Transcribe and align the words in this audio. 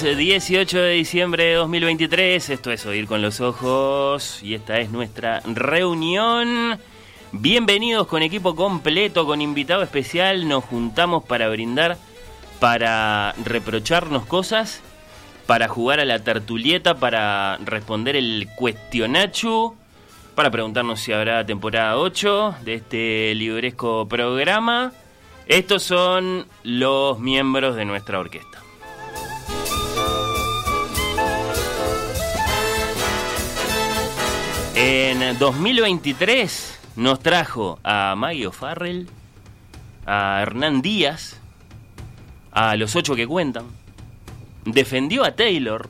Lunes 0.00 0.16
18 0.16 0.78
de 0.78 0.90
diciembre 0.92 1.44
de 1.44 1.54
2023, 1.54 2.50
esto 2.50 2.70
es 2.70 2.86
Oír 2.86 3.08
con 3.08 3.20
los 3.20 3.40
Ojos 3.40 4.40
y 4.44 4.54
esta 4.54 4.78
es 4.78 4.90
nuestra 4.90 5.40
reunión. 5.40 6.78
Bienvenidos 7.32 8.06
con 8.06 8.22
equipo 8.22 8.54
completo, 8.54 9.26
con 9.26 9.42
invitado 9.42 9.82
especial, 9.82 10.46
nos 10.46 10.62
juntamos 10.64 11.24
para 11.24 11.48
brindar, 11.48 11.96
para 12.60 13.34
reprocharnos 13.44 14.24
cosas, 14.26 14.82
para 15.46 15.66
jugar 15.66 15.98
a 15.98 16.04
la 16.04 16.20
tertulieta, 16.20 16.94
para 17.00 17.56
responder 17.64 18.14
el 18.14 18.48
cuestionachu, 18.54 19.74
para 20.36 20.52
preguntarnos 20.52 21.00
si 21.00 21.12
habrá 21.12 21.44
temporada 21.44 21.98
8 21.98 22.56
de 22.64 22.74
este 22.74 23.34
libresco 23.34 24.06
programa. 24.06 24.92
Estos 25.48 25.82
son 25.82 26.46
los 26.62 27.18
miembros 27.18 27.74
de 27.74 27.84
nuestra 27.84 28.20
orquesta. 28.20 28.67
En 34.80 35.36
2023 35.36 36.78
nos 36.94 37.18
trajo 37.18 37.80
a 37.82 38.14
Maggie 38.16 38.52
Farrell, 38.52 39.08
a 40.06 40.38
Hernán 40.40 40.82
Díaz, 40.82 41.40
a 42.52 42.76
los 42.76 42.94
ocho 42.94 43.16
que 43.16 43.26
cuentan, 43.26 43.64
defendió 44.64 45.24
a 45.24 45.32
Taylor, 45.32 45.88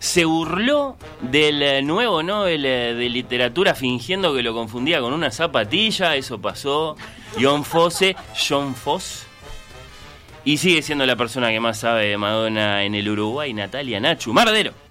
se 0.00 0.24
burló 0.24 0.96
del 1.20 1.86
nuevo 1.86 2.24
Nobel 2.24 2.62
de 2.62 3.08
literatura 3.08 3.76
fingiendo 3.76 4.34
que 4.34 4.42
lo 4.42 4.52
confundía 4.52 5.00
con 5.00 5.12
una 5.12 5.30
zapatilla, 5.30 6.16
eso 6.16 6.40
pasó, 6.40 6.96
John 7.40 7.62
Fosse, 7.62 8.16
John 8.36 8.74
Foss, 8.74 9.26
y 10.44 10.56
sigue 10.56 10.82
siendo 10.82 11.06
la 11.06 11.14
persona 11.14 11.50
que 11.50 11.60
más 11.60 11.78
sabe 11.78 12.06
de 12.06 12.18
Madonna 12.18 12.82
en 12.82 12.96
el 12.96 13.08
Uruguay, 13.08 13.54
Natalia 13.54 14.00
Nachu, 14.00 14.32
Mardero. 14.32 14.83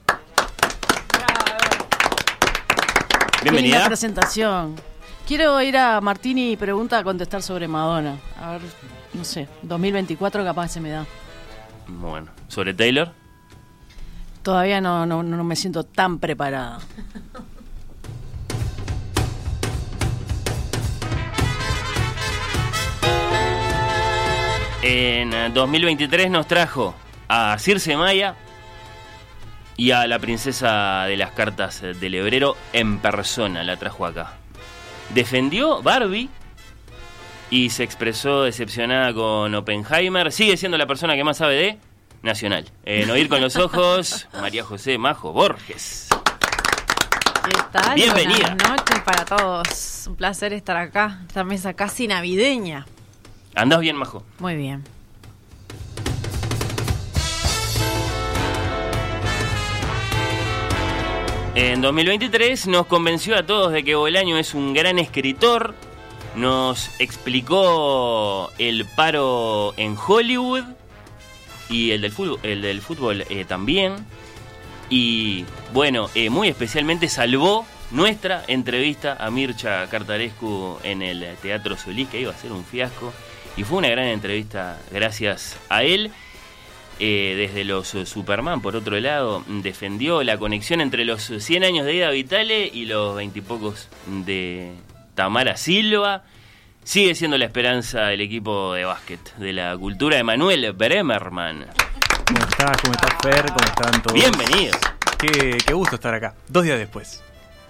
Bienvenida. 3.43 3.75
Linda 3.75 3.87
presentación. 3.87 4.75
Quiero 5.27 5.61
ir 5.61 5.77
a 5.77 5.99
Martini 5.99 6.53
y 6.53 6.57
pregunta 6.57 6.97
a 6.99 7.03
contestar 7.03 7.41
sobre 7.41 7.67
Madonna. 7.67 8.17
A 8.39 8.51
ver, 8.53 8.61
no 9.13 9.23
sé, 9.23 9.47
2024 9.63 10.43
capaz 10.43 10.69
se 10.69 10.79
me 10.79 10.89
da. 10.89 11.05
Bueno, 11.87 12.31
¿sobre 12.47 12.73
Taylor? 12.73 13.11
Todavía 14.41 14.79
no, 14.81 15.05
no, 15.05 15.23
no 15.23 15.43
me 15.43 15.55
siento 15.55 15.83
tan 15.83 16.19
preparada. 16.19 16.79
En 24.81 25.53
2023 25.53 26.29
nos 26.29 26.45
trajo 26.45 26.93
a 27.29 27.57
Circe 27.57 27.95
Maya 27.95 28.35
y 29.77 29.91
a 29.91 30.07
la 30.07 30.19
princesa 30.19 31.05
de 31.05 31.17
las 31.17 31.31
cartas 31.31 31.81
del 31.81 32.15
hebrero 32.15 32.55
en 32.73 32.99
persona, 32.99 33.63
la 33.63 33.77
trajo 33.77 34.05
acá. 34.05 34.33
Defendió 35.13 35.81
Barbie 35.81 36.29
y 37.49 37.69
se 37.69 37.83
expresó 37.83 38.43
decepcionada 38.43 39.13
con 39.13 39.53
Oppenheimer. 39.53 40.31
Sigue 40.31 40.57
siendo 40.57 40.77
la 40.77 40.87
persona 40.87 41.15
que 41.15 41.23
más 41.23 41.37
sabe 41.37 41.55
de 41.55 41.77
Nacional. 42.23 42.65
En 42.85 43.11
Oír 43.11 43.27
con 43.27 43.41
los 43.41 43.57
Ojos, 43.57 44.27
María 44.41 44.63
José 44.63 44.97
Majo 44.97 45.33
Borges. 45.33 46.07
¿Qué 47.43 47.51
tal? 47.71 47.95
Bienvenida. 47.95 48.55
Buenas 48.55 48.69
noches 48.69 48.99
para 49.01 49.25
todos. 49.25 50.05
Un 50.07 50.15
placer 50.15 50.53
estar 50.53 50.77
acá, 50.77 51.19
esta 51.27 51.43
mesa 51.43 51.73
casi 51.73 52.07
navideña. 52.07 52.85
¿Andás 53.55 53.81
bien, 53.81 53.97
Majo? 53.97 54.23
Muy 54.39 54.55
bien. 54.55 54.83
En 61.55 61.81
2023 61.81 62.65
nos 62.65 62.87
convenció 62.87 63.37
a 63.37 63.45
todos 63.45 63.71
de 63.71 63.83
que 63.83 63.93
Bolaño 63.93 64.39
es 64.39 64.55
un 64.55 64.73
gran 64.73 64.97
escritor, 64.97 65.75
nos 66.35 66.99
explicó 66.99 68.51
el 68.57 68.85
paro 68.85 69.75
en 69.77 69.95
Hollywood 69.95 70.63
y 71.69 71.91
el 71.91 72.01
del 72.01 72.81
fútbol, 72.81 73.23
eh, 73.29 73.45
también. 73.45 73.93
Y 74.89 75.45
bueno, 75.73 76.09
eh, 76.15 76.31
muy 76.31 76.47
especialmente 76.47 77.07
salvó 77.07 77.67
nuestra 77.91 78.43
entrevista 78.47 79.15
a 79.19 79.29
Mircha 79.29 79.87
Cartarescu 79.91 80.79
en 80.81 81.03
el 81.03 81.37
Teatro 81.39 81.77
Solís, 81.77 82.09
que 82.09 82.19
iba 82.19 82.31
a 82.31 82.37
ser 82.37 82.51
un 82.51 82.65
fiasco. 82.65 83.13
Y 83.55 83.63
fue 83.63 83.77
una 83.77 83.89
gran 83.89 84.07
entrevista 84.07 84.79
gracias 84.91 85.55
a 85.69 85.83
él. 85.83 86.11
Eh, 87.05 87.35
desde 87.35 87.65
los 87.65 87.89
Superman, 87.89 88.61
por 88.61 88.77
otro 88.77 88.97
lado, 88.97 89.43
defendió 89.47 90.23
la 90.23 90.37
conexión 90.37 90.79
entre 90.79 91.03
los 91.03 91.21
100 91.37 91.65
años 91.65 91.85
de 91.85 91.95
Ida 91.95 92.09
Vitale 92.11 92.71
y 92.73 92.85
los 92.85 93.13
20 93.17 93.39
y 93.39 93.41
pocos 93.41 93.89
de 94.07 94.71
Tamara 95.13 95.57
Silva. 95.57 96.23
Sigue 96.85 97.13
siendo 97.13 97.37
la 97.37 97.43
esperanza 97.43 98.03
del 98.05 98.21
equipo 98.21 98.73
de 98.73 98.85
básquet 98.85 99.35
de 99.35 99.51
la 99.51 99.75
cultura 99.77 100.15
de 100.15 100.23
Manuel 100.23 100.71
Bremerman. 100.71 101.65
¿Cómo 102.25 102.39
estás? 102.49 102.77
¿Cómo 102.81 102.93
estás, 102.93 103.15
Fer? 103.21 103.45
¿Cómo 103.47 103.65
están 103.65 104.01
todos? 104.01 104.13
Bienvenido. 104.13 104.77
Qué, 105.19 105.57
qué 105.65 105.73
gusto 105.73 105.95
estar 105.95 106.13
acá. 106.13 106.35
Dos 106.47 106.63
días 106.63 106.77
después. 106.79 107.21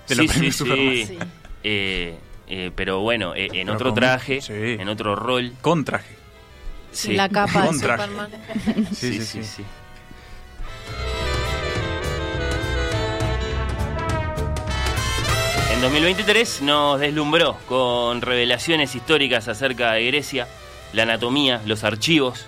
De 0.09 0.15
los 0.15 0.31
Sí, 0.31 0.51
sí, 0.51 1.05
sí. 1.07 1.17
Eh, 1.63 2.15
eh, 2.47 2.71
pero 2.75 3.00
bueno, 3.00 3.33
eh, 3.33 3.45
en 3.53 3.65
Pero 3.65 3.73
otro 3.73 3.89
con- 3.89 3.95
traje, 3.95 4.39
en 4.47 4.88
otro 4.89 5.15
rol. 5.15 5.53
Con 5.61 5.83
traje. 5.85 6.21
Sí. 6.93 7.13
La 7.13 7.27
capa 7.27 7.67
de. 7.67 7.73
Superman. 7.73 8.29
Sí, 8.93 9.21
sí, 9.21 9.43
sí. 9.43 9.63
En 15.73 15.81
2023 15.81 16.61
nos 16.61 16.99
deslumbró 16.99 17.57
con 17.67 18.21
revelaciones 18.21 18.95
históricas 18.95 19.47
acerca 19.49 19.91
de 19.93 20.05
Grecia, 20.05 20.47
la 20.93 21.03
anatomía, 21.03 21.61
los 21.65 21.83
archivos. 21.83 22.45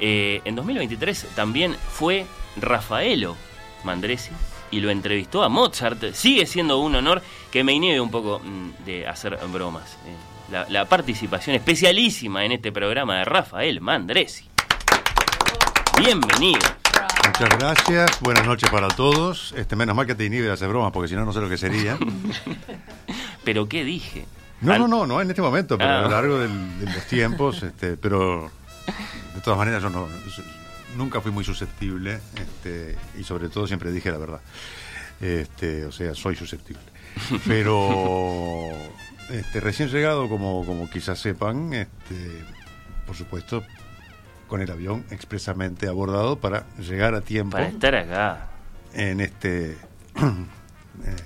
Eh, 0.00 0.40
en 0.44 0.56
2023 0.56 1.28
también 1.36 1.76
fue 1.92 2.26
Rafaelo 2.56 3.36
Mandresi 3.84 4.32
y 4.72 4.80
lo 4.80 4.90
entrevistó 4.90 5.44
a 5.44 5.48
Mozart. 5.48 6.14
Sigue 6.14 6.46
siendo 6.46 6.78
un 6.78 6.96
honor 6.96 7.22
que 7.52 7.62
me 7.62 7.74
inhibe 7.74 8.00
un 8.00 8.10
poco 8.10 8.40
mm, 8.40 8.84
de 8.84 9.06
hacer 9.06 9.38
bromas. 9.52 9.92
Eh, 10.06 10.31
la, 10.52 10.66
la 10.68 10.84
participación 10.84 11.56
especialísima 11.56 12.44
en 12.44 12.52
este 12.52 12.70
programa 12.70 13.16
de 13.18 13.24
Rafael 13.24 13.80
Mandresi. 13.80 14.44
Bienvenido. 15.98 16.60
Muchas 17.26 17.58
gracias, 17.58 18.20
buenas 18.20 18.44
noches 18.46 18.68
para 18.70 18.88
todos. 18.88 19.54
Este, 19.56 19.76
menos 19.76 19.96
mal 19.96 20.06
que 20.06 20.14
te 20.14 20.24
inhibe 20.26 20.46
de 20.46 20.52
hacer 20.52 20.68
bromas, 20.68 20.92
porque 20.92 21.08
si 21.08 21.14
no, 21.14 21.24
no 21.24 21.32
sé 21.32 21.40
lo 21.40 21.48
que 21.48 21.56
sería. 21.56 21.96
Pero 23.44 23.68
¿qué 23.68 23.82
dije? 23.84 24.26
No, 24.60 24.78
no, 24.78 24.86
no, 24.86 25.06
no 25.06 25.20
en 25.20 25.28
este 25.30 25.42
momento, 25.42 25.76
pero 25.76 25.90
Ah. 25.90 25.98
a 25.98 26.02
lo 26.02 26.10
largo 26.10 26.38
del- 26.38 26.78
de 26.80 26.86
los 26.86 27.04
tiempos, 27.08 27.64
este, 27.64 27.96
pero 27.96 28.48
de 29.34 29.40
todas 29.40 29.58
maneras 29.58 29.82
yo 29.82 29.90
no, 29.90 30.06
nunca 30.96 31.20
fui 31.20 31.32
muy 31.32 31.42
susceptible 31.42 32.20
este, 32.36 32.96
y 33.18 33.24
sobre 33.24 33.48
todo 33.48 33.66
siempre 33.66 33.90
dije 33.90 34.12
la 34.12 34.18
verdad. 34.18 34.40
Este, 35.20 35.84
o 35.84 35.90
sea, 35.90 36.14
soy 36.14 36.36
susceptible. 36.36 36.80
Pero 37.48 38.68
este, 39.32 39.60
recién 39.60 39.88
llegado, 39.88 40.28
como, 40.28 40.64
como 40.64 40.88
quizás 40.90 41.18
sepan, 41.18 41.72
este, 41.72 42.44
por 43.06 43.16
supuesto, 43.16 43.64
con 44.46 44.60
el 44.60 44.70
avión 44.70 45.04
expresamente 45.10 45.88
abordado 45.88 46.36
para 46.38 46.66
llegar 46.76 47.14
a 47.14 47.22
tiempo 47.22 47.56
Para 47.56 47.68
estar 47.68 47.94
acá. 47.94 48.48
en 48.92 49.20
este 49.20 49.72
eh, 50.16 51.16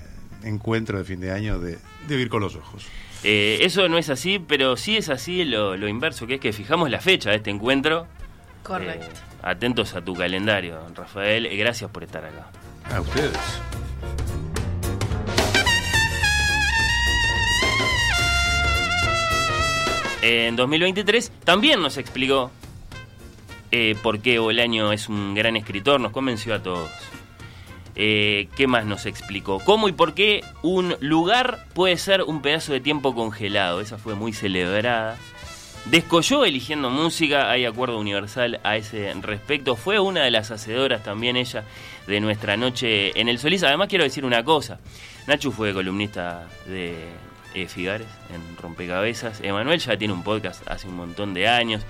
encuentro 0.44 0.98
de 0.98 1.04
fin 1.04 1.20
de 1.20 1.32
año 1.32 1.58
de, 1.58 1.72
de 1.72 1.78
Vivir 2.08 2.28
con 2.28 2.40
los 2.40 2.54
Ojos. 2.54 2.86
Eh, 3.24 3.58
eso 3.62 3.88
no 3.88 3.98
es 3.98 4.08
así, 4.10 4.38
pero 4.38 4.76
sí 4.76 4.96
es 4.96 5.08
así 5.08 5.44
lo, 5.44 5.76
lo 5.76 5.88
inverso, 5.88 6.26
que 6.26 6.34
es 6.34 6.40
que 6.40 6.52
fijamos 6.52 6.90
la 6.90 7.00
fecha 7.00 7.30
de 7.30 7.36
este 7.36 7.50
encuentro. 7.50 8.06
Correcto. 8.62 9.06
Eh, 9.06 9.36
atentos 9.42 9.94
a 9.94 10.02
tu 10.02 10.14
calendario, 10.14 10.80
Rafael. 10.94 11.48
Gracias 11.56 11.90
por 11.90 12.04
estar 12.04 12.24
acá. 12.24 12.46
A 12.94 13.00
ustedes. 13.00 13.36
En 20.22 20.56
2023 20.56 21.30
también 21.44 21.80
nos 21.80 21.98
explicó 21.98 22.50
eh, 23.70 23.96
por 24.02 24.20
qué 24.20 24.38
Bolaño 24.38 24.92
es 24.92 25.08
un 25.08 25.34
gran 25.34 25.56
escritor, 25.56 26.00
nos 26.00 26.12
convenció 26.12 26.54
a 26.54 26.62
todos. 26.62 26.90
Eh, 27.94 28.48
¿Qué 28.56 28.66
más 28.66 28.84
nos 28.84 29.06
explicó? 29.06 29.58
¿Cómo 29.60 29.88
y 29.88 29.92
por 29.92 30.14
qué 30.14 30.42
un 30.62 30.96
lugar 31.00 31.66
puede 31.74 31.96
ser 31.96 32.22
un 32.22 32.42
pedazo 32.42 32.72
de 32.72 32.80
tiempo 32.80 33.14
congelado? 33.14 33.80
Esa 33.80 33.98
fue 33.98 34.14
muy 34.14 34.32
celebrada. 34.32 35.16
Descolló 35.86 36.44
eligiendo 36.44 36.90
música, 36.90 37.50
hay 37.50 37.64
acuerdo 37.64 37.98
universal 37.98 38.60
a 38.64 38.76
ese 38.76 39.14
respecto. 39.22 39.76
Fue 39.76 39.98
una 39.98 40.24
de 40.24 40.30
las 40.30 40.50
hacedoras 40.50 41.04
también 41.04 41.36
ella 41.36 41.64
de 42.06 42.20
nuestra 42.20 42.56
noche 42.56 43.18
en 43.18 43.28
el 43.28 43.38
Solís. 43.38 43.62
Además 43.62 43.88
quiero 43.88 44.04
decir 44.04 44.24
una 44.24 44.44
cosa. 44.44 44.78
Nachu 45.26 45.52
fue 45.52 45.72
columnista 45.72 46.48
de 46.66 46.96
eh, 47.56 47.68
Figares 47.68 48.06
en 48.32 48.56
Rompecabezas. 48.58 49.40
Emanuel 49.40 49.80
ya 49.80 49.96
tiene 49.96 50.12
un 50.12 50.22
podcast 50.22 50.62
hace 50.68 50.88
un 50.88 50.96
montón 50.96 51.32
de 51.32 51.48
años. 51.48 51.82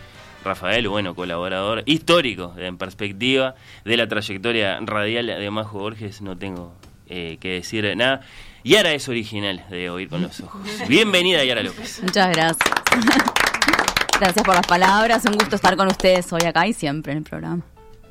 Rafael, 0.44 0.86
bueno, 0.88 1.16
colaborador 1.16 1.82
histórico 1.86 2.54
en 2.56 2.78
perspectiva 2.78 3.56
de 3.84 3.96
la 3.96 4.06
trayectoria 4.06 4.78
radial 4.80 5.26
de 5.26 5.50
Majo 5.50 5.80
Borges, 5.80 6.22
no 6.22 6.38
tengo 6.38 6.72
eh, 7.08 7.38
que 7.40 7.54
decir 7.54 7.96
nada. 7.96 8.20
Yara 8.62 8.92
es 8.92 9.08
original 9.08 9.64
de 9.68 9.90
Oír 9.90 10.08
con 10.08 10.22
los 10.22 10.40
Ojos. 10.40 10.62
Bienvenida, 10.88 11.44
Yara 11.44 11.64
López. 11.64 12.00
Muchas 12.02 12.30
gracias. 12.30 12.58
gracias 14.20 14.44
por 14.44 14.54
las 14.54 14.66
palabras. 14.66 15.24
Un 15.24 15.32
gusto 15.32 15.56
estar 15.56 15.76
con 15.76 15.88
ustedes 15.88 16.32
hoy 16.32 16.42
acá 16.42 16.64
y 16.68 16.72
siempre 16.72 17.10
en 17.10 17.18
el 17.18 17.24
programa. 17.24 17.62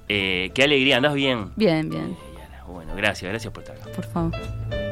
Eh, 0.09 0.51
qué 0.53 0.63
alegría, 0.63 0.97
¿andás 0.97 1.13
bien? 1.13 1.51
Bien, 1.55 1.89
bien. 1.89 2.17
Eh, 2.19 2.37
Yara, 2.37 2.63
bueno, 2.65 2.95
gracias, 2.95 3.31
gracias 3.31 3.53
por 3.53 3.63
estar 3.63 3.77
acá. 3.77 3.91
Por 3.93 4.05
favor. 4.05 4.84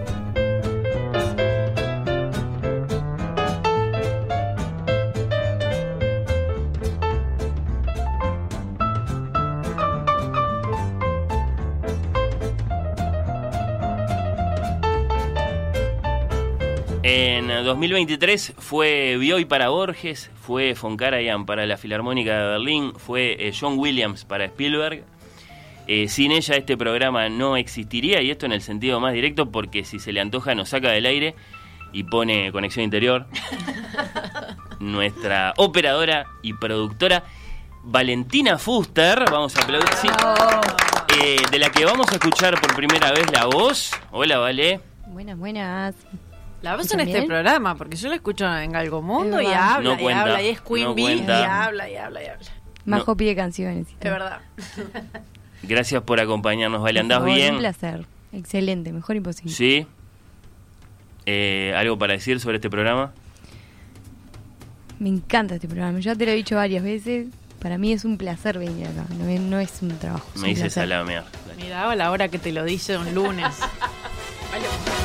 En 17.15 17.47
2023 17.47 18.55
fue 18.57 19.17
Bioy 19.19 19.45
para 19.45 19.69
Borges, 19.69 20.31
fue 20.41 20.73
Von 20.73 20.97
Karajan 20.97 21.45
para 21.45 21.67
la 21.67 21.77
Filarmónica 21.77 22.35
de 22.35 22.47
Berlín, 22.53 22.93
fue 22.97 23.37
eh, 23.37 23.53
John 23.57 23.77
Williams 23.77 24.25
para 24.25 24.45
Spielberg. 24.45 25.03
Eh, 25.85 26.07
sin 26.07 26.31
ella 26.31 26.55
este 26.55 26.75
programa 26.75 27.29
no 27.29 27.55
existiría 27.55 28.19
y 28.23 28.31
esto 28.31 28.47
en 28.47 28.51
el 28.51 28.63
sentido 28.63 28.99
más 28.99 29.13
directo 29.13 29.51
porque 29.51 29.83
si 29.83 29.99
se 29.99 30.11
le 30.11 30.21
antoja 30.21 30.55
nos 30.55 30.69
saca 30.69 30.89
del 30.89 31.05
aire 31.05 31.35
y 31.91 32.03
pone 32.03 32.51
conexión 32.51 32.83
interior. 32.83 33.27
Nuestra 34.79 35.53
operadora 35.57 36.25
y 36.41 36.53
productora 36.53 37.25
Valentina 37.83 38.57
Fuster, 38.57 39.25
vamos 39.29 39.55
a 39.55 39.61
aplaudir, 39.61 39.93
sí, 40.01 40.07
eh, 41.21 41.35
de 41.51 41.59
la 41.59 41.69
que 41.69 41.85
vamos 41.85 42.11
a 42.11 42.15
escuchar 42.15 42.59
por 42.59 42.75
primera 42.75 43.11
vez 43.11 43.31
la 43.31 43.45
voz. 43.45 43.91
Hola, 44.09 44.39
Vale. 44.39 44.79
Buenas, 45.05 45.37
buenas. 45.37 45.93
La 46.63 46.75
ves 46.77 46.91
en 46.91 46.99
¿Escuchan 46.99 46.99
este 47.01 47.13
bien? 47.19 47.27
programa, 47.27 47.75
porque 47.75 47.95
yo 47.97 48.07
la 48.09 48.15
escucho 48.15 48.57
en 48.57 48.71
Galgomundo 48.71 49.37
Es 49.39 49.49
y 49.49 49.53
habla, 49.53 49.89
No 49.89 49.99
y 49.99 50.01
cuenta, 50.03 50.21
habla, 50.21 50.41
y 50.41 50.47
es 50.47 50.61
Queen 50.61 50.83
no 50.85 50.95
Bee, 50.95 51.15
y 51.17 51.21
habla, 51.29 51.89
y 51.89 51.95
habla, 51.97 52.23
y 52.23 52.27
habla. 52.27 52.45
Majo 52.85 53.15
pide 53.17 53.35
canciones. 53.35 53.87
Es 53.89 53.99
todo. 53.99 54.11
verdad. 54.13 54.39
Gracias 55.63 56.01
por 56.03 56.19
acompañarnos, 56.19 56.81
Vale. 56.81 56.99
¿Andás 57.01 57.19
favor, 57.19 57.35
bien? 57.35 57.53
Un 57.55 57.59
placer. 57.59 58.05
Excelente, 58.31 58.91
mejor 58.91 59.15
imposible. 59.17 59.51
Sí. 59.53 59.85
Eh, 61.25 61.73
¿Algo 61.77 61.97
para 61.97 62.13
decir 62.13 62.39
sobre 62.39 62.57
este 62.57 62.69
programa? 62.69 63.11
Me 64.99 65.09
encanta 65.09 65.55
este 65.55 65.67
programa. 65.67 65.99
Ya 65.99 66.15
te 66.15 66.25
lo 66.25 66.31
he 66.31 66.35
dicho 66.35 66.55
varias 66.55 66.83
veces. 66.83 67.27
Para 67.61 67.77
mí 67.77 67.91
es 67.93 68.03
un 68.05 68.17
placer 68.17 68.57
venir 68.57 68.87
acá. 68.87 69.05
No 69.17 69.27
es, 69.27 69.39
no 69.39 69.59
es 69.59 69.81
un 69.81 69.97
trabajo. 69.99 70.27
es 70.35 70.41
Me 70.41 70.47
un 70.47 70.49
dice 70.49 70.61
placer. 70.63 70.83
salamear. 70.83 71.25
Mira, 71.57 71.89
a 71.89 71.95
la 71.95 72.11
hora 72.11 72.27
que 72.29 72.39
te 72.39 72.51
lo 72.53 72.63
dice 72.63 72.97
un 72.97 73.13
lunes. 73.13 73.53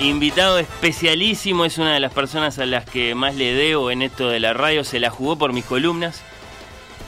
Invitado 0.00 0.60
especialísimo, 0.60 1.64
es 1.64 1.76
una 1.76 1.92
de 1.92 1.98
las 1.98 2.12
personas 2.12 2.60
a 2.60 2.66
las 2.66 2.84
que 2.84 3.16
más 3.16 3.34
le 3.34 3.52
debo 3.52 3.90
en 3.90 4.02
esto 4.02 4.28
de 4.28 4.38
la 4.38 4.52
radio. 4.52 4.84
Se 4.84 5.00
la 5.00 5.10
jugó 5.10 5.36
por 5.36 5.52
mis 5.52 5.64
columnas. 5.64 6.22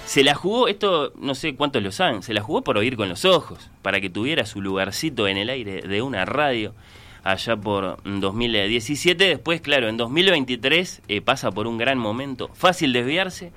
Se 0.06 0.24
la 0.24 0.34
jugó, 0.34 0.66
esto 0.66 1.12
no 1.14 1.36
sé 1.36 1.54
cuántos 1.54 1.84
lo 1.84 1.92
saben, 1.92 2.24
se 2.24 2.34
la 2.34 2.42
jugó 2.42 2.62
por 2.62 2.76
oír 2.76 2.96
con 2.96 3.08
los 3.08 3.24
ojos, 3.24 3.70
para 3.80 4.00
que 4.00 4.10
tuviera 4.10 4.44
su 4.44 4.60
lugarcito 4.60 5.28
en 5.28 5.36
el 5.36 5.50
aire 5.50 5.82
de 5.82 6.02
una 6.02 6.24
radio 6.24 6.74
allá 7.22 7.56
por 7.56 8.02
2017. 8.02 9.24
Después, 9.24 9.60
claro, 9.60 9.88
en 9.88 9.96
2023 9.96 11.02
eh, 11.06 11.20
pasa 11.20 11.52
por 11.52 11.68
un 11.68 11.78
gran 11.78 11.96
momento. 11.96 12.50
Fácil 12.54 12.92
desviarse, 12.92 13.52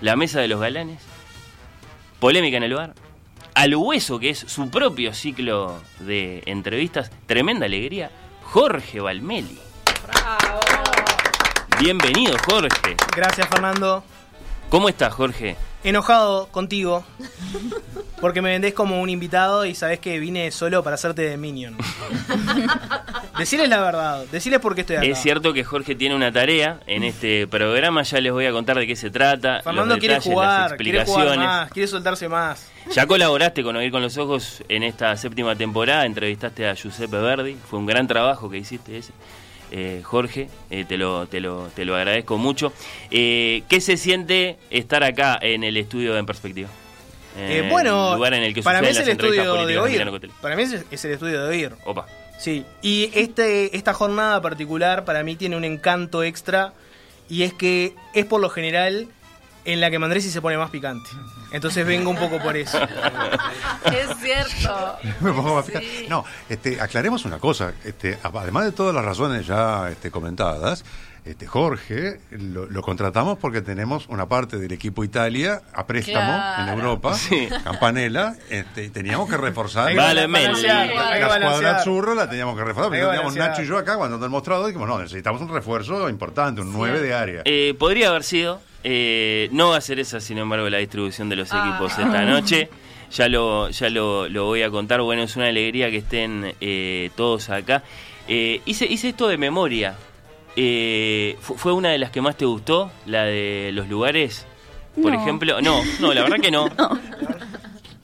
la 0.00 0.16
mesa 0.16 0.40
de 0.40 0.48
los 0.48 0.58
galanes, 0.58 1.02
polémica 2.18 2.56
en 2.56 2.62
el 2.62 2.70
lugar, 2.70 2.94
al 3.54 3.76
hueso 3.76 4.18
que 4.18 4.30
es 4.30 4.38
su 4.38 4.70
propio 4.70 5.12
ciclo 5.12 5.82
de 6.00 6.42
entrevistas, 6.46 7.10
tremenda 7.26 7.66
alegría, 7.66 8.10
Jorge 8.54 9.00
Valmeli. 9.00 9.58
Bienvenido, 11.80 12.36
Jorge. 12.48 12.94
Gracias, 13.16 13.48
Fernando. 13.48 14.04
¿Cómo 14.68 14.88
estás, 14.88 15.12
Jorge? 15.14 15.56
Enojado 15.84 16.48
contigo. 16.48 17.04
Porque 18.20 18.40
me 18.40 18.50
vendés 18.50 18.72
como 18.72 19.02
un 19.02 19.10
invitado 19.10 19.66
y 19.66 19.74
sabés 19.74 19.98
que 19.98 20.18
vine 20.18 20.50
solo 20.50 20.82
para 20.82 20.94
hacerte 20.94 21.22
de 21.22 21.36
Minion. 21.36 21.76
Deciles 23.38 23.68
la 23.68 23.80
verdad. 23.82 24.24
Deciles 24.32 24.60
por 24.60 24.74
qué 24.74 24.80
estoy 24.80 24.96
acá. 24.96 25.04
Es 25.04 25.18
cierto 25.18 25.52
que 25.52 25.62
Jorge 25.62 25.94
tiene 25.94 26.14
una 26.14 26.32
tarea 26.32 26.80
en 26.86 27.04
este 27.04 27.46
programa, 27.46 28.02
ya 28.02 28.20
les 28.20 28.32
voy 28.32 28.46
a 28.46 28.52
contar 28.52 28.78
de 28.78 28.86
qué 28.86 28.96
se 28.96 29.10
trata. 29.10 29.60
Fernando 29.62 29.96
los 29.96 29.98
quiere 29.98 30.14
detalles, 30.14 30.26
las 30.28 30.34
jugar, 30.34 30.76
quiere 30.78 31.04
jugar 31.04 31.36
más, 31.36 31.70
quiere 31.70 31.86
soltarse 31.86 32.28
más. 32.28 32.70
Ya 32.92 33.06
colaboraste 33.06 33.62
con 33.62 33.76
Oír 33.76 33.90
con 33.90 34.00
los 34.00 34.16
Ojos 34.16 34.62
en 34.68 34.84
esta 34.84 35.14
séptima 35.18 35.54
temporada, 35.54 36.06
entrevistaste 36.06 36.66
a 36.66 36.74
Giuseppe 36.74 37.18
Verdi, 37.18 37.56
fue 37.56 37.78
un 37.78 37.86
gran 37.86 38.06
trabajo 38.06 38.48
que 38.48 38.56
hiciste 38.56 38.96
ese. 38.96 39.12
Eh, 39.76 40.02
Jorge, 40.04 40.48
eh, 40.70 40.84
te, 40.86 40.96
lo, 40.96 41.26
te, 41.26 41.40
lo, 41.40 41.68
te 41.74 41.84
lo 41.84 41.96
agradezco 41.96 42.38
mucho. 42.38 42.72
Eh, 43.10 43.64
¿Qué 43.68 43.80
se 43.80 43.96
siente 43.96 44.56
estar 44.70 45.02
acá 45.02 45.36
en 45.42 45.64
el 45.64 45.76
estudio 45.76 46.16
En 46.16 46.26
Perspectiva? 46.26 46.68
Eh, 47.36 47.62
En 47.64 47.70
bueno, 47.70 48.10
el 48.10 48.14
lugar 48.14 48.34
en 48.34 48.44
el 48.44 48.54
que 48.54 48.62
para 48.62 48.80
mí 48.80 48.86
es 48.86 48.98
el 48.98 49.08
estudio 49.08 49.66
de 49.66 49.78
oír. 49.80 50.30
Para 50.40 50.54
mí 50.54 50.62
es 50.62 51.04
el 51.04 51.10
estudio 51.10 51.42
de 51.42 51.48
oír. 51.48 51.72
Opa. 51.86 52.06
Sí, 52.38 52.64
y 52.82 53.10
este, 53.14 53.76
esta 53.76 53.94
jornada 53.94 54.40
particular 54.40 55.04
para 55.04 55.24
mí 55.24 55.34
tiene 55.34 55.56
un 55.56 55.64
encanto 55.64 56.22
extra 56.22 56.72
y 57.28 57.42
es 57.42 57.52
que 57.52 57.94
es 58.12 58.26
por 58.26 58.40
lo 58.40 58.50
general 58.50 59.08
en 59.64 59.80
la 59.80 59.90
que 59.90 59.98
Mandresi 59.98 60.30
se 60.30 60.40
pone 60.42 60.56
más 60.58 60.70
picante. 60.70 61.08
Entonces 61.52 61.86
vengo 61.86 62.10
un 62.10 62.16
poco 62.18 62.38
por 62.40 62.56
eso. 62.56 62.78
es 63.84 64.16
cierto. 64.20 64.96
Me 65.20 65.32
pongo 65.32 65.54
más 65.56 65.64
picante. 65.64 66.06
No, 66.08 66.24
este, 66.48 66.80
aclaremos 66.80 67.24
una 67.24 67.38
cosa. 67.38 67.72
Este, 67.84 68.18
además 68.22 68.64
de 68.64 68.72
todas 68.72 68.94
las 68.94 69.04
razones 69.04 69.46
ya 69.46 69.88
este, 69.90 70.10
comentadas, 70.10 70.84
este, 71.24 71.46
Jorge 71.46 72.20
lo, 72.32 72.66
lo 72.66 72.82
contratamos 72.82 73.38
porque 73.38 73.62
tenemos 73.62 74.06
una 74.08 74.28
parte 74.28 74.58
del 74.58 74.70
equipo 74.72 75.04
Italia 75.04 75.62
a 75.72 75.86
préstamo 75.86 76.26
Claro. 76.26 76.62
en 76.72 76.78
Europa, 76.78 77.14
Sí. 77.14 77.48
Campanella, 77.62 78.34
este, 78.50 78.84
y 78.84 78.88
teníamos 78.90 79.30
que 79.30 79.38
reforzar. 79.38 79.94
Vale, 79.94 80.28
La 80.28 81.18
escuadra. 81.18 81.76
Azzurra 81.78 82.14
la 82.14 82.28
teníamos 82.28 82.56
que 82.58 82.64
reforzar. 82.64 82.92
Que 82.92 82.98
teníamos. 83.06 83.34
Nacho 83.36 83.62
y 83.62 83.66
yo 83.66 83.78
acá 83.78 83.96
cuando 83.96 84.18
nos 84.18 84.28
mostrado 84.28 84.66
dijimos, 84.66 84.86
no, 84.86 84.98
necesitamos 84.98 85.40
un 85.40 85.48
refuerzo 85.48 86.10
importante, 86.10 86.60
un 86.60 86.72
9 86.72 87.00
de 87.00 87.14
área. 87.14 87.42
Eh, 87.46 87.74
podría 87.78 88.10
haber 88.10 88.24
sido. 88.24 88.60
Eh, 88.84 89.48
no 89.52 89.70
va 89.70 89.78
a 89.78 89.80
ser 89.80 89.98
esa, 89.98 90.20
sin 90.20 90.38
embargo, 90.38 90.68
la 90.70 90.78
distribución 90.78 91.28
de 91.28 91.36
los 91.36 91.48
Ah. 91.52 91.66
equipos 91.68 91.92
esta 91.98 92.22
noche. 92.24 92.68
Ya 93.10 93.28
lo, 93.28 93.68
ya 93.70 93.90
lo, 93.90 94.28
lo 94.28 94.46
voy 94.46 94.62
a 94.62 94.70
contar. 94.70 95.00
Bueno, 95.02 95.22
es 95.22 95.36
una 95.36 95.46
alegría 95.46 95.88
que 95.90 95.98
estén 95.98 96.54
eh, 96.60 97.10
todos 97.16 97.48
acá. 97.50 97.82
Eh, 98.26 98.60
hice, 98.66 98.86
hice 98.86 99.10
esto 99.10 99.28
de 99.28 99.36
memoria. 99.38 99.94
Eh, 100.56 101.36
fu- 101.40 101.54
¿Fue 101.54 101.72
una 101.72 101.90
de 101.90 101.98
las 101.98 102.10
que 102.10 102.20
más 102.20 102.36
te 102.36 102.44
gustó? 102.44 102.90
¿La 103.06 103.24
de 103.24 103.70
los 103.72 103.88
lugares? 103.88 104.46
Por 105.00 105.12
No. 105.12 105.20
ejemplo. 105.20 105.60
No, 105.60 105.80
no, 106.00 106.12
la 106.12 106.22
verdad 106.22 106.38
que 106.40 106.50
no. 106.50 106.68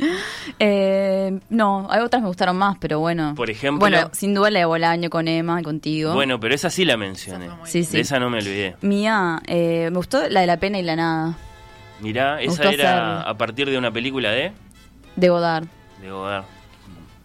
Eh, 0.63 1.41
no, 1.49 1.87
hay 1.91 2.03
otras 2.03 2.21
me 2.21 2.29
gustaron 2.29 2.57
más, 2.57 2.77
pero 2.79 2.99
bueno. 2.99 3.35
Por 3.35 3.49
ejemplo. 3.49 3.79
Bueno, 3.81 4.11
sin 4.13 4.35
duda 4.35 4.51
la 4.51 4.59
de 4.59 4.65
Bolaño 4.67 5.09
con 5.09 5.27
Emma 5.27 5.59
y 5.61 5.63
contigo. 5.63 6.13
Bueno, 6.13 6.39
pero 6.39 6.55
esa 6.55 6.69
sí 6.69 6.85
la 6.85 6.99
mencioné. 6.99 7.49
sí, 7.65 7.85
sí. 7.85 7.97
De 7.97 8.01
esa 8.01 8.19
no 8.19 8.29
me 8.29 8.39
olvidé. 8.39 8.77
Mía, 8.83 9.41
eh, 9.47 9.89
me 9.91 9.97
gustó 9.97 10.29
la 10.29 10.41
de 10.41 10.47
la 10.47 10.59
pena 10.59 10.79
y 10.79 10.83
la 10.83 10.97
nada, 10.97 11.39
Mirá, 12.01 12.41
esa 12.43 12.71
era 12.71 13.23
a 13.23 13.39
partir 13.39 13.71
de 13.71 13.79
una 13.79 13.91
película 13.91 14.31
de. 14.31 14.53
de 15.17 15.29
Godard. 15.29 15.67
De 16.01 16.11
Godard. 16.11 16.45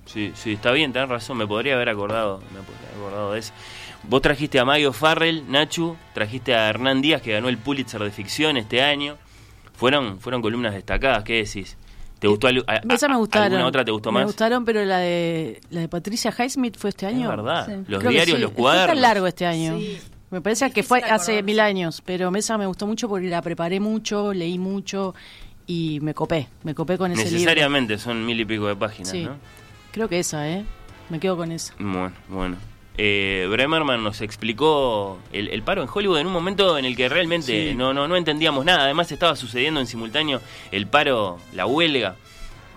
Sí, 0.06 0.32
sí, 0.36 0.54
está 0.54 0.72
bien, 0.72 0.94
tenés 0.94 1.10
razón, 1.10 1.38
me 1.38 1.48
podría 1.48 1.76
haber 1.76 1.90
acordado, 1.90 2.40
me 2.54 2.62
podría 2.62 2.90
haber 2.90 3.02
acordado 3.02 3.34
de 3.34 3.40
eso. 3.40 3.54
Vos 4.04 4.22
trajiste 4.22 4.60
a 4.60 4.66
Mario 4.66 4.94
Farrell, 4.94 5.50
Nachu, 5.50 5.98
trajiste 6.14 6.54
a 6.54 6.70
Hernán 6.70 7.02
Díaz, 7.02 7.22
que 7.22 7.34
ganó 7.34 7.50
el 7.50 7.58
Pulitzer 7.58 8.04
de 8.04 8.12
ficción 8.12 8.56
este 8.56 8.84
año. 8.84 9.18
Fueron, 9.74 10.20
fueron 10.20 10.42
columnas 10.42 10.74
destacadas, 10.74 11.24
¿qué 11.24 11.44
decís? 11.44 11.76
¿Te 12.26 12.30
gustó 12.30 12.48
Esas 12.50 13.10
me 13.10 13.18
gustaron. 13.18 13.46
¿Alguna 13.48 13.68
otra 13.68 13.86
te 13.86 13.92
gustó 13.92 14.12
Me 14.12 14.20
más? 14.22 14.26
gustaron, 14.26 14.66
pero 14.66 14.84
la 14.84 14.98
de 14.98 15.62
la 15.70 15.82
de 15.82 15.88
Patricia 15.88 16.34
Highsmith 16.36 16.76
fue 16.78 16.90
este 16.90 17.06
Es 17.08 17.14
año. 17.14 17.30
verdad, 17.30 17.68
Sí. 17.68 17.74
los 17.88 18.00
Creo 18.00 18.12
diarios, 18.12 18.38
sí. 18.38 18.42
los 18.42 18.52
Fue 18.52 18.62
cuadernos. 18.62 18.88
tan 18.96 19.02
largo 19.02 19.28
este 19.28 19.46
año. 19.46 19.78
Sí. 19.78 20.00
Me 20.32 20.42
parece 20.42 20.72
que 20.72 20.82
fue 20.82 20.98
hace 21.00 21.06
acordarse. 21.08 21.44
mil 21.44 21.60
años, 21.60 22.02
pero 22.04 22.36
esa 22.36 22.58
me 22.58 22.66
gustó 22.66 22.88
mucho 22.88 23.08
porque 23.08 23.28
la 23.28 23.42
preparé 23.44 23.80
mucho, 23.80 24.34
leí 24.34 24.58
mucho 24.58 25.14
y 25.68 26.00
me 26.02 26.14
copé. 26.16 26.48
Me 26.64 26.74
copé 26.74 26.98
con 26.98 27.12
ese 27.12 27.26
libro. 27.26 27.38
Necesariamente, 27.38 27.98
son 28.00 28.26
mil 28.26 28.40
y 28.40 28.46
pico 28.46 28.66
de 28.68 28.76
páginas, 28.76 29.10
Sí. 29.12 29.24
¿no? 29.26 29.36
Creo 29.92 30.10
que 30.10 30.20
esa, 30.20 30.50
¿eh? 30.50 30.66
Me 31.10 31.20
quedo 31.20 31.38
con 31.38 31.52
esa. 31.52 31.74
Bueno, 31.78 32.12
bueno. 32.28 32.58
Eh, 32.98 33.46
Bremerman 33.50 34.04
nos 34.04 34.22
explicó 34.22 35.18
el, 35.34 35.50
el 35.50 35.62
paro 35.64 35.82
en 35.84 35.90
Hollywood 35.94 36.20
en 36.20 36.28
un 36.28 36.34
momento 36.34 36.78
en 36.78 36.86
el 36.86 36.96
que 36.96 37.10
realmente 37.10 37.70
Sí. 37.72 37.76
no, 37.76 37.94
no, 37.94 38.08
no 38.08 38.16
entendíamos 38.16 38.64
nada. 38.66 38.84
Además 38.84 39.12
estaba 39.12 39.36
sucediendo 39.36 39.80
en 39.80 39.88
simultáneo 39.88 40.42
el 40.72 40.88
paro, 40.88 41.38
la 41.54 41.66
huelga 41.66 42.16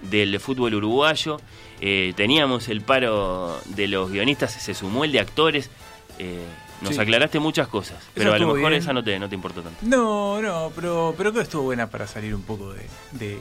del 0.02 0.38
fútbol 0.40 0.74
uruguayo. 0.74 1.40
Eh, 1.80 2.12
teníamos 2.16 2.68
el 2.68 2.80
paro 2.80 3.60
de 3.66 3.86
los 3.86 4.10
guionistas, 4.10 4.52
se 4.52 4.74
sumó 4.74 5.04
el 5.04 5.12
de 5.12 5.20
actores. 5.20 5.70
Eh, 6.18 6.42
nos 6.80 6.94
Sí. 6.94 7.00
aclaraste 7.00 7.38
muchas 7.40 7.66
cosas, 7.68 7.98
pero 8.14 8.32
a 8.32 8.38
lo 8.38 8.54
mejor 8.54 8.70
bien. 8.70 8.82
esa 8.82 8.92
no 8.92 9.02
te, 9.02 9.18
no 9.18 9.28
te 9.28 9.34
importó 9.36 9.62
tanto. 9.62 9.78
No, 9.82 10.40
no, 10.42 10.70
pero, 10.74 11.12
pero 11.16 11.30
creo 11.30 11.32
que 11.32 11.40
estuvo 11.40 11.62
buena 11.62 11.88
para 11.90 12.06
salir 12.06 12.34
un 12.34 12.42
poco 12.42 12.72
de, 12.72 12.86
de, 13.12 13.38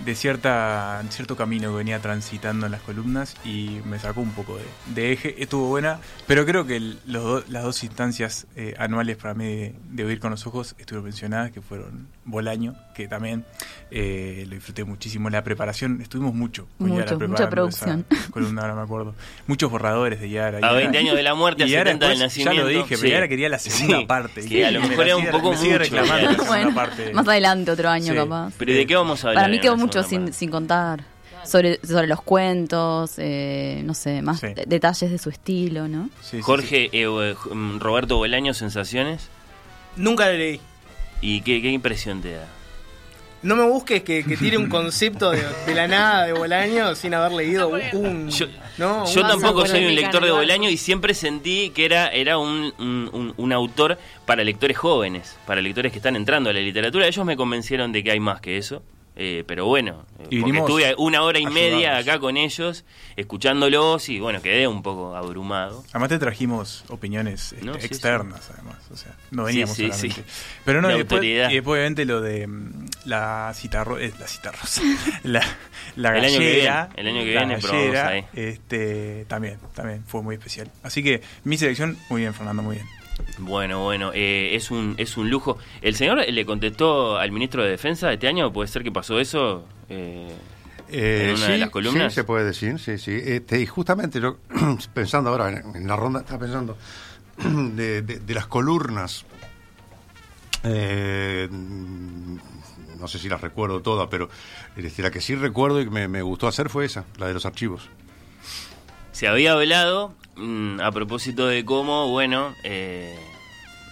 de 0.00 0.14
cierta, 0.14 1.02
cierto 1.10 1.36
camino 1.36 1.70
que 1.70 1.76
venía 1.76 2.00
transitando 2.00 2.66
en 2.66 2.72
las 2.72 2.82
columnas 2.82 3.36
y 3.44 3.80
me 3.84 3.98
sacó 3.98 4.20
un 4.20 4.32
poco 4.32 4.56
de, 4.56 4.64
de 4.94 5.12
eje. 5.12 5.42
Estuvo 5.42 5.68
buena, 5.68 6.00
pero 6.26 6.44
creo 6.44 6.66
que 6.66 6.80
los 7.06 7.48
las 7.48 7.62
dos 7.62 7.82
instancias 7.84 8.46
eh, 8.56 8.74
anuales 8.78 9.16
para 9.16 9.34
mí 9.34 9.44
de, 9.44 9.74
de 9.90 10.04
Oír 10.04 10.20
con 10.20 10.30
los 10.30 10.46
Ojos 10.46 10.74
estuvieron 10.78 11.04
mencionadas, 11.04 11.52
que 11.52 11.60
fueron 11.60 12.08
Bolaño, 12.26 12.74
que 12.94 13.06
también 13.06 13.44
eh, 13.90 14.44
lo 14.48 14.54
disfruté 14.54 14.84
muchísimo. 14.84 15.28
La 15.30 15.44
preparación, 15.44 16.00
estuvimos 16.00 16.34
mucho. 16.34 16.66
con 16.78 16.88
Mucho, 16.88 17.04
Yara 17.04 17.28
mucha 17.28 17.50
producción. 17.50 18.06
esa 18.10 18.30
columna, 18.30 18.62
ahora 18.62 18.74
me 18.74 18.82
acuerdo. 18.82 19.14
Muchos 19.46 19.70
borradores 19.70 20.20
de 20.20 20.30
Yara. 20.30 20.58
A 20.58 20.60
Yara- 20.62 20.72
20 20.74 20.98
años 20.98 21.16
de 21.16 21.22
la 21.22 21.34
muerte, 21.34 21.64
a 21.64 21.66
y 21.66 21.70
Yara 21.70 21.90
70 21.92 22.08
del 22.08 22.18
nacimiento. 22.20 22.54
Ya 22.54 22.62
lo 22.62 22.68
dije, 22.68 22.96
pero. 22.98 23.08
Yara 23.12 23.28
quería 23.28 23.48
la 23.48 23.58
segunda 23.58 23.98
Sí, 23.98 24.06
parte. 24.06 24.42
sí, 24.42 24.62
a 24.62 24.70
lo 24.70 24.80
mejor 24.80 25.06
era 25.06 25.16
un 25.16 25.26
poco 25.30 25.52
mucho, 25.52 25.78
reclamando 25.78 26.16
Yara. 26.16 26.32
la 26.32 26.38
segunda 26.38 26.48
Bueno, 26.64 26.74
parte. 26.74 27.12
más 27.12 27.28
adelante, 27.28 27.70
otro 27.70 27.88
año 27.90 28.12
Sí. 28.12 28.18
capaz. 28.18 28.52
Pero 28.58 28.72
¿y 28.72 28.74
de 28.74 28.86
qué 28.86 28.96
vamos 28.96 29.24
a 29.24 29.28
hablar? 29.28 29.42
Para 29.44 29.52
mí 29.52 29.60
quedó 29.60 29.76
mucho 29.76 30.02
sin, 30.02 30.32
sin 30.32 30.50
contar. 30.50 31.04
Sobre, 31.44 31.78
sobre 31.86 32.06
los 32.06 32.22
cuentos, 32.22 33.16
eh, 33.18 33.82
no 33.84 33.92
sé, 33.92 34.22
más 34.22 34.40
detalles 34.40 35.10
de 35.10 35.18
su 35.18 35.28
estilo, 35.28 35.88
¿no? 35.88 36.04
Sí, 36.22 36.30
sí, 36.30 36.36
sí. 36.38 36.40
Jorge, 36.42 36.84
eh, 36.86 37.02
eh, 37.04 37.34
mm, 37.54 37.80
Roberto 37.80 38.16
Bolaño, 38.16 38.54
sensaciones. 38.54 39.28
Nunca 39.96 40.26
leí. 40.30 40.58
¿Y 41.20 41.40
qué, 41.42 41.60
qué 41.62 41.70
impresión 41.70 42.20
te 42.22 42.32
da? 42.34 42.46
No 43.42 43.56
me 43.56 43.64
busques 43.64 44.02
que, 44.02 44.24
que 44.24 44.38
tire 44.38 44.56
un 44.56 44.70
concepto 44.70 45.30
de, 45.30 45.42
de 45.66 45.74
la 45.74 45.86
nada 45.86 46.24
de 46.24 46.32
Bolaño 46.32 46.94
sin 46.94 47.12
haber 47.12 47.32
leído 47.32 47.68
un. 47.92 48.30
Yo, 48.30 48.46
no, 48.78 49.04
yo 49.06 49.20
un- 49.20 49.28
tampoco 49.28 49.66
soy 49.66 49.84
un 49.84 49.94
lector 49.94 50.24
de. 50.24 50.30
Bolaño 50.30 50.70
y 50.70 50.78
siempre 50.78 51.12
sentí 51.12 51.68
que 51.74 51.84
era, 51.84 52.08
era 52.08 52.38
un, 52.38 52.72
un- 52.78 53.10
un- 53.12 53.34
un 53.36 53.52
autor 53.52 53.98
para 54.24 54.42
lectores 54.44 54.78
jóvenes, 54.78 55.36
para 55.46 55.60
lectores 55.60 55.92
que 55.92 55.98
están 55.98 56.16
entrando 56.16 56.48
a 56.48 56.52
la 56.54 56.60
literatura. 56.60 57.06
Ellos 57.06 57.24
me 57.26 57.36
convencieron 57.36 57.92
de 57.92 58.02
que 58.02 58.12
hay 58.12 58.20
más 58.20 58.40
que 58.40 58.56
eso. 58.56 58.82
Eh, 59.16 59.44
pero 59.46 59.66
bueno, 59.66 60.04
Y 60.12 60.22
porque 60.22 60.36
vinimos 60.36 60.60
estuve 60.70 60.94
una 60.98 61.22
hora 61.22 61.38
y 61.38 61.46
media 61.46 61.96
acá 61.98 62.18
con 62.18 62.36
ellos, 62.36 62.84
escuchándolos 63.16 64.08
y 64.08 64.18
bueno, 64.20 64.42
quedé 64.42 64.66
un 64.66 64.82
poco 64.82 65.14
abrumado. 65.14 65.84
Además 65.90 66.08
te 66.08 66.18
trajimos 66.18 66.84
opiniones 66.88 67.52
este, 67.52 67.64
sí, 67.80 67.86
externas, 67.86 68.50
además. 68.52 68.76
O 68.92 68.96
sea, 68.96 69.12
no 69.30 69.44
veníamos 69.44 69.76
sí, 69.76 69.88
solamente. 69.90 70.24
Pero 70.64 70.82
no, 70.82 70.88
De 70.88 70.94
y 70.94 70.98
después, 70.98 71.22
y 71.24 71.32
después 71.34 71.78
obviamente 71.78 72.04
lo 72.04 72.20
de 72.20 72.46
mm, 72.46 72.86
la 73.06 73.52
cita 73.54 73.84
ro- 73.84 73.98
eh, 73.98 74.12
la 74.18 74.26
cita 74.28 74.52
rosa. 74.52 74.82
la, 75.22 75.42
la 75.96 76.16
El 76.18 76.24
año 76.24 76.38
que 76.38 76.52
viene, 76.52 76.60
el 76.96 77.08
año 77.08 77.24
que 77.24 77.34
la 77.34 77.44
viene 77.44 77.60
gallera, 77.60 78.08
ahí. 78.08 78.24
Este, 78.34 79.24
también, 79.28 79.58
también 79.74 80.04
fue 80.06 80.22
muy 80.22 80.34
especial. 80.36 80.70
Así 80.82 81.02
que 81.02 81.22
mi 81.44 81.56
selección, 81.56 81.96
muy 82.08 82.22
bien, 82.22 82.34
Fernando, 82.34 82.62
muy 82.62 82.76
bien. 82.76 82.86
Bueno, 83.38 83.82
bueno, 83.82 84.12
eh, 84.14 84.54
es, 84.54 84.70
un, 84.70 84.94
es 84.98 85.16
un 85.16 85.28
lujo. 85.30 85.58
¿El 85.82 85.96
señor 85.96 86.18
le 86.28 86.46
contestó 86.46 87.16
al 87.18 87.32
ministro 87.32 87.62
de 87.64 87.70
Defensa 87.70 88.12
este 88.12 88.28
año? 88.28 88.52
¿Puede 88.52 88.68
ser 88.68 88.82
que 88.82 88.92
pasó 88.92 89.18
eso? 89.20 89.64
Eh, 89.88 90.34
Eh, 90.88 91.28
¿En 91.30 91.36
una 91.36 91.46
sí, 91.46 91.52
de 91.52 91.58
las 91.58 91.70
columnas? 91.70 92.12
sí, 92.12 92.20
se 92.20 92.24
puede 92.24 92.44
decir, 92.44 92.78
sí, 92.78 92.98
sí. 92.98 93.18
Este, 93.24 93.60
y 93.60 93.66
justamente 93.66 94.20
yo, 94.20 94.38
pensando 94.94 95.30
ahora 95.30 95.48
en, 95.50 95.76
en 95.76 95.86
la 95.88 95.96
ronda, 95.96 96.20
estaba 96.20 96.40
pensando 96.40 96.76
de, 97.38 98.02
de- 98.02 98.18
de 98.20 98.34
las 98.34 98.46
columnas. 98.46 99.24
eh, 100.62 101.48
no 101.50 103.08
sé 103.08 103.18
si 103.18 103.28
las 103.28 103.40
recuerdo 103.40 103.82
todas, 103.82 104.08
pero 104.10 104.28
este, 104.76 105.02
la 105.02 105.10
que 105.10 105.20
sí 105.20 105.34
recuerdo 105.34 105.80
y 105.80 105.84
que 105.84 105.90
me, 105.90 106.08
me 106.08 106.22
gustó 106.22 106.46
hacer 106.48 106.68
fue 106.70 106.84
esa, 106.86 107.04
la 107.18 107.26
de 107.28 107.34
los 107.34 107.44
archivos. 107.44 107.88
se 109.12 109.28
había 109.28 109.52
hablado 109.52 110.14
mm, 110.36 110.80
a 110.80 110.90
propósito 110.92 111.46
de 111.46 111.64
cómo, 111.64 112.08
bueno, 112.08 112.54
eh, 112.62 113.18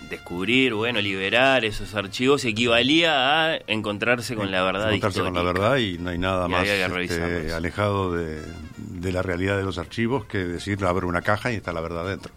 descubrir, 0.08 0.75
bueno, 0.75 1.00
liberar 1.00 1.64
esos 1.64 1.94
archivos 1.94 2.44
equivalía 2.44 3.52
a 3.52 3.56
encontrarse 3.66 4.34
con 4.34 4.50
la 4.50 4.62
verdad 4.62 4.88
Encontrarse 4.88 5.20
con 5.20 5.34
la 5.34 5.42
verdad 5.42 5.76
y 5.76 5.99
no 5.99 6.11
hay 6.11 6.18
nada 6.18 6.46
Y 6.46 6.50
más 6.50 6.66
este, 6.68 7.52
alejado 7.52 8.12
de, 8.12 8.42
de 8.76 9.12
la 9.12 9.22
realidad 9.22 9.56
de 9.56 9.64
los 9.64 9.78
archivos 9.78 10.25
que 10.26 10.38
decir 10.38 10.84
abre 10.84 11.06
una 11.06 11.22
caja 11.22 11.52
y 11.52 11.56
está 11.56 11.72
la 11.72 11.80
verdad 11.80 12.06
dentro. 12.06 12.32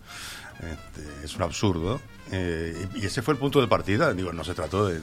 Este, 0.60 1.26
es 1.26 1.36
un 1.36 1.44
absurdo. 1.44 2.00
Eh, 2.32 2.88
y 2.96 3.06
ese 3.06 3.22
fue 3.22 3.34
el 3.36 3.40
punto 3.40 3.62
de 3.62 3.68
partida. 3.68 4.14
Digo, 4.14 4.34
no 4.34 4.44
se 4.44 4.54
trató 4.54 4.88
de, 4.88 5.00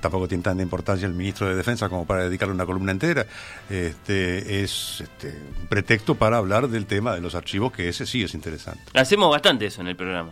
tampoco 0.00 0.28
tiene 0.28 0.42
tanta 0.42 0.62
importancia 0.62 1.06
el 1.06 1.14
ministro 1.14 1.48
de 1.48 1.54
Defensa 1.54 1.88
como 1.88 2.06
para 2.06 2.24
dedicarle 2.24 2.54
una 2.54 2.66
columna 2.66 2.92
entera. 2.92 3.26
Este, 3.70 4.62
es 4.62 5.00
este, 5.00 5.28
un 5.60 5.66
pretexto 5.68 6.14
para 6.14 6.36
hablar 6.36 6.68
del 6.68 6.86
tema 6.86 7.14
de 7.14 7.20
los 7.20 7.34
archivos, 7.34 7.72
que 7.72 7.88
ese 7.88 8.06
sí 8.06 8.22
es 8.22 8.34
interesante. 8.34 8.82
Hacemos 8.94 9.30
bastante 9.30 9.66
eso 9.66 9.80
en 9.80 9.88
el 9.88 9.96
programa, 9.96 10.30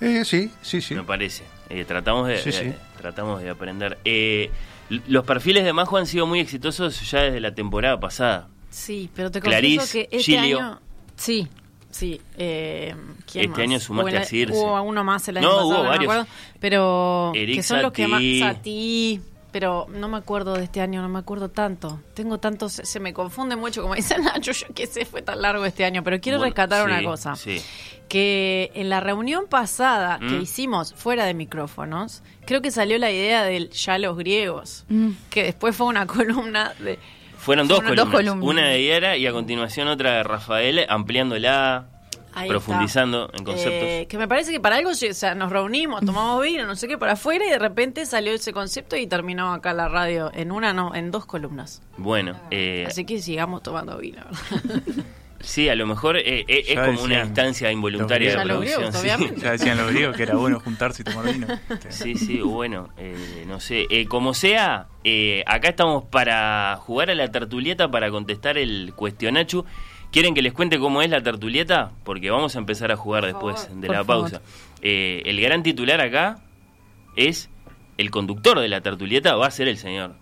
Eh, 0.00 0.24
sí, 0.24 0.50
sí, 0.62 0.80
sí. 0.80 0.94
me 0.94 1.04
parece. 1.04 1.44
Eh, 1.70 1.84
tratamos, 1.84 2.28
de, 2.28 2.38
Sí, 2.38 2.52
sí. 2.52 2.64
de- 2.64 2.76
tratamos 3.00 3.40
de 3.40 3.48
aprender. 3.50 3.98
Eh, 4.04 4.50
los 5.06 5.24
perfiles 5.24 5.64
de 5.64 5.72
Majo 5.72 5.96
han 5.96 6.06
sido 6.06 6.26
muy 6.26 6.40
exitosos 6.40 7.08
ya 7.10 7.22
desde 7.22 7.40
la 7.40 7.54
temporada 7.54 7.98
pasada. 8.00 8.48
Sí, 8.68 9.08
pero 9.14 9.30
te 9.30 9.40
Clarice, 9.40 9.78
confieso 9.78 10.08
que 10.10 10.16
este 10.16 10.32
Gilio. 10.40 10.58
año... 10.58 10.80
Sí, 11.16 11.46
sí. 11.92 12.20
Eh, 12.36 12.92
¿quién 13.30 13.44
Este 13.44 13.48
más? 13.48 13.58
año 13.60 13.78
sumaste 13.80 14.10
el- 14.10 14.16
a 14.18 14.24
Circe. 14.24 14.58
Hubo 14.58 14.82
uno 14.82 15.04
más 15.04 15.28
el 15.28 15.36
año 15.36 15.46
No, 15.46 15.52
pasado, 15.54 15.68
hubo 15.68 15.76
no 15.76 15.82
me 15.84 15.88
varios. 15.90 16.12
acuerdo, 16.12 16.26
pero 16.58 17.32
Eric 17.36 17.56
que 17.56 17.62
son 17.62 17.82
los 17.82 17.92
que 17.92 18.08
más... 18.08 18.20
Satie. 18.40 19.20
Pero 19.52 19.86
no 19.90 20.08
me 20.08 20.16
acuerdo 20.16 20.54
de 20.54 20.64
este 20.64 20.80
año, 20.80 21.02
no 21.02 21.10
me 21.10 21.18
acuerdo 21.18 21.50
tanto. 21.50 22.00
Tengo 22.14 22.38
tantos... 22.38 22.72
Se 22.72 23.00
me 23.00 23.12
confunde 23.12 23.54
mucho, 23.54 23.82
como 23.82 23.94
dice 23.94 24.16
Nacho, 24.18 24.52
yo 24.52 24.66
qué 24.74 24.86
sé, 24.86 25.04
fue 25.04 25.20
tan 25.20 25.42
largo 25.42 25.62
este 25.66 25.84
año, 25.84 26.02
pero 26.02 26.18
quiero 26.22 26.38
Bueno, 26.38 26.54
rescatar 26.54 26.86
una 26.86 27.02
cosa. 27.04 27.36
Sí. 27.36 27.60
que 28.08 28.70
en 28.74 28.88
la 28.88 29.00
reunión 29.00 29.44
pasada 29.50 30.18
que 30.18 30.24
Mm. 30.38 30.40
hicimos 30.42 30.94
fuera 30.94 31.26
de 31.26 31.34
micrófonos, 31.34 32.22
creo 32.46 32.62
que 32.62 32.70
salió 32.70 32.96
la 32.98 33.10
idea 33.10 33.42
del 33.44 33.68
ya 33.70 33.98
los 33.98 34.16
griegos, 34.16 34.86
que 35.28 35.42
después 35.44 35.76
fue 35.76 35.86
una 35.86 36.06
columna 36.46 36.72
de... 36.78 36.98
Fueron 37.42 37.66
dos 37.66 37.78
Fueron 37.80 37.96
dos 37.96 38.04
columnas, 38.06 38.34
columnas. 38.34 38.50
una 38.50 38.68
de 38.68 38.86
Yara 38.86 39.16
y 39.16 39.26
a 39.26 39.32
continuación 39.32 39.88
otra 39.88 40.12
de 40.12 40.22
Rafael, 40.22 40.86
ampliándola, 40.88 41.86
Ahí 42.34 42.48
profundizando 42.48 43.24
está. 43.26 43.36
en 43.38 43.44
conceptos. 43.44 43.82
Eh, 43.82 44.06
que 44.08 44.16
me 44.16 44.28
parece 44.28 44.52
que 44.52 44.60
para 44.60 44.76
algo, 44.76 44.90
o 44.90 44.94
sea, 44.94 45.34
nos 45.34 45.50
reunimos, 45.50 46.04
tomamos 46.04 46.40
vino, 46.44 46.64
no 46.66 46.76
sé 46.76 46.86
qué, 46.86 46.96
para 46.98 47.14
afuera 47.14 47.44
y 47.44 47.50
de 47.50 47.58
repente 47.58 48.06
salió 48.06 48.32
ese 48.32 48.52
concepto 48.52 48.96
y 48.96 49.08
terminó 49.08 49.52
acá 49.52 49.72
la 49.74 49.88
radio 49.88 50.30
en 50.32 50.52
una, 50.52 50.72
no, 50.72 50.94
en 50.94 51.10
dos 51.10 51.26
columnas. 51.26 51.82
Bueno, 51.96 52.38
eh, 52.52 52.84
Así 52.86 53.04
que 53.04 53.20
sigamos 53.20 53.62
tomando 53.62 53.98
vino. 53.98 54.22
sí, 55.42 55.68
a 55.68 55.74
lo 55.74 55.86
mejor 55.86 56.16
eh, 56.16 56.44
eh, 56.48 56.64
es 56.68 56.78
como 56.80 57.02
una 57.02 57.20
instancia 57.20 57.70
involuntaria 57.70 58.30
de 58.36 58.44
griegos. 58.44 58.66
producción. 58.70 59.04
Ya 59.04 59.18
sí. 59.18 59.28
Ya 59.42 59.50
decían 59.52 59.76
los 59.78 59.90
griegos 59.92 60.16
que 60.16 60.22
era 60.22 60.34
bueno 60.36 60.60
juntarse 60.60 61.02
y 61.02 61.04
tomar 61.04 61.32
vino. 61.32 61.46
Sí, 61.88 62.14
sí, 62.14 62.40
bueno, 62.40 62.88
eh, 62.96 63.44
no 63.46 63.60
sé. 63.60 63.86
Eh, 63.90 64.06
como 64.06 64.32
sea, 64.34 64.86
eh, 65.04 65.42
acá 65.46 65.68
estamos 65.68 66.04
para 66.04 66.76
jugar 66.80 67.10
a 67.10 67.14
la 67.14 67.28
tertulieta 67.30 67.90
para 67.90 68.10
contestar 68.10 68.56
el 68.58 68.92
cuestionachu. 68.96 69.64
¿Quieren 70.10 70.34
que 70.34 70.42
les 70.42 70.52
cuente 70.52 70.78
cómo 70.78 71.00
es 71.02 71.08
la 71.10 71.22
tertulieta? 71.22 71.92
Porque 72.04 72.30
vamos 72.30 72.54
a 72.56 72.58
empezar 72.58 72.92
a 72.92 72.96
jugar 72.96 73.24
después 73.24 73.68
de 73.72 73.88
la 73.88 74.04
pausa. 74.04 74.42
Eh, 74.82 75.22
el 75.24 75.40
gran 75.40 75.62
titular 75.62 76.00
acá 76.02 76.38
es 77.16 77.48
el 77.98 78.10
conductor 78.10 78.58
de 78.60 78.68
la 78.68 78.80
tertulieta 78.80 79.36
va 79.36 79.46
a 79.46 79.50
ser 79.50 79.68
el 79.68 79.76
señor 79.78 80.14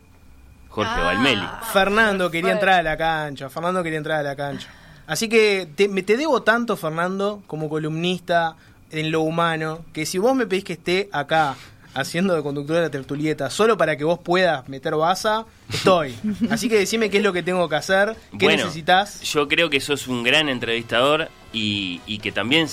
Jorge 0.69 0.93
Ah. 0.95 1.03
Valmeli. 1.05 1.43
Fernando 1.73 2.31
quería 2.31 2.53
entrar 2.53 2.79
a 2.81 2.83
la 2.85 2.97
cancha. 2.97 3.49
Fernando 3.51 3.83
quería 3.83 3.99
entrar 3.99 4.21
a 4.21 4.23
la 4.23 4.37
cancha. 4.37 4.69
Así 5.07 5.29
que 5.29 5.69
te, 5.75 5.89
me- 5.89 6.03
te 6.03 6.17
debo 6.17 6.43
tanto, 6.43 6.77
Fernando, 6.77 7.43
como 7.47 7.69
columnista 7.69 8.57
en 8.91 9.11
lo 9.11 9.21
humano, 9.23 9.85
que 9.93 10.07
si 10.07 10.19
vos 10.19 10.35
me 10.35 10.47
pedís 10.47 10.65
que 10.65 10.73
esté 10.75 11.09
acá 11.13 11.57
haciendo 11.93 12.35
de 12.37 12.43
conductor 12.43 12.77
de 12.77 12.83
la 12.83 12.91
tertulieta 12.91 13.51
solo 13.51 13.77
para 13.77 13.97
que 13.97 14.05
vos 14.05 14.19
puedas 14.21 14.69
meter 14.69 14.95
baza, 14.95 15.45
estoy. 15.73 16.15
Así 16.51 16.69
que 16.69 16.79
decime 16.79 17.11
qué 17.11 17.17
es 17.19 17.23
lo 17.25 17.33
que 17.33 17.43
tengo 17.43 17.69
que 17.69 17.75
hacer, 17.77 18.17
qué 18.39 18.47
Bueno, 18.47 18.63
necesitas. 18.65 19.21
Yo 19.23 19.49
creo 19.49 19.69
que 19.71 19.81
sos 19.81 20.07
un 20.07 20.23
gran 20.23 20.49
entrevistador 20.49 21.29
y, 21.53 22.01
y 22.07 22.19
que 22.19 22.31
también, 22.31 22.69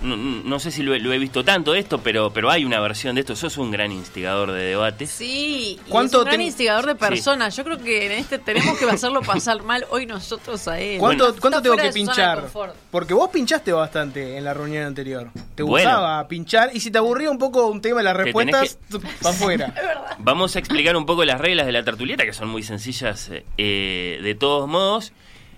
no, 0.00 0.16
no 0.16 0.58
sé 0.58 0.70
si 0.70 0.82
lo, 0.82 0.94
he- 0.94 1.00
lo 1.00 1.12
he 1.12 1.18
visto 1.18 1.44
tanto 1.44 1.74
esto, 1.74 1.98
pero, 1.98 2.32
pero 2.32 2.50
hay 2.50 2.64
una 2.64 2.80
versión 2.80 3.14
de 3.14 3.20
esto. 3.20 3.36
Sos 3.36 3.56
un 3.58 3.70
gran 3.70 3.92
instigador 3.92 4.50
de 4.52 4.62
debates. 4.64 5.10
Sí, 5.10 5.78
y 5.86 5.90
¿Cuánto 5.90 6.18
es 6.18 6.22
un 6.22 6.24
gran 6.26 6.38
ten- 6.38 6.46
instigador 6.46 6.86
de 6.86 6.94
personas. 6.94 7.56
Yo 7.56 7.64
creo 7.64 7.78
que 7.78 8.06
en 8.06 8.12
este 8.12 8.38
tenemos 8.38 8.78
que 8.78 8.84
hacerlo 8.86 9.20
pasar 9.22 9.62
mal 9.62 9.84
hoy 9.90 10.06
nosotros 10.06 10.66
a 10.68 10.80
él. 10.80 10.98
¿Cuánto, 10.98 11.24
Bueno. 11.26 11.40
cuánto 11.40 11.62
tengo 11.62 11.76
que 11.76 11.90
pinchar? 11.90 12.48
Porque 12.90 13.14
vos 13.14 13.30
pinchaste 13.30 13.72
bastante 13.72 14.36
en 14.36 14.44
la 14.44 14.54
reunión 14.54 14.84
anterior. 14.86 15.28
Te 15.54 15.62
Bueno. 15.62 15.88
gustaba 15.88 16.26
pinchar 16.28 16.70
y 16.72 16.80
si 16.80 16.90
te 16.90 16.98
aburría 16.98 17.30
un 17.30 17.38
poco 17.38 17.66
un 17.68 17.80
tema 17.80 17.98
de 17.98 18.04
las 18.04 18.16
respuestas, 18.16 18.78
para 19.20 19.30
afuera. 19.34 19.74
Vamos 20.18 20.56
a 20.56 20.58
explicar 20.58 20.96
un 20.96 21.06
poco 21.06 21.24
las 21.24 21.40
reglas 21.40 21.66
de 21.66 21.72
la 21.72 21.84
tertulieta, 21.84 22.24
que 22.24 22.32
son 22.32 22.48
muy 22.48 22.62
sencillas 22.62 23.30
eh, 23.58 24.18
de 24.22 24.34
todos 24.34 24.68
modos. 24.68 25.12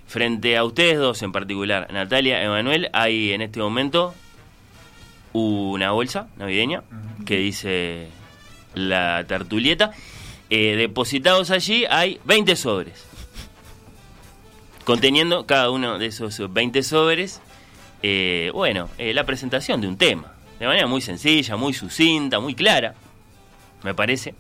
Frente 0.07 0.57
a 0.59 0.65
ustedes 0.65 0.99
dos 0.99 1.23
en 1.23 1.33
particular, 1.33 1.89
Natalia, 1.91 2.43
Emanuel, 2.43 2.91
hay 2.93 3.33
en 3.33 3.41
este 3.41 3.59
momento 3.59 4.15
una 5.35 5.91
bolsa 5.91 6.29
navideña 6.39 6.83
que 7.27 7.37
dice 7.37 8.09
la 8.75 9.25
tertulieta. 9.27 9.93
Eh, 10.49 10.77
depositados 10.77 11.51
allí 11.51 11.85
hay 11.91 12.21
20 12.25 12.57
sobres. 12.57 13.05
conteniendo 14.85 15.47
cada 15.47 15.71
uno 15.71 15.99
de 15.99 16.07
esos 16.07 16.53
20 16.53 16.83
sobres, 16.83 17.41
eh, 18.03 18.51
bueno, 18.53 18.91
eh, 18.99 19.15
la 19.15 19.25
presentación 19.25 19.81
de 19.81 19.89
un 19.89 19.97
tema, 19.97 20.35
de 20.59 20.67
manera 20.67 20.87
muy 20.87 21.01
sencilla, 21.01 21.57
muy 21.57 21.73
sucinta, 21.73 22.39
muy 22.39 22.55
clara, 22.55 22.95
me 23.83 23.95
parece. 23.95 24.35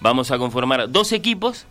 Vamos 0.00 0.30
a 0.30 0.38
conformar 0.38 0.90
dos 0.90 1.12
equipos, 1.12 1.66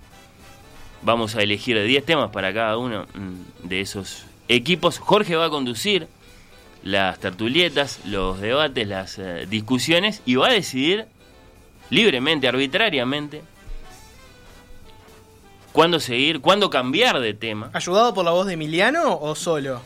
vamos 1.02 1.36
a 1.36 1.42
elegir 1.42 1.82
10 1.82 2.06
temas 2.06 2.30
para 2.30 2.54
cada 2.54 2.78
uno 2.78 3.08
mm, 3.16 3.68
de 3.68 3.82
esos 3.82 4.26
equipos. 4.48 5.00
Jorge 5.00 5.36
va 5.36 5.46
a 5.46 5.50
conducir 5.50 6.08
las 6.84 7.20
tertulietas, 7.20 8.00
los 8.06 8.40
debates, 8.42 8.88
las 8.88 9.18
eh, 9.20 9.46
discusiones 9.50 10.22
y 10.26 10.36
va 10.36 10.48
a 10.50 10.52
decidir 10.54 11.06
libremente, 11.90 12.48
arbitrariamente, 12.48 13.42
cuándo 15.72 16.00
seguir, 16.00 16.42
cuándo 16.42 16.70
cambiar 16.70 17.20
de 17.20 17.34
tema. 17.34 17.70
¿Ayudado 17.74 18.14
por 18.14 18.26
la 18.26 18.32
voz 18.32 18.46
de 18.48 18.54
Emiliano 18.54 19.18
o 19.20 19.36
solo? 19.36 19.82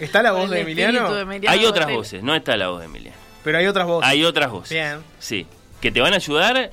¿Está 0.00 0.22
la 0.22 0.32
voz 0.32 0.50
de 0.50 0.60
Emiliano? 0.60 0.98
espíritu 0.98 1.14
de 1.14 1.22
Emiliano 1.22 1.56
Hay 1.58 1.64
otras 1.66 1.90
voces, 1.90 2.22
no 2.22 2.34
está 2.34 2.56
la 2.56 2.68
voz 2.68 2.80
de 2.80 2.86
Emiliano. 2.86 3.16
Pero 3.42 3.58
hay 3.58 3.66
otras 3.66 3.86
voces. 3.86 4.08
Hay 4.10 4.24
otras 4.24 4.50
voces. 4.50 4.70
Bien. 4.70 4.98
Sí, 5.18 5.46
que 5.80 5.90
te 5.92 6.00
van 6.00 6.12
a 6.14 6.16
ayudar. 6.16 6.70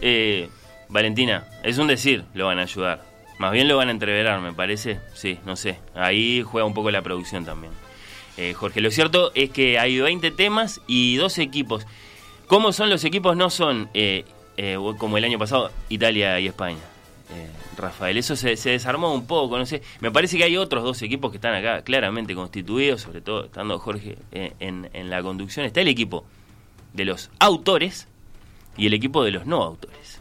eh, 0.00 0.48
Valentina, 0.88 1.44
es 1.62 1.78
un 1.78 1.88
decir, 1.88 2.24
lo 2.34 2.46
van 2.46 2.58
a 2.58 2.62
ayudar. 2.62 3.02
Más 3.38 3.52
bien 3.52 3.68
lo 3.68 3.76
van 3.76 3.88
a 3.88 3.90
entreverar, 3.90 4.40
me 4.40 4.52
parece. 4.52 4.98
Sí, 5.14 5.38
no 5.44 5.56
sé. 5.56 5.78
Ahí 5.94 6.42
juega 6.42 6.64
un 6.66 6.72
poco 6.74 6.90
la 6.90 7.02
producción 7.02 7.44
también. 7.44 7.72
Eh, 8.36 8.54
Jorge, 8.54 8.80
lo 8.80 8.90
cierto 8.90 9.32
es 9.34 9.50
que 9.50 9.78
hay 9.78 9.98
20 10.00 10.30
temas 10.32 10.80
y 10.86 11.16
dos 11.16 11.38
equipos. 11.38 11.86
¿Cómo 12.46 12.72
son 12.72 12.90
los 12.90 13.04
equipos? 13.04 13.36
No 13.36 13.50
son 13.50 13.88
eh, 13.94 14.24
eh, 14.56 14.76
como 14.98 15.16
el 15.18 15.24
año 15.24 15.38
pasado, 15.38 15.70
Italia 15.88 16.38
y 16.40 16.46
España. 16.46 16.78
Eh, 17.34 17.50
Rafael, 17.76 18.16
eso 18.16 18.36
se, 18.36 18.56
se 18.56 18.70
desarmó 18.70 19.12
un 19.12 19.26
poco, 19.26 19.58
no 19.58 19.66
sé. 19.66 19.82
Me 20.00 20.10
parece 20.10 20.38
que 20.38 20.44
hay 20.44 20.56
otros 20.56 20.84
dos 20.84 21.02
equipos 21.02 21.30
que 21.30 21.38
están 21.38 21.54
acá 21.54 21.82
claramente 21.82 22.34
constituidos, 22.34 23.00
sobre 23.02 23.20
todo 23.20 23.46
estando 23.46 23.78
Jorge 23.78 24.16
eh, 24.32 24.52
en, 24.60 24.88
en 24.92 25.10
la 25.10 25.22
conducción. 25.22 25.66
Está 25.66 25.80
el 25.80 25.88
equipo 25.88 26.24
de 26.92 27.04
los 27.04 27.30
autores 27.38 28.06
y 28.76 28.86
el 28.86 28.94
equipo 28.94 29.24
de 29.24 29.32
los 29.32 29.44
no 29.46 29.62
autores. 29.62 30.20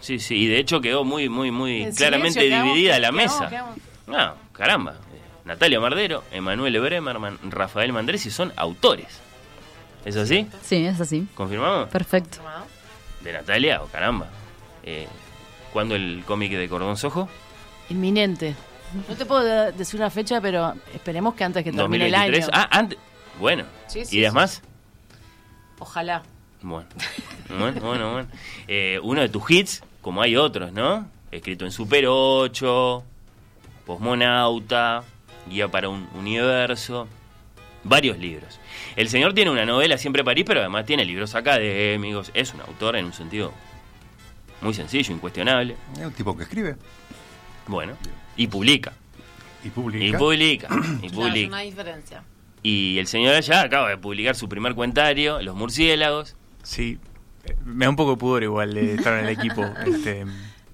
Sí, 0.00 0.20
sí, 0.20 0.36
y 0.36 0.46
de 0.46 0.58
hecho 0.58 0.80
quedó 0.80 1.04
muy, 1.04 1.28
muy, 1.28 1.50
muy 1.50 1.82
En 1.82 1.94
claramente 1.94 2.40
silencio, 2.40 2.50
quedamos, 2.56 2.74
dividida 2.74 2.98
la 3.00 3.10
quedamos, 3.10 3.22
mesa. 3.40 3.48
quedamos. 3.48 3.76
No, 4.06 4.34
caramba. 4.52 4.94
Natalia 5.46 5.80
Mardero, 5.80 6.24
Emanuele 6.32 6.78
Bremerman, 6.80 7.38
Rafael 7.50 7.92
Mandresi 7.92 8.30
son 8.30 8.52
autores. 8.56 9.06
¿Es 10.04 10.16
así? 10.16 10.46
Sí, 10.62 10.84
es 10.84 11.00
así. 11.00 11.26
¿Confirmamos? 11.34 11.88
Perfecto. 11.88 12.38
De 13.22 13.32
Natalia, 13.32 13.82
o 13.82 13.86
caramba. 13.86 14.28
Eh, 14.82 15.08
¿Cuándo 15.72 15.94
el 15.94 16.22
cómic 16.26 16.52
de 16.52 16.68
Cordón 16.68 16.96
Sojo? 16.96 17.28
Inminente. 17.90 18.54
No 19.08 19.14
te 19.16 19.26
puedo 19.26 19.42
de- 19.42 19.72
decir 19.72 19.98
una 20.00 20.10
fecha, 20.10 20.40
pero 20.40 20.74
esperemos 20.94 21.34
que 21.34 21.44
antes 21.44 21.64
que 21.64 21.72
termine 21.72 22.06
el 22.06 22.14
año. 22.14 22.32
2023. 22.32 22.50
Ah, 22.52 22.68
antes. 22.78 22.98
Bueno. 23.40 23.64
Sí, 23.88 24.04
sí, 24.04 24.18
¿Ideas 24.18 24.32
sí. 24.32 24.36
más? 24.36 24.62
Ojalá. 25.78 26.22
Bueno, 26.62 26.88
bueno, 27.48 27.80
bueno, 27.80 28.12
bueno. 28.12 28.28
Eh, 28.66 28.98
uno 29.02 29.20
de 29.20 29.28
tus 29.28 29.48
hits, 29.50 29.82
como 30.02 30.22
hay 30.22 30.36
otros, 30.36 30.72
¿no? 30.72 31.06
Escrito 31.30 31.64
en 31.64 31.70
Super 31.72 32.06
8, 32.08 33.04
Posmonauta, 33.84 35.02
Guía 35.48 35.68
para 35.68 35.88
un 35.88 36.08
Universo, 36.14 37.08
varios 37.84 38.18
libros. 38.18 38.58
El 38.96 39.08
señor 39.08 39.32
tiene 39.34 39.50
una 39.50 39.64
novela 39.64 39.98
siempre 39.98 40.24
París, 40.24 40.44
pero 40.46 40.60
además 40.60 40.84
tiene 40.86 41.04
libros 41.04 41.34
académicos. 41.34 42.30
Es 42.34 42.52
un 42.54 42.60
autor 42.62 42.96
en 42.96 43.04
un 43.06 43.12
sentido 43.12 43.52
muy 44.60 44.74
sencillo, 44.74 45.12
incuestionable. 45.14 45.76
Es 45.98 46.04
un 46.06 46.12
tipo 46.12 46.36
que 46.36 46.44
escribe 46.44 46.76
Bueno, 47.66 47.94
y 48.36 48.46
publica. 48.48 48.92
y 49.64 49.68
publica. 49.70 50.04
Y 50.04 50.12
publica. 50.12 50.68
Y 50.74 50.78
Claro, 50.78 51.06
es 51.06 51.12
publica. 51.12 51.48
una 51.48 51.60
diferencia. 51.60 52.22
Y 52.62 52.98
el 52.98 53.06
señor 53.06 53.34
allá 53.34 53.62
acaba 53.62 53.90
de 53.90 53.98
publicar 53.98 54.34
su 54.34 54.48
primer 54.48 54.74
cuentario, 54.74 55.40
Los 55.42 55.54
Murciélagos. 55.54 56.34
Sí, 56.64 56.98
eh, 57.44 57.54
me 57.64 57.84
da 57.84 57.90
un 57.90 57.96
poco 57.96 58.12
de 58.12 58.16
pudor 58.16 58.42
igual 58.42 58.74
de 58.74 58.94
estar 58.94 59.12
en 59.18 59.26
el 59.26 59.30
equipo, 59.38 59.64
este, 59.86 60.26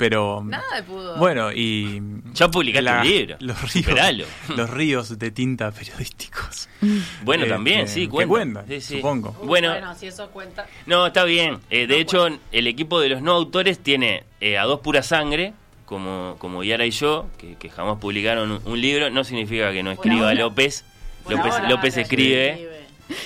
pero... 0.02 0.42
Nada 0.44 0.64
de 0.76 0.82
pudor. 0.82 1.16
Bueno, 1.18 1.52
y... 1.52 2.02
Ya 2.34 2.48
publicaste 2.48 2.90
un 2.90 3.06
libro, 3.06 3.36
Los 3.40 3.60
ríos, 3.72 3.84
superalo. 3.86 4.24
los 4.56 4.68
ríos 4.70 5.16
de 5.18 5.30
tinta 5.30 5.70
periodísticos. 5.70 6.68
Bueno, 7.22 7.44
Eh, 7.44 7.48
también, 7.48 7.82
que- 7.82 7.86
sí, 7.86 8.00
que 8.06 8.08
cuenta. 8.10 8.28
cuentan, 8.28 8.64
Sí, 8.66 8.80
sí. 8.80 8.96
supongo. 8.96 9.36
Uh, 9.40 9.46
Bueno, 9.46 9.94
si 9.94 10.06
eso 10.08 10.28
cuenta. 10.30 10.66
no, 10.86 11.06
está 11.06 11.22
bien. 11.22 11.58
Eh, 11.70 11.86
de 11.86 11.94
No 11.94 12.00
hecho, 12.00 12.28
el 12.50 12.66
equipo 12.66 12.98
de 12.98 13.10
los 13.10 13.22
no 13.22 13.30
autores 13.32 13.78
tiene 13.78 14.24
eh, 14.40 14.58
a 14.58 14.64
dos 14.64 14.80
pura 14.80 15.04
sangre, 15.04 15.52
como, 15.86 16.34
como 16.40 16.64
Yara 16.64 16.84
y 16.84 16.90
yo, 16.90 17.26
que, 17.38 17.54
que 17.54 17.68
jamás 17.70 17.98
publicaron 18.00 18.50
un, 18.50 18.60
un 18.64 18.80
libro. 18.80 19.10
No 19.10 19.22
significa 19.22 19.70
que 19.70 19.84
no 19.84 19.92
escriba. 19.92 20.34
López. 20.34 20.84
López, 21.28 21.54
López 21.68 21.96
escribe. 21.98 22.68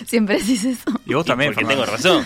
Siempre 0.05 0.37
decís 0.39 0.65
eso. 0.67 0.91
Y 1.07 1.15
vos 1.15 1.25
Y 1.25 1.29
también, 1.29 1.55
porque 1.55 1.65
Fernando. 1.67 1.85
tengo 1.87 1.97
razón. 1.97 2.25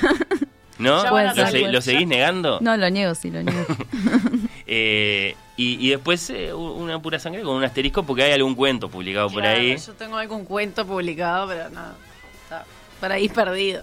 ¿No? 0.81 1.05
¿Lo, 1.05 1.47
se- 1.51 1.71
lo 1.71 1.81
seguís 1.83 2.09
negando? 2.09 2.59
No, 2.63 2.75
lo 2.77 2.89
niego, 2.91 3.15
sí, 3.15 3.31
lo 3.31 3.43
niego. 3.43 3.67
Eh, 4.72 5.35
y, 5.56 5.85
y 5.85 5.90
después 5.90 6.30
eh, 6.30 6.54
una 6.54 7.02
pura 7.02 7.18
sangre 7.18 7.42
con 7.42 7.56
un 7.56 7.64
asterisco 7.64 8.04
porque 8.04 8.22
hay 8.22 8.33
algún 8.33 8.54
cuento 8.54 8.88
publicado 8.88 9.28
por 9.28 9.42
ahí. 9.44 9.76
Yo 9.76 9.92
tengo 9.94 10.16
algún 10.16 10.44
cuento 10.44 10.87
publicado, 10.87 11.48
pero 11.48 11.68
nada. 11.70 11.96
Está 12.44 12.64
por 13.00 13.11
ahí 13.11 13.28
perdido. 13.28 13.83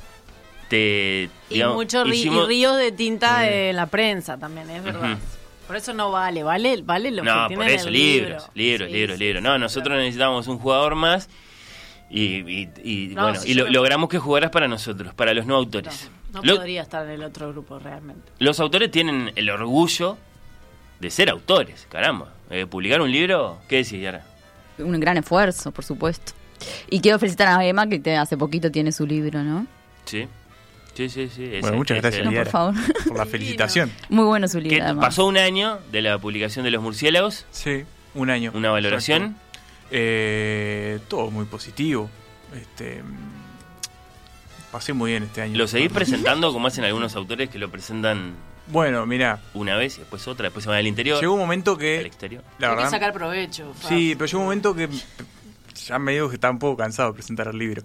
Te, 0.69 1.29
Y 1.49 1.53
digamos, 1.55 1.75
muchos 1.75 2.07
y 2.07 2.11
hicimos- 2.11 2.47
ríos 2.47 2.77
de 2.77 2.91
tinta 2.93 3.49
en 3.49 3.75
la 3.75 3.85
prensa 3.87 4.37
también, 4.37 4.69
es 4.69 4.81
verdad. 4.83 5.17
Por 5.67 5.75
eso 5.75 5.93
no 5.93 6.09
vale, 6.11 6.43
vale, 6.43 6.81
vale 6.83 7.11
lo 7.11 7.23
No, 7.23 7.49
que 7.49 7.55
por 7.55 7.65
tiene 7.65 7.75
eso, 7.75 7.87
el 7.89 7.93
libros, 7.93 8.29
libro. 8.29 8.47
libros, 8.55 8.87
Sí, 8.87 8.93
libros, 8.93 9.17
sí, 9.17 9.23
libros. 9.23 9.43
No, 9.43 9.57
nosotros 9.57 9.87
claro. 9.89 10.01
necesitamos 10.01 10.47
un 10.47 10.59
jugador 10.59 10.95
más 10.95 11.27
y, 12.09 12.23
y- 12.49 12.69
y, 12.83 13.07
No, 13.09 13.23
bueno, 13.23 13.39
y 13.45 13.53
lo- 13.53 13.65
no- 13.65 13.71
logramos 13.71 14.07
que 14.09 14.19
jugaras 14.19 14.49
para 14.51 14.69
nosotros, 14.69 15.13
para 15.13 15.33
los 15.33 15.45
no 15.45 15.55
autores. 15.55 16.09
No, 16.33 16.41
no 16.41 16.45
Lo- 16.53 16.55
podría 16.57 16.81
estar 16.83 17.03
en 17.05 17.11
el 17.11 17.23
otro 17.23 17.49
grupo 17.51 17.77
realmente. 17.79 18.31
los 18.39 18.59
autores 18.61 18.89
tienen 18.91 19.33
el 19.35 19.49
orgullo 19.49 20.17
de 20.99 21.09
ser 21.09 21.29
autores, 21.29 21.87
caramba. 21.89 22.33
Eh, 22.49 22.65
publicar 22.65 23.01
un 23.01 23.11
libro, 23.11 23.59
¿qué 23.67 23.77
decís, 23.77 24.01
Yara? 24.01 24.23
Un 24.79 24.99
gran 24.99 25.17
esfuerzo, 25.17 25.71
por 25.71 25.83
supuesto. 25.83 26.33
Y 26.89 27.01
quiero 27.01 27.19
felicitar 27.19 27.47
a 27.47 27.63
Emma, 27.65 27.87
que 27.87 27.99
te- 27.99 28.15
hace 28.15 28.37
poquito 28.37 28.71
tiene 28.71 28.91
su 28.91 29.05
libro, 29.05 29.43
¿no? 29.43 29.67
Sí, 30.05 30.27
sí, 30.95 31.09
sí. 31.09 31.29
sí 31.33 31.43
ese- 31.45 31.61
Bueno, 31.61 31.77
muchas 31.77 31.97
gracias, 32.01 32.25
No, 32.25 32.31
por 32.31 32.47
favor. 32.47 32.73
por 33.07 33.17
la 33.17 33.25
felicitación. 33.25 33.91
Muy 34.09 34.25
bueno 34.25 34.47
su 34.47 34.59
libro, 34.59 34.83
además. 34.83 35.05
pasó 35.05 35.25
un 35.25 35.37
año 35.37 35.79
de 35.91 36.01
la 36.01 36.17
publicación 36.17 36.63
de 36.65 36.71
Los 36.71 36.81
Murciélagos, 36.81 37.45
Sí, 37.51 37.83
un 38.15 38.29
año. 38.29 38.51
una 38.55 38.71
valoración. 38.71 39.35
Eh, 39.91 40.99
todo 41.07 41.29
muy 41.31 41.45
positivo. 41.45 42.09
Este, 42.55 43.03
mm, 43.03 44.71
pasé 44.71 44.93
muy 44.93 45.11
bien 45.11 45.23
este 45.23 45.41
año. 45.41 45.57
¿Lo 45.57 45.67
seguís 45.67 45.91
presentando 45.91 46.51
como 46.53 46.67
hacen 46.67 46.83
algunos 46.85 47.15
autores 47.15 47.49
que 47.49 47.59
lo 47.59 47.69
presentan 47.69 48.33
Bueno, 48.69 49.05
mira, 49.05 49.39
una 49.53 49.75
vez 49.77 49.95
y 49.97 49.99
después 50.01 50.27
otra, 50.27 50.43
después 50.45 50.63
se 50.63 50.69
van 50.69 50.79
al 50.79 50.87
interior, 50.87 51.19
llegó 51.21 51.33
un 51.33 51.39
momento 51.39 51.71
al 51.73 51.77
que, 51.77 52.01
exterior? 52.01 52.43
la 52.59 52.71
Hay 52.73 52.83
que 52.85 52.89
sacar 52.89 53.13
provecho. 53.13 53.73
Sí, 53.87 54.13
pero 54.15 54.25
llegó 54.25 54.39
un 54.39 54.45
momento 54.45 54.75
que 54.75 54.89
ya 55.85 55.99
me 55.99 56.11
digo 56.13 56.27
que 56.29 56.35
estaba 56.35 56.51
un 56.51 56.59
poco 56.59 56.75
cansado 56.77 57.09
de 57.09 57.15
presentar 57.15 57.47
el 57.47 57.57
libro, 57.57 57.81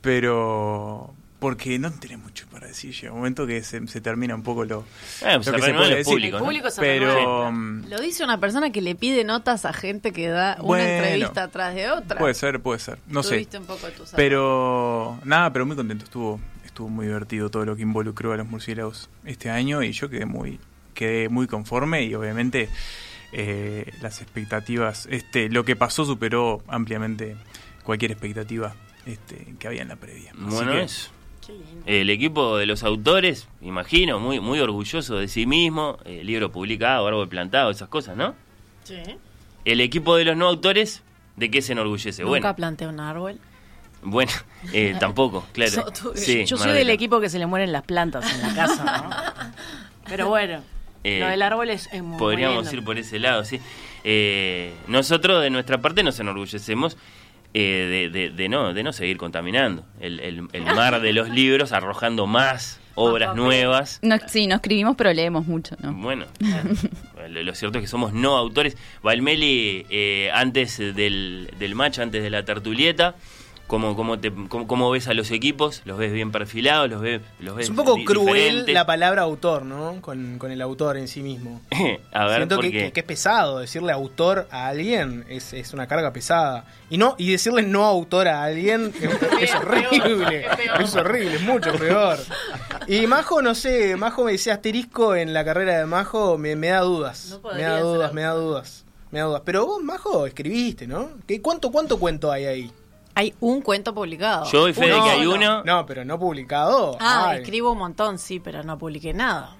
pero 0.00 1.14
porque 1.38 1.76
no 1.78 1.90
tenés 1.90 2.18
mucho 2.20 2.46
para 2.52 2.68
decir. 2.68 2.94
Llega 2.94 3.10
un 3.12 3.18
momento 3.18 3.46
que 3.48 3.64
se, 3.64 3.84
se 3.88 4.00
termina 4.00 4.32
un 4.34 4.44
poco 4.44 4.64
lo, 4.64 4.80
Eh, 5.22 5.34
pues 5.36 5.46
lo 5.48 5.52
que 5.54 5.62
se 5.62 5.74
puede 5.74 5.94
decir. 5.96 6.38
público 6.38 6.70
se 6.70 6.80
pero 6.80 7.50
mm, 7.50 7.88
Lo 7.88 7.98
dice 8.00 8.22
una 8.22 8.38
persona 8.38 8.70
que 8.70 8.80
le 8.80 8.94
pide 8.94 9.24
notas 9.24 9.64
a 9.64 9.72
gente 9.72 10.12
que 10.12 10.28
da 10.28 10.54
una 10.60 10.62
Bueno. 10.62 10.84
entrevista 10.88 11.42
atrás 11.44 11.74
de 11.74 11.90
otra. 11.90 12.18
puede 12.20 12.34
ser, 12.34 12.60
puede 12.60 12.78
ser, 12.78 12.98
no 13.08 13.24
sé. 13.24 13.30
Tuviste 13.34 13.58
un 13.58 13.64
poco 13.66 13.86
de 13.86 13.92
tus 13.92 14.10
Pero 14.10 15.18
nada, 15.24 15.52
pero 15.52 15.66
muy 15.66 15.74
contento. 15.74 16.04
Estuvo, 16.04 16.38
estuvo 16.72 16.88
muy 16.88 17.04
divertido 17.04 17.50
todo 17.50 17.66
lo 17.66 17.76
que 17.76 17.82
involucró 17.82 18.32
a 18.32 18.38
los 18.38 18.48
murciélagos 18.48 19.10
este 19.26 19.50
año 19.50 19.82
y 19.82 19.92
yo 19.92 20.08
quedé 20.08 20.24
muy, 20.24 20.58
quedé 20.94 21.28
muy 21.28 21.46
conforme 21.46 22.04
y 22.04 22.14
obviamente 22.14 22.70
eh, 23.32 23.92
las 24.00 24.22
expectativas, 24.22 25.06
este, 25.10 25.50
lo 25.50 25.66
que 25.66 25.76
pasó 25.76 26.06
superó 26.06 26.62
ampliamente 26.68 27.36
cualquier 27.82 28.12
expectativa 28.12 28.74
este, 29.04 29.54
que 29.58 29.66
había 29.66 29.82
en 29.82 29.88
la 29.88 29.96
previa. 29.96 30.32
Bueno, 30.34 30.72
que, 30.72 31.52
lindo. 31.52 31.82
El 31.84 32.08
equipo 32.08 32.56
de 32.56 32.64
los 32.64 32.84
autores, 32.84 33.48
imagino, 33.60 34.18
muy 34.18 34.40
muy 34.40 34.58
orgulloso 34.58 35.16
de 35.16 35.28
sí 35.28 35.44
mismo, 35.44 35.98
libro 36.06 36.52
publicado, 36.52 37.06
árbol 37.06 37.28
plantado, 37.28 37.70
esas 37.70 37.88
cosas, 37.88 38.16
¿no? 38.16 38.34
Sí. 38.84 39.02
El 39.66 39.82
equipo 39.82 40.16
de 40.16 40.24
los 40.24 40.38
no 40.38 40.48
autores, 40.48 41.02
¿de 41.36 41.50
qué 41.50 41.60
se 41.60 41.72
enorgullece? 41.72 42.22
Nunca 42.22 42.30
Bueno, 42.30 42.56
planté 42.56 42.86
un 42.86 42.98
árbol. 42.98 43.38
Bueno, 44.02 44.32
eh, 44.72 44.94
tampoco, 45.00 45.46
claro. 45.52 45.70
So- 45.94 46.12
Sí, 46.14 46.44
Yo 46.44 46.56
soy 46.56 46.66
Marbella. 46.68 46.78
del 46.78 46.90
equipo 46.90 47.20
que 47.20 47.28
se 47.30 47.38
le 47.38 47.46
mueren 47.46 47.72
las 47.72 47.82
plantas 47.82 48.24
en 48.34 48.42
la 48.42 48.54
casa, 48.54 48.84
¿no? 48.84 49.10
Pero 50.08 50.28
bueno, 50.28 50.62
Eh, 51.04 51.18
lo 51.20 51.26
del 51.28 51.42
árbol 51.42 51.70
es, 51.70 51.88
es 51.92 52.02
muy 52.02 52.18
Podríamos 52.18 52.72
ir 52.72 52.84
por 52.84 52.98
ese 52.98 53.18
lado, 53.18 53.44
sí. 53.44 53.60
Eh, 54.04 54.72
nosotros, 54.88 55.42
de 55.42 55.50
nuestra 55.50 55.78
parte, 55.78 56.02
nos 56.02 56.18
enorgullecemos 56.20 56.96
eh, 57.54 58.08
de, 58.12 58.18
de- 58.20 58.30
de 58.30 58.48
no, 58.48 58.72
de 58.72 58.82
no 58.82 58.92
seguir 58.92 59.16
contaminando 59.18 59.84
el, 60.00 60.20
el- 60.20 60.48
el 60.52 60.64
mar 60.64 61.00
de 61.00 61.12
los 61.12 61.28
libros, 61.28 61.72
arrojando 61.72 62.26
más 62.26 62.80
obras 62.94 63.34
nuevas. 63.36 63.98
No, 64.02 64.16
sí, 64.26 64.46
no 64.46 64.54
escribimos, 64.56 64.96
pero 64.96 65.12
leemos 65.12 65.46
mucho, 65.46 65.76
¿no? 65.80 65.92
Bueno, 65.94 66.26
lo 67.28 67.42
lo 67.42 67.54
cierto 67.54 67.78
es 67.78 67.82
que 67.84 67.88
somos 67.88 68.12
no 68.12 68.36
autores. 68.36 68.76
Valmeli, 69.02 69.86
eh, 69.90 70.30
antes 70.34 70.78
del, 70.78 71.50
del 71.58 71.74
match, 71.74 71.98
antes 72.00 72.22
de 72.22 72.30
la 72.30 72.44
tertulieta, 72.44 73.14
¿cómo, 73.72 73.96
cómo, 73.96 74.18
te, 74.18 74.30
cómo, 74.50 74.66
cómo 74.66 74.90
ves 74.90 75.08
a 75.08 75.14
los 75.14 75.30
equipos? 75.30 75.80
¿Los 75.86 75.96
ves 75.96 76.12
bien 76.12 76.30
perfilados? 76.30 76.90
¿Los 76.90 77.00
ves, 77.00 77.22
los 77.40 77.56
ves 77.56 77.64
Es 77.64 77.70
un 77.70 77.76
poco 77.76 77.94
cruel 78.04 78.26
diferentes? 78.26 78.74
la 78.74 78.84
palabra 78.84 79.22
autor, 79.22 79.64
¿no? 79.64 79.96
Con, 80.02 80.36
con 80.38 80.52
el 80.52 80.60
autor 80.60 80.98
en 80.98 81.08
sí 81.08 81.22
mismo. 81.22 81.62
a 82.12 82.26
ver, 82.26 82.36
Siento 82.36 82.56
¿por 82.56 82.64
que, 82.66 82.70
qué? 82.70 82.78
que- 82.84 82.92
que 82.92 83.00
es 83.00 83.06
pesado 83.06 83.60
decirle 83.60 83.90
autor 83.92 84.46
a 84.50 84.66
alguien, 84.68 85.24
es, 85.30 85.54
es 85.54 85.72
una 85.72 85.86
carga 85.86 86.12
pesada. 86.12 86.66
Y 86.90 86.98
no 86.98 87.14
y 87.16 87.30
decirle 87.32 87.62
no 87.62 87.86
autor 87.86 88.28
a 88.28 88.44
alguien 88.44 88.92
es, 89.00 89.10
es 89.40 89.54
horrible, 89.54 90.46
es 90.78 90.94
horrible, 90.94 91.36
es 91.36 91.42
mucho 91.42 91.72
peor. 91.78 92.18
Y 92.86 93.06
Majo, 93.06 93.40
no 93.40 93.54
sé, 93.54 93.96
Majo 93.96 94.24
me 94.24 94.32
decía 94.32 94.52
asterisco 94.52 95.14
en 95.16 95.32
la 95.32 95.46
carrera 95.46 95.78
de 95.78 95.86
Majo, 95.86 96.36
me, 96.36 96.56
me 96.56 96.68
da 96.68 96.80
dudas, 96.80 97.38
No 97.42 97.52
me 97.54 97.62
da 97.62 97.80
dudas, 97.80 98.12
me 98.12 98.20
da 98.20 98.32
dudas, 98.34 98.84
me 99.10 99.18
da 99.20 99.24
dudas. 99.24 99.42
Pero 99.46 99.64
vos, 99.64 99.82
Majo, 99.82 100.26
escribiste, 100.26 100.86
¿no? 100.86 101.08
¿Qué, 101.26 101.40
cuánto, 101.40 101.70
¿Cuánto 101.72 101.98
cuento 101.98 102.30
hay 102.30 102.44
ahí? 102.44 102.72
Hay 103.14 103.34
un 103.40 103.60
cuento 103.60 103.94
publicado. 103.94 104.50
Yo 104.50 104.60
doy 104.60 104.72
fe 104.72 104.86
de 104.86 104.94
Uno 104.94 105.04
que 105.04 105.10
hay 105.10 105.26
uno. 105.26 105.62
No, 105.64 105.84
pero 105.86 106.04
no 106.04 106.18
publicado. 106.18 106.96
Ah, 107.00 107.28
Ay. 107.30 107.42
escribo 107.42 107.72
un 107.72 107.78
montón, 107.78 108.18
sí, 108.18 108.40
pero 108.40 108.62
no 108.62 108.78
publiqué 108.78 109.12
nada. 109.12 109.56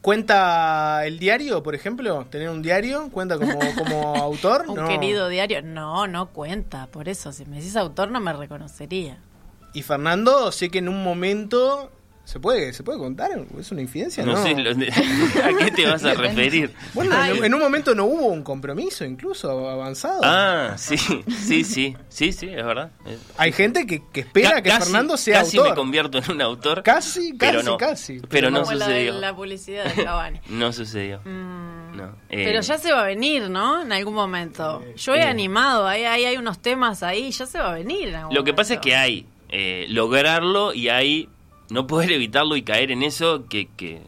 ¿Cuenta 0.00 1.06
el 1.06 1.20
diario, 1.20 1.62
por 1.62 1.76
ejemplo? 1.76 2.26
¿Tener 2.28 2.48
un 2.50 2.60
diario? 2.60 3.08
¿Cuenta 3.12 3.38
como, 3.38 3.56
como 3.78 4.16
autor? 4.20 4.64
Un 4.68 4.74
No. 4.74 4.88
querido 4.88 5.28
diario. 5.28 5.62
No, 5.62 6.08
no 6.08 6.26
cuenta. 6.30 6.88
Por 6.88 7.08
eso, 7.08 7.30
si 7.30 7.44
me 7.44 7.56
decís 7.58 7.76
autor, 7.76 8.10
no 8.10 8.18
me 8.18 8.32
reconocería. 8.32 9.18
Y 9.74 9.82
Fernando, 9.82 10.50
sé 10.50 10.70
que 10.70 10.78
en 10.78 10.88
un 10.88 11.04
momento. 11.04 11.92
¿Se 12.24 12.38
puede, 12.38 12.72
¿se 12.72 12.82
puede 12.84 12.98
contar? 12.98 13.30
¿Es 13.58 13.72
una 13.72 13.82
infidencia? 13.82 14.24
No, 14.24 14.32
No, 14.32 14.42
sé, 14.42 14.54
lo- 14.54 14.70
¿a 15.44 15.58
qué 15.58 15.70
te 15.72 15.86
vas 15.86 16.04
a 16.04 16.14
referir? 16.14 16.72
Bueno, 16.94 17.14
Ay. 17.18 17.36
en, 17.38 17.44
en 17.46 17.54
un 17.54 17.60
momento 17.60 17.94
no 17.96 18.04
hubo 18.04 18.26
un 18.28 18.42
compromiso, 18.44 19.04
incluso 19.04 19.68
avanzado. 19.68 20.20
Ah, 20.22 20.74
sí, 20.78 20.96
sí, 20.96 21.64
sí, 21.64 21.96
sí, 22.08 22.32
sí, 22.32 22.46
es 22.48 22.64
verdad. 22.64 22.92
Hay 23.36 23.50
gente 23.52 23.86
que, 23.86 24.02
que 24.12 24.20
espera 24.20 24.62
que 24.62 24.70
casi- 24.70 24.84
Fernando 24.84 25.16
sea 25.16 25.40
casi 25.40 25.56
autor. 25.58 25.72
me 25.72 25.76
convierto 25.76 26.18
en 26.18 26.30
un 26.30 26.40
autor. 26.42 26.82
Casi, 26.84 27.32
pero 27.34 27.58
casi, 27.58 27.66
no, 27.66 27.76
casi. 27.76 28.20
Pero 28.28 28.50
no 28.50 28.60
Como 28.62 28.72
la, 28.74 28.86
de 28.88 28.92
sucedió. 28.94 29.20
la 29.20 29.34
publicidad 29.36 29.84
de 29.94 30.04
Cavani. 30.04 30.40
No 30.48 30.72
sucedió. 30.72 31.18
Mm, 31.24 31.96
No. 31.96 32.04
Eh, 32.30 32.44
Pero 32.44 32.60
ya 32.60 32.78
se 32.78 32.92
va 32.92 33.02
a 33.02 33.04
venir, 33.06 33.50
¿no? 33.50 33.82
En 33.82 33.92
algún 33.92 34.14
momento. 34.14 34.82
Yo 34.96 35.14
he 35.14 35.18
eh. 35.22 35.24
animado, 35.24 35.86
ahí, 35.88 36.04
ahí 36.04 36.24
hay 36.24 36.36
unos 36.36 36.60
temas 36.62 37.02
ahí, 37.02 37.30
ya 37.32 37.46
se 37.46 37.58
va 37.58 37.72
a 37.72 37.74
venir. 37.74 38.08
en 38.08 38.14
algún 38.14 38.34
Lo 38.34 38.44
que 38.44 38.54
pasa 38.54 38.74
es 38.74 38.80
que 38.80 38.94
hay 38.94 39.26
eh, 39.54 39.86
lograrlo 39.90 40.72
y 40.72 40.88
hay 40.88 41.28
no 41.72 41.86
poder 41.86 42.12
evitarlo 42.12 42.56
y 42.56 42.62
caer 42.62 42.90
en 42.90 43.02
eso 43.02 43.46
que, 43.48 43.68
que, 43.76 44.02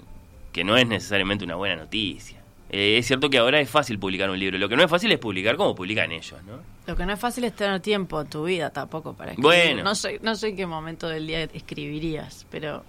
que 0.52 0.64
no 0.64 0.76
es 0.76 0.86
necesariamente 0.86 1.44
una 1.44 1.56
buena 1.56 1.76
noticia. 1.76 2.40
Eh, 2.70 2.98
es 2.98 3.06
cierto 3.06 3.30
que 3.30 3.38
ahora 3.38 3.60
es 3.60 3.70
fácil 3.70 3.98
publicar 3.98 4.28
un 4.30 4.38
libro. 4.38 4.58
Lo 4.58 4.68
que 4.68 4.76
no 4.76 4.82
es 4.82 4.90
fácil 4.90 5.10
es 5.12 5.18
publicar 5.18 5.56
como 5.56 5.74
publican 5.74 6.10
ellos, 6.12 6.42
¿no? 6.44 6.58
Lo 6.86 6.96
que 6.96 7.06
no 7.06 7.12
es 7.12 7.20
fácil 7.20 7.44
es 7.44 7.54
tener 7.54 7.80
tiempo 7.80 8.20
en 8.20 8.28
tu 8.28 8.44
vida 8.44 8.70
tampoco 8.70 9.14
para 9.14 9.32
escribir. 9.32 9.50
Bueno. 9.74 9.82
No 9.84 9.94
sé, 9.94 10.18
no 10.22 10.34
sé 10.34 10.48
en 10.48 10.56
qué 10.56 10.66
momento 10.66 11.08
del 11.08 11.26
día 11.26 11.42
escribirías, 11.44 12.46
pero, 12.50 12.84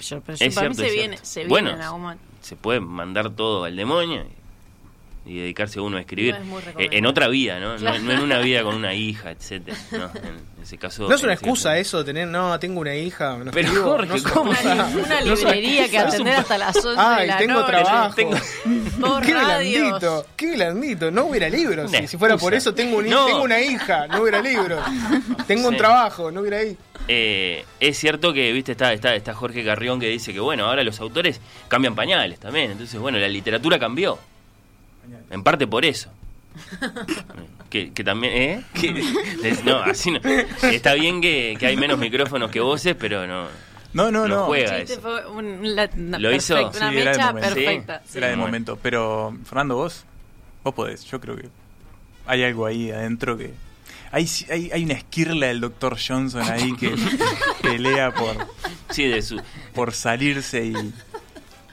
yo, 0.00 0.20
pero 0.20 0.36
yo- 0.38 0.54
para 0.54 0.68
mí 0.68 0.74
cierto, 0.74 0.82
se 0.82 0.86
es 0.86 0.92
viene, 0.92 1.16
se 1.22 1.40
viene 1.40 1.48
Bueno, 1.50 1.70
en 1.70 1.80
algún 1.80 2.02
momento. 2.02 2.24
Se 2.42 2.56
puede 2.56 2.80
mandar 2.80 3.30
todo 3.30 3.64
al 3.64 3.74
demonio 3.76 4.22
y, 4.22 4.41
y 5.24 5.38
dedicarse 5.38 5.78
uno 5.80 5.98
a 5.98 6.00
escribir. 6.00 6.34
No 6.34 6.40
es 6.40 6.46
muy 6.46 6.62
Eh, 6.84 6.88
en 6.92 7.06
otra 7.06 7.28
vida, 7.28 7.60
¿no? 7.60 7.74
No- 7.74 7.78
Claro. 7.78 7.98
No, 8.00 8.12
en 8.12 8.20
una 8.20 8.38
vida 8.40 8.62
con 8.64 8.74
una 8.74 8.92
hija, 8.94 9.30
etcétera 9.30 9.76
¿no? 9.92 10.04
En 10.14 10.62
ese 10.62 10.78
caso. 10.78 11.08
No 11.08 11.14
es 11.14 11.22
una 11.22 11.32
eh, 11.32 11.34
excusa 11.36 11.78
eso, 11.78 12.04
tener, 12.04 12.26
no, 12.28 12.58
tengo 12.58 12.80
una 12.80 12.94
hija. 12.94 13.36
no 13.36 13.50
Pero, 13.52 13.68
escribo, 13.68 13.84
Jorge, 13.90 14.22
¿cómo? 14.32 14.50
Una, 14.50 14.60
una 14.72 14.74
No 14.84 15.32
es 15.34 15.42
una 15.42 15.52
librería 15.52 15.88
que 15.88 15.98
atender 15.98 16.34
hasta 16.34 16.58
las 16.58 16.76
11 16.76 16.88
de 16.90 16.96
Ay, 16.98 17.26
la 17.28 17.36
tengo 17.38 17.52
noche. 17.60 17.70
trabajo. 17.72 18.14
Tengo- 18.16 18.36
Qué 19.24 19.32
blandito, 19.34 20.26
qué 20.36 20.52
blandito. 20.54 21.10
No 21.10 21.24
hubiera 21.26 21.48
libros. 21.48 21.90
Si, 21.90 22.06
si 22.06 22.16
fuera 22.16 22.36
por 22.36 22.54
eso, 22.54 22.72
tengo, 22.74 22.98
un, 22.98 23.04
tengo 23.04 23.42
una 23.42 23.60
hija, 23.60 24.06
no 24.08 24.22
hubiera 24.22 24.40
libros. 24.40 24.80
Tengo 25.46 25.68
un 25.68 25.74
Sí. 25.74 25.78
trabajo, 25.78 26.30
no 26.30 26.40
hubiera 26.40 26.58
ahí. 26.58 26.76
Eh, 27.08 27.64
es 27.80 27.98
cierto 27.98 28.32
que, 28.32 28.52
viste, 28.52 28.72
está, 28.72 28.92
está, 28.92 29.14
está 29.14 29.34
Jorge 29.34 29.64
Carrión 29.64 29.98
que 29.98 30.06
dice 30.06 30.32
que, 30.32 30.38
bueno, 30.40 30.66
ahora 30.66 30.84
los 30.84 31.00
autores 31.00 31.40
cambian 31.68 31.94
pañales 31.94 32.38
también. 32.38 32.70
Entonces, 32.72 32.98
bueno, 33.00 33.18
la 33.18 33.28
literatura 33.28 33.78
cambió. 33.78 34.18
En 35.30 35.42
parte 35.42 35.66
por 35.66 35.84
eso. 35.84 36.10
Que, 37.70 37.92
que 37.92 38.04
también, 38.04 38.32
¿eh? 38.34 38.64
Que- 38.74 38.92
no, 39.64 39.78
así 39.78 40.10
no. 40.10 40.20
Está 40.68 40.94
bien 40.94 41.20
que, 41.20 41.56
que 41.58 41.66
hay 41.66 41.76
menos 41.76 41.98
micrófonos 41.98 42.50
que 42.50 42.60
voces, 42.60 42.94
pero 42.98 43.26
no, 43.26 43.48
No, 43.94 44.10
no, 44.10 44.28
no 44.28 44.36
no. 44.36 44.44
juega 44.46 44.78
eso. 44.78 45.00
fue 45.00 45.26
un, 45.26 45.74
la- 45.74 45.88
una 45.96 46.18
Lo 46.18 46.32
hizo. 46.34 46.54
perfecta, 46.54 46.78
una 46.78 46.90
Sí, 46.90 46.98
era 46.98 47.10
de 47.12 47.16
mecha 47.18 47.32
momento. 47.32 47.54
perfecta. 47.54 47.98
Sí, 48.04 48.08
sí. 48.12 48.18
Era 48.18 48.26
de 48.28 48.32
Bueno. 48.34 48.46
momento. 48.46 48.78
Pero, 48.82 49.36
Fernando, 49.46 49.76
vos, 49.76 50.04
vos 50.62 50.74
podés. 50.74 51.04
Yo 51.04 51.20
creo 51.20 51.36
que 51.36 51.48
hay 52.26 52.44
algo 52.44 52.66
ahí 52.66 52.90
adentro 52.90 53.38
que. 53.38 53.52
Hay, 54.10 54.28
hay, 54.50 54.70
hay 54.70 54.84
una 54.84 54.92
esquirla 54.92 55.46
del 55.46 55.60
Dr. 55.62 55.96
Johnson 56.06 56.42
ahí 56.42 56.74
que 56.76 56.94
pelea 57.62 58.12
por, 58.12 58.36
Sí, 58.90 59.06
de 59.06 59.22
su. 59.22 59.40
por 59.74 59.94
salirse 59.94 60.66
y, 60.66 60.92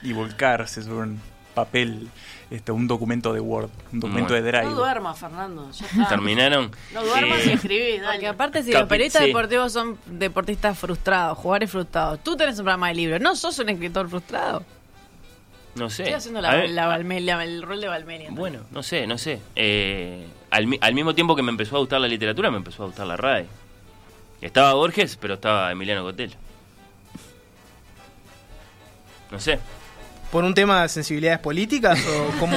y 0.02 0.14
volcarse 0.14 0.82
sobre 0.82 1.08
un 1.10 1.20
papel, 1.54 2.08
este, 2.50 2.72
un 2.72 2.88
documento 2.88 3.32
de 3.32 3.40
Word, 3.40 3.70
un 3.92 4.00
documento 4.00 4.34
Bueno. 4.34 4.44
de 4.44 4.50
Drive. 4.52 4.64
No 4.70 4.74
duermas, 4.76 5.18
Fernando. 5.18 5.70
Ya 5.70 5.86
está. 5.86 6.08
Terminaron. 6.08 6.70
No 6.92 7.04
duermas 7.04 7.38
eh, 7.40 7.42
y 7.46 7.50
escribís, 7.52 8.02
Porque 8.02 8.26
aparte 8.26 8.62
si 8.62 8.70
Capi- 8.72 8.80
los 8.80 8.88
periodistas 8.88 9.22
sí. 9.22 9.28
deportivos 9.28 9.72
son 9.72 9.98
deportistas 10.06 10.78
frustrados, 10.78 11.38
jugadores 11.38 11.70
frustrados, 11.70 12.20
tú 12.24 12.36
tenés 12.36 12.58
un 12.58 12.64
programa 12.64 12.88
de 12.88 12.94
libros, 12.94 13.20
no 13.20 13.36
sos 13.36 13.58
un 13.60 13.68
escritor 13.68 14.08
frustrado. 14.08 14.64
No 15.76 15.88
sé. 15.88 16.02
Estoy 16.02 16.14
haciendo 16.16 16.40
la, 16.40 16.52
ver, 16.56 16.70
la 16.70 16.88
Valmelia, 16.88 17.42
el 17.44 17.62
rol 17.62 17.80
de 17.80 17.86
Valmelia. 17.86 18.28
Bueno, 18.32 18.60
no 18.72 18.82
sé, 18.82 19.06
no 19.06 19.16
sé. 19.16 19.40
Eh, 19.54 20.26
al, 20.50 20.66
al 20.80 20.94
mismo 20.94 21.14
tiempo 21.14 21.36
que 21.36 21.42
me 21.42 21.50
empezó 21.52 21.76
a 21.76 21.78
gustar 21.78 22.00
la 22.00 22.08
literatura, 22.08 22.50
me 22.50 22.56
empezó 22.56 22.82
a 22.82 22.86
gustar 22.86 23.06
la 23.06 23.16
RAE. 23.16 23.46
Estaba 24.40 24.72
Borges, 24.74 25.16
pero 25.16 25.34
estaba 25.34 25.70
Emiliano 25.70 26.02
Cotello. 26.02 26.34
No 29.30 29.38
sé. 29.38 29.60
¿Por 30.30 30.44
un 30.44 30.54
tema 30.54 30.82
de 30.82 30.88
sensibilidades 30.88 31.40
políticas 31.40 32.06
o 32.06 32.38
cómo, 32.38 32.56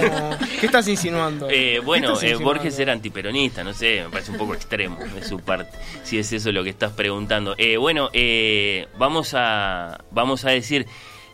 qué 0.59 0.67
estás 0.67 0.87
insinuando? 0.87 1.49
Eh, 1.49 1.73
¿Qué 1.73 1.79
bueno, 1.79 2.13
estás 2.13 2.23
eh? 2.23 2.35
Borges 2.35 2.77
era 2.77 2.93
antiperonista, 2.93 3.63
no 3.63 3.73
sé, 3.73 4.03
me 4.03 4.09
parece 4.09 4.31
un 4.31 4.37
poco 4.37 4.53
extremo 4.53 4.97
de 4.97 5.23
su 5.23 5.39
parte, 5.39 5.75
si 6.03 6.19
es 6.19 6.31
eso 6.31 6.51
lo 6.51 6.63
que 6.63 6.69
estás 6.69 6.91
preguntando. 6.91 7.55
Eh, 7.57 7.77
bueno, 7.77 8.09
eh, 8.13 8.87
vamos, 8.99 9.33
a, 9.33 10.03
vamos 10.11 10.45
a 10.45 10.51
decir 10.51 10.85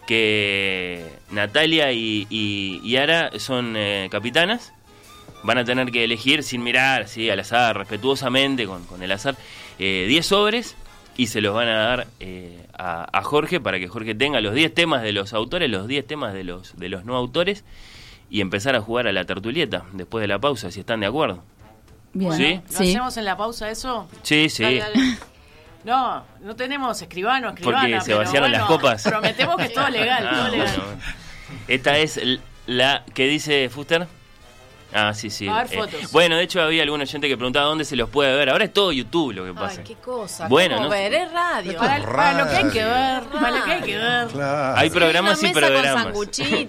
que 0.07 1.05
Natalia 1.29 1.91
y, 1.91 2.25
y, 2.29 2.79
y 2.85 2.95
Ara 2.95 3.31
son 3.37 3.75
eh, 3.75 4.07
capitanas, 4.09 4.71
van 5.43 5.57
a 5.57 5.65
tener 5.65 5.91
que 5.91 6.05
elegir 6.05 6.43
sin 6.43 6.63
mirar, 6.63 7.09
sí, 7.09 7.29
al 7.29 7.41
azar, 7.41 7.77
respetuosamente 7.77 8.65
con, 8.65 8.85
con 8.85 9.03
el 9.03 9.11
azar, 9.11 9.35
eh, 9.77 10.05
10 10.07 10.25
sobres 10.25 10.75
y 11.19 11.27
se 11.27 11.41
los 11.41 11.53
van 11.53 11.67
a 11.67 11.77
dar 11.77 12.07
eh, 12.21 12.65
a, 12.77 13.05
a 13.17 13.23
Jorge 13.23 13.59
para 13.59 13.77
que 13.79 13.87
Jorge 13.89 14.15
tenga 14.15 14.39
los 14.39 14.53
10 14.53 14.73
temas 14.73 15.01
de 15.01 15.11
los 15.11 15.33
autores, 15.33 15.69
los 15.69 15.85
10 15.87 16.07
temas 16.07 16.33
de 16.33 16.43
los, 16.45 16.77
de 16.77 16.87
los 16.87 17.03
no 17.03 17.15
autores 17.17 17.65
y 18.29 18.39
empezar 18.41 18.75
a 18.75 18.81
jugar 18.81 19.07
a 19.07 19.11
la 19.11 19.25
tertulieta 19.25 19.83
después 19.91 20.21
de 20.21 20.27
la 20.27 20.39
pausa, 20.39 20.71
si 20.71 20.79
están 20.79 21.01
de 21.01 21.07
acuerdo. 21.07 21.43
Bien. 22.13 22.31
¿Sí? 22.33 22.53
¿Lo 22.71 22.77
Sí. 22.77 22.89
hacemos 22.91 23.17
en 23.17 23.25
la 23.25 23.35
pausa 23.35 23.69
eso? 23.69 24.07
Sí, 24.21 24.49
sí. 24.49 24.63
Dale, 24.63 24.79
dale. 24.79 24.95
No, 25.83 26.23
no 26.41 26.55
tenemos 26.55 27.01
escribano, 27.01 27.49
escribana. 27.49 27.81
Porque 27.81 28.01
se 28.01 28.13
vaciaron 28.13 28.49
bueno, 28.51 28.57
las 28.65 28.67
copas. 28.67 29.03
Prometemos 29.03 29.57
que 29.57 29.63
es 29.63 29.73
todo 29.73 29.89
legal, 29.99 30.25
Ah, 30.25 30.35
todo 30.35 30.47
legal. 30.51 30.67
bueno, 30.77 30.83
bueno. 30.85 31.01
Esta 31.67 31.97
es 31.97 32.19
la 32.65 33.03
que 33.13 33.27
dice 33.27 33.69
Fuster. 33.69 34.07
Ah, 34.91 35.13
sí, 35.13 35.29
sí. 35.29 35.47
A 35.47 35.63
ver, 35.63 35.67
Eh, 35.73 35.77
fotos. 35.77 36.11
bueno, 36.11 36.35
de 36.37 36.43
hecho 36.43 36.61
había 36.61 36.81
algún 36.83 36.99
oyente 37.01 37.27
que 37.27 37.37
preguntaba 37.37 37.67
dónde 37.67 37.85
se 37.85 37.95
los 37.95 38.09
puede 38.09 38.35
ver. 38.35 38.49
Ahora 38.49 38.65
es 38.65 38.73
todo 38.73 38.91
YouTube 38.91 39.33
lo 39.33 39.45
que 39.45 39.53
pasa. 39.53 39.81
Ay, 39.81 39.87
qué 39.87 39.95
cosa. 39.95 40.47
Bueno, 40.47 40.75
¿Cómo 40.75 40.85
no 40.87 40.91
ver? 40.91 41.13
Es 41.13 41.31
radio. 41.31 41.77
Para, 41.77 42.03
para 42.05 42.43
lo 42.43 42.49
que 42.49 42.55
hay 42.57 42.69
que 42.71 42.83
ver, 42.83 43.23
para 43.31 43.51
lo 43.51 43.63
que 43.65 43.71
hay 43.71 43.81
que 43.83 43.97
ver. 43.97 44.27
Claro. 44.29 44.77
Hay 44.79 44.89
programas 44.89 45.39
Una 45.39 45.49
y 45.49 45.53
programas. 45.53 46.07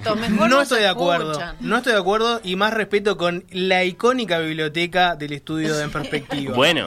con 0.04 0.20
mejor 0.20 0.30
No 0.38 0.48
no 0.48 0.60
estoy 0.60 0.80
de 0.80 0.88
acuerdo, 0.88 1.30
escuchan. 1.32 1.56
no 1.60 1.76
estoy 1.78 1.92
de 1.94 1.98
acuerdo 1.98 2.40
y 2.44 2.56
más 2.56 2.74
respeto 2.74 3.16
con 3.16 3.44
la 3.50 3.84
icónica 3.84 4.38
biblioteca 4.38 5.16
del 5.16 5.32
estudio 5.32 5.74
de 5.74 5.84
En 5.84 5.90
Perspectiva. 5.90 6.54
Bueno. 6.60 6.86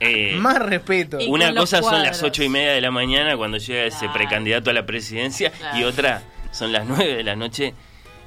eh, 0.00 0.34
Más 0.38 0.58
respeto. 0.58 1.18
Una 1.28 1.54
cosa 1.54 1.82
son 1.82 2.02
las 2.02 2.22
ocho 2.22 2.42
y 2.42 2.48
media 2.48 2.72
de 2.72 2.80
la 2.80 2.90
mañana 2.90 3.36
cuando 3.36 3.58
llega 3.58 3.84
ese 3.84 4.08
precandidato 4.08 4.70
a 4.70 4.72
la 4.72 4.84
presidencia 4.86 5.52
y 5.74 5.84
otra 5.84 6.22
son 6.50 6.72
las 6.72 6.86
nueve 6.86 7.14
de 7.16 7.22
la 7.22 7.36
noche. 7.36 7.74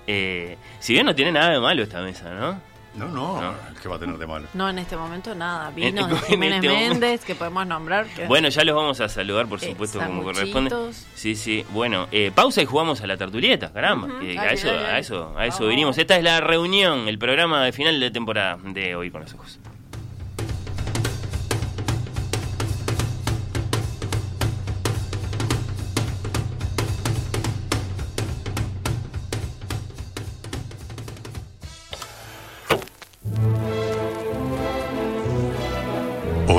Eh, 0.07 0.57
si 0.79 0.93
bien 0.93 1.05
no 1.05 1.15
tiene 1.15 1.31
nada 1.31 1.51
de 1.51 1.59
malo 1.59 1.83
esta 1.83 2.01
mesa, 2.01 2.29
¿no? 2.33 2.73
No, 2.95 3.07
no, 3.07 3.41
No. 3.41 3.53
¿qué 3.81 3.89
va 3.89 3.95
a 3.95 3.99
tener 3.99 4.17
de 4.19 4.27
malo? 4.27 4.45
No, 4.53 4.69
en 4.69 4.77
este 4.77 4.95
momento 4.95 5.33
nada. 5.33 5.69
En- 5.69 5.75
Vino 5.75 6.07
en 6.07 6.17
Jiménez 6.19 6.57
este 6.57 6.69
momento- 6.69 6.89
Méndez, 6.93 7.25
que 7.25 7.33
podemos 7.33 7.65
nombrar. 7.65 8.05
que- 8.05 8.27
Bueno, 8.27 8.49
ya 8.49 8.63
los 8.63 8.75
vamos 8.75 9.01
a 9.01 9.09
saludar, 9.09 9.47
por 9.47 9.63
Eh, 9.63 9.69
supuesto, 9.69 9.99
como 9.99 10.21
corresponde. 10.21 10.69
Sí, 11.15 11.35
sí. 11.35 11.65
Bueno, 11.71 12.07
eh, 12.11 12.31
pausa 12.35 12.61
y 12.61 12.65
jugamos 12.65 13.01
a 13.01 13.07
la 13.07 13.17
tertulieta, 13.17 13.73
caramba. 13.73 14.07
Ujú. 14.09 14.19
que 14.19 14.37
a 14.37 14.51
eso, 14.51 14.69
a 14.69 14.99
eso, 14.99 15.33
a 15.35 15.47
eso 15.47 15.65
vinimos. 15.67 15.97
Esta 15.97 16.17
es 16.17 16.23
la 16.23 16.39
reunión, 16.39 17.07
el 17.07 17.17
programa 17.17 17.63
de 17.65 17.71
final 17.71 17.99
de 17.99 18.11
temporada 18.11 18.59
de 18.63 18.95
hoy 18.95 19.09
con 19.09 19.21
los 19.21 19.33
ojos. 19.33 19.59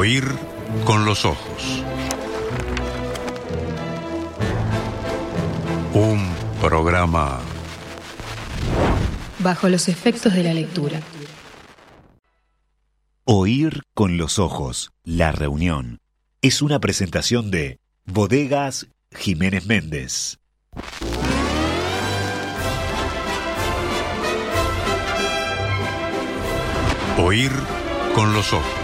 Oír 0.05 0.27
con 0.85 1.07
los 1.07 1.25
ojos. 1.25 1.83
Un 5.95 6.29
programa 6.61 7.41
Bajo 9.39 9.71
los 9.71 9.89
efectos 9.89 10.35
de 10.35 10.43
la 10.43 10.53
lectura. 10.53 11.01
Oír 13.25 13.81
con 13.95 14.19
los 14.19 14.39
ojos. 14.39 14.91
La 15.05 15.33
reunión. 15.33 16.01
Es 16.43 16.61
una 16.61 16.81
presentación 16.81 17.51
de 17.51 17.79
Bodegas 18.05 18.89
Jiménez 19.11 19.65
Méndez. 19.65 20.37
Oír 27.17 27.53
con 28.15 28.35
los 28.35 28.53
ojos. 28.53 28.84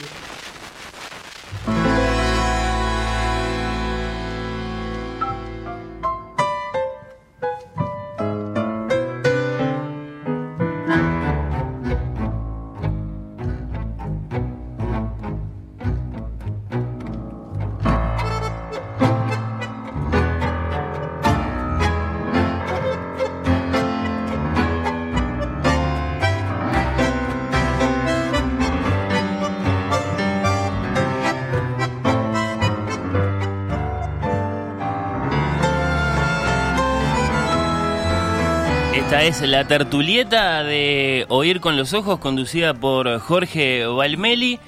La 39.47 39.67
tertulieta 39.67 40.63
de 40.63 41.25
Oír 41.29 41.61
con 41.61 41.77
los 41.77 41.93
Ojos, 41.93 42.19
conducida 42.19 42.73
por 42.73 43.19
Jorge 43.19 43.85
Valmeli. 43.85 44.59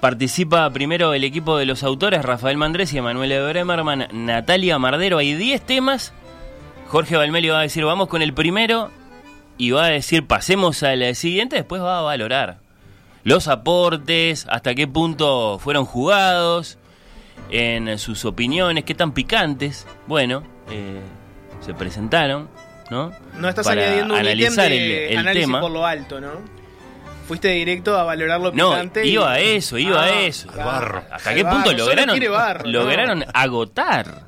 Participa 0.00 0.70
primero 0.70 1.14
el 1.14 1.24
equipo 1.24 1.56
de 1.56 1.66
los 1.66 1.82
autores, 1.82 2.22
Rafael 2.22 2.56
Mandrés 2.56 2.92
y 2.92 2.98
Emanuele 2.98 3.46
Bremerman, 3.46 4.08
Natalia 4.12 4.78
Mardero. 4.78 5.18
Hay 5.18 5.34
10 5.34 5.60
temas. 5.62 6.12
Jorge 6.88 7.16
Valmeli 7.16 7.48
va 7.48 7.58
a 7.60 7.62
decir, 7.62 7.84
vamos 7.84 8.08
con 8.08 8.22
el 8.22 8.32
primero. 8.32 8.90
Y 9.58 9.72
va 9.72 9.86
a 9.86 9.88
decir, 9.88 10.26
pasemos 10.26 10.82
al 10.82 11.14
siguiente. 11.14 11.56
Después 11.56 11.82
va 11.82 11.98
a 11.98 12.02
valorar 12.02 12.58
los 13.24 13.48
aportes, 13.48 14.46
hasta 14.48 14.74
qué 14.74 14.88
punto 14.88 15.58
fueron 15.58 15.84
jugados, 15.84 16.78
en 17.50 17.98
sus 17.98 18.24
opiniones, 18.24 18.84
qué 18.84 18.94
tan 18.94 19.12
picantes. 19.12 19.86
Bueno, 20.06 20.42
eh, 20.70 21.00
se 21.60 21.74
presentaron, 21.74 22.48
¿no? 22.90 23.12
No 23.38 23.48
estás 23.48 23.66
Para 23.66 23.82
añadiendo 23.82 24.14
un 24.14 24.20
ítem 24.20 24.32
analizar 24.32 24.68
de 24.70 25.06
el, 25.06 25.12
el 25.12 25.18
análisis 25.18 25.46
tema. 25.46 25.60
por 25.60 25.70
lo 25.70 25.86
alto, 25.86 26.20
¿no? 26.20 26.30
Fuiste 27.26 27.48
directo 27.48 27.96
a 27.98 28.04
valorar 28.04 28.40
lo 28.40 28.52
No, 28.52 28.70
picante. 28.70 29.04
y- 29.06 29.10
iba 29.10 29.30
a 29.32 29.38
eso, 29.38 29.76
iba 29.76 30.00
Ah, 30.00 30.04
a 30.06 30.20
eso. 30.20 30.48
claro. 30.48 31.02
¿Hasta 31.10 31.30
Al 31.30 31.36
qué 31.36 31.42
punto 31.44 31.56
barro, 31.58 31.70
solo 31.70 31.84
lograron, 31.84 32.10
quiere 32.12 32.28
barro, 32.30 32.66
lograron 32.66 33.24
agotar 33.34 34.22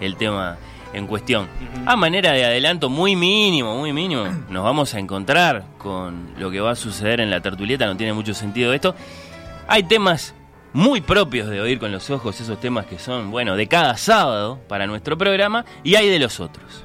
el 0.00 0.16
tema 0.16 0.56
en 0.92 1.06
cuestión? 1.08 1.48
A 1.84 1.96
manera 1.96 2.30
de 2.30 2.44
adelanto 2.44 2.88
muy 2.88 3.16
mínimo, 3.16 3.76
muy 3.76 3.92
mínimo, 3.92 4.26
nos 4.48 4.62
vamos 4.62 4.94
a 4.94 5.00
encontrar 5.00 5.64
con 5.78 6.30
lo 6.38 6.50
que 6.52 6.60
va 6.60 6.70
a 6.70 6.76
suceder 6.76 7.20
en 7.20 7.30
la 7.30 7.40
tertulieta, 7.40 7.86
no 7.86 7.96
tiene 7.96 8.12
mucho 8.12 8.34
sentido 8.34 8.72
esto. 8.72 8.94
Hay 9.66 9.82
temas 9.82 10.34
muy 10.72 11.00
propios 11.00 11.48
de 11.48 11.60
oír 11.60 11.80
con 11.80 11.90
los 11.90 12.08
ojos, 12.10 12.40
esos 12.40 12.60
temas 12.60 12.86
que 12.86 12.98
son, 13.00 13.32
bueno, 13.32 13.56
de 13.56 13.66
cada 13.66 13.96
sábado 13.96 14.60
para 14.68 14.86
nuestro 14.86 15.18
programa, 15.18 15.64
y 15.82 15.96
hay 15.96 16.08
de 16.08 16.20
los 16.20 16.38
otros. 16.38 16.84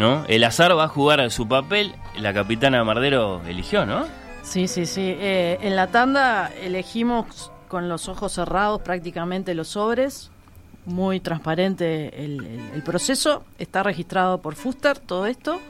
¿No? 0.00 0.24
El 0.28 0.42
azar 0.44 0.76
va 0.76 0.84
a 0.84 0.88
jugar 0.88 1.30
su 1.30 1.46
papel, 1.46 1.94
la 2.18 2.32
capitana 2.32 2.82
Mardero 2.84 3.42
eligió, 3.46 3.84
¿no? 3.84 4.06
Sí, 4.42 4.66
sí, 4.66 4.86
sí. 4.86 5.14
Eh, 5.20 5.58
en 5.60 5.76
la 5.76 5.88
tanda 5.88 6.50
elegimos 6.62 7.52
con 7.68 7.88
los 7.90 8.08
ojos 8.08 8.32
cerrados 8.32 8.80
prácticamente 8.80 9.54
los 9.54 9.68
sobres. 9.68 10.30
Muy 10.86 11.20
transparente 11.20 12.24
el- 12.24 12.70
el 12.74 12.82
proceso. 12.82 13.44
Está 13.58 13.82
registrado 13.82 14.40
por 14.40 14.54
Fuster 14.54 14.98
todo 14.98 15.26
esto. 15.26 15.60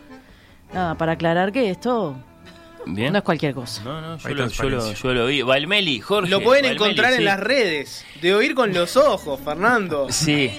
Nada, 0.73 0.95
para 0.95 1.13
aclarar 1.13 1.51
que 1.51 1.69
esto 1.69 2.15
Bien. 2.87 3.13
no 3.13 3.19
es 3.19 3.25
cualquier 3.25 3.55
cosa. 3.55 3.83
No, 3.83 4.01
no, 4.01 4.17
yo 4.19 4.29
lo, 4.29 4.35
yo, 4.35 4.35
lo, 4.35 4.47
transparencia. 4.49 4.95
yo 4.95 5.15
lo 5.15 5.27
vi. 5.27 5.43
Valmeli, 5.43 6.01
Jorge. 6.01 6.31
Lo 6.31 6.43
pueden 6.43 6.65
Valmeli, 6.65 6.75
encontrar 6.83 7.13
sí. 7.13 7.19
en 7.19 7.25
las 7.25 7.41
redes. 7.41 8.05
De 8.21 8.35
oír 8.35 8.55
con 8.55 8.73
los 8.73 8.97
ojos, 8.97 9.41
Fernando. 9.45 10.07
Sí. 10.11 10.51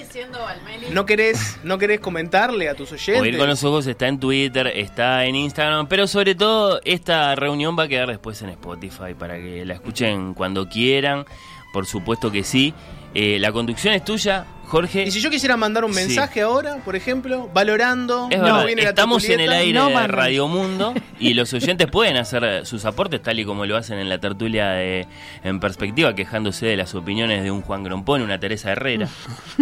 ¿No 0.92 1.06
querés, 1.06 1.58
¿No 1.62 1.78
querés 1.78 2.00
comentarle 2.00 2.68
a 2.68 2.74
tus 2.74 2.92
oyentes? 2.92 3.22
Oír 3.22 3.38
con 3.38 3.48
los 3.48 3.62
ojos 3.64 3.86
está 3.86 4.08
en 4.08 4.18
Twitter, 4.18 4.66
está 4.68 5.24
en 5.24 5.36
Instagram, 5.36 5.86
pero 5.88 6.06
sobre 6.06 6.34
todo 6.34 6.80
esta 6.84 7.34
reunión 7.34 7.78
va 7.78 7.84
a 7.84 7.88
quedar 7.88 8.08
después 8.08 8.40
en 8.42 8.50
Spotify 8.50 9.14
para 9.18 9.36
que 9.36 9.64
la 9.64 9.74
escuchen 9.74 10.34
cuando 10.34 10.68
quieran. 10.68 11.24
Por 11.72 11.86
supuesto 11.86 12.30
que 12.30 12.44
sí. 12.44 12.74
Eh, 13.14 13.38
la 13.38 13.52
conducción 13.52 13.92
es 13.94 14.04
tuya, 14.04 14.46
Jorge. 14.66 15.02
Y 15.04 15.10
si 15.10 15.20
yo 15.20 15.28
quisiera 15.28 15.56
mandar 15.56 15.84
un 15.84 15.92
Sí. 15.92 16.00
mensaje 16.00 16.40
ahora, 16.40 16.76
por 16.84 16.96
ejemplo, 16.96 17.50
valorando 17.52 18.28
Es 18.30 18.40
verdad, 18.40 18.64
viene 18.64 18.82
la 18.84 18.88
estamos 18.88 19.22
en 19.28 19.40
el 19.40 19.52
aire 19.52 19.78
No 19.78 19.88
de. 19.90 20.06
Radio 20.06 20.48
Mundo 20.48 20.94
y 21.20 21.34
los 21.34 21.52
oyentes 21.52 21.88
pueden 21.88 22.16
hacer 22.16 22.64
sus 22.64 22.84
aportes 22.86 23.22
tal 23.22 23.38
y 23.38 23.44
como 23.44 23.66
lo 23.66 23.76
hacen 23.76 23.98
en 23.98 24.08
la 24.08 24.18
tertulia 24.18 24.70
de 24.70 25.06
En 25.44 25.60
Perspectiva, 25.60 26.14
quejándose 26.14 26.64
de 26.66 26.76
las 26.78 26.94
opiniones 26.94 27.42
de 27.42 27.50
un 27.50 27.60
Juan 27.60 27.84
Grompón, 27.84 28.22
una 28.22 28.40
Teresa 28.40 28.72
Herrera, 28.72 29.08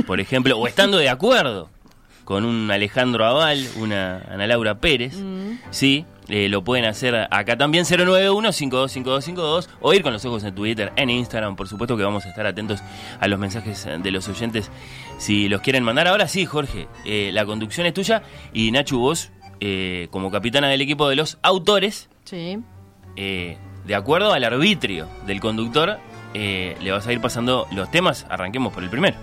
por 0.07 0.21
ejemplo, 0.21 0.57
o 0.57 0.67
estando 0.69 0.99
de 0.99 1.09
acuerdo 1.09 1.69
con 2.25 2.45
un 2.45 2.71
Alejandro 2.71 3.25
Aval, 3.27 3.67
una 3.77 4.23
Ana 4.31 4.47
Laura 4.47 4.77
Pérez, 4.77 5.15
sí, 5.73 6.05
eh, 6.31 6.49
lo 6.49 6.62
pueden 6.64 6.85
hacer 6.87 7.14
acá 7.31 7.57
también 7.59 7.85
091-525252 7.85 9.69
o 9.81 9.93
ir 9.93 10.03
con 10.03 10.12
los 10.12 10.25
ojos 10.25 10.45
en 10.45 10.55
Twitter, 10.55 10.93
en 10.97 11.11
Instagram, 11.11 11.57
por 11.57 11.69
supuesto 11.69 11.97
que 11.97 12.03
vamos 12.05 12.25
a 12.27 12.29
estar 12.31 12.47
atentos 12.47 12.81
a 13.19 13.29
los 13.29 13.38
mensajes 13.38 13.87
de 14.03 14.11
los 14.11 14.29
oyentes 14.29 14.71
si 15.19 15.49
los 15.49 15.61
quieren 15.61 15.83
mandar. 15.85 16.09
Ahora 16.09 16.29
sí, 16.29 16.47
Jorge, 16.47 16.88
eh, 17.05 17.31
la 17.33 17.45
conducción 17.45 17.87
es 17.87 17.95
tuya 17.95 18.23
y 18.53 18.71
Nachu, 18.71 18.99
vos, 18.99 19.31
eh, 19.61 20.09
como 20.11 20.31
capitana 20.31 20.69
del 20.69 20.81
equipo 20.81 21.09
de 21.09 21.16
los 21.16 21.38
autores, 21.43 22.09
Sí. 22.25 22.59
eh, 23.16 23.59
de 23.85 23.95
acuerdo 23.95 24.33
al 24.33 24.45
arbitrio 24.45 25.09
del 25.27 25.40
conductor, 25.40 25.99
eh, 26.35 26.77
le 26.81 26.93
vas 26.93 27.07
a 27.07 27.12
ir 27.12 27.21
pasando 27.21 27.66
los 27.73 27.90
temas. 27.90 28.25
Arranquemos 28.29 28.73
por 28.73 28.85
el 28.85 28.90
primero. 28.90 29.16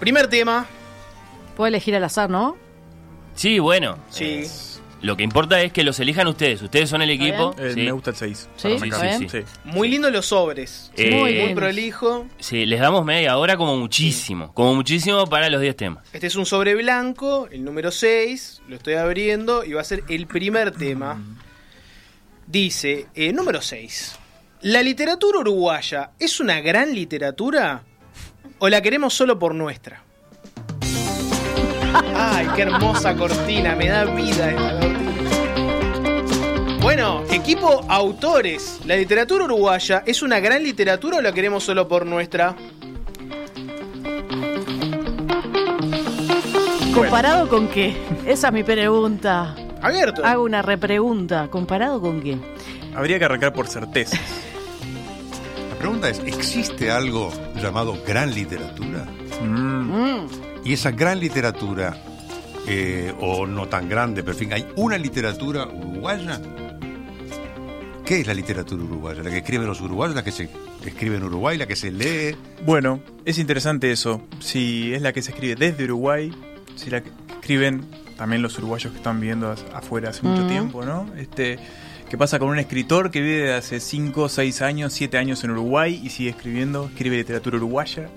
Primer 0.00 0.26
tema. 0.28 0.66
Puedo 1.56 1.68
elegir 1.68 1.94
al 1.94 2.04
azar, 2.04 2.28
¿no? 2.30 2.56
Sí, 3.34 3.58
bueno. 3.60 3.96
Sí. 4.10 4.44
Lo 5.00 5.16
que 5.16 5.22
importa 5.22 5.60
es 5.62 5.72
que 5.72 5.84
los 5.84 6.00
elijan 6.00 6.26
ustedes. 6.26 6.60
Ustedes 6.62 6.90
son 6.90 7.02
el 7.02 7.10
¿Está 7.10 7.24
equipo. 7.24 7.54
Eh, 7.58 7.72
sí. 7.74 7.82
Me 7.82 7.92
gusta 7.92 8.10
el 8.10 8.16
6. 8.16 8.48
Sí, 8.56 8.76
Sí. 9.28 9.38
Muy 9.64 9.88
lindo 9.88 10.10
los 10.10 10.26
sobres. 10.26 10.90
Eh, 10.96 11.10
Muy 11.10 11.54
prolijo. 11.54 12.26
Sí, 12.38 12.66
les 12.66 12.80
damos 12.80 13.04
media 13.04 13.36
hora 13.38 13.56
como 13.56 13.76
muchísimo. 13.76 14.52
Como 14.54 14.74
muchísimo 14.74 15.26
para 15.26 15.48
los 15.50 15.60
10 15.60 15.76
temas. 15.76 16.04
Este 16.12 16.26
es 16.26 16.34
un 16.36 16.46
sobre 16.46 16.74
blanco, 16.74 17.48
el 17.50 17.64
número 17.64 17.90
6. 17.90 18.62
Lo 18.68 18.76
estoy 18.76 18.94
abriendo 18.94 19.64
y 19.64 19.72
va 19.72 19.80
a 19.82 19.84
ser 19.84 20.02
el 20.08 20.26
primer 20.26 20.72
tema. 20.72 21.20
Dice, 22.46 23.06
eh, 23.14 23.32
número 23.32 23.60
6. 23.60 24.16
¿La 24.62 24.82
literatura 24.82 25.38
uruguaya 25.38 26.10
es 26.18 26.40
una 26.40 26.60
gran 26.60 26.94
literatura 26.94 27.82
o 28.58 28.68
la 28.68 28.82
queremos 28.82 29.14
solo 29.14 29.38
por 29.38 29.54
nuestra? 29.54 30.02
Ay, 32.16 32.48
qué 32.54 32.62
hermosa 32.62 33.14
cortina, 33.14 33.74
me 33.74 33.88
da 33.88 34.04
vida 34.04 34.50
esta 34.50 34.72
cortina. 34.72 34.98
Bueno, 36.80 37.22
equipo 37.30 37.84
autores, 37.88 38.80
¿la 38.86 38.96
literatura 38.96 39.44
uruguaya 39.44 40.02
es 40.06 40.22
una 40.22 40.40
gran 40.40 40.62
literatura 40.62 41.18
o 41.18 41.20
la 41.20 41.32
queremos 41.32 41.64
solo 41.64 41.86
por 41.86 42.06
nuestra? 42.06 42.56
¿Comparado 46.94 47.48
con 47.48 47.68
qué? 47.68 47.96
Esa 48.26 48.48
es 48.48 48.54
mi 48.54 48.64
pregunta. 48.64 49.54
Abierto. 49.82 50.24
Hago 50.24 50.42
una 50.42 50.62
repregunta. 50.62 51.48
¿Comparado 51.48 52.00
con 52.00 52.20
qué? 52.20 52.38
Habría 52.94 53.18
que 53.18 53.24
arrancar 53.24 53.52
por 53.52 53.68
certeza. 53.68 54.16
La 55.70 55.76
pregunta 55.76 56.08
es, 56.08 56.18
¿existe 56.20 56.90
algo 56.90 57.32
llamado 57.54 57.96
gran 58.04 58.34
literatura? 58.34 59.06
Mm. 59.40 60.26
Y 60.64 60.72
esa 60.72 60.90
gran 60.90 61.18
literatura, 61.20 61.96
eh, 62.66 63.12
o 63.20 63.46
no 63.46 63.68
tan 63.68 63.88
grande, 63.88 64.22
pero 64.22 64.32
en 64.34 64.38
fin, 64.38 64.52
¿hay 64.52 64.66
una 64.76 64.98
literatura 64.98 65.66
uruguaya? 65.66 66.40
¿Qué 68.04 68.20
es 68.20 68.26
la 68.26 68.34
literatura 68.34 68.82
uruguaya? 68.82 69.22
¿La 69.22 69.30
que 69.30 69.38
escriben 69.38 69.66
los 69.66 69.80
uruguayos? 69.80 70.14
¿La 70.16 70.24
que 70.24 70.32
se 70.32 70.48
escribe 70.84 71.16
en 71.16 71.24
Uruguay, 71.24 71.58
la 71.58 71.66
que 71.66 71.76
se 71.76 71.90
lee. 71.90 72.34
Bueno, 72.64 73.00
es 73.26 73.38
interesante 73.38 73.90
eso. 73.92 74.22
Si 74.40 74.94
es 74.94 75.02
la 75.02 75.12
que 75.12 75.20
se 75.20 75.32
escribe 75.32 75.54
desde 75.56 75.84
Uruguay, 75.84 76.32
si 76.76 76.88
la 76.88 77.02
que 77.02 77.10
escriben 77.40 77.84
también 78.16 78.40
los 78.40 78.56
uruguayos 78.58 78.92
que 78.92 78.98
están 78.98 79.20
viviendo 79.20 79.50
as- 79.50 79.64
afuera 79.74 80.10
hace 80.10 80.22
mucho 80.26 80.44
Mm. 80.44 80.48
tiempo, 80.48 80.84
¿no? 80.84 81.06
Este, 81.16 81.58
¿Qué 82.08 82.16
pasa 82.16 82.38
con 82.38 82.48
un 82.48 82.58
escritor 82.58 83.10
que 83.10 83.20
vive 83.20 83.52
hace 83.52 83.80
5, 83.80 84.30
6 84.30 84.62
años, 84.62 84.94
7 84.94 85.18
años 85.18 85.44
en 85.44 85.50
Uruguay 85.50 86.00
y 86.02 86.08
sigue 86.08 86.30
escribiendo? 86.30 86.86
Escribe 86.86 87.16
literatura 87.18 87.58
uruguaya, 87.58 88.08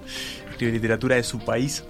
escribe 0.50 0.72
literatura 0.72 1.18
de 1.18 1.24
su 1.24 1.40
país, 1.40 1.84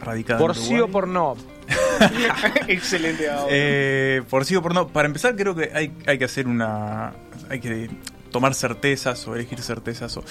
radicada 0.00 0.38
Por 0.38 0.56
en 0.56 0.62
sí 0.62 0.78
o 0.78 0.88
por 0.88 1.08
no. 1.08 1.36
Excelente 2.68 3.28
audio. 3.30 3.46
Eh, 3.50 4.22
por 4.28 4.44
sí 4.44 4.54
o 4.56 4.62
por 4.62 4.74
no. 4.74 4.88
Para 4.88 5.06
empezar, 5.06 5.34
creo 5.36 5.54
que 5.54 5.70
hay, 5.74 5.92
hay 6.06 6.18
que 6.18 6.24
hacer 6.24 6.46
una. 6.46 7.12
Hay 7.48 7.60
que 7.60 7.90
tomar 8.30 8.54
certezas 8.54 9.26
o 9.28 9.34
elegir 9.34 9.60
certezas. 9.60 10.16
O... 10.16 10.24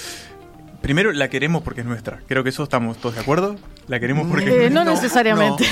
Primero, 0.82 1.12
la 1.14 1.30
queremos 1.30 1.64
porque 1.64 1.82
es 1.82 1.88
nuestra. 1.88 2.20
Creo 2.28 2.44
que 2.44 2.50
eso 2.50 2.64
estamos 2.64 2.98
todos 2.98 3.16
de 3.16 3.22
acuerdo. 3.22 3.56
La 3.88 4.00
queremos 4.00 4.28
porque 4.28 4.50
Eh, 4.50 4.66
es 4.66 4.72
no 4.72 4.84
nuestra. 4.84 5.04
necesariamente. 5.04 5.66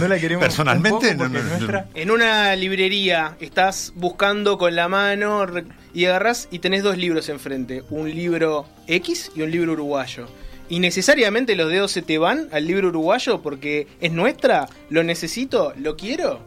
No 0.00 0.08
la 0.08 0.18
queremos 0.18 0.44
Personalmente, 0.44 1.10
un 1.12 1.16
poco 1.16 1.30
porque 1.30 1.38
no, 1.38 1.44
no, 1.44 1.54
es 1.54 1.60
nuestra. 1.60 1.86
En 1.94 2.10
una 2.10 2.54
librería 2.54 3.36
estás 3.40 3.92
buscando 3.96 4.58
con 4.58 4.76
la 4.76 4.88
mano 4.88 5.46
y 5.94 6.04
agarrás 6.04 6.48
y 6.50 6.58
tenés 6.60 6.82
dos 6.82 6.96
libros 6.98 7.28
enfrente, 7.28 7.82
un 7.90 8.10
libro 8.10 8.66
X 8.86 9.32
y 9.34 9.42
un 9.42 9.50
libro 9.50 9.72
uruguayo. 9.72 10.28
Y 10.70 10.80
necesariamente 10.80 11.56
los 11.56 11.70
dedos 11.70 11.92
se 11.92 12.02
te 12.02 12.18
van 12.18 12.48
al 12.52 12.66
libro 12.66 12.88
uruguayo 12.88 13.40
porque 13.40 13.86
es 14.00 14.12
nuestra, 14.12 14.68
lo 14.90 15.02
necesito, 15.02 15.72
lo 15.78 15.96
quiero. 15.96 16.40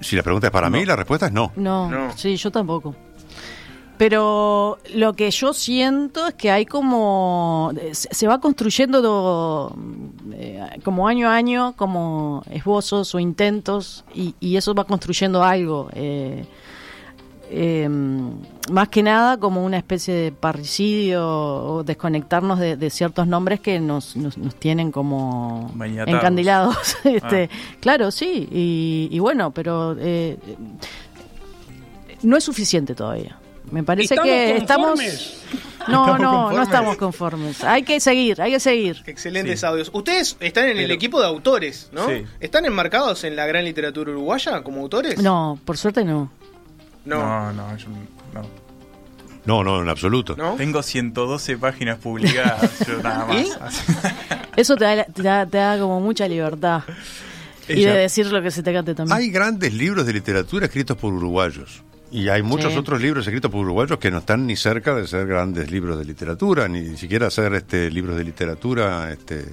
Si 0.00 0.16
la 0.16 0.22
pregunta 0.22 0.48
es 0.48 0.52
para 0.52 0.68
mí, 0.68 0.84
la 0.84 0.96
respuesta 0.96 1.26
es 1.26 1.32
no. 1.32 1.50
No, 1.56 1.88
No. 1.90 2.16
sí, 2.16 2.36
yo 2.36 2.50
tampoco. 2.50 2.94
Pero 3.96 4.78
lo 4.92 5.12
que 5.14 5.30
yo 5.30 5.54
siento 5.54 6.26
es 6.26 6.34
que 6.34 6.50
hay 6.50 6.66
como. 6.66 7.72
Se 7.92 8.12
se 8.12 8.26
va 8.26 8.40
construyendo 8.40 9.00
do- 9.00 9.76
eh, 10.32 10.60
como 10.82 11.06
año 11.06 11.28
a 11.28 11.36
año, 11.36 11.74
como 11.76 12.42
esbozos 12.50 13.14
o 13.14 13.20
intentos, 13.20 14.04
y, 14.12 14.34
y 14.40 14.56
eso 14.56 14.74
va 14.74 14.84
construyendo 14.84 15.44
algo. 15.44 15.88
eh, 15.94 16.44
eh, 17.50 17.88
más 18.70 18.88
que 18.88 19.02
nada 19.02 19.36
como 19.38 19.64
una 19.64 19.76
especie 19.78 20.14
de 20.14 20.32
parricidio 20.32 21.26
o 21.26 21.84
desconectarnos 21.84 22.58
de, 22.58 22.76
de 22.76 22.90
ciertos 22.90 23.26
nombres 23.26 23.60
que 23.60 23.78
nos, 23.80 24.16
nos, 24.16 24.36
nos 24.38 24.54
tienen 24.56 24.90
como 24.90 25.72
encandilados. 26.06 26.96
este, 27.04 27.50
Claro, 27.80 28.10
sí, 28.10 28.48
y, 28.50 29.08
y 29.10 29.18
bueno, 29.18 29.50
pero 29.52 29.96
eh, 29.98 30.36
no 32.22 32.36
es 32.36 32.44
suficiente 32.44 32.94
todavía. 32.94 33.38
Me 33.70 33.82
parece 33.82 34.14
¿Estamos 34.14 34.24
que 34.30 34.56
estamos... 34.56 34.86
conformes? 34.88 35.40
No, 35.86 36.00
¿Estamos 36.06 36.20
no, 36.22 36.30
conformes? 36.30 36.56
no 36.56 36.62
estamos 36.62 36.96
conformes. 36.96 37.64
Hay 37.64 37.82
que 37.82 38.00
seguir, 38.00 38.40
hay 38.40 38.52
que 38.52 38.58
seguir. 38.60 39.02
Excelentes 39.04 39.60
Sí. 39.60 39.66
audios. 39.66 39.90
Ustedes 39.92 40.34
están 40.40 40.64
en 40.64 40.78
el 40.78 40.84
Pero- 40.84 40.94
equipo 40.94 41.20
de 41.20 41.26
autores, 41.26 41.90
¿no? 41.92 42.08
Sí. 42.08 42.24
¿Están 42.40 42.64
enmarcados 42.64 43.22
en 43.24 43.36
la 43.36 43.44
gran 43.44 43.66
literatura 43.66 44.10
uruguaya 44.10 44.62
como 44.62 44.80
autores? 44.80 45.22
No, 45.22 45.58
por 45.66 45.76
suerte 45.76 46.02
no. 46.06 46.30
No. 47.04 47.52
No, 47.52 47.52
no, 47.52 47.76
yo 47.76 47.88
no. 48.32 48.64
No, 49.46 49.62
no, 49.62 49.82
en 49.82 49.88
absoluto. 49.90 50.34
¿No? 50.36 50.54
Tengo 50.54 50.82
112 50.82 51.58
páginas 51.58 51.98
publicadas, 51.98 52.78
yo 52.88 53.02
nada 53.02 53.26
¿Y? 53.38 53.46
más. 53.60 53.84
Eso 54.56 54.74
te 54.76 54.84
da, 54.84 55.04
te 55.04 55.22
da, 55.22 55.44
te 55.46 55.58
da 55.58 55.78
como 55.78 56.00
mucha 56.00 56.26
libertad. 56.26 56.82
Y 57.68 57.82
de 57.84 57.92
decir 57.96 58.26
lo 58.26 58.42
que 58.42 58.50
se 58.50 58.62
te 58.62 58.72
cante 58.72 58.94
también. 58.94 59.16
Hay 59.16 59.30
grandes 59.30 59.72
libros 59.74 60.06
de 60.06 60.12
literatura 60.12 60.66
escritos 60.66 60.96
por 60.96 61.12
uruguayos. 61.12 61.82
Y 62.10 62.28
hay 62.28 62.42
muchos 62.42 62.72
Sí. 62.72 62.78
otros 62.78 63.00
libros 63.02 63.26
escritos 63.26 63.50
por 63.50 63.60
uruguayos 63.60 63.98
que 63.98 64.10
no 64.10 64.18
están 64.18 64.46
ni 64.46 64.54
cerca 64.56 64.94
de 64.94 65.06
ser 65.06 65.26
grandes 65.26 65.70
libros 65.70 65.98
de 65.98 66.04
literatura, 66.04 66.68
ni 66.68 66.96
siquiera 66.96 67.28
ser 67.30 67.54
este, 67.54 67.90
libros 67.90 68.16
de 68.16 68.24
literatura 68.24 69.10
este, 69.12 69.46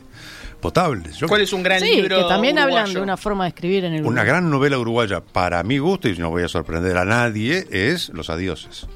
potables. 0.62 1.17
Yo- 1.17 1.28
¿Cuál 1.28 1.41
es 1.41 1.52
un 1.52 1.63
gran 1.63 1.80
sí, 1.82 1.95
libro 1.97 2.17
que 2.17 2.24
también 2.30 2.58
hablan 2.58 2.84
uruguayo? 2.84 3.00
de 3.00 3.04
una 3.04 3.17
forma 3.17 3.43
de 3.43 3.50
escribir 3.50 3.84
en 3.86 3.93
el 3.93 4.06
Una 4.06 4.24
gran 4.24 4.50
novela 4.50 4.78
uruguaya, 4.80 5.19
para 5.21 5.62
mi 5.63 5.78
gusto, 5.80 6.08
y 6.08 6.17
no 6.17 6.30
voy 6.30 6.43
a 6.43 6.47
sorprender 6.47 6.97
a 6.97 7.04
nadie, 7.06 7.67
es 7.71 8.10
Los 8.10 8.30
Adioses, 8.30 8.88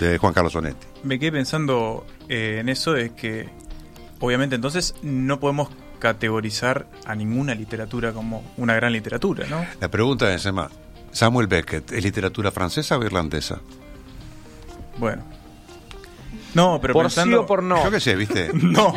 de 0.00 0.18
Juan 0.18 0.34
Carlos 0.34 0.54
Onetti. 0.56 0.86
me 1.04 1.18
quedé 1.18 1.32
pensando 1.32 2.04
eh, 2.28 2.58
en 2.60 2.68
eso, 2.68 2.96
es 2.96 3.12
que 3.12 3.48
obviamente 4.20 4.56
entonces 4.56 4.94
no 5.02 5.38
podemos 5.40 5.68
categorizar 6.00 6.88
a 7.06 7.14
ninguna 7.14 7.54
literatura 7.54 8.12
como 8.12 8.44
una 8.58 8.74
gran 8.74 8.92
literatura, 8.92 9.46
¿no? 9.48 9.64
La 9.80 9.88
pregunta 9.90 10.34
es, 10.34 10.44
Emma, 10.44 10.68
Samuel 11.12 11.46
Beckett, 11.46 11.90
¿es 11.92 12.04
literatura 12.04 12.50
francesa 12.50 12.98
o 12.98 13.04
irlandesa? 13.04 13.60
Bueno. 14.98 15.22
No, 16.56 16.80
pero 16.80 16.94
Por 16.94 17.04
pensando... 17.04 17.36
sí 17.36 17.42
o 17.42 17.46
por 17.46 17.62
no. 17.62 17.84
Yo 17.84 17.90
qué 17.90 18.00
sé, 18.00 18.16
¿viste? 18.16 18.50
No. 18.62 18.92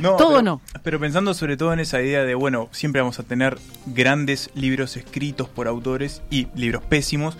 no 0.00 0.16
Todo 0.16 0.28
pero- 0.30 0.42
no. 0.42 0.60
Pero 0.82 1.00
pensando 1.00 1.34
sobre 1.34 1.56
todo 1.56 1.72
en 1.72 1.80
esa 1.80 2.00
idea 2.00 2.24
de, 2.24 2.34
bueno, 2.34 2.68
siempre 2.70 3.00
vamos 3.00 3.18
a 3.18 3.22
tener 3.22 3.58
grandes 3.86 4.50
libros 4.54 4.96
escritos 4.96 5.48
por 5.48 5.66
autores 5.66 6.22
y 6.30 6.46
libros 6.54 6.82
pésimos 6.84 7.36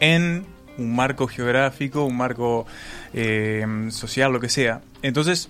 en 0.00 0.46
un 0.78 0.94
marco 0.96 1.26
geográfico, 1.26 2.04
un 2.04 2.16
marco 2.16 2.66
eh, 3.14 3.64
social, 3.90 4.32
lo 4.32 4.40
que 4.40 4.48
sea. 4.48 4.80
Entonces, 5.02 5.48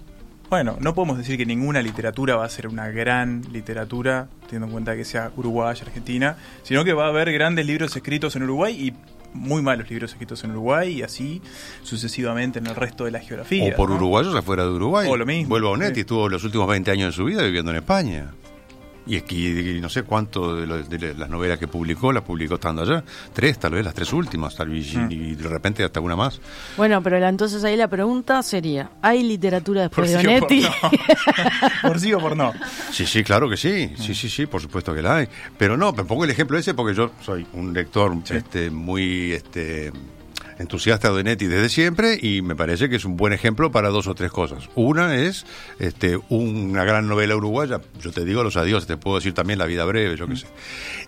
bueno, 0.50 0.76
no 0.80 0.94
podemos 0.94 1.18
decir 1.18 1.36
que 1.36 1.46
ninguna 1.46 1.82
literatura 1.82 2.36
va 2.36 2.44
a 2.44 2.48
ser 2.48 2.68
una 2.68 2.88
gran 2.88 3.42
literatura, 3.52 4.28
teniendo 4.42 4.66
en 4.66 4.72
cuenta 4.72 4.94
que 4.94 5.04
sea 5.04 5.32
uruguaya, 5.36 5.82
argentina, 5.84 6.36
sino 6.62 6.84
que 6.84 6.92
va 6.92 7.06
a 7.06 7.08
haber 7.08 7.32
grandes 7.32 7.66
libros 7.66 7.96
escritos 7.96 8.36
en 8.36 8.44
Uruguay 8.44 8.72
y 8.88 8.94
muy 9.32 9.62
malos 9.62 9.88
libros 9.90 10.12
escritos 10.12 10.42
en 10.44 10.52
Uruguay 10.52 10.98
y 10.98 11.02
así 11.02 11.42
sucesivamente 11.82 12.58
en 12.58 12.66
el 12.66 12.74
resto 12.74 13.04
de 13.04 13.10
la 13.10 13.20
geografía. 13.20 13.72
O 13.72 13.76
por 13.76 13.90
¿no? 13.90 13.96
uruguayos 13.96 14.34
afuera 14.34 14.64
de 14.64 14.70
Uruguay. 14.70 15.08
O 15.10 15.16
lo 15.16 15.26
mismo, 15.26 15.48
Vuelvo 15.48 15.68
a 15.68 15.72
Onetti, 15.72 15.94
sí. 15.94 16.00
estuvo 16.00 16.28
los 16.28 16.44
últimos 16.44 16.68
20 16.68 16.90
años 16.90 17.08
de 17.08 17.16
su 17.16 17.24
vida 17.24 17.42
viviendo 17.42 17.70
en 17.70 17.78
España. 17.78 18.32
Y, 19.06 19.16
es 19.16 19.22
que- 19.22 19.34
y 19.76 19.80
no 19.80 19.88
sé 19.88 20.02
cuánto 20.02 20.56
de, 20.56 20.66
lo- 20.66 20.82
de 20.82 21.14
las 21.14 21.28
novelas 21.30 21.58
que 21.58 21.68
publicó, 21.68 22.12
las 22.12 22.24
publicó 22.24 22.54
estando 22.56 22.82
allá. 22.82 23.04
Tres, 23.32 23.58
tal 23.58 23.72
vez, 23.74 23.84
las 23.84 23.94
tres 23.94 24.12
últimas, 24.12 24.54
tal 24.56 24.68
vez, 24.70 24.92
y- 24.94 24.96
Mm. 24.98 25.12
y 25.12 25.34
de 25.36 25.48
repente 25.48 25.84
hasta 25.84 26.00
una 26.00 26.16
más. 26.16 26.40
Bueno, 26.76 27.02
pero 27.02 27.18
la- 27.20 27.28
entonces 27.28 27.62
ahí 27.64 27.76
la 27.76 27.88
pregunta 27.88 28.42
sería, 28.42 28.90
¿hay 29.02 29.22
literatura 29.22 29.88
Por 29.88 30.04
después 30.06 30.10
sí 30.22 30.26
de 30.28 30.40
por 30.40 30.52
Onetti? 30.52 30.62
no. 30.62 30.90
por 31.88 32.00
sí 32.00 32.12
o 32.12 32.18
por 32.18 32.36
no. 32.36 32.52
Sí, 32.90 33.06
sí, 33.06 33.22
claro 33.22 33.48
que 33.48 33.56
sí. 33.56 33.92
Sí, 33.96 34.14
sí, 34.14 34.28
sí, 34.28 34.46
por 34.46 34.60
supuesto 34.60 34.92
que 34.94 35.02
la 35.02 35.16
hay. 35.16 35.28
Pero 35.56 35.76
no, 35.76 35.92
me 35.92 36.04
pongo 36.04 36.24
el 36.24 36.30
ejemplo 36.30 36.58
ese 36.58 36.74
porque 36.74 36.94
yo 36.94 37.12
soy 37.24 37.46
un 37.52 37.72
lector 37.72 38.12
este, 38.30 38.70
muy 38.70 39.32
este, 39.32 39.92
entusiasta 40.58 41.10
de 41.12 41.20
Onetti 41.20 41.46
desde 41.46 41.68
siempre 41.68 42.18
y 42.20 42.42
me 42.42 42.56
parece 42.56 42.88
que 42.88 42.96
es 42.96 43.04
un 43.04 43.16
buen 43.16 43.32
ejemplo 43.32 43.70
para 43.70 43.88
dos 43.90 44.06
o 44.06 44.14
tres 44.14 44.30
cosas. 44.30 44.68
Una 44.74 45.16
es 45.16 45.44
este, 45.78 46.18
una 46.28 46.84
gran 46.84 47.08
novela 47.08 47.36
uruguaya, 47.36 47.80
yo 48.00 48.12
te 48.12 48.24
digo 48.24 48.42
los 48.42 48.56
adiós, 48.56 48.86
te 48.86 48.96
puedo 48.96 49.16
decir 49.16 49.34
también 49.34 49.58
La 49.58 49.66
vida 49.66 49.84
breve, 49.84 50.16
yo 50.16 50.26
qué 50.26 50.36
sé. 50.36 50.46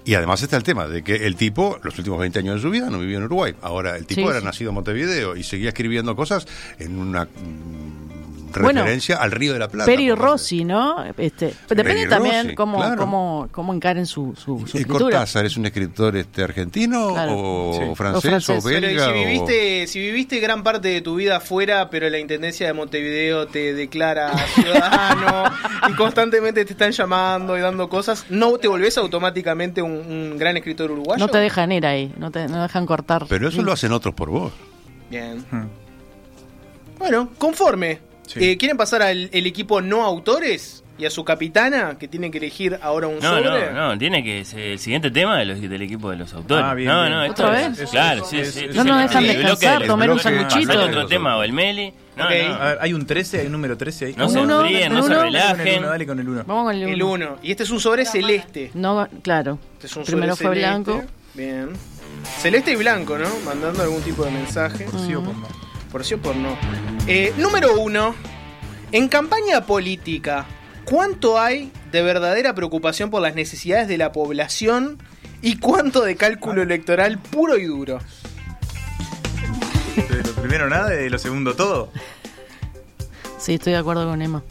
Y 0.05 0.15
además 0.15 0.43
está 0.43 0.57
el 0.57 0.63
tema 0.63 0.87
de 0.87 1.03
que 1.03 1.27
el 1.27 1.37
tipo, 1.37 1.79
los 1.83 1.97
últimos 1.99 2.19
20 2.21 2.39
años 2.39 2.57
de 2.57 2.61
su 2.63 2.71
vida, 2.71 2.91
no 2.91 2.99
vivió 2.99 3.19
en 3.19 3.25
Uruguay. 3.25 3.55
Ahora, 3.63 3.97
el 3.97 4.07
tipo 4.07 4.23
Sí, 4.23 4.27
era 4.29 4.41
sí. 4.41 4.45
nacido 4.47 4.71
en 4.71 4.75
Montevideo 4.75 5.37
y 5.37 5.43
seguía 5.43 5.69
escribiendo 5.69 6.17
cosas 6.17 6.47
en 6.79 6.99
una 6.99 7.25
mm, 7.25 8.08
Bueno, 8.53 8.81
referencia 8.81 9.17
al 9.17 9.31
Río 9.33 9.53
de 9.53 9.59
la 9.59 9.69
Plata. 9.69 9.87
Peri. 9.87 10.11
Rossi, 10.13 10.65
¿no? 10.65 11.05
Este, 11.05 11.55
depende 11.69 11.85
Peri 11.85 12.09
también 12.09 12.45
Rossi, 12.45 12.55
cómo, 12.55 12.79
claro. 12.79 12.97
cómo, 12.97 13.49
cómo 13.53 13.75
encaren 13.75 14.07
su, 14.07 14.35
su, 14.37 14.67
su 14.67 14.77
¿Y 14.77 14.81
escritura. 14.81 14.99
Cortázar 15.19 15.47
es 15.47 15.57
un 15.57 15.67
escritor 15.67 16.17
este 16.17 16.43
argentino 16.43 17.09
Claro. 17.13 17.33
o, 17.37 17.73
Sí. 17.75 17.95
francés, 17.95 18.19
O 18.19 18.21
francés. 18.29 18.65
o 18.65 18.69
Pero 18.69 18.79
y 18.79 18.95
belga? 18.95 19.05
si 19.05 19.11
o- 19.11 19.15
viviste, 19.15 19.87
si 19.87 20.01
viviste 20.01 20.41
gran 20.41 20.63
parte 20.63 20.89
de 20.89 21.01
tu 21.01 21.17
vida 21.17 21.37
afuera, 21.37 21.91
pero 21.91 22.09
la 22.11 22.19
Intendencia 22.19 22.67
de 22.67 22.73
Montevideo 22.73 23.47
te 23.49 23.75
declara 23.75 24.33
ciudadano 24.55 25.45
y 25.89 25.93
constantemente 25.95 26.65
te 26.65 26.73
están 26.73 26.93
llamando 26.93 27.57
y 27.57 27.61
dando 27.61 27.89
cosas, 27.89 28.25
¿no 28.31 28.57
te 28.59 28.69
volvés 28.69 28.97
automáticamente 28.99 29.83
un, 29.83 29.93
un 29.93 30.39
gran 30.39 30.57
escritor 30.57 30.91
uruguayo? 30.91 31.19
No 31.25 31.29
te 31.31 31.39
dejan 31.39 31.71
ir 31.73 31.87
ahí, 31.87 32.13
no 32.19 32.31
te 32.31 32.49
no 32.49 32.63
dejan 32.63 32.87
cortar. 32.87 33.27
Pero 33.29 33.49
eso 33.49 33.63
lo 33.63 33.73
hacen 33.73 33.93
otros 33.93 34.15
por 34.15 34.31
vos. 34.31 34.53
Bien. 35.11 35.45
Hmm. 35.51 35.67
Bueno, 36.99 37.31
conforme. 37.39 38.01
Sí. 38.29 38.39
Eh, 38.43 38.57
¿Quieren 38.57 38.77
pasar 38.77 39.03
al 39.03 39.29
el 39.33 39.47
equipo 39.47 39.81
no 39.81 40.05
autores? 40.05 40.85
Y 41.01 41.07
a 41.07 41.11
su 41.11 41.25
capitana, 41.25 41.97
que 41.97 42.09
tiene 42.09 42.29
que 42.29 42.39
elegir 42.39 42.77
ahora 42.83 43.07
un 43.07 43.21
No, 43.21 43.37
sobre. 43.37 43.71
no, 43.73 43.91
no, 43.93 43.99
tiene 43.99 44.25
que 44.25 44.45
ser 44.45 44.59
el 44.59 44.79
siguiente 44.81 45.13
tema 45.13 45.39
de 45.39 45.45
los- 45.45 45.61
del 45.61 45.81
equipo 45.83 46.11
de 46.11 46.17
los 46.17 46.35
autores. 46.35 46.65
Ah, 46.67 46.75
bien, 46.75 46.89
no, 46.89 47.01
bien. 47.03 47.13
no, 47.13 47.23
esto 47.25 47.45
¿Otra 47.47 47.67
es- 47.67 47.79
vez? 47.79 47.91
Claro, 47.91 48.25
Eso, 48.29 48.51
sí, 48.61 48.67
No 48.75 48.83
nos 48.83 48.99
dejan 49.03 49.23
sí, 49.23 49.29
descansar, 49.29 49.87
comer 49.87 50.11
un 50.11 50.19
sanguchito. 50.19 50.67
pasar 50.67 50.89
otro 50.91 51.07
tema 51.07 51.37
o 51.37 51.45
el 51.45 51.53
Meli. 51.53 51.93
No, 52.17 52.25
Ok. 52.25 52.31
no. 52.49 52.55
A 52.57 52.65
ver, 52.67 52.79
hay 52.81 52.93
un 52.95 53.07
13, 53.07 53.39
hay 53.43 53.47
un 53.47 53.53
número 53.53 53.77
13 53.77 54.07
ahí. 54.07 54.15
No 54.17 54.27
¿Un 54.27 54.33
se 54.33 54.41
uno? 54.41 54.61
enfríen, 54.61 54.93
no 54.93 54.99
¿Un 54.99 55.05
se 55.05 55.11
uno? 55.11 55.19
Dale 55.21 55.31
con 55.31 55.37
el 55.37 55.57
relajen. 55.57 55.79
uno, 55.79 55.89
dale 55.89 56.07
con 56.09 56.19
el 56.19 56.29
1. 56.29 56.45
Vamos 56.49 56.65
con 56.65 56.75
el 56.75 56.83
El 56.83 57.03
uno. 57.05 57.13
1. 57.13 57.37
Y 57.45 57.51
este 57.53 57.63
es 57.63 57.71
un 57.71 57.79
sobre 57.81 58.05
celeste. 58.05 58.73
No, 58.75 59.09
claro. 59.23 59.61
Este 59.75 59.87
es 59.87 59.97
un 59.97 60.03
Primero 60.05 60.35
sobre 60.35 60.47
fue 60.49 60.55
celeste. 60.57 60.91
blanco. 60.93 61.05
Bien. 61.35 61.69
Celeste 62.41 62.73
y 62.73 62.75
blanco, 62.77 63.17
¿no? 63.17 63.29
Mandando 63.45 63.85
algún 63.85 64.03
tipo 64.03 64.25
de 64.25 64.33
mensaje. 64.33 64.85
Sí 65.07 65.15
o 65.15 65.23
por 65.23 65.33
no. 65.37 65.47
Por 65.91 66.05
sí 66.05 66.15
o 66.15 66.19
por 66.19 66.37
no. 66.37 66.57
Eh, 67.07 67.33
número 67.39 67.79
uno. 67.81 68.15
En 68.93 69.09
campaña 69.09 69.67
política, 69.67 70.47
¿cuánto 70.85 71.39
hay 71.39 71.71
de 71.93 72.03
verdadera 72.03 72.55
preocupación 72.55 73.11
por 73.11 73.21
las 73.23 73.35
necesidades 73.35 73.87
de 73.89 73.99
la 73.99 74.13
población 74.13 74.99
y 75.43 75.57
cuánto 75.59 76.03
de 76.03 76.17
cálculo 76.17 76.63
electoral 76.63 77.19
puro 77.19 77.57
y 77.59 77.65
duro? 77.65 77.99
De 79.97 80.23
lo 80.23 80.33
primero 80.35 80.69
nada 80.71 80.95
y 80.95 81.05
de 81.05 81.11
lo 81.11 81.19
segundo 81.19 81.55
todo. 81.55 81.91
Sí, 83.39 83.55
estoy 83.55 83.73
de 83.75 83.79
acuerdo 83.79 84.07
con 84.09 84.23
Emma. 84.23 84.43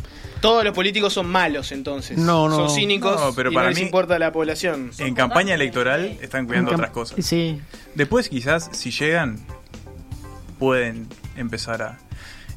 Todos 0.41 0.63
los 0.63 0.73
políticos 0.73 1.13
son 1.13 1.25
malos, 1.27 1.71
entonces. 1.71 2.17
No, 2.17 2.47
no. 2.47 2.55
Son 2.67 2.69
cínicos 2.69 3.19
No, 3.19 3.33
pero 3.33 3.51
y 3.51 3.55
para 3.55 3.65
no 3.65 3.69
les 3.71 3.79
mí- 3.79 3.85
importa 3.85 4.19
la 4.19 4.31
población. 4.31 4.91
En 4.99 5.15
campaña 5.15 5.55
electoral 5.55 6.17
están 6.21 6.45
cuidando 6.45 6.71
otras 6.71 6.91
cosas. 6.91 7.25
Sí. 7.25 7.59
Después 7.95 8.29
quizás 8.29 8.69
si 8.71 8.91
llegan 8.91 9.39
pueden 10.59 11.07
empezar 11.38 11.81
a 11.81 11.97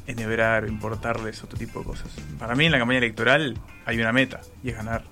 enhebrar 0.07 0.63
o 0.63 0.67
importarles 0.67 1.43
otro 1.43 1.57
tipo 1.57 1.79
de 1.79 1.85
cosas. 1.85 2.07
Para 2.39 2.55
mí 2.55 2.65
en 2.65 2.71
la 2.71 2.79
campaña 2.79 2.97
electoral 2.99 3.57
hay 3.85 3.99
una 3.99 4.11
meta 4.11 4.41
y 4.63 4.69
es 4.69 4.75
ganar. 4.75 5.03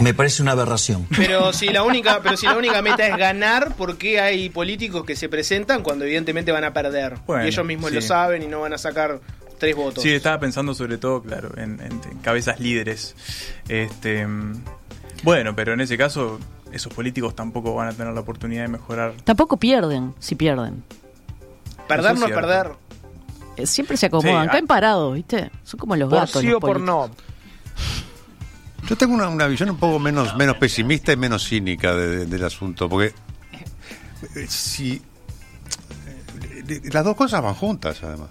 Me 0.00 0.12
parece 0.12 0.42
una 0.42 0.52
aberración. 0.52 1.06
Pero 1.16 1.52
si 1.52 1.68
la 1.68 1.84
única, 1.84 2.20
pero 2.20 2.36
si 2.36 2.46
la 2.46 2.56
única 2.56 2.82
meta 2.82 3.06
es 3.06 3.16
ganar, 3.16 3.74
¿por 3.76 3.96
qué 3.96 4.20
hay 4.20 4.48
políticos 4.48 5.04
que 5.04 5.14
se 5.14 5.28
presentan 5.28 5.82
cuando 5.84 6.04
evidentemente 6.04 6.50
van 6.50 6.64
a 6.64 6.72
perder? 6.72 7.14
Bueno, 7.26 7.44
y 7.44 7.48
ellos 7.48 7.64
mismos 7.64 7.90
sí. 7.90 7.96
lo 7.96 8.02
saben 8.02 8.42
y 8.42 8.46
no 8.48 8.60
van 8.60 8.72
a 8.72 8.78
sacar 8.78 9.20
tres 9.58 9.76
votos. 9.76 10.02
Sí, 10.02 10.10
estaba 10.10 10.40
pensando 10.40 10.74
sobre 10.74 10.98
todo, 10.98 11.22
claro, 11.22 11.52
en, 11.56 11.78
en- 11.80 12.00
en 12.10 12.18
cabezas 12.22 12.58
líderes. 12.58 13.14
Este, 13.68 14.26
bueno, 15.22 15.54
pero 15.54 15.74
en 15.74 15.80
ese 15.80 15.96
caso 15.96 16.40
esos 16.72 16.92
políticos 16.92 17.36
tampoco 17.36 17.72
van 17.76 17.86
a 17.88 17.92
tener 17.92 18.12
la 18.12 18.20
oportunidad 18.20 18.62
de 18.62 18.68
mejorar. 18.68 19.14
Tampoco 19.22 19.58
pierden, 19.58 20.12
si 20.18 20.34
pierden. 20.34 20.82
Perder 21.88 22.18
no 22.18 22.26
es 22.26 22.32
perder. 22.32 22.72
Eh, 23.56 23.66
Siempre 23.66 23.96
se 23.96 24.06
acomodan, 24.06 24.44
Sí, 24.46 24.50
caen 24.50 24.64
ah. 24.64 24.68
parados, 24.68 25.14
¿viste? 25.14 25.50
Son 25.62 25.78
como 25.78 25.94
los 25.96 26.10
gatos. 26.10 26.42
los 26.44 26.60
políticos. 26.60 27.10
Yo 28.88 28.96
tengo 28.96 29.14
una, 29.14 29.28
una 29.28 29.46
visión 29.46 29.70
un 29.70 29.78
poco 29.78 29.98
menos, 29.98 30.36
menos 30.36 30.56
pesimista 30.58 31.12
y 31.12 31.16
menos 31.16 31.48
cínica 31.48 31.94
de- 31.94 32.08
de- 32.18 32.26
del 32.26 32.44
asunto, 32.44 32.88
porque 32.88 33.14
eh, 34.34 34.46
si 34.48 35.00
eh, 36.68 36.80
las 36.92 37.04
dos 37.04 37.16
cosas 37.16 37.42
van 37.42 37.54
juntas, 37.54 38.02
además. 38.02 38.28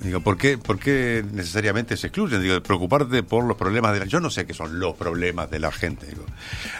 Digo, 0.00 0.20
¿por 0.20 0.38
qué, 0.38 0.56
¿por 0.58 0.78
qué 0.78 1.24
necesariamente 1.32 1.96
se 1.96 2.06
excluyen? 2.06 2.40
Digo, 2.40 2.62
preocuparte 2.62 3.24
por 3.24 3.42
los 3.44 3.56
problemas 3.56 3.92
de 3.94 3.98
la... 4.00 4.04
Yo 4.06 4.20
no 4.20 4.30
sé 4.30 4.46
qué 4.46 4.54
son 4.54 4.78
los 4.78 4.94
problemas 4.94 5.50
de 5.50 5.58
la 5.58 5.72
gente. 5.72 6.06
Digo. 6.06 6.24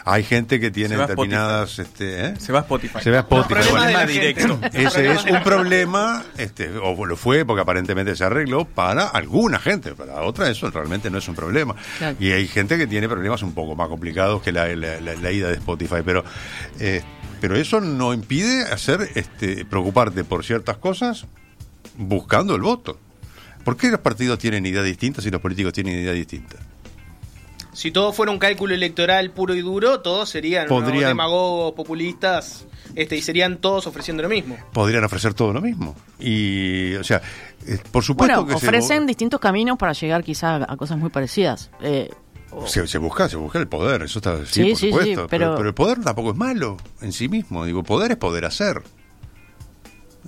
Hay 0.04 0.22
gente 0.22 0.60
que 0.60 0.70
tiene 0.70 0.96
va 0.96 1.08
determinadas... 1.08 1.80
Este, 1.80 2.26
¿eh? 2.26 2.34
Se 2.38 2.52
va 2.52 2.60
a 2.60 2.62
Spotify. 2.62 2.98
Se 3.02 3.10
ve 3.10 3.16
a 3.16 3.20
Spotify. 3.20 3.54
Los 3.54 3.66
problemas 3.66 3.72
Bueno, 3.72 3.86
de 3.86 4.06
la 4.06 4.06
directo. 4.06 4.58
gente. 4.60 4.82
Ese 4.84 5.10
es 5.12 5.24
un 5.24 5.42
problema, 5.42 6.24
este, 6.36 6.70
o 6.78 7.04
lo 7.06 7.16
fue 7.16 7.44
porque 7.44 7.62
aparentemente 7.62 8.14
se 8.14 8.22
arregló 8.22 8.64
para 8.66 9.08
alguna 9.08 9.58
gente, 9.58 9.94
para 9.96 10.22
otra 10.22 10.48
eso 10.48 10.70
realmente 10.70 11.10
no 11.10 11.18
es 11.18 11.26
un 11.28 11.34
problema. 11.34 11.74
Claro. 11.98 12.16
Y 12.20 12.30
hay 12.30 12.46
gente 12.46 12.78
que 12.78 12.86
tiene 12.86 13.08
problemas 13.08 13.42
un 13.42 13.52
poco 13.52 13.74
más 13.74 13.88
complicados 13.88 14.42
que 14.42 14.52
la, 14.52 14.68
la- 14.76 15.00
la- 15.00 15.14
la 15.16 15.32
ida 15.32 15.48
de 15.48 15.54
Spotify, 15.54 16.02
pero 16.04 16.22
eh, 16.78 17.02
pero 17.40 17.56
eso 17.56 17.80
no 17.80 18.14
impide 18.14 18.62
hacer 18.62 19.08
este 19.16 19.64
preocuparte 19.64 20.22
por 20.22 20.44
ciertas 20.44 20.76
cosas 20.76 21.26
buscando 21.96 22.54
el 22.54 22.62
voto. 22.62 22.98
¿Por 23.68 23.76
qué 23.76 23.88
los 23.90 24.00
partidos 24.00 24.38
tienen 24.38 24.64
ideas 24.64 24.84
distintas 24.84 25.26
y 25.26 25.30
los 25.30 25.42
políticos 25.42 25.74
tienen 25.74 25.92
ideas 25.98 26.14
distintas? 26.14 26.58
Si 27.74 27.90
todo 27.92 28.14
fuera 28.14 28.32
un 28.32 28.38
cálculo 28.38 28.72
electoral 28.74 29.30
puro 29.30 29.54
y 29.54 29.60
duro, 29.60 30.00
todos 30.00 30.30
serían 30.30 30.72
unos 30.72 30.84
Podrían- 30.84 31.08
demagogos, 31.10 31.74
populistas, 31.74 32.64
este, 32.94 33.16
y 33.16 33.20
serían 33.20 33.58
todos 33.58 33.86
ofreciendo 33.86 34.22
lo 34.22 34.30
mismo. 34.30 34.56
Podrían 34.72 35.04
ofrecer 35.04 35.34
todo 35.34 35.52
lo 35.52 35.60
mismo. 35.60 35.94
Y, 36.18 36.94
o 36.94 37.04
sea, 37.04 37.20
eh, 37.66 37.78
por 37.92 38.02
supuesto 38.02 38.42
Bueno, 38.42 38.46
que 38.54 38.58
se- 38.58 38.66
ofrecen 38.66 39.06
distintos 39.06 39.38
caminos 39.38 39.76
para 39.76 39.92
llegar 39.92 40.24
quizá 40.24 40.56
a 40.56 40.76
cosas 40.78 40.96
muy 40.96 41.10
parecidas. 41.10 41.70
Eh, 41.82 42.08
Se, 42.66 42.86
se 42.86 42.96
busca, 42.96 43.28
se 43.28 43.36
busca 43.36 43.58
el 43.58 43.68
poder, 43.68 44.00
eso 44.02 44.18
está 44.20 44.38
sí, 44.46 44.52
Sí, 44.52 44.60
por 44.62 44.68
sí, 44.70 44.74
sí, 44.86 44.90
supuesto. 44.90 45.26
pero... 45.28 45.44
pero- 45.44 45.56
pero 45.58 45.68
el 45.68 45.74
poder 45.74 46.00
tampoco 46.00 46.30
es 46.30 46.36
malo 46.38 46.78
en 47.02 47.12
sí 47.12 47.28
mismo. 47.28 47.66
Digo, 47.66 47.82
poder 47.82 48.12
es 48.12 48.16
poder 48.16 48.46
hacer. 48.46 48.82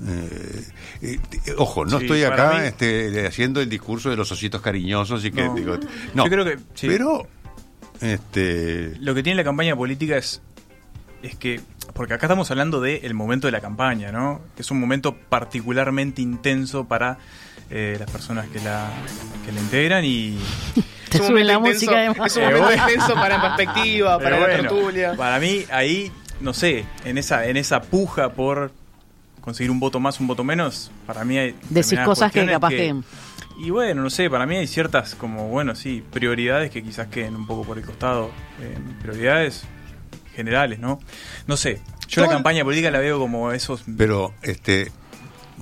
Eh, 0.06 0.64
eh, 1.02 1.18
eh, 1.46 1.54
ojo, 1.58 1.84
no 1.84 1.98
Sí, 1.98 2.04
estoy 2.06 2.22
acá 2.24 2.52
mí- 2.54 2.66
este, 2.66 3.26
haciendo 3.26 3.60
el 3.60 3.68
discurso 3.68 4.08
de 4.10 4.16
los 4.16 4.30
ositos 4.32 4.60
cariñosos 4.62 5.24
y 5.24 5.30
que 5.30 5.44
No. 5.44 5.54
digo, 5.54 5.76
no, 6.14 6.24
Yo 6.24 6.30
creo 6.30 6.44
que 6.44 6.58
sí. 6.74 6.86
pero 6.86 7.26
este 8.00 8.94
Lo 9.00 9.14
que 9.14 9.22
tiene 9.22 9.36
la 9.36 9.44
campaña 9.44 9.76
política 9.76 10.16
es, 10.16 10.40
es 11.22 11.34
que, 11.36 11.60
porque 11.94 12.14
acá 12.14 12.26
estamos 12.26 12.50
hablando 12.50 12.80
del 12.80 13.12
momento 13.14 13.46
de 13.46 13.52
la 13.52 13.60
campaña, 13.60 14.10
¿no? 14.12 14.40
Que 14.56 14.62
es 14.62 14.70
un 14.70 14.80
momento 14.80 15.14
particularmente 15.14 16.22
intenso 16.22 16.84
para 16.84 17.18
eh, 17.68 17.96
las 17.98 18.10
personas 18.10 18.48
que 18.48 18.58
la, 18.60 18.88
que 19.44 19.52
la 19.52 19.60
integran 19.60 20.04
y... 20.04 20.38
te 21.10 21.16
Es 21.18 21.20
un 21.20 21.26
sube 21.28 21.44
la 21.44 21.54
momento 21.58 21.74
música 21.76 22.06
intenso- 22.06 22.22
de 22.22 22.26
Es 22.26 22.36
un 22.36 22.42
Eh, 22.42 22.46
momento 22.46 22.66
bueno. 22.68 22.82
intenso 22.92 23.14
para 23.14 23.42
perspectiva, 23.56 24.18
para 24.18 24.30
la 24.30 24.46
bueno, 24.46 24.62
tertulia. 24.62 25.14
Para 25.16 25.38
mí, 25.38 25.64
ahí, 25.70 26.10
no 26.40 26.54
sé, 26.54 26.84
en 27.04 27.18
esa, 27.18 27.46
en 27.46 27.56
esa 27.56 27.82
puja 27.82 28.30
por 28.32 28.72
conseguir 29.40 29.70
un 29.70 29.80
voto 29.80 30.00
más, 30.00 30.20
un 30.20 30.26
voto 30.26 30.44
menos, 30.44 30.90
para 31.06 31.24
mí 31.24 31.38
hay... 31.38 31.54
Decís 31.68 31.98
cosas 32.00 32.32
que 32.32 32.46
capaz 32.46 32.70
que... 32.70 32.94
Y 33.58 33.70
bueno, 33.70 34.02
no 34.02 34.08
sé, 34.08 34.30
para 34.30 34.46
mí 34.46 34.56
hay 34.56 34.66
ciertas, 34.66 35.14
como, 35.14 35.48
bueno, 35.48 35.74
sí, 35.74 36.02
prioridades 36.10 36.70
que 36.70 36.82
quizás 36.82 37.08
queden 37.08 37.36
un 37.36 37.46
poco 37.46 37.64
por 37.64 37.76
el 37.76 37.84
costado. 37.84 38.30
eh, 38.60 38.78
prioridades 39.02 39.64
generales, 40.34 40.78
¿no? 40.78 40.98
No 41.46 41.56
sé, 41.58 41.82
yo 42.08 42.22
la 42.22 42.28
campaña 42.28 42.64
política 42.64 42.90
la 42.90 43.00
veo 43.00 43.18
como 43.18 43.52
esos... 43.52 43.84
pero 43.98 44.32
este 44.42 44.90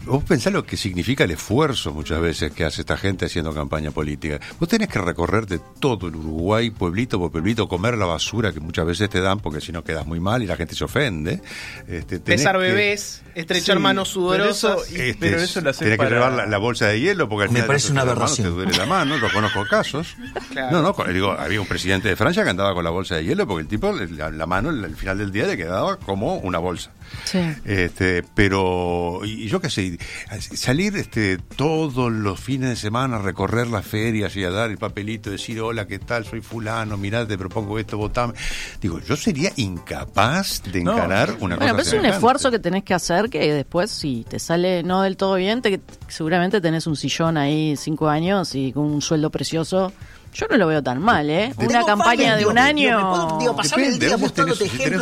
Vos 0.05 0.25
pensás 0.25 0.53
lo 0.53 0.65
que 0.65 0.77
significa 0.77 1.25
el 1.25 1.33
esfuerzo 1.33 1.93
muchas 1.93 2.21
veces 2.21 2.53
que 2.53 2.65
hace 2.65 2.81
esta 2.81 2.97
gente 2.97 3.27
haciendo 3.27 3.53
campaña 3.53 3.91
política. 3.91 4.41
Vos 4.59 4.69
tenés 4.69 4.89
que 4.89 4.99
recorrer 5.01 5.47
de 5.47 5.61
todo 5.81 6.09
el 6.09 6.17
Uruguay, 6.17 6.71
pueblito 6.71 7.19
por 7.19 7.31
pueblito, 7.31 7.69
comer 7.69 7.99
la 7.99 8.07
basura 8.07 8.53
que 8.53 8.61
muchas 8.61 8.87
veces 8.87 9.11
te 9.11 9.21
dan 9.21 9.39
porque 9.41 9.61
si 9.61 9.71
no 9.71 9.85
quedas 9.85 10.07
muy 10.07 10.19
mal 10.21 10.43
y 10.43 10.47
la 10.47 10.57
gente 10.57 10.75
se 10.75 10.85
ofende. 10.85 11.43
Este, 11.87 12.17
que- 12.61 12.69
bebés, 12.69 13.23
estrechar 13.35 13.77
Sí, 13.77 13.83
manos 13.83 14.09
sudorosas. 14.09 14.77
pero 14.77 14.85
eso- 14.85 14.97
y- 14.97 15.11
Este, 15.11 15.31
pero 15.31 15.41
eso 15.43 15.61
lo 15.61 15.73
que 15.99 16.15
llevar 16.15 16.33
la, 16.33 16.47
la 16.47 16.59
bolsa 16.59 16.87
de 16.87 17.01
hielo 17.01 17.29
porque 17.29 17.45
al 17.45 17.51
Me 17.51 17.57
final 17.57 17.67
parece 17.67 17.87
te 17.89 17.93
una 17.93 18.01
duele 18.05 18.15
la 18.15 18.15
mano, 18.15 18.25
aberración. 18.25 18.47
te 18.49 18.55
duele 18.55 18.79
la 18.79 18.87
mano, 18.87 19.19
lo 19.19 19.33
conozco 19.33 19.65
casos. 19.69 20.17
Claro. 20.53 20.81
No, 20.83 20.83
no, 20.83 21.13
digo, 21.13 21.33
había 21.33 21.61
un 21.61 21.67
presidente 21.67 22.09
de 22.09 22.17
Francia 22.17 22.45
que 22.45 22.51
andaba 22.51 22.73
con 22.75 22.83
la 22.85 22.91
bolsa 22.91 23.17
de 23.17 23.25
hielo 23.25 23.47
porque 23.47 23.63
el 23.63 23.69
tipo, 23.69 23.93
la, 23.93 24.31
la 24.31 24.47
mano 24.47 24.71
al 24.71 24.97
final 24.97 25.19
del 25.19 25.31
día 25.31 25.47
le 25.47 25.57
quedaba 25.57 25.97
como 25.99 26.37
una 26.39 26.59
bolsa. 26.59 26.91
Sí. 27.25 27.39
Este, 27.65 28.23
pero, 28.35 29.21
y, 29.25 29.45
y 29.45 29.49
yo 29.49 29.61
qué 29.61 29.71
sé, 29.71 29.99
salir 30.55 30.97
este, 30.97 31.39
todos 31.57 32.11
los 32.13 32.39
fines 32.41 32.71
de 32.71 32.77
semana 32.77 33.17
a 33.17 33.23
recorrer 33.23 33.67
las 33.69 33.87
ferias 33.87 34.35
y 34.37 34.45
a 34.45 34.51
dar 34.51 34.71
el 34.71 34.79
papelito, 34.79 35.31
decir, 35.31 35.61
hola, 35.61 35.87
¿qué 35.87 35.99
tal? 35.99 36.25
Soy 36.25 36.41
fulano, 36.41 36.97
mirá, 36.97 37.27
te 37.27 37.37
propongo 37.39 37.79
esto, 37.79 37.99
votame. 37.99 38.35
Digo, 38.81 39.01
yo 39.01 39.17
sería 39.17 39.53
incapaz 39.57 40.63
de 40.63 40.83
No. 40.83 40.93
encarar 40.93 41.37
una 41.41 41.57
Bueno, 41.57 41.75
cosa 41.77 41.91
pero 41.91 42.03
es 42.03 42.07
un 42.09 42.15
esfuerzo 42.15 42.51
que 42.51 42.59
tenés 42.59 42.85
que 42.85 42.95
hacer 42.95 43.29
que 43.31 43.53
después, 43.53 43.91
si 43.91 44.25
te 44.29 44.39
sale 44.39 44.83
no 44.83 45.03
del 45.03 45.17
todo 45.17 45.35
bien, 45.37 45.63
te, 45.63 45.81
seguramente 46.09 46.61
tenés 46.61 46.87
un 46.87 46.97
sillón 46.97 47.37
ahí 47.37 47.77
cinco 47.77 48.09
años 48.09 48.55
y 48.55 48.73
con 48.73 48.85
un 48.85 49.03
sueldo 49.03 49.31
precioso. 49.31 49.93
Yo 50.35 50.47
no 50.51 50.57
lo 50.57 50.67
veo 50.69 50.83
tan 50.83 51.01
mal, 51.03 51.29
¿eh? 51.31 51.53
Una 51.57 51.85
campaña 51.85 52.05
varias, 52.05 52.33
de 52.35 52.39
digo, 52.39 52.51
un 52.51 52.57
digo, 52.57 52.67
año. 52.67 52.97
me 52.99 53.05
puedo, 53.27 53.39
digo, 53.41 53.57
pasar 53.57 53.79
el 53.81 53.85
Depende, 53.87 54.07
día 54.07 54.15
vos 54.17 54.21
mostrándote 54.23 54.65
tenés- 54.65 54.71
si 54.71 54.77
tenés 54.79 54.91
de 54.91 54.97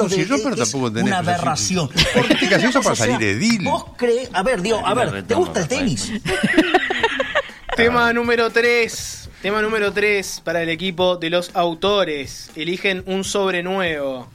de 0.50 0.56
tampoco 0.56 0.90
tenés- 0.92 1.02
una 1.04 1.18
aberración. 1.18 1.88
¿por 1.88 1.96
qué 1.96 2.10
te 2.20 2.24
Porque 2.34 2.48
casás 2.48 2.74
una 2.76 2.82
para 2.84 2.96
salir 2.96 3.18
sea, 3.18 3.28
edil? 3.30 3.64
Vos 3.64 3.84
crees, 3.96 4.30
a 4.32 4.42
ver, 4.42 4.62
digo, 4.62 4.80
a 4.86 4.94
ver, 4.94 5.22
¿te 5.24 5.34
gusta 5.34 5.60
el 5.60 5.68
tenis? 5.68 6.12
Tema 7.76 8.12
número 8.12 8.50
3. 8.50 9.28
Tema 9.42 9.60
número 9.60 9.92
3 9.92 10.40
para 10.44 10.62
el 10.62 10.68
equipo 10.70 11.16
de 11.16 11.28
los 11.30 11.50
autores. 11.54 12.50
Eligen 12.56 13.02
un 13.06 13.22
sobre 13.24 13.62
nuevo. 13.62 14.28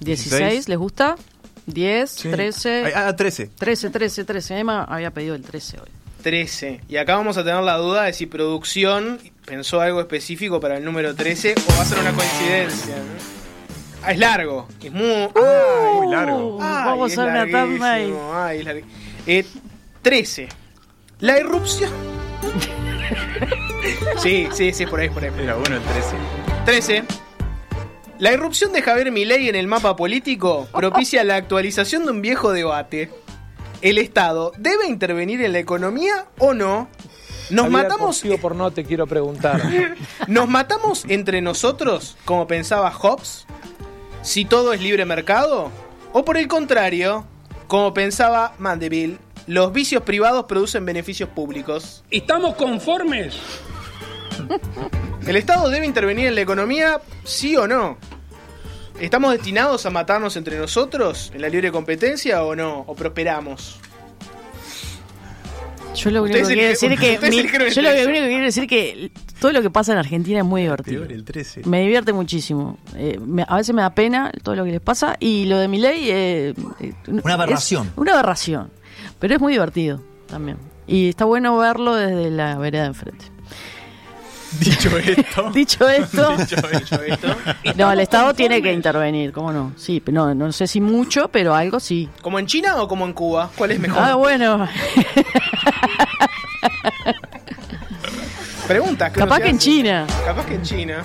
16, 0.00 0.68
¿les 0.68 0.78
gusta? 0.78 1.16
10, 1.66 2.10
Sí. 2.10 2.28
13. 2.30 2.84
Ay, 2.86 2.92
Ah, 2.94 3.16
13. 3.16 3.50
13, 3.58 3.90
13, 3.90 4.24
13. 4.24 4.58
Emma 4.58 4.84
había 4.84 5.10
pedido 5.10 5.34
el 5.34 5.42
13 5.42 5.78
hoy. 5.80 5.88
13. 6.22 6.80
Y 6.88 6.96
acá 6.96 7.16
vamos 7.16 7.36
a 7.36 7.44
tener 7.44 7.62
la 7.62 7.76
duda 7.76 8.04
de 8.04 8.12
si 8.12 8.26
producción 8.26 9.18
pensó 9.46 9.80
algo 9.80 10.00
específico 10.00 10.60
para 10.60 10.76
el 10.76 10.84
número 10.84 11.14
13 11.14 11.54
o 11.56 11.76
va 11.76 11.82
a 11.82 11.84
ser 11.86 11.98
una 12.00 12.12
coincidencia. 12.12 12.96
¿no? 12.96 13.02
Ah, 14.02 14.12
es 14.12 14.18
largo. 14.18 14.68
Es 14.82 14.92
muy, 14.92 15.06
ay, 15.06 15.94
Muy 15.94 16.08
largo. 16.14 16.58
Ay, 16.60 16.84
vamos 16.84 17.12
es 17.12 17.18
a 17.18 17.24
una 17.24 17.50
tanda 17.50 18.00
y- 18.00 18.14
ay, 18.34 18.58
es 18.60 18.66
largu- 18.66 18.84
Eh, 19.26 19.46
13. 20.02 20.48
La 21.20 21.38
irrupción. 21.40 21.90
sí, 24.22 24.48
sí, 24.52 24.72
sí, 24.72 24.86
por 24.86 25.00
ahí, 25.00 25.08
por 25.10 25.24
ahí. 25.24 25.30
Era 25.38 25.54
bueno 25.54 25.76
el 25.76 25.82
13. 25.82 26.16
13. 26.64 27.04
La 28.18 28.32
irrupción 28.32 28.72
de 28.72 28.82
Javier 28.82 29.12
Milei 29.12 29.48
en 29.48 29.56
el 29.56 29.66
mapa 29.66 29.94
político 29.96 30.68
propicia 30.72 31.22
la 31.24 31.36
actualización 31.36 32.04
de 32.04 32.12
un 32.12 32.22
viejo 32.22 32.52
debate. 32.52 33.10
¿El 33.82 33.98
Estado 33.98 34.52
debe 34.56 34.86
intervenir 34.88 35.42
en 35.42 35.52
la 35.52 35.58
economía 35.58 36.26
o 36.38 36.54
no? 36.54 36.88
¿Nos 37.50 37.70
matamos, 37.70 38.22
por 38.40 38.54
no 38.54 38.70
te 38.70 38.84
quiero 38.84 39.06
preguntar. 39.06 39.62
¿Nos 40.26 40.48
matamos 40.48 41.04
entre 41.08 41.40
nosotros, 41.40 42.16
como 42.24 42.46
pensaba 42.46 42.90
Hobbes? 42.90 43.46
Si 44.22 44.44
todo 44.44 44.72
es 44.72 44.80
libre 44.80 45.04
mercado? 45.04 45.70
¿O 46.12 46.24
por 46.24 46.36
el 46.36 46.48
contrario, 46.48 47.24
como 47.68 47.94
pensaba 47.94 48.54
Mandeville, 48.58 49.18
los 49.46 49.72
vicios 49.72 50.02
privados 50.02 50.46
producen 50.46 50.84
beneficios 50.84 51.28
públicos? 51.28 52.02
¿Estamos 52.10 52.56
conformes? 52.56 53.36
¿El 55.26 55.36
Estado 55.36 55.68
debe 55.68 55.86
intervenir 55.86 56.26
en 56.26 56.34
la 56.34 56.40
economía, 56.40 57.00
sí 57.24 57.56
o 57.56 57.66
no? 57.66 57.98
¿Estamos 59.00 59.32
destinados 59.32 59.84
a 59.86 59.90
matarnos 59.90 60.36
entre 60.36 60.58
nosotros 60.58 61.30
en 61.34 61.42
la 61.42 61.48
libre 61.48 61.70
competencia 61.70 62.42
o 62.44 62.56
no? 62.56 62.80
¿O 62.86 62.94
prosperamos? 62.94 63.78
Yo 66.06 66.10
lo 66.12 66.22
único 66.22 66.38
que 66.48 66.54
quiero 66.54 66.68
decir 66.68 66.92
es 66.92 67.00
que 67.00 67.12
ustedes 67.14 67.30
mi- 67.30 67.38
eligieron 67.40 67.68
el 67.68 67.74
yo 67.74 67.82
lo 67.82 67.88
13. 67.90 68.06
único 68.06 68.22
que 68.22 68.28
quiero 68.28 68.44
decir 68.44 68.62
es 68.62 68.68
que 68.68 69.10
todo 69.40 69.52
lo 69.52 69.62
que 69.62 69.70
pasa 69.70 69.92
en 69.92 69.98
Argentina 69.98 70.38
es 70.38 70.44
muy 70.44 70.62
divertido. 70.62 71.00
Peor, 71.02 71.12
el 71.12 71.24
13. 71.24 71.62
Me 71.66 71.80
divierte 71.82 72.12
muchísimo. 72.12 72.78
Eh, 72.96 73.18
me- 73.24 73.44
a 73.46 73.56
veces 73.56 73.74
me 73.74 73.82
da 73.82 73.90
pena 73.90 74.32
todo 74.42 74.54
lo 74.54 74.64
que 74.64 74.70
les 74.72 74.80
pasa 74.80 75.16
y 75.20 75.44
lo 75.46 75.58
de 75.58 75.68
mi 75.68 75.78
ley 75.78 76.08
eh, 76.10 76.54
eh, 76.80 76.92
Una 77.08 77.34
aberración. 77.34 77.92
una 77.96 78.12
aberración, 78.14 78.70
pero 79.18 79.34
es 79.34 79.40
muy 79.40 79.52
divertido 79.52 80.00
también. 80.26 80.56
Y 80.86 81.08
está 81.08 81.24
bueno 81.24 81.56
verlo 81.58 81.94
desde 81.96 82.30
la 82.30 82.56
vereda 82.58 82.82
de 82.82 82.88
enfrente. 82.88 83.24
Dicho 84.60 84.96
esto. 84.96 85.50
Dicho 85.54 85.88
esto, 85.88 86.36
Dicho 86.36 87.02
esto. 87.02 87.28
no, 87.76 87.90
el 87.92 88.00
Estado 88.00 88.32
tiene 88.32 88.62
que 88.62 88.72
intervenir, 88.72 89.32
¿cómo 89.32 89.52
no? 89.52 89.72
Sí, 89.76 90.00
pero 90.02 90.24
no, 90.26 90.34
no 90.34 90.52
sé 90.52 90.66
si 90.68 90.80
mucho, 90.80 91.28
pero 91.28 91.54
algo 91.54 91.80
sí. 91.80 92.08
¿Como 92.22 92.38
en 92.38 92.46
China 92.46 92.76
o 92.80 92.86
como 92.88 93.04
en 93.04 93.12
Cuba? 93.12 93.50
¿Cuál 93.56 93.72
es 93.72 93.80
mejor? 93.80 93.98
Ah, 94.02 94.14
bueno. 94.14 94.66
Preguntas. 98.66 99.12
que 99.12 99.18
Capaz 99.20 99.40
que 99.40 99.48
en. 99.48 99.58
China. 99.58 100.06
Capaz 100.24 100.46
que 100.46 100.54
en 100.54 100.62
China. 100.62 101.02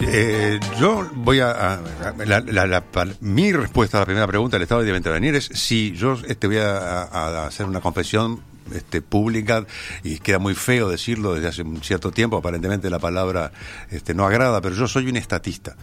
Eh, 0.00 0.60
yo 0.78 1.08
voy 1.14 1.40
a. 1.40 1.50
a- 1.50 1.80
la- 2.24 2.40
la- 2.40 2.66
la- 2.66 2.80
pa- 2.82 3.06
mi 3.20 3.52
respuesta 3.52 3.96
a 3.96 4.00
la 4.00 4.06
primera 4.06 4.26
pregunta 4.26 4.56
del 4.56 4.62
Estado 4.62 4.82
debe 4.82 4.96
intervenir 4.98 5.34
es 5.34 5.46
si 5.46 5.92
yo 5.92 6.18
este, 6.26 6.46
voy 6.46 6.58
a, 6.58 6.76
a- 6.78 7.04
a 7.42 7.46
hacer 7.46 7.66
una 7.66 7.80
confesión 7.80 8.42
este, 8.74 9.00
pública 9.00 9.64
y 10.04 10.18
queda 10.18 10.38
muy 10.38 10.54
feo 10.54 10.90
decirlo 10.90 11.34
desde 11.34 11.48
hace 11.48 11.62
un 11.62 11.82
cierto 11.82 12.10
tiempo. 12.10 12.36
Aparentemente 12.36 12.90
la 12.90 12.98
palabra 12.98 13.50
este, 13.90 14.12
no 14.14 14.26
agrada, 14.26 14.60
pero 14.60 14.74
yo 14.74 14.86
soy 14.86 15.08
un 15.08 15.16
estatista. 15.16 15.76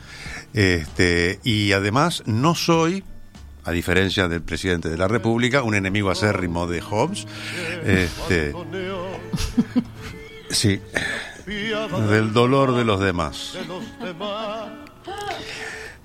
Este, 0.54 1.40
y 1.44 1.72
además 1.72 2.22
no 2.28 2.54
soy. 2.56 3.04
A 3.66 3.72
diferencia 3.72 4.28
del 4.28 4.41
presidente 4.41 4.89
de 4.89 4.97
la 4.97 5.07
República, 5.07 5.63
un 5.63 5.76
enemigo 5.76 6.11
acérrimo 6.11 6.68
de 6.68 6.82
Hobbes. 6.82 7.26
Este, 7.84 8.53
sí, 10.49 10.80
del 12.09 12.32
dolor 12.32 12.76
de 12.76 12.86
los 12.86 12.99
demás. 12.99 13.57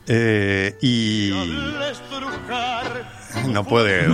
Eh, 0.07 0.77
y 0.81 1.33
no 3.49 3.65
puede. 3.65 4.07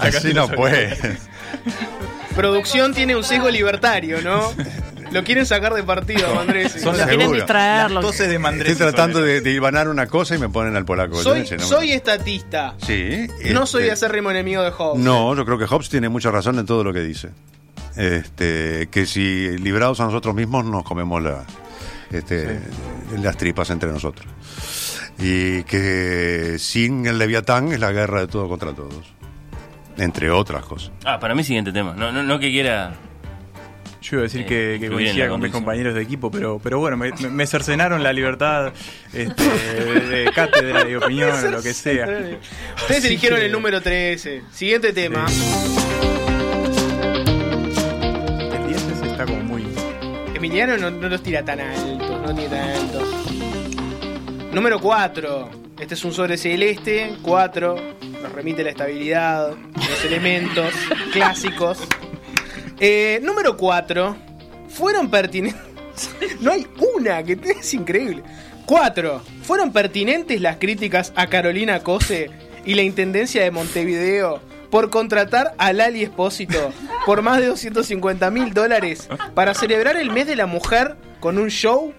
Así 0.00 0.34
no 0.34 0.48
puede. 0.48 1.18
Producción 2.34 2.92
tiene 2.92 3.14
un 3.16 3.22
sesgo 3.22 3.48
libertario, 3.50 4.20
¿no? 4.22 4.52
Lo 5.12 5.22
quieren 5.24 5.46
sacar 5.46 5.72
de 5.74 5.82
partido, 5.82 6.38
Andrés. 6.38 6.72
Son 6.72 6.92
Lo 6.92 6.98
las, 6.98 7.06
quieren 7.06 7.20
Seguro. 7.22 7.38
distraer. 7.38 7.90
lo 7.90 8.00
las 8.02 8.18
de 8.18 8.38
Mandrés. 8.38 8.72
Estoy 8.72 8.86
tratando 8.88 9.20
de, 9.22 9.40
de 9.40 9.50
hilvanar 9.52 9.88
una 9.88 10.06
cosa 10.06 10.34
y 10.34 10.38
me 10.38 10.48
ponen 10.48 10.76
al 10.76 10.84
polaco. 10.84 11.22
Soy, 11.22 11.44
Yo 11.44 11.56
no- 11.56 11.62
soy 11.64 11.92
estatista. 11.92 12.74
Sí. 12.84 13.26
No 13.52 13.66
soy 13.66 13.82
este, 13.84 13.92
acérrimo 13.92 14.30
enemigo 14.30 14.62
de 14.62 14.70
Hobbes. 14.70 15.02
No, 15.02 15.34
yo 15.34 15.44
creo 15.44 15.58
que 15.58 15.66
Hobbes 15.66 15.88
tiene 15.88 16.08
mucha 16.08 16.30
razón 16.30 16.58
en 16.58 16.66
todo 16.66 16.82
lo 16.84 16.92
que 16.92 17.00
dice. 17.00 17.30
Este, 17.96 18.88
que 18.90 19.06
si 19.06 19.56
librados 19.58 20.00
a 20.00 20.04
nosotros 20.04 20.34
mismos 20.34 20.64
nos 20.64 20.84
comemos 20.84 21.22
la, 21.22 21.44
este, 22.10 22.60
las 23.22 23.36
tripas 23.36 23.70
entre 23.70 23.90
nosotros. 23.90 24.26
Y 25.18 25.62
que 25.62 26.56
sin 26.58 27.06
el 27.06 27.16
Leviatán 27.18 27.72
es 27.72 27.80
la 27.80 27.92
guerra 27.92 28.20
de 28.20 28.26
todo 28.26 28.48
contra 28.48 28.72
todos. 28.74 29.14
Entre 29.96 30.30
otras 30.30 30.64
cosas. 30.66 30.90
Ah, 31.06 31.18
para 31.18 31.34
mí 31.34 31.42
siguiente 31.42 31.72
tema. 31.72 31.94
No, 31.96 32.12
no, 32.12 32.22
no 32.22 32.38
que 32.38 32.50
quiera. 32.50 32.92
Yo 34.08 34.16
iba 34.16 34.20
a 34.20 34.22
decir 34.24 34.42
Eh, 34.42 34.46
que, 34.46 34.76
que 34.80 34.88
coincidía 34.90 35.28
con 35.28 35.40
mis 35.40 35.50
compañeros 35.50 35.94
de 35.94 36.02
equipo, 36.02 36.30
pero, 36.30 36.60
pero 36.62 36.78
bueno, 36.78 36.96
me, 36.96 37.10
me- 37.30 37.46
cercenaron 37.46 38.02
la 38.04 38.12
libertad 38.12 38.72
este, 39.12 39.42
de, 39.42 40.00
de 40.24 40.32
cátedra, 40.32 40.84
de 40.84 40.96
opinión, 40.96 41.30
o 41.44 41.50
lo 41.50 41.60
que 41.62 41.74
sea. 41.74 42.06
Ustedes 42.06 42.98
Así 42.98 43.06
eligieron 43.08 43.40
que- 43.40 43.46
el 43.46 43.52
número 43.52 43.80
13. 43.80 44.42
Siguiente 44.52 44.92
tema. 44.92 45.26
El 48.52 48.66
10 48.68 48.82
ese 48.92 49.06
está 49.10 49.24
como 49.26 49.42
muy. 49.42 49.64
Emiliano 50.34 50.76
no, 50.76 50.90
no 50.90 51.08
los 51.08 51.22
tira 51.22 51.44
tan 51.44 51.60
altos, 51.60 52.20
no 52.22 52.34
tira 52.34 52.48
tan 52.50 52.68
altos. 52.70 53.08
Número 54.52 54.78
4. 54.80 55.50
Este 55.80 55.94
es 55.94 56.04
un 56.04 56.12
sobre 56.12 56.36
celeste. 56.36 57.14
4. 57.22 57.76
Nos 58.22 58.32
remite 58.32 58.62
la 58.64 58.70
estabilidad, 58.70 59.50
los 59.74 60.04
elementos 60.04 60.72
clásicos. 61.12 61.78
Eh, 62.78 63.20
número 63.22 63.56
4. 63.56 64.16
Fueron 64.68 65.10
pertinentes. 65.10 65.62
No 66.40 66.52
hay 66.52 66.66
una, 66.94 67.22
que 67.22 67.38
es 67.58 67.72
increíble. 67.72 68.22
4. 68.66 69.22
Fueron 69.42 69.72
pertinentes 69.72 70.42
las 70.42 70.56
críticas 70.56 71.12
a 71.16 71.28
Carolina 71.28 71.80
Cose 71.80 72.30
y 72.66 72.74
la 72.74 72.82
Intendencia 72.82 73.42
de 73.42 73.50
Montevideo 73.50 74.42
por 74.70 74.90
contratar 74.90 75.54
a 75.56 75.72
Lali 75.72 76.02
Espósito 76.02 76.72
por 77.06 77.22
más 77.22 77.38
de 77.40 77.46
250 77.46 78.30
mil 78.30 78.52
dólares 78.52 79.08
para 79.34 79.54
celebrar 79.54 79.96
el 79.96 80.10
mes 80.10 80.26
de 80.26 80.36
la 80.36 80.46
mujer 80.46 80.96
con 81.20 81.38
un 81.38 81.48
show. 81.48 81.94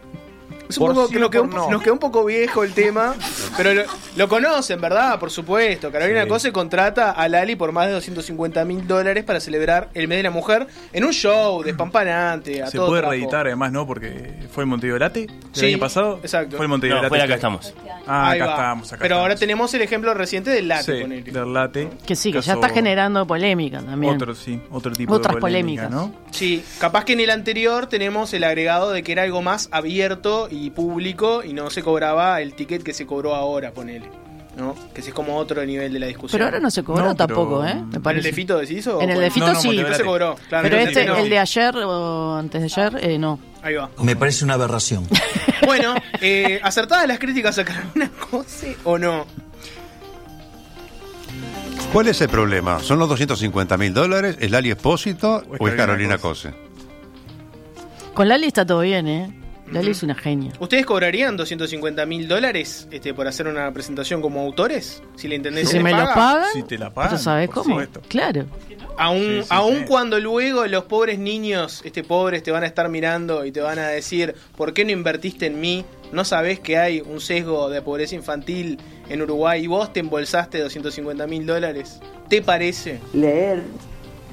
Es 0.70 0.78
un 0.78 0.88
poco, 0.88 1.07
sí 1.07 1.11
que 1.13 1.18
o 1.18 1.22
nos, 1.22 1.30
quedó, 1.30 1.41
por 1.49 1.53
no. 1.53 1.70
nos 1.72 1.82
quedó 1.82 1.93
un 1.93 1.99
poco 1.99 2.26
viejo 2.26 2.63
el 2.63 2.74
tema, 2.74 3.15
pero 3.57 3.74
lo, 3.74 3.84
lo 4.15 4.28
conocen, 4.28 4.80
¿verdad? 4.82 5.20
Por 5.20 5.32
supuesto. 5.32 5.91
Carolina 5.91 6.24
Sí. 6.24 6.30
Cose 6.30 6.51
contrata 6.51 7.11
a 7.11 7.28
Lali 7.30 7.55
por 7.55 7.72
más 7.72 7.88
de 7.88 7.93
250 7.93 8.65
mil 8.65 8.86
dólares 8.88 9.24
para 9.24 9.39
celebrar 9.39 9.89
el 9.93 10.07
mes 10.07 10.18
de 10.18 10.24
la 10.24 10.32
mujer 10.32 10.68
en 10.93 11.05
un 11.05 11.13
show 11.13 11.63
despampanante. 11.63 12.61
A 12.63 12.68
Se 12.68 12.78
todo 12.78 12.88
puede 12.88 13.01
trapo. 13.01 13.11
reeditar 13.11 13.45
además, 13.47 13.72
¿no? 13.72 13.88
Porque 13.88 14.34
fue 14.51 14.63
el 14.63 14.68
Montevideo 14.70 14.99
Late 14.99 15.24
el 15.24 15.30
Sí, 15.53 15.65
año 15.68 15.80
pasado. 15.80 16.20
exacto. 16.22 16.57
Fue 16.57 16.65
el 16.65 16.70
Montevideo 16.70 16.97
No, 16.97 17.03
Late. 17.03 17.09
fue 17.09 17.18
acá 17.20 17.26
este- 17.26 17.36
estamos. 17.36 17.74
Ah, 18.05 18.30
Ahí 18.32 18.39
acá 18.39 18.45
va. 18.49 18.53
estamos. 18.55 18.93
Acá 18.93 19.01
Pero 19.01 19.15
ahora 19.18 19.36
tenemos 19.36 19.74
el 19.74 19.82
ejemplo 19.82 20.13
reciente 20.13 20.49
del 20.51 20.68
late 20.68 20.95
Sí, 20.97 21.01
con 21.01 21.11
él. 21.11 21.24
del 21.24 21.53
late. 21.53 21.89
Que 22.05 22.15
sí, 22.15 22.32
que 22.32 22.41
ya 22.41 22.53
está 22.53 22.70
generando 22.70 23.26
polémica 23.28 23.82
también. 23.82 24.15
Otro, 24.15 24.36
sí, 24.36 24.61
otro 24.72 24.91
tipo 24.93 25.13
Otras 25.13 25.36
de 25.36 25.41
polémica, 25.41 25.88
polémicas. 25.89 26.13
¿no? 26.13 26.32
Sí, 26.32 26.63
capaz 26.80 27.05
que 27.05 27.13
en 27.13 27.20
el 27.22 27.30
anterior 27.30 27.88
tenemos 27.88 28.34
el 28.34 28.43
agregado 28.43 28.91
de 28.91 29.03
que 29.03 29.11
era 29.11 29.24
algo 29.24 29.41
más 29.41 29.70
abierto 29.72 30.47
y 30.51 30.56
público 30.71 31.43
y 31.43 31.53
no 31.53 31.69
se 31.69 31.81
cobraba 31.83 32.41
el 32.41 32.53
ticket 32.53 32.83
que 32.83 32.93
se 32.93 33.05
cobró 33.05 33.35
ahora, 33.35 33.71
ponele. 33.71 34.09
¿No? 34.57 34.73
Que 34.91 35.01
ese 35.01 35.11
es 35.11 35.13
como 35.13 35.37
otro 35.37 35.63
nivel 35.63 35.93
de 35.93 35.99
la 35.99 36.07
discusión. 36.07 36.31
Pero 36.39 36.45
ahora 36.45 36.59
no 36.59 36.71
se 36.71 36.83
cobró 36.83 37.03
No, 37.05 37.15
pero- 37.15 37.27
tampoco, 37.27 37.63
¿eh? 37.63 37.75
Me 37.75 37.97
¿En 38.11 38.17
el 38.17 38.23
de 38.23 38.33
Fito 38.33 38.57
decís 38.57 38.87
o 38.87 38.99
En 38.99 39.11
el 39.11 39.19
de? 39.19 39.29
Fito 39.29 39.45
No, 39.45 39.53
no, 39.53 39.61
sí. 39.61 39.67
Montevideo 39.67 39.91
No 39.91 39.97
se 39.97 40.03
cobró, 40.03 40.35
claro. 40.49 40.63
Pero 40.67 40.77
este, 40.77 41.05
no. 41.05 41.15
el 41.17 41.29
de 41.29 41.37
ayer 41.37 41.75
o 41.77 42.35
antes 42.35 42.61
de 42.61 42.65
ayer, 42.83 43.05
eh, 43.05 43.19
no. 43.19 43.37
Ahí 43.61 43.75
va. 43.75 43.91
Me 44.01 44.15
parece 44.15 44.43
una 44.45 44.55
aberración. 44.55 45.07
Bueno, 45.65 45.95
eh, 46.21 46.61
¿acertadas 46.63 47.05
las 47.09 47.19
críticas 47.19 47.57
a 47.59 47.65
Carolina 47.65 48.09
Cose 48.31 48.77
o 48.85 48.97
no? 48.97 49.25
¿Cuál 51.91 52.07
es 52.07 52.21
el 52.21 52.29
problema? 52.29 52.79
¿Son 52.79 52.99
los 52.99 53.09
250 53.09 53.77
mil 53.77 53.93
dólares? 53.93 54.37
¿Es 54.39 54.49
Lali 54.51 54.69
Espósito 54.71 55.43
o 55.59 55.67
es 55.67 55.73
Carolina 55.75 56.17
Cose? 56.17 56.53
Con 58.13 58.29
Lali 58.29 58.47
está 58.47 58.65
todo 58.65 58.79
bien, 58.81 59.07
¿eh? 59.07 59.33
Lali 59.72 59.91
es 59.91 60.03
una 60.03 60.15
genia. 60.15 60.53
¿Ustedes 60.59 60.86
cobrarían 60.86 61.36
250 61.38 62.05
mil 62.05 62.28
dólares 62.28 62.88
este, 62.91 63.13
por 63.13 63.28
hacer 63.28 63.47
una 63.47 63.72
presentación 63.74 64.22
como 64.22 64.41
autores? 64.41 65.01
Si 65.15 65.28
la 65.28 65.36
intendencia 65.36 65.78
si 65.78 65.84
me 65.84 65.91
lo 65.91 65.97
paga? 65.97 66.13
pagan, 66.15 66.45
Si 66.53 66.63
te 66.63 66.78
la 66.78 66.93
pagan, 66.93 67.18
¿tú 67.18 67.24
sabes 67.24 67.49
cómo? 67.49 67.63
supuesto. 67.65 68.01
Claro. 68.07 68.45
Aún, 68.97 69.20
Sí, 69.20 69.41
sí, 69.43 69.47
aún 69.49 69.80
sí. 69.80 69.86
cuando 69.88 70.20
luego 70.20 70.65
los 70.68 70.86
pobres 70.86 71.20
niños, 71.20 71.82
este 71.86 72.03
pobres, 72.03 72.41
te 72.43 72.51
van 72.51 72.63
a 72.63 72.65
estar 72.65 72.89
mirando 72.89 73.45
y 73.45 73.51
te 73.51 73.61
van 73.61 73.78
a 73.78 73.88
decir, 73.89 74.34
¿por 74.55 74.74
qué 74.74 74.86
no 74.86 74.91
invertiste 74.91 75.45
en 75.47 75.59
mí? 75.59 75.86
¿No 76.11 76.24
sabés 76.26 76.59
que 76.59 76.78
hay 76.78 77.01
un 77.01 77.20
sesgo 77.20 77.70
de 77.70 77.82
pobreza 77.82 78.15
infantil 78.15 78.80
en 79.09 79.22
Uruguay 79.22 79.63
y 79.63 79.68
vos 79.68 79.91
te 79.93 79.99
embolsaste 79.99 80.59
250 80.59 81.28
mil 81.28 81.45
dólares? 81.45 81.99
¿Te 82.30 82.41
parece? 82.41 82.99
leer, 83.13 83.61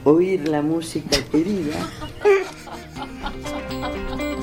oír 0.05 0.49
la 0.49 0.63
música 0.63 1.19
querida. 1.31 1.77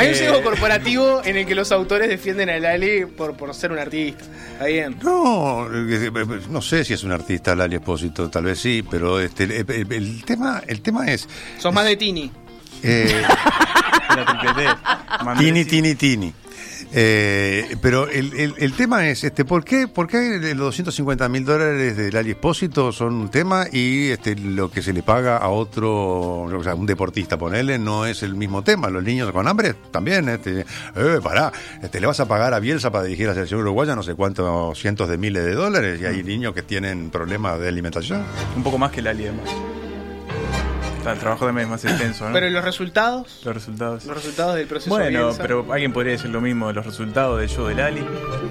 Hay 0.00 0.08
un 0.08 0.14
Eh. 0.14 0.16
sesgo 0.16 0.42
corporativo 0.42 1.22
en 1.24 1.36
el 1.36 1.46
que 1.46 1.54
los 1.54 1.70
autores 1.72 2.08
defienden 2.08 2.48
a 2.50 2.58
Lali 2.58 3.04
por, 3.06 3.36
por 3.36 3.54
ser 3.54 3.72
un 3.72 3.78
artista. 3.78 4.24
Está 4.52 4.66
bien. 4.66 4.96
No, 5.02 5.66
eh, 5.72 6.10
no 6.48 6.62
sé 6.62 6.84
si 6.84 6.94
es 6.94 7.04
un 7.04 7.12
artista 7.12 7.54
Lali 7.54 7.76
Espósito, 7.76 8.30
tal 8.30 8.44
vez 8.44 8.58
sí, 8.58 8.82
pero 8.90 9.20
este, 9.20 9.44
el, 9.44 9.50
el- 9.52 9.92
el 9.92 10.24
tema, 10.24 10.62
el 10.66 10.80
tema 10.80 11.06
es... 11.10 11.28
Sos 11.58 11.72
más 11.74 11.84
de 11.84 11.96
Tini. 11.96 12.30
eh, 12.82 13.22
Tini, 15.38 15.64
tini, 15.64 15.94
tini. 15.94 16.32
Eh, 16.92 17.76
pero 17.80 18.08
el, 18.08 18.54
el- 18.58 18.72
tema 18.72 19.08
es, 19.08 19.22
este, 19.24 19.44
¿por 19.44 19.64
qué, 19.64 19.86
por 19.86 20.06
qué 20.08 20.38
los 20.54 20.56
250 20.66 21.28
mil 21.28 21.44
dólares 21.44 21.96
del 21.96 22.16
Ali 22.16 22.30
Espósito 22.30 22.90
son 22.92 23.14
un 23.14 23.28
tema 23.30 23.66
y 23.70 24.08
este, 24.08 24.34
lo 24.36 24.70
que 24.70 24.82
se 24.82 24.92
le 24.92 25.02
paga 25.02 25.36
a 25.36 25.48
otro, 25.50 26.42
o 26.42 26.62
sea, 26.64 26.74
un 26.74 26.86
deportista, 26.86 27.36
ponerle, 27.38 27.78
no 27.78 28.06
es 28.06 28.22
el 28.22 28.34
mismo 28.34 28.62
tema? 28.64 28.88
Los 28.90 29.04
niños 29.04 29.30
con 29.32 29.46
hambre 29.46 29.74
también, 29.92 30.28
este, 30.28 30.60
eh, 30.96 31.18
pará, 31.22 31.52
este, 31.82 32.00
le 32.00 32.06
vas 32.06 32.18
a 32.20 32.26
pagar 32.26 32.54
a 32.54 32.58
Bielsa 32.60 32.90
para 32.90 33.04
dirigir 33.04 33.26
a 33.26 33.28
la 33.30 33.34
selección 33.34 33.60
uruguaya 33.60 33.94
no 33.94 34.02
sé 34.02 34.14
cuántos 34.14 34.78
cientos 34.78 35.08
de 35.08 35.16
miles 35.18 35.44
de 35.44 35.54
dólares 35.54 36.00
y 36.00 36.06
hay 36.06 36.22
niños 36.24 36.54
que 36.54 36.62
tienen 36.62 37.10
problemas 37.10 37.60
de 37.60 37.68
alimentación. 37.68 38.22
Un 38.56 38.62
poco 38.64 38.78
más 38.78 38.90
que 38.90 39.02
Lali, 39.02 39.26
además. 39.26 39.48
El 41.06 41.18
trabajo 41.18 41.46
también 41.46 41.66
es 41.66 41.70
más 41.70 41.84
extenso, 41.84 42.26
¿no? 42.28 42.32
Pero 42.32 42.48
los 42.50 42.64
resultados, 42.64 43.40
Los 43.44 43.54
resultados. 43.54 44.04
los 44.04 44.16
resultados 44.16 44.54
del 44.56 44.66
proceso 44.66 44.90
Bueno, 44.94 45.24
Bielsa. 45.26 45.42
pero 45.42 45.66
alguien 45.72 45.92
podría 45.92 46.12
decir 46.12 46.30
lo 46.30 46.40
mismo 46.40 46.68
de 46.68 46.74
los 46.74 46.84
resultados 46.86 47.40
del 47.40 47.48
show 47.48 47.66
de 47.66 47.74
Lali, 47.74 48.04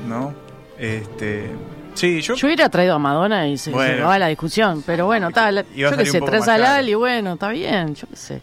¿no? 0.08 0.34
Este, 0.78 1.52
Sí, 1.96 2.22
yo... 2.22 2.36
Yo 2.36 2.48
hubiera 2.48 2.70
traído 2.70 2.94
a 2.96 3.00
Madonna 3.00 3.48
y 3.48 3.58
se, 3.58 3.72
Bueno. 3.72 3.94
acababa 3.96 4.20
la 4.20 4.28
discusión. 4.28 4.84
Pero 4.86 5.06
bueno, 5.06 5.32
tal. 5.32 5.66
Iba 5.76 5.90
a 5.90 5.92
Yo 5.92 5.98
qué 5.98 6.06
sé, 6.06 6.22
traes 6.22 6.48
a. 6.48 6.58
Lali, 6.58 6.94
bueno, 6.94 7.34
está 7.34 7.50
bien, 7.50 7.94
yo 7.96 8.08
qué 8.08 8.16
sé. 8.16 8.42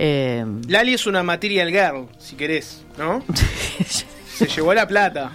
Eh, 0.00 0.44
Lali 0.66 0.94
es 0.94 1.06
una 1.06 1.22
material 1.22 1.68
girl, 1.70 2.08
si 2.18 2.34
querés, 2.34 2.84
¿no? 2.96 3.22
se 3.86 4.46
llevó 4.46 4.74
la 4.74 4.86
plata. 4.88 5.32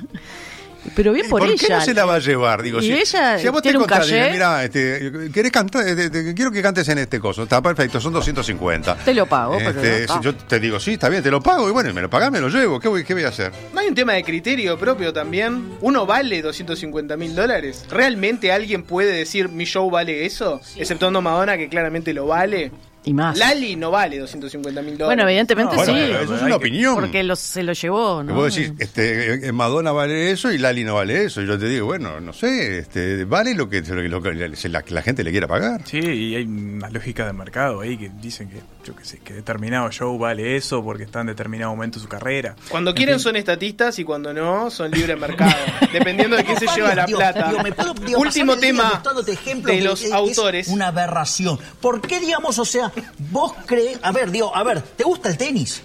Pero 0.96 1.14
bien 1.14 1.30
por, 1.30 1.40
¿Por 1.40 1.50
ella. 1.50 1.58
qué 1.68 1.74
no 1.74 1.82
se 1.82 1.94
la 1.94 2.06
va 2.06 2.16
a 2.16 2.20
llevar? 2.20 2.62
Digo, 2.62 2.80
Y 2.80 2.84
si, 2.84 2.94
ella 2.94 3.38
si 3.40 3.48
a 3.48 3.52
vos 3.52 3.62
te 3.62 3.70
tiene 3.70 3.78
un 3.80 3.86
contás, 3.86 4.08
mira, 4.12 4.64
este, 4.64 5.30
¿querés 5.34 5.52
cantar? 5.52 5.88
Eh, 5.88 6.10
te- 6.10 6.34
quiero 6.34 6.52
que 6.52 6.62
cantes 6.62 6.88
en 6.90 6.98
este 6.98 7.20
coso. 7.20 7.44
Está 7.44 7.62
perfecto, 7.62 8.00
son 8.02 8.14
250. 8.14 8.96
Te 8.98 9.14
lo 9.14 9.26
pago, 9.26 9.58
pero 9.58 9.82
Este, 9.82 10.06
no, 10.08 10.22
yo 10.22 10.36
te 10.36 10.60
digo, 10.60 10.80
sí, 10.80 10.94
está 10.94 11.10
bien, 11.10 11.24
te 11.24 11.32
lo 11.32 11.42
pago. 11.42 11.68
Y 11.70 11.72
bueno, 11.72 11.90
y 11.90 11.94
me 11.94 12.02
lo 12.02 12.10
pagás, 12.10 12.32
me 12.32 12.40
lo 12.40 12.50
llevo. 12.50 12.80
¿Qué 12.80 12.88
voy, 12.88 13.04
qué 13.04 13.14
voy 13.14 13.24
a 13.24 13.30
hacer? 13.30 13.52
¿No 13.74 13.80
hay 13.80 13.88
un 13.88 13.96
tema 13.96 14.14
de 14.14 14.24
criterio 14.24 14.78
propio 14.78 15.14
también? 15.14 15.74
¿Uno 15.82 16.06
vale 16.06 16.42
250 16.42 17.16
mil 17.18 17.36
dólares? 17.36 17.86
¿Realmente 17.90 18.52
alguien 18.52 18.84
puede 18.84 19.12
decir 19.14 19.50
mi 19.50 19.66
show 19.66 19.90
vale 19.90 20.26
eso? 20.26 20.62
Exceptuando 20.76 21.22
Madonna, 21.22 21.58
que 21.58 21.70
claramente 21.70 22.14
lo 22.14 22.28
vale. 22.28 22.72
Y 23.06 23.14
más. 23.14 23.38
Lali 23.38 23.76
no 23.76 23.92
vale 23.92 24.18
250 24.20 24.82
mil 24.82 24.98
dólares. 24.98 25.08
Bueno, 25.18 25.30
evidentemente 25.30 25.76
No, 25.76 25.84
sí. 25.86 25.92
bueno, 25.92 26.20
eso 26.20 26.36
es 26.38 26.42
una 26.42 26.56
opinión. 26.56 26.96
Porque 26.96 27.22
lo- 27.24 27.36
se 27.36 27.62
lo 27.64 27.74
llevó, 27.74 28.24
¿no? 28.24 28.34
Vos 28.34 28.56
decís, 28.56 28.72
este, 28.80 29.48
eh, 29.48 29.52
Madonna 29.52 29.92
vale 29.92 30.32
eso 30.32 30.52
y 30.52 30.58
Lali 30.58 30.84
no 30.86 30.96
vale 30.96 31.26
eso. 31.26 31.42
Y 31.42 31.48
yo 31.48 31.60
te 31.60 31.68
digo, 31.68 31.86
bueno, 31.86 32.22
no 32.22 32.32
sé, 32.32 32.78
este, 32.80 33.26
vale 33.26 33.56
lo 33.56 33.70
que, 33.70 33.82
lo 33.82 34.22
que 34.22 34.34
la, 34.34 34.84
la 34.88 35.02
gente 35.02 35.24
le 35.24 35.32
quiera 35.32 35.48
pagar. 35.48 35.82
Sí, 35.86 36.00
y 36.00 36.36
hay 36.36 36.44
una 36.44 36.90
lógica 36.90 37.26
de 37.26 37.34
mercado 37.34 37.82
ahí 37.82 37.98
que 37.98 38.10
dicen 38.22 38.48
que, 38.50 38.62
yo 38.86 38.96
qué 38.96 39.04
sé, 39.04 39.18
que 39.20 39.34
determinado 39.34 39.92
show 39.92 40.18
vale 40.18 40.56
eso 40.56 40.82
porque 40.82 41.04
está 41.04 41.20
en 41.22 41.28
determinado 41.28 41.72
momento 41.72 42.00
de 42.00 42.04
su 42.04 42.10
carrera. 42.10 42.56
Cuando 42.70 42.92
En 42.92 42.96
quieren 42.96 43.16
fin. 43.16 43.24
son 43.24 43.36
estatistas 43.36 44.00
y 44.00 44.06
cuando 44.06 44.34
no 44.34 44.72
son 44.72 44.92
libre 44.92 45.16
mercado. 45.18 45.52
dependiendo 45.92 46.38
de 46.38 46.46
quién 46.46 46.58
se 46.58 46.68
lleva 46.74 46.96
la 46.96 47.06
plata. 47.06 47.52
puedo- 47.76 48.18
Último 48.18 48.56
tema 48.58 49.04
ejemplos 49.28 49.76
de 49.76 49.82
los 49.84 50.00
es- 50.02 50.08
es 50.08 50.14
autores. 50.14 50.68
Una 50.70 50.88
aberración. 50.88 51.60
¿Por 51.82 52.02
qué, 52.02 52.20
digamos, 52.20 52.58
o 52.60 52.66
sea, 52.66 52.92
vos 53.32 53.54
crees. 53.66 54.00
A 54.02 54.12
ver, 54.12 54.32
digo, 54.32 54.56
a 54.56 54.64
ver, 54.64 54.82
¿te 54.82 55.04
gusta 55.04 55.30
el 55.30 55.38
tenis? 55.38 55.84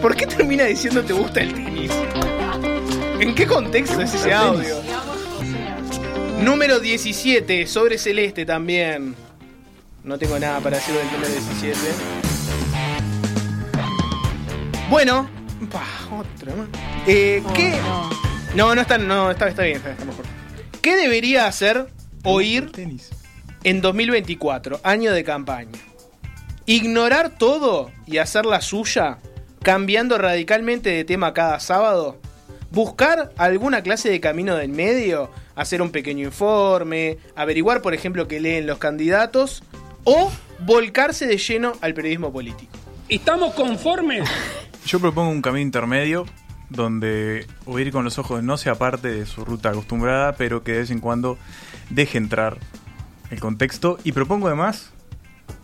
¿Por 0.00 0.14
qué 0.14 0.26
termina 0.26 0.64
diciendo 0.64 1.02
te 1.02 1.12
gusta 1.12 1.40
el 1.40 1.54
tenis? 1.54 1.90
¿En 3.20 3.34
qué 3.34 3.46
contexto 3.46 4.00
es 4.00 4.14
ese 4.14 4.32
audio? 4.32 4.76
Número 6.40 6.80
17, 6.80 7.66
sobre 7.66 7.98
celeste 7.98 8.44
también. 8.44 9.14
No 10.04 10.18
tengo 10.18 10.38
nada 10.38 10.60
para 10.60 10.76
decir 10.76 10.94
del 10.94 11.06
número 11.06 11.28
17. 11.28 11.78
Bueno, 14.90 15.28
pa, 15.72 15.84
otra 16.14 16.54
más. 16.54 16.68
Eh, 17.06 17.42
¿Qué? 17.54 17.74
No, 18.54 18.74
no 18.74 18.80
está, 18.80 18.98
no, 18.98 19.30
está, 19.30 19.48
está 19.48 19.62
bien, 19.62 19.78
está, 19.78 19.90
está 19.90 20.04
mejor. 20.04 20.24
¿Qué 20.80 20.94
debería 20.96 21.46
hacer 21.46 21.88
o 22.22 22.40
ir 22.40 22.70
en 23.64 23.80
2024, 23.80 24.80
año 24.82 25.12
de 25.12 25.24
campaña? 25.24 25.78
¿Ignorar 26.66 27.38
todo 27.38 27.90
y 28.06 28.18
hacer 28.18 28.46
la 28.46 28.60
suya, 28.60 29.18
cambiando 29.62 30.18
radicalmente 30.18 30.90
de 30.90 31.04
tema 31.04 31.32
cada 31.32 31.60
sábado? 31.60 32.18
¿Buscar 32.70 33.32
alguna 33.36 33.82
clase 33.82 34.10
de 34.10 34.20
camino 34.20 34.56
del 34.56 34.70
medio? 34.70 35.30
¿Hacer 35.54 35.80
un 35.80 35.90
pequeño 35.90 36.24
informe? 36.26 37.18
¿Averiguar, 37.36 37.82
por 37.82 37.94
ejemplo, 37.94 38.26
qué 38.26 38.40
leen 38.40 38.66
los 38.66 38.78
candidatos? 38.78 39.62
¿O 40.04 40.30
volcarse 40.60 41.26
de 41.26 41.38
lleno 41.38 41.74
al 41.80 41.94
periodismo 41.94 42.32
político? 42.32 42.76
¿Estamos 43.08 43.54
conformes? 43.54 44.28
Yo 44.86 45.00
propongo 45.00 45.30
un 45.30 45.42
camino 45.42 45.62
intermedio 45.62 46.26
donde 46.68 47.46
oír 47.64 47.92
con 47.92 48.04
los 48.04 48.18
ojos 48.18 48.42
no 48.42 48.56
sea 48.56 48.74
parte 48.74 49.08
de 49.08 49.26
su 49.26 49.44
ruta 49.44 49.70
acostumbrada, 49.70 50.32
pero 50.32 50.64
que 50.64 50.72
de 50.72 50.78
vez 50.78 50.90
en 50.90 51.00
cuando 51.00 51.38
deje 51.90 52.18
entrar 52.18 52.58
el 53.30 53.40
contexto. 53.40 53.98
Y 54.04 54.12
propongo 54.12 54.46
además 54.48 54.90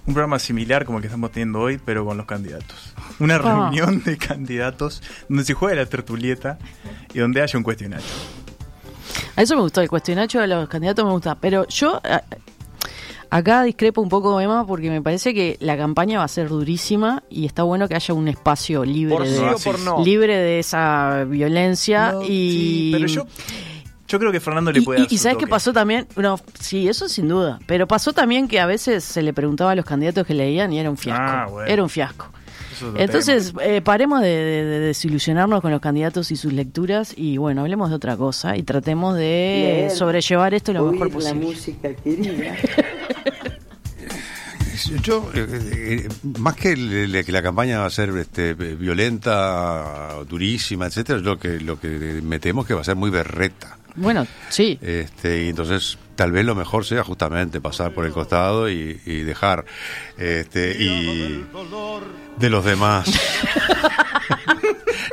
un 0.06 0.14
programa 0.14 0.38
similar 0.38 0.84
como 0.84 0.98
el 0.98 1.02
que 1.02 1.08
estamos 1.08 1.30
teniendo 1.32 1.60
hoy, 1.60 1.78
pero 1.84 2.04
con 2.04 2.16
los 2.16 2.26
candidatos. 2.26 2.94
Una 3.20 3.36
Ah. 3.36 3.38
reunión 3.38 4.02
de 4.04 4.16
candidatos 4.16 5.02
donde 5.28 5.44
se 5.44 5.54
juegue 5.54 5.76
la 5.76 5.86
tertulieta 5.86 6.58
y 7.14 7.18
donde 7.20 7.40
haya 7.42 7.56
un 7.56 7.62
cuestionario. 7.64 8.06
A 9.36 9.42
eso 9.42 9.54
me 9.56 9.62
gustó, 9.62 9.80
el 9.80 9.88
cuestionario 9.88 10.40
de 10.40 10.46
los 10.46 10.68
candidatos 10.68 11.04
me 11.04 11.12
gusta. 11.12 11.34
Pero 11.36 11.66
yo 11.68 12.00
a- 12.04 12.22
acá 13.30 13.62
discrepo 13.62 14.00
un 14.00 14.08
poco, 14.08 14.40
Emma, 14.40 14.66
porque 14.66 14.90
me 14.90 15.00
parece 15.00 15.32
que 15.34 15.56
la 15.60 15.76
campaña 15.76 16.18
va 16.18 16.24
a 16.24 16.28
ser 16.28 16.48
durísima 16.48 17.22
y 17.30 17.46
está 17.46 17.62
bueno 17.62 17.88
que 17.88 17.94
haya 17.94 18.12
un 18.14 18.28
espacio 18.28 18.84
libre, 18.84 19.14
Por 19.14 19.24
de, 19.26 19.36
sí 19.36 19.42
o 19.42 19.58
por 19.58 19.78
no. 19.80 20.04
libre 20.04 20.36
de 20.36 20.58
esa 20.58 21.24
violencia. 21.24 22.12
No, 22.12 22.22
y, 22.22 22.26
sí, 22.26 22.90
pero 22.92 23.06
yo- 23.06 23.26
Yo 24.12 24.18
creo 24.18 24.30
que 24.30 24.40
Fernando 24.40 24.70
le 24.70 24.80
y, 24.80 24.82
puede 24.82 24.98
y- 25.00 25.02
dar 25.04 25.12
y 25.12 25.16
su 25.16 25.22
sabes 25.22 25.38
qué 25.38 25.46
pasó 25.46 25.72
también, 25.72 26.06
no, 26.16 26.38
sí, 26.60 26.86
eso 26.86 27.08
sin 27.08 27.28
duda, 27.28 27.58
pero 27.66 27.88
pasó 27.88 28.12
también 28.12 28.46
que 28.46 28.60
a 28.60 28.66
veces 28.66 29.02
se 29.04 29.22
le 29.22 29.32
preguntaba 29.32 29.70
a 29.70 29.74
los 29.74 29.86
candidatos 29.86 30.26
que 30.26 30.34
leían 30.34 30.70
y 30.72 30.78
era 30.78 30.90
un 30.90 30.98
fiasco, 30.98 31.22
Ah, 31.26 31.46
bueno. 31.50 31.70
era 31.70 31.82
un 31.82 31.88
fiasco. 31.88 32.30
Es 32.72 32.82
Entonces, 32.96 33.54
eh, 33.62 33.80
paremos 33.80 34.20
de, 34.20 34.28
de- 34.28 34.64
de 34.64 34.78
desilusionarnos 34.80 35.60
con 35.62 35.70
los 35.70 35.80
candidatos 35.80 36.30
y 36.30 36.36
sus 36.36 36.52
lecturas 36.52 37.14
y 37.16 37.38
bueno, 37.38 37.62
hablemos 37.62 37.88
de 37.90 37.96
otra 37.96 38.16
cosa 38.18 38.56
y 38.56 38.64
tratemos 38.64 39.14
de 39.14 39.20
Leer, 39.22 39.90
sobrellevar 39.92 40.52
esto 40.52 40.72
lo 40.74 40.82
oír 40.84 40.92
mejor 40.92 41.08
la 41.08 41.14
posible. 41.14 41.46
música 41.46 41.94
querida. 41.94 42.54
Yo, 45.02 45.30
eh, 45.34 45.46
eh, 45.50 46.08
más 46.38 46.56
que, 46.56 46.76
le- 46.76 47.24
que 47.24 47.30
la 47.32 47.42
campaña 47.42 47.78
va 47.80 47.86
a 47.86 47.90
ser 47.90 48.08
este, 48.16 48.54
violenta, 48.54 50.14
durísima, 50.28 50.86
etcétera, 50.86 51.20
lo 51.20 51.38
que, 51.38 51.60
lo 51.60 51.78
que 51.78 52.20
me 52.22 52.40
temo 52.40 52.64
que 52.64 52.74
va 52.74 52.80
a 52.80 52.84
ser 52.84 52.96
muy 52.96 53.10
berreta. 53.10 53.78
Bueno, 53.94 54.26
sí. 54.48 54.78
Este, 54.80 55.44
y 55.44 55.48
entonces 55.50 55.98
tal 56.16 56.32
vez 56.32 56.44
lo 56.44 56.54
mejor 56.54 56.84
sea 56.84 57.04
justamente 57.04 57.60
pasar 57.60 57.92
por 57.92 58.04
el 58.06 58.12
costado 58.12 58.70
y, 58.70 59.00
y 59.06 59.20
dejar 59.20 59.64
este 60.18 60.76
y 60.78 61.44
de 62.38 62.50
los 62.50 62.64
demás 62.64 63.08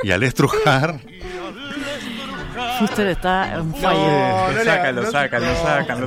y 0.04 0.12
al 0.12 0.24
estrujar 0.24 1.00
Fuster 2.80 3.08
está 3.08 3.56
en 3.56 3.74
fire. 3.76 3.94
no 3.94 4.52
no- 4.54 4.64
sacan, 4.64 4.96
lo 4.96 5.02
no. 5.04 5.12
sacan, 5.12 5.42
lo 5.42 5.48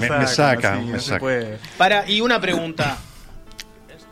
Me- 0.01 0.09
sacan. 0.09 0.21
me 0.21 0.27
sacan, 0.27 0.79
así, 0.79 0.87
me 0.87 0.93
no 0.93 0.99
se 1.01 1.05
sacan. 1.07 1.21
puede. 1.21 1.59
Para, 1.77 2.09
y 2.09 2.21
una 2.21 2.41
pregunta. 2.41 2.99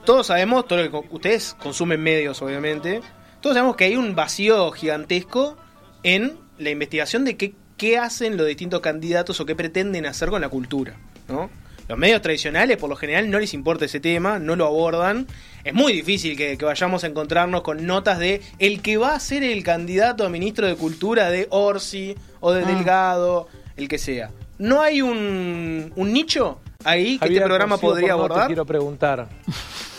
Todos 0.04 0.26
sabemos, 0.26 0.66
todo 0.66 0.82
lo 0.82 0.90
que 0.90 1.08
ustedes 1.14 1.54
consumen 1.58 2.02
medios, 2.02 2.40
obviamente. 2.42 3.00
Todos 3.40 3.54
sabemos 3.56 3.76
que 3.76 3.84
hay 3.84 3.96
un 3.96 4.14
vacío 4.14 4.70
gigantesco 4.72 5.56
en 6.02 6.38
la 6.58 6.70
investigación 6.70 7.24
de 7.24 7.36
qué, 7.36 7.54
qué 7.80 7.96
hacen 7.96 8.36
los 8.36 8.46
distintos 8.46 8.80
candidatos 8.80 9.40
o 9.40 9.46
qué 9.46 9.56
pretenden 9.56 10.04
hacer 10.04 10.28
con 10.28 10.42
la 10.42 10.50
cultura. 10.50 10.96
¿no? 11.28 11.48
Los 11.88 11.96
medios 11.96 12.20
tradicionales, 12.20 12.76
por 12.76 12.90
lo 12.90 12.94
general, 12.94 13.30
no 13.30 13.38
les 13.38 13.54
importa 13.54 13.86
ese 13.86 14.00
tema, 14.00 14.38
no 14.38 14.54
lo 14.54 14.66
abordan. 14.66 15.26
Es 15.64 15.72
muy 15.72 15.94
difícil 15.94 16.36
que, 16.36 16.58
que 16.58 16.64
vayamos 16.66 17.04
a 17.04 17.06
encontrarnos 17.06 17.62
con 17.62 17.86
notas 17.86 18.18
de 18.18 18.42
el 18.58 18.82
que 18.82 18.98
va 18.98 19.14
a 19.14 19.18
ser 19.20 19.42
el 19.44 19.64
candidato 19.64 20.26
a 20.26 20.28
ministro 20.28 20.66
de 20.66 20.76
Cultura 20.76 21.30
de 21.30 21.46
Orsi 21.50 22.14
o 22.40 22.52
de 22.52 22.64
Ah. 22.64 22.66
Delgado, 22.66 23.48
el 23.78 23.88
que 23.88 23.96
sea. 23.96 24.30
¿No 24.58 24.82
hay 24.82 25.00
un, 25.00 25.90
un 25.96 26.12
nicho 26.12 26.60
ahí 26.84 27.14
que 27.14 27.20
Javier, 27.20 27.38
este 27.38 27.46
programa 27.48 27.78
podría 27.78 28.12
abordar? 28.12 28.42
Te 28.42 28.46
quiero 28.48 28.66
preguntar. 28.66 29.26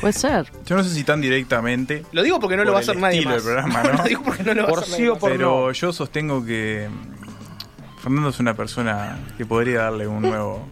Puede 0.00 0.12
ser. 0.12 0.50
Yo 0.64 0.76
no 0.76 0.84
sé 0.84 0.90
si 0.90 1.02
tan 1.04 1.20
directamente. 1.20 2.04
Lo 2.12 2.22
digo 2.22 2.38
porque 2.38 2.56
no 2.56 2.62
lo 2.64 2.68
por 2.68 2.74
va 2.74 2.78
a 2.78 2.82
hacer 2.82 2.96
nadie 2.98 3.22
más. 3.24 3.34
del 3.34 3.42
programa, 3.42 3.82
¿no? 3.92 3.92
Lo 3.94 4.04
digo 4.04 4.22
porque 4.22 4.44
no 4.44 4.54
lo 4.54 4.62
va 4.62 4.68
a 4.68 4.70
Por 4.70 4.78
hacer 4.84 4.94
sí 4.94 5.02
nadie 5.02 5.08
o 5.10 5.12
más. 5.14 5.20
por 5.20 5.30
Pero 5.32 5.66
no. 5.66 5.72
yo 5.72 5.92
sostengo 5.92 6.44
que 6.44 6.88
mm, 6.88 8.00
Fernando 8.00 8.28
es 8.30 8.38
una 8.38 8.54
persona 8.54 9.18
que 9.36 9.44
podría 9.44 9.82
darle 9.82 10.06
un 10.06 10.22
nuevo, 10.22 10.68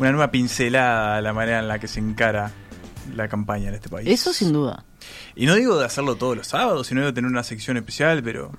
una 0.00 0.10
nueva 0.10 0.30
pincelada 0.30 1.16
a 1.16 1.20
la 1.20 1.32
manera 1.32 1.60
en 1.60 1.68
la 1.68 1.78
que 1.78 1.86
se 1.88 2.00
encara 2.00 2.50
la 3.14 3.28
campaña 3.28 3.68
en 3.68 3.74
este 3.74 3.88
país. 3.88 4.08
Eso 4.08 4.32
sin 4.32 4.52
duda. 4.52 4.84
Y 5.36 5.46
no 5.46 5.54
digo 5.54 5.78
de 5.78 5.84
hacerlo 5.84 6.16
todos 6.16 6.36
los 6.36 6.48
sábados, 6.48 6.88
sino 6.88 7.04
de 7.04 7.12
tener 7.12 7.30
una 7.30 7.44
sección 7.44 7.76
especial, 7.76 8.22
pero 8.24 8.50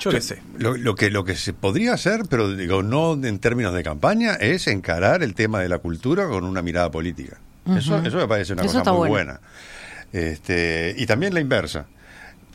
yo 0.00 0.10
qué 0.10 0.22
sé. 0.22 0.42
Lo, 0.56 0.78
lo 0.78 0.94
que 0.94 1.10
lo 1.10 1.24
que 1.24 1.36
se 1.36 1.52
podría 1.52 1.92
hacer, 1.92 2.22
pero 2.30 2.50
digo 2.54 2.82
no 2.82 3.12
en 3.22 3.38
términos 3.38 3.74
de 3.74 3.82
campaña, 3.82 4.32
es 4.34 4.66
encarar 4.66 5.22
el 5.22 5.34
tema 5.34 5.60
de 5.60 5.68
la 5.68 5.76
cultura 5.78 6.26
con 6.26 6.44
una 6.44 6.62
mirada 6.62 6.90
política. 6.90 7.36
Eso, 7.76 7.98
eso 7.98 8.16
me 8.16 8.26
parece 8.28 8.52
una 8.54 8.62
Eso 8.62 8.78
cosa 8.80 8.92
muy 8.92 9.08
bueno. 9.08 9.32
buena. 9.32 9.40
Este, 10.12 10.94
y 10.96 11.06
también 11.06 11.34
la 11.34 11.40
inversa. 11.40 11.86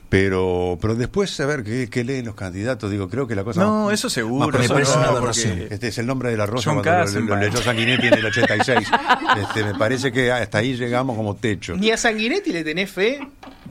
Pero, 0.10 0.78
pero 0.80 0.93
después 0.95 1.32
saber 1.32 1.64
qué, 1.64 1.89
qué 1.89 2.03
leen 2.03 2.26
los 2.26 2.36
candidatos, 2.36 2.91
digo, 2.91 3.10
creo 3.10 3.28
que 3.28 3.36
la 3.36 3.43
cosa 3.43 3.62
No, 3.62 3.86
más- 3.86 3.95
eso 3.95 4.10
seguro, 4.10 4.47
más 4.56 4.64
eso 4.64 4.74
personal, 4.76 5.14
no, 5.16 5.20
porque 5.20 5.41
porque- 5.47 5.74
Este 5.74 5.88
es 5.88 5.97
el 5.97 6.06
nombre 6.06 6.30
de 6.30 6.38
la 6.38 6.45
rosa 6.45 6.72
John 6.72 6.84
cuando 6.84 7.12
lo- 7.12 7.22
lo, 7.22 7.36
leyó 7.38 7.58
Sanguinetti 7.62 8.08
en 8.08 8.14
el 8.14 8.26
86. 8.26 8.88
Este, 9.41 9.64
me 9.64 9.74
parece 9.76 10.12
que 10.12 10.32
hasta 10.32 10.60
ahí 10.60 10.76
llegamos 10.76 11.18
como 11.18 11.36
techo. 11.36 11.76
Ni 11.76 11.91
a 11.91 11.97
Sanguinetti 11.97 12.51
le 12.53 12.64
tenés 12.64 12.91
fe. 12.91 13.20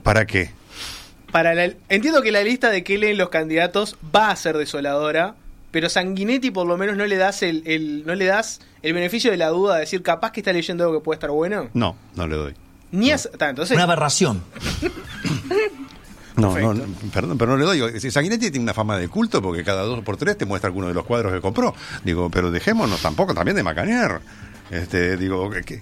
¿Para 0.03 0.25
qué? 0.27 0.51
Para 1.31 1.53
la- 1.55 1.71
entiendo 1.89 2.21
que 2.21 2.31
la 2.31 2.43
lista 2.43 2.69
de 2.69 2.83
qué 2.83 2.97
leen 2.97 3.17
los 3.17 3.29
candidatos 3.29 3.97
va 4.15 4.29
a 4.29 4.35
ser 4.35 4.57
desoladora, 4.57 5.35
pero 5.75 5.89
Sanguinetti 5.89 6.51
por 6.51 6.65
lo 6.65 6.77
menos 6.77 6.95
no 6.95 7.05
le 7.05 7.17
das 7.17 7.43
el, 7.43 7.61
el- 7.65 8.05
no 8.05 8.15
le 8.15 8.23
das 8.23 8.61
el 8.81 8.93
beneficio 8.93 9.29
de 9.29 9.35
la 9.35 9.49
duda 9.49 9.73
de 9.73 9.81
decir 9.81 10.01
capaz 10.01 10.31
que 10.31 10.39
está 10.39 10.53
leyendo 10.53 10.85
algo 10.85 10.99
que 11.01 11.03
puede 11.03 11.17
estar 11.17 11.29
bueno. 11.31 11.67
No, 11.73 11.97
no 12.15 12.25
le 12.27 12.35
doy. 12.37 12.53
Ni 12.93 13.11
a, 13.11 13.17
ta, 13.17 13.49
entonces 13.49 13.75
Una 13.75 13.83
aberración. 13.83 14.41
No, 16.37 16.57
no, 16.59 16.73
no, 16.73 16.83
perdón, 17.13 17.37
pero 17.37 17.57
no 17.57 17.57
le 17.57 17.65
doy. 17.65 17.99
Sanguinetti 17.99 18.51
tiene 18.51 18.63
una 18.63 18.73
fama 18.73 18.97
de 18.97 19.09
culto 19.09 19.41
porque 19.41 19.65
cada 19.65 19.81
dos 19.83 20.01
por 20.01 20.15
tres 20.15 20.37
te 20.37 20.45
muestra 20.45 20.69
alguno 20.69 20.87
de 20.87 20.93
los 20.93 21.03
cuadros 21.05 21.33
que 21.33 21.41
compró. 21.41 21.75
Digo, 22.05 22.29
pero 22.29 22.51
dejémonos 22.51 23.01
tampoco 23.01 23.33
también 23.33 23.57
de 23.57 23.63
macanear. 23.63 24.21
Este, 24.71 25.15
digo, 25.17 25.49
que- 25.51 25.81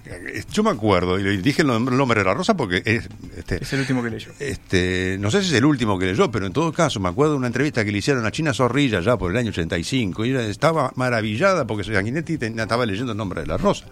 yo 0.52 0.62
me 0.62 0.70
acuerdo, 0.70 1.18
y 1.18 1.22
le 1.22 1.38
dije 1.38 1.62
el 1.62 1.68
nom- 1.68 1.88
el 1.90 1.96
nombre 1.96 2.20
de 2.20 2.24
la 2.26 2.34
rosa 2.34 2.54
porque 2.54 2.82
es, 2.84 3.08
este, 3.36 3.62
Es 3.62 3.72
el 3.72 3.80
último 3.80 4.02
que 4.02 4.10
leyó. 4.10 4.30
este, 4.38 5.16
no 5.18 5.30
sé 5.30 5.40
si 5.42 5.48
es 5.48 5.54
el 5.54 5.64
último 5.64 5.98
que 5.98 6.04
leyó, 6.06 6.30
pero 6.30 6.46
en 6.46 6.52
todo 6.52 6.70
caso 6.72 7.00
me 7.00 7.08
acuerdo 7.08 7.32
de 7.32 7.38
una 7.38 7.46
entrevista 7.46 7.82
que 7.84 7.90
le 7.90 7.98
hicieron 7.98 8.26
a 8.26 8.30
China 8.30 8.52
Zorrilla 8.52 9.00
ya 9.00 9.16
por 9.16 9.30
el 9.30 9.36
año 9.38 9.48
85 9.50 10.24
y 10.26 10.30
ella 10.30 10.46
estaba 10.46 10.92
maravillada 10.96 11.66
porque 11.66 11.84
Sanguinetti 11.84 12.38
estaba 12.40 12.84
leyendo 12.84 13.12
el 13.12 13.18
nombre 13.18 13.40
de 13.40 13.46
la 13.46 13.56
rosa. 13.56 13.86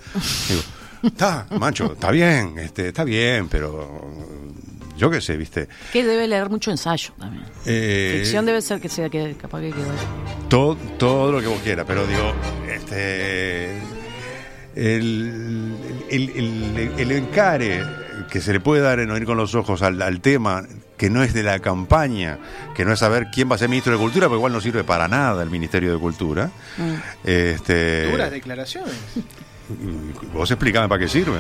Digo, 0.49 0.61
está, 1.03 1.47
macho, 1.59 1.95
está 1.95 2.11
bien, 2.11 2.59
este, 2.59 2.89
está 2.89 3.05
bien, 3.05 3.49
pero 3.49 4.13
yo 4.99 5.11
qué 5.11 5.23
sé, 5.23 5.39
viste. 5.39 5.69
Que 5.91 6.05
debe 6.05 6.29
leer 6.29 6.51
mucho 6.51 6.71
ensayo 6.71 7.15
también. 7.19 7.45
Eh, 7.65 8.19
Ficción 8.21 8.45
debe 8.45 8.61
ser 8.61 8.79
que 8.79 8.91
sea 8.91 9.09
que 9.09 9.35
capaz 9.41 9.61
que 9.63 9.71
quedó 9.71 9.91
ahí. 9.91 9.97
todo, 10.51 10.77
todo 10.99 11.33
lo 11.33 11.41
que 11.41 11.47
vos 11.47 11.61
quieras, 11.63 11.87
pero 11.89 12.07
digo, 12.07 12.33
este 12.71 13.71
el, 14.77 15.75
el, 16.11 16.31
el- 16.31 16.93
el 16.99 17.13
encare 17.13 17.83
que 18.31 18.41
se 18.41 18.53
le 18.53 18.61
puede 18.61 18.81
dar 18.83 18.99
en 19.01 19.11
oír 19.11 19.25
con 19.27 19.37
los 19.37 19.55
ojos 19.55 19.83
al, 19.83 20.01
al 20.01 20.21
tema 20.21 20.65
que 20.97 21.11
no 21.11 21.23
es 21.23 21.35
de 21.35 21.43
la 21.43 21.59
campaña, 21.59 22.39
que 22.75 22.85
no 22.85 22.93
es 22.93 23.01
saber 23.01 23.27
quién 23.33 23.51
va 23.51 23.57
a 23.57 23.59
ser 23.59 23.69
ministro 23.69 23.93
de 23.93 23.99
Cultura, 23.99 24.29
porque 24.29 24.39
igual 24.39 24.53
no 24.53 24.61
sirve 24.61 24.85
para 24.85 25.09
nada 25.09 25.43
el 25.43 25.51
Ministerio 25.51 25.93
de 25.93 25.99
Cultura. 25.99 26.51
Este, 27.25 28.11
Duras 28.11 28.31
declaraciones. 28.31 28.95
vos 30.33 30.51
explícame 30.51 30.89
para 30.89 31.01
qué 31.01 31.09
sirve. 31.09 31.39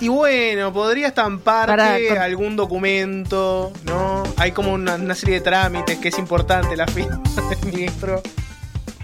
Y 0.00 0.08
bueno, 0.08 0.72
podría 0.72 1.08
estamparte 1.08 1.76
Para- 1.76 1.98
con- 2.08 2.18
algún 2.18 2.56
documento, 2.56 3.72
¿no? 3.84 4.22
Hay 4.36 4.52
como 4.52 4.72
una, 4.72 4.94
una 4.94 5.14
serie 5.14 5.36
de 5.36 5.40
trámites 5.42 5.98
que 5.98 6.08
es 6.08 6.18
importante 6.18 6.76
la 6.76 6.86
firma 6.86 7.20
del 7.50 7.72
ministro, 7.72 8.22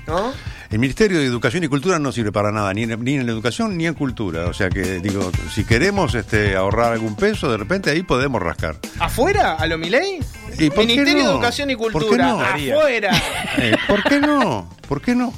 ¿no? 0.06 0.32
El 0.74 0.80
Ministerio 0.80 1.20
de 1.20 1.26
Educación 1.26 1.62
y 1.62 1.68
Cultura 1.68 2.00
no 2.00 2.10
sirve 2.10 2.32
para 2.32 2.50
nada, 2.50 2.74
ni 2.74 2.82
en, 2.82 3.04
ni 3.04 3.14
en 3.14 3.26
la 3.26 3.30
educación 3.30 3.76
ni 3.78 3.86
en 3.86 3.94
cultura. 3.94 4.46
O 4.48 4.52
sea 4.52 4.70
que, 4.70 4.98
digo, 4.98 5.30
si 5.52 5.62
queremos 5.64 6.16
este, 6.16 6.56
ahorrar 6.56 6.94
algún 6.94 7.14
peso, 7.14 7.48
de 7.48 7.58
repente 7.58 7.90
ahí 7.90 8.02
podemos 8.02 8.42
rascar. 8.42 8.78
¿Afuera? 8.98 9.52
¿A 9.52 9.68
lo 9.68 9.78
Milei? 9.78 10.18
¿Y 10.58 10.70
por 10.70 10.80
qué 10.80 10.86
Ministerio 10.88 11.14
de 11.18 11.22
no? 11.22 11.30
Educación 11.30 11.70
y 11.70 11.76
¿Por 11.76 11.92
qué 11.92 11.98
Cultura. 12.00 12.26
no? 12.26 12.40
¡Afuera! 12.40 13.10
Eh, 13.58 13.76
¿Por 13.86 14.02
qué 14.02 14.18
no? 14.18 14.68
¿Por 14.88 15.00
qué 15.00 15.14
no? 15.14 15.32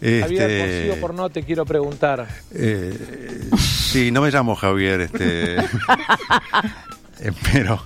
Javier, 0.00 0.24
por 0.26 0.32
Este, 0.32 0.82
sí 0.82 0.90
o 0.90 1.00
por 1.00 1.14
no, 1.14 1.30
te 1.30 1.44
quiero 1.44 1.64
preguntar. 1.64 2.26
eh, 2.52 3.48
sí, 3.60 4.10
no 4.10 4.20
me 4.20 4.32
llamo 4.32 4.56
Javier, 4.56 5.02
este, 5.02 5.58
eh, 7.20 7.32
pero, 7.52 7.80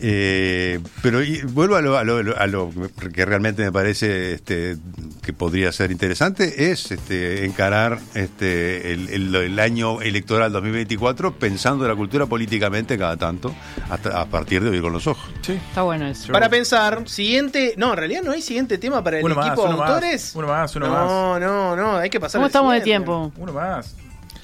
eh, 0.00 0.78
pero 1.02 1.22
y 1.22 1.42
vuelvo 1.42 1.76
a 1.76 1.82
lo, 1.82 1.96
a 1.98 2.04
lo- 2.04 2.36
a 2.38 2.46
lo 2.46 2.70
que 3.12 3.24
realmente 3.24 3.62
me 3.64 3.72
parece 3.72 4.32
este, 4.34 4.76
que 5.22 5.32
podría 5.32 5.72
ser 5.72 5.90
interesante 5.90 6.70
es 6.70 6.90
este, 6.92 7.44
encarar 7.44 7.98
este, 8.14 8.92
el, 8.92 9.08
el- 9.10 9.34
el 9.34 9.58
año 9.58 10.00
electoral 10.00 10.52
2024 10.52 11.34
pensando 11.34 11.86
la 11.88 11.94
cultura 11.96 12.26
políticamente 12.26 12.96
cada 12.98 13.16
tanto 13.16 13.54
hasta 13.90 14.20
a 14.20 14.26
partir 14.26 14.62
de 14.62 14.70
hoy 14.70 14.80
con 14.80 14.92
los 14.92 15.06
ojos. 15.06 15.28
Sí. 15.42 15.52
Está 15.54 15.82
bueno 15.82 16.06
eso. 16.06 16.32
Para 16.32 16.48
pensar, 16.48 17.08
siguiente. 17.08 17.74
No, 17.76 17.90
en 17.92 17.96
realidad 17.98 18.22
no 18.22 18.32
hay 18.32 18.42
siguiente 18.42 18.78
tema 18.78 19.02
para 19.02 19.18
el 19.18 19.24
Uno 19.24 19.34
más, 19.34 19.46
equipo 19.48 19.68
de 19.68 19.76
más, 19.76 19.88
autores. 19.90 20.32
uno 20.34 20.46
más, 20.48 20.76
uno 20.76 20.86
no, 20.86 20.92
más. 20.92 21.04
No, 21.06 21.38
no, 21.40 21.76
no, 21.76 21.96
hay 21.96 22.10
que 22.10 22.20
pasar. 22.20 22.38
¿Cómo 22.38 22.46
estamos 22.46 22.72
de 22.74 22.80
tiempo? 22.82 23.32
Uno 23.36 23.52
más. 23.52 23.94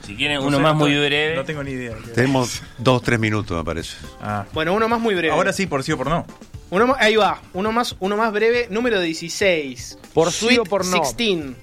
Si 0.06 0.16
quieren 0.16 0.38
No 0.40 0.46
uno 0.46 0.56
sé, 0.58 0.62
más 0.62 0.74
muy 0.74 0.90
tengo- 0.90 1.06
breve. 1.06 1.36
No 1.36 1.44
tengo 1.44 1.62
ni 1.64 1.70
idea. 1.72 1.94
Tenemos 2.14 2.62
dos, 2.78 3.02
tres 3.02 3.18
minutos, 3.18 3.56
me 3.56 3.64
parece. 3.64 3.96
Ah. 4.20 4.44
Bueno, 4.52 4.74
uno 4.74 4.88
más 4.88 5.00
muy 5.00 5.14
breve. 5.14 5.32
Ahora 5.32 5.52
sí, 5.52 5.66
por 5.66 5.82
sí 5.82 5.92
o 5.92 5.96
por 5.98 6.08
no. 6.08 6.26
Uno 6.70 6.86
más, 6.88 6.96
ahí 7.00 7.16
va, 7.16 7.40
uno 7.52 7.72
más, 7.72 7.94
uno 8.00 8.16
más 8.16 8.32
breve, 8.32 8.66
número 8.70 9.00
16. 9.00 9.98
Por 10.12 10.32
sí 10.32 10.58
o 10.58 10.64
por 10.64 10.84
no. 10.84 11.00
16. 11.00 11.56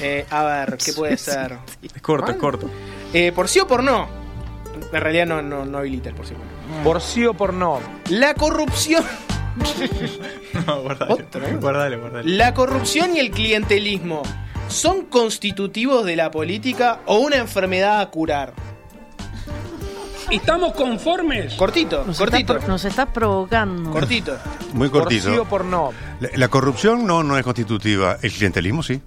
Eh, 0.00 0.26
a 0.30 0.42
ver, 0.44 0.78
¿qué 0.84 0.92
puede 0.92 1.16
ser? 1.16 1.58
Es 1.82 2.02
corto, 2.02 2.30
es 2.32 2.36
corto. 2.36 2.70
Eh, 3.12 3.32
por 3.32 3.48
sí 3.48 3.58
o 3.60 3.66
por 3.66 3.82
no. 3.82 4.08
En 4.92 5.00
realidad 5.00 5.26
no, 5.26 5.42
no, 5.42 5.64
no 5.64 5.78
habilita 5.78 6.08
el 6.08 6.14
por 6.14 6.26
sí 6.26 6.34
o 6.34 6.38
por 6.38 6.46
no. 6.76 6.84
Por 6.84 7.00
sí 7.00 7.26
o 7.26 7.34
por 7.34 7.52
no. 7.54 7.80
La 8.10 8.34
corrupción. 8.34 9.04
No, 10.66 10.82
guardale. 10.82 11.14
¿eh? 11.34 11.56
Guardale, 11.60 11.96
guardale. 11.96 12.30
La 12.36 12.54
corrupción 12.54 13.16
y 13.16 13.20
el 13.20 13.30
clientelismo 13.30 14.22
son 14.68 15.06
constitutivos 15.06 16.04
de 16.04 16.16
la 16.16 16.30
política 16.30 17.00
o 17.06 17.18
una 17.18 17.36
enfermedad 17.36 18.00
a 18.00 18.10
curar. 18.10 18.54
¿Estamos 20.30 20.74
conformes? 20.74 21.54
Cortito, 21.54 22.04
Nos 22.04 22.18
cortito, 22.18 22.56
está, 22.56 22.68
nos 22.68 22.84
está 22.84 23.06
provocando. 23.06 23.90
cortito. 23.90 24.36
Muy 24.74 24.90
Por 24.90 25.08
sí 25.10 25.20
cortito. 25.20 25.42
o 25.42 25.44
por 25.46 25.64
no. 25.64 25.92
La, 26.20 26.28
la 26.34 26.48
corrupción 26.48 27.06
no, 27.06 27.22
no 27.22 27.38
es 27.38 27.44
constitutiva. 27.44 28.18
El 28.20 28.30
clientelismo 28.30 28.82
sí. 28.82 29.00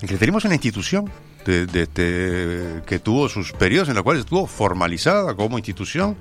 El 0.00 0.06
clientelismo 0.06 0.38
es 0.38 0.44
una 0.46 0.54
institución 0.54 1.10
de- 1.44 1.66
de- 1.66 1.86
de- 1.86 2.82
que 2.86 2.98
tuvo 3.00 3.28
sus 3.28 3.52
periodos 3.52 3.90
en 3.90 3.96
los 3.96 4.02
cuales 4.02 4.20
estuvo 4.20 4.46
formalizada 4.46 5.34
como 5.34 5.58
institución. 5.58 6.16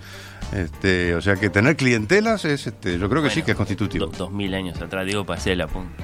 Este, 0.53 1.13
o 1.13 1.21
sea 1.21 1.35
que 1.35 1.51
tener 1.51 1.75
clientelas 1.75 2.43
es, 2.43 2.65
este, 2.65 2.97
yo 2.97 3.07
creo 3.07 3.21
que 3.21 3.29
sí 3.29 3.43
que 3.43 3.51
es 3.51 3.57
constitutivo. 3.57 4.07
Do- 4.07 4.17
dos 4.17 4.31
mil 4.31 4.51
años 4.55 4.81
atrás, 4.81 5.05
digo, 5.05 5.23
pasé 5.23 5.55
la 5.55 5.67
punta. 5.67 6.03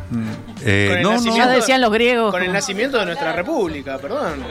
Eh, 0.64 0.88
Con 0.90 0.98
el 0.98 1.04
no, 1.04 1.10
no, 1.20 1.48
decían 1.52 1.82
los 1.82 1.92
griegos. 1.92 2.32
Con 2.32 2.44
el 2.44 2.54
nacimiento 2.54 3.00
de 3.00 3.06
nuestra 3.08 3.34
república, 3.34 3.98
perdón. 3.98 4.44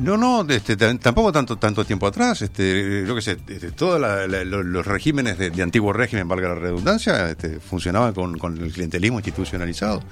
no, 0.00 0.16
no, 0.16 0.46
este, 0.48 0.76
tampoco 0.76 1.30
tanto 1.32 1.56
tanto 1.56 1.84
tiempo 1.84 2.06
atrás. 2.06 2.40
Este, 2.40 3.04
yo 3.06 3.14
que 3.14 3.20
sé, 3.20 3.32
este, 3.46 3.72
todos 3.72 4.00
los 4.00 4.86
regímenes 4.86 5.36
de, 5.36 5.50
de 5.50 5.62
antiguo 5.62 5.92
régimen, 5.92 6.26
valga 6.28 6.48
la 6.48 6.54
redundancia, 6.54 7.28
este, 7.28 7.60
funcionaban 7.60 8.14
con, 8.14 8.38
con 8.38 8.56
el 8.56 8.72
clientelismo 8.72 9.18
institucionalizado 9.18 10.02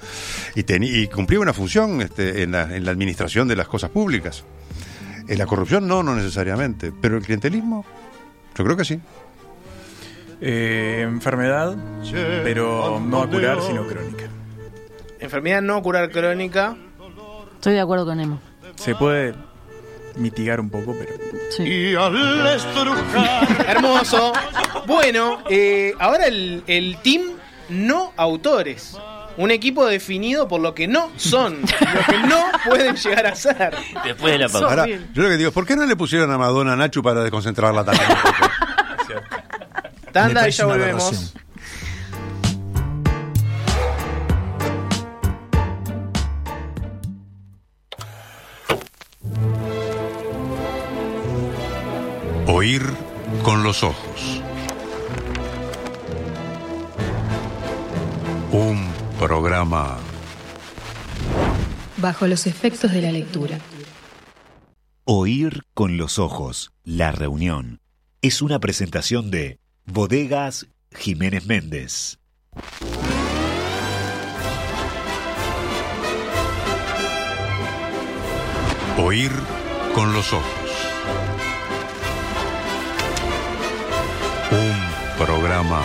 y, 0.55 0.61
teni- 0.63 0.91
y 1.03 1.07
cumplía 1.07 1.39
una 1.39 1.53
función 1.53 2.01
este, 2.01 2.43
en, 2.43 2.51
la, 2.51 2.75
en 2.75 2.85
la 2.85 2.91
administración 2.91 3.47
de 3.47 3.55
las 3.55 3.67
cosas 3.67 3.89
públicas. 3.89 4.43
En 5.27 5.37
la 5.39 5.45
corrupción 5.47 5.87
no, 5.87 6.03
no 6.03 6.13
necesariamente, 6.15 6.91
pero 7.01 7.17
el 7.17 7.23
clientelismo, 7.23 7.85
yo 8.55 8.63
creo 8.65 8.77
que 8.77 8.85
sí. 8.85 8.99
Eh, 10.43 11.01
enfermedad, 11.03 11.75
pero 12.43 12.99
no 12.99 13.21
a 13.21 13.29
curar, 13.29 13.61
sino 13.61 13.85
crónica. 13.85 14.25
Enfermedad 15.19 15.61
no 15.61 15.81
curar 15.83 16.09
crónica. 16.09 16.75
Estoy 17.53 17.73
de 17.73 17.79
acuerdo 17.79 18.05
con 18.07 18.19
Emo. 18.19 18.39
Se 18.75 18.95
puede 18.95 19.35
mitigar 20.15 20.59
un 20.59 20.71
poco, 20.71 20.95
pero. 20.97 21.13
Sí. 21.55 21.93
Hermoso. 23.67 24.33
Bueno, 24.87 25.43
eh, 25.47 25.93
ahora 25.99 26.25
el, 26.25 26.63
el 26.65 26.97
team 27.03 27.21
no 27.69 28.11
autores. 28.17 28.97
Un 29.37 29.51
equipo 29.51 29.85
definido 29.85 30.47
por 30.47 30.59
lo 30.59 30.73
que 30.73 30.87
no 30.87 31.09
son, 31.15 31.61
lo 31.61 31.67
que 32.13 32.27
no 32.27 32.43
pueden 32.65 32.95
llegar 32.95 33.27
a 33.27 33.35
ser. 33.35 33.73
Después 34.03 34.33
de 34.33 34.39
la 34.39 34.49
pausa. 34.49 34.67
Ahora, 34.67 34.85
yo 34.87 35.23
lo 35.23 35.29
que 35.29 35.37
digo, 35.37 35.51
¿por 35.51 35.65
qué 35.65 35.75
no 35.75 35.85
le 35.85 35.95
pusieron 35.95 36.29
a 36.31 36.37
Madonna 36.37 36.73
a 36.73 36.75
Nacho 36.75 37.01
para 37.01 37.21
desconcentrarla 37.21 37.85
también? 37.85 38.09
Tanda 40.11 40.47
y 40.47 40.51
ya 40.51 40.65
volvemos. 40.65 41.33
Oír 52.47 52.83
con 53.43 53.63
los 53.63 53.83
ojos. 53.83 54.41
Un 58.51 58.91
programa 59.17 59.97
Bajo 62.01 62.25
los 62.25 62.47
efectos 62.47 62.91
de 62.91 63.01
la 63.01 63.11
lectura. 63.11 63.59
Oír 65.05 65.61
con 65.75 65.97
los 65.97 66.17
ojos, 66.17 66.71
la 66.83 67.11
reunión, 67.11 67.79
es 68.23 68.41
una 68.41 68.59
presentación 68.59 69.29
de 69.29 69.60
Bodegas 69.85 70.67
Jiménez 70.93 71.45
Méndez. 71.45 72.17
Oír 78.97 79.31
con 79.95 80.13
los 80.13 80.31
ojos. 80.33 80.45
Un 84.51 85.25
programa 85.25 85.81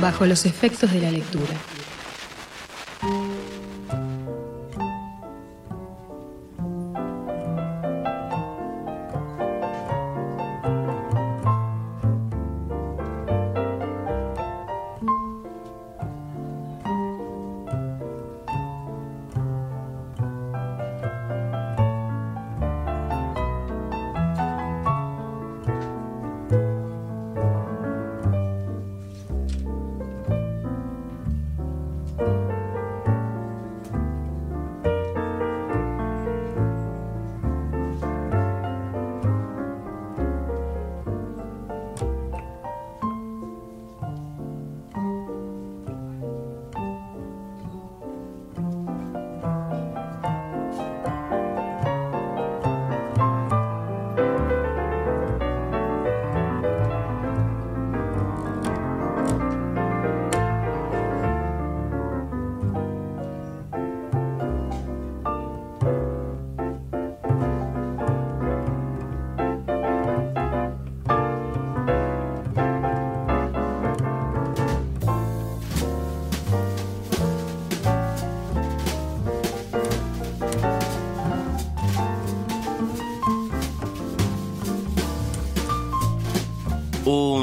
Bajo 0.00 0.26
los 0.26 0.44
efectos 0.44 0.92
de 0.92 1.00
la 1.00 1.10
lectura. 1.10 1.54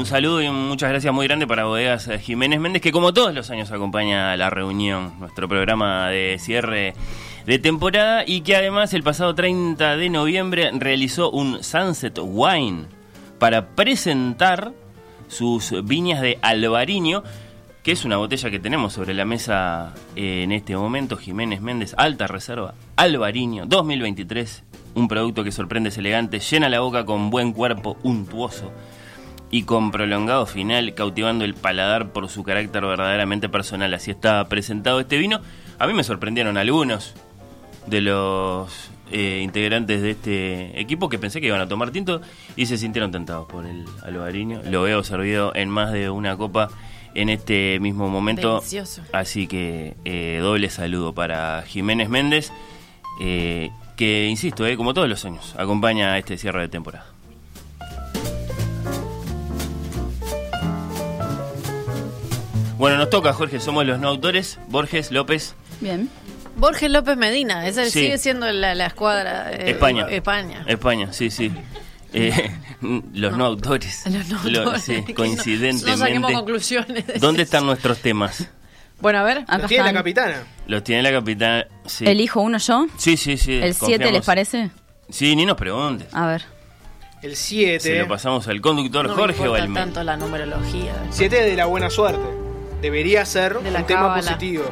Un 0.02 0.06
saludo 0.06 0.42
y 0.42 0.50
muchas 0.50 0.90
gracias 0.90 1.14
muy 1.14 1.28
grande 1.28 1.46
para 1.46 1.66
Bodegas 1.66 2.08
eh, 2.08 2.18
Jiménez 2.18 2.58
Méndez, 2.58 2.82
que 2.82 2.90
como 2.90 3.14
todos 3.14 3.32
los 3.32 3.50
años 3.50 3.70
acompaña 3.70 4.36
la 4.36 4.50
reunión, 4.50 5.12
nuestro 5.20 5.48
programa 5.48 6.08
de 6.08 6.38
cierre 6.40 6.94
de 7.46 7.58
temporada, 7.60 8.24
y 8.26 8.40
que 8.40 8.56
además 8.56 8.94
el 8.94 9.04
pasado 9.04 9.32
30 9.36 9.96
de 9.96 10.10
noviembre 10.10 10.72
realizó 10.74 11.30
un 11.30 11.62
Sunset 11.62 12.18
Wine 12.20 12.86
para 13.38 13.76
presentar 13.76 14.72
sus 15.28 15.72
viñas 15.84 16.20
de 16.20 16.36
Albariño, 16.42 17.22
que 17.84 17.92
es 17.92 18.04
una 18.04 18.16
botella 18.16 18.50
que 18.50 18.58
tenemos 18.58 18.94
sobre 18.94 19.14
la 19.14 19.24
mesa 19.24 19.94
eh, 20.16 20.42
en 20.42 20.50
este 20.50 20.76
momento, 20.76 21.16
Jiménez 21.16 21.60
Méndez, 21.60 21.94
alta 21.96 22.26
reserva, 22.26 22.74
Albariño 22.96 23.66
2023, 23.66 24.64
un 24.96 25.06
producto 25.06 25.44
que 25.44 25.52
sorprende, 25.52 25.90
es 25.90 25.98
elegante, 25.98 26.40
llena 26.40 26.68
la 26.68 26.80
boca 26.80 27.04
con 27.04 27.30
buen 27.30 27.52
cuerpo, 27.52 27.96
untuoso 28.02 28.72
y 29.52 29.64
con 29.64 29.90
prolongado 29.90 30.46
final, 30.46 30.94
cautivando 30.94 31.44
el 31.44 31.54
paladar 31.54 32.10
por 32.10 32.28
su 32.30 32.42
carácter 32.42 32.84
verdaderamente 32.84 33.50
personal. 33.50 33.92
Así 33.92 34.10
está 34.10 34.48
presentado 34.48 34.98
este 34.98 35.18
vino. 35.18 35.42
A 35.78 35.86
mí 35.86 35.92
me 35.92 36.02
sorprendieron 36.02 36.56
algunos 36.56 37.14
de 37.86 38.00
los 38.00 38.90
eh, 39.10 39.40
integrantes 39.44 40.00
de 40.00 40.12
este 40.12 40.80
equipo 40.80 41.10
que 41.10 41.18
pensé 41.18 41.42
que 41.42 41.48
iban 41.48 41.60
a 41.60 41.68
tomar 41.68 41.90
tinto 41.90 42.22
y 42.56 42.64
se 42.64 42.78
sintieron 42.78 43.12
tentados 43.12 43.46
por 43.46 43.66
el 43.66 43.84
albariño. 44.02 44.62
Lo 44.64 44.82
veo 44.82 45.04
servido 45.04 45.54
en 45.54 45.68
más 45.68 45.92
de 45.92 46.08
una 46.08 46.34
copa 46.38 46.70
en 47.14 47.28
este 47.28 47.78
mismo 47.78 48.08
momento. 48.08 48.54
Delicioso. 48.54 49.02
Así 49.12 49.46
que 49.48 49.96
eh, 50.06 50.38
doble 50.40 50.70
saludo 50.70 51.12
para 51.12 51.62
Jiménez 51.66 52.08
Méndez, 52.08 52.50
eh, 53.20 53.70
que 53.98 54.28
insisto, 54.28 54.64
como 54.78 54.94
todos 54.94 55.10
los 55.10 55.26
años, 55.26 55.54
acompaña 55.58 56.14
a 56.14 56.18
este 56.18 56.38
cierre 56.38 56.62
de 56.62 56.68
temporada. 56.70 57.11
Bueno, 62.82 62.96
nos 62.98 63.10
toca, 63.10 63.32
Jorge, 63.32 63.60
somos 63.60 63.86
los 63.86 64.00
no 64.00 64.08
autores. 64.08 64.58
Borges, 64.66 65.12
López, 65.12 65.54
Bien. 65.80 66.10
Borges 66.56 66.90
López 66.90 67.16
Medina, 67.16 67.66
esa 67.68 67.84
Sí. 67.84 67.90
sigue 67.92 68.18
siendo 68.18 68.50
la, 68.50 68.74
la 68.74 68.86
escuadra. 68.86 69.52
eh, 69.52 69.70
España. 69.70 70.06
España. 70.10 70.64
España, 70.66 71.12
sí, 71.12 71.30
sí. 71.30 71.52
Eh, 72.14 72.50
los 73.14 73.36
no, 73.38 73.44
autores. 73.46 74.02
Los 74.06 74.28
no 74.28 74.50
Lo- 74.50 74.58
autores, 74.58 74.82
sí, 74.82 75.02
no- 75.08 75.14
coincidentemente. 75.14 75.90
No 75.92 75.96
saquemos 75.96 76.32
conclusiones. 76.32 77.04
¿Dónde 77.20 77.44
están 77.44 77.64
nuestros 77.66 77.98
temas? 78.00 78.48
Bueno, 79.00 79.20
a 79.20 79.22
ver. 79.22 79.44
Acá 79.46 79.66
Tiene 79.68 79.84
la 79.84 79.92
capitana. 79.92 80.42
Los 80.66 80.82
tiene 80.84 81.02
la 81.02 81.12
capitana. 81.12 81.66
Sí. 81.86 82.04
¿Elijo 82.06 82.40
uno 82.42 82.58
yo? 82.58 82.86
Sí, 82.98 83.16
sí, 83.16 83.36
sí. 83.38 83.52
¿El 83.54 83.72
7 83.74 83.78
confiamos. 83.78 84.12
les 84.12 84.26
parece? 84.26 84.70
Sí, 85.08 85.34
ni 85.36 85.46
nos 85.46 85.56
preguntes. 85.56 86.08
A 86.12 86.26
ver. 86.26 86.42
El 87.22 87.36
Se 87.36 87.78
7. 87.78 88.00
lo 88.00 88.08
pasamos 88.08 88.46
al 88.48 88.60
conductor 88.60 89.06
No 89.06 89.14
me 89.14 89.22
Jorge 89.22 89.46
Balmen. 89.48 89.72
tanto 89.74 90.02
la 90.02 90.16
numerología. 90.16 90.92
7 91.10 91.42
de 91.44 91.54
la 91.56 91.64
buena 91.66 91.88
suerte. 91.88 92.20
Debería 92.82 93.24
ser 93.24 93.54
De 93.54 93.70
un 93.70 93.86
tema 93.86 93.86
cábala. 93.86 94.16
positivo. 94.16 94.64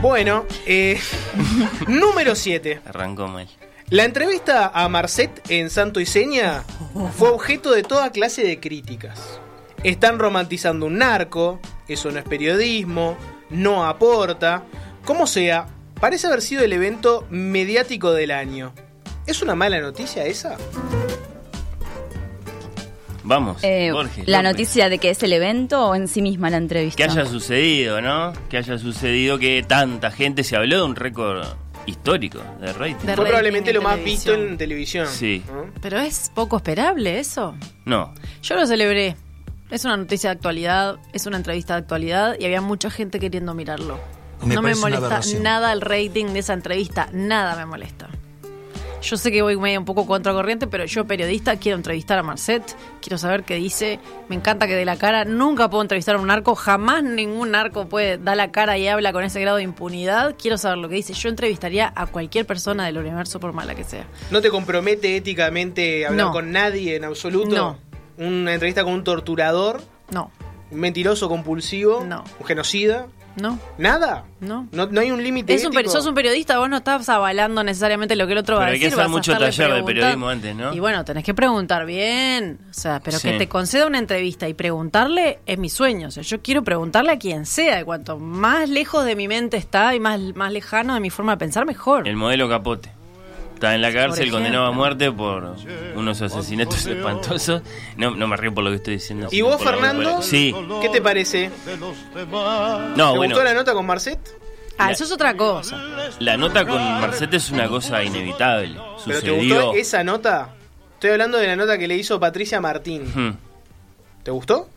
Bueno, 0.00 0.46
eh, 0.66 0.98
número 1.88 2.34
7. 2.34 2.80
Arrancó 2.86 3.28
mal. 3.28 3.48
La 3.90 4.04
entrevista 4.04 4.70
a 4.72 4.88
Marcet 4.88 5.42
en 5.50 5.68
Santo 5.68 6.00
y 6.00 6.06
Seña 6.06 6.62
fue 7.18 7.28
objeto 7.30 7.72
de 7.72 7.82
toda 7.82 8.10
clase 8.12 8.42
de 8.44 8.60
críticas. 8.60 9.40
Están 9.82 10.18
romantizando 10.18 10.86
un 10.86 10.98
narco, 10.98 11.58
eso 11.88 12.10
no 12.12 12.18
es 12.20 12.24
periodismo, 12.24 13.16
no 13.50 13.84
aporta. 13.84 14.62
Como 15.04 15.26
sea, 15.26 15.66
parece 16.00 16.28
haber 16.28 16.40
sido 16.40 16.62
el 16.62 16.72
evento 16.72 17.26
mediático 17.30 18.12
del 18.12 18.30
año. 18.30 18.72
¿Es 19.26 19.42
una 19.42 19.54
mala 19.56 19.80
noticia 19.80 20.24
esa? 20.24 20.56
Vamos, 23.30 23.62
Eh, 23.62 23.92
Borges. 23.92 24.26
¿La 24.26 24.38
López. 24.42 24.52
noticia 24.52 24.88
de 24.88 24.98
que 24.98 25.10
es 25.10 25.22
el 25.22 25.32
evento 25.32 25.86
o 25.88 25.94
en 25.94 26.08
sí 26.08 26.20
misma 26.20 26.50
la 26.50 26.56
entrevista? 26.56 26.96
Que 26.96 27.04
haya 27.04 27.24
sucedido, 27.24 28.00
¿no? 28.00 28.32
Que 28.48 28.56
haya 28.58 28.76
sucedido 28.76 29.38
que 29.38 29.64
tanta 29.66 30.10
gente 30.10 30.42
se 30.42 30.56
habló 30.56 30.78
de 30.78 30.82
un 30.82 30.96
récord 30.96 31.44
histórico 31.86 32.40
de 32.60 32.72
rating. 32.72 32.94
De 32.94 32.98
Fue 32.98 33.06
rating 33.14 33.24
probablemente 33.24 33.70
en 33.70 33.76
lo 33.76 33.82
más 33.82 33.94
televisión. 33.98 34.34
visto 34.40 34.50
en 34.52 34.58
televisión. 34.58 35.06
Sí. 35.06 35.44
¿no? 35.46 35.66
Pero 35.80 36.00
es 36.00 36.32
poco 36.34 36.56
esperable 36.56 37.20
eso. 37.20 37.54
No, 37.84 38.12
Yo 38.42 38.56
lo 38.56 38.66
celebré. 38.66 39.16
Es 39.70 39.84
una 39.84 39.96
noticia 39.96 40.30
de 40.30 40.34
actualidad, 40.34 40.96
es 41.12 41.26
una 41.26 41.36
entrevista 41.36 41.74
de 41.74 41.78
actualidad 41.82 42.34
y 42.40 42.44
había 42.46 42.60
mucha 42.60 42.90
gente 42.90 43.20
queriendo 43.20 43.54
mirarlo. 43.54 44.00
Me 44.44 44.56
no 44.56 44.62
me 44.62 44.74
molesta 44.74 45.20
nada 45.40 45.72
el 45.72 45.80
rating 45.82 46.26
de 46.32 46.40
esa 46.40 46.54
entrevista, 46.54 47.08
nada 47.12 47.54
me 47.54 47.64
molesta. 47.66 48.08
Yo 49.02 49.16
sé 49.16 49.32
que 49.32 49.40
voy 49.40 49.56
medio 49.56 49.78
un 49.78 49.86
poco 49.86 50.06
contracorriente, 50.06 50.66
pero 50.66 50.84
yo 50.84 51.06
periodista 51.06 51.56
quiero 51.56 51.76
entrevistar 51.76 52.18
a 52.18 52.22
Marcet, 52.22 52.62
quiero 53.00 53.16
saber 53.16 53.44
qué 53.44 53.54
dice, 53.54 53.98
me 54.28 54.36
encanta 54.36 54.66
que 54.66 54.74
dé 54.76 54.84
la 54.84 54.96
cara, 54.96 55.24
nunca 55.24 55.70
puedo 55.70 55.80
entrevistar 55.82 56.16
a 56.16 56.18
un 56.18 56.26
narco, 56.26 56.54
jamás 56.54 57.02
ningún 57.02 57.52
narco 57.52 57.88
puede 57.88 58.18
dar 58.18 58.36
la 58.36 58.50
cara 58.52 58.76
y 58.76 58.88
habla 58.88 59.12
con 59.14 59.24
ese 59.24 59.40
grado 59.40 59.56
de 59.56 59.62
impunidad, 59.62 60.36
quiero 60.38 60.58
saber 60.58 60.78
lo 60.78 60.88
que 60.90 60.96
dice, 60.96 61.14
yo 61.14 61.30
entrevistaría 61.30 61.90
a 61.96 62.06
cualquier 62.08 62.44
persona 62.46 62.84
del 62.84 62.98
universo 62.98 63.40
por 63.40 63.54
mala 63.54 63.74
que 63.74 63.84
sea. 63.84 64.04
¿No 64.30 64.42
te 64.42 64.50
compromete 64.50 65.16
éticamente 65.16 66.06
hablar 66.06 66.26
No. 66.26 66.32
con 66.32 66.52
nadie 66.52 66.96
en 66.96 67.04
absoluto? 67.04 67.56
No. 67.56 67.78
¿Una 68.18 68.52
entrevista 68.52 68.84
con 68.84 68.92
un 68.92 69.02
torturador? 69.04 69.80
No, 70.12 70.30
¿Un 70.70 70.78
mentiroso 70.78 71.28
compulsivo? 71.28 72.04
No. 72.06 72.22
¿Un 72.38 72.46
genocida? 72.46 73.06
No, 73.40 73.58
¿Nada? 73.78 74.24
no. 74.40 74.68
¿No, 74.72 74.86
no 74.86 75.00
hay 75.00 75.10
un 75.10 75.22
límite 75.22 75.54
Es 75.54 75.64
un, 75.64 75.74
ético? 75.76 75.90
sos 75.90 76.06
un 76.06 76.14
periodista, 76.14 76.58
vos 76.58 76.68
no 76.68 76.78
estás 76.78 77.08
avalando 77.08 77.62
necesariamente 77.64 78.16
lo 78.16 78.26
que 78.26 78.32
el 78.32 78.38
otro 78.38 78.56
va 78.56 78.60
Pero 78.62 78.70
a 78.70 78.72
hay 78.74 78.78
que 78.78 78.84
decir. 78.86 78.98
hacer 79.00 79.04
vas 79.04 79.10
mucho 79.10 79.32
taller 79.36 79.74
de 79.74 79.82
periodismo 79.82 80.28
antes, 80.28 80.54
¿no? 80.56 80.72
Y 80.74 80.80
bueno, 80.80 81.04
tenés 81.04 81.24
que 81.24 81.34
preguntar 81.34 81.86
bien. 81.86 82.58
O 82.70 82.74
sea, 82.74 83.00
pero 83.00 83.18
Sí. 83.18 83.30
que 83.30 83.38
te 83.38 83.48
conceda 83.48 83.86
una 83.86 83.98
entrevista 83.98 84.48
y 84.48 84.54
preguntarle 84.54 85.40
es 85.46 85.58
mi 85.58 85.68
sueño. 85.68 86.08
O 86.08 86.10
sea, 86.10 86.22
yo 86.22 86.40
quiero 86.42 86.62
preguntarle 86.64 87.12
a 87.12 87.18
quien 87.18 87.46
sea. 87.46 87.80
Y 87.80 87.84
cuanto 87.84 88.18
más 88.18 88.68
lejos 88.68 89.04
de 89.04 89.16
mi 89.16 89.28
mente 89.28 89.56
está 89.56 89.94
y 89.94 90.00
más, 90.00 90.20
más 90.34 90.52
lejano 90.52 90.94
de 90.94 91.00
mi 91.00 91.10
forma 91.10 91.32
de 91.32 91.38
pensar, 91.38 91.66
mejor. 91.66 92.06
el 92.08 92.16
modelo 92.16 92.48
Capote. 92.48 92.92
Está 93.60 93.74
en 93.74 93.82
la 93.82 93.92
cárcel, 93.92 94.30
condenado 94.30 94.64
a 94.64 94.72
muerte 94.72 95.12
por 95.12 95.54
unos 95.94 96.22
asesinatos 96.22 96.86
espantosos. 96.86 97.60
No, 97.94 98.12
no 98.16 98.26
me 98.26 98.34
río 98.38 98.54
por 98.54 98.64
lo 98.64 98.70
que 98.70 98.76
estoy 98.76 98.94
diciendo. 98.94 99.28
¿Y 99.30 99.42
vos, 99.42 99.62
Fernando? 99.62 100.22
Sí. 100.22 100.54
¿Qué 100.80 100.88
te 100.88 101.02
parece? 101.02 101.50
No, 101.78 101.92
¿Te 102.14 102.24
bueno, 102.24 103.34
gustó 103.34 103.44
la 103.44 103.52
nota 103.52 103.74
con 103.74 103.84
Marcet? 103.84 104.18
Ah, 104.78 104.90
eso 104.92 105.04
es 105.04 105.12
otra 105.12 105.36
cosa. 105.36 105.76
la 106.20 106.38
nota 106.38 106.66
con 106.66 106.80
Marcete 106.80 107.36
es 107.36 107.50
una 107.50 107.68
cosa 107.68 108.02
inevitable. 108.02 108.76
¿Pero 109.04 109.20
te 109.20 109.26
Sucedió. 109.26 109.54
gustó 109.66 109.74
esa 109.74 110.02
nota? 110.04 110.54
Estoy 110.94 111.10
hablando 111.10 111.36
de 111.36 111.46
la 111.46 111.56
nota 111.56 111.76
que 111.76 111.86
le 111.86 111.96
hizo 111.98 112.18
Patricia 112.18 112.62
Martín. 112.62 113.12
Hmm. 113.14 113.36
¿Te 114.22 114.30
gustó? 114.30 114.70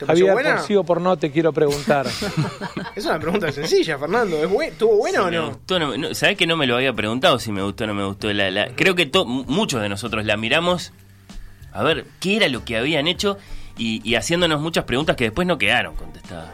¿Te 0.00 0.06
Javier, 0.06 0.32
buena? 0.32 0.56
por 0.56 0.64
sí 0.66 0.76
o 0.76 0.84
por 0.84 1.00
no, 1.00 1.16
te 1.16 1.30
quiero 1.30 1.52
preguntar. 1.52 2.06
Es 2.96 3.04
una 3.06 3.18
pregunta 3.20 3.52
sencilla, 3.52 3.98
Fernando. 3.98 4.42
¿Es 4.42 4.50
buen- 4.50 4.70
¿Estuvo 4.70 4.96
bueno 4.96 5.22
o 5.24 5.30
Me 5.30 5.36
no? 5.36 5.48
gustó, 5.50 5.78
no 5.78 5.96
no- 5.96 6.14
¿Sabés 6.14 6.36
que 6.36 6.46
no 6.46 6.56
me 6.56 6.66
lo 6.66 6.76
había 6.76 6.92
preguntado 6.92 7.38
si 7.38 7.52
me 7.52 7.62
gustó 7.62 7.84
o 7.84 7.86
no 7.86 7.94
me 7.94 8.04
gustó? 8.04 8.32
La, 8.32 8.50
la- 8.50 8.68
creo 8.74 8.94
que 8.94 9.06
to- 9.06 9.24
muchos 9.26 9.80
de 9.82 9.88
nosotros 9.88 10.24
la 10.24 10.36
miramos 10.36 10.92
a 11.72 11.82
ver 11.82 12.06
qué 12.18 12.36
era 12.36 12.48
lo 12.48 12.64
que 12.64 12.76
habían 12.76 13.06
hecho 13.06 13.38
y, 13.78 14.00
y 14.08 14.16
haciéndonos 14.16 14.60
muchas 14.60 14.84
preguntas 14.84 15.16
que 15.16 15.24
después 15.24 15.46
no 15.46 15.56
quedaron 15.58 15.94
contestadas. 15.96 16.50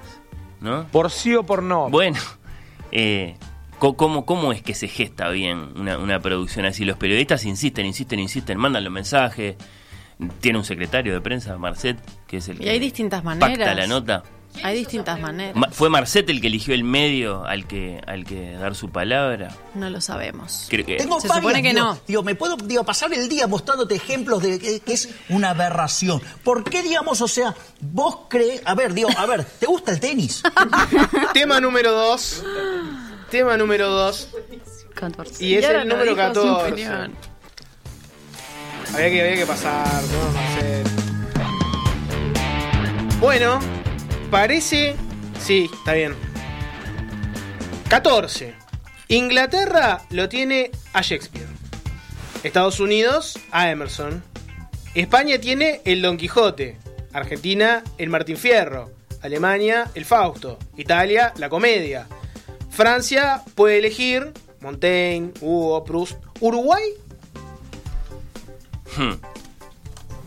¿No? 0.61 0.87
Por 0.89 1.11
sí 1.11 1.35
o 1.35 1.43
por 1.45 1.63
no. 1.63 1.89
Bueno, 1.89 2.19
eh, 2.93 3.37
¿cómo, 3.79 4.27
¿cómo 4.27 4.53
es 4.53 4.63
que 4.63 4.75
se 4.75 4.89
gesta 4.89 5.29
bien 5.31 5.71
una, 5.77 5.99
una 5.99 6.21
producción 6.21 6.67
así? 6.67 6.85
Los 6.85 6.97
periodistas 6.97 7.45
insisten, 7.45 7.87
insisten, 7.87 8.19
insisten, 8.21 8.59
mandan 8.59 8.85
los 8.85 8.93
mensajes. 8.93 9.57
Tiene 10.41 10.59
un 10.59 10.65
secretario 10.65 11.13
de 11.13 11.21
prensa, 11.21 11.57
Marcet, 11.59 11.99
que 12.27 12.39
es 12.39 12.49
el 12.49 12.63
Y 12.63 12.69
hay 12.69 12.79
distintas 12.79 13.23
pacta 13.23 13.39
maneras. 13.49 13.77
la 13.77 13.87
nota. 13.87 14.23
Hay 14.63 14.79
distintas 14.79 15.21
maneras. 15.21 15.55
Ma- 15.55 15.69
¿Fue 15.71 15.91
Marcet 15.91 16.31
el 16.31 16.41
que 16.41 16.47
eligió 16.47 16.73
el 16.73 16.83
medio 16.83 17.45
al 17.45 17.67
que, 17.67 18.01
al 18.07 18.25
que 18.25 18.53
dar 18.53 18.75
su 18.75 18.89
palabra? 18.89 19.55
No 19.75 19.91
lo 19.91 20.01
sabemos. 20.01 20.67
Creo 20.71 20.87
que- 20.87 20.97
Tengo 20.97 21.21
Se 21.21 21.29
varias, 21.29 21.43
supone 21.45 21.63
que 21.63 21.75
digo, 21.75 21.85
no. 21.85 21.99
Digo, 22.09 22.23
me 22.23 22.35
puedo 22.35 22.57
digo, 22.57 22.83
pasar 22.83 23.13
el 23.13 23.29
día 23.29 23.47
mostrándote 23.47 23.97
ejemplos 23.97 24.43
de 24.43 24.59
que, 24.59 24.81
que 24.81 24.93
es 24.95 25.11
una 25.29 25.51
aberración. 25.51 26.23
¿Por 26.43 26.65
qué, 26.65 26.83
digamos, 26.83 27.21
o 27.21 27.29
sea, 27.29 27.55
vos 27.81 28.21
crees... 28.31 28.63
A 28.65 28.75
ver, 28.75 28.95
digo, 28.95 29.11
a 29.15 29.27
ver, 29.27 29.45
¿te 29.45 29.67
gusta 29.67 29.93
el 29.93 30.01
tenis? 30.01 30.43
Tema 31.35 31.61
número 31.61 31.93
2. 31.93 32.45
Tema 33.31 33.59
número 33.59 33.91
2. 33.91 34.29
14. 34.95 35.45
Y 35.45 35.57
es 35.57 35.65
el 35.69 35.87
número 35.87 36.15
dijo 36.15 36.29
su 36.29 36.57
14. 36.67 37.11
Había 38.95 39.11
que, 39.11 39.23
había 39.23 39.37
que 39.37 39.47
pasar, 39.47 40.03
¿no? 40.05 40.33
Marcet. 40.33 40.89
Bueno, 43.21 43.59
parece. 44.31 44.97
Sí, 45.39 45.71
está 45.73 45.93
bien. 45.95 46.15
14. 47.89 48.55
Inglaterra 49.09 50.03
lo 50.11 50.29
tiene 50.29 50.71
a 50.93 51.03
Shakespeare. 51.03 51.47
Estados 52.43 52.81
Unidos 52.81 53.39
a 53.53 53.71
Emerson. 53.71 54.23
España 54.95 55.39
tiene 55.39 55.81
el 55.85 56.03
Don 56.03 56.17
Quijote 56.17 56.79
Argentina, 57.17 57.83
el 57.99 58.11
Martín 58.11 58.37
Fierro. 58.37 58.91
Alemania, 59.23 59.91
el 59.95 60.05
Fausto. 60.05 60.59
Italia, 60.77 61.33
la 61.39 61.49
comedia. 61.49 62.07
Francia 62.69 63.43
puede 63.55 63.79
elegir 63.79 64.33
Montaigne, 64.61 65.33
Hugo, 65.41 65.83
Proust. 65.85 66.19
Uruguay, 66.41 66.83
Hmm. 68.97 69.13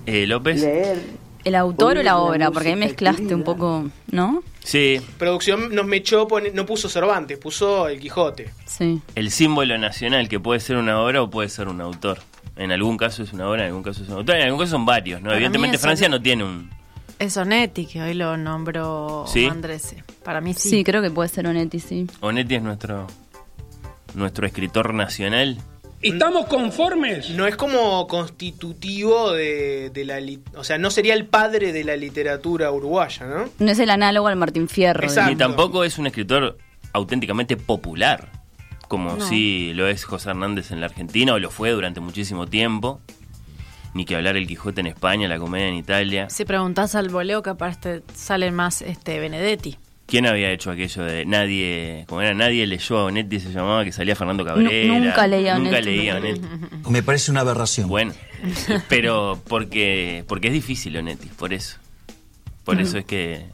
Eh, 0.06 0.26
López. 0.28 0.64
¿El 1.44 1.56
autor 1.56 1.94
o 1.94 1.96
la 1.98 2.04
la 2.04 2.18
obra? 2.18 2.52
Porque 2.52 2.70
ahí 2.70 2.76
mezclaste 2.76 3.22
querida. 3.24 3.36
un 3.38 3.44
poco, 3.44 3.90
¿no? 4.12 4.44
Sí, 4.64 5.00
producción 5.18 5.74
nos 5.74 5.86
mechó, 5.86 6.28
no 6.54 6.66
puso 6.66 6.90
Cervantes, 6.90 7.38
puso 7.38 7.88
el 7.88 8.00
Quijote. 8.00 8.52
Sí. 8.66 9.02
el 9.16 9.32
símbolo 9.32 9.78
nacional 9.78 10.28
que 10.30 10.40
puede 10.40 10.60
ser 10.60 10.76
una 10.78 11.00
obra 11.02 11.22
o 11.22 11.30
puede 11.30 11.50
ser 11.50 11.68
un 11.68 11.82
autor. 11.82 12.20
En 12.56 12.72
algún 12.72 12.98
caso 12.98 13.24
es 13.24 13.32
una 13.32 13.50
obra, 13.50 13.62
en 13.62 13.68
algún 13.68 13.84
caso 13.84 14.04
es 14.04 14.10
un 14.10 14.16
autor, 14.18 14.36
en 14.36 14.42
algún 14.44 14.60
caso 14.60 14.72
son 14.72 14.86
varios, 14.86 15.22
¿no? 15.22 15.28
Para 15.28 15.38
Evidentemente 15.38 15.78
Francia 15.78 16.10
no- 16.10 16.18
no 16.18 16.22
tiene 16.22 16.44
un... 16.44 16.70
Es 17.18 17.36
Onetti, 17.38 17.86
que 17.86 18.02
hoy 18.02 18.14
lo 18.14 18.36
nombró 18.38 19.26
¿Sí? 19.28 19.46
Andrese. 19.46 20.04
Para 20.24 20.42
mí 20.42 20.54
sí. 20.54 20.70
Sí, 20.70 20.84
creo 20.84 21.02
que 21.02 21.10
puede 21.10 21.30
ser 21.30 21.48
Onetti, 21.48 21.80
sí. 21.80 22.08
Onetti 22.20 22.56
es 22.56 22.62
nuestro 22.62 23.08
nuestro 24.14 24.46
escritor 24.46 24.94
nacional. 24.94 25.58
¿Estamos 26.02 26.46
conformes? 26.48 27.30
No 27.32 27.46
es 27.46 27.56
como 27.58 28.08
constitutivo 28.08 29.34
de, 29.34 29.90
de 29.90 30.06
la... 30.06 30.20
O 30.56 30.64
sea, 30.64 30.78
no 30.78 30.92
sería 30.92 31.14
el 31.14 31.26
padre 31.26 31.74
de 31.74 31.84
la 31.84 31.96
literatura 31.98 32.72
uruguaya, 32.72 33.26
¿no? 33.26 33.50
No 33.60 33.72
es 33.72 33.80
el 33.80 33.90
análogo 33.90 34.28
al 34.28 34.38
Martín 34.38 34.70
Fierro. 34.70 35.08
Ni 35.28 35.36
tampoco 35.36 35.84
es 35.84 35.98
un 35.98 36.08
escritor 36.08 36.58
auténticamente 36.94 37.58
popular, 37.58 38.32
como 38.88 39.16
No. 39.18 39.28
sí 39.28 39.74
lo 39.74 39.88
es 39.88 40.06
José 40.06 40.30
Hernández 40.30 40.72
en 40.72 40.80
la 40.80 40.86
Argentina, 40.88 41.34
o 41.34 41.40
lo 41.40 41.50
fue 41.52 41.72
durante 41.72 42.00
muchísimo 42.00 42.48
tiempo. 42.48 43.02
Ni 43.94 44.06
que 44.06 44.16
hablar 44.16 44.38
el 44.38 44.48
Quijote 44.48 44.82
en 44.82 44.88
España, 44.88 45.28
la 45.28 45.40
comedia 45.40 45.68
en 45.68 45.74
Italia. 45.76 46.30
Si 46.30 46.46
preguntás 46.46 46.94
al 46.96 47.10
voleo, 47.10 47.42
capaz 47.42 47.80
te 47.80 48.04
sale 48.14 48.52
más 48.52 48.82
este 48.84 49.20
Benedetti. 49.20 49.78
¿Quién 50.10 50.26
había 50.26 50.50
hecho 50.52 50.72
aquello 50.72 51.04
de 51.04 51.24
nadie, 51.26 52.06
como 52.08 52.22
era, 52.22 52.34
nadie 52.34 52.66
leyó 52.66 52.98
a 52.98 53.04
Onetti, 53.06 53.40
se 53.40 53.52
llamaba, 53.52 53.86
que 53.86 53.92
salía 53.92 54.16
Fernando 54.16 54.44
Cabrera? 54.44 54.94
nunca 54.94 55.28
leí 55.28 55.48
a 55.48 55.56
Nunca 55.60 55.70
Onetti. 55.78 55.86
leí 55.86 56.10
a 56.10 56.16
Onetti. 56.18 56.42
Me 56.90 57.04
parece 57.04 57.30
una 57.30 57.42
aberración. 57.42 57.88
Bueno, 57.90 58.14
pero 58.90 59.40
porque 59.48 60.24
porque 60.28 60.48
es 60.48 60.54
difícil 60.54 60.98
Onetti, 60.98 61.28
por 61.28 61.54
eso. 61.54 61.78
Por 62.64 62.80
eso 62.82 62.98
es 62.98 63.06
que, 63.06 63.46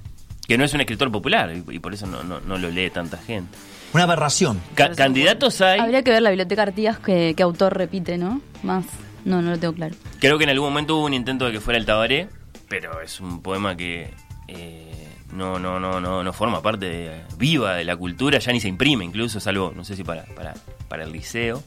que 0.48 0.58
no 0.58 0.64
es 0.66 0.74
un 0.74 0.82
escritor 0.82 1.12
popular 1.12 1.52
y, 1.56 1.76
y 1.76 1.80
por 1.80 1.94
eso 1.94 2.06
no, 2.08 2.24
no, 2.24 2.40
no 2.42 2.58
lo 2.58 2.70
lee 2.70 2.90
tanta 2.90 3.18
gente. 3.18 3.56
Una 3.94 4.04
aberración. 4.04 4.62
Ca- 4.76 4.92
candidatos 4.92 5.62
hay, 5.62 5.80
Habría 5.80 6.04
que 6.04 6.12
ver 6.12 6.22
la 6.22 6.30
biblioteca 6.30 6.64
Artigas 6.64 7.00
que, 7.00 7.34
que 7.36 7.44
autor 7.44 7.78
repite, 7.78 8.18
¿no? 8.18 8.42
Más. 8.64 8.86
No, 9.24 9.42
no 9.42 9.52
lo 9.52 9.58
tengo 9.60 9.74
claro. 9.74 9.96
creo 10.20 10.38
que 10.38 10.44
en 10.44 10.50
algún 10.52 10.68
momento 10.70 10.98
hubo 10.98 11.06
un 11.06 11.14
intento 11.14 11.46
de 11.46 11.52
que 11.54 11.60
fuera 11.60 11.78
el 11.80 11.86
Tabaré, 11.86 12.28
pero 12.70 13.02
es 13.02 13.20
un 13.22 13.42
poema 13.42 13.76
que 13.78 14.14
eh, 14.48 14.85
no, 15.34 15.60
no, 15.60 15.80
no, 15.80 16.00
no, 16.00 16.24
no 16.24 16.34
forma 16.34 16.62
parte 16.62 16.86
de- 16.86 17.22
viva 17.38 17.76
de 17.76 17.84
la 17.84 17.96
cultura, 17.98 18.40
ya 18.40 18.52
ni 18.52 18.60
se 18.60 18.68
imprime 18.68 19.04
incluso, 19.06 19.40
salvo, 19.40 19.74
no 19.76 19.84
sé 19.84 19.96
si 19.96 20.04
para, 20.04 20.24
para, 20.36 20.54
para 20.88 21.04
el 21.04 21.12
liceo. 21.12 21.62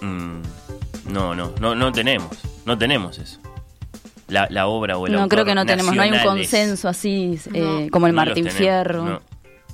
Mm, 0.00 0.42
no, 1.12 1.34
no, 1.34 1.52
no, 1.60 1.74
no 1.74 1.92
tenemos, 1.92 2.36
no 2.64 2.76
tenemos 2.76 3.18
eso. 3.18 3.38
La, 4.28 4.46
la 4.50 4.66
obra 4.66 4.96
o 4.96 5.06
el 5.06 5.12
No, 5.12 5.18
autor 5.22 5.28
creo 5.30 5.44
que 5.44 5.54
no 5.54 5.66
tenemos. 5.66 5.94
No 5.94 6.02
hay 6.02 6.10
un 6.10 6.18
consenso 6.20 6.88
así, 6.88 7.38
eh, 7.52 7.60
No. 7.84 7.90
como 7.90 8.06
el 8.06 8.14
No 8.14 8.16
Martín 8.16 8.44
tenemos, 8.44 8.54
Fierro, 8.54 9.04
no, 9.04 9.22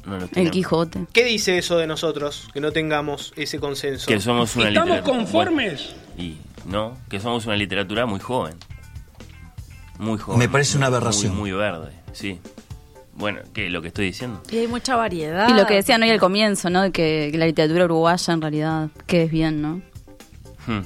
no 0.07 0.19
los 0.19 0.31
el. 0.35 0.51
Quijote. 0.51 1.07
¿Qué 1.13 1.25
dice 1.25 1.57
eso 1.59 1.79
de 1.79 1.87
nosotros, 1.87 2.49
que 2.53 2.61
no 2.61 2.73
tengamos 2.73 3.33
ese 3.37 3.61
consenso? 3.61 4.07
Que 4.07 4.21
somos 4.21 4.57
una 4.57 4.71
literatura. 4.71 5.03
conformes? 5.03 5.95
bueno, 6.17 6.23
y 6.23 6.39
no, 6.69 6.99
que 7.09 7.21
somos 7.21 7.47
una 7.47 7.57
literatura 7.57 8.07
muy 8.07 8.19
joven. 8.21 8.57
Muy 10.01 10.19
joven. 10.19 10.39
Me 10.39 10.49
parece 10.49 10.77
una 10.77 10.89
muy- 10.89 10.97
aberración. 10.97 11.37
Muy, 11.37 11.53
verde, 11.53 11.93
sí. 12.13 12.41
Bueno, 13.15 13.41
¿qué 13.53 13.69
lo 13.69 13.83
que 13.83 13.89
estoy 13.89 14.07
diciendo? 14.07 14.43
Y 14.51 14.57
hay 14.59 14.67
mucha 14.67 14.97
variedad. 14.97 15.49
Y 15.49 15.53
lo 15.53 15.67
que 15.67 15.75
decían 15.75 16.03
hoy 16.03 16.11
al 16.11 16.19
comienzo, 16.19 16.71
¿no? 16.71 16.83
De 16.83 16.91
que, 16.91 17.29
que 17.31 17.39
la 17.39 17.47
literatura 17.47 17.85
uruguaya 17.85 18.33
en 18.33 18.41
realidad, 18.41 18.89
que 19.07 19.25
es 19.25 19.31
bien, 19.31 19.61
¿no? 19.61 19.83
Hmm. 20.67 20.81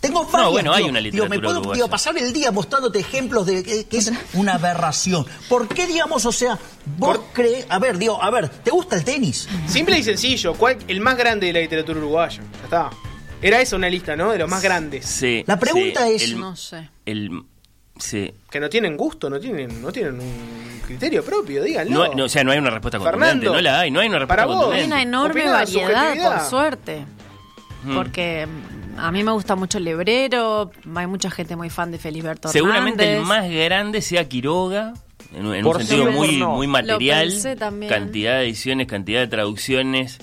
Tengo 0.00 0.26
varias, 0.26 0.50
bueno, 0.50 0.72
hay 0.74 0.82
una 0.84 0.98
digo, 1.00 1.24
literatura 1.24 1.28
me 1.30 1.38
puedo 1.40 1.58
uruguaya. 1.60 1.76
digo, 1.78 1.88
pasar 1.88 2.18
el 2.18 2.32
día 2.32 2.50
mostrándote 2.50 2.98
ejemplos 2.98 3.46
de 3.46 3.62
que, 3.62 3.84
que 3.86 3.96
es 3.96 4.12
una 4.34 4.54
aberración. 4.56 5.24
¿Por 5.48 5.66
qué, 5.68 5.86
digamos, 5.86 6.26
o 6.26 6.32
sea, 6.32 6.58
vos 6.98 7.20
crees... 7.32 7.64
A 7.70 7.78
ver, 7.78 7.96
digo, 7.96 8.22
a 8.22 8.30
ver, 8.30 8.50
¿te 8.50 8.70
gusta 8.70 8.96
el 8.96 9.04
tenis? 9.04 9.48
Simple 9.66 9.98
y 9.98 10.02
sencillo, 10.02 10.52
¿cuál, 10.54 10.76
el 10.88 11.00
más 11.00 11.16
grande 11.16 11.46
de 11.46 11.52
la 11.54 11.60
literatura 11.60 11.98
uruguaya. 12.00 12.42
Ya 12.58 12.64
está. 12.64 12.90
Era 13.40 13.60
esa 13.62 13.76
una 13.76 13.88
lista, 13.88 14.14
¿no? 14.14 14.30
De 14.32 14.38
los 14.38 14.50
más 14.50 14.62
grandes. 14.62 15.06
Sí. 15.06 15.42
La 15.46 15.58
pregunta 15.58 16.06
sí, 16.08 16.12
es- 16.16 16.22
el- 16.24 16.38
No 16.40 16.54
sé. 16.56 16.90
el- 17.06 17.44
sí. 17.98 18.32
Que 18.50 18.60
no 18.60 18.68
tienen 18.68 18.96
gusto, 18.96 19.28
no 19.30 19.38
tienen, 19.40 19.80
no 19.82 19.90
tienen 19.92 20.14
un 20.20 20.80
criterio 20.86 21.24
propio, 21.24 21.62
díganlo. 21.62 22.08
No, 22.08 22.14
no, 22.14 22.24
o 22.24 22.28
sea, 22.28 22.44
no 22.44 22.52
hay 22.52 22.58
una 22.58 22.70
respuesta 22.70 22.98
contundente. 22.98 23.26
Fernando, 23.46 23.54
No 23.54 23.60
la 23.60 23.80
hay, 23.80 23.90
no 23.90 24.00
hay 24.00 24.08
una 24.08 24.18
respuesta 24.18 24.46
para 24.46 24.54
vos. 24.54 24.74
Hay 24.74 24.84
una 24.84 25.02
enorme 25.02 25.44
variedad, 25.48 26.14
por 26.38 26.40
suerte. 26.48 27.04
Mm. 27.84 27.94
Porque 27.94 28.46
mm, 28.46 28.98
a 28.98 29.12
mí 29.12 29.22
me 29.24 29.32
gusta 29.32 29.56
mucho 29.56 29.78
el 29.78 29.84
Lebrero, 29.84 30.70
hay 30.94 31.06
mucha 31.06 31.30
gente 31.30 31.54
muy 31.56 31.68
fan 31.70 31.90
de 31.90 31.98
Feliberto 31.98 32.48
Seguramente 32.48 33.16
el 33.16 33.22
más 33.22 33.48
grande 33.50 34.00
sea 34.00 34.26
Quiroga, 34.28 34.94
en, 35.34 35.46
un- 35.46 35.54
en 35.54 35.62
Por 35.64 35.76
un 35.76 35.82
sentido 35.84 36.08
sí 36.10 36.16
muy, 36.16 36.36
no. 36.38 36.50
muy 36.56 36.66
Lo 36.66 36.72
material. 36.72 37.28
pensé 37.28 37.56
también. 37.56 37.90
Cantidad 37.90 38.38
de 38.38 38.44
ediciones, 38.44 38.86
cantidad 38.86 39.20
de 39.20 39.26
traducciones, 39.26 40.18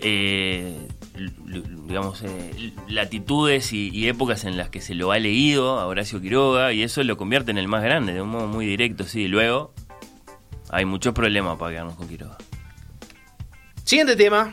eh, 0.00 0.88
digamos, 1.16 2.22
eh, 2.22 2.72
latitudes 2.88 3.72
y, 3.72 3.88
y 3.90 4.08
épocas 4.08 4.44
en 4.44 4.56
las 4.56 4.68
que 4.70 4.80
se 4.80 4.94
lo 4.94 5.12
ha 5.12 5.18
leído 5.18 5.78
a 5.78 5.86
Horacio 5.86 6.20
Quiroga 6.20 6.72
y 6.72 6.82
eso 6.82 7.02
lo 7.04 7.16
convierte 7.16 7.50
en 7.50 7.58
el 7.58 7.68
más 7.68 7.82
grande, 7.82 8.12
de 8.12 8.22
un 8.22 8.28
modo 8.30 8.46
muy 8.46 8.66
directo, 8.66 9.04
sí. 9.04 9.28
Luego 9.28 9.72
hay 10.70 10.84
muchos 10.84 11.14
problemas 11.14 11.58
para 11.58 11.72
quedarnos 11.72 11.94
con 11.96 12.08
Quiroga. 12.08 12.36
Siguiente 13.84 14.16
tema, 14.16 14.52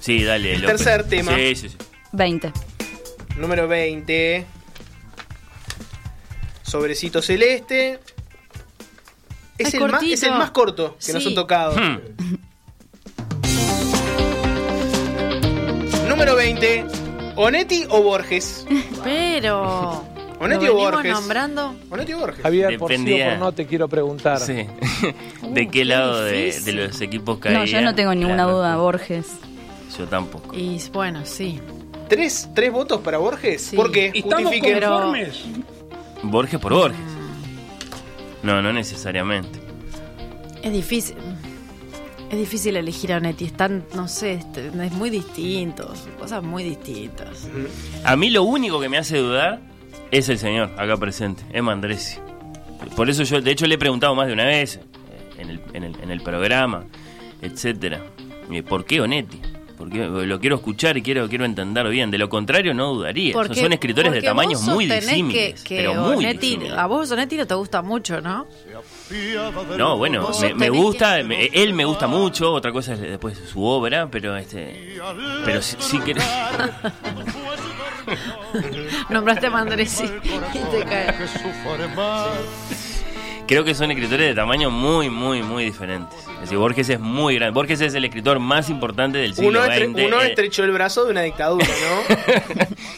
Sí, 0.00 0.22
dale. 0.22 0.58
López. 0.58 0.76
tercer 0.82 1.08
tema. 1.08 1.34
Sí, 1.34 1.54
sí, 1.56 1.68
sí. 1.68 1.76
20. 2.12 2.52
número 3.36 3.66
20. 3.68 4.46
Sobrecito 6.62 7.20
celeste. 7.22 8.00
Es, 9.58 9.68
Es 9.68 9.74
el, 9.74 9.88
más, 9.88 10.02
es 10.02 10.22
el 10.22 10.32
más 10.32 10.50
corto 10.50 10.96
que 11.04 11.12
nos 11.12 11.26
han 11.26 11.34
tocado. 11.34 11.76
Hmm. 11.76 11.98
Número 16.24 16.36
20. 16.36 16.86
¿Onetti 17.36 17.84
o 17.90 18.02
Borges? 18.02 18.66
Pero. 19.04 20.06
Onetti 20.40 20.64
¿lo 20.64 20.72
o 20.72 20.76
Borges? 20.76 21.12
nombrando? 21.12 21.74
¿Onetti 21.90 22.14
o 22.14 22.18
Borges? 22.18 22.42
Javier, 22.42 22.78
por 22.78 22.90
sí 22.96 23.20
o 23.22 23.28
por 23.28 23.38
no 23.38 23.52
te 23.52 23.66
quiero 23.66 23.88
preguntar. 23.88 24.40
Sí. 24.40 24.66
¿De 25.50 25.68
qué 25.68 25.84
lado 25.84 26.24
de, 26.24 26.54
los 26.72 26.98
equipos 27.02 27.40
caía? 27.40 27.58
No, 27.58 27.66
yo 27.66 27.82
no 27.82 27.94
tengo 27.94 28.14
ninguna 28.14 28.44
Claro, 28.44 28.56
duda, 28.56 28.76
Borges. 28.76 29.32
Yo 29.98 30.06
tampoco. 30.06 30.56
Y 30.56 30.80
bueno, 30.94 31.26
sí. 31.26 31.60
¿Tres, 32.08 32.48
tres 32.54 32.72
votos 32.72 33.02
para 33.02 33.18
Borges? 33.18 33.60
Sí. 33.60 33.76
¿Por 33.76 33.92
qué? 33.92 34.10
¿Estamos 34.14 34.44
Justifiquen. 34.44 34.80
conformes? 34.80 35.44
Borges 36.22 36.58
por 36.58 36.72
Borges. 36.72 37.00
No, 38.42 38.62
no 38.62 38.72
necesariamente. 38.72 39.58
Es 40.62 40.72
difícil. 40.72 41.16
Es 42.34 42.40
difícil 42.40 42.74
elegir 42.76 43.12
a 43.12 43.18
Onetti. 43.18 43.44
Están, 43.44 43.84
no 43.94 44.08
sé, 44.08 44.32
este, 44.34 44.66
es 44.66 44.92
muy 44.92 45.08
distintos. 45.08 46.00
Cosas 46.18 46.42
muy 46.42 46.64
distintas. 46.64 47.48
A 48.04 48.16
mí 48.16 48.28
lo 48.28 48.42
único 48.42 48.80
que 48.80 48.88
me 48.88 48.98
hace 48.98 49.18
dudar 49.18 49.60
es 50.10 50.28
el 50.28 50.38
señor 50.40 50.72
acá 50.76 50.96
presente, 50.96 51.44
Emma 51.52 51.70
Andresi. 51.70 52.18
Por 52.96 53.08
eso 53.08 53.22
yo, 53.22 53.40
de 53.40 53.52
hecho, 53.52 53.68
le 53.68 53.76
he 53.76 53.78
preguntado 53.78 54.16
más 54.16 54.26
de 54.26 54.32
una 54.32 54.46
vez 54.46 54.76
eh, 54.76 54.80
en 55.38 55.48
el, 55.50 55.60
en 55.74 55.84
el, 55.84 55.94
en 56.02 56.10
el 56.10 56.22
programa, 56.22 56.86
etcétera. 57.40 58.02
Eh, 58.50 58.64
¿Por 58.64 58.84
qué 58.84 59.00
Onetti? 59.00 59.40
Porque 59.78 59.98
lo 60.06 60.40
quiero 60.40 60.56
escuchar 60.56 60.96
y 60.96 61.02
quiero, 61.02 61.28
quiero 61.28 61.44
entender 61.44 61.88
bien. 61.88 62.10
De 62.10 62.18
lo 62.18 62.28
contrario, 62.28 62.74
no 62.74 62.94
dudaría. 62.94 63.32
Son- 63.32 63.46
Porque- 63.46 63.60
Son 63.60 63.72
escritores 63.72 64.12
de 64.12 64.22
tamaños 64.22 64.62
muy 64.62 64.86
disímiles. 64.86 65.62
Que, 65.62 65.68
que 65.68 65.76
pero 65.82 65.94
muy 66.02 66.24
Onetti- 66.24 66.38
disímiles. 66.40 66.72
a 66.78 66.86
vos 66.86 67.10
Onetti 67.10 67.36
no 67.36 67.46
te 67.46 67.54
gusta 67.54 67.82
mucho, 67.82 68.20
¿no? 68.20 68.46
No, 69.76 69.96
bueno, 69.96 70.28
me, 70.56 70.68
gusta, 70.70 71.22
me- 71.22 71.46
él 71.52 71.72
me 71.74 71.84
gusta 71.84 72.06
mucho, 72.08 72.52
otra 72.52 72.72
cosa 72.72 72.94
es 72.94 73.00
después 73.00 73.38
su 73.52 73.62
obra, 73.64 74.08
pero 74.10 74.36
este 74.36 74.98
pero 75.44 75.60
sí, 75.62 75.76
sí 75.78 75.98
que 76.00 76.14
Nombraste 79.08 79.46
a 79.46 79.50
Mandresi 79.50 80.04
y 80.54 80.58
te 80.70 80.84
cae. 80.84 81.14
creo 83.46 83.64
que 83.64 83.74
son 83.74 83.90
escritores 83.90 84.28
de 84.28 84.34
tamaño 84.34 84.70
muy 84.70 85.10
muy 85.10 85.42
muy 85.42 85.64
diferentes. 85.64 86.18
Es 86.34 86.40
decir, 86.50 86.58
Borges 86.58 86.88
es 86.90 87.00
muy 87.00 87.36
grande. 87.36 87.54
Borges 87.54 87.80
es 87.80 87.94
el 87.94 88.04
escritor 88.04 88.38
más 88.38 88.68
importante 88.68 89.18
del 89.18 89.34
siglo 89.34 89.48
Uno, 89.60 89.64
estre- 89.64 89.92
XX. 89.94 90.06
uno 90.06 90.20
Eh, 90.22 90.28
estrechó 90.28 90.64
el 90.64 90.72
brazo 90.72 91.04
de 91.06 91.10
una 91.12 91.22
dictadura, 91.22 91.66
¿no? 91.66 92.16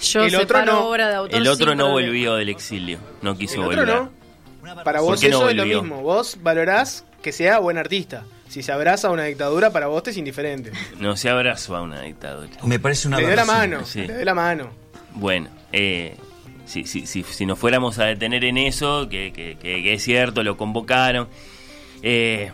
Yo 0.00 0.24
El 0.24 0.34
otro 0.36 0.64
no. 0.64 0.88
obra 0.88 1.08
de 1.08 1.14
autor 1.14 1.40
el 1.40 1.46
otro 1.48 1.74
no 1.74 1.90
volvió 1.90 2.34
del 2.34 2.48
exilio, 2.48 2.98
no 3.22 3.36
quiso 3.36 3.54
El 3.56 3.60
otro 3.68 3.76
volver. 3.82 3.88
no. 3.94 4.15
Para 4.84 5.00
vos 5.00 5.22
no 5.22 5.28
eso 5.28 5.48
es 5.50 5.56
lo 5.56 5.64
mismo. 5.66 6.02
Vos 6.02 6.38
valorás 6.42 7.04
que 7.22 7.32
sea 7.32 7.58
buen 7.58 7.78
artista. 7.78 8.24
Si 8.48 8.62
se 8.62 8.70
abraza 8.72 9.08
a 9.08 9.10
una 9.10 9.24
dictadura, 9.24 9.70
para 9.70 9.88
vos 9.88 10.02
te 10.02 10.10
es 10.10 10.16
indiferente. 10.16 10.70
No 11.00 11.16
se 11.16 11.28
abrazó 11.28 11.76
a 11.76 11.82
una 11.82 12.00
dictadura. 12.02 12.48
Me 12.64 12.78
parece 12.78 13.08
una 13.08 13.18
Le 13.18 13.26
dio 13.26 13.36
la 13.36 13.44
mano, 13.44 13.84
Sí. 13.84 14.06
le 14.06 14.14
dio 14.16 14.24
la 14.24 14.34
mano. 14.34 14.70
Bueno, 15.14 15.48
eh, 15.72 16.16
si, 16.64 16.84
si, 16.84 17.06
si, 17.06 17.22
si 17.24 17.46
nos 17.46 17.58
fuéramos 17.58 17.98
a 17.98 18.04
detener 18.04 18.44
en 18.44 18.58
eso, 18.58 19.08
que, 19.08 19.32
que- 19.32 19.56
que- 19.60 19.82
que 19.82 19.94
es 19.94 20.02
cierto, 20.02 20.42
lo 20.44 20.56
convocaron. 20.56 21.28
Eh, 22.02 22.52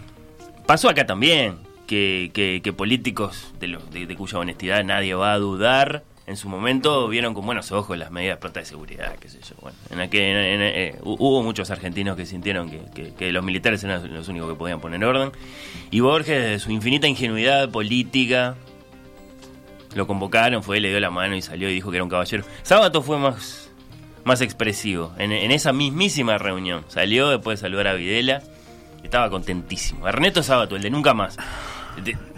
pasó 0.66 0.88
acá 0.88 1.04
también, 1.06 1.56
que, 1.86 2.30
que- 2.32 2.60
que 2.62 2.72
políticos 2.72 3.52
de, 3.60 3.68
los- 3.68 3.90
de- 3.90 4.06
de 4.06 4.16
cuya 4.16 4.38
honestidad 4.38 4.82
nadie 4.84 5.14
va 5.14 5.32
a 5.34 5.38
dudar, 5.38 6.04
en 6.32 6.36
su 6.36 6.48
momento 6.48 7.06
vieron 7.08 7.34
con 7.34 7.46
buenos 7.46 7.70
ojos 7.72 7.96
las 7.96 8.10
medidas 8.10 8.38
de 8.40 8.64
seguridad, 8.64 9.14
qué 9.20 9.28
sé 9.28 9.38
yo. 9.48 9.54
Bueno, 9.60 9.76
en 9.90 10.00
aquel- 10.00 10.36
en- 10.36 10.62
eh, 10.62 10.98
hu- 11.02 11.16
hubo 11.18 11.42
muchos 11.42 11.70
argentinos 11.70 12.16
que 12.16 12.26
sintieron 12.26 12.70
que, 12.70 13.32
los 13.32 13.44
militares 13.44 13.84
eran 13.84 14.12
los 14.14 14.26
únicos 14.28 14.48
que 14.50 14.54
podían 14.56 14.80
poner 14.80 15.04
orden. 15.04 15.30
Y 15.90 16.00
Borges, 16.00 16.42
de 16.42 16.58
su 16.58 16.70
infinita 16.72 17.06
ingenuidad 17.06 17.70
política, 17.70 18.56
lo 19.94 20.06
convocaron, 20.06 20.62
fue, 20.62 20.80
le 20.80 20.88
dio 20.88 21.00
la 21.00 21.10
mano 21.10 21.36
y 21.36 21.42
salió 21.42 21.68
y 21.70 21.74
dijo 21.74 21.90
que 21.90 21.98
era 21.98 22.04
un 22.04 22.10
caballero. 22.10 22.44
Sábato 22.62 23.02
fue 23.02 23.18
más, 23.18 23.70
más 24.24 24.40
expresivo, 24.40 25.12
en, 25.18 25.32
esa 25.32 25.72
mismísima 25.72 26.38
reunión. 26.38 26.84
Salió 26.88 27.28
después 27.28 27.58
de 27.60 27.66
saludar 27.66 27.88
a 27.88 27.94
Videla, 27.94 28.42
estaba 29.04 29.28
contentísimo. 29.28 30.08
Ernesto 30.08 30.42
Sábato, 30.42 30.76
el 30.76 30.82
de 30.82 30.90
Nunca 30.90 31.12
Más. 31.12 31.36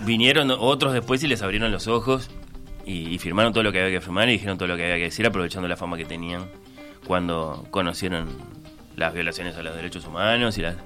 Vinieron 0.05 0.51
otros 0.51 0.92
después 0.95 1.22
y 1.22 1.28
les 1.28 1.42
abrieron 1.42 1.70
los 1.70 1.86
ojos 1.86 2.28
y, 2.87 3.14
y 3.14 3.18
firmaron 3.18 3.53
todo 3.53 3.62
lo 3.64 3.72
que 3.72 3.80
había 3.82 3.99
que 3.99 4.01
firmar 4.01 4.28
y 4.28 4.32
dijeron 4.32 4.59
todo 4.59 4.68
lo 4.68 4.76
que 4.76 4.85
había 4.85 4.97
que 4.97 5.05
decir, 5.05 5.26
aprovechando 5.26 5.68
la 5.68 5.76
fama 5.76 5.97
que 5.97 6.05
tenían 6.05 6.47
cuando 7.07 7.66
conocieron 7.70 8.28
las 8.97 9.12
violaciones 9.12 9.57
a 9.57 9.62
los 9.62 9.74
derechos 9.74 10.07
humanos 10.07 10.57
y 10.59 10.62
las, 10.62 10.76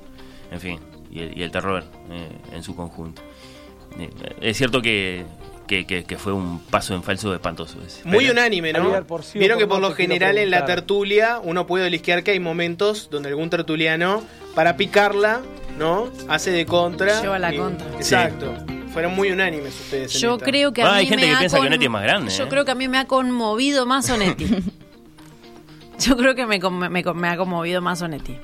en 0.50 0.60
fin, 0.60 0.80
y 1.10 1.20
el, 1.20 1.38
y 1.38 1.42
el 1.42 1.50
terror 1.50 1.84
eh, 2.10 2.28
en 2.52 2.62
su 2.62 2.74
conjunto. 2.74 3.22
Eh, 3.98 4.10
es 4.40 4.56
cierto 4.56 4.80
que, 4.82 5.24
que, 5.66 5.86
que- 5.86 6.04
que 6.04 6.18
fue 6.18 6.32
un 6.32 6.60
paso 6.60 6.94
en 6.94 7.02
falso 7.02 7.34
espantoso 7.34 7.78
ese. 7.86 8.04
Muy 8.04 8.18
Pero- 8.20 8.32
unánime, 8.32 8.72
¿no? 8.72 9.04
Por 9.06 9.22
sí 9.22 9.38
Vieron 9.38 9.58
por 9.58 9.62
que 9.64 9.68
por 9.68 9.80
lo 9.80 9.92
general 9.92 10.38
en 10.38 10.50
la 10.50 10.64
tertulia 10.64 11.40
uno 11.42 11.66
puede 11.66 11.86
olisquear 11.86 12.22
que 12.22 12.32
hay 12.32 12.40
momentos 12.40 13.08
donde 13.10 13.28
algún 13.28 13.50
tertuliano, 13.50 14.22
para 14.54 14.76
picarla, 14.76 15.40
¿no? 15.78 16.10
Hace 16.28 16.50
de 16.50 16.66
contra. 16.66 17.20
Lleva 17.20 17.38
la 17.38 17.52
y- 17.54 17.58
contra. 17.58 17.86
Exacto. 17.96 18.54
Fueron 18.98 19.14
muy 19.14 19.30
unánimes 19.30 19.78
ustedes. 19.78 20.12
en 20.16 20.20
Yo 20.22 20.38
creo 20.38 20.72
que 20.72 20.82
a 20.82 20.86
Ah, 20.88 20.92
mí 20.94 20.98
hay 20.98 21.06
gente 21.06 21.22
me 21.22 21.28
que 21.28 21.34
ha 21.36 21.38
piensa 21.38 21.60
que 21.60 21.66
Onetti 21.68 21.84
es 21.84 21.90
más 21.92 22.02
grande, 22.02 22.32
Yo 22.32 22.44
¿eh? 22.44 22.48
creo 22.48 22.64
que 22.64 22.72
a 22.72 22.74
mí 22.74 22.88
me 22.88 22.98
ha 22.98 23.04
conmovido 23.04 23.86
más 23.86 24.10
Onetti. 24.10 24.46
Yo 26.00 26.16
creo 26.16 26.34
que 26.34 26.46
me, 26.46 26.56
ha 26.56 27.36
conmovido 27.36 27.80
más 27.80 28.02
Onetti. 28.02 28.36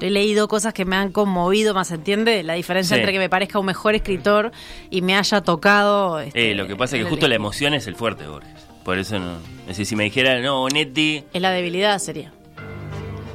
He 0.00 0.10
leído 0.10 0.46
cosas 0.46 0.72
que 0.74 0.84
me 0.84 0.94
han 0.94 1.10
conmovido 1.10 1.74
más, 1.74 1.90
¿entiende? 1.90 2.44
La 2.44 2.54
diferencia 2.54 2.94
Sí. 2.94 3.00
entre 3.00 3.12
que 3.14 3.18
me 3.18 3.28
parezca 3.28 3.58
un 3.58 3.66
mejor 3.66 3.96
escritor 3.96 4.52
y 4.90 5.02
me 5.02 5.16
haya 5.16 5.40
tocado. 5.40 6.20
este, 6.20 6.52
Eh, 6.52 6.54
lo 6.54 6.68
que 6.68 6.76
pasa 6.76 6.94
es 6.94 7.00
que 7.00 7.06
el 7.06 7.10
justo 7.10 7.26
la 7.26 7.34
emoción 7.34 7.74
es 7.74 7.88
el 7.88 7.96
fuerte 7.96 8.22
de 8.22 8.28
Borges. 8.28 8.52
Por 8.84 8.98
eso 8.98 9.18
no. 9.18 9.38
Es 9.62 9.66
decir, 9.70 9.86
si 9.86 9.96
me 9.96 10.04
dijera, 10.04 10.40
no, 10.40 10.62
Onetti, 10.62 11.24
Es 11.32 11.42
la 11.42 11.50
debilidad, 11.50 11.98
sería. 11.98 12.32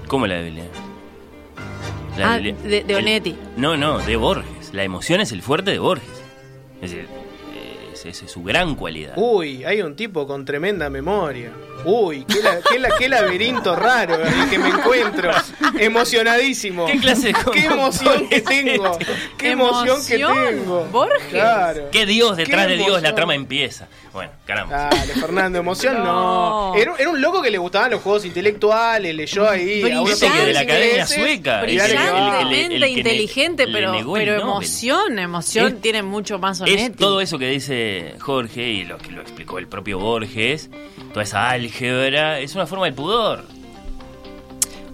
¿cómo 0.07 0.25
la 0.25 0.35
debilidad? 0.35 0.67
Ah, 2.23 2.37
debilidad- 2.37 2.57
de- 2.63 2.83
de 2.85 2.93
el- 2.93 2.95
Onetti. 3.03 3.35
no, 3.57 3.75
no, 3.75 3.99
de 3.99 4.15
Borges. 4.15 4.73
La 4.73 4.83
emoción 4.85 5.19
es 5.19 5.33
el 5.33 5.41
fuerte 5.41 5.71
de 5.71 5.79
Borges. 5.79 6.18
Es 6.81 6.91
decir, 6.91 7.07
es 8.05 8.31
su 8.31 8.43
gran 8.43 8.75
cualidad. 8.75 9.13
Uy, 9.17 9.63
hay 9.65 9.81
un 9.81 9.95
tipo 9.95 10.25
con 10.25 10.45
tremenda 10.45 10.89
memoria. 10.89 11.51
Uy, 11.85 12.25
qué, 12.25 12.41
la- 12.43 12.59
qué 12.61 12.77
la- 12.79 12.89
qué 12.97 13.07
laberinto 13.09 13.75
raro 13.75 14.15
en 14.25 14.33
el 14.41 14.49
que 14.49 14.59
me 14.59 14.69
encuentro. 14.69 15.31
Emocionadísimo. 15.79 16.85
¿Qué 16.85 16.99
clase 16.99 17.27
de 17.27 17.35
Qué 17.53 17.65
emoción 17.65 18.27
que 18.29 18.41
tengo. 18.41 18.97
Qué 19.37 19.51
emoción, 19.51 20.05
que 20.05 20.17
tengo. 20.17 20.85
Borges. 20.91 21.23
Claro. 21.29 21.89
¿Qué 21.91 22.05
Dios 22.05 22.37
detrás 22.37 22.67
Qué 22.67 22.73
de 22.73 22.77
Dios? 22.83 23.01
La 23.01 23.15
trama 23.15 23.35
empieza. 23.35 23.87
Bueno, 24.11 24.31
caramba. 24.45 24.89
Dale, 24.91 25.13
Fernando, 25.13 25.59
emoción 25.59 25.97
no. 25.99 26.03
No. 26.73 26.75
Era, 26.75 26.95
era 26.97 27.09
un 27.09 27.21
loco 27.21 27.41
que 27.41 27.51
le 27.51 27.57
gustaban 27.59 27.91
los 27.91 28.01
juegos 28.01 28.25
intelectuales, 28.25 29.13
leyó 29.15 29.47
ahí. 29.49 29.83
a 29.83 29.99
Dice 30.01 30.29
que 30.31 30.45
de 30.45 30.53
la 30.53 30.59
Academia 30.61 31.07
Sueca. 31.07 31.61
Brillantemente 31.61 32.41
el- 32.41 32.53
el- 32.53 32.73
el 32.73 32.79
ne- 32.81 32.89
inteligente, 32.89 33.67
pero, 33.71 33.93
pero 34.13 34.41
emoción, 34.41 35.19
emoción 35.19 35.73
Es- 35.75 35.81
tiene 35.81 36.01
mucho 36.03 36.39
más 36.39 36.57
Es 36.61 36.63
Onetti. 36.63 36.97
todo 36.97 37.21
eso 37.21 37.37
que 37.37 37.47
dice 37.47 38.15
Jorge 38.19 38.63
y 38.67 38.83
lo 38.85 38.97
que 38.97 39.11
lo 39.11 39.21
explicó 39.21 39.59
el 39.59 39.67
propio 39.67 39.99
Borges, 39.99 40.69
toda 41.13 41.23
esa 41.23 41.49
álgebra, 41.73 42.39
es 42.39 42.55
una 42.55 42.65
forma 42.67 42.85
del 42.85 42.93
pudor. 42.93 43.43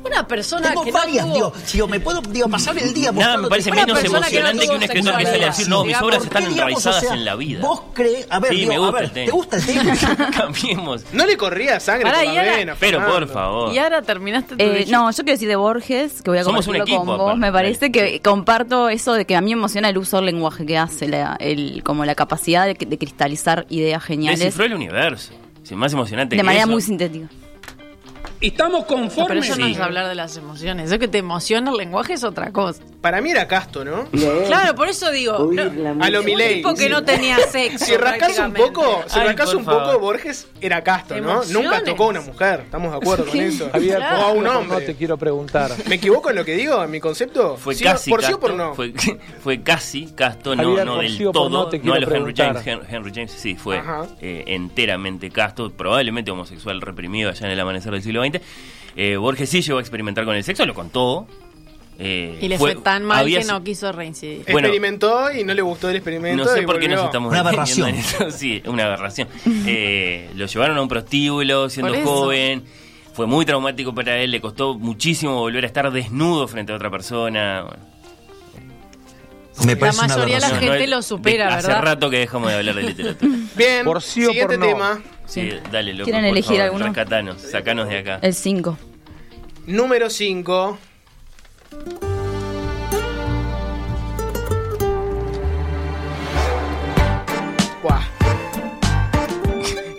Una 0.06 0.28
persona 0.28 0.68
Tengo 0.70 0.84
que 0.84 0.92
no 0.92 1.00
tuvo- 1.00 1.34
digo, 1.34 1.54
digo, 1.74 1.88
me 1.88 2.00
puedo 2.00 2.22
digo, 2.22 2.48
pasar 2.48 2.78
el 2.78 2.94
día 2.94 3.12
Nada 3.12 3.38
me 3.38 3.48
parece 3.50 3.72
menos 3.72 4.00
persona 4.00 4.28
que 4.28 4.40
no 4.40 4.50
emocionante 4.50 4.68
que, 4.68 4.76
un 4.76 4.84
escritor 4.84 5.18
que 5.18 5.26
sale 5.26 5.44
a 5.44 5.48
decir, 5.48 5.68
no, 5.68 5.84
mis 5.84 6.00
obras 6.00 6.18
¿por 6.20 6.28
están 6.28 6.44
¿Qué, 6.44 6.50
digamos, 6.50 6.70
enraizadas 6.86 6.98
o 7.04 7.08
sea, 7.08 7.14
en 7.16 7.26
la 7.26 7.36
vida. 7.36 7.60
Vos 7.62 7.82
crees, 7.92 8.28
a 8.30 8.40
ver, 8.40 8.52
Sí, 8.52 8.58
digo, 8.58 8.70
me 8.70 8.76
a 8.76 8.80
gusta 8.82 8.94
ver, 8.94 9.04
el 9.06 9.12
tema. 9.12 9.26
¿te 9.26 9.32
gusta 9.32 9.58
el 9.58 9.66
tema? 9.66 10.30
Cambiemos. 10.38 11.02
No 11.12 11.26
le 11.26 11.38
corría 11.38 11.80
sangre 11.80 12.04
Pará, 12.04 12.20
por 12.24 12.34
la 12.36 12.40
ahora- 12.42 12.56
vena, 12.56 12.76
Pero 12.80 13.04
por 13.04 13.28
favor. 13.28 13.74
Y 13.74 13.80
ahora 13.80 14.04
terminaste 14.04 14.56
tu 14.58 14.64
Eh, 14.64 14.86
no, 14.90 15.10
yo 15.10 15.16
quiero 15.24 15.32
decir 15.32 15.48
de 15.50 15.56
Borges, 15.56 16.22
que 16.22 16.30
voy 16.30 16.38
a 16.38 16.44
Somos 16.44 16.68
un 16.68 16.74
compartirlo 16.74 16.84
equipo, 17.02 17.06
con 17.08 17.18
vos. 17.18 17.26
aparte. 17.30 17.40
Me 17.40 17.52
parece 17.52 17.92
que 17.92 18.22
comparto 18.22 18.90
eso 18.90 19.14
de 19.14 19.26
que 19.26 19.36
a 19.36 19.42
mí 19.42 19.56
me 19.56 19.60
emociona 19.62 19.90
el 19.90 19.98
uso 19.98 20.18
del 20.18 20.28
lenguaje 20.28 20.68
que 20.68 20.78
hace, 20.78 21.08
la- 21.08 21.36
el, 21.40 21.82
como 21.84 22.06
la 22.06 22.14
capacidad 22.14 22.68
de, 22.68 22.76
de 22.76 22.98
cristalizar 23.00 23.66
ideas 23.70 24.04
geniales 24.04 24.38
Descifró 24.40 24.66
el 24.66 24.76
universo. 24.76 25.32
Sí, 25.66 25.76
más 25.76 25.92
emocionante 25.92 26.36
de 26.36 26.40
que 26.42 26.46
manera 26.46 26.64
eso. 26.64 26.72
muy 26.72 26.82
sintética. 26.82 27.28
¿Estamos 28.48 28.82
No, 28.82 28.88
pero 28.88 29.00
conformes? 29.02 29.50
eso 29.50 29.60
no 29.60 29.66
Sí. 29.68 29.72
es 29.74 29.80
hablar 29.80 30.08
de 30.08 30.16
las 30.16 30.36
emociones. 30.38 30.88
Eso 30.92 31.00
que 31.00 31.08
te 31.08 31.18
emociona 31.20 31.72
el 31.72 31.78
lenguaje 31.78 32.14
es 32.14 32.24
otra 32.24 32.52
cosa. 32.52 32.82
Para 33.02 33.22
mí 33.22 33.30
era 33.30 33.48
casto, 33.48 33.86
¿no? 33.86 34.08
Leer, 34.12 34.46
Claro, 34.48 34.76
por 34.76 34.88
eso 34.90 35.12
digo. 35.12 35.38
no, 35.52 36.04
A 36.04 36.10
lo 36.10 36.22
tipo 36.24 36.74
que 36.74 36.90
no 36.90 37.04
tenía 37.04 37.38
sexo. 37.52 37.86
Si 37.86 37.96
rascas 37.98 38.38
un 38.40 38.54
poco, 38.54 39.04
si 39.08 39.20
Ay, 39.20 39.36
un 39.56 39.66
poco. 39.66 40.00
Borges 40.00 40.48
era 40.62 40.82
casto, 40.84 41.16
¿no? 41.22 41.44
Emociones. 41.44 41.52
Nunca 41.72 41.84
tocó 41.84 42.04
a 42.06 42.08
una 42.08 42.22
mujer, 42.22 42.62
estamos 42.66 42.92
de 42.92 42.98
acuerdo 42.98 43.26
con 43.26 43.40
eso. 43.40 43.70
Javier, 43.72 43.98
Claro. 43.98 44.18
o 44.18 44.22
a 44.22 44.32
un 44.32 44.44
no 44.44 44.60
hombre. 44.60 44.82
te 44.82 44.96
quiero 44.96 45.18
preguntar. 45.18 45.72
¿Me 45.88 45.96
equivoco 45.96 46.30
en 46.30 46.36
lo 46.38 46.46
que 46.46 46.56
digo, 46.56 46.84
en 46.84 46.92
mi 46.92 47.00
concepto? 47.00 47.58
Fue 47.58 47.76
Sí, 47.76 47.84
casi 47.84 48.10
¿Por 48.10 48.22
sí 48.22 48.28
casto, 48.32 48.38
o 48.38 48.40
por 48.40 48.54
no? 48.54 48.74
Fue, 48.76 48.94
fue 49.44 49.62
casi 49.62 50.08
casto, 50.14 50.56
no, 50.56 50.84
no 50.84 50.98
del 50.98 51.18
todo. 51.32 51.50
no 51.50 51.68
te 51.68 51.78
No, 51.78 51.84
quiero 51.84 51.98
a 51.98 52.00
los 52.02 52.12
Henry. 52.14 52.34
James. 52.36 52.66
Hen- 52.66 52.82
Henry 52.90 53.12
James 53.14 53.32
sí 53.32 53.56
fue 53.56 53.82
eh, 54.22 54.44
enteramente 54.48 55.30
casto, 55.30 55.72
probablemente 55.72 56.32
homosexual 56.32 56.82
reprimido 56.82 57.30
allá 57.30 57.46
en 57.46 57.54
el 57.54 57.60
amanecer 57.60 57.92
del 57.92 58.02
siglo 58.04 58.24
XX. 58.24 58.35
Eh, 58.96 59.18
Borges 59.18 59.50
sí 59.50 59.62
llegó 59.62 59.78
a 59.80 59.82
experimentar 59.82 60.24
con 60.26 60.36
el 60.36 60.44
sexo, 60.44 60.66
lo 60.66 60.74
contó. 60.74 61.28
eh, 62.00 62.38
Y 62.42 62.48
le 62.48 62.58
fue, 62.58 62.76
tan 62.76 63.04
mal 63.04 63.20
había 63.20 63.40
que 63.40 63.46
no 63.46 63.64
quiso 63.64 63.92
reincidir. 63.92 64.44
Bueno. 64.52 64.68
Experimentó 64.68 65.32
y 65.32 65.44
no 65.44 65.54
le 65.54 65.62
gustó 65.62 65.90
el 65.90 65.98
experimento. 65.98 66.44
No 66.46 66.50
sé 66.50 66.62
y 66.62 66.66
por 66.66 66.80
qué 66.80 66.88
nos 66.88 67.04
estamos 67.06 67.32
Una 67.32 67.42
aberración. 67.42 67.90
en 67.90 67.96
eso. 67.96 68.32
Sí, 68.32 68.62
una 68.66 68.86
aberración. 68.86 69.28
Eh, 69.66 70.30
lo 70.36 70.46
llevaron 70.46 70.78
a 70.78 70.82
un 70.82 70.88
prostíbulo 70.88 71.70
siendo 71.70 71.94
joven. 72.04 72.64
Fue 73.14 73.28
muy 73.28 73.46
traumático 73.46 73.94
para 73.96 74.18
él. 74.18 74.32
Le 74.32 74.42
costó 74.42 74.76
muchísimo 74.78 75.36
volver 75.36 75.64
a 75.64 75.68
estar 75.68 75.90
desnudo 75.92 76.48
frente 76.50 76.74
a 76.74 76.76
otra 76.76 76.90
persona. 76.92 77.64
Bueno, 77.64 77.84
Me 79.66 79.76
La 79.76 79.94
mayoría 79.94 80.36
de 80.36 80.42
la 80.42 80.50
gente 80.60 80.88
no, 80.88 80.96
lo 80.98 81.02
supera, 81.02 81.56
Hace 81.56 81.68
¿verdad? 81.68 81.82
rato 81.84 82.10
que 82.10 82.20
dejamos 82.20 82.50
de 82.50 82.56
hablar 82.58 82.76
de 82.76 82.84
literatura. 82.84 83.32
Bien, 83.56 83.86
Por 83.86 84.02
sí 84.02 84.26
o 84.26 84.30
siguiente 84.30 84.58
por 84.58 84.60
no. 84.60 84.74
tema. 84.74 85.02
Sí, 85.26 85.50
dale, 85.72 85.94
loco. 85.94 86.06
¿Quieren 86.06 86.24
por 86.24 86.32
elegir 86.32 86.58
favor, 86.58 86.62
alguno? 86.62 86.86
Rescatanos, 86.86 87.42
sacanos 87.42 87.90
de 87.90 87.98
acá. 87.98 88.20
El 88.22 88.34
5. 88.34 88.78
Número 89.68 90.10
5. 90.10 90.78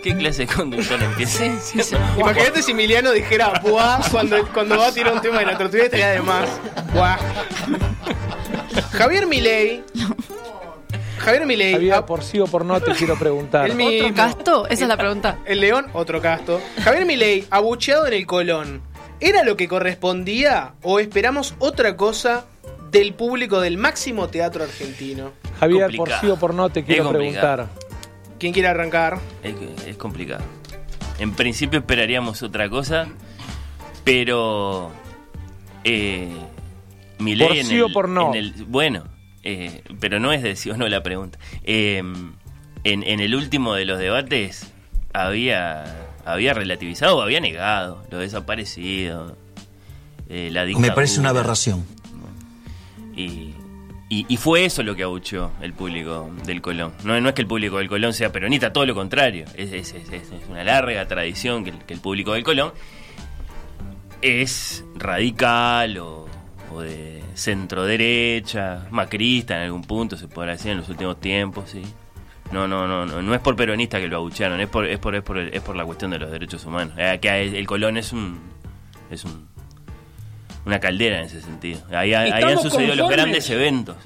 ¿Qué 0.07 0.15
clase 0.15 0.45
de 0.45 0.53
conductor 0.53 1.03
empieza? 1.03 1.45
Imagínate 2.17 2.63
si 2.63 2.71
Emiliano 2.71 3.11
dijera 3.11 3.59
buah 3.61 3.99
cuando, 4.09 4.47
cuando 4.53 4.77
va 4.77 4.87
a 4.87 4.91
tirar 4.93 5.13
un 5.13 5.21
tema 5.21 5.39
de 5.39 5.47
la 5.47 5.57
tortuga 5.57 5.83
estaría 5.83 6.11
de 6.11 6.21
más. 6.21 6.49
Buah. 6.93 7.17
Javier 8.93 9.27
Milei. 9.27 9.83
Javier 11.17 11.45
Milei. 11.45 11.73
Javier, 11.73 12.05
por 12.05 12.23
sí 12.23 12.39
o 12.39 12.45
por 12.47 12.63
no 12.65 12.79
te 12.79 12.91
quiero 12.93 13.17
preguntar. 13.17 13.69
el 13.69 13.75
mismo. 13.75 14.05
¿Otro 14.05 14.15
casto? 14.15 14.67
Esa 14.67 14.83
es 14.83 14.87
la 14.87 14.97
pregunta. 14.97 15.39
El 15.45 15.59
León, 15.61 15.87
otro 15.93 16.21
casto. 16.21 16.61
Javier 16.83 17.05
Milei, 17.05 17.45
abucheado 17.49 18.07
en 18.07 18.13
el 18.13 18.25
Colón. 18.25 18.81
¿Era 19.19 19.43
lo 19.43 19.57
que 19.57 19.67
correspondía 19.67 20.73
o 20.83 20.99
esperamos 20.99 21.55
otra 21.59 21.97
cosa 21.97 22.45
del 22.91 23.13
público 23.15 23.59
del 23.59 23.77
máximo 23.77 24.27
teatro 24.27 24.63
argentino? 24.63 25.31
Javier, 25.59 25.85
por 25.87 25.95
complicado. 25.97 26.21
sí 26.21 26.27
o 26.29 26.35
por 26.37 26.53
no 26.53 26.69
te 26.69 26.83
quiero 26.83 27.09
preguntar. 27.09 27.67
¿Quién 28.39 28.53
quiere 28.53 28.67
arrancar? 28.67 29.19
Es, 29.43 29.55
es 29.87 29.97
complicado. 29.97 30.43
En 31.17 31.31
principio 31.33 31.79
esperaríamos 31.79 32.43
otra 32.43 32.69
cosa, 32.69 33.07
pero 34.03 34.91
eh, 35.83 36.29
mi 37.17 37.35
ley 37.35 37.47
Por 37.47 37.57
en, 37.57 37.65
sí 37.65 37.75
el, 37.77 37.83
o 37.83 37.89
por 37.91 38.07
no. 38.07 38.29
en 38.29 38.35
el- 38.35 38.53
bueno, 38.67 39.03
eh, 39.49 39.81
pero 39.99 40.19
no 40.19 40.31
es 40.33 40.41
de 40.43 40.55
sí 40.55 40.69
o 40.69 40.77
no 40.77 40.87
la 40.89 41.01
pregunta. 41.03 41.39
Eh, 41.63 41.97
en, 42.83 43.03
en 43.03 43.19
el 43.19 43.33
último 43.35 43.73
de 43.75 43.85
los 43.85 43.97
debates 43.99 44.71
había 45.13 45.85
había 46.25 46.53
relativizado, 46.53 47.17
o 47.17 47.21
había 47.21 47.39
negado 47.39 48.03
lo 48.11 48.17
desaparecido, 48.19 49.37
eh, 50.29 50.49
la 50.51 50.65
Me 50.65 50.91
parece 50.91 51.19
una 51.21 51.29
aberración. 51.29 51.85
Y, 53.15 53.53
y, 54.09 54.25
y 54.27 54.37
fue 54.37 54.65
eso 54.65 54.83
lo 54.83 54.93
que 54.95 55.03
abuchó 55.03 55.51
el 55.61 55.71
público 55.73 56.29
del 56.45 56.61
Colón. 56.61 56.93
No, 57.05 57.19
no 57.21 57.29
es 57.29 57.35
que 57.35 57.41
el 57.41 57.47
público 57.47 57.77
del 57.77 57.87
Colón 57.87 58.13
sea 58.13 58.31
peronista, 58.33 58.73
todo 58.73 58.85
lo 58.85 58.93
contrario. 58.93 59.45
Es, 59.55 59.71
es- 59.71 59.93
es- 59.93 60.09
es- 60.11 60.31
es 60.31 60.47
una 60.49 60.63
larga 60.65 61.07
tradición 61.07 61.63
que 61.63 61.69
el, 61.71 61.77
que 61.79 61.93
el 61.93 61.99
público 62.01 62.33
del 62.33 62.43
Colón 62.43 62.73
es 64.21 64.83
radical 64.95 65.97
o, 65.99 66.26
o 66.73 66.81
de 66.81 67.23
centro 67.33 67.85
derecha, 67.85 68.87
macrista 68.91 69.55
en 69.57 69.63
algún 69.63 69.83
punto, 69.83 70.17
se 70.17 70.27
podrá 70.27 70.51
decir 70.53 70.71
en 70.71 70.77
los 70.79 70.89
últimos 70.89 71.19
tiempos, 71.19 71.69
sí. 71.71 71.81
No, 72.51 72.67
no, 72.67 72.87
no, 72.87 73.05
no, 73.05 73.21
no 73.21 73.33
es 73.35 73.41
por 73.41 73.55
peronista 73.55 73.99
que 73.99 74.07
lo 74.07 74.17
abuchearon, 74.17 74.59
es 74.61 74.69
por, 74.69 74.85
es 74.85 74.99
por, 74.99 75.15
es 75.15 75.21
por, 75.23 75.37
el- 75.37 75.53
es 75.53 75.61
por 75.61 75.75
la 75.75 75.83
cuestión 75.85 76.11
de 76.11 76.19
los 76.19 76.31
derechos 76.31 76.63
humanos. 76.65 76.93
Eh, 76.97 77.19
que 77.21 77.29
el, 77.43 77.55
el 77.55 77.67
Colón 77.67 77.97
es 77.97 78.13
un, 78.13 78.39
es 79.11 79.25
un, 79.25 79.47
una 80.65 80.79
caldera 80.79 81.19
en 81.19 81.25
ese 81.25 81.41
sentido. 81.41 81.81
Ahí, 81.89 82.13
ahí 82.13 82.31
han 82.31 82.37
¿Estamos 82.39 82.61
sucedido 82.63 82.95
los 82.95 83.09
grandes 83.09 83.49
eventos. 83.49 83.97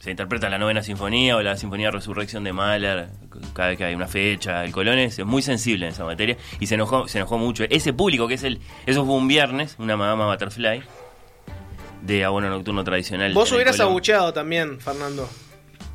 Se 0.00 0.12
interpreta 0.12 0.48
la 0.48 0.58
novena 0.58 0.80
sinfonía 0.82 1.36
o 1.36 1.42
la 1.42 1.56
sinfonía 1.56 1.90
Resurrección 1.90 2.44
de 2.44 2.52
Mahler 2.52 3.08
cada 3.52 3.70
vez 3.70 3.78
que 3.78 3.84
hay 3.84 3.94
una 3.96 4.06
fecha. 4.06 4.64
El 4.64 4.70
Colón 4.70 4.98
es, 5.00 5.18
es 5.18 5.26
muy 5.26 5.42
sensible 5.42 5.86
en 5.86 5.92
esa 5.92 6.04
materia 6.04 6.36
y 6.60 6.66
se 6.68 6.76
enojó, 6.76 7.08
se 7.08 7.18
enojó 7.18 7.36
mucho. 7.36 7.64
Ese 7.68 7.92
público 7.92 8.28
que 8.28 8.34
es 8.34 8.44
el, 8.44 8.60
eso 8.86 9.04
fue 9.04 9.14
un 9.16 9.26
viernes, 9.26 9.74
una 9.80 9.96
Madama 9.96 10.26
Butterfly 10.30 10.82
de 12.02 12.24
abono 12.24 12.48
nocturno 12.48 12.84
tradicional. 12.84 13.32
Vos 13.34 13.52
hubieras 13.52 13.78
abucheado 13.80 14.32
también, 14.32 14.80
Fernando. 14.80 15.28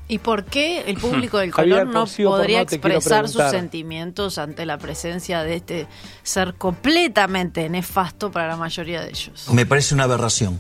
¿Y 0.07 0.19
por 0.19 0.43
qué 0.43 0.81
el 0.81 0.97
público 0.97 1.37
del 1.37 1.51
Colón 1.53 1.91
no 1.91 2.05
podría 2.05 2.57
no, 2.57 2.63
expresar 2.63 3.29
sus 3.29 3.43
sentimientos 3.49 4.37
ante 4.37 4.65
la 4.65 4.77
presencia 4.77 5.43
de 5.43 5.55
este 5.55 5.87
ser 6.23 6.55
completamente 6.55 7.69
nefasto 7.69 8.29
para 8.29 8.47
la 8.49 8.57
mayoría 8.57 9.01
de 9.01 9.09
ellos? 9.09 9.47
Me 9.51 9.65
parece 9.65 9.95
una 9.95 10.03
aberración. 10.03 10.59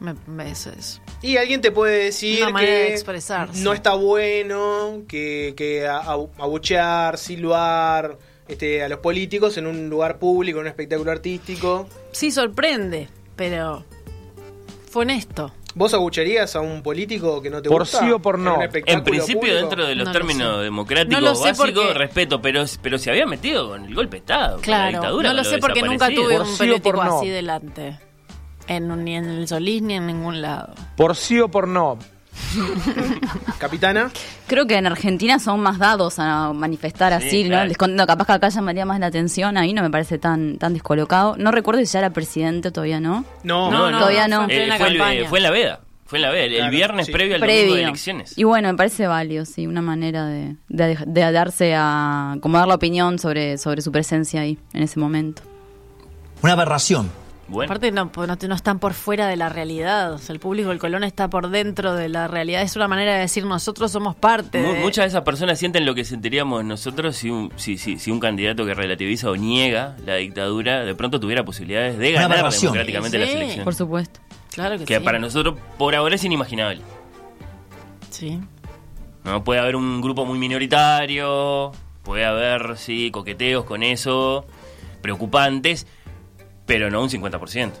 Me, 0.00 0.14
me- 0.26 0.50
eso 0.50 0.70
es. 0.70 1.00
Y 1.22 1.36
alguien 1.36 1.60
te 1.60 1.70
puede 1.70 2.04
decir 2.04 2.42
Una 2.42 2.50
manera 2.52 2.72
que 2.72 2.82
de 2.84 2.92
expresarse. 2.94 3.60
no 3.62 3.72
está 3.72 3.94
bueno, 3.94 5.02
que, 5.08 5.54
que 5.56 5.86
abuchear, 5.86 7.18
silbar 7.18 8.16
este, 8.46 8.82
a 8.82 8.88
los 8.88 9.00
políticos 9.00 9.56
en 9.58 9.66
un 9.66 9.90
lugar 9.90 10.18
público, 10.18 10.58
en 10.58 10.62
un 10.62 10.68
espectáculo 10.68 11.10
artístico. 11.10 11.88
Sí, 12.12 12.30
sorprende, 12.30 13.08
pero 13.36 13.84
fue 14.90 15.02
honesto. 15.02 15.52
¿Vos 15.74 15.94
abuchearías 15.94 16.56
a 16.56 16.60
un 16.60 16.82
político 16.82 17.40
que 17.40 17.50
no 17.50 17.62
te 17.62 17.68
Por 17.68 17.82
gusta? 17.82 18.00
sí 18.00 18.10
o 18.10 18.18
por 18.18 18.36
en 18.36 18.44
no. 18.44 18.56
En 18.56 18.62
espectáculo 18.62 19.04
principio, 19.04 19.40
público? 19.40 19.56
dentro 19.58 19.86
de 19.86 19.94
los 19.94 20.06
No 20.06 20.12
lo 20.12 20.18
términos 20.18 20.62
democráticos 20.62 21.20
No 21.22 21.28
lo 21.28 21.34
sé 21.36 21.48
básicos, 21.50 21.70
porque- 21.84 21.94
respeto, 21.94 22.40
pero, 22.42 22.64
pero 22.82 22.98
se 22.98 23.10
había 23.10 23.26
metido 23.26 23.68
con 23.68 23.84
el 23.84 23.94
golpe 23.94 24.16
de 24.16 24.20
Estado, 24.20 24.50
con 24.52 24.60
la 24.60 24.62
Claro, 24.64 24.90
dictadura. 24.90 25.28
no 25.28 25.34
lo 25.36 25.44
sé 25.44 25.58
porque 25.58 25.82
nunca 25.82 26.08
tuve 26.08 26.32
Por 26.36 26.40
un 26.42 26.46
sí 26.48 26.54
o 26.54 26.58
periódico 26.58 26.90
por 26.92 27.04
no. 27.04 27.18
así 27.18 27.28
delante. 27.28 27.98
En, 28.66 28.90
un- 28.90 29.04
ni 29.04 29.14
en 29.16 29.24
el 29.26 29.46
Solís 29.48 29.82
ni 29.82 29.94
en 29.94 30.06
ningún 30.06 30.42
lado. 30.42 30.74
Por 30.96 31.14
sí 31.16 31.38
o 31.40 31.48
por 31.48 31.68
no. 31.68 31.98
Capitana. 33.58 34.10
Creo 34.46 34.66
que 34.66 34.76
en 34.76 34.86
Argentina 34.86 35.38
son 35.38 35.60
más 35.60 35.78
dados 35.78 36.18
a 36.18 36.52
manifestar 36.52 37.18
Sí, 37.20 37.26
así, 37.28 37.44
¿no? 37.44 37.64
Les 37.64 37.76
capaz 37.76 38.24
que 38.26 38.32
acá 38.32 38.48
llamaría 38.48 38.84
más 38.84 39.00
la 39.00 39.06
atención, 39.06 39.56
ahí 39.56 39.72
no 39.72 39.82
me 39.82 39.90
parece 39.90 40.18
tan 40.18 40.58
tan 40.58 40.72
descolocado. 40.74 41.36
No 41.36 41.50
recuerdo 41.50 41.80
si 41.80 41.86
ya 41.86 41.98
era 42.00 42.10
presidente, 42.10 42.70
todavía 42.70 43.00
no. 43.00 43.24
No, 43.42 43.70
No, 43.70 43.90
no, 43.90 43.98
todavía 43.98 44.28
no. 44.28 44.44
fue 44.44 44.64
en 44.64 44.72
Eh, 44.72 44.76
fue, 44.78 44.88
el- 45.18 45.26
fue 45.26 45.40
la 45.40 45.50
veda. 45.50 45.80
Fue 46.06 46.18
en 46.18 46.22
la 46.22 46.30
veda, 46.30 46.44
el, 46.44 46.54
Claro, 46.56 46.70
viernes 46.72 47.06
sí. 47.06 47.12
previo 47.12 47.34
al 47.34 47.40
domingo 47.42 47.58
de 47.60 47.66
Previo. 47.68 47.88
elecciones. 47.88 48.38
Y 48.38 48.44
bueno, 48.44 48.68
me 48.68 48.74
parece 48.78 49.06
válido, 49.06 49.44
sí, 49.44 49.66
una 49.66 49.82
manera 49.82 50.24
de, 50.26 50.56
de, 50.70 50.96
de 51.06 51.32
darse 51.32 51.74
a, 51.76 52.36
como 52.40 52.56
dar 52.56 52.66
la 52.66 52.76
opinión 52.76 53.18
sobre, 53.18 53.58
sobre 53.58 53.82
su 53.82 53.92
presencia 53.92 54.40
ahí, 54.40 54.58
en 54.72 54.82
ese 54.84 54.98
momento. 54.98 55.42
Una 56.42 56.54
aberración. 56.54 57.10
Bueno, 57.48 57.70
Aparte 57.72 57.90
no, 57.92 58.10
no, 58.14 58.36
no 58.48 58.54
están 58.54 58.78
por 58.78 58.92
fuera 58.92 59.26
de 59.26 59.36
la 59.36 59.48
realidad. 59.48 60.12
O 60.12 60.18
sea, 60.18 60.34
el 60.34 60.38
público 60.38 60.68
del 60.68 60.78
Colón 60.78 61.02
está 61.02 61.28
por 61.30 61.48
dentro 61.48 61.94
de 61.94 62.08
la 62.10 62.28
realidad. 62.28 62.60
Es 62.60 62.76
una 62.76 62.88
manera 62.88 63.14
de 63.14 63.20
decir 63.20 63.46
nosotros 63.46 63.90
somos 63.90 64.14
parte 64.14 64.60
mu- 64.60 64.72
de... 64.74 64.80
muchas 64.80 65.04
de 65.04 65.08
esas 65.08 65.22
personas 65.22 65.58
sienten 65.58 65.86
lo 65.86 65.94
que 65.94 66.04
sentiríamos 66.04 66.62
nosotros 66.64 67.16
si 67.16 67.30
un, 67.30 67.50
si, 67.56 67.78
si, 67.78 67.98
si 67.98 68.10
un 68.10 68.20
candidato 68.20 68.66
que 68.66 68.74
relativiza 68.74 69.30
o 69.30 69.36
niega 69.36 69.96
la 70.04 70.16
dictadura 70.16 70.84
de 70.84 70.94
pronto 70.94 71.18
tuviera 71.20 71.42
posibilidades 71.44 71.96
de 71.98 72.10
Una 72.10 72.28
ganar 72.28 72.50
democráticamente 72.52 73.16
Sí, 73.16 73.24
las 73.24 73.34
elecciones. 73.34 73.64
Por 73.64 73.74
supuesto. 73.74 74.20
Claro 74.52 74.76
que, 74.78 74.84
que 74.84 74.98
sí. 74.98 75.04
para 75.04 75.18
nosotros 75.18 75.56
por 75.78 75.94
ahora 75.94 76.16
es 76.16 76.24
inimaginable. 76.24 76.82
Sí. 78.10 78.38
¿no? 79.24 79.42
Puede 79.44 79.60
haber 79.60 79.76
un 79.76 80.00
grupo 80.00 80.24
muy 80.26 80.38
minoritario, 80.38 81.72
puede 82.02 82.24
haber, 82.24 82.76
sí, 82.76 83.10
coqueteos 83.10 83.64
con 83.64 83.82
eso, 83.82 84.44
preocupantes, 85.02 85.86
pero 86.68 86.88
no 86.88 87.02
un 87.02 87.08
50%. 87.10 87.72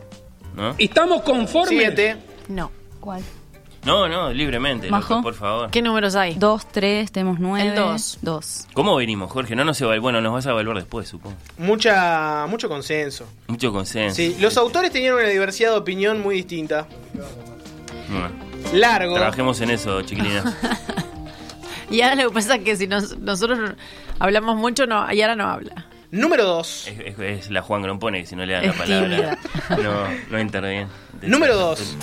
¿no? 0.56 0.74
¿Estamos 0.78 1.22
conformes? 1.22 1.68
Siguiente. 1.68 2.16
No. 2.48 2.72
¿Cuál? 2.98 3.22
No, 3.84 4.08
no, 4.08 4.32
libremente, 4.32 4.90
Majo. 4.90 5.14
loco, 5.14 5.22
por 5.22 5.34
favor. 5.34 5.70
¿Qué 5.70 5.80
números 5.80 6.16
hay? 6.16 6.34
Dos, 6.34 6.66
tres, 6.66 7.12
tenemos 7.12 7.38
nueve. 7.38 7.68
El 7.68 7.74
dos. 7.76 8.18
Dos. 8.22 8.66
¿Cómo 8.74 8.96
venimos, 8.96 9.30
Jorge? 9.30 9.54
No 9.54 9.64
nos 9.64 9.80
evalúa, 9.80 10.00
bueno, 10.02 10.20
nos 10.20 10.32
vas 10.32 10.46
a 10.48 10.50
evaluar 10.50 10.76
después, 10.78 11.06
supongo. 11.08 11.36
Mucha, 11.58 12.44
mucho 12.48 12.68
consenso. 12.68 13.24
Mucho 13.46 13.72
consenso. 13.72 14.16
Sí, 14.16 14.36
los 14.40 14.56
autores 14.56 14.90
tenían 14.90 15.14
una 15.14 15.28
diversidad 15.28 15.70
de 15.70 15.78
opinión 15.78 16.20
muy 16.20 16.34
distinta. 16.34 16.88
Bueno, 18.10 18.30
Largo. 18.72 19.14
trabajemos 19.14 19.60
en 19.60 19.70
eso, 19.70 20.02
chiquilina. 20.02 20.42
Y 21.90 22.02
ahora 22.02 22.16
lo 22.22 22.28
que 22.28 22.34
pasa 22.34 22.56
es 22.56 22.64
que 22.64 22.76
si 22.76 22.86
nos- 22.86 23.16
nosotros 23.16 23.70
hablamos 24.18 24.56
mucho, 24.56 24.84
no, 24.86 25.10
y 25.10 25.22
ahora 25.22 25.36
no 25.36 25.44
habla. 25.48 25.86
Número 26.10 26.44
2. 26.44 26.88
es, 26.88 26.98
es- 27.00 27.18
es 27.18 27.50
la 27.50 27.62
Juan 27.62 27.82
Grompone 27.82 28.20
que 28.22 28.26
si 28.26 28.34
no 28.36 28.46
le 28.46 28.54
dan 28.54 28.66
la 28.66 28.72
palabra 28.72 29.38
no, 29.82 30.06
no 30.30 30.40
interviene. 30.40 30.86
Número 31.22 31.56
2. 31.56 31.96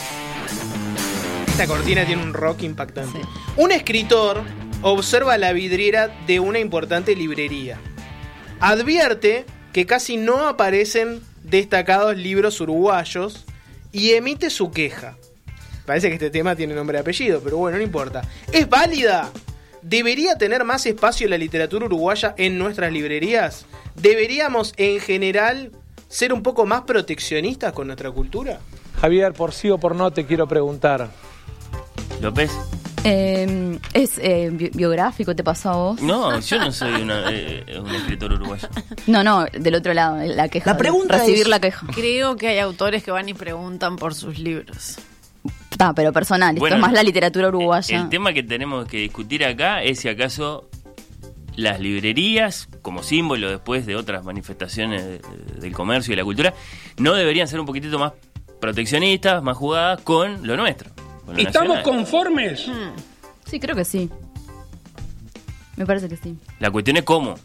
Esta 1.48 1.68
cortina 1.68 2.06
tiene 2.06 2.22
un 2.22 2.34
rock 2.34 2.64
impactante. 2.64 3.19
Un 3.56 3.72
escritor 3.72 4.41
observa 4.82 5.38
la 5.38 5.53
vidriera 5.53 6.10
de 6.27 6.40
una 6.40 6.60
importante 6.60 7.15
librería. 7.15 7.80
Advierte 8.60 9.45
que 9.73 9.86
casi 9.86 10.18
no 10.18 10.48
aparecen 10.48 11.22
destacados 11.44 12.15
libros 12.18 12.60
uruguayos 12.61 13.45
y 13.91 14.11
emite 14.11 14.49
su 14.49 14.72
queja. 14.72 15.18
Parece 15.86 16.07
que 16.10 16.15
este 16.15 16.30
tema 16.30 16.56
tiene 16.56 16.73
nombre 16.73 16.98
y 16.98 17.02
apellido, 17.02 17.41
pero 17.44 17.57
bueno, 17.57 17.77
no 17.77 17.84
importa. 17.84 18.22
¿Es 18.52 18.68
válida? 18.68 19.30
¿Debería 19.89 20.35
tener 20.35 20.63
más 20.63 20.83
espacio 20.87 21.27
la 21.29 21.37
literatura 21.37 21.85
uruguaya 21.85 22.33
en 22.39 22.57
nuestras 22.57 22.91
librerías? 22.91 23.67
¿Deberíamos 23.95 24.73
en 24.77 24.99
general 24.99 25.71
ser 26.09 26.33
un 26.33 26.41
poco 26.41 26.65
más 26.65 26.81
proteccionistas 26.81 27.71
con 27.71 27.85
nuestra 27.85 28.09
cultura? 28.09 28.57
Javier, 28.99 29.33
por 29.33 29.53
sí 29.53 29.69
o 29.69 29.77
por 29.77 29.95
no, 29.95 30.09
te 30.11 30.25
quiero 30.25 30.47
preguntar. 30.47 31.11
¿López? 32.19 32.49
Eh, 33.03 33.77
¿Es 33.93 34.17
eh, 34.17 34.49
bi- 34.51 34.71
biográfico? 34.73 35.35
¿Te 35.35 35.43
pasó 35.43 35.69
a 35.69 35.75
vos? 35.75 36.01
No, 36.01 36.39
yo 36.39 36.57
no 36.57 36.71
soy 36.71 37.03
una, 37.03 37.25
eh, 37.31 37.63
un 37.79 37.93
escritor 37.93 38.33
uruguayo. 38.33 38.67
No, 39.05 39.23
no, 39.23 39.45
del 39.45 39.75
otro 39.75 39.93
lado, 39.93 40.17
la 40.25 40.47
queja. 40.49 40.71
La 40.71 40.77
pregunta 40.77 41.19
Recibir 41.19 41.41
es- 41.41 41.47
la 41.47 41.59
queja. 41.59 41.85
Creo 41.93 42.35
que 42.37 42.47
hay 42.47 42.57
autores 42.57 43.03
que 43.03 43.11
van 43.11 43.29
y 43.29 43.35
preguntan 43.35 43.97
por 43.97 44.15
sus 44.15 44.39
libros. 44.39 44.95
Está, 45.76 45.91
pero 45.93 46.14
personal. 46.14 46.56
Bueno, 46.56 46.77
Esto 46.77 46.85
es 46.85 46.89
más 46.89 46.93
la 46.93 47.03
literatura 47.03 47.49
uruguaya. 47.49 47.99
El 47.99 48.07
tema 48.07 48.31
que 48.31 48.43
tenemos 48.43 48.88
que 48.88 48.95
discutir 48.97 49.43
acá 49.43 49.84
es 49.84 49.99
si 49.99 50.07
acaso 50.07 50.69
las 51.57 51.81
librerías, 51.81 52.69
como 52.81 53.03
símbolo 53.03 53.49
después 53.49 53.85
de 53.85 53.97
otras 53.97 54.23
manifestaciones 54.23 55.03
de- 55.03 55.19
de- 55.19 55.60
del 55.60 55.73
comercio 55.73 56.14
y 56.14 56.15
la 56.15 56.23
cultura, 56.23 56.53
no 56.97 57.14
deberían 57.14 57.49
ser 57.49 57.60
un 57.60 57.65
poquitito 57.65 57.99
más 57.99 58.14
proteccionistas, 58.61 59.43
más 59.43 59.57
jugadas 59.57 59.99
con 60.02 60.47
lo 60.47 60.56
nuestro. 60.56 60.91
con 61.26 61.35
lo 61.35 61.41
¿Estamos 61.41 61.76
nacional. 61.76 61.84
conformes? 61.84 62.72
Sí, 63.45 63.60
creo 63.60 63.76
que 63.76 63.84
sí. 63.84 64.10
Me 65.76 65.85
parece 65.85 66.07
que 66.07 66.15
sí. 66.15 66.38
La 66.60 66.72
cuestión 66.72 66.95
es 66.95 67.03
cómo 67.03 67.35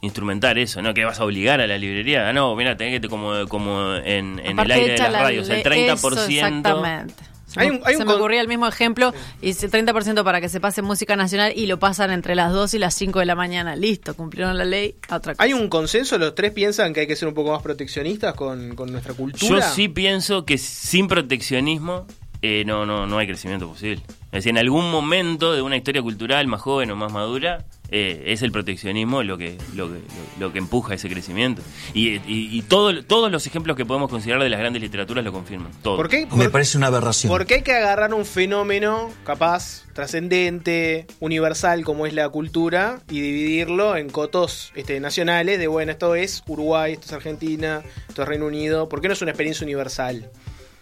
instrumentar 0.00 0.58
eso, 0.58 0.82
¿no? 0.82 0.92
Que 0.92 1.04
vas 1.04 1.20
a 1.20 1.24
obligar 1.24 1.60
a 1.60 1.66
la 1.68 1.78
librería. 1.78 2.28
Ah, 2.28 2.32
no, 2.32 2.56
mira, 2.56 2.76
tenés 2.76 2.94
que 2.94 3.00
te- 3.00 3.08
como, 3.08 3.46
como 3.46 3.94
en, 3.94 4.40
en 4.40 4.58
el 4.58 4.70
aire 4.72 4.92
de 4.94 4.98
las 4.98 5.12
la 5.12 5.22
radios, 5.22 5.48
el 5.50 5.58
le- 5.58 5.62
30%. 5.62 5.94
eso, 5.94 6.26
exactamente. 6.28 7.14
Se, 7.56 7.60
Hay 7.62 7.70
me- 7.70 7.76
un- 7.78 7.82
hay 7.86 7.94
un 7.94 7.98
se 7.98 8.04
me 8.04 8.10
con- 8.12 8.20
ocurría 8.20 8.40
el 8.40 8.48
mismo 8.48 8.66
ejemplo 8.68 9.12
y 9.42 9.46
dice 9.48 9.68
30% 9.68 10.22
para 10.22 10.40
que 10.40 10.48
se 10.48 10.60
pase 10.60 10.82
música 10.82 11.16
nacional 11.16 11.52
y 11.56 11.66
lo 11.66 11.78
pasan 11.78 12.10
entre 12.12 12.34
las 12.36 12.52
2 12.52 12.74
y 12.74 12.78
las 12.78 12.94
5 12.94 13.18
de 13.18 13.26
la 13.26 13.34
mañana. 13.34 13.74
Listo, 13.76 14.14
cumplieron 14.14 14.56
la 14.56 14.64
ley. 14.64 14.94
Otra 15.10 15.32
cosa. 15.34 15.42
¿Hay 15.42 15.52
un 15.52 15.68
consenso? 15.68 16.18
¿Los 16.18 16.34
tres 16.34 16.52
piensan 16.52 16.92
que 16.92 17.00
hay 17.00 17.06
que 17.06 17.16
ser 17.16 17.26
un 17.28 17.34
poco 17.34 17.50
más 17.52 17.62
proteccionistas 17.62 18.34
con, 18.34 18.74
con 18.76 18.92
nuestra 18.92 19.12
Yo 19.12 19.16
cultura? 19.16 19.62
sí 19.70 19.88
pienso 19.88 20.44
que 20.44 20.58
sin 20.58 21.08
proteccionismo 21.08 22.06
eh, 22.42 22.64
no, 22.66 22.84
no, 22.86 23.06
no 23.06 23.18
hay 23.18 23.26
crecimiento 23.26 23.66
posible. 23.68 24.02
Es 24.26 24.30
decir, 24.44 24.50
en 24.50 24.58
algún 24.58 24.90
momento 24.90 25.52
de 25.54 25.62
una 25.62 25.76
historia 25.76 26.02
cultural 26.02 26.46
más 26.46 26.60
joven 26.60 26.90
o 26.90 26.96
más 26.96 27.10
madura, 27.10 27.64
eh, 27.90 28.24
es 28.26 28.42
el 28.42 28.52
proteccionismo 28.52 29.22
lo 29.22 29.38
que, 29.38 29.58
lo 29.74 29.88
que, 29.88 29.94
lo, 30.38 30.46
lo 30.46 30.52
que 30.52 30.58
empuja 30.58 30.94
ese 30.94 31.08
crecimiento. 31.08 31.62
Y, 31.94 32.14
y- 32.16 32.20
y 32.52 32.62
todo- 32.62 33.04
todos 33.04 33.30
los 33.30 33.46
ejemplos 33.46 33.76
que 33.76 33.84
podemos 33.84 34.10
considerar 34.10 34.42
de 34.42 34.48
las 34.50 34.58
grandes 34.60 34.82
literaturas 34.82 35.24
lo 35.24 35.32
confirman. 35.32 35.70
¿Por 35.82 36.08
qué? 36.08 36.26
Me 36.26 36.44
Por- 36.44 36.50
parece 36.52 36.76
una 36.78 36.88
aberración. 36.88 37.30
Porque 37.30 37.54
hay 37.54 37.62
que 37.62 37.72
agarrar 37.72 38.12
un 38.14 38.24
fenómeno 38.24 39.10
capaz, 39.24 39.84
trascendente, 39.92 41.06
universal 41.20 41.84
como 41.84 42.06
es 42.06 42.12
la 42.14 42.28
cultura 42.28 43.00
y 43.10 43.20
dividirlo 43.20 43.96
en 43.96 44.10
cotos 44.10 44.72
este, 44.74 44.98
nacionales 45.00 45.58
de, 45.58 45.66
bueno, 45.68 45.92
esto 45.92 46.14
es 46.14 46.42
Uruguay, 46.46 46.94
esto 46.94 47.06
es 47.06 47.12
Argentina, 47.12 47.82
esto 48.08 48.22
es 48.22 48.28
Reino 48.28 48.46
Unido. 48.46 48.88
¿Por 48.88 49.00
qué 49.00 49.08
no 49.08 49.14
es 49.14 49.22
una 49.22 49.30
experiencia 49.30 49.64
universal? 49.64 50.30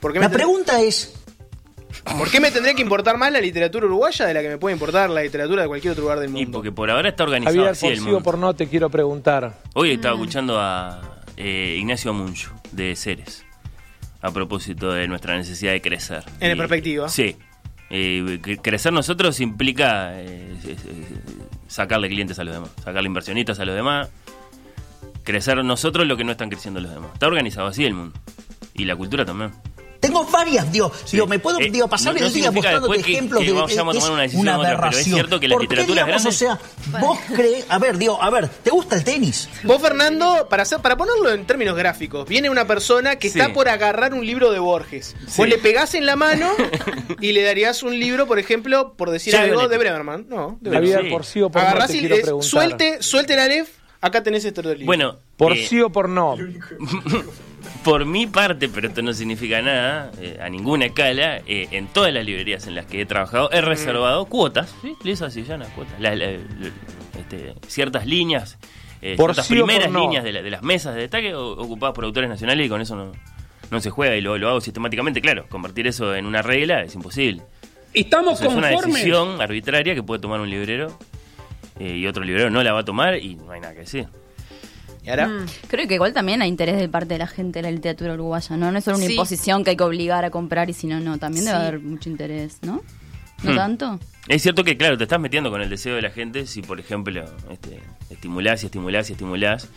¿Por 0.01 0.13
qué, 0.13 0.19
me 0.21 0.27
La 0.27 0.31
pregunta 0.31 0.81
es, 0.83 1.13
¿Por 2.03 2.31
qué 2.31 2.41
me 2.41 2.51
tendría 2.51 2.75
que 2.75 2.83
importar 2.83 3.17
más 3.19 3.31
la 3.33 3.41
literatura 3.41 3.87
uruguaya 3.87 4.27
de 4.27 4.35
la 4.35 4.43
que 4.43 4.49
me 4.49 4.59
puede 4.59 4.75
importar 4.75 5.09
la 5.11 5.23
literatura 5.23 5.63
de 5.63 5.69
cualquier 5.69 5.93
otro 5.93 6.03
lugar 6.03 6.19
del 6.21 6.31
Y 6.31 6.33
mundo? 6.33 6.51
porque 6.53 6.73
por 6.73 6.91
ahora 6.91 7.09
está 7.09 7.25
organizado 7.25 7.55
Javier, 7.57 7.73
así 7.73 7.87
por 7.87 7.93
el 7.93 8.01
mundo. 8.01 8.19
o 8.19 8.23
por 8.23 8.39
no, 8.39 8.55
te 8.55 8.67
quiero 8.69 8.91
preguntar. 8.91 9.55
Hoy 9.75 9.93
estaba 9.93 10.15
escuchando 10.15 10.59
a 10.61 11.21
eh, 11.37 11.77
Ignacio 11.79 12.11
Amuncho, 12.11 12.53
de 12.73 12.95
Ceres. 12.97 13.45
a 14.21 14.31
propósito 14.31 14.93
de 14.93 15.07
nuestra 15.09 15.37
necesidad 15.37 15.73
de 15.73 15.81
crecer. 15.83 16.25
En 16.41 16.53
Y- 16.53 16.59
perspectiva. 16.59 17.09
Sí. 17.09 17.37
Eh, 17.91 18.41
cre- 18.43 18.59
crecer 18.63 18.93
nosotros 18.93 19.39
implica 19.41 20.13
eh, 20.15 20.55
sacarle 21.69 22.09
clientes 22.09 22.39
a 22.39 22.45
los 22.45 22.55
demás, 22.55 22.71
sacarle 22.83 23.07
inversionistas 23.07 23.59
a 23.61 23.65
los 23.65 23.75
demás, 23.75 24.09
crecer 25.23 25.63
nosotros 25.65 26.07
lo 26.07 26.17
que 26.17 26.25
no 26.25 26.33
están 26.33 26.49
creciendo 26.49 26.81
los 26.81 26.93
demás. 26.93 27.11
Está 27.15 27.27
organizado 27.27 27.67
así 27.69 27.85
el 27.85 27.95
mundo. 27.95 28.19
Y 28.75 28.85
la 28.87 28.97
cultura 28.97 29.25
también. 29.25 29.53
Tengo 30.07 30.25
varias, 30.27 30.71
digo, 30.71 30.93
digo 31.11 31.27
me 31.27 31.39
puedo 31.39 31.59
Eh, 31.61 31.71
digo, 31.71 31.89
pasar 31.89 32.15
no- 32.15 32.21
no 32.21 32.27
el 32.27 32.33
día 32.33 32.51
mostrándote 32.51 33.03
que- 33.03 33.13
ejemplos 33.13 33.41
que 33.43 33.53
de 33.53 33.59
a 33.61 33.67
que 33.67 33.75
tomar 33.77 33.97
es 33.97 34.05
una 34.05 34.23
decisión 34.23 34.45
pero 34.47 34.63
es 34.63 34.67
aberración. 34.69 35.15
cierto 35.15 35.41
que 35.41 35.49
la 35.49 35.55
¿Por 35.55 35.63
qué, 35.63 35.65
literatura 35.69 36.01
es 36.03 36.07
digamos, 36.07 36.27
O 36.27 36.33
sea, 36.33 36.59
vos 37.01 37.19
crees, 37.35 37.65
a 37.69 37.79
ver, 37.79 37.97
digo, 37.99 38.23
a 38.23 38.31
ver, 38.31 38.49
¿te 38.49 38.71
gusta 38.71 38.97
el 38.97 39.05
tenis? 39.05 39.49
Vos, 39.63 39.81
Fernando, 39.81 40.47
para, 40.51 40.63
hacer, 40.65 40.81
para 40.81 40.97
ponerlo 40.97 41.33
en 41.33 41.47
términos 41.47 41.77
gráficos, 41.77 42.29
viene 42.29 42.51
una 42.51 42.67
persona 42.67 43.17
que 43.17 43.31
Sí. 43.31 43.39
está 43.39 43.53
por 43.53 43.69
agarrar 43.69 44.15
un 44.15 44.27
libro 44.27 44.51
de 44.53 44.59
Borges. 44.59 45.15
Vos 45.37 45.49
le 45.49 45.59
pegás 45.59 45.95
en 45.95 46.07
la 46.07 46.17
mano 46.17 46.51
y 47.21 47.33
le 47.33 47.43
darías 47.43 47.83
un 47.83 47.99
libro, 47.99 48.27
por 48.27 48.39
ejemplo, 48.39 48.95
por 48.97 49.11
decir 49.11 49.35
algo, 49.37 49.69
de 49.69 49.79
Bremerman. 49.79 50.27
No, 50.29 50.59
de 50.61 50.71
Bremerman. 50.71 51.11
por 51.11 51.25
sí 51.25 51.41
o 51.41 51.51
por 51.51 51.63
no 51.63 51.69
Agarrás 51.69 51.95
y 51.95 52.07
preguntar. 52.07 52.43
suelte, 52.43 53.03
suelte 53.03 53.37
la 53.37 53.45
Aleph, 53.45 53.69
acá 54.01 54.23
tenés 54.23 54.45
este 54.45 54.61
otro 54.61 54.73
libro. 54.73 54.87
Bueno, 54.87 55.17
Por 55.37 55.53
eh, 55.53 55.67
sí 55.67 55.81
o 55.81 55.91
por 55.91 56.09
no. 56.09 56.37
Por 57.83 58.07
mi 58.07 58.27
parte, 58.27 58.69
pero 58.69 58.89
esto 58.89 59.03
no 59.03 59.13
significa 59.13 59.61
nada, 59.61 60.11
eh, 60.21 60.39
a 60.43 60.49
ninguna 60.49 60.87
escala, 60.87 61.39
eh, 61.47 61.69
en 61.71 61.87
todas 61.89 62.13
las 62.15 62.25
librerías 62.25 62.67
en 62.67 62.75
las 62.75 62.87
que 62.87 63.03
he 63.03 63.07
trabajado 63.07 63.51
he 63.53 63.61
reservado 63.61 64.25
cuotas, 64.27 64.75
¿sí? 64.81 64.95
Lisa 65.03 65.31
Sillana, 65.31 65.67
cuotas, 65.75 66.01
la- 66.01 66.15
la- 66.17 66.31
la- 66.33 66.41
este, 67.21 67.55
ciertas 67.67 68.07
líneas, 68.07 68.59
eh, 69.03 69.17
Por 69.17 69.27
ciertas 69.35 69.47
sí 69.47 69.55
o 69.55 69.61
por 69.61 69.69
primeras 69.69 69.93
no. 69.93 70.01
líneas 70.01 70.25
de, 70.25 70.33
la- 70.33 70.43
de 70.43 70.51
las 70.51 70.63
mesas 70.63 70.95
de 70.95 71.03
destaque 71.03 71.35
ocupadas 71.35 71.95
por 71.95 72.05
autores 72.05 72.29
nacionales 72.31 72.65
y 72.65 72.69
con 72.71 72.81
eso 72.81 72.97
no, 72.97 73.13
no 73.71 73.81
se 73.81 73.91
juega 73.91 74.17
y 74.17 74.23
lo, 74.23 74.39
lo 74.39 74.49
hago 74.49 74.61
sistemáticamente, 74.63 75.21
claro, 75.21 75.47
convertir 75.51 75.87
eso 75.87 76.15
en 76.15 76.25
una 76.25 76.41
regla 76.41 76.81
es 76.83 76.95
imposible. 76.95 77.43
¿Estamos 77.93 78.41
Eso 78.41 78.51
es 78.51 78.57
una 78.57 78.71
conformes? 78.71 78.95
decisión 78.97 79.41
arbitraria 79.43 79.95
que 79.95 80.03
puede 80.03 80.21
tomar 80.21 80.41
un 80.41 80.49
librero 80.51 80.99
eh, 81.79 81.97
y 81.97 82.07
otro 82.07 82.25
librero 82.25 82.49
no 82.51 82.63
la 82.63 82.73
va 82.73 82.81
a 82.81 82.85
tomar 82.85 83.17
y 83.19 83.37
no 83.37 83.53
hay 83.53 83.61
nada 83.61 83.75
que 83.75 83.81
decir. 83.81 84.09
¿Y 85.05 85.11
ahora? 85.11 85.29
Mm. 85.29 85.47
Creo 85.69 85.87
que 85.89 85.95
igual 85.95 86.13
también 86.13 86.41
hay 86.43 86.49
interés 86.49 86.77
de 86.79 86.89
parte 86.89 87.15
de 87.15 87.19
la 87.19 87.27
gente 87.27 87.59
de 87.59 87.63
la 87.65 87.71
literatura 87.71 88.15
uruguaya, 88.15 88.57
¿no? 88.57 88.73
No 88.73 88.79
es 88.79 88.85
solo 88.85 88.97
una 88.97 89.07
Sí. 89.07 89.13
imposición 89.13 89.63
que 89.65 89.71
hay 89.71 89.77
que 89.77 89.85
obligar 89.85 90.25
a 90.25 90.31
comprar 90.31 90.71
y 90.71 90.73
si 90.73 90.87
no, 90.87 90.99
no. 91.01 91.19
También 91.19 91.45
debe 91.45 91.57
Sí. 91.59 91.63
haber 91.67 91.81
mucho 91.81 92.09
interés, 92.09 92.59
¿no? 92.63 92.83
¿No 93.43 93.53
Hmm. 93.53 93.57
tanto? 93.57 94.01
Es 94.29 94.41
cierto 94.43 94.65
que, 94.65 94.79
claro, 94.79 94.97
te 94.97 95.05
estás 95.05 95.21
metiendo 95.21 95.51
con 95.51 95.61
el 95.61 95.69
deseo 95.69 95.97
de 95.97 96.01
la 96.03 96.09
gente 96.11 96.47
si, 96.47 96.63
por 96.63 96.81
ejemplo, 96.81 97.23
este, 97.51 97.81
estimulás 98.09 98.63
y 98.63 98.67
estimulás 98.67 99.11
y 99.11 99.13
estimulás. 99.13 99.69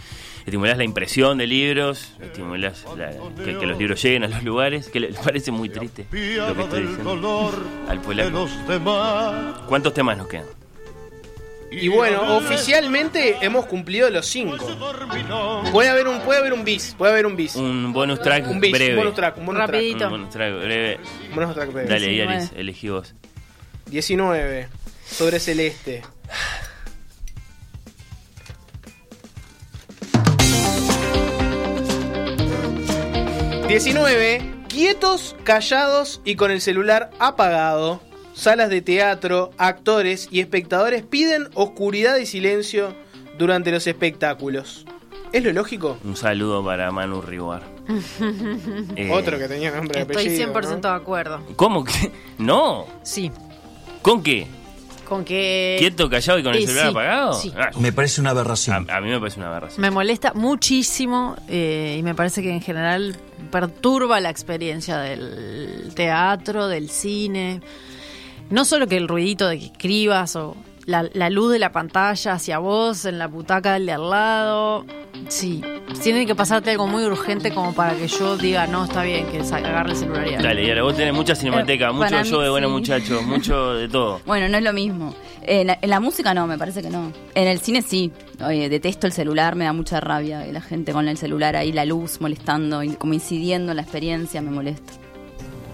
Estimulás 0.45 0.77
la 0.77 0.85
impresión 0.85 1.37
de 1.37 1.47
libros, 1.47 2.13
estimulás 2.21 2.85
la- 2.97 3.11
que, 3.43 3.57
que 3.57 3.65
los 3.65 3.77
libros 3.77 4.01
lleguen 4.01 4.23
a 4.23 4.27
los 4.29 4.41
lugares, 4.43 4.87
que 4.87 5.01
le 5.01 5.09
parece 5.11 5.51
muy 5.51 5.67
triste 5.67 6.05
lo 6.09 6.55
que 6.55 6.61
estoy 6.61 6.83
diciendo 6.87 7.51
al 7.89 7.99
polaco. 7.99 8.47
¿Cuántos 9.67 9.93
temas 9.93 10.17
nos 10.17 10.27
quedan? 10.29 10.45
Y 11.69 11.89
bueno, 11.89 12.37
oficialmente 12.37 13.37
hemos 13.41 13.65
cumplido 13.65 14.09
los 14.09 14.25
cinco. 14.25 14.65
Puede 15.71 15.89
haber 15.89 16.07
un, 16.07 16.21
puede 16.21 16.39
haber 16.39 16.53
un 16.53 16.63
bis, 16.63 16.95
puede 16.97 17.11
haber 17.11 17.25
un 17.25 17.35
bis. 17.35 17.55
Un 17.55 17.91
bonus 17.93 18.21
track 18.21 18.47
Un 18.47 18.59
bis, 18.59 18.71
breve. 18.71 18.91
un 18.91 18.97
bonus 18.97 19.15
track, 19.15 19.37
un 19.37 19.45
bonus 19.45 19.61
Un 19.61 19.67
track. 19.67 20.09
bonus 20.09 20.29
track 20.29 20.53
breve. 20.53 20.99
Un 21.29 21.35
bonus 21.35 21.55
track 21.55 21.71
breve. 21.73 21.89
Dale, 21.89 22.07
19. 22.07 22.33
Yaris, 22.33 22.51
elegí 22.55 22.89
vos. 22.89 23.13
19. 23.87 24.69
Sobre 25.05 25.39
celeste. 25.39 26.03
...19... 33.67 34.53
Quietos, 34.67 35.35
callados 35.43 36.21
y 36.23 36.35
con 36.35 36.51
el 36.51 36.61
celular 36.61 37.09
apagado... 37.19 38.06
...salas 38.37 38.69
de 38.69 38.81
teatro, 38.81 39.49
actores 39.57 40.27
y 40.31 40.41
espectadores... 40.41 41.01
...piden 41.03 41.49
oscuridad 41.55 42.17
y 42.17 42.25
silencio... 42.27 42.93
...durante 43.39 43.71
los 43.71 43.87
espectáculos... 43.87 44.85
¿Es 45.33 45.43
lo 45.43 45.51
lógico? 45.51 45.97
Un 46.05 46.15
saludo 46.15 46.63
para 46.63 46.89
Manu 46.91 47.21
Riguar. 47.21 47.61
Eh, 48.95 49.09
Otro 49.11 49.37
que 49.37 49.47
tenía 49.47 49.71
nombre 49.71 49.95
de 49.95 50.01
Estoy 50.13 50.27
apellido, 50.27 50.53
100% 50.53 50.69
¿no? 50.69 50.77
de 50.77 50.87
acuerdo. 50.95 51.41
¿Cómo 51.55 51.83
que? 51.83 52.11
No. 52.37 52.85
Sí. 53.03 53.31
¿Con 54.01 54.23
qué? 54.23 54.47
Con 55.07 55.25
que... 55.25 55.75
¿Quieto, 55.79 56.09
callado 56.09 56.39
y 56.39 56.43
con 56.43 56.53
el 56.53 56.63
Eh, 56.63 56.67
celular 56.67 56.85
sí, 56.85 56.91
apagado? 56.91 57.33
sí. 57.33 57.53
Ah, 57.57 57.69
Me 57.79 57.91
parece 57.91 58.21
una 58.21 58.29
aberración. 58.31 58.89
a, 58.89 58.97
a 58.97 59.01
mí 59.01 59.09
me 59.09 59.19
parece 59.19 59.39
una 59.39 59.49
aberración. 59.49 59.81
Me 59.81 59.91
molesta 59.91 60.33
muchísimo 60.33 61.35
eh, 61.49 61.97
y 61.99 62.03
me 62.03 62.15
parece 62.15 62.41
que 62.41 62.51
en 62.51 62.61
general 62.61 63.17
perturba 63.51 64.19
la 64.21 64.29
experiencia 64.29 64.97
del 64.99 65.91
teatro, 65.95 66.67
del 66.67 66.89
cine. 66.89 67.61
No 68.49 68.65
solo 68.65 68.87
que 68.87 68.97
el 68.97 69.07
ruidito 69.07 69.47
de 69.47 69.59
que 69.59 69.65
escribas 69.65 70.35
o 70.35 70.55
la, 70.85 71.09
la 71.13 71.29
luz 71.29 71.51
de 71.51 71.59
la 71.59 71.71
pantalla 71.73 72.33
hacia 72.33 72.59
vos 72.59 73.03
en 73.05 73.19
la 73.19 73.27
butaca 73.27 73.73
del 73.73 73.85
de 73.87 73.91
al 73.91 74.09
lado. 74.09 74.85
Sí, 75.27 75.61
tiene 76.01 76.25
que 76.25 76.35
pasarte 76.35 76.71
algo 76.71 76.87
muy 76.87 77.03
urgente 77.03 77.51
como 77.53 77.73
para 77.73 77.95
que 77.95 78.07
yo 78.07 78.37
diga, 78.37 78.67
no, 78.67 78.85
está 78.85 79.03
bien, 79.03 79.25
que 79.27 79.39
agarre 79.39 79.91
el 79.91 79.97
celular 79.97 80.27
y 80.27 80.33
haga". 80.35 80.43
Dale, 80.43 80.63
y 80.63 80.69
ahora 80.69 80.83
vos 80.83 80.95
tenés 80.95 81.13
mucha 81.13 81.35
cinemateca, 81.35 81.89
Eh, 81.89 81.91
mucho 81.93 82.37
mí 82.37 82.43
de 82.43 82.49
buenos 82.49 82.69
sí. 82.69 82.73
muchachos, 82.77 83.23
mucho 83.23 83.73
de 83.73 83.89
todo. 83.89 84.21
Bueno, 84.25 84.47
no 84.47 84.57
es 84.57 84.63
lo 84.63 84.71
mismo. 84.73 85.13
En 85.41 85.67
la, 85.67 85.77
en 85.81 85.89
la 85.89 85.99
música 85.99 86.33
no, 86.33 86.45
me 86.47 86.57
parece 86.57 86.81
que 86.81 86.89
no. 86.89 87.11
En 87.35 87.47
el 87.47 87.59
cine 87.59 87.81
sí. 87.81 88.11
Oye, 88.45 88.69
detesto 88.69 89.07
el 89.07 89.13
celular, 89.13 89.55
me 89.55 89.65
da 89.65 89.73
mucha 89.73 89.99
rabia. 89.99 90.45
que 90.45 90.53
La 90.53 90.61
gente 90.61 90.93
con 90.93 91.07
el 91.09 91.17
celular 91.17 91.55
ahí, 91.57 91.71
la 91.73 91.83
luz 91.85 92.21
molestando, 92.21 92.81
como 92.97 93.13
incidiendo 93.13 93.71
en 93.71 93.77
la 93.77 93.81
experiencia, 93.81 94.41
me 94.41 94.51
molesta. 94.51 94.93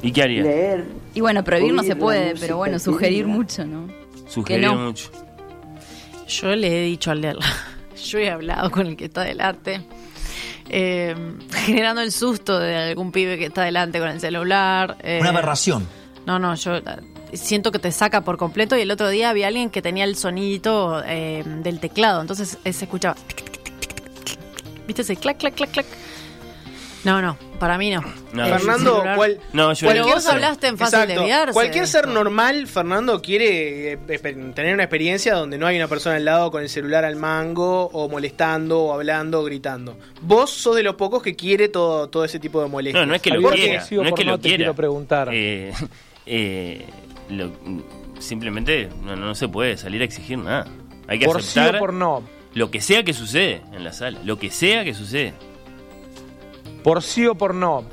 ¿Y 0.04 0.12
qué 0.12 0.22
haría? 0.22 0.44
Leer. 0.44 0.86
Y 1.16 1.22
bueno, 1.22 1.44
prohibir 1.44 1.74
no 1.74 1.82
se 1.82 1.96
puede, 1.96 2.26
música 2.32 2.40
pero 2.42 2.58
bueno, 2.58 2.78
sugerir 2.78 3.26
mucho, 3.26 3.66
¿no? 3.66 3.88
Sugerir 4.28 4.66
no. 4.68 4.76
mucho. 4.76 5.10
Yo 6.28 6.56
le 6.56 6.68
he 6.68 6.86
dicho 6.86 7.10
al 7.12 7.22
de 7.22 7.34
lado, 7.34 7.40
yo 8.06 8.20
he 8.20 8.30
hablado 8.30 8.70
con 8.70 8.86
el 8.88 8.96
que 8.98 9.06
está 9.06 9.22
delante, 9.24 9.82
eh, 10.70 11.16
generando 11.66 12.02
el 12.02 12.12
susto 12.12 12.60
de 12.60 12.76
algún 12.76 13.12
pibe 13.12 13.38
que 13.38 13.46
está 13.46 13.64
delante 13.64 14.00
con 14.00 14.10
el 14.10 14.20
celular. 14.20 14.98
eh, 15.02 15.20
Una 15.22 15.30
aberración. 15.30 15.88
No, 16.26 16.38
no, 16.40 16.56
yo 16.56 16.76
eh, 16.78 16.84
siento 17.34 17.72
que 17.72 17.80
te 17.80 17.92
saca 17.92 18.22
por 18.22 18.38
completo 18.38 18.78
y 18.78 18.82
el 18.82 18.92
otro 18.92 19.10
día 19.10 19.30
había 19.30 19.48
alguien 19.48 19.70
que 19.70 19.82
tenía 19.82 20.04
el 20.06 20.16
sonidito 20.16 21.02
eh, 21.06 21.44
del 21.46 21.80
teclado, 21.80 22.22
entonces 22.22 22.58
se 22.64 22.70
escuchaba... 22.70 23.16
tic, 23.16 23.44
tic, 23.52 23.64
tic. 23.64 24.38
¿Viste 24.88 25.02
ese 25.04 25.16
clac, 25.18 25.38
clac, 25.38 25.54
clac, 25.56 25.72
clac? 25.72 25.86
No, 27.04 27.22
no, 27.22 27.38
para 27.60 27.78
mí 27.78 27.90
no. 27.90 28.02
No. 28.32 28.46
El 28.46 28.54
Fernando, 28.54 29.04
¿cuál? 29.16 29.40
No, 29.52 29.74
yo 29.74 29.88
Pero 29.90 30.06
le- 30.06 30.14
vos 30.14 30.26
hablaste 30.26 30.68
en 30.68 30.78
fácil 30.78 31.06
de 31.08 31.18
olvidarse. 31.18 31.54
Cualquier 31.54 31.86
ser 31.88 32.08
normal, 32.08 32.66
Fernando, 32.68 33.22
quiere 33.22 33.92
eh, 33.94 34.00
esper- 34.08 34.54
tener 34.54 34.74
una 34.74 34.84
experiencia 34.84 35.36
donde 35.36 35.58
no 35.58 35.68
hay 35.68 35.76
una 35.76 35.90
persona 35.90 36.16
al 36.16 36.24
lado 36.24 36.50
con 36.50 36.62
el 36.62 36.70
celular 36.70 37.04
al 37.04 37.18
mango, 37.18 37.88
o 37.92 38.08
molestando, 38.08 38.80
o 38.84 38.94
hablando, 38.94 39.42
o 39.42 39.44
gritando. 39.44 39.98
Vos 40.22 40.50
sos 40.52 40.76
de 40.78 40.84
los 40.84 40.96
pocos 40.96 41.22
que 41.22 41.36
quiere 41.36 41.68
todo, 41.68 42.08
todo 42.08 42.24
ese 42.24 42.40
tipo 42.40 42.62
de 42.62 42.70
molestias. 42.70 43.02
No, 43.04 43.08
no 43.10 43.16
es 43.16 43.22
que 43.22 43.32
lo 43.32 43.50
quiera, 43.52 43.82
sí 43.82 43.96
no 43.96 44.04
es 44.04 44.14
que 44.14 44.24
no 44.24 44.32
lo 44.32 44.38
te 44.38 44.44
quiera. 44.44 44.58
quiero 44.58 44.74
preguntar. 44.76 45.30
Eh, 45.34 45.74
eh, 46.26 46.86
lo- 47.30 47.52
simplemente 48.20 48.90
no, 49.04 49.16
no 49.16 49.36
se 49.36 49.48
puede 49.50 49.76
salir 49.78 50.02
a 50.02 50.06
exigir 50.06 50.38
nada. 50.38 50.66
Hay 51.08 51.20
que 51.20 51.26
Por 51.26 51.42
sí 51.42 51.60
aceptar 51.60 51.76
o 51.76 51.80
por 51.80 51.94
no. 51.94 52.24
lo 52.54 52.72
que 52.72 52.80
sea 52.80 53.04
que 53.04 53.12
sucede 53.14 53.62
en 53.74 53.84
la 53.84 53.92
sala, 53.92 54.20
lo 54.24 54.40
que 54.40 54.50
sea 54.52 54.84
que 54.86 54.94
sucede. 54.94 55.34
Por 56.84 57.02
sí 57.02 57.26
o 57.26 57.34
por 57.36 57.56
no. 57.56 57.86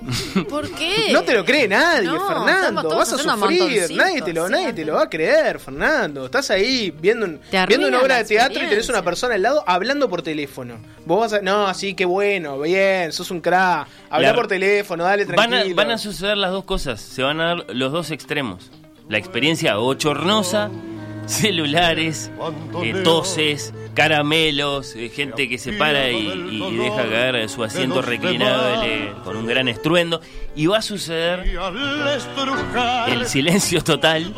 ¿Por 0.48 0.68
qué? 0.72 1.10
No 1.12 1.22
te 1.22 1.32
lo 1.34 1.44
cree 1.44 1.68
nadie, 1.68 2.08
No, 2.08 2.26
Fernando. 2.26 2.88
Vas 2.96 3.12
a 3.12 3.18
sufrir. 3.18 3.88
Nadie 3.94 4.20
te, 4.22 4.32
lo, 4.32 4.46
sí, 4.46 4.52
nadie 4.52 4.72
te 4.72 4.84
lo 4.84 4.94
va 4.94 5.02
a 5.04 5.08
creer, 5.08 5.60
Fernando. 5.60 6.24
Estás 6.26 6.50
ahí 6.50 6.90
viendo, 7.00 7.26
un- 7.26 7.40
viendo 7.68 7.86
una 7.88 8.00
obra 8.00 8.16
de 8.16 8.24
teatro 8.24 8.62
y 8.64 8.66
tenés 8.68 8.88
una 8.88 9.02
persona 9.02 9.34
al 9.36 9.42
lado 9.42 9.62
hablando 9.66 10.08
por 10.08 10.22
teléfono. 10.22 10.74
Vos 11.06 11.20
vas 11.20 11.32
a. 11.34 11.40
No, 11.42 11.66
así 11.68 11.94
que 11.94 12.04
bueno, 12.04 12.58
bien, 12.58 13.12
sos 13.12 13.30
un 13.30 13.40
crack. 13.40 13.86
Habla 14.10 14.28
La- 14.30 14.34
por 14.34 14.48
teléfono, 14.48 15.04
dale 15.04 15.24
Van 15.24 15.38
a, 15.38 15.48
tranquilo. 15.48 15.76
van 15.76 15.90
a 15.92 15.98
suceder 15.98 16.36
las 16.36 16.50
dos 16.50 16.64
cosas, 16.64 17.00
se 17.00 17.22
van 17.22 17.40
a 17.40 17.44
dar 17.54 17.66
los 17.74 17.92
dos 17.92 18.10
extremos. 18.10 18.70
La 19.08 19.18
experiencia 19.18 19.76
bochornosa, 19.76 20.68
celulares, 21.26 22.30
eh, 22.82 22.92
toses, 23.04 23.72
caramelos, 24.00 24.94
eh, 24.96 25.10
gente 25.14 25.48
que 25.48 25.58
se 25.58 25.72
para 25.74 26.10
y, 26.10 26.16
y 26.50 26.76
deja 26.76 27.06
caer 27.08 27.48
su 27.48 27.62
asiento 27.62 28.00
reclinable 28.02 29.12
con 29.24 29.36
un 29.36 29.46
gran 29.46 29.68
estruendo. 29.68 30.20
Y 30.56 30.66
va 30.66 30.78
a 30.78 30.82
suceder 30.82 31.44
el 33.08 33.26
silencio 33.26 33.82
total, 33.82 34.34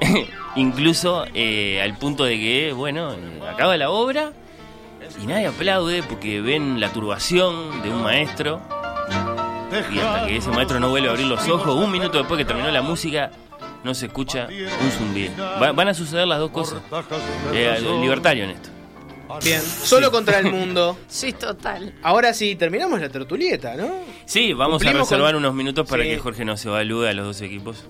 incluso 0.56 1.24
eh, 1.34 1.80
al 1.82 1.96
punto 1.98 2.24
de 2.24 2.38
que, 2.38 2.72
bueno, 2.72 3.12
eh, 3.12 3.18
acaba 3.52 3.76
la 3.76 3.90
obra 3.90 4.32
y 5.22 5.26
nadie 5.26 5.46
aplaude 5.48 6.02
porque 6.02 6.40
ven 6.40 6.78
la 6.80 6.92
turbación 6.92 7.82
de 7.82 7.90
un 7.90 8.02
maestro. 8.02 8.60
Y 9.92 9.98
hasta 9.98 10.26
que 10.26 10.36
ese 10.36 10.48
maestro 10.50 10.78
no 10.80 10.88
vuelve 10.90 11.08
a 11.08 11.10
abrir 11.10 11.26
los 11.26 11.46
ojos, 11.48 11.74
un 11.74 11.90
minuto 11.90 12.18
después 12.18 12.38
que 12.38 12.44
terminó 12.44 12.70
la 12.70 12.82
música, 12.82 13.30
no 13.84 13.94
se 13.94 14.06
escucha 14.06 14.46
un 14.48 14.90
zumbido. 14.92 15.32
Va- 15.60 15.72
van 15.72 15.88
a 15.88 15.94
suceder 15.94 16.26
las 16.26 16.38
dos 16.38 16.50
cosas. 16.50 16.80
Eh, 17.52 17.78
libertario 18.00 18.44
en 18.44 18.50
esto. 18.50 18.70
Bien, 19.44 19.60
solo 19.62 20.10
contra 20.10 20.38
el 20.38 20.46
mundo. 20.52 20.96
Sí, 21.08 21.32
total. 21.32 21.94
Ahora 22.02 22.32
sí, 22.34 22.56
terminamos 22.56 23.00
la 23.00 23.08
tertulieta, 23.08 23.74
¿no? 23.74 23.90
Sí, 24.24 24.52
vamos 24.52 24.84
a 24.84 24.92
reservar 24.92 25.32
con- 25.34 25.44
unos 25.44 25.54
minutos 25.54 25.88
para 25.88 26.02
Sí. 26.04 26.10
que 26.10 26.18
Jorge 26.18 26.44
nos 26.44 26.64
evalúe 26.64 27.04
a 27.06 27.12
los 27.12 27.26
dos 27.26 27.40
equipos. 27.42 27.84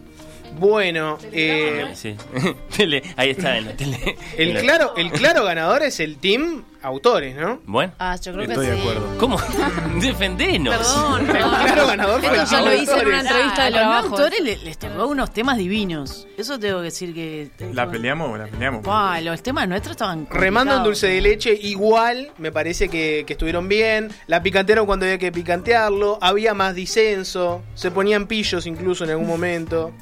Bueno, 0.58 1.18
eh, 1.32 1.86
Sí. 1.94 2.16
Ahí 3.16 3.30
está 3.30 3.58
en 3.58 3.66
la 3.66 3.72
tele. 3.76 4.16
El 4.36 4.54
la- 4.54 4.60
claro, 4.60 4.94
el 4.96 5.10
claro 5.10 5.44
ganador 5.44 5.82
es 5.82 6.00
el 6.00 6.16
team 6.18 6.64
autores, 6.82 7.34
¿no? 7.36 7.60
Bueno. 7.66 7.92
Ah, 7.98 8.16
yo 8.16 8.32
creo 8.32 8.44
Estoy 8.44 8.64
que 8.66 8.70
de 8.72 8.76
sí. 8.76 8.82
acuerdo. 8.82 9.18
¿Cómo? 9.18 9.38
Defendenos. 10.00 10.76
Perdón, 10.76 11.20
El 11.20 11.26
claro 11.66 11.86
ganador 11.86 12.20
fue 12.20 12.28
Esto 12.36 12.42
el 12.42 12.48
ya 12.48 12.60
lo 12.62 12.74
hice 12.74 12.92
en 12.92 13.06
una 13.08 13.18
autores. 13.18 13.20
entrevista 13.30 13.70
de 13.70 13.78
a 13.78 13.84
los 14.02 14.04
autores 14.10 14.40
le- 14.40 14.56
les 14.58 14.78
tocó 14.78 15.06
unos 15.06 15.32
temas 15.32 15.58
divinos. 15.58 16.26
Eso 16.36 16.58
tengo 16.58 16.78
que 16.78 16.84
decir 16.84 17.12
que. 17.14 17.50
¿La 17.72 17.90
peleamos? 17.90 18.38
La 18.38 18.46
peleamos. 18.46 18.84
Los 19.24 19.42
temas 19.42 19.68
nuestros 19.68 19.92
estaban. 19.92 20.26
Remando 20.30 20.76
en 20.76 20.82
dulce 20.84 21.08
de 21.08 21.20
leche, 21.20 21.58
igual 21.60 22.30
me 22.38 22.52
parece 22.52 22.88
que, 22.88 23.24
que 23.26 23.32
estuvieron 23.32 23.68
bien. 23.68 24.10
La 24.26 24.42
picantearon 24.42 24.86
cuando 24.86 25.06
había 25.06 25.18
que 25.18 25.32
picantearlo. 25.32 26.18
Había 26.20 26.54
más 26.54 26.74
disenso. 26.74 27.62
Se 27.74 27.90
ponían 27.90 28.26
pillos 28.26 28.66
incluso 28.66 29.04
en 29.04 29.10
algún 29.10 29.26
momento. 29.26 29.92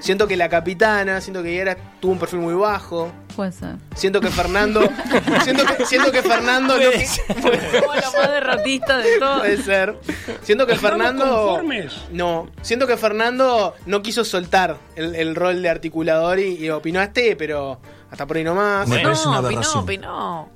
Siento 0.00 0.28
que 0.28 0.36
la 0.36 0.48
capitana, 0.48 1.20
siento 1.22 1.42
que 1.42 1.54
Yara 1.56 1.76
tuvo 2.00 2.12
un 2.12 2.18
perfil 2.18 2.40
muy 2.40 2.54
bajo. 2.54 3.10
Puede 3.34 3.50
ser. 3.52 3.76
Siento 3.94 4.20
que 4.20 4.28
Fernando. 4.30 4.80
siento, 5.44 5.64
que, 5.64 5.86
siento 5.86 6.12
que 6.12 6.22
Fernando. 6.22 6.74
no 6.74 6.80
Puede 6.82 6.98
qui- 6.98 7.06
ser. 7.06 7.80
Como 7.80 7.94
la 7.94 8.10
más 8.10 8.30
derrotista 8.30 8.98
de 8.98 9.18
todo. 9.18 9.38
Puede 9.40 9.56
ser. 9.62 9.98
Siento 10.42 10.66
que 10.66 10.74
¿Estamos 10.74 10.98
Fernando. 10.98 11.24
conformes? 11.46 11.94
No. 12.12 12.48
Siento 12.62 12.86
que 12.86 12.96
Fernando 12.96 13.74
no 13.86 14.02
quiso 14.02 14.24
soltar 14.24 14.76
el, 14.96 15.14
el 15.14 15.34
rol 15.34 15.62
de 15.62 15.70
articulador 15.70 16.38
y, 16.40 16.56
y 16.56 16.68
opinaste, 16.70 17.34
pero 17.36 17.80
hasta 18.10 18.26
por 18.26 18.36
ahí 18.36 18.44
nomás. 18.44 18.86
Me 18.88 18.98
parece 19.00 19.26
una 19.28 19.40
No, 19.40 19.46
opinó, 19.48 19.72
opinó. 19.80 20.48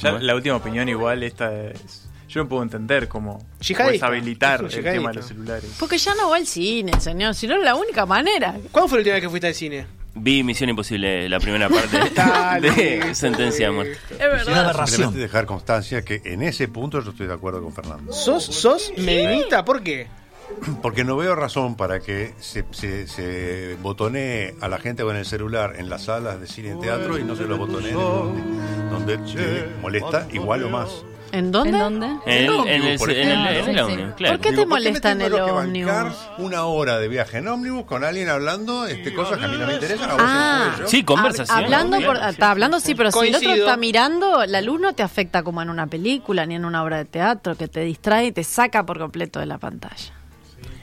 Ya 0.00 0.12
la 0.12 0.34
última 0.34 0.56
opinión 0.56 0.88
igual 0.88 1.22
esta 1.24 1.52
es... 1.52 2.08
Yo 2.32 2.42
no 2.42 2.48
puedo 2.48 2.62
entender 2.62 3.08
cómo 3.08 3.44
puedes 3.58 4.02
habilitar 4.02 4.64
el 4.64 4.70
tema 4.70 5.10
de 5.10 5.16
los 5.16 5.26
celulares. 5.26 5.70
Porque 5.78 5.98
ya 5.98 6.14
no 6.14 6.30
va 6.30 6.36
al 6.36 6.46
cine, 6.46 6.98
señor. 6.98 7.34
Si 7.34 7.46
no 7.46 7.56
es 7.58 7.62
la 7.62 7.74
única 7.74 8.06
manera. 8.06 8.56
¿Cuándo 8.70 8.88
fue 8.88 8.98
la 8.98 9.00
última 9.00 9.14
vez 9.14 9.22
que 9.22 9.28
fuiste 9.28 9.46
al 9.48 9.54
cine? 9.54 9.86
Vi 10.14 10.42
Misión 10.42 10.70
Imposible, 10.70 11.28
la 11.28 11.40
primera 11.40 11.68
parte 12.08 12.60
de 12.60 13.14
Sentencia 13.14 13.66
de 13.66 13.72
Muerte. 13.72 13.98
Es 14.12 14.18
verdad. 14.18 14.86
Simplemente 14.86 15.18
dejar 15.18 15.44
constancia 15.44 16.02
que 16.02 16.22
en 16.24 16.42
ese 16.42 16.68
punto 16.68 17.02
yo 17.02 17.10
estoy 17.10 17.26
de 17.26 17.34
acuerdo 17.34 17.62
con 17.62 17.74
Fernando. 17.74 18.10
¿Sos, 18.14 18.44
sos 18.44 18.94
medinista? 18.96 19.62
¿Por 19.62 19.82
qué? 19.82 20.06
Porque 20.82 21.04
no 21.04 21.18
veo 21.18 21.34
razón 21.34 21.76
para 21.76 22.00
que 22.00 22.32
se, 22.40 22.64
se, 22.70 23.06
se 23.08 23.76
botonee 23.82 24.54
a 24.62 24.68
la 24.68 24.78
gente 24.78 25.02
con 25.02 25.16
el 25.16 25.26
celular 25.26 25.74
en 25.76 25.90
las 25.90 26.04
salas 26.04 26.40
de 26.40 26.46
cine 26.46 26.76
y 26.78 26.80
teatro 26.80 27.18
y 27.18 27.24
no 27.24 27.36
se 27.36 27.44
lo 27.44 27.58
botonee 27.58 27.90
en 27.90 27.98
el 27.98 28.04
bondi, 28.04 28.42
donde 28.90 29.18
te 29.18 29.66
molesta 29.82 30.26
igual 30.32 30.64
o 30.64 30.70
más. 30.70 31.04
¿En 31.32 31.50
dónde? 31.50 31.70
¿En 31.70 31.78
dónde? 31.78 32.06
En 32.06 32.44
el, 32.50 32.68
en 32.68 32.82
el, 32.84 32.98
por 32.98 33.10
en 33.10 33.28
el, 33.28 33.46
ejemplo. 33.46 33.50
en 33.50 33.68
el 33.68 33.74
Sí, 33.74 33.80
ómnibus, 33.80 34.14
claro. 34.14 34.34
¿Por 34.34 34.40
qué 34.42 34.48
te 34.50 34.56
Digo, 34.56 34.62
¿por 34.62 34.68
molesta 34.68 35.10
en 35.12 35.20
el 35.22 35.34
ómnibus? 35.34 35.92
bancar 35.92 36.12
una 36.38 36.64
hora 36.66 36.98
de 36.98 37.08
viaje 37.08 37.38
en 37.38 37.48
ómnibus 37.48 37.84
con 37.86 38.04
alguien 38.04 38.28
hablando 38.28 38.86
este, 38.86 39.14
cosas 39.14 39.38
que 39.38 39.44
a 39.46 39.48
mí 39.48 39.56
no 39.56 39.66
me 39.66 39.74
interesan? 39.74 40.10
A 40.10 40.12
vos 40.12 40.22
Ah, 40.24 40.76
sí, 40.86 41.02
conversación. 41.04 41.58
Hab- 41.58 41.64
hablando 41.64 41.96
está 42.28 42.50
hablando 42.50 42.80
sí, 42.80 42.94
pero 42.94 43.10
si 43.10 43.28
el 43.28 43.34
otro 43.34 43.52
está 43.54 43.76
mirando, 43.76 44.44
la 44.46 44.60
luz 44.60 44.78
no 44.80 44.92
te 44.92 45.02
afecta 45.02 45.42
como 45.42 45.62
en 45.62 45.70
una 45.70 45.86
película 45.86 46.44
ni 46.46 46.54
en 46.54 46.64
una 46.64 46.82
obra 46.84 46.98
de 46.98 47.06
teatro 47.06 47.56
que 47.56 47.66
te 47.66 47.80
distrae 47.80 48.26
y 48.26 48.32
te 48.32 48.44
saca 48.44 48.84
por 48.84 48.98
completo 48.98 49.40
de 49.40 49.46
la 49.46 49.58
pantalla. 49.58 50.12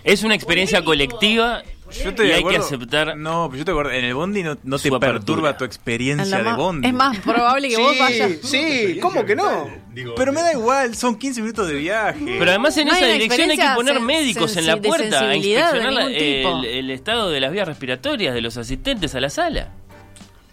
Es 0.03 0.23
una 0.23 0.33
experiencia 0.33 0.83
colectiva 0.83 1.61
Yo 1.91 2.23
y 2.23 2.31
hay 2.31 2.43
que 2.43 2.57
aceptar. 2.57 3.17
No, 3.17 3.47
pero 3.49 3.59
yo 3.59 3.65
te 3.65 3.71
acuerdo, 3.71 3.91
en 3.91 4.05
el 4.05 4.13
bondi 4.13 4.43
no, 4.43 4.57
no 4.63 4.77
te 4.77 4.87
apertura. 4.89 4.99
perturba 4.99 5.57
tu 5.57 5.63
En 5.63 5.67
experiencia 5.69 6.43
de 6.43 6.53
bondi. 6.53 6.87
es 6.87 6.93
más 6.93 7.17
probable 7.19 7.69
que 7.69 7.77
vos 7.77 7.97
vayas. 7.97 8.31
sí, 8.43 8.99
¿cómo 9.01 9.25
que 9.25 9.35
no? 9.35 9.69
Digo, 9.93 10.13
Pero 10.15 10.31
me 10.31 10.41
da 10.41 10.53
igual, 10.53 10.95
son 10.95 11.17
15 11.17 11.41
minutos 11.41 11.67
de 11.67 11.73
viaje. 11.75 12.35
Pero 12.37 12.51
además 12.51 12.77
en 12.77 12.87
No 12.87 12.93
esa 12.93 13.07
dirección 13.07 13.49
hay 13.49 13.57
que 13.57 13.67
poner 13.75 13.99
médicos 13.99 14.55
en 14.57 14.67
la 14.67 14.77
puerta 14.77 15.29
a 15.29 15.35
inspeccionar 15.35 16.11
el 16.11 16.91
estado 16.91 17.29
de 17.29 17.39
las 17.39 17.51
vías 17.51 17.67
respiratorias 17.67 18.33
de 18.33 18.41
los 18.41 18.57
asistentes 18.57 19.15
a 19.15 19.19
la 19.19 19.29
sala. 19.29 19.69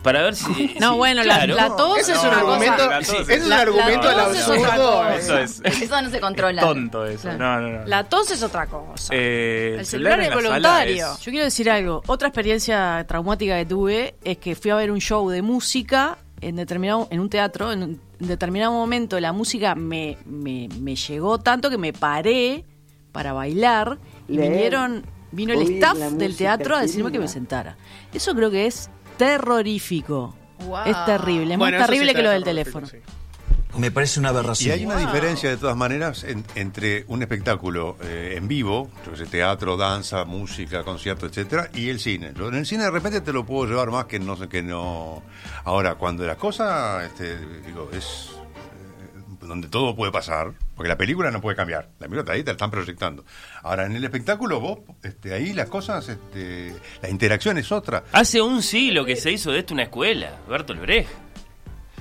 Para 0.07 0.23
ver 0.23 0.35
si. 0.37 0.75
No, 0.81 0.93
si- 0.93 0.97
bueno, 0.97 1.23
la- 1.25 1.35
claro. 1.37 1.55
la 1.57 1.77
tos 1.77 1.99
Ese 1.99 2.13
es 2.13 2.23
No, 2.23 2.29
un 2.31 2.35
argumento, 2.35 2.93
ese 2.99 3.35
es 3.35 3.43
un 3.43 3.49
La- 3.51 3.61
argumento 3.61 4.01
tos 4.03 4.11
otra 4.13 4.23
absurdo. 4.25 5.09
Eso 5.11 5.39
es, 5.39 5.61
Eso 5.83 6.01
no 6.03 6.11
se 6.11 6.21
controla. 6.21 6.63
tonto 6.63 7.05
eso. 7.05 7.23
Claro. 7.23 7.39
No, 7.39 7.61
no, 7.61 7.79
no. 7.81 7.87
La 7.87 8.05
tos 8.05 8.31
es 8.31 8.43
otra 8.43 8.67
cosa. 8.67 9.13
Eh, 9.15 9.77
El 9.81 9.85
celular 9.87 10.21
es 10.21 10.33
voluntario. 10.33 11.13
es- 11.13 11.19
Yo 11.21 11.31
quiero 11.31 11.45
decir 11.45 11.69
algo. 11.71 12.03
Otra 12.07 12.29
experiencia 12.29 13.05
traumática 13.07 13.57
que 13.59 13.67
tuve 13.67 14.15
es 14.25 14.39
que 14.39 14.55
fui 14.55 14.71
a 14.71 14.77
ver 14.77 14.91
un 14.91 15.01
show 15.01 15.29
de 15.29 15.43
música 15.43 16.19
en 16.41 16.57
determinado 16.57 17.09
en 17.11 17.21
un 17.21 17.29
teatro. 17.29 17.73
En 17.73 17.83
un 17.83 18.01
determinado 18.19 18.73
momento 18.73 19.19
la 19.21 19.33
música 19.33 19.75
me, 19.75 20.17
me, 20.25 20.69
me 20.81 20.95
llegó 20.97 21.39
tanto 21.39 21.69
que 21.69 21.79
me 21.79 21.93
paré 21.93 22.65
para 23.13 23.33
bailar 23.33 23.99
y 24.29 24.37
Leer, 24.37 24.51
vinieron 24.53 25.05
vino 25.33 25.53
el 25.53 25.59
oír 25.61 25.73
staff 25.75 25.99
del 25.99 26.37
teatro 26.37 26.77
a 26.77 26.81
decirme 26.83 27.11
que 27.13 27.19
me 27.19 27.29
sentara. 27.29 27.77
Eso 28.15 28.35
creo 28.35 28.51
que 28.51 28.67
es 28.67 28.89
terrorífico. 29.17 30.35
Wow. 30.61 30.79
Es 30.87 31.05
terrible, 31.05 31.55
es 31.55 31.59
Bueno, 31.59 31.79
más 31.79 31.87
sí 31.87 31.93
terrible 31.93 32.15
que 32.15 32.23
lo 32.23 32.31
del 32.31 32.45
teléfono. 32.45 32.87
sí. 32.87 32.97
Me 33.77 33.91
parece 33.91 34.21
una 34.21 34.31
Y 34.31 34.33
aberración. 34.33 34.73
hay 34.73 34.87
una 34.87 34.97
diferencia 34.97 35.51
de 35.51 35.59
todas 35.59 35.77
maneras 35.77 36.25
en- 36.25 36.43
entre 36.55 37.05
un 37.09 37.21
espectáculo 37.21 37.99
eh, 38.01 38.33
en 38.39 38.49
vivo, 38.49 38.89
sé, 39.15 39.27
teatro, 39.27 39.77
danza, 39.77 40.25
música, 40.25 40.83
concierto, 40.83 41.27
etcétera, 41.27 41.69
y 41.75 41.91
el 41.91 42.01
cine. 42.01 42.33
Lo- 42.35 42.49
En 42.49 42.55
el 42.55 42.65
cine 42.65 42.85
de 42.85 42.91
repente 42.91 43.21
te 43.21 43.35
lo 43.35 43.45
puedo 43.45 43.69
llevar 43.69 43.91
más 43.91 44.07
que 44.07 44.19
no 44.19 44.35
sé 44.35 44.49
que 44.49 44.63
no. 44.63 45.23
Ahora, 45.65 45.97
cuando 45.97 46.25
la 46.25 46.37
cosa, 46.37 47.05
este, 47.05 47.37
digo, 47.67 47.91
es 47.93 48.31
donde 49.47 49.69
todo 49.69 49.95
puede 49.97 50.13
pasar, 50.13 50.53
porque 50.75 50.89
la 50.89 50.97
película 50.99 51.31
no 51.31 51.41
puede 51.41 51.57
cambiar, 51.57 51.89
la 51.99 52.07
película 52.07 52.21
está 52.21 52.33
ahí, 52.33 52.43
te 52.43 52.47
la 52.47 52.53
están 52.53 52.71
proyectando. 52.71 53.25
Ahora, 53.63 53.87
en 53.87 53.97
el 53.97 54.05
espectáculo, 54.05 54.61
vos, 54.61 54.79
este, 55.03 55.33
ahí 55.35 55.53
las 55.53 55.69
cosas, 55.69 56.09
este, 56.09 56.75
la 57.03 57.09
interacción 57.09 57.59
es 57.59 57.73
otra. 57.73 58.05
Hace 58.13 58.41
un 58.43 58.63
siglo 58.63 59.05
que 59.05 59.17
se 59.17 59.31
hizo 59.33 59.51
de 59.53 59.61
esto 59.61 59.75
una 59.75 59.85
escuela, 59.85 60.39
Bertolt 60.49 60.81
Brecht. 60.81 61.11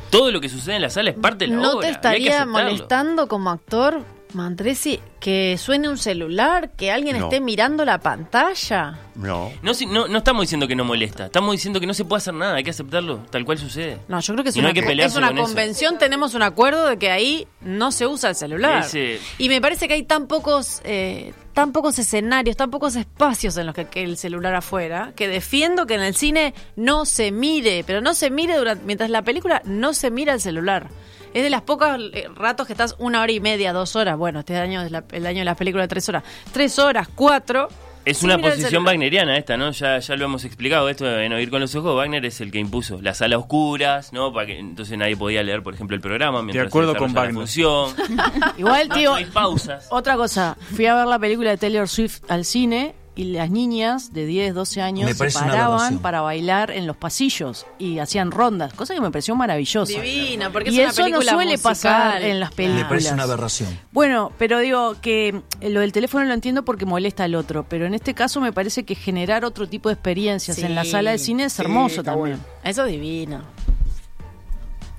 Todo 0.10 0.32
lo 0.32 0.40
que 0.40 0.50
sucede 0.50 0.76
en 0.76 0.82
la 0.84 0.90
sala 0.90 1.10
es 1.10 1.18
parte 1.18 1.46
de 1.46 1.52
la 1.52 1.62
¿No 1.62 1.72
obra. 1.74 1.82
te 1.82 1.88
hay 1.88 1.92
que 1.92 2.28
estaría 2.30 2.46
molestando 2.46 3.28
como 3.28 3.50
actor, 3.50 4.02
Mandresi, 4.36 5.00
que 5.20 5.58
suene 5.58 5.90
un 5.90 5.98
celular, 5.98 6.72
que 6.78 6.92
alguien 6.92 7.18
No. 7.18 7.26
esté 7.26 7.40
mirando 7.42 7.84
la 7.86 7.98
pantalla? 8.00 9.00
No. 9.16 9.52
No, 9.62 9.74
si- 9.74 9.86
no, 9.86 10.08
no 10.08 10.18
estamos 10.20 10.42
diciendo 10.44 10.68
que 10.68 10.76
no 10.76 10.84
molesta, 10.86 11.26
estamos 11.28 11.54
diciendo 11.54 11.80
que 11.80 11.88
no 11.88 11.94
se 11.94 12.06
puede 12.06 12.18
hacer 12.20 12.34
nada, 12.34 12.56
hay 12.56 12.64
que 12.64 12.70
aceptarlo 12.72 13.20
tal 13.32 13.46
cual 13.46 13.58
sucede. 13.58 13.98
No, 14.08 14.20
yo 14.20 14.34
creo 14.34 14.44
que 14.44 14.50
es 14.50 14.56
Y 14.56 14.60
no 14.60 14.64
una, 14.66 14.70
hay 14.70 14.74
que 14.74 15.04
es 15.04 15.16
una 15.16 15.28
con 15.30 15.38
eso. 15.38 15.48
convención, 15.48 15.98
tenemos 15.98 16.34
un 16.34 16.42
acuerdo 16.44 16.86
de 16.88 16.98
que 16.98 17.10
ahí 17.10 17.48
no 17.62 17.92
se 17.92 18.06
usa 18.08 18.30
el 18.30 18.36
celular. 18.36 18.84
Ese- 18.84 19.20
Y 19.38 19.50
me 19.50 19.62
parece 19.62 19.88
que 19.88 19.94
hay 19.96 20.04
tan 20.04 20.28
pocos, 20.28 20.82
eh, 20.84 21.34
tan 21.54 21.72
pocos 21.72 21.98
escenarios, 21.98 22.58
tan 22.58 22.70
pocos 22.70 22.96
espacios 22.98 23.56
en 23.58 23.66
los 23.66 23.74
que 23.74 23.86
quede 23.86 24.04
el 24.04 24.18
celular 24.18 24.54
afuera, 24.56 25.14
que 25.16 25.28
defiendo 25.30 25.86
que 25.88 25.96
en 25.96 26.02
el 26.02 26.16
cine 26.16 26.54
no 26.76 27.06
se 27.06 27.32
mire, 27.32 27.84
pero 27.88 28.02
no 28.02 28.14
se 28.14 28.30
mire 28.30 28.58
durante, 28.58 28.84
mientras 28.86 29.10
la 29.10 29.22
película 29.22 29.62
no 29.66 29.94
se 29.94 30.12
mira 30.12 30.34
el 30.34 30.42
celular. 30.42 30.90
Es 31.36 31.44
de 31.44 31.50
las 31.50 31.62
pocas 31.64 32.00
eh, 32.14 32.28
ratos 32.34 32.66
que 32.66 32.72
estás 32.74 32.96
una 32.98 33.22
hora 33.22 33.32
y 33.32 33.40
media, 33.42 33.74
dos 33.74 33.96
horas. 33.98 34.18
Bueno, 34.18 34.40
este 34.40 34.56
año 34.58 34.82
es 34.82 34.90
la- 34.92 35.04
el 35.12 35.26
año 35.28 35.40
de 35.40 35.46
las 35.46 35.58
películas 35.58 35.84
de 35.84 35.90
tres 35.90 36.08
horas. 36.10 36.24
Tres 36.54 36.80
horas, 36.80 37.10
cuatro. 37.14 37.68
Es 38.06 38.22
una 38.24 38.38
posición 38.38 38.86
wagneriana 38.86 39.36
esta, 39.36 39.58
¿no? 39.58 39.72
Ya, 39.72 39.98
ya 40.00 40.16
lo 40.16 40.26
hemos 40.26 40.46
explicado, 40.46 40.88
esto 40.90 41.20
en 41.20 41.34
Oír 41.34 41.50
con 41.50 41.60
los 41.60 41.74
Ojos, 41.76 41.96
Wagner 41.96 42.24
es 42.24 42.40
el 42.40 42.52
que 42.52 42.60
impuso 42.60 43.02
las 43.02 43.18
salas 43.18 43.40
oscuras, 43.40 44.14
¿no? 44.14 44.32
Para 44.32 44.46
que 44.46 44.60
entonces 44.60 44.96
nadie 44.98 45.18
podía 45.18 45.42
leer, 45.42 45.64
por 45.64 45.74
ejemplo, 45.74 45.96
el 45.96 46.02
programa 46.02 46.44
mientras 46.44 46.68
acuerdo 46.68 46.94
se 46.94 47.00
con 47.00 47.08
desarrolla 47.10 47.32
la 47.34 47.40
función. 47.40 47.96
Igual, 48.58 48.88
No, 48.90 48.96
tío, 48.96 49.10
no 49.10 49.16
hay 49.16 49.26
pausas. 49.26 49.88
otra 49.90 50.16
cosa. 50.18 50.56
Fui 50.76 50.86
a 50.86 50.94
ver 50.96 51.08
la 51.08 51.18
película 51.20 51.50
de 51.50 51.58
Taylor 51.58 51.90
Swift 51.90 52.22
al 52.30 52.46
cine 52.46 52.94
y 53.18 53.26
las 53.32 53.50
niñas 53.50 54.12
de 54.14 54.26
10, 54.26 54.54
12 54.54 54.82
años 54.82 55.06
Me 55.06 55.14
se 55.30 55.40
paraban 55.40 56.00
para 56.00 56.20
bailar 56.22 56.70
en 56.72 56.86
los 56.86 56.98
pasillos 56.98 57.66
y 57.80 58.00
hacían 58.00 58.30
rondas, 58.32 58.74
cosa 58.74 58.94
que 58.94 59.00
me 59.00 59.10
pareció 59.10 59.36
maravillosa. 59.36 60.02
Divina, 60.02 60.50
porque 60.52 60.70
y 60.70 60.82
es 60.82 60.98
una 60.98 61.08
eso 61.08 61.16
no 61.16 61.22
suele 61.22 61.52
musical. 61.54 61.62
pasar 61.62 62.22
en 62.24 62.40
las 62.42 62.50
Me 62.52 62.56
películas. 62.58 62.88
parece 62.90 63.14
una 63.14 63.24
aberración. 63.24 63.80
Bueno, 63.92 64.32
pero 64.38 64.60
digo 64.60 64.96
que 65.02 65.42
eh, 65.62 65.70
lo 65.70 65.80
del 65.80 65.92
teléfono 65.94 66.26
lo 66.26 66.34
entiendo 66.34 66.66
porque 66.66 66.86
molesta 66.86 67.24
al 67.24 67.36
otro, 67.36 67.66
pero 67.70 67.86
en 67.86 67.94
este 67.94 68.14
caso 68.14 68.42
me 68.42 68.52
parece 68.52 68.84
que 68.84 68.96
generar 68.96 69.46
otro 69.46 69.68
tipo 69.70 69.88
de 69.90 69.94
experiencias 69.94 70.58
Sí. 70.58 70.64
en 70.64 70.76
la 70.76 70.84
sala 70.84 71.12
de 71.12 71.18
cine 71.18 71.46
es 71.46 71.58
hermoso 71.58 72.04
también. 72.04 72.38
bueno. 72.38 72.44
Eso 72.64 72.86
es 72.86 72.92
divino. 72.92 73.42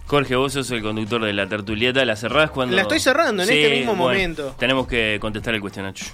Jorge, 0.06 0.36
vos 0.36 0.52
sos 0.52 0.70
el 0.70 0.82
conductor 0.82 1.24
de 1.24 1.32
la 1.32 1.48
tertulieta, 1.48 2.04
¿la 2.04 2.14
cerrás 2.14 2.50
cuando...? 2.52 2.76
La 2.76 2.82
estoy 2.82 3.00
cerrando 3.00 3.42
en 3.42 3.50
este 3.50 3.70
mismo 3.70 3.96
bueno, 3.96 4.04
momento. 4.04 4.54
Tenemos 4.56 4.86
que 4.86 5.18
contestar 5.20 5.54
el 5.56 5.60
cuestionario. 5.60 6.04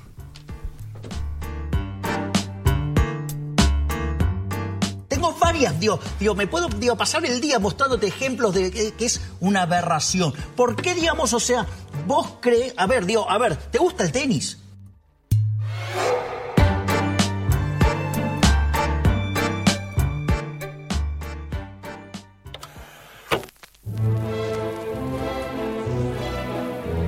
Tengo 5.22 5.38
varias, 5.38 5.78
digo, 5.78 6.00
digo, 6.18 6.34
me 6.34 6.48
puedo 6.48 6.68
pasar 6.96 7.24
el 7.24 7.40
día 7.40 7.60
mostrándote 7.60 8.08
ejemplos 8.08 8.52
de 8.54 8.72
que, 8.72 8.92
que 8.94 9.04
es 9.04 9.20
una 9.38 9.62
aberración. 9.62 10.34
¿Por 10.56 10.74
qué, 10.74 10.96
digamos, 10.96 11.32
o 11.32 11.38
sea, 11.38 11.64
vos 12.08 12.38
crees, 12.40 12.74
a 12.76 12.88
ver, 12.88 13.06
digo, 13.06 13.30
a 13.30 13.38
ver, 13.38 13.54
¿te 13.56 13.78
gusta 13.78 14.02
el 14.02 14.10
tenis? 14.10 14.58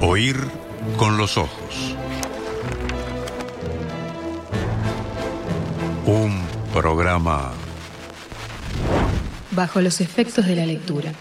Oír 0.03 0.37
con 0.97 1.19
los 1.19 1.37
ojos. 1.37 1.97
Un 6.07 6.45
programa 6.73 7.51
Bajo 9.55 9.81
los 9.81 10.01
efectos 10.01 10.47
de 10.47 10.57
la 10.57 10.67
lectura. 10.67 11.13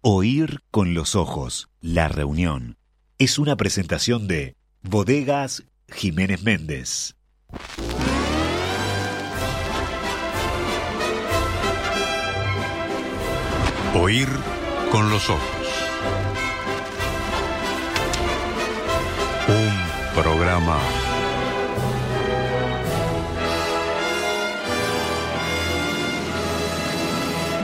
Oír 0.00 0.60
con 0.70 0.94
los 0.94 1.14
ojos, 1.14 1.68
la 1.80 2.08
reunión, 2.08 2.76
es 3.18 3.38
una 3.38 3.56
presentación 3.56 4.28
de 4.28 4.56
Bodegas 4.82 5.64
Jiménez 5.88 6.42
Méndez. 6.42 7.16
Oír 13.94 14.28
con 14.92 15.10
los 15.10 15.28
ojos. 15.28 15.66
Un 19.48 20.22
programa 20.22 20.78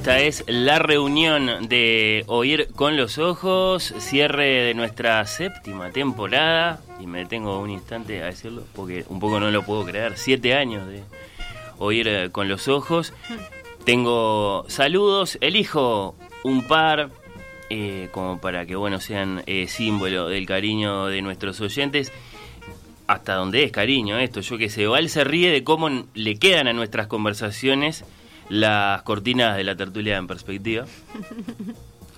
Esta 0.00 0.18
es 0.20 0.44
la 0.46 0.78
reunión 0.78 1.68
de 1.68 2.24
Oír 2.26 2.68
con 2.74 2.96
los 2.96 3.18
Ojos, 3.18 3.92
cierre 3.98 4.64
de 4.64 4.72
nuestra 4.72 5.26
séptima 5.26 5.90
temporada. 5.90 6.80
Y 6.98 7.06
me 7.06 7.18
detengo 7.18 7.60
un 7.60 7.68
instante 7.68 8.22
a 8.22 8.24
decirlo 8.24 8.64
porque 8.74 9.04
un 9.10 9.20
poco 9.20 9.38
no 9.40 9.50
lo 9.50 9.62
puedo 9.62 9.84
creer. 9.84 10.16
Siete 10.16 10.54
años 10.54 10.88
de 10.88 11.02
Oír 11.76 12.30
con 12.32 12.48
los 12.48 12.66
Ojos. 12.66 13.12
Tengo 13.84 14.64
saludos, 14.68 15.36
elijo 15.42 16.14
un 16.44 16.66
par 16.66 17.10
eh, 17.68 18.08
como 18.10 18.40
para 18.40 18.64
que 18.64 18.76
bueno 18.76 19.00
sean 19.00 19.42
eh, 19.44 19.66
símbolo 19.68 20.30
del 20.30 20.46
cariño 20.46 21.08
de 21.08 21.20
nuestros 21.20 21.60
oyentes. 21.60 22.10
Hasta 23.06 23.34
donde 23.34 23.64
es 23.64 23.70
cariño 23.70 24.16
esto, 24.16 24.40
yo 24.40 24.56
que 24.56 24.70
sé. 24.70 24.86
Val 24.86 25.10
se 25.10 25.24
ríe 25.24 25.50
de 25.50 25.62
cómo 25.62 25.90
le 26.14 26.38
quedan 26.38 26.68
a 26.68 26.72
nuestras 26.72 27.06
conversaciones 27.06 28.02
las 28.50 29.02
cortinas 29.02 29.56
de 29.56 29.64
la 29.64 29.76
tertulia 29.76 30.18
en 30.18 30.26
perspectiva, 30.26 30.84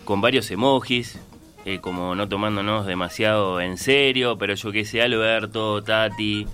con 0.05 0.21
varios 0.21 0.51
emojis, 0.51 1.19
eh, 1.65 1.79
como 1.81 2.17
no 2.17 2.29
tomándonos 2.29 2.87
demasiado 2.87 3.61
en 3.61 3.77
serio, 3.77 4.37
pero 4.39 4.55
yo 4.55 4.73
que 4.73 4.85
sé, 4.85 5.03
Alberto, 5.03 5.83
Tati, 5.83 6.47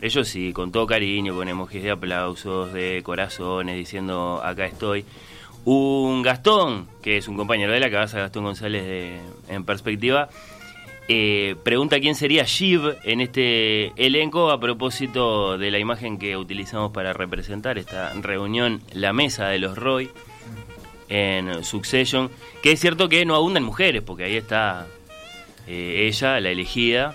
ellos 0.00 0.28
sí, 0.28 0.52
con 0.52 0.72
todo 0.72 0.86
cariño, 0.86 1.34
con 1.34 1.46
emojis 1.46 1.82
de 1.82 1.90
aplausos, 1.90 2.72
de 2.72 3.02
corazones, 3.04 3.76
diciendo 3.76 4.40
acá 4.42 4.64
estoy. 4.64 5.04
Un 5.64 6.22
Gastón, 6.22 6.88
que 7.02 7.18
es 7.18 7.28
un 7.28 7.36
compañero 7.36 7.72
de 7.72 7.80
la 7.80 7.90
casa, 7.90 8.20
Gastón 8.20 8.44
González 8.44 8.84
de, 8.84 9.20
en 9.48 9.64
perspectiva, 9.64 10.30
eh, 11.08 11.56
pregunta 11.62 12.00
quién 12.00 12.14
sería 12.14 12.44
Shiv 12.44 12.96
en 13.02 13.20
este 13.20 13.92
elenco 13.96 14.50
a 14.50 14.60
propósito 14.60 15.56
de 15.56 15.70
la 15.70 15.78
imagen 15.78 16.18
que 16.18 16.36
utilizamos 16.36 16.92
para 16.92 17.14
representar 17.14 17.78
esta 17.78 18.12
reunión, 18.12 18.82
la 18.92 19.14
mesa 19.14 19.48
de 19.48 19.58
los 19.58 19.76
Roy 19.78 20.10
en 21.08 21.64
Succession, 21.64 22.30
que 22.62 22.72
es 22.72 22.80
cierto 22.80 23.08
que 23.08 23.24
no 23.24 23.34
abundan 23.34 23.62
mujeres, 23.62 24.02
porque 24.02 24.24
ahí 24.24 24.36
está 24.36 24.86
eh, 25.66 26.06
ella, 26.08 26.40
la 26.40 26.50
elegida, 26.50 27.14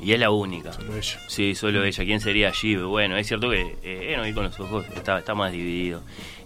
y 0.00 0.12
es 0.12 0.18
la 0.18 0.30
única. 0.30 0.72
Solo 0.72 0.96
ella. 0.96 1.20
Sí, 1.28 1.54
solo 1.54 1.84
ella. 1.84 2.04
¿Quién 2.04 2.20
sería 2.20 2.50
Shiv? 2.50 2.82
Bueno, 2.86 3.16
es 3.16 3.28
cierto 3.28 3.48
que 3.48 3.76
eh, 3.84 4.14
no 4.16 4.26
ir 4.26 4.34
con 4.34 4.44
los 4.44 4.58
ojos 4.58 4.84
está, 4.96 5.20
está 5.20 5.34
más 5.34 5.52
dividido. 5.52 6.02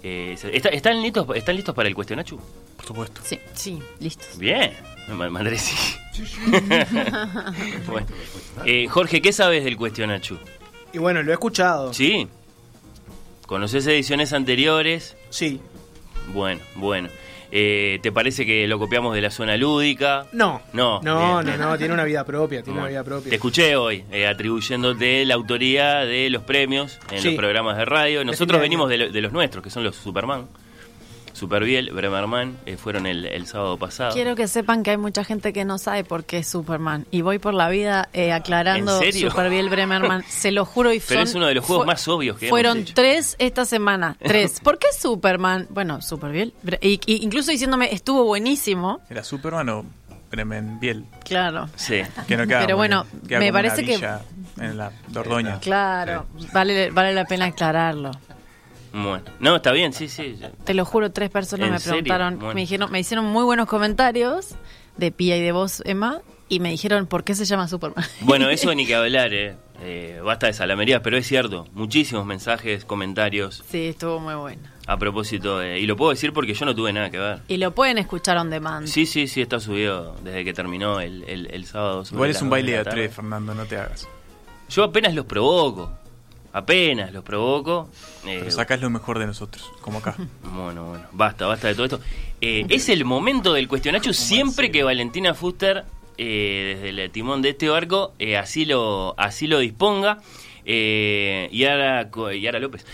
Eh, 0.08 0.36
¿está- 0.52 0.68
¿están, 0.68 1.02
listos, 1.02 1.26
¿Están 1.34 1.56
listos 1.56 1.74
para 1.74 1.88
el 1.88 1.94
cuestionachu? 1.96 2.38
Por 2.76 2.86
supuesto. 2.86 3.20
Sí, 3.24 3.40
sí, 3.54 3.82
listos. 3.98 4.38
Bien, 4.38 4.72
Ma- 5.08 5.28
Mandré 5.28 5.58
sí. 5.58 5.74
Bueno. 7.88 8.06
Eh, 8.64 8.86
Jorge, 8.88 9.20
¿qué 9.20 9.32
sabes 9.34 9.64
del 9.64 9.76
cuestionachu? 9.76 10.38
Y 10.92 10.98
bueno, 10.98 11.22
lo 11.22 11.30
he 11.30 11.34
escuchado. 11.34 11.92
¿Sí? 11.92 12.26
¿Conoces 13.46 13.86
ediciones 13.86 14.32
anteriores? 14.32 15.14
Sí. 15.28 15.60
Bueno, 16.32 16.62
bueno. 16.76 17.08
Eh, 17.52 17.98
¿Te 18.02 18.10
parece 18.12 18.44
que 18.44 18.66
lo 18.66 18.78
copiamos 18.78 19.14
de 19.14 19.20
la 19.20 19.30
zona 19.30 19.56
lúdica? 19.56 20.26
No. 20.32 20.60
No. 20.72 21.00
No, 21.02 21.42
no, 21.42 21.56
no, 21.56 21.78
tiene 21.78 21.94
una 21.94 22.04
vida 22.04 22.24
propia, 22.24 22.62
tiene 22.62 22.78
una 22.80 22.88
vida 22.88 23.04
propia. 23.04 23.30
Te 23.30 23.36
escuché 23.36 23.76
hoy 23.76 24.04
eh, 24.10 24.26
atribuyéndote 24.26 25.24
la 25.24 25.34
autoría 25.34 26.04
de 26.04 26.28
los 26.30 26.42
premios 26.42 26.98
en 27.10 27.20
Sí. 27.20 27.28
los 27.28 27.36
programas 27.36 27.76
de 27.76 27.84
radio. 27.84 28.24
Nosotros 28.24 28.60
venimos 28.60 28.90
año. 28.90 28.98
de, 28.98 29.06
lo- 29.06 29.12
de 29.12 29.20
los 29.22 29.32
nuestros, 29.32 29.62
que 29.62 29.70
son 29.70 29.84
los 29.84 29.96
Superman. 29.96 30.46
Superbiel, 31.36 31.90
Bremerman, 31.92 32.56
eh, 32.64 32.76
fueron 32.78 33.04
el, 33.06 33.26
el 33.26 33.46
sábado 33.46 33.76
pasado. 33.76 34.14
Quiero 34.14 34.34
que 34.34 34.48
sepan 34.48 34.82
que 34.82 34.92
hay 34.92 34.96
mucha 34.96 35.22
gente 35.22 35.52
que 35.52 35.66
no 35.66 35.76
sabe 35.76 36.02
por 36.02 36.24
qué 36.24 36.38
es 36.38 36.48
Superman. 36.48 37.06
Y 37.10 37.20
voy 37.20 37.38
por 37.38 37.52
la 37.52 37.68
vida 37.68 38.08
eh, 38.14 38.32
aclarando 38.32 38.96
¿En 39.02 39.12
serio? 39.12 39.30
Superbiel 39.30 39.68
Bremerman. 39.68 40.24
Se 40.28 40.50
lo 40.50 40.64
juro 40.64 40.92
y 40.94 41.00
Pero 41.00 41.20
son- 41.20 41.28
es 41.28 41.34
uno 41.34 41.46
de 41.46 41.54
los 41.54 41.64
juegos 41.64 41.86
más 41.86 42.08
obvios 42.08 42.38
que 42.38 42.48
Fueron 42.48 42.78
hemos 42.78 42.84
hecho. 42.90 42.94
tres 42.94 43.36
esta 43.38 43.66
semana. 43.66 44.16
Tres. 44.24 44.60
¿Por 44.60 44.78
qué 44.78 44.86
Superman? 44.98 45.66
Bueno, 45.68 46.00
Superbiel. 46.00 46.54
Y, 46.80 47.00
y 47.04 47.22
incluso 47.22 47.50
diciéndome, 47.50 47.92
estuvo 47.92 48.24
buenísimo. 48.24 49.00
¿Era 49.10 49.22
Superman 49.22 49.68
o 49.68 49.84
Bremen 50.30 50.80
Biel? 50.80 51.04
Claro. 51.24 51.68
Sí. 51.76 52.00
Que 52.26 52.36
no 52.38 52.46
queda 52.46 52.60
Pero 52.60 52.76
muy 52.76 52.88
bueno, 52.88 53.04
bien. 53.12 53.26
Queda 53.28 53.38
me 53.40 53.48
como 53.48 53.58
una 53.60 53.68
parece 53.68 53.84
que- 53.84 54.64
En 54.64 54.78
la 54.78 54.90
Dordoña. 55.08 55.60
Claro. 55.60 56.26
Vale, 56.54 56.90
vale 56.90 57.12
la 57.12 57.26
pena 57.26 57.44
aclararlo. 57.44 58.10
Bueno. 59.02 59.24
No, 59.40 59.56
está 59.56 59.72
bien, 59.72 59.92
sí, 59.92 60.08
sí. 60.08 60.38
Te 60.64 60.72
lo 60.74 60.84
juro, 60.84 61.10
tres 61.12 61.28
personas 61.30 61.66
¿En 61.66 61.72
me 61.74 61.78
serio? 61.78 61.92
preguntaron, 62.02 62.38
Bueno. 62.38 62.54
me 62.54 62.60
dijeron, 62.62 62.90
me 62.90 63.00
hicieron 63.00 63.24
muy 63.26 63.44
buenos 63.44 63.66
comentarios 63.66 64.54
de 64.96 65.12
Pía 65.12 65.36
y 65.36 65.42
de 65.42 65.52
vos, 65.52 65.82
Emma, 65.84 66.20
y 66.48 66.60
me 66.60 66.70
dijeron 66.70 67.06
por 67.06 67.22
qué 67.24 67.34
se 67.34 67.44
llama 67.44 67.68
Superman. 67.68 68.04
Bueno, 68.22 68.48
eso 68.48 68.74
ni 68.74 68.86
que 68.86 68.94
hablar, 68.94 69.34
eh. 69.34 69.56
Eh, 69.82 70.20
basta 70.24 70.46
de 70.46 70.54
salamerías, 70.54 71.02
pero 71.04 71.18
es 71.18 71.26
cierto. 71.26 71.66
Muchísimos 71.74 72.24
mensajes, 72.24 72.86
comentarios 72.86 73.62
Sí, 73.68 73.88
estuvo 73.88 74.18
muy 74.20 74.34
bueno. 74.34 74.62
a 74.86 74.96
propósito 74.96 75.58
de... 75.58 75.78
Y 75.80 75.86
lo 75.86 75.96
puedo 75.96 76.12
decir 76.12 76.32
porque 76.32 76.54
yo 76.54 76.64
no 76.64 76.74
tuve 76.74 76.94
nada 76.94 77.10
que 77.10 77.18
ver. 77.18 77.40
Y 77.48 77.58
lo 77.58 77.72
pueden 77.74 77.98
escuchar 77.98 78.38
on 78.38 78.48
demand. 78.48 78.86
Sí, 78.86 79.04
sí, 79.04 79.28
sí, 79.28 79.42
está 79.42 79.60
subido 79.60 80.16
desde 80.24 80.46
que 80.46 80.54
terminó 80.54 81.00
el, 81.00 81.24
el, 81.24 81.48
el 81.50 81.66
sábado. 81.66 82.04
Igual 82.10 82.30
es 82.30 82.40
un 82.40 82.48
baile 82.48 82.72
de 82.72 82.78
a 82.78 82.84
tres, 82.84 83.14
Fernando, 83.14 83.54
no 83.54 83.66
te 83.66 83.76
hagas. 83.76 84.08
Yo 84.70 84.84
apenas 84.84 85.12
los 85.14 85.26
provoco. 85.26 85.92
Apenas 86.56 87.12
los 87.12 87.22
provoco. 87.22 87.90
Eh, 88.26 88.38
Pero 88.40 88.50
sacas 88.50 88.80
lo 88.80 88.88
mejor 88.88 89.18
de 89.18 89.26
nosotros, 89.26 89.70
como 89.82 89.98
acá. 89.98 90.14
Bueno, 90.54 90.86
bueno, 90.88 91.04
basta, 91.12 91.46
basta 91.46 91.68
de 91.68 91.74
todo 91.74 91.84
esto. 91.84 92.00
Eh, 92.40 92.64
es 92.70 92.88
el 92.88 93.04
momento 93.04 93.52
del 93.52 93.68
cuestionacho 93.68 94.12
siempre 94.14 94.70
que 94.70 94.82
Valentina 94.82 95.34
Fuster, 95.34 95.84
eh, 96.16 96.78
desde 96.82 97.04
el 97.04 97.10
timón 97.10 97.42
de 97.42 97.50
este 97.50 97.68
barco, 97.68 98.14
eh, 98.18 98.38
así, 98.38 98.64
lo, 98.64 99.14
así 99.18 99.46
lo 99.46 99.58
disponga. 99.58 100.22
Eh, 100.64 101.48
Yara, 101.52 102.10
Yara 102.40 102.58
López 102.58 102.86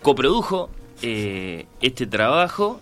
coprodujo 0.00 0.70
eh, 1.02 1.66
este 1.80 2.06
trabajo. 2.06 2.80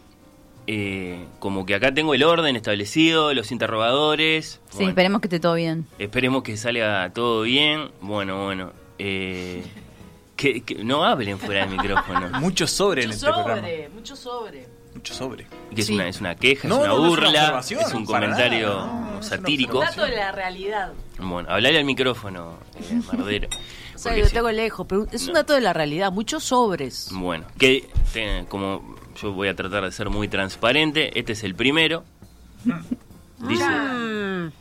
eh, 0.66 1.24
como 1.38 1.64
que 1.64 1.74
acá 1.74 1.94
tengo 1.94 2.12
el 2.12 2.22
orden 2.24 2.56
establecido, 2.56 3.32
los 3.32 3.52
interrogadores. 3.52 4.60
Sí, 4.70 4.84
esperemos 4.84 5.20
que 5.22 5.28
esté 5.28 5.40
todo 5.40 5.54
bien. 5.54 5.86
Esperemos 5.98 6.42
que 6.42 6.56
salga 6.58 7.10
todo 7.14 7.42
bien. 7.42 7.88
Bueno, 8.02 8.44
bueno. 8.44 8.72
eh, 8.98 9.62
Que, 10.36 10.60
que 10.62 10.84
no 10.84 11.04
hablen 11.04 11.38
fuera 11.38 11.66
del 11.66 11.70
micrófono. 11.76 12.28
Mucho 12.40 12.66
sobre 12.66 13.04
en 13.04 13.10
este 13.10 13.26
programa. 13.26 13.56
sobre, 13.56 13.88
mucho 13.88 14.14
sobre. 14.16 14.68
Mucho 14.94 15.14
sobre. 15.14 15.46
Que 15.74 15.80
es, 15.80 15.86
Sí. 15.86 15.94
una, 15.94 16.08
es 16.08 16.20
una 16.20 16.34
queja, 16.34 16.68
No, 16.68 16.74
es 16.76 16.80
una 16.80 16.88
no, 16.88 16.94
no 16.98 17.04
es 17.06 17.18
una 17.18 17.28
burla, 17.30 17.60
es 17.60 17.94
un 17.94 18.04
comentario 18.04 18.68
nada, 18.68 18.86
no, 18.86 19.10
no 19.12 19.20
es 19.20 19.26
satírico. 19.26 19.80
Dato 19.80 20.04
de 20.04 20.16
la 20.16 20.32
realidad. 20.32 20.92
Bueno, 21.18 21.48
hablale 21.50 21.78
al 21.78 21.84
micrófono, 21.84 22.58
eh, 22.78 23.00
Mardero. 23.12 23.48
O 23.94 23.98
sea, 23.98 24.14
lo 24.14 24.26
sí. 24.26 24.34
tengo 24.34 24.50
lejos, 24.52 24.86
pero 24.86 25.06
es 25.10 25.26
un 25.26 25.32
dato 25.32 25.54
de 25.54 25.62
la 25.62 25.72
realidad. 25.72 26.12
Muchos 26.12 26.44
sobres. 26.44 27.08
Bueno, 27.12 27.46
que 27.58 27.88
te- 28.12 28.44
como 28.50 28.94
yo 29.18 29.32
voy 29.32 29.48
a 29.48 29.56
tratar 29.56 29.84
de 29.84 29.90
ser 29.92 30.10
muy 30.10 30.28
transparente, 30.28 31.18
este 31.18 31.32
es 31.32 31.42
el 31.44 31.54
primero. 31.54 32.04
Dice, 33.38 33.64
Mm. 33.66 34.52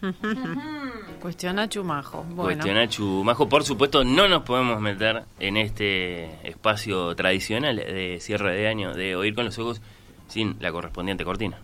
Cuestiona 1.22 1.68
Chumajo. 1.70 2.24
Bueno. 2.24 2.44
cuestiona 2.44 2.88
Chumajo. 2.88 3.50
Por 3.50 3.64
supuesto, 3.64 4.04
no 4.04 4.28
nos 4.28 4.44
podemos 4.44 4.80
meter 4.80 5.24
en 5.40 5.58
este 5.58 6.48
espacio 6.48 7.16
tradicional 7.16 7.76
de 7.78 8.18
cierre 8.22 8.56
de 8.56 8.68
año 8.68 8.94
de 8.94 9.16
Oír 9.16 9.36
con 9.36 9.46
los 9.46 9.58
Ojos 9.60 9.82
sin 10.28 10.58
la 10.60 10.72
correspondiente 10.72 11.24
cortina. 11.24 11.60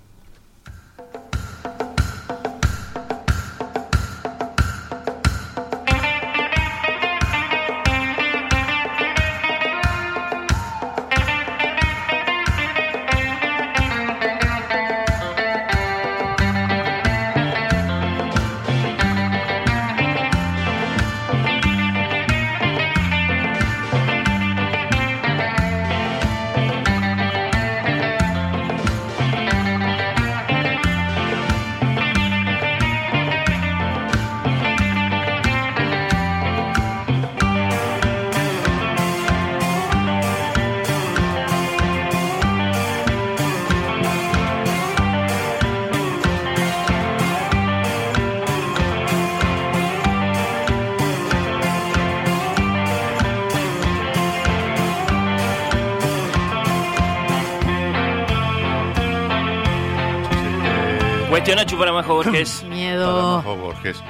Cuestionachu 61.61 61.77
para 61.77 61.93
Majo 61.93 62.15
Borges. 62.15 62.51
Para 62.61 62.73
Miedo. 62.73 63.37
Majo 63.37 63.55
Borges. 63.55 64.03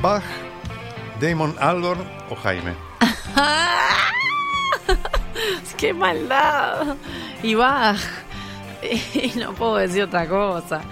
Bach, 0.00 0.22
Damon 1.20 1.54
Albarn 1.58 2.00
o 2.30 2.36
Jaime. 2.36 2.74
¡Qué 5.76 5.92
maldad! 5.92 6.96
Y 7.42 7.54
Bach. 7.54 8.00
Y 9.14 9.32
no 9.38 9.54
puedo 9.54 9.76
decir 9.76 10.04
otra 10.04 10.28
cosa. 10.28 10.82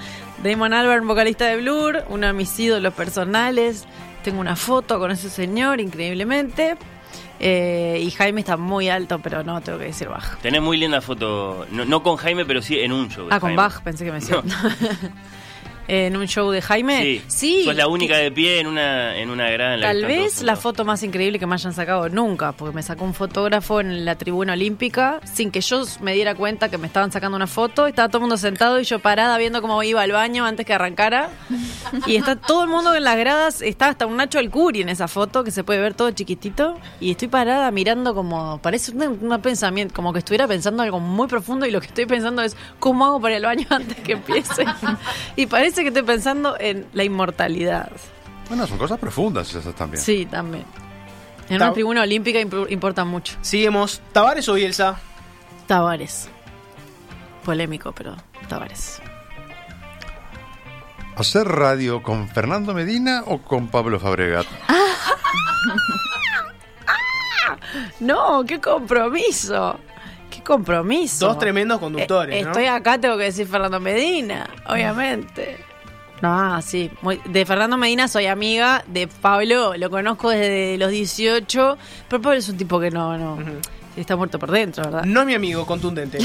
Damon 0.43 0.72
Albarn, 0.72 1.06
vocalista 1.06 1.44
de 1.44 1.59
Blur, 1.59 2.05
uno 2.09 2.26
de 2.26 2.32
mis 2.32 2.59
ídolos 2.59 2.94
personales. 2.94 3.86
Tengo 4.24 4.40
una 4.40 4.56
foto 4.56 4.98
con 4.98 5.10
ese 5.10 5.30
señor, 5.30 5.80
increíblemente. 5.80 6.76
Eh, 7.39 8.01
y 8.02 8.10
Jaime 8.10 8.40
está 8.40 8.56
muy 8.56 8.89
alto, 8.89 9.20
pero 9.20 9.44
no, 9.44 9.60
tengo 9.60 9.78
que 9.78 9.86
decir 9.86 10.09
Bach. 10.09 10.39
Tenés 10.39 10.62
muy 10.62 10.76
linda 10.76 11.01
foto, 11.01 11.66
no, 11.70 11.84
no 11.84 12.02
con 12.02 12.16
Jaime, 12.16 12.44
pero 12.47 12.62
sí 12.62 12.80
en 12.80 12.93
un 12.93 13.10
show. 13.10 13.28
Ah, 13.30 13.39
con 13.39 13.51
Jaime. 13.51 13.62
Bach, 13.62 13.82
pensé 13.82 14.05
que 14.05 14.10
me 14.10 14.18
decía. 14.18 14.43
En 15.89 16.17
un 16.17 16.27
show 16.27 16.51
de 16.51 16.63
Jaime. 16.63 17.23
Sí, 17.29 17.65
sos 17.65 17.75
la 17.75 17.89
única 17.89 18.17
de 18.17 18.31
pie 18.31 18.61
en 18.61 18.67
una, 18.67 19.17
en 19.17 19.31
una 19.31 19.49
que 19.49 19.59
Tal 19.59 20.05
vez 20.05 20.43
la 20.43 20.57
foto 20.57 20.85
más 20.85 21.03
increíble 21.03 21.39
que 21.39 21.47
me 21.47 21.55
hayan 21.55 21.73
sacado 21.73 22.09
nunca, 22.09 22.53
porque 22.53 22.75
me 22.75 22.83
sacó 22.83 23.05
un 23.05 23.15
fotógrafo 23.15 23.81
en 23.81 24.05
la 24.05 24.17
tribuna 24.17 24.55
olímpica 24.55 25.21
sin 25.25 25.51
que 25.51 25.61
yo 25.61 25.83
me 26.01 26.15
diera 26.15 26.35
cuenta 26.35 26.69
que 26.69 26.79
me 26.79 26.87
estaban 26.87 27.13
sacando 27.13 27.37
una 27.37 27.47
foto. 27.47 27.87
Estaba 27.87 28.09
todo 28.09 28.19
el 28.19 28.23
mundo 28.23 28.37
sentado 28.37 28.81
y 28.81 28.85
yo 28.85 28.99
parada 28.99 29.37
viendo 29.39 29.61
cómo 29.61 29.83
iba 29.83 30.03
al 30.03 30.13
baño 30.13 30.45
antes 30.45 30.67
que 30.67 30.73
arrancara. 30.73 31.31
Y 32.07 32.17
está 32.17 32.37
todo 32.37 32.63
el 32.65 32.69
mundo 32.71 32.95
en 32.95 33.05
las 33.05 33.17
gradas, 33.17 33.63
está 33.63 33.89
hasta 33.89 34.07
un 34.07 34.17
Nacho 34.17 34.39
Alcuri 34.39 34.83
en 34.83 34.89
esa 34.89 35.09
foto 35.09 35.45
que 35.45 35.51
se 35.51 35.65
puede 35.65 35.81
ver 35.81 35.95
todo 35.95 36.11
chiquitito. 36.11 36.79
Y 37.01 37.11
estoy 37.11 37.29
parada 37.29 37.71
mirando 37.71 38.15
como, 38.15 38.59
parece 38.63 38.93
un, 38.93 39.03
un 39.03 39.41
pensamiento, 39.41 39.95
como 39.95 40.13
que 40.13 40.21
estuviera 40.21 40.47
pensando 40.49 40.83
algo 40.83 41.01
muy 41.01 41.27
profundo 41.27 41.67
y 41.67 41.71
lo 41.71 41.81
que 41.81 41.89
estoy 41.89 42.07
pensando 42.07 42.43
es 42.43 42.57
cómo 42.79 43.05
hago 43.07 43.21
para 43.21 43.37
ir 43.37 43.45
al 43.45 43.57
baño 43.57 43.67
antes 43.71 43.99
que 43.99 44.13
empiece. 44.13 44.65
y 45.37 45.47
parece 45.47 45.82
que 45.83 45.89
estoy 45.89 46.03
pensando 46.03 46.57
en 46.59 46.87
la 46.93 47.05
inmortalidad. 47.05 47.91
Bueno, 48.49 48.67
son 48.67 48.79
cosas 48.79 48.99
profundas 48.99 49.55
esas 49.55 49.75
también. 49.75 50.03
Sí, 50.03 50.27
también. 50.27 50.65
En 51.49 51.59
Ta- 51.59 51.67
una 51.67 51.73
tribuna 51.75 52.03
olímpica 52.03 52.39
imp- 52.41 52.71
importa 52.71 53.05
mucho. 53.05 53.37
Seguimos. 53.43 54.01
¿Tavares 54.13 54.49
o 54.49 54.55
Bielsa? 54.55 54.97
Tavares. 55.67 56.29
Polémico, 57.45 57.93
pero 57.93 58.17
Tavares. 58.49 59.01
¿Hacer 61.17 61.47
radio 61.47 62.03
con 62.03 62.29
Fernando 62.29 62.73
Medina 62.75 63.23
o 63.27 63.39
con 63.39 63.69
Pablo 63.69 63.99
Fabregat? 64.01 64.47
No, 68.01 68.45
qué 68.47 68.61
compromiso. 68.61 69.79
Qué 70.31 70.43
compromiso. 70.43 71.27
Dos 71.29 71.39
tremendos 71.39 71.79
conductores, 71.79 72.37
Eh, 72.37 72.43
¿no? 72.43 72.51
Estoy 72.51 72.67
acá, 72.67 72.99
tengo 72.99 73.17
que 73.17 73.25
decir 73.25 73.47
Fernando 73.47 73.81
Medina, 73.81 74.49
obviamente. 74.67 75.59
No, 76.23 76.62
sí. 76.62 76.90
muy- 77.03 77.20
de 77.27 77.44
Fernando 77.44 77.77
Medina 77.77 78.09
soy 78.09 78.27
amiga. 78.27 78.85
De 78.86 79.09
Pablo 79.09 79.77
lo 79.77 79.90
conozco 79.90 80.31
desde 80.31 80.78
los 80.78 80.90
18. 80.90 81.77
Pero 82.09 82.23
Pablo 82.23 82.39
es 82.39 82.49
un 82.49 82.57
tipo 82.57 82.81
que 82.81 82.90
no, 82.90 83.19
no. 83.19 83.39
Está 83.97 84.16
muerto 84.16 84.39
por 84.39 84.51
dentro, 84.51 84.85
¿verdad? 84.85 85.05
No 85.05 85.20
es 85.20 85.27
mi 85.27 85.35
amigo, 85.35 85.66
contundente. 85.66 86.19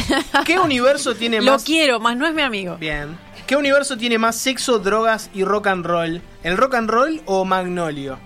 ¿Qué 0.46 0.58
universo 0.58 1.16
tiene 1.20 1.42
Lo 1.42 1.52
más... 1.54 1.64
quiero, 1.66 2.00
más 2.00 2.16
no 2.16 2.26
es 2.26 2.34
mi 2.34 2.42
amigo. 2.44 2.78
Bien. 2.78 3.18
¿Qué 3.46 3.56
universo 3.58 3.98
tiene 3.98 4.18
más 4.18 4.36
sexo, 4.38 4.80
drogas 4.80 5.30
y 5.34 5.44
rock 5.44 5.68
and 5.68 5.86
roll? 5.86 6.22
¿El 6.44 6.56
rock 6.58 6.76
and 6.76 6.90
roll 6.90 7.22
o 7.26 7.44
Magnolio? 7.44 8.20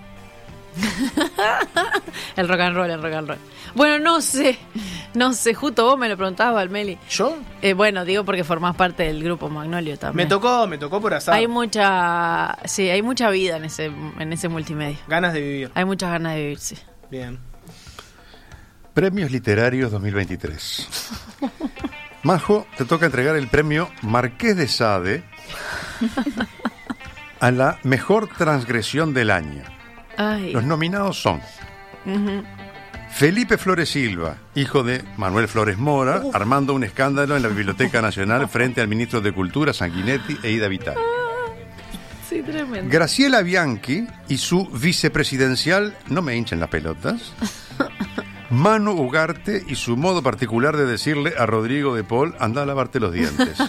El 2.36 2.48
rock 2.48 2.60
and 2.60 2.76
roll, 2.76 2.90
el 2.90 3.02
rock 3.02 3.12
and 3.12 3.28
roll. 3.28 3.38
Bueno, 3.74 3.98
no 3.98 4.20
sé. 4.20 4.58
No 5.14 5.32
sé, 5.34 5.54
justo 5.54 5.84
vos 5.84 5.98
me 5.98 6.08
lo 6.08 6.16
preguntabas, 6.16 6.54
Valmeli. 6.54 6.98
¿Yo? 7.10 7.36
Eh, 7.60 7.74
bueno, 7.74 8.04
digo 8.04 8.24
porque 8.24 8.44
formás 8.44 8.74
parte 8.76 9.02
del 9.04 9.22
grupo 9.22 9.48
Magnolio 9.50 9.92
Me 9.92 9.98
también. 9.98 10.28
tocó, 10.28 10.66
me 10.66 10.78
tocó 10.78 11.00
por 11.00 11.12
azar. 11.14 11.34
Hay 11.34 11.46
mucha, 11.48 12.56
sí, 12.64 12.88
hay 12.88 13.02
mucha 13.02 13.28
vida 13.30 13.56
en 13.56 13.64
ese, 13.64 13.86
en 14.18 14.32
ese 14.32 14.48
multimedia. 14.48 14.98
Ganas 15.08 15.34
de 15.34 15.40
vivir. 15.40 15.70
Hay 15.74 15.84
muchas 15.84 16.10
ganas 16.10 16.34
de 16.34 16.40
vivir, 16.40 16.58
sí. 16.58 16.76
Bien. 17.10 17.38
Premios 18.94 19.30
Literarios 19.30 19.90
2023. 19.90 20.88
Majo, 22.22 22.66
te 22.76 22.84
toca 22.84 23.06
entregar 23.06 23.36
el 23.36 23.48
premio 23.48 23.90
Marqués 24.02 24.56
de 24.56 24.68
Sade 24.68 25.24
a 27.40 27.50
la 27.50 27.78
mejor 27.82 28.28
transgresión 28.28 29.12
del 29.12 29.30
año. 29.30 29.64
Ay. 30.16 30.52
Los 30.52 30.64
nominados 30.64 31.20
son. 31.20 31.40
Felipe 33.10 33.58
Flores 33.58 33.90
Silva, 33.90 34.36
hijo 34.54 34.82
de 34.82 35.04
Manuel 35.16 35.46
Flores 35.46 35.78
Mora, 35.78 36.22
armando 36.32 36.74
un 36.74 36.82
escándalo 36.82 37.36
en 37.36 37.42
la 37.42 37.48
Biblioteca 37.48 38.00
Nacional 38.00 38.48
frente 38.48 38.80
al 38.80 38.88
ministro 38.88 39.20
de 39.20 39.32
Cultura 39.32 39.72
Sanguinetti 39.72 40.38
e 40.42 40.50
Ida 40.50 40.68
Vitale. 40.68 40.98
Sí, 42.28 42.42
tremendo. 42.42 42.90
Graciela 42.90 43.42
Bianchi 43.42 44.06
y 44.28 44.38
su 44.38 44.66
vicepresidencial, 44.68 45.94
no 46.08 46.22
me 46.22 46.34
hinchen 46.34 46.58
las 46.60 46.70
pelotas, 46.70 47.34
Manu 48.50 48.92
Ugarte 48.92 49.62
y 49.68 49.74
su 49.76 49.96
modo 49.96 50.22
particular 50.22 50.76
de 50.76 50.86
decirle 50.86 51.34
a 51.38 51.44
Rodrigo 51.44 51.94
de 51.94 52.04
Paul, 52.04 52.34
anda 52.38 52.62
a 52.62 52.66
lavarte 52.66 52.98
los 53.00 53.12
dientes. 53.12 53.58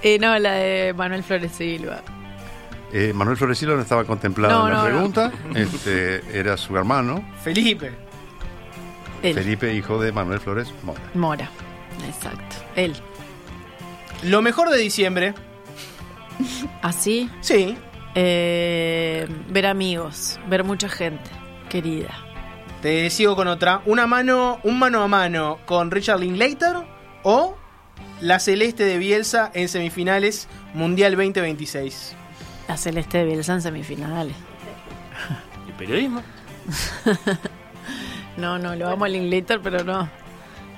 Eh, 0.00 0.16
no, 0.20 0.38
la 0.38 0.52
de 0.52 0.94
Manuel 0.94 1.24
Flores 1.24 1.50
Silva. 1.50 2.02
Eh, 2.92 3.12
Manuel 3.14 3.36
Flores 3.36 3.58
Silva 3.58 3.74
no 3.74 3.82
estaba 3.82 4.04
contemplado 4.04 4.58
No, 4.60 4.66
en 4.68 4.72
la 4.72 4.78
no, 4.78 4.84
no. 4.84 4.88
pregunta, 4.90 5.32
este, 5.54 6.38
era 6.38 6.56
su 6.56 6.76
hermano, 6.76 7.22
Felipe. 7.42 7.92
Él. 9.22 9.34
Felipe, 9.34 9.74
hijo 9.74 10.00
de 10.00 10.12
Manuel 10.12 10.40
Flores 10.40 10.72
Mora. 10.84 11.00
Mora. 11.14 11.50
Exacto. 12.06 12.56
Él. 12.76 12.94
Lo 14.22 14.40
mejor 14.42 14.70
de 14.70 14.78
diciembre. 14.78 15.34
¿Así? 16.82 17.30
Sí. 17.40 17.76
Eh, 18.14 19.26
ver 19.50 19.66
amigos, 19.66 20.38
ver 20.48 20.64
mucha 20.64 20.88
gente 20.88 21.30
querida. 21.68 22.14
Te 22.82 23.10
sigo 23.10 23.34
con 23.36 23.48
otra. 23.48 23.82
Una 23.86 24.06
mano, 24.06 24.60
un 24.62 24.78
mano 24.78 25.02
a 25.02 25.08
mano 25.08 25.58
con 25.66 25.90
Richard 25.90 26.20
Linklater 26.20 26.76
o 27.24 27.56
la 28.20 28.38
celeste 28.38 28.84
de 28.84 28.98
Bielsa 28.98 29.50
en 29.52 29.68
semifinales 29.68 30.48
Mundial 30.74 31.12
2026. 31.16 32.14
La 32.68 32.76
Celeste 32.76 33.18
de 33.18 33.24
Bielsa 33.24 33.54
en 33.54 33.62
semifinales. 33.62 34.36
¿El 35.66 35.74
periodismo? 35.74 36.22
No, 38.36 38.56
no, 38.56 38.76
lo 38.76 38.88
amo 38.88 39.04
al 39.04 39.12
Linklater, 39.14 39.60
pero 39.60 39.82
no. 39.82 40.08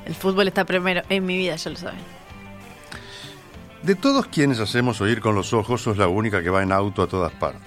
El 0.07 0.15
fútbol 0.15 0.49
está 0.49 0.65
primero 0.65 1.03
en 1.11 1.27
mi 1.27 1.37
vida, 1.37 1.57
ya 1.57 1.71
lo 1.71 1.77
saben. 1.77 1.99
De 3.83 3.95
todos 3.95 4.29
quienes 4.29 4.59
hacemos 4.61 5.03
oír 5.03 5.21
con 5.21 5.35
los 5.35 5.53
ojos, 5.53 5.83
sos 5.83 5.99
la 5.99 6.09
única 6.09 6.43
que 6.43 6.49
va 6.49 6.63
en 6.63 6.73
auto 6.73 7.03
a 7.03 7.07
todas 7.07 7.31
partes. 7.33 7.61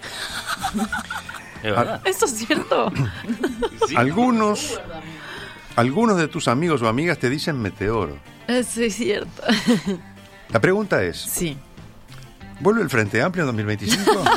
Es 1.62 1.76
verdad. 1.76 2.02
¿Eso 2.06 2.26
es 2.26 2.32
cierto? 2.32 2.92
Algunos, 3.96 4.82
algunos 5.76 6.18
de 6.18 6.28
tus 6.28 6.48
amigos 6.48 6.82
o 6.82 6.88
amigas 6.88 7.20
te 7.20 7.30
dicen 7.30 7.62
meteoro. 7.62 8.18
Eso 8.48 8.82
es 8.82 8.96
cierto. 8.96 9.44
La 10.50 10.60
pregunta 10.60 11.04
es, 11.04 11.18
Sí. 11.18 11.56
¿Vuelve 12.64 12.82
el 12.82 12.90
Frente 12.90 13.22
Amplio 13.22 13.44
en 13.44 13.48
2025? 13.48 14.24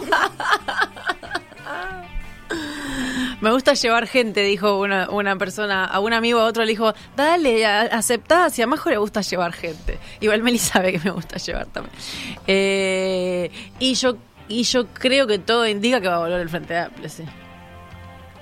Me 3.41 3.51
gusta 3.53 3.75
llevar 3.75 4.07
gente, 4.07 4.41
dijo 4.43 4.79
una, 4.81 5.11
una 5.11 5.37
persona, 5.37 5.85
a 5.85 6.01
un 6.01 6.13
amigo, 6.15 6.41
a 6.41 6.45
otro 6.47 6.65
le 6.65 6.71
dijo, 6.71 6.95
dale, 7.17 7.67
a- 7.67 7.83
aceptá, 7.83 8.49
si 8.51 8.63
a 8.63 8.67
Majo 8.67 8.89
le 8.91 8.97
gusta 8.97 9.21
llevar 9.21 9.53
gente. 9.53 9.99
Igual 10.21 10.43
Meli 10.43 10.59
sabe 10.59 10.93
que 10.93 11.01
me 11.05 11.11
gusta 11.11 11.37
llevar 11.37 11.67
también. 11.67 11.95
Eh, 12.47 13.51
y 13.79 13.95
yo 13.95 14.17
y 14.49 14.63
yo 14.63 14.87
creo 14.89 15.27
que 15.27 15.39
todo 15.39 15.67
indica 15.67 16.01
que 16.01 16.09
va 16.09 16.17
a 16.17 16.21
volver 16.21 16.41
el 16.41 16.49
Frente 16.49 16.79
Amplio, 16.79 17.09
sí. 17.11 17.25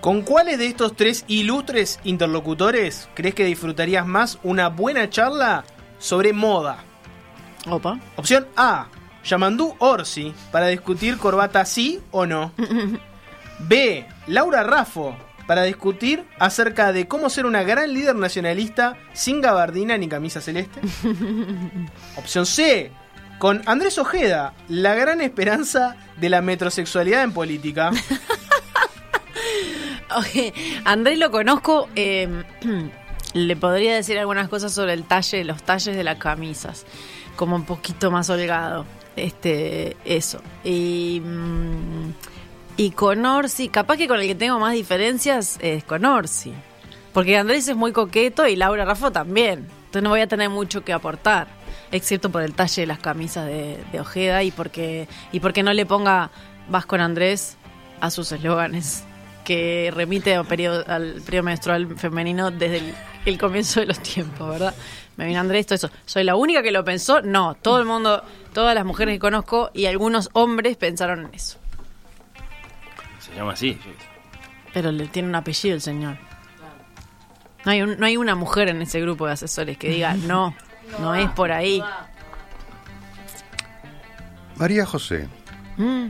¿Con 0.00 0.22
cuáles 0.22 0.58
de 0.58 0.66
estos 0.66 0.94
tres 0.94 1.24
ilustres 1.28 1.98
interlocutores 2.04 3.08
crees 3.14 3.34
que 3.34 3.44
disfrutarías 3.46 4.06
más 4.06 4.38
una 4.42 4.68
buena 4.68 5.08
charla 5.10 5.64
sobre 5.98 6.32
moda? 6.32 6.84
Opa. 7.68 7.98
Opción 8.16 8.46
A. 8.56 8.86
Yamandú 9.24 9.74
Orsi 9.78 10.32
para 10.52 10.68
discutir 10.68 11.18
corbata 11.18 11.64
sí 11.64 12.00
o 12.10 12.26
no. 12.26 12.52
B. 13.60 14.06
Laura 14.26 14.62
Raffo 14.62 15.16
para 15.46 15.62
discutir 15.64 16.24
acerca 16.38 16.92
de 16.92 17.06
cómo 17.06 17.28
ser 17.30 17.46
una 17.46 17.62
gran 17.62 17.92
líder 17.92 18.16
nacionalista 18.16 18.96
sin 19.12 19.40
gabardina 19.40 19.96
ni 19.98 20.08
camisa 20.08 20.40
celeste. 20.40 20.80
Opción 22.16 22.46
C. 22.46 22.90
Con 23.38 23.62
Andrés 23.66 23.98
Ojeda, 23.98 24.54
la 24.68 24.94
gran 24.94 25.20
esperanza 25.20 25.96
de 26.16 26.28
la 26.30 26.40
metrosexualidad 26.40 27.24
en 27.24 27.32
política. 27.32 27.90
Andrés 30.84 31.18
lo 31.18 31.30
conozco. 31.30 31.88
eh, 31.96 32.28
le 33.34 33.56
podría 33.56 33.96
decir 33.96 34.18
algunas 34.18 34.48
cosas 34.48 34.72
sobre 34.72 34.92
el 34.92 35.04
talle, 35.04 35.44
los 35.44 35.62
talles 35.62 35.96
de 35.96 36.04
las 36.04 36.18
camisas. 36.18 36.86
Como 37.36 37.56
un 37.56 37.64
poquito 37.64 38.10
más 38.10 38.30
holgado. 38.30 38.86
Este, 39.16 39.96
eso. 40.04 40.40
Y, 40.64 41.22
mm, 41.24 42.12
y 42.76 42.90
con 42.90 43.24
Orsi, 43.24 43.68
capaz 43.68 43.96
que 43.96 44.08
con 44.08 44.20
el 44.20 44.26
que 44.26 44.34
tengo 44.34 44.58
más 44.58 44.74
diferencias 44.74 45.58
es 45.60 45.84
con 45.84 46.04
Orsi. 46.04 46.52
Porque 47.12 47.36
Andrés 47.36 47.68
es 47.68 47.76
muy 47.76 47.92
coqueto 47.92 48.46
y 48.46 48.56
Laura 48.56 48.84
Raffo 48.84 49.12
también. 49.12 49.68
Entonces 49.86 50.02
no 50.02 50.10
voy 50.10 50.20
a 50.20 50.26
tener 50.26 50.50
mucho 50.50 50.84
que 50.84 50.92
aportar. 50.92 51.46
Excepto 51.92 52.30
por 52.30 52.42
el 52.42 52.54
talle 52.54 52.82
de 52.82 52.86
las 52.86 52.98
camisas 52.98 53.46
de, 53.46 53.78
de 53.92 54.00
Ojeda 54.00 54.42
y 54.42 54.50
porque, 54.50 55.06
y 55.30 55.38
porque 55.38 55.62
no 55.62 55.72
le 55.72 55.86
ponga 55.86 56.30
vas 56.68 56.86
con 56.86 57.00
Andrés 57.00 57.56
a 58.00 58.10
sus 58.10 58.32
eslóganes 58.32 59.04
que 59.44 59.92
remite 59.94 60.34
al 60.34 60.46
periodo, 60.46 60.84
al 60.88 61.20
periodo 61.24 61.44
menstrual 61.44 61.96
femenino 61.96 62.50
desde 62.50 62.78
el, 62.78 62.94
el 63.26 63.38
comienzo 63.38 63.80
de 63.80 63.86
los 63.86 64.00
tiempos, 64.00 64.48
¿verdad? 64.48 64.74
Me 65.16 65.26
viene 65.26 65.38
Andrés, 65.40 65.66
todo 65.66 65.76
eso. 65.76 65.90
¿Soy 66.06 66.24
la 66.24 66.34
única 66.36 66.62
que 66.62 66.72
lo 66.72 66.84
pensó? 66.84 67.22
No, 67.22 67.54
todo 67.54 67.78
el 67.78 67.84
mundo, 67.84 68.24
todas 68.52 68.74
las 68.74 68.84
mujeres 68.84 69.14
que 69.14 69.18
conozco 69.20 69.70
y 69.72 69.86
algunos 69.86 70.30
hombres 70.32 70.76
pensaron 70.76 71.26
en 71.26 71.34
eso. 71.34 71.58
Se 73.20 73.34
llama 73.34 73.52
así. 73.52 73.78
Pero 74.72 74.90
le 74.90 75.06
tiene 75.06 75.28
un 75.28 75.34
apellido 75.36 75.76
el 75.76 75.80
señor. 75.80 76.16
No 77.64 77.72
hay, 77.72 77.82
un- 77.82 77.98
no 77.98 78.06
hay 78.06 78.16
una 78.16 78.34
mujer 78.34 78.68
en 78.68 78.82
ese 78.82 79.00
grupo 79.00 79.26
de 79.26 79.32
asesores 79.34 79.78
que 79.78 79.88
diga, 79.88 80.14
no, 80.14 80.54
no 81.00 81.14
es 81.14 81.30
por 81.30 81.52
ahí. 81.52 81.82
María 84.56 84.84
José, 84.86 85.28
Mm. 85.76 86.08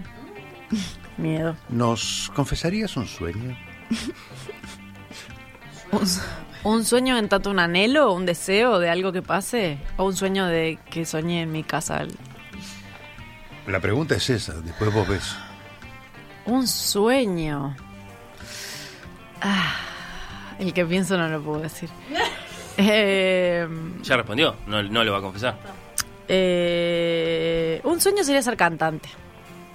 Miedo. 1.17 1.57
¿nos 1.69 2.31
confesarías 2.35 2.97
un 2.97 3.07
sueño? 3.07 3.57
¿Un, 6.65 6.85
sueño 6.85 7.19
en 7.19 7.29
tanto 7.29 7.51
un 7.51 7.59
anhelo, 7.59 8.13
un 8.13 8.25
deseo 8.27 8.79
de 8.79 8.89
algo 8.91 9.13
que 9.13 9.23
pase? 9.23 9.79
¿O 9.99 10.05
un 10.05 10.17
sueño 10.17 10.47
de 10.47 10.79
que 10.91 11.05
soñé 11.05 11.43
en 11.43 11.53
mi 11.53 11.63
casa? 11.63 12.03
La 13.67 13.81
pregunta 13.81 14.15
es 14.15 14.29
esa, 14.31 14.55
después 14.55 14.93
vos 14.93 15.07
ves. 15.07 15.37
Un 16.47 16.67
sueño. 16.67 17.77
Ah, 19.43 19.75
el 20.59 20.73
que 20.73 20.85
pienso 20.87 21.17
no 21.19 21.29
lo 21.29 21.41
puedo 21.43 21.61
decir. 21.61 21.89
Eh, 22.77 23.69
Ya 24.03 24.17
respondió, 24.17 24.57
no, 24.67 24.83
no 24.83 25.05
lo 25.05 25.13
va 25.13 25.19
a 25.19 25.21
confesar. 25.21 25.57
eh, 26.27 27.81
un 27.85 28.01
sueño 28.01 28.25
sería 28.25 28.43
ser 28.43 28.57
cantante. 28.57 29.09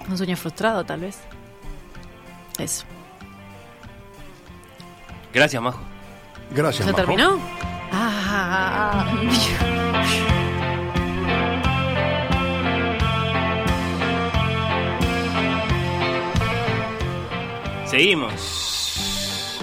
Un 0.06 0.18
sueño 0.18 0.36
frustrado, 0.36 0.84
tal 0.84 1.00
vez. 1.00 1.18
Eso. 2.58 2.84
Gracias, 5.32 5.62
Majo. 5.62 5.80
Gracias, 6.52 6.84
¿Se 6.86 6.92
Majo. 6.92 6.96
terminó? 7.06 7.38
Ah, 7.92 9.06
Seguimos. 17.86 19.58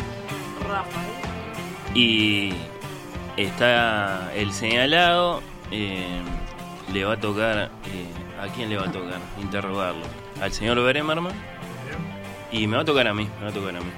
Y 1.94 2.54
está 3.38 4.34
el 4.36 4.52
señalado. 4.54 5.42
eh, 5.72 6.22
le 6.94 7.06
va 7.06 7.14
a 7.14 7.20
tocar. 7.20 7.58
eh, 7.86 8.08
¿A 8.42 8.48
quién 8.54 8.70
le 8.70 8.78
va 8.78 8.86
a 8.86 8.92
tocar? 8.92 9.20
Interrogarlo. 9.42 10.06
Al 10.42 10.52
señor 10.52 10.80
Bremerman. 10.84 11.34
Y 12.52 12.68
me 12.68 12.76
va 12.78 12.84
a 12.84 12.86
tocar 12.86 13.08
a 13.08 13.14
mí. 13.14 13.28
Me 13.40 13.46
va 13.46 13.50
a 13.50 13.54
tocar 13.54 13.76
a 13.76 13.80
mí. 13.80 13.92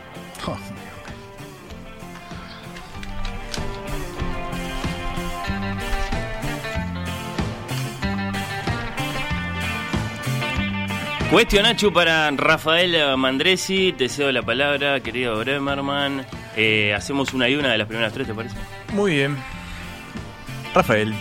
Cuestionacho 11.30 11.94
para 11.94 12.32
Rafael 12.32 13.16
Mandresi, 13.16 13.94
te 13.94 14.10
cedo 14.10 14.32
la 14.32 14.42
palabra, 14.42 15.00
querido 15.00 15.38
Bremerman. 15.38 16.26
Eh, 16.56 16.92
hacemos 16.96 17.36
una 17.36 17.48
y 17.48 17.56
una 17.56 17.72
de 17.72 17.78
las 17.78 17.88
primeras 17.88 18.12
tres, 18.14 18.26
¿te 18.26 18.34
parece? 18.34 18.56
Muy 18.94 19.12
bien. 19.12 19.38
Rafael, 20.74 21.14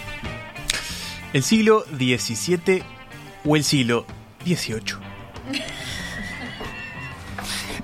¿el 1.34 1.42
siglo 1.42 1.84
XVII 1.94 2.82
o 3.44 3.56
el 3.56 3.62
siglo 3.62 4.06
XVIII? 4.46 4.96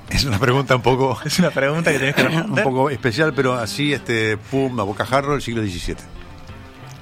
Es 0.09 0.25
una 0.25 0.39
pregunta 0.39 0.77
un 0.77 0.83
poco... 0.83 1.21
Es 1.27 1.39
una 1.39 1.51
pregunta 1.51 1.93
que 1.93 1.99
tenés 1.99 2.15
que 2.15 2.23
un 2.49 2.55
poco 2.55 2.89
especial, 2.89 3.35
pero 3.35 3.53
así, 3.53 3.93
este, 3.93 4.39
pum, 4.39 4.81
a 4.81 4.83
bocajarro, 4.83 5.35
el 5.35 5.43
siglo 5.43 5.63
XVII. 5.63 5.97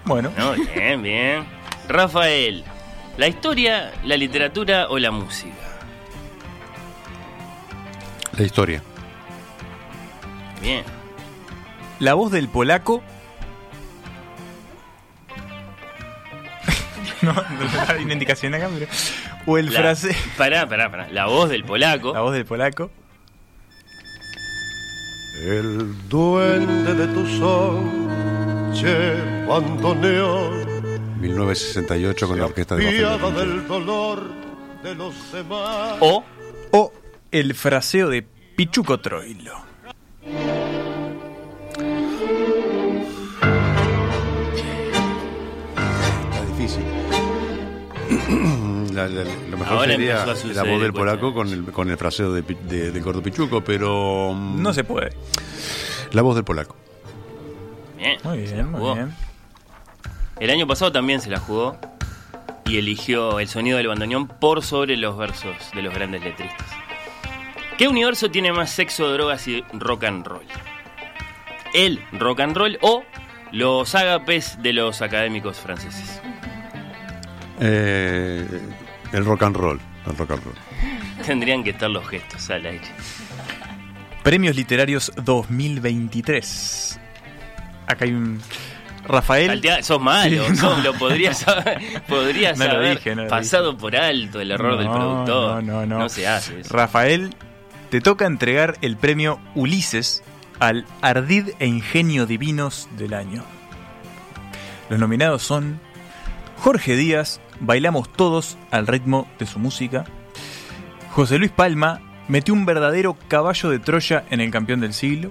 Bueno. 0.04 0.32
No, 0.36 0.54
bien, 0.74 1.00
bien. 1.00 1.44
Rafael, 1.88 2.64
¿la 3.16 3.28
historia, 3.28 3.92
la 4.04 4.16
literatura 4.16 4.86
o 4.88 4.98
la 4.98 5.10
música? 5.10 5.54
La 8.36 8.42
historia. 8.44 8.82
Bien. 10.60 10.84
La 11.98 12.14
voz 12.14 12.32
del 12.32 12.48
polaco. 12.48 13.02
no, 17.22 17.32
no 17.32 17.42
hay 17.88 18.04
una 18.04 18.12
indicación 18.14 18.54
acá, 18.54 18.68
pero. 18.72 18.86
O 19.46 19.58
el 19.58 19.66
La- 19.72 19.80
frase. 19.80 20.16
Pará, 20.36 20.68
pará, 20.68 20.90
pará. 20.90 21.08
La 21.10 21.26
voz 21.26 21.50
del 21.50 21.64
polaco. 21.64 22.12
La 22.12 22.20
voz 22.20 22.32
del 22.32 22.44
polaco. 22.44 22.90
El 25.44 26.08
duende 26.08 26.94
de 26.94 27.06
tu 27.08 27.26
sol 27.26 27.90
bandoneó 29.48 30.50
1968 31.22 32.28
con 32.28 32.38
la 32.38 32.46
orquesta 32.46 32.76
de 32.76 32.84
del 32.84 33.66
dolor 33.68 34.22
de 34.82 34.94
los 34.94 35.14
demás. 35.32 35.96
O. 36.00 36.24
O 36.72 36.92
el 37.30 37.54
fraseo 37.54 38.08
de 38.08 38.22
Pichuco 38.56 38.98
Troilo. 39.00 39.52
Está 46.30 46.44
difícil. 46.56 46.84
La- 48.92 49.08
la- 49.08 49.24
lo 49.50 49.56
mejor 49.56 49.78
Ahora 49.78 49.92
sería 49.92 50.26
la 50.26 50.62
voz 50.64 50.80
del 50.80 50.82
el 50.82 50.92
polaco 50.92 51.32
con 51.32 51.48
el, 51.48 51.64
con 51.72 51.88
el 51.90 51.96
fraseo 51.96 52.30
de, 52.32 52.42
Pi- 52.42 52.58
de- 52.68 52.90
del 52.92 53.02
gordo 53.02 53.22
Pichuco, 53.22 53.62
pero... 53.64 54.34
mm, 54.34 54.60
No 54.62 54.74
se 54.74 54.84
puede. 54.84 55.12
La 56.12 56.20
voz 56.20 56.34
del 56.34 56.44
polaco. 56.44 56.76
Bien. 57.96 58.18
Muy 58.22 58.38
bien, 58.40 58.70
muy 58.70 58.94
bien. 58.94 59.14
El 60.42 60.50
año 60.50 60.66
pasado 60.66 60.90
también 60.90 61.20
se 61.20 61.30
la 61.30 61.38
jugó 61.38 61.78
y 62.64 62.76
eligió 62.76 63.38
el 63.38 63.46
sonido 63.46 63.76
del 63.76 63.86
bandoneón 63.86 64.26
por 64.26 64.64
sobre 64.64 64.96
los 64.96 65.16
versos 65.16 65.54
de 65.72 65.82
los 65.82 65.94
grandes 65.94 66.20
letristas. 66.20 66.66
¿Qué 67.78 67.86
universo 67.86 68.28
tiene 68.28 68.52
más 68.52 68.72
sexo, 68.72 69.12
drogas 69.12 69.46
y 69.46 69.62
rock 69.72 70.02
and 70.02 70.26
roll? 70.26 70.44
¿El 71.72 72.02
rock 72.10 72.40
and 72.40 72.56
roll 72.56 72.76
o 72.80 73.04
los 73.52 73.94
ágapes 73.94 74.60
de 74.60 74.72
los 74.72 75.00
académicos 75.00 75.60
franceses? 75.60 76.20
Eh, 77.60 78.44
el 79.12 79.24
rock 79.24 79.44
and 79.44 79.56
roll. 79.56 79.80
El 80.08 80.16
rock 80.16 80.32
and 80.32 80.42
roll. 80.42 80.56
Tendrían 81.24 81.62
que 81.62 81.70
estar 81.70 81.88
los 81.88 82.04
gestos 82.08 82.50
al 82.50 82.66
aire. 82.66 82.88
Premios 84.24 84.56
Literarios 84.56 85.12
2023. 85.24 86.98
Acá 87.86 88.06
hay 88.06 88.10
un. 88.10 88.40
Rafael. 89.04 89.48
Saltea- 89.50 89.82
sos 89.82 90.00
malo, 90.00 90.44
Sí, 90.48 90.56
sos- 90.56 90.76
no. 90.78 90.82
lo 90.82 90.94
podrías 90.94 91.46
haber, 91.48 92.02
podrías 92.08 92.58
No 92.58 92.64
haber 92.64 92.96
dije, 92.98 93.14
no 93.16 93.26
pasado 93.28 93.76
por 93.76 93.96
alto 93.96 94.40
el 94.40 94.50
error 94.50 94.76
del 94.78 94.86
No, 94.86 94.92
productor. 94.94 95.62
No, 95.64 95.86
no, 95.86 95.98
no. 96.00 96.08
se 96.08 96.26
hace 96.28 96.60
eso. 96.60 96.74
Rafael, 96.74 97.34
te 97.90 98.00
toca 98.00 98.26
entregar 98.26 98.76
el 98.80 98.96
premio 98.96 99.38
Ulises 99.54 100.22
al 100.60 100.86
Ardid 101.00 101.50
e 101.58 101.66
Ingenio 101.66 102.26
Divinos 102.26 102.88
del 102.96 103.14
año. 103.14 103.44
Los 104.88 104.98
nominados 105.00 105.42
son 105.42 105.80
Jorge 106.58 106.94
Díaz, 106.96 107.40
Bailamos 107.60 108.12
Todos 108.12 108.56
al 108.70 108.86
ritmo 108.86 109.26
de 109.38 109.46
su 109.46 109.58
música. 109.58 110.04
José 111.10 111.38
Luis 111.38 111.50
Palma, 111.50 112.00
metió 112.28 112.54
un 112.54 112.64
verdadero 112.64 113.16
caballo 113.28 113.68
de 113.70 113.78
Troya 113.78 114.24
en 114.30 114.40
el 114.40 114.50
campeón 114.50 114.80
del 114.80 114.94
siglo. 114.94 115.30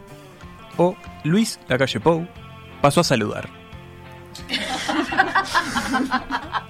O 0.77 0.95
Luis 1.23 1.59
Lacalle 1.67 1.99
Pou, 1.99 2.27
pasó 2.81 3.01
a 3.01 3.03
saludar. 3.03 3.49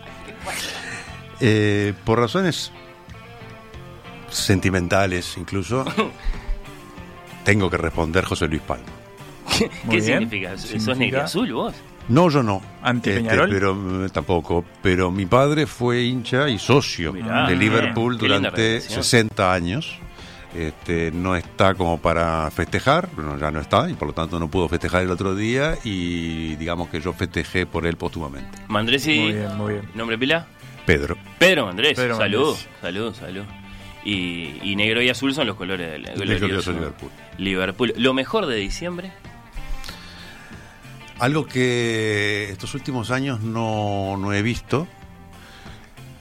Eh, 1.43 1.95
por 2.05 2.19
razones 2.19 2.71
sentimentales 4.29 5.37
incluso, 5.37 5.83
tengo 7.43 7.67
que 7.67 7.77
responder 7.77 8.23
José 8.23 8.47
Luis 8.47 8.61
Palma. 8.61 8.85
¿Qué 9.89 10.01
significa? 10.01 10.55
¿Sos 10.55 10.97
negra 10.97 11.25
azul 11.25 11.51
vos? 11.51 11.73
No, 12.09 12.29
yo 12.29 12.43
no. 12.43 12.61
¿Anti 12.81 13.11
Este, 13.11 13.37
pero 13.47 14.05
eh, 14.05 14.09
tampoco. 14.09 14.65
Pero 14.81 15.11
mi 15.11 15.25
padre 15.25 15.65
fue 15.65 16.03
hincha 16.03 16.49
y 16.49 16.59
socio 16.59 17.13
Mirá, 17.13 17.47
de 17.47 17.55
Liverpool 17.55 18.17
qué 18.17 18.27
durante 18.27 18.49
relación. 18.51 19.03
60 19.03 19.53
años. 19.53 19.99
Este, 20.55 21.11
no 21.11 21.37
está 21.37 21.75
como 21.75 21.97
para 21.99 22.51
festejar, 22.51 23.09
bueno, 23.15 23.37
ya 23.37 23.51
no 23.51 23.61
está 23.61 23.89
y 23.89 23.93
por 23.93 24.09
lo 24.09 24.13
tanto 24.13 24.37
no 24.37 24.49
pudo 24.49 24.67
festejar 24.67 25.01
el 25.01 25.09
otro 25.09 25.33
día 25.33 25.77
y 25.85 26.55
digamos 26.55 26.89
que 26.89 26.99
yo 26.99 27.13
festejé 27.13 27.65
por 27.65 27.85
él 27.85 27.95
póstumamente. 27.95 28.59
Mandresi. 28.67 29.17
Muy 29.17 29.31
bien, 29.31 29.57
muy 29.57 29.73
bien. 29.73 29.89
¿Nombre 29.95 30.17
pila? 30.17 30.47
Pedro. 30.85 31.15
Pedro 31.39 31.67
Mandrés. 31.67 31.95
Pedro 31.95 32.17
salud, 32.17 32.57
salud, 32.81 33.15
salud. 33.15 33.43
Y, 34.03 34.59
y 34.63 34.75
negro 34.75 35.01
y 35.01 35.09
azul 35.09 35.33
son 35.33 35.47
los 35.47 35.55
colores 35.55 35.89
del 35.91 36.03
glorioso 36.15 36.73
Liverpool. 36.73 37.11
Liverpool. 37.37 37.93
Lo 37.97 38.13
mejor 38.13 38.45
de 38.45 38.55
diciembre. 38.55 39.13
Algo 41.19 41.45
que 41.45 42.49
estos 42.49 42.73
últimos 42.73 43.11
años 43.11 43.41
no, 43.41 44.17
no 44.17 44.33
he 44.33 44.41
visto, 44.41 44.87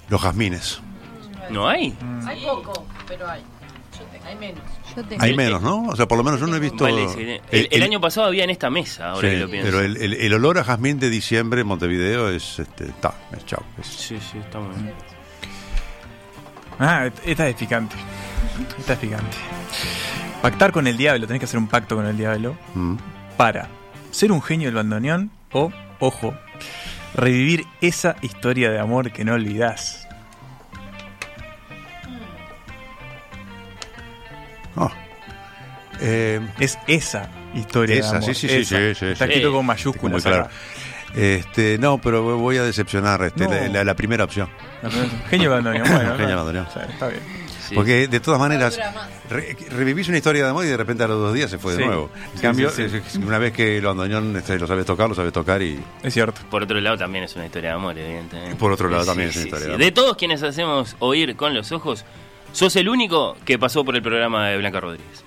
los 0.09 0.21
jazmines. 0.21 0.81
¿No 1.51 1.69
hay? 1.69 1.97
Hay 2.27 2.45
poco, 2.45 2.87
pero 3.09 3.29
hay. 3.29 3.43
Hay 4.31 4.37
menos. 4.37 4.63
Hay 5.19 5.35
menos, 5.37 5.61
¿no? 5.63 5.85
O 5.89 5.97
sea, 5.97 6.07
por 6.07 6.17
lo 6.19 6.25
menos 6.25 6.41
yo 6.41 6.47
no 6.47 6.57
he 6.57 6.61
visto... 6.61 6.85
Vale, 6.85 7.09
sí. 7.09 7.41
el, 7.51 7.69
el 7.71 7.83
año 7.83 8.01
pasado 8.01 8.27
había 8.29 8.45
en 8.45 8.51
esta 8.51 8.71
mesa, 8.71 9.11
ahora 9.11 9.29
Sí, 9.29 9.35
que 9.35 9.41
lo 9.41 9.51
pienso. 9.51 9.67
pero 9.71 9.81
el, 9.85 9.97
el- 9.97 10.15
el 10.15 10.35
olor 10.35 10.59
a 10.59 10.65
jazmín 10.65 10.99
de 10.99 11.11
diciembre 11.11 11.61
en 11.63 11.67
Montevideo 11.67 12.29
es, 12.31 12.59
este, 12.59 12.87
ta, 13.01 13.15
es 13.37 13.45
chao. 13.47 13.63
es- 13.81 13.87
Sí, 13.87 14.19
sí, 14.21 14.39
está 14.39 14.59
muy 14.61 14.75
bien. 14.83 14.95
Ah, 16.79 17.09
esta 17.25 17.49
es 17.49 17.55
picante. 17.57 17.97
Esta 18.79 18.95
es 18.95 18.99
picante. 18.99 19.37
Pactar 20.43 20.73
con 20.73 20.87
el 20.87 20.97
diablo, 20.97 21.27
tenés 21.27 21.41
que 21.41 21.45
hacer 21.45 21.59
un 21.59 21.69
pacto 21.69 21.97
con 21.97 22.07
el 22.07 22.17
diablo 22.17 22.57
Mm. 22.75 22.97
para 23.37 23.69
ser 24.11 24.33
un 24.33 24.41
genio 24.43 24.69
del 24.69 24.75
bandoneón 24.77 25.31
o, 25.53 25.71
ojo, 25.99 26.35
revivir 27.15 27.67
esa 27.81 28.17
historia 28.23 28.71
de 28.71 28.79
amor 28.79 29.13
que 29.13 29.25
no 29.25 29.35
olvidás. 29.35 30.07
Eh, 36.01 36.41
Es 36.59 36.79
esa 36.87 37.31
historia 37.55 37.97
de 37.97 38.01
esa, 38.01 38.17
amor. 38.19 38.25
sí, 38.25 38.35
sí, 38.35 38.49
sí, 38.49 38.55
esa. 38.57 38.77
sí, 38.77 38.95
sí, 38.95 39.07
Está 39.07 39.25
sí. 39.27 39.31
escrito 39.33 39.49
con 39.53 39.65
Muy 39.67 39.75
mayúsculas. 39.75 40.23
claro. 40.23 40.49
Este, 41.15 41.77
no, 41.79 41.99
pero 41.99 42.23
voy 42.39 42.57
a 42.59 42.63
decepcionar 42.63 43.21
este, 43.25 43.45
No. 43.45 43.51
la, 43.51 43.69
la- 43.69 43.85
la 43.85 43.95
primera 43.95 44.23
opción. 44.25 44.49
Genio. 45.31 45.51
Bueno, 45.51 45.73
Genio 45.73 45.85
del 45.85 46.13
está- 46.21 46.37
bandoneón. 46.37 46.67
o 46.67 46.71
sea, 46.73 46.83
está 46.85 47.09
bien. 47.09 47.21
Sí. 47.69 47.75
Porque 47.75 48.09
de 48.09 48.21
todas 48.21 48.39
maneras, 48.41 48.79
re- 49.29 49.57
revivís 49.71 50.09
una 50.09 50.17
historia 50.19 50.43
de 50.45 50.51
amor 50.51 50.65
y 50.65 50.69
de 50.69 50.77
repente 50.77 51.05
a 51.05 51.09
los 51.09 51.19
dos 51.19 51.35
días 51.35 51.51
se 51.51 51.59
fue 51.59 51.73
de 51.73 51.79
Sí. 51.79 51.85
nuevo. 51.85 52.11
En 52.33 52.37
Sí, 52.37 52.43
cambio, 52.43 52.71
sí, 52.71 52.89
sí. 52.89 52.97
es- 52.97 53.17
una 53.17 53.39
vez 53.39 53.53
que 53.53 53.79
el 53.79 53.85
bandoneón 53.85 54.35
este, 54.37 54.59
lo 54.59 54.67
sabes 54.67 54.87
tocar, 54.87 55.09
lo 55.09 55.15
sabes 55.15 55.33
tocar 55.33 55.61
y 55.63 55.81
Es 56.03 56.15
cierto. 56.15 56.41
Por 56.51 56.63
otro 56.63 56.81
lado, 56.81 56.97
también 56.99 57.25
es 57.25 57.35
una 57.37 57.47
historia 57.47 57.71
de 57.71 57.77
amor, 57.77 57.97
evidentemente. 57.99 58.57
Por 58.57 58.73
otro 58.73 58.89
lado, 58.89 59.05
también 59.05 59.29
es 59.31 59.37
una 59.37 59.45
historia 59.45 59.67
de 59.67 59.73
amor. 59.75 59.85
De 59.85 59.93
todos 59.93 60.17
quienes 60.17 60.43
hacemos 60.43 60.97
oír 61.01 61.37
con 61.37 61.55
los 61.55 61.71
ojos, 61.73 62.05
sos 62.53 62.75
el 62.77 62.89
único 62.89 63.37
que 63.45 63.59
pasó 63.59 63.85
por 63.85 63.95
el 63.97 64.03
programa 64.03 64.49
de 64.49 64.59
Blanca 64.59 64.81
Rodríguez. 64.81 65.25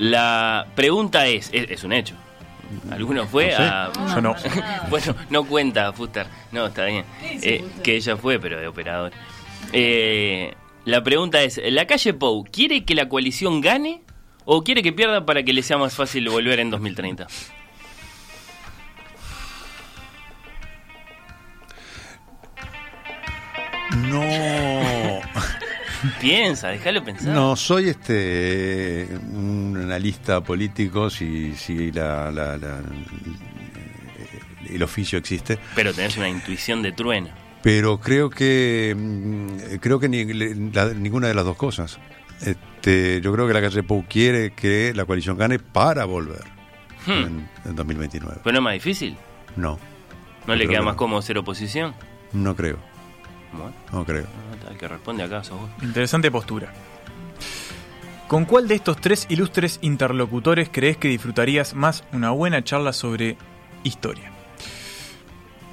La 0.00 0.66
pregunta 0.74 1.26
es, 1.26 1.50
es, 1.52 1.70
es 1.70 1.84
un 1.84 1.92
hecho. 1.92 2.14
¿Alguno 2.90 3.26
fue 3.26 3.50
No 3.50 3.56
sé. 3.56 3.62
a.? 3.62 3.92
Yo 4.14 4.20
no. 4.22 4.34
bueno, 4.90 5.14
no 5.28 5.44
cuenta, 5.44 5.92
Fuster. 5.92 6.26
No, 6.52 6.66
está 6.66 6.86
bien. 6.86 7.04
Eh, 7.22 7.62
que 7.82 7.96
ella 7.96 8.16
fue, 8.16 8.38
pero 8.38 8.58
de 8.58 8.66
operador. 8.66 9.12
Eh, 9.74 10.54
la 10.86 11.02
pregunta 11.02 11.42
es: 11.42 11.60
¿la 11.62 11.86
calle 11.86 12.14
Pou 12.14 12.44
quiere 12.50 12.86
que 12.86 12.94
la 12.94 13.10
coalición 13.10 13.60
gane 13.60 14.00
o 14.46 14.64
quiere 14.64 14.82
que 14.82 14.92
pierda 14.92 15.26
para 15.26 15.42
que 15.42 15.52
le 15.52 15.62
sea 15.62 15.76
más 15.76 15.94
fácil 15.94 16.30
volver 16.30 16.60
en 16.60 16.70
2030? 16.70 17.26
no, 24.08 24.89
Piensa, 26.20 26.68
déjalo 26.68 27.04
pensar. 27.04 27.34
no 27.34 27.56
soy 27.56 27.88
este 27.90 29.06
un 29.32 29.78
analista 29.82 30.42
político 30.42 31.10
si, 31.10 31.54
si 31.54 31.92
la, 31.92 32.30
la- 32.30 32.56
la- 32.56 32.80
el 34.68 34.82
oficio 34.82 35.18
existe. 35.18 35.58
Pero 35.74 35.92
tenés 35.92 36.16
una 36.16 36.28
intuición 36.28 36.82
de 36.82 36.92
trueno. 36.92 37.28
pero 37.62 37.98
creo 38.00 38.30
que 38.30 38.94
mm, 38.96 39.76
creo 39.80 39.98
que 40.00 40.08
ni- 40.08 40.24
la- 40.72 40.94
ninguna 40.94 41.28
de 41.28 41.34
las 41.34 41.44
dos 41.44 41.56
cosas. 41.56 41.98
Este, 42.40 43.20
yo 43.20 43.32
creo 43.34 43.46
que 43.46 43.52
la 43.52 43.60
calle 43.60 43.82
Pou 43.82 44.04
quiere 44.08 44.52
que 44.52 44.92
la 44.94 45.04
coalición 45.04 45.36
gane 45.36 45.58
para 45.58 46.04
volver 46.06 46.44
Hmm. 47.06 47.10
en, 47.12 47.48
en 47.64 47.76
2029. 47.76 48.40
¿Pero 48.44 48.52
no 48.52 48.58
es 48.58 48.62
más 48.64 48.72
difícil? 48.74 49.16
No, 49.56 49.78
¿No 50.46 50.54
le 50.54 50.66
queda 50.66 50.78
que 50.80 50.84
más 50.84 50.94
no. 50.94 50.98
cómodo 50.98 51.22
ser 51.22 51.36
oposición? 51.38 51.94
no 52.32 52.54
creo, 52.54 52.78
Bueno, 53.52 53.72
no 53.92 54.04
creo. 54.04 54.26
Que 54.78 54.88
responde 54.88 55.22
acá 55.22 55.44
sos 55.44 55.60
vos. 55.60 55.70
Interesante 55.82 56.30
postura. 56.30 56.72
¿Con 58.28 58.44
cuál 58.44 58.68
de 58.68 58.76
estos 58.76 59.00
tres 59.00 59.26
ilustres 59.28 59.78
interlocutores 59.82 60.68
crees 60.70 60.96
que 60.96 61.08
disfrutarías 61.08 61.74
más 61.74 62.04
una 62.12 62.30
buena 62.30 62.62
charla 62.62 62.92
sobre 62.92 63.36
historia? 63.82 64.30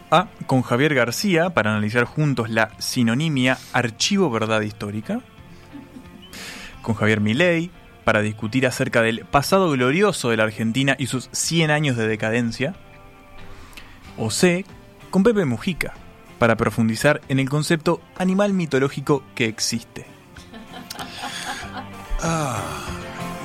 A. 0.10 0.30
Con 0.48 0.64
Javier 0.64 0.96
García 0.96 1.52
para 1.52 1.72
analizar 1.72 2.06
juntos 2.06 2.50
la 2.50 2.72
sinonimia 2.80 3.60
archivo 3.74 4.32
verdad 4.32 4.62
histórica. 4.62 5.20
Con 6.82 6.96
Javier 6.96 7.22
Milei 7.22 7.70
para 8.04 8.22
discutir 8.22 8.66
acerca 8.66 9.02
del 9.02 9.26
pasado 9.26 9.70
glorioso 9.70 10.30
de 10.30 10.38
la 10.38 10.44
Argentina 10.44 10.96
y 10.98 11.08
sus 11.08 11.30
100 11.34 11.70
años 11.72 11.98
de 11.98 12.08
decadencia. 12.08 12.74
O 14.18 14.32
C. 14.32 14.66
Con 15.12 15.24
Pepe 15.24 15.46
Mujica 15.46 15.94
para 16.38 16.56
profundizar 16.56 17.22
en 17.30 17.40
el 17.40 17.50
concepto 17.50 18.02
animal 18.18 18.54
mitológico 18.54 19.24
que 19.36 19.46
existe. 19.46 20.06
Ah, 22.20 22.64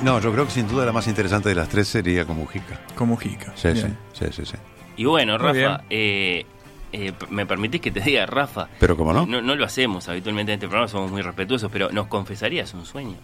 no, 0.01 0.19
yo 0.19 0.33
creo 0.33 0.45
que 0.45 0.51
sin 0.51 0.67
duda 0.67 0.83
la 0.83 0.91
más 0.91 1.07
interesante 1.07 1.47
de 1.47 1.53
las 1.53 1.69
tres 1.69 1.87
sería 1.87 2.25
con 2.25 2.37
Mujica. 2.37 2.81
Con 2.95 3.09
Mujica. 3.09 3.53
Sí, 3.55 3.69
sí, 3.75 3.85
sí, 4.13 4.25
sí, 4.31 4.45
sí. 4.47 4.55
Y 4.97 5.05
bueno, 5.05 5.37
Muy 5.37 5.61
Rafa, 5.61 5.83
eh, 5.91 6.43
eh, 6.91 7.13
¿me 7.29 7.45
permitís 7.45 7.81
que 7.81 7.91
te 7.91 8.01
diga, 8.01 8.25
Rafa? 8.25 8.67
Pero 8.79 8.97
cómo 8.97 9.13
no. 9.13 9.27
no. 9.27 9.43
No 9.43 9.55
lo 9.55 9.63
hacemos 9.63 10.09
habitualmente 10.09 10.51
en 10.53 10.57
este 10.57 10.67
programa, 10.67 10.87
somos 10.87 11.11
muy 11.11 11.21
respetuosos, 11.21 11.71
pero 11.71 11.91
¿nos 11.91 12.07
confesarías 12.07 12.73
un 12.73 12.85
sueño? 12.85 13.17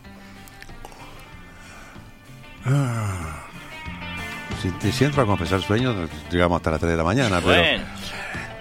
Ah. 2.65 3.45
Si 4.61 4.69
te 4.71 4.91
siento 4.91 5.21
a 5.21 5.25
confesar 5.25 5.61
sueños, 5.61 6.09
llegamos 6.29 6.57
hasta 6.57 6.71
las 6.71 6.79
3 6.79 6.91
de 6.91 6.97
la 6.97 7.03
mañana, 7.03 7.39
pero 7.41 7.61
bueno, 7.61 7.83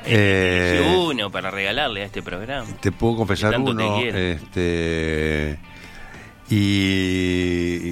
eh, 0.08 0.94
uno 0.98 1.30
para 1.30 1.50
regalarle 1.50 2.02
a 2.02 2.06
este 2.06 2.22
programa. 2.22 2.66
te 2.80 2.92
puedo 2.92 3.16
confesar 3.16 3.58
uno. 3.58 3.98
Este, 4.00 5.58
y, 6.50 6.56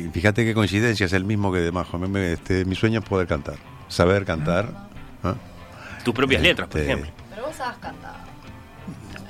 y 0.06 0.10
fíjate 0.12 0.44
qué 0.44 0.54
coincidencia, 0.54 1.06
es 1.06 1.12
el 1.12 1.24
mismo 1.24 1.52
que 1.52 1.58
de 1.60 1.72
Majo. 1.72 2.00
Este, 2.18 2.64
mi 2.64 2.74
sueño 2.74 3.00
es 3.00 3.04
poder 3.08 3.26
cantar, 3.26 3.56
saber 3.88 4.24
cantar. 4.24 4.88
¿ah? 5.22 5.34
Tus 6.04 6.14
propias 6.14 6.42
letras, 6.42 6.68
por 6.68 6.80
Este, 6.80 6.92
ejemplo. 6.92 7.12
Pero 7.30 7.46
vos 7.46 7.60
has 7.60 7.76
cantado. 7.78 8.16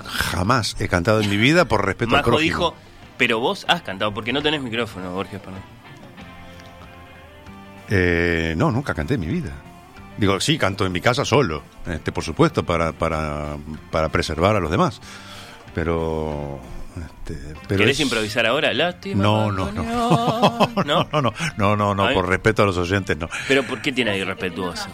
Jamás 0.04 0.76
he 0.78 0.88
cantado 0.88 1.20
en 1.20 1.28
mi 1.28 1.36
vida 1.36 1.64
por 1.64 1.84
respeto 1.84 2.10
al 2.14 2.18
Majo 2.20 2.30
prójimo. 2.30 2.44
dijo, 2.44 2.74
Pero 3.18 3.40
vos 3.40 3.64
has 3.68 3.82
cantado, 3.82 4.14
porque 4.14 4.32
no 4.32 4.42
tenés 4.42 4.62
micrófono, 4.62 5.12
Borges, 5.12 5.40
perdón. 5.40 5.60
Eh, 7.88 8.54
no, 8.56 8.70
nunca 8.70 8.94
canté 8.94 9.14
en 9.14 9.20
mi 9.20 9.26
vida. 9.26 9.52
Digo, 10.18 10.40
sí, 10.40 10.56
canto 10.58 10.86
en 10.86 10.92
mi 10.92 11.00
casa 11.00 11.24
solo, 11.24 11.62
este, 11.86 12.10
por 12.12 12.24
supuesto, 12.24 12.64
para, 12.64 12.92
para, 12.92 13.56
para 13.90 14.08
preservar 14.08 14.56
a 14.56 14.60
los 14.60 14.70
demás. 14.70 15.00
Pero. 15.74 16.58
Este, 16.96 17.38
pero 17.68 17.78
¿Querés 17.80 17.96
es- 17.96 18.00
improvisar 18.00 18.46
ahora? 18.46 18.72
Lástima. 18.72 19.22
No, 19.22 19.52
no, 19.52 19.70
no. 19.72 19.82
no. 19.82 20.84
No, 20.84 21.06
no, 21.12 21.20
no, 21.22 21.32
no, 21.58 21.76
no, 21.76 21.94
no, 21.94 22.06
Ay. 22.06 22.14
por 22.14 22.26
respeto 22.28 22.62
a 22.62 22.66
los 22.66 22.78
oyentes, 22.78 23.16
no. 23.18 23.28
Pero 23.48 23.62
¿por 23.64 23.82
qué 23.82 23.92
tiene 23.92 24.16
irrespetuoso? 24.16 24.88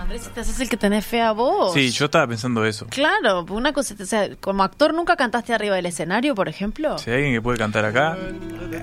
Andrés, 0.00 0.30
te 0.34 0.40
haces 0.40 0.58
el 0.60 0.68
que 0.68 0.76
tenés 0.76 1.04
fea 1.06 1.32
voz. 1.32 1.74
Sí, 1.74 1.90
yo 1.90 2.06
estaba 2.06 2.26
pensando 2.26 2.64
eso. 2.64 2.86
Claro, 2.88 3.44
una 3.50 3.72
cosa, 3.72 3.94
o 4.00 4.04
sea, 4.06 4.34
como 4.36 4.62
actor 4.62 4.94
nunca 4.94 5.16
cantaste 5.16 5.52
arriba 5.52 5.76
del 5.76 5.86
escenario, 5.86 6.34
por 6.34 6.48
ejemplo. 6.48 6.98
Si 6.98 7.10
hay 7.10 7.16
alguien 7.16 7.34
que 7.34 7.42
puede 7.42 7.58
cantar 7.58 7.84
acá, 7.84 8.16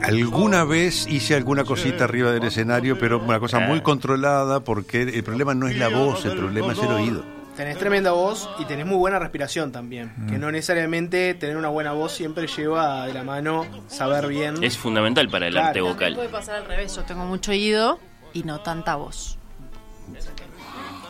Alguna 0.03 0.63
vez 0.63 1.07
hice 1.07 1.35
alguna 1.35 1.63
cosita 1.63 2.03
arriba 2.03 2.31
del 2.31 2.43
escenario, 2.43 2.99
pero 2.99 3.19
una 3.19 3.39
cosa 3.39 3.59
muy 3.59 3.81
controlada, 3.81 4.59
porque 4.59 5.01
el 5.01 5.23
problema 5.23 5.53
no 5.53 5.67
es 5.67 5.77
la 5.77 5.87
voz, 5.89 6.25
el 6.25 6.35
problema 6.37 6.73
es 6.73 6.79
el 6.79 6.87
oído. 6.91 7.23
Tenés 7.55 7.79
tremenda 7.79 8.11
voz 8.11 8.47
y 8.59 8.65
tenés 8.65 8.85
muy 8.85 8.97
buena 8.97 9.17
respiración 9.17 9.71
también. 9.71 10.13
Mm. 10.15 10.27
Que 10.29 10.37
no 10.37 10.51
necesariamente 10.51 11.33
tener 11.33 11.57
una 11.57 11.69
buena 11.69 11.93
voz 11.93 12.11
siempre 12.11 12.45
lleva 12.47 13.07
de 13.07 13.13
la 13.13 13.23
mano 13.23 13.65
saber 13.87 14.27
bien. 14.27 14.63
Es 14.63 14.77
fundamental 14.77 15.27
para 15.29 15.47
el 15.47 15.53
Claro. 15.53 15.67
arte 15.69 15.81
vocal. 15.81 16.13
Puede 16.15 16.29
pasar 16.29 16.57
al 16.57 16.65
revés, 16.65 16.95
yo 16.95 17.01
tengo 17.03 17.25
mucho 17.25 17.51
oído 17.51 17.99
y 18.33 18.43
no 18.43 18.59
tanta 18.59 18.95
voz. 18.95 19.39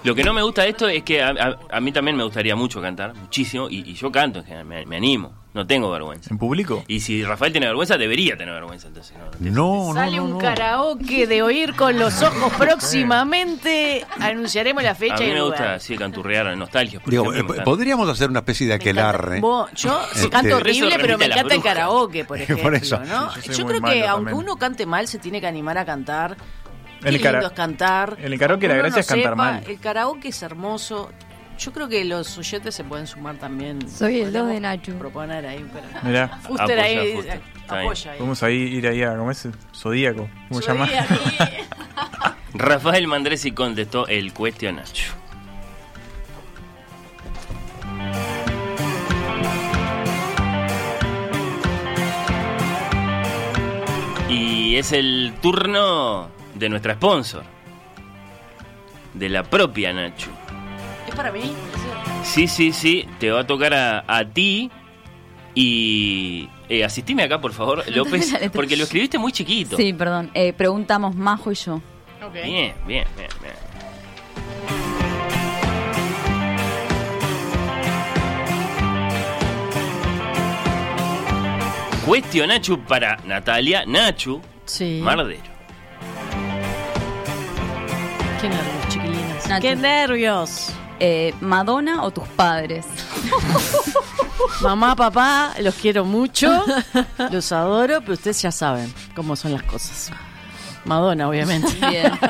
Lo 0.08 0.16
que 0.16 0.24
no 0.24 0.34
me 0.34 0.42
gusta 0.42 0.64
de 0.64 0.70
esto 0.70 0.88
es 0.88 1.04
que 1.04 1.22
a, 1.22 1.30
a- 1.30 1.58
a 1.78 1.80
mí 1.82 1.92
también 1.92 2.16
me 2.18 2.24
gustaría 2.24 2.56
mucho 2.56 2.82
cantar, 2.82 3.14
muchísimo, 3.16 3.70
y, 3.70 3.90
y 3.90 3.94
yo 3.94 4.12
canto 4.12 4.40
en 4.40 4.46
general, 4.46 4.66
me, 4.66 4.86
me 4.86 4.98
animo, 4.98 5.34
no 5.54 5.66
tengo 5.68 5.92
vergüenza. 5.92 6.30
¿En 6.32 6.38
público? 6.38 6.84
Y 6.88 7.00
si 7.02 7.24
Rafael 7.24 7.52
tiene 7.52 7.68
vergüenza, 7.68 7.98
debería 7.98 8.38
tener 8.38 8.54
vergüenza, 8.54 8.88
entonces. 8.88 9.16
No, 9.40 9.88
No, 9.90 9.94
Sale 9.94 10.20
un 10.22 10.38
karaoke 10.40 11.28
de 11.28 11.42
oír 11.42 11.74
con 11.76 11.98
los 12.00 12.22
ojos 12.22 12.54
próximamente. 12.58 14.06
Anunciaremos 14.20 14.84
la 14.84 14.92
A 14.92 14.96
fecha 14.96 15.18
mí 15.20 15.26
y 15.30 15.34
me 15.34 15.42
gusta 15.42 15.76
así 15.76 15.98
canturrear 15.98 16.56
nostalgia. 16.58 17.00
Por 17.00 17.10
Digo, 17.12 17.34
ejemplo, 17.34 17.56
eh, 17.56 17.62
podríamos 17.64 18.08
hacer 18.10 18.30
una 18.30 18.40
especie 18.40 18.68
de 18.68 18.74
aquelarre. 18.74 19.40
Vos- 19.40 19.70
yo 19.76 20.00
Este- 20.14 20.30
canto 20.30 20.58
horrible, 20.58 20.96
pero 21.00 21.18
me 21.18 21.26
a 21.26 21.28
encanta 21.28 21.54
el 21.56 21.62
karaoke, 21.64 22.26
por 22.26 22.40
ejemplo. 22.40 22.64
Por 22.68 22.76
eso. 22.76 23.00
¿no? 23.00 23.34
Yo 23.42 23.66
creo 23.66 23.82
que 23.82 24.06
aunque 24.08 24.32
también. 24.32 24.38
uno 24.38 24.58
cante 24.58 24.86
mal, 24.86 25.08
se 25.08 25.20
tiene 25.20 25.40
que 25.42 25.48
animar 25.48 25.78
a 25.78 25.86
cantar. 25.86 26.36
Qué 27.02 27.10
el 27.10 27.22
lindo 27.22 27.40
es 27.40 27.52
cantar. 27.52 28.18
el 28.20 28.40
karaoke 28.40 28.68
la 28.68 28.76
gracia 28.76 29.02
es 29.02 29.08
cantar 29.08 29.34
sepa, 29.34 29.36
mal. 29.36 29.64
El 29.68 29.80
karaoke 29.80 30.30
es 30.30 30.42
hermoso. 30.42 31.12
Yo 31.58 31.74
creo 31.74 31.88
que 31.90 32.06
los 32.06 32.38
oyentes 32.38 32.76
se 32.76 32.84
pueden 32.84 33.08
sumar 33.08 33.38
también. 33.38 33.90
Soy 33.90 34.22
el 34.22 34.32
2 34.32 34.48
de 34.48 34.60
Nacho. 34.60 34.94
Proponer 35.00 35.46
ahí. 35.46 35.66
Mirá. 36.04 36.28
Fuster 36.44 36.80
Apoya, 36.80 36.84
ahí. 36.84 37.16
Fuster. 37.16 37.42
Apoya 37.68 38.12
ahí. 38.12 38.20
Vamos 38.20 38.44
a 38.44 38.52
ir, 38.52 38.74
ir 38.74 38.88
ahí 38.88 39.02
a, 39.02 39.18
¿cómo 39.18 39.32
es? 39.32 39.48
Zodíaco. 39.76 40.30
¿Cómo 40.50 40.62
se 40.62 40.68
llama? 40.72 40.88
Rafael 42.54 43.08
Mandresi 43.08 43.52
contestó 43.52 44.08
el 44.08 44.34
cuestionario. 44.34 45.06
Y 54.30 54.76
es 54.76 54.92
el 54.92 55.34
turno 55.42 56.37
de 56.58 56.70
nuestra 56.70 56.94
sponsor. 56.96 57.44
De 59.14 59.30
la 59.30 59.44
propia 59.44 59.94
Nacho. 59.94 60.30
¿Es 61.08 61.16
para 61.16 61.32
mí? 61.32 61.54
Sí, 62.24 62.48
sí, 62.48 62.72
sí, 62.72 63.08
te 63.20 63.32
va 63.32 63.42
a 63.42 63.48
tocar 63.48 63.74
a, 63.74 64.04
a 64.08 64.26
ti. 64.26 64.70
Y 65.56 66.48
eh, 66.70 66.84
asistime 66.84 67.24
acá, 67.24 67.42
por 67.42 67.52
favor, 67.54 67.84
López, 67.96 68.36
porque 68.54 68.78
lo 68.78 68.84
escribiste 68.84 69.18
muy 69.18 69.32
chiquito. 69.32 69.76
Sí, 69.78 69.94
perdón. 69.94 70.30
Eh, 70.34 70.54
preguntamos 70.54 71.16
Majo 71.16 71.52
y 71.52 71.56
yo. 71.56 71.82
Bien, 72.34 72.74
bien, 72.86 73.06
bien, 73.16 73.30
bien. 73.42 73.54
Cuestionachu 82.06 82.80
para 82.86 83.18
Natalia 83.26 83.86
Nachu 83.86 84.42
Sí. 84.66 85.00
Mardero. 85.02 85.57
Qué 88.42 88.50
nervios, 88.50 88.88
chiquilinas. 88.90 89.48
Nacho. 89.48 89.62
Qué 89.62 89.76
nervios. 89.76 90.74
Eh, 91.00 91.34
¿Madonna 91.42 92.04
o 92.04 92.12
tus 92.12 92.28
padres? 92.30 92.86
Mamá, 94.62 94.96
papá, 94.96 95.54
los 95.60 95.76
quiero 95.76 96.06
mucho, 96.06 96.64
los 97.32 97.52
adoro, 97.52 98.02
pero 98.02 98.14
ustedes 98.14 98.42
ya 98.42 98.52
saben 98.52 98.92
cómo 99.16 99.36
son 99.36 99.54
las 99.54 99.64
cosas. 99.64 100.12
Madonna, 100.86 101.28
obviamente. 101.30 101.68
Bien. 101.90 102.12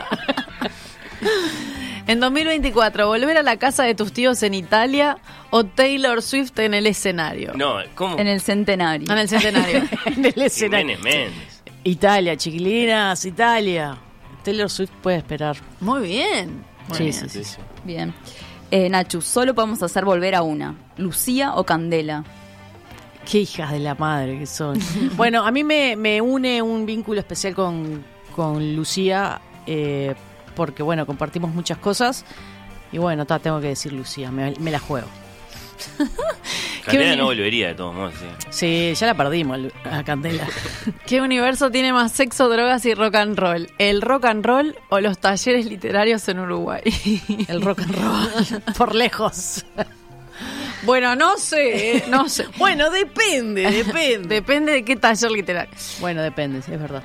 En 2.08 2.22
2024, 2.22 3.06
¿volver 3.06 3.36
a 3.36 3.44
la 3.44 3.58
casa 3.58 3.84
de 3.84 3.94
tus 3.94 4.14
tíos 4.14 4.42
en 4.42 4.54
Italia 4.54 5.18
o 5.50 5.66
Taylor 5.66 6.22
Swift 6.22 6.58
en 6.60 6.74
el 6.74 6.88
escenario? 6.88 7.52
No, 7.54 7.80
¿cómo? 7.96 8.18
En 8.18 8.28
el 8.28 8.40
centenario. 8.40 9.12
En 9.12 9.18
el 9.18 9.28
centenario. 9.28 9.84
en 10.06 10.24
el 10.24 10.42
escenario. 10.42 10.96
Jiménez. 10.96 11.34
Italia, 11.84 12.38
chiquilinas, 12.38 13.26
Italia. 13.26 13.98
Taylor 14.48 14.69
Swift 14.69 14.91
puede 15.03 15.18
esperar. 15.18 15.57
Muy 15.82 16.03
bien. 16.07 16.64
Muy 16.88 16.98
Sí, 16.98 17.03
bien. 17.03 17.14
sí, 17.14 17.28
sí, 17.30 17.44
sí. 17.44 17.57
Bien. 17.84 18.14
Eh, 18.72 18.88
Nachu, 18.90 19.22
solo 19.22 19.53
podemos 19.53 19.84
hacer 19.84 20.06
volver 20.06 20.36
a 20.36 20.41
una. 20.41 20.74
¿Lucía 20.95 21.53
o 21.56 21.65
Candela? 21.65 22.24
Qué 23.30 23.40
hijas 23.40 23.72
de 23.74 23.80
la 23.80 23.94
madre 23.95 24.40
que 24.40 24.45
son. 24.45 24.80
bueno, 25.18 25.45
a 25.45 25.52
mí 25.52 25.65
me, 25.65 25.98
me 25.98 26.22
une 26.22 26.61
un 26.61 26.86
vínculo 26.86 27.19
especial 27.19 27.56
con, 27.56 28.06
con 28.34 28.74
Lucía, 28.74 29.41
eh, 29.65 30.15
porque 30.56 30.82
bueno, 30.82 31.06
compartimos 31.06 31.53
muchas 31.53 31.78
cosas. 31.80 32.24
Y 32.94 32.99
bueno, 32.99 33.26
ta, 33.26 33.40
tengo 33.40 33.60
que 33.60 33.68
decir 33.68 33.91
Lucía, 33.91 34.32
me, 34.32 34.53
me 34.61 34.72
la 34.72 34.80
juego. 34.80 35.07
Candela 36.91 37.15
no 37.15 37.26
volvería 37.26 37.68
de 37.68 37.76
todos 37.76 37.93
modos. 37.95 38.14
sí. 38.19 38.26
Sí, 38.49 38.93
ya 38.95 39.07
la 39.07 39.14
perdimos 39.14 39.59
a 39.84 40.03
Candela. 40.03 40.47
¿Qué 41.05 41.22
universo 41.22 41.69
tiene 41.72 41.93
más 41.93 42.11
sexo, 42.11 42.49
drogas 42.49 42.85
y 42.85 42.93
rock 42.93 43.15
and 43.15 43.38
roll? 43.38 43.69
¿El 43.77 44.01
rock 44.01 44.26
and 44.26 44.45
roll 44.45 44.76
o 44.89 44.99
los 44.99 45.19
talleres 45.19 45.65
literarios 45.65 46.27
en 46.30 46.39
Uruguay? 46.39 46.81
El 47.47 47.61
rock 47.61 47.81
and 47.81 47.95
roll, 47.95 48.61
por 48.77 48.95
lejos. 48.95 49.65
bueno, 50.84 51.15
no 51.15 51.38
sé, 51.38 51.97
eh, 51.97 52.03
no 52.09 52.30
sé. 52.30 52.45
Bueno, 52.57 52.89
depende, 52.89 53.69
depende. 53.72 54.27
Depende 54.35 54.72
de 54.73 54.84
qué 54.85 54.95
taller 54.95 55.31
literario. 55.31 55.73
Bueno, 55.99 56.22
depende, 56.22 56.61
sí, 56.61 56.72
es 56.73 56.80
verdad. 56.80 57.03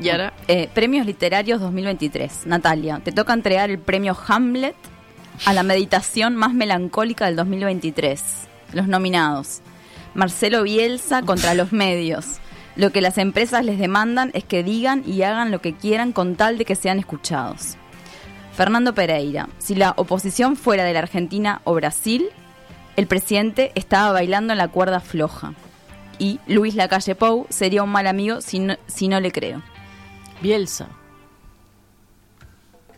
Y 0.00 0.08
ahora, 0.08 0.32
Eh, 0.48 0.68
premios 0.74 1.06
literarios 1.06 1.60
2023. 1.60 2.46
Natalia, 2.46 3.00
te 3.04 3.12
toca 3.12 3.32
entregar 3.32 3.70
el 3.70 3.78
premio 3.78 4.16
Hamlet 4.26 4.74
a 5.46 5.52
la 5.52 5.62
meditación 5.62 6.34
más 6.36 6.52
melancólica 6.52 7.26
del 7.26 7.36
2023. 7.36 8.22
Los 8.74 8.88
nominados. 8.88 9.60
Marcelo 10.14 10.62
Bielsa 10.62 11.22
contra 11.22 11.54
los 11.54 11.72
medios. 11.72 12.38
Lo 12.76 12.90
que 12.90 13.00
las 13.00 13.18
empresas 13.18 13.64
les 13.64 13.78
demandan 13.78 14.30
es 14.34 14.44
que 14.44 14.62
digan 14.62 15.02
y 15.06 15.22
hagan 15.22 15.50
lo 15.50 15.60
que 15.60 15.74
quieran 15.74 16.12
con 16.12 16.36
tal 16.36 16.58
de 16.58 16.64
que 16.64 16.74
sean 16.74 16.98
escuchados. 16.98 17.76
Fernando 18.54 18.94
Pereira, 18.94 19.48
si 19.58 19.74
la 19.74 19.94
oposición 19.96 20.56
fuera 20.56 20.84
de 20.84 20.92
la 20.92 21.00
Argentina 21.00 21.60
o 21.64 21.74
Brasil, 21.74 22.28
el 22.96 23.06
presidente 23.06 23.72
estaba 23.74 24.12
bailando 24.12 24.52
en 24.52 24.58
la 24.58 24.68
cuerda 24.68 25.00
floja. 25.00 25.54
Y 26.18 26.38
Luis 26.46 26.74
Lacalle 26.74 27.16
Pou 27.16 27.46
sería 27.50 27.82
un 27.82 27.90
mal 27.90 28.06
amigo 28.06 28.40
si 28.40 28.60
no, 28.60 28.76
si 28.86 29.08
no 29.08 29.18
le 29.20 29.32
creo. 29.32 29.62
Bielsa. 30.40 30.88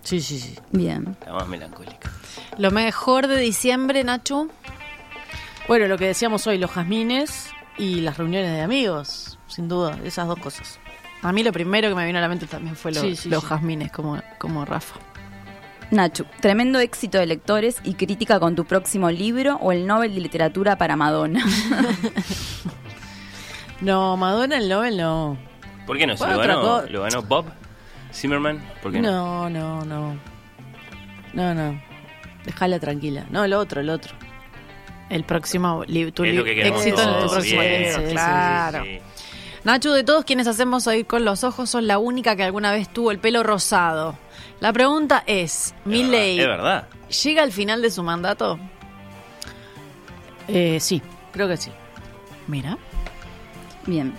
Sí, 0.03 0.21
sí, 0.21 0.39
sí. 0.39 0.59
Bien. 0.71 1.17
La 1.27 1.33
más 1.33 1.49
melancólica. 1.49 2.11
lo 2.59 2.71
mejor 2.71 3.27
de 3.27 3.39
diciembre, 3.39 4.05
Nacho. 4.05 4.49
Bueno, 5.69 5.87
lo 5.89 5.99
que 5.99 6.07
decíamos 6.07 6.47
hoy, 6.47 6.59
los 6.59 6.71
jazmines 6.71 7.51
y 7.77 8.01
las 8.01 8.17
reuniones 8.19 8.53
de 8.53 8.61
amigos, 8.63 9.39
sin 9.49 9.69
duda, 9.69 9.99
esas 10.05 10.29
dos 10.29 10.39
cosas. 10.39 10.79
A 11.23 11.33
mí 11.33 11.43
lo 11.43 11.53
primero 11.53 11.89
que 11.89 11.95
me 11.95 12.07
vino 12.07 12.19
a 12.19 12.23
la 12.23 12.29
mente 12.29 12.47
también 12.47 12.77
fue 12.77 12.93
lo- 12.93 13.01
Sí, 13.01 13.17
sí, 13.17 13.29
los 13.29 13.43
sí. 13.43 13.49
jazmines, 13.49 13.91
como, 13.91 14.23
como 14.39 14.65
Rafa. 14.65 14.97
Nacho, 15.91 16.25
tremendo 16.41 16.79
éxito 16.81 17.19
de 17.19 17.27
lectores 17.27 17.77
y 17.85 17.95
crítica 17.95 18.41
con 18.41 18.55
tu 18.57 18.65
próximo 18.65 19.11
libro 19.11 19.57
o 19.61 19.71
el 19.73 19.87
Nobel 19.87 20.15
de 20.15 20.21
Literatura 20.21 20.77
para 20.79 20.97
Madonna. 20.97 21.45
No, 23.79 24.17
Madonna 24.17 24.57
el 24.57 24.71
Nobel 24.71 24.97
no. 24.97 25.37
¿Por 25.87 25.99
qué 25.99 26.07
no? 26.07 26.17
¿Se 26.17 26.25
Bueno, 26.25 26.39
lo 26.39 26.49
ganó, 26.49 26.61
co- 26.63 26.83
lo 26.91 27.03
ganó 27.03 27.23
Bob 27.23 27.45
Zimmerman? 28.11 28.65
¿Por 28.83 28.91
qué 28.91 29.01
no? 29.03 29.51
No, 29.51 29.51
no, 29.51 29.85
no. 29.85 30.19
No, 31.35 31.55
no. 31.55 31.79
Déjala 32.47 32.79
tranquila. 32.81 33.27
No, 33.29 33.45
el 33.45 33.53
otro, 33.53 33.83
el 33.83 33.91
otro. 33.91 34.15
El 35.09 35.25
próximo 35.25 35.85
libro, 35.87 36.13
tu 36.13 36.25
Es 36.25 36.33
li- 36.33 36.37
lo 36.39 36.45
que 36.45 36.55
queremos 36.55 36.85
éxito 36.85 37.03
en 37.03 37.23
tu 37.25 37.31
próximo 37.31 37.61
bien, 37.61 37.83
libro, 37.83 37.99
sí, 38.09 38.13
claro. 38.13 38.85
sí, 38.85 38.91
sí. 38.97 39.01
Nacho, 39.65 39.93
de 39.93 40.05
todos 40.05 40.25
quienes 40.25 40.47
hacemos 40.47 40.87
oír 40.87 41.07
con 41.07 41.25
los 41.25 41.43
ojos, 41.45 41.71
sos 41.71 41.83
la 41.83 41.99
única 41.99 42.37
que 42.37 42.43
alguna 42.45 42.73
vez 42.73 42.89
tuvo 42.89 43.11
el 43.11 43.19
pelo 43.19 43.43
rosado. 43.43 44.17
La 44.61 44.73
pregunta 44.73 45.23
es, 45.27 45.75
Milei, 45.85 46.39
Es 46.41 46.47
verdad. 46.47 46.89
¿llega 47.25 47.43
al 47.43 47.53
final 47.53 47.83
de 47.83 47.91
su 47.91 48.03
mandato? 48.03 48.59
Eh, 50.49 50.79
sí, 50.81 51.03
creo 51.33 51.49
que 51.49 51.57
sí. 51.57 51.71
Mira. 52.47 52.79
Bien. 53.87 54.15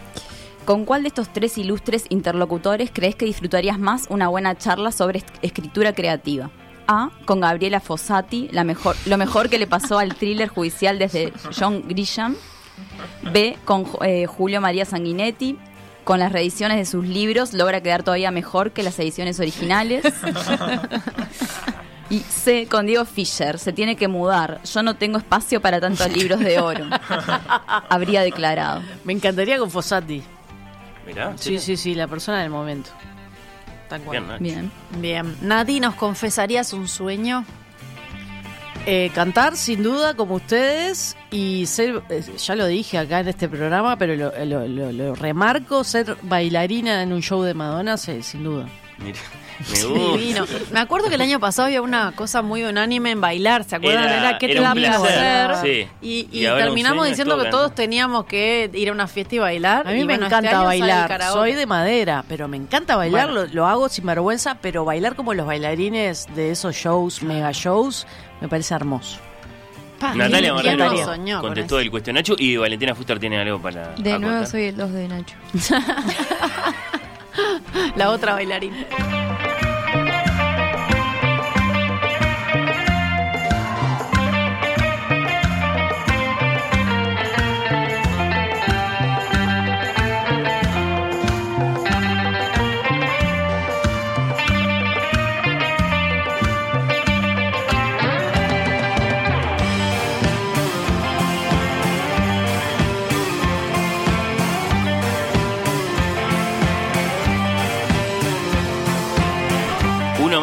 ¿Con 0.66 0.84
cuál 0.84 1.04
de 1.04 1.08
estos 1.10 1.32
tres 1.32 1.58
ilustres 1.58 2.06
interlocutores 2.10 2.90
crees 2.94 3.16
que 3.16 3.26
disfrutarías 3.26 3.80
más 3.80 4.06
una 4.10 4.28
buena 4.28 4.58
charla 4.58 4.92
sobre 4.92 5.24
escritura 5.42 5.94
creativa? 5.94 6.50
A. 6.88 7.10
Con 7.26 7.42
Gabriela 7.42 7.80
Fossati, 7.80 8.50
la 8.52 8.64
mejor, 8.64 8.96
lo 9.06 9.18
mejor 9.18 9.50
que 9.50 9.60
le 9.60 9.68
pasó 9.68 10.00
al 10.00 10.16
thriller 10.16 10.48
judicial 10.50 11.00
desde 11.00 11.34
John 11.58 11.84
Grisham. 11.88 12.36
B. 13.34 13.58
Con 13.66 13.86
eh, 14.02 14.26
Julio 14.28 14.62
María 14.62 14.86
Sanguinetti. 14.86 15.58
Con 16.04 16.20
las 16.20 16.32
reediciones 16.32 16.78
de 16.78 16.86
sus 16.86 17.06
libros 17.06 17.54
logra 17.54 17.82
quedar 17.82 18.02
todavía 18.04 18.32
mejor 18.32 18.72
que 18.72 18.82
las 18.84 18.98
ediciones 19.00 19.40
originales. 19.40 20.06
Y 22.10 22.20
C. 22.20 22.68
Con 22.70 22.86
Diego 22.86 23.04
Fischer. 23.04 23.60
Se 23.60 23.74
tiene 23.74 23.98
que 23.98 24.08
mudar. 24.08 24.62
Yo 24.64 24.82
no 24.84 24.96
tengo 24.96 25.18
espacio 25.18 25.60
para 25.62 25.82
tantos 25.82 26.10
libros 26.16 26.40
de 26.40 26.60
oro. 26.60 26.86
Habría 27.90 28.22
declarado. 28.22 28.82
Me 29.04 29.12
encantaría 29.12 29.58
con 29.58 29.70
Fossati. 29.70 30.24
Mirá, 31.06 31.34
Sí, 31.38 31.60
sí, 31.60 31.76
sí, 31.76 31.96
la 31.96 32.08
persona 32.08 32.42
del 32.42 32.50
momento. 32.50 32.90
Tal 33.90 34.02
cual. 34.02 34.26
Bien. 34.40 34.40
Bien. 34.40 34.72
Bien. 35.02 35.36
Nati, 35.42 35.80
¿nos 35.80 35.96
confesarías 35.96 36.74
un 36.74 36.88
sueño? 36.88 37.46
Eh, 38.86 39.12
cantar, 39.14 39.58
sin 39.58 39.84
duda, 39.84 40.14
como 40.14 40.36
ustedes, 40.36 41.18
y 41.30 41.66
ser, 41.66 42.02
eh, 42.10 42.24
ya 42.38 42.56
lo 42.56 42.66
dije 42.68 42.98
acá 42.98 43.20
en 43.20 43.28
este 43.28 43.50
programa, 43.50 43.98
pero 43.98 44.16
lo, 44.16 44.32
lo- 44.46 44.66
lo- 44.68 44.92
lo 44.94 45.14
remarco, 45.16 45.84
ser 45.84 46.16
bailarina 46.22 47.02
en 47.04 47.12
un 47.12 47.22
show 47.22 47.42
de 47.44 47.54
Madonna, 47.54 47.98
sí, 47.98 48.24
sin 48.24 48.46
duda. 48.46 48.68
Mira, 48.98 49.20
me 49.60 49.84
gusta. 49.86 50.18
Divino. 50.18 50.46
Me 50.72 50.80
acuerdo 50.80 51.10
que 51.10 51.16
el 51.16 51.22
año 51.22 51.40
pasado 51.40 51.66
había 51.68 51.82
una 51.82 52.12
cosa 52.14 52.42
muy 52.42 52.64
unánime 52.64 53.12
en 53.12 53.22
bailar, 53.22 53.64
¿se 53.64 53.76
acuerdan? 53.76 54.04
Era- 54.06 54.18
Era, 54.30 54.38
qué 54.38 54.48
te 54.50 54.60
da 54.60 54.74
placer, 54.74 55.52
sí. 55.64 55.88
Y, 56.02 56.28
y 56.32 56.44
terminamos 56.44 57.08
diciendo 57.08 57.36
todo 57.36 57.44
que 57.44 57.50
todos 57.50 57.76
teníamos 57.76 58.26
que 58.26 58.70
ir 58.74 58.90
a 58.90 58.92
una 58.92 59.08
fiesta 59.08 59.36
y 59.36 59.40
bailar. 59.40 59.88
A 59.88 59.92
mí 59.92 59.98
y 59.98 60.00
me 60.02 60.14
bueno, 60.18 60.26
este 60.26 60.36
encanta 60.38 60.52
sale 60.52 60.66
bailar, 60.66 61.22
soy 61.32 61.54
de 61.54 61.66
madera, 61.66 62.24
pero 62.28 62.48
me 62.48 62.58
encanta 62.58 62.96
bailar, 62.96 63.28
Bueno. 63.32 63.46
lo, 63.48 63.54
lo 63.54 63.68
hago 63.68 63.90
sin 63.90 64.06
vergüenza, 64.06 64.56
pero 64.62 64.86
bailar 64.86 65.16
como 65.16 65.34
los 65.34 65.46
bailarines 65.48 66.28
de 66.36 66.52
esos 66.52 66.76
shows, 66.76 67.24
mega 67.24 67.52
shows, 67.52 68.06
me 68.42 68.48
parece 68.48 68.74
hermoso. 68.76 69.18
Pa, 70.00 70.14
Natalia 70.14 70.52
¿quién- 70.52 70.62
quién 70.62 70.78
no 70.78 70.86
Marrero 70.86 71.06
soñó 71.06 71.36
con 71.42 71.48
contestó 71.50 71.80
el 71.80 71.90
cuestionacho 71.90 72.36
y 72.38 72.56
Valentina 72.56 72.94
Fuster 72.94 73.18
tiene 73.18 73.40
algo 73.40 73.60
para 73.60 73.96
De 73.96 74.20
nuevo 74.20 74.46
soy 74.46 74.66
el 74.66 74.78
2 74.78 74.92
de 74.94 75.08
Nacho. 75.08 75.36
La 77.96 78.12
otra 78.12 78.34
bailarina. 78.34 79.57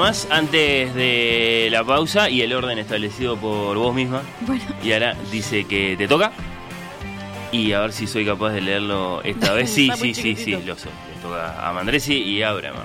Más 0.05 0.29
antes 0.31 0.95
de 0.95 1.69
la 1.71 1.83
pausa 1.83 2.29
y 2.29 2.43
el 2.43 2.53
orden 2.53 2.79
establecido 2.79 3.39
por 3.39 3.79
vos 3.79 3.95
misma. 3.95 4.21
Bueno. 4.43 4.63
Y 4.83 4.93
ahora 4.93 5.17
dice 5.33 5.65
que 5.65 5.97
te 5.97 6.07
toca. 6.07 6.31
Y 7.51 7.73
a 7.73 7.81
ver 7.81 7.93
si 7.93 8.07
soy 8.07 8.27
capaz 8.27 8.51
de 8.51 8.61
leerlo 8.61 9.23
esta 9.23 9.55
vez. 9.55 9.71
Sí, 9.75 9.91
sí, 9.97 10.13
sí, 10.13 10.37
sí, 10.37 10.51
lo 10.67 10.77
soy. 10.77 10.93
Le 11.09 11.23
toca 11.23 11.67
a 11.67 11.73
Mandresi 11.73 12.17
y 12.17 12.43
a 12.43 12.51
Abraham. 12.51 12.77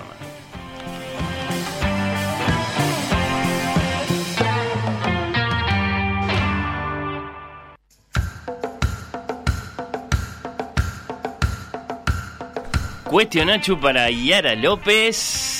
Cuestionacho 13.04 13.78
para 13.78 14.10
Yara 14.10 14.56
López. 14.56 15.59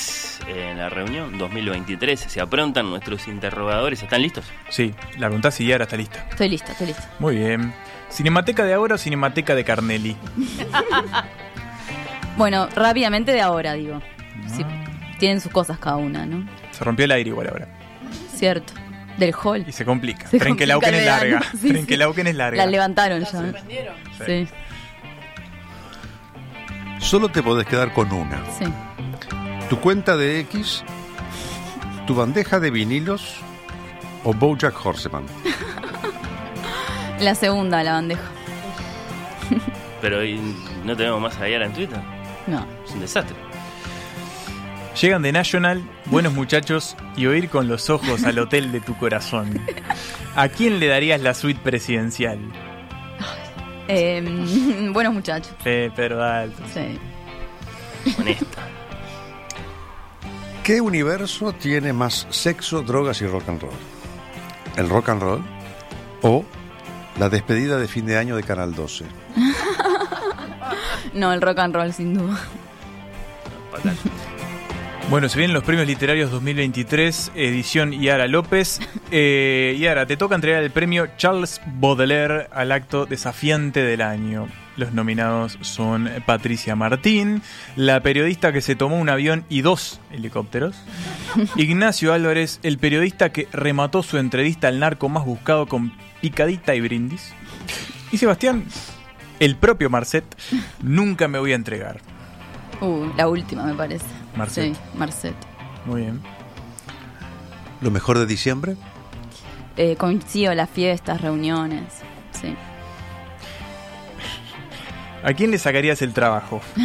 En 0.52 0.78
la 0.78 0.88
reunión 0.88 1.38
2023 1.38 2.18
se 2.18 2.40
aprontan 2.40 2.90
nuestros 2.90 3.28
interrogadores. 3.28 4.02
¿Están 4.02 4.20
listos? 4.20 4.44
Sí, 4.68 4.92
la 5.16 5.28
pregunta 5.28 5.52
si 5.52 5.64
Yara 5.64 5.84
está 5.84 5.96
lista. 5.96 6.26
Estoy 6.28 6.48
lista, 6.48 6.72
estoy 6.72 6.88
lista. 6.88 7.08
Muy 7.20 7.36
bien. 7.36 7.72
¿Cinemateca 8.10 8.64
de 8.64 8.74
ahora 8.74 8.96
o 8.96 8.98
Cinemateca 8.98 9.54
de 9.54 9.64
Carnelli? 9.64 10.16
Bueno, 12.36 12.68
rápidamente 12.74 13.32
de 13.32 13.42
ahora, 13.42 13.74
digo. 13.74 14.00
Sí, 14.46 14.64
tienen 15.18 15.42
sus 15.42 15.52
cosas 15.52 15.78
cada 15.78 15.96
una, 15.96 16.24
¿no? 16.24 16.48
Se 16.70 16.82
rompió 16.84 17.04
el 17.04 17.10
aire 17.10 17.28
igual 17.28 17.48
ahora. 17.48 17.68
Cierto. 18.34 18.72
Del 19.18 19.34
hall. 19.34 19.64
Y 19.68 19.72
se 19.72 19.84
complica. 19.84 20.26
Se 20.26 20.38
complica 20.38 20.88
es 20.88 21.04
larga. 21.04 21.42
Sí, 21.60 21.68
Trenquelauken 21.68 22.26
es 22.28 22.34
larga. 22.34 22.64
La 22.64 22.70
levantaron 22.70 23.20
ya. 23.20 23.52
Sí, 24.24 24.48
Solo 26.98 27.28
te 27.28 27.42
podés 27.42 27.66
quedar 27.66 27.92
con 27.92 28.10
una. 28.10 28.40
sí. 28.58 28.64
Tu 29.70 29.78
cuenta 29.78 30.16
de 30.16 30.40
X, 30.40 30.82
tu 32.04 32.16
bandeja 32.16 32.58
de 32.58 32.72
vinilos 32.72 33.36
o 34.24 34.34
Bojack 34.34 34.84
Horseman. 34.84 35.24
La 37.20 37.36
segunda, 37.36 37.84
la 37.84 37.92
bandeja. 37.92 38.28
Pero 40.00 40.24
¿y 40.24 40.40
no 40.84 40.96
tenemos 40.96 41.20
más 41.20 41.38
a 41.38 41.48
Yara 41.48 41.66
en 41.66 41.72
Twitter. 41.72 42.00
No. 42.48 42.66
Es 42.84 42.90
un 42.90 43.00
desastre. 43.00 43.36
Llegan 45.00 45.22
de 45.22 45.30
National, 45.30 45.84
buenos 46.06 46.32
muchachos, 46.32 46.96
y 47.16 47.26
oír 47.26 47.48
con 47.48 47.68
los 47.68 47.90
ojos 47.90 48.24
al 48.24 48.40
hotel 48.40 48.72
de 48.72 48.80
tu 48.80 48.96
corazón. 48.96 49.60
¿A 50.34 50.48
quién 50.48 50.80
le 50.80 50.88
darías 50.88 51.20
la 51.20 51.32
suite 51.32 51.60
presidencial? 51.62 52.40
Eh, 53.86 54.20
buenos 54.92 55.14
muchachos. 55.14 55.52
Eh, 55.64 55.92
Pedro 55.94 56.16
Dalton. 56.16 56.66
Sí. 56.74 56.98
Honesta. 58.18 58.79
¿Qué 60.70 60.80
universo 60.80 61.52
tiene 61.52 61.92
más 61.92 62.28
sexo, 62.30 62.82
drogas 62.82 63.20
y 63.22 63.26
rock 63.26 63.48
and 63.48 63.60
roll? 63.60 63.72
¿El 64.76 64.88
rock 64.88 65.08
and 65.08 65.20
roll 65.20 65.42
o 66.22 66.44
la 67.18 67.28
despedida 67.28 67.76
de 67.76 67.88
fin 67.88 68.06
de 68.06 68.16
año 68.16 68.36
de 68.36 68.44
Canal 68.44 68.72
12? 68.76 69.04
No, 71.12 71.32
el 71.32 71.40
rock 71.40 71.58
and 71.58 71.74
roll, 71.74 71.92
sin 71.92 72.14
duda. 72.14 72.38
Bueno, 75.10 75.28
se 75.28 75.38
vienen 75.38 75.54
los 75.54 75.64
premios 75.64 75.88
literarios 75.88 76.30
2023, 76.30 77.32
edición 77.34 77.90
Yara 77.90 78.28
López. 78.28 78.78
Eh, 79.10 79.76
Yara, 79.80 80.06
te 80.06 80.16
toca 80.16 80.36
entregar 80.36 80.62
el 80.62 80.70
premio 80.70 81.08
Charles 81.16 81.60
Baudelaire 81.66 82.46
al 82.52 82.70
acto 82.70 83.06
desafiante 83.06 83.82
del 83.82 84.02
año. 84.02 84.46
Los 84.80 84.94
nominados 84.94 85.58
son 85.60 86.08
Patricia 86.24 86.74
Martín, 86.74 87.42
la 87.76 88.02
periodista 88.02 88.50
que 88.50 88.62
se 88.62 88.76
tomó 88.76 88.98
un 88.98 89.10
avión 89.10 89.44
y 89.50 89.60
dos 89.60 90.00
helicópteros, 90.10 90.74
Ignacio 91.56 92.14
Álvarez, 92.14 92.60
el 92.62 92.78
periodista 92.78 93.30
que 93.30 93.46
remató 93.52 94.02
su 94.02 94.16
entrevista 94.16 94.68
al 94.68 94.78
narco 94.78 95.10
más 95.10 95.26
buscado 95.26 95.66
con 95.66 95.92
picadita 96.22 96.74
y 96.74 96.80
brindis, 96.80 97.34
y 98.10 98.16
Sebastián, 98.16 98.64
el 99.38 99.56
propio 99.56 99.90
Marcet, 99.90 100.24
nunca 100.82 101.28
me 101.28 101.38
voy 101.38 101.52
a 101.52 101.56
entregar. 101.56 102.00
Uh, 102.80 103.04
la 103.18 103.28
última, 103.28 103.64
me 103.64 103.74
parece. 103.74 104.06
Marcet. 104.34 104.72
Sí, 104.72 104.80
Marcet. 104.94 105.36
Muy 105.84 106.00
bien. 106.00 106.22
¿Lo 107.82 107.90
mejor 107.90 108.18
de 108.18 108.24
diciembre? 108.24 108.76
Eh, 109.76 109.96
coincido, 109.96 110.54
las 110.54 110.70
fiestas, 110.70 111.20
reuniones. 111.20 111.84
Sí. 112.32 112.56
¿A 115.22 115.32
quién 115.34 115.50
le 115.50 115.58
sacarías 115.58 116.00
el 116.02 116.12
trabajo? 116.12 116.60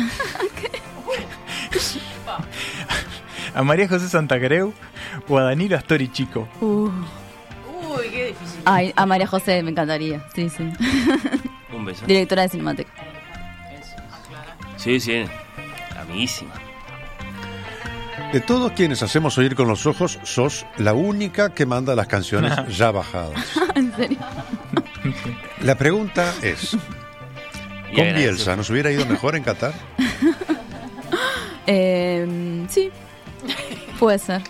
¿A 3.54 3.64
María 3.64 3.88
José 3.88 4.10
Santacreu 4.10 4.74
o 5.30 5.38
a 5.38 5.44
Danilo 5.44 5.78
Astori 5.78 6.12
Chico? 6.12 6.48
Uh. 6.60 6.90
Uy, 7.98 8.10
qué 8.12 8.26
difícil. 8.28 8.62
Ay, 8.66 8.92
a 8.96 9.06
María 9.06 9.28
José 9.28 9.64
me 9.64 9.72
encantaría. 9.72 10.26
Sí, 10.36 10.50
sí. 10.50 10.70
Un 11.74 11.86
beso. 11.86 12.06
Directora 12.06 12.42
de 12.44 12.50
Cinemateca. 12.50 12.92
Sí, 14.76 15.00
sí. 15.00 15.26
Amiguísima. 15.98 16.52
De 18.34 18.42
todos 18.42 18.74
quienes 18.74 19.02
hacemos 19.02 19.38
oír 19.38 19.56
con 19.56 19.68
los 19.68 19.86
ojos, 19.86 20.20
sos 20.24 20.66
la 20.78 20.94
única 20.94 21.54
que 21.54 21.66
manda 21.66 21.96
las 21.96 22.08
canciones 22.08 22.54
ya 22.78 22.92
bajadas. 22.92 23.40
¿En 23.76 23.96
serio? 23.96 24.18
La 25.62 25.76
pregunta 25.76 26.34
es, 26.42 26.76
Y 27.96 28.02
¿con. 28.02 28.16
Bielsa 28.16 28.56
nos 28.56 28.70
hubiera 28.70 28.92
ido 28.92 29.06
mejor 29.06 29.36
en 29.36 29.44
Qatar? 29.44 29.74
Eh, 31.68 32.64
sí. 32.70 32.92
Puede 33.98 34.20
ser. 34.20 34.44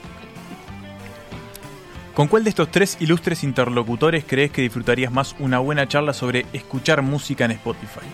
¿Con 2.13 2.27
cuál 2.27 2.43
de 2.43 2.49
estos 2.49 2.69
tres 2.71 2.97
ilustres 2.99 3.43
interlocutores 3.45 4.25
crees 4.27 4.51
que 4.51 4.61
disfrutarías 4.61 5.13
más 5.13 5.33
una 5.39 5.59
buena 5.59 5.87
charla 5.87 6.13
sobre 6.13 6.45
escuchar 6.51 7.01
música 7.01 7.45
en 7.45 7.51
Spotify? 7.51 8.05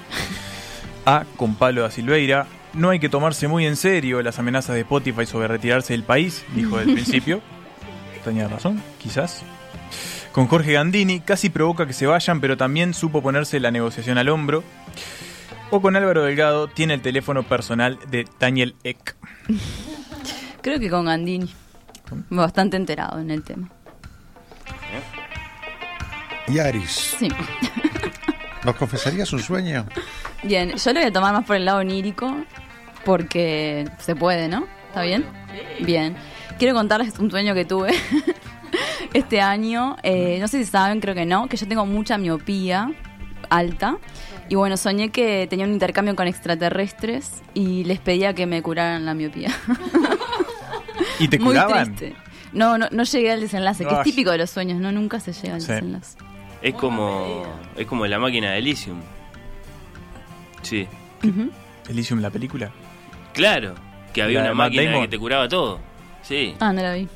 A. 1.05 1.25
Con 1.35 1.55
Pablo 1.55 1.81
da 1.81 1.89
Silveira. 1.89 2.45
No 2.73 2.89
hay 2.91 2.99
que 2.99 3.09
tomarse 3.09 3.47
muy 3.47 3.65
en 3.65 3.75
serio 3.75 4.21
las 4.21 4.37
amenazas 4.37 4.75
de 4.75 4.81
Spotify 4.81 5.25
sobre 5.25 5.47
retirarse 5.47 5.93
del 5.93 6.03
país, 6.03 6.45
dijo 6.55 6.77
del 6.77 6.93
principio. 6.93 7.41
Tenía 8.23 8.47
razón, 8.47 8.81
quizás. 8.99 9.43
Con 10.31 10.47
Jorge 10.47 10.73
Gandini, 10.73 11.19
casi 11.19 11.49
provoca 11.49 11.85
que 11.85 11.93
se 11.93 12.05
vayan, 12.07 12.39
pero 12.39 12.55
también 12.55 12.93
supo 12.93 13.21
ponerse 13.21 13.59
la 13.59 13.69
negociación 13.71 14.17
al 14.17 14.29
hombro. 14.29 14.63
O 15.71 15.81
con 15.81 15.95
Álvaro 15.95 16.23
Delgado, 16.23 16.67
tiene 16.67 16.93
el 16.93 17.01
teléfono 17.01 17.43
personal 17.43 17.99
de 18.09 18.27
Daniel 18.39 18.75
Eck. 18.83 19.15
Creo 20.61 20.79
que 20.79 20.89
con 20.89 21.05
Gandini. 21.05 21.53
Bastante 22.29 22.77
enterado 22.77 23.19
en 23.19 23.31
el 23.31 23.43
tema. 23.43 23.69
Yaris, 26.47 27.15
Sí. 27.19 27.29
¿nos 28.65 28.75
confesarías 28.75 29.31
un 29.33 29.39
sueño? 29.39 29.85
Bien, 30.43 30.75
yo 30.75 30.93
lo 30.93 30.99
voy 30.99 31.09
a 31.09 31.13
tomar 31.13 31.33
más 31.33 31.45
por 31.45 31.55
el 31.55 31.65
lado 31.65 31.79
onírico, 31.79 32.35
porque 33.05 33.87
se 33.99 34.15
puede, 34.15 34.47
¿no? 34.49 34.65
¿Está 34.89 35.03
bien? 35.03 35.25
Bien. 35.79 36.15
Quiero 36.59 36.73
contarles 36.75 37.17
un 37.19 37.31
sueño 37.31 37.53
que 37.53 37.63
tuve 37.65 37.91
este 39.13 39.41
año. 39.41 39.95
Eh, 40.03 40.37
no 40.39 40.47
sé 40.47 40.63
si 40.63 40.69
saben, 40.69 40.99
creo 40.99 41.15
que 41.15 41.25
no, 41.25 41.47
que 41.47 41.57
yo 41.57 41.67
tengo 41.67 41.85
mucha 41.85 42.17
miopía 42.17 42.91
alta. 43.49 43.97
Y 44.49 44.55
bueno, 44.55 44.75
soñé 44.77 45.09
que 45.11 45.47
tenía 45.49 45.65
un 45.65 45.71
intercambio 45.73 46.15
con 46.15 46.27
extraterrestres 46.27 47.41
y 47.53 47.83
les 47.85 47.99
pedía 47.99 48.33
que 48.33 48.45
me 48.45 48.61
curaran 48.61 49.05
la 49.05 49.13
miopía. 49.13 49.49
¿Y 51.19 51.27
te 51.27 51.39
Muy 51.39 51.49
curaban? 51.49 51.95
triste. 51.95 52.15
No, 52.53 52.77
no, 52.77 52.87
no 52.91 53.03
llegué 53.03 53.31
al 53.31 53.39
desenlace, 53.39 53.85
que 53.85 53.93
es 53.93 54.01
típico 54.03 54.29
de 54.31 54.37
los 54.39 54.49
sueños, 54.49 54.79
¿no? 54.81 54.91
Nunca 54.91 55.19
se 55.21 55.31
llega 55.31 55.55
al 55.55 55.61
Sí. 55.61 55.67
desenlace. 55.71 56.17
Es 56.61 56.73
como, 56.75 57.43
es 57.77 57.87
como 57.87 58.05
la 58.07 58.19
máquina 58.19 58.51
de 58.51 58.57
Elysium. 58.59 58.99
Sí. 60.61 60.87
Elysium, 61.89 62.19
la 62.19 62.29
película. 62.29 62.71
Claro, 63.33 63.75
que 64.13 64.21
había 64.21 64.39
La 64.39 64.45
de 64.47 64.49
una 64.51 64.55
Matt 64.57 64.67
máquina 64.73 64.83
Damon. 64.91 65.01
que 65.03 65.07
te 65.07 65.17
curaba 65.19 65.47
todo. 65.47 65.79
Sí. 66.23 66.55
Ah, 66.59 66.73
no 66.73 66.81
la 66.81 66.93
vi. 66.93 67.07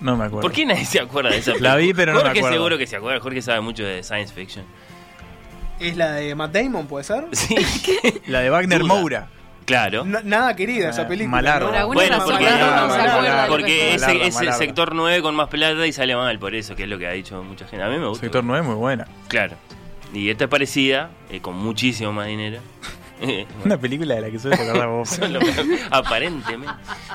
No 0.00 0.16
me 0.16 0.24
acuerdo. 0.24 0.42
¿Por 0.42 0.52
qué 0.52 0.64
nadie 0.66 0.84
se 0.84 1.00
acuerda 1.00 1.30
de 1.30 1.38
esa 1.38 1.52
La 1.58 1.76
vi, 1.76 1.92
película? 1.92 1.96
pero 1.96 2.12
no 2.12 2.18
me 2.18 2.24
Jorge 2.24 2.38
acuerdo. 2.40 2.56
seguro 2.56 2.78
que 2.78 2.86
se 2.86 2.96
acuerda. 2.96 3.20
Jorge 3.20 3.42
sabe 3.42 3.60
mucho 3.60 3.84
de 3.84 4.02
science 4.02 4.32
fiction. 4.34 4.64
¿Es 5.80 5.96
la 5.96 6.12
de 6.12 6.34
Matt 6.34 6.52
Damon, 6.52 6.86
puede 6.86 7.04
ser? 7.04 7.26
Sí. 7.32 7.54
La 8.28 8.40
de 8.40 8.48
Wagner 8.50 8.80
Duda. 8.80 8.94
Moura. 8.94 9.28
Claro. 9.66 10.04
No- 10.04 10.20
nada 10.22 10.54
querida 10.56 10.90
esa 10.90 11.06
película. 11.08 11.30
Malardo. 11.36 11.70
Bueno, 11.92 12.18
porque, 12.24 12.44
Malardo, 12.44 12.88
Malardo. 12.88 13.48
porque 13.52 13.94
es, 13.94 14.00
Malardo, 14.00 14.22
es 14.24 14.40
el 14.40 14.52
sector 14.54 14.94
9 14.94 15.20
con 15.22 15.34
más 15.34 15.48
plata 15.48 15.86
y 15.86 15.92
sale 15.92 16.14
mal 16.16 16.38
por 16.38 16.54
eso, 16.54 16.76
que 16.76 16.84
es 16.84 16.88
lo 16.88 16.98
que 16.98 17.06
ha 17.06 17.10
dicho 17.10 17.42
mucha 17.42 17.66
gente. 17.66 17.84
A 17.84 17.88
mí 17.88 17.98
me 17.98 18.06
gusta. 18.06 18.22
Sector 18.24 18.44
9 18.44 18.62
muy 18.64 18.76
buena. 18.76 19.06
Claro. 19.28 19.56
Y 20.14 20.30
esta 20.30 20.44
es 20.44 20.50
parecida, 20.50 21.10
eh, 21.30 21.40
con 21.40 21.56
muchísimo 21.56 22.12
más 22.12 22.28
dinero. 22.28 22.60
Una 23.64 23.78
película 23.78 24.14
de 24.16 24.20
la 24.20 24.30
que 24.30 24.38
suele 24.38 24.56
acordar 24.56 24.88
vos. 24.88 25.08
Solo- 25.10 25.40
aparentemente. 25.90 26.74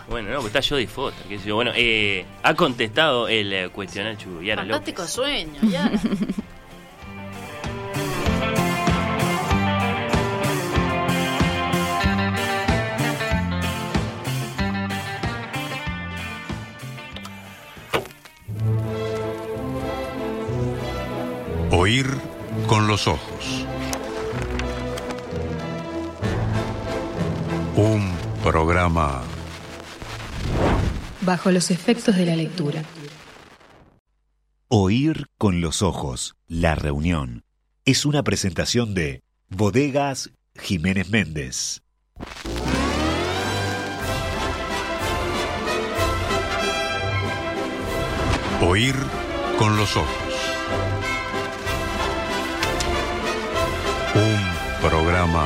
Bueno, 0.10 0.30
no, 0.30 0.42
pues 0.42 0.54
está 0.56 0.68
Jodie 0.68 0.88
Foster, 0.88 1.26
qué 1.28 1.38
sé 1.40 1.48
yo. 1.50 1.56
Bueno, 1.56 1.72
eh, 1.76 2.26
ha 2.44 2.54
contestado 2.56 3.28
el 3.28 3.54
eh, 3.54 3.70
cuestionario 3.70 4.42
Yara 4.42 4.64
López. 4.64 4.94
Fantástico 4.96 5.08
sueño, 5.08 5.60
ya. 5.70 5.92
Oír 21.72 22.06
con 22.68 22.88
los 22.88 23.08
ojos. 23.08 23.41
Un 27.76 28.12
programa 28.44 29.24
Bajo 31.22 31.52
los 31.52 31.72
efectos 31.72 32.18
de 32.18 32.26
la 32.26 32.36
lectura. 32.36 32.84
Oír 34.68 35.28
con 35.38 35.62
los 35.62 35.82
ojos, 35.82 36.36
la 36.48 36.76
reunión, 36.76 37.44
es 37.86 38.06
una 38.06 38.24
presentación 38.24 38.94
de 38.94 39.22
Bodegas 39.48 40.32
Jiménez 40.56 41.10
Méndez. 41.10 41.82
Oír 48.62 48.96
con 49.58 49.78
los 49.78 49.96
ojos. 49.96 50.34
Un 54.16 54.90
programa 54.90 55.46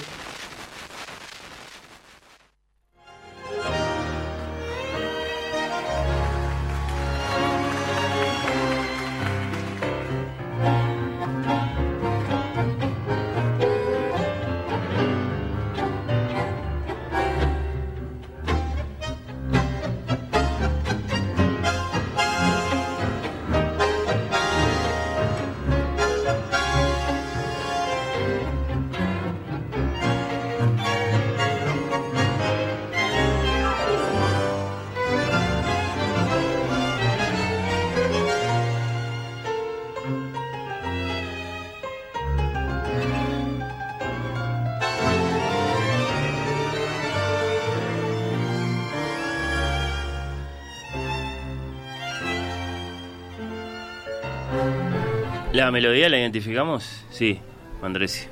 ¿La 55.61 55.69
melodía 55.69 56.09
la 56.09 56.17
identificamos? 56.17 56.89
Sí, 57.11 57.39
Andrés. 57.83 58.27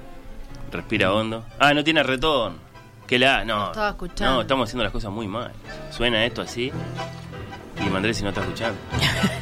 Respira 0.72 1.14
hondo. 1.14 1.46
Ah, 1.60 1.76
no 1.76 1.84
tiene 1.84 2.02
retorno. 2.02 2.58
Que 3.06 3.20
la. 3.20 3.46
No. 3.46 3.68
estaba 3.68 3.90
escuchando. 3.90 4.34
No, 4.34 4.42
estamos 4.42 4.68
haciendo 4.68 4.84
las 4.84 4.92
cosas 4.92 5.12
muy 5.12 5.28
mal. 5.28 5.52
Suena 5.92 6.26
esto 6.26 6.42
así. 6.42 6.72
Y 7.86 7.88
Mandresi 7.88 8.24
no 8.24 8.30
está 8.30 8.42
escuchando. 8.42 8.80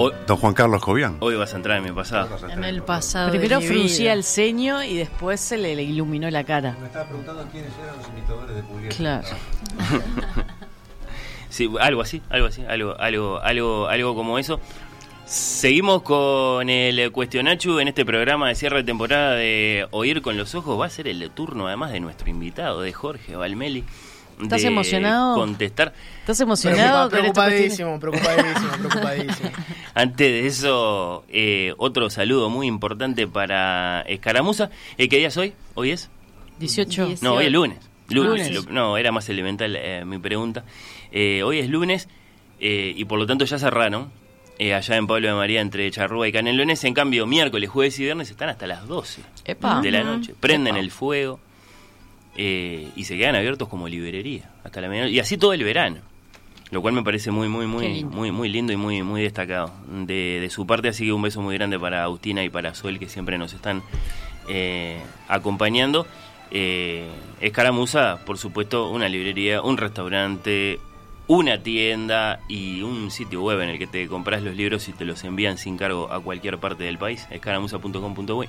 Don 0.00 0.08
Juan, 0.08 0.26
don 0.26 0.36
Juan 0.38 0.54
Carlos 0.54 0.82
Cobian. 0.82 1.16
Hoy 1.20 1.34
vas 1.34 1.52
a 1.52 1.56
entrar 1.56 1.76
en 1.76 1.84
mi 1.84 1.92
pasado. 1.92 2.38
En 2.48 2.64
el 2.64 2.82
pasado. 2.82 3.28
Primero 3.28 3.60
fruncía 3.60 4.14
el 4.14 4.24
ceño 4.24 4.82
y 4.82 4.96
después 4.96 5.40
se 5.40 5.58
le, 5.58 5.76
le 5.76 5.82
iluminó 5.82 6.30
la 6.30 6.42
cara. 6.44 6.74
Me 6.80 6.86
estaba 6.86 7.04
preguntando 7.04 7.46
quiénes 7.52 7.70
eran 7.82 7.98
los 7.98 8.08
imitadores 8.08 8.56
de 8.56 8.62
Pugliese. 8.62 8.96
Claro. 8.96 9.28
Sí, 11.50 11.68
algo 11.80 12.00
así, 12.00 12.22
algo 12.30 12.46
así, 12.46 12.64
algo, 12.64 12.94
algo, 12.96 13.40
algo, 13.40 13.88
algo 13.88 14.14
como 14.14 14.38
eso. 14.38 14.60
Seguimos 15.24 16.02
con 16.02 16.70
el 16.70 17.10
cuestionachu 17.10 17.80
en 17.80 17.88
este 17.88 18.04
programa 18.04 18.46
de 18.46 18.54
cierre 18.54 18.76
de 18.78 18.84
temporada 18.84 19.34
de 19.34 19.88
Oír 19.90 20.22
con 20.22 20.36
los 20.36 20.54
Ojos. 20.54 20.80
Va 20.80 20.86
a 20.86 20.90
ser 20.90 21.08
el 21.08 21.28
turno 21.32 21.66
además 21.66 21.90
de 21.90 21.98
nuestro 21.98 22.30
invitado, 22.30 22.82
de 22.82 22.92
Jorge 22.92 23.34
Valmeli. 23.34 23.84
¿Estás 24.42 24.62
de 24.62 24.68
emocionado? 24.68 25.34
Contestar. 25.34 25.92
¿Estás 26.20 26.40
emocionado? 26.40 27.08
Preocupadísimo, 27.10 27.98
preocupadísimo, 28.00 28.70
preocupadísimo. 28.78 29.50
Antes 29.94 30.26
de 30.28 30.46
eso, 30.46 31.24
eh, 31.28 31.74
otro 31.78 32.10
saludo 32.10 32.48
muy 32.50 32.66
importante 32.66 33.26
para 33.26 34.02
Escaramuza. 34.02 34.70
Eh, 34.98 35.08
¿Qué 35.08 35.18
día 35.18 35.28
es 35.28 35.36
hoy? 35.36 35.52
¿Hoy 35.74 35.90
es? 35.92 36.10
18. 36.58 37.14
No, 37.22 37.34
hoy 37.34 37.46
es 37.46 37.52
lunes. 37.52 37.78
Lunes. 38.08 38.66
No, 38.68 38.96
era 38.96 39.12
más 39.12 39.28
elemental 39.28 39.76
eh, 39.76 40.04
mi 40.04 40.18
pregunta. 40.18 40.64
Eh, 41.12 41.42
hoy 41.42 41.58
es 41.60 41.68
lunes 41.70 42.08
eh, 42.58 42.92
y 42.96 43.04
por 43.04 43.18
lo 43.18 43.26
tanto 43.26 43.44
ya 43.44 43.58
cerraron. 43.58 44.10
eh, 44.58 44.74
allá 44.74 44.96
en 44.96 45.06
Pablo 45.06 45.28
de 45.28 45.34
María 45.34 45.60
entre 45.60 45.90
Charrúa 45.90 46.28
y 46.28 46.32
Canelones. 46.32 46.82
En 46.84 46.92
cambio, 46.92 47.26
miércoles, 47.26 47.70
jueves 47.70 47.98
y 47.98 48.02
viernes 48.04 48.30
están 48.30 48.48
hasta 48.50 48.66
las 48.66 48.86
12 48.86 49.22
Epa. 49.44 49.80
de 49.80 49.90
la 49.90 50.02
noche. 50.02 50.34
Prenden 50.38 50.74
Epa. 50.74 50.80
el 50.84 50.90
fuego 50.90 51.40
eh, 52.42 52.88
y 52.96 53.04
se 53.04 53.18
quedan 53.18 53.34
abiertos 53.34 53.68
como 53.68 53.86
librería 53.86 54.50
hasta 54.64 54.80
la 54.80 54.88
medianoche. 54.88 55.12
Y 55.12 55.20
así 55.20 55.36
todo 55.36 55.52
el 55.52 55.62
verano. 55.62 55.98
Lo 56.70 56.80
cual 56.80 56.94
me 56.94 57.02
parece 57.02 57.30
muy, 57.30 57.48
muy, 57.48 57.66
muy, 57.66 57.86
lindo. 57.86 58.16
muy, 58.16 58.32
muy 58.32 58.48
lindo 58.48 58.72
y 58.72 58.76
muy, 58.76 59.02
muy 59.02 59.20
destacado 59.20 59.70
de, 59.86 60.38
de 60.40 60.48
su 60.48 60.66
parte. 60.66 60.88
Así 60.88 61.04
que 61.04 61.12
un 61.12 61.20
beso 61.20 61.42
muy 61.42 61.54
grande 61.56 61.78
para 61.78 62.02
Agustina 62.02 62.42
y 62.42 62.48
para 62.48 62.72
Sol 62.72 62.98
que 62.98 63.10
siempre 63.10 63.36
nos 63.36 63.52
están 63.52 63.82
eh, 64.48 65.02
acompañando. 65.28 66.06
Eh, 66.50 67.10
Escaramuza, 67.42 68.20
por 68.24 68.38
supuesto, 68.38 68.88
una 68.88 69.10
librería, 69.10 69.60
un 69.60 69.76
restaurante, 69.76 70.80
una 71.26 71.62
tienda 71.62 72.40
y 72.48 72.80
un 72.80 73.10
sitio 73.10 73.42
web 73.42 73.60
en 73.60 73.68
el 73.68 73.78
que 73.78 73.86
te 73.86 74.06
compras 74.06 74.42
los 74.42 74.56
libros 74.56 74.88
y 74.88 74.92
te 74.92 75.04
los 75.04 75.24
envían 75.24 75.58
sin 75.58 75.76
cargo 75.76 76.10
a 76.10 76.20
cualquier 76.20 76.56
parte 76.56 76.84
del 76.84 76.96
país. 76.96 77.26
Escaramuza.com.uy. 77.30 78.48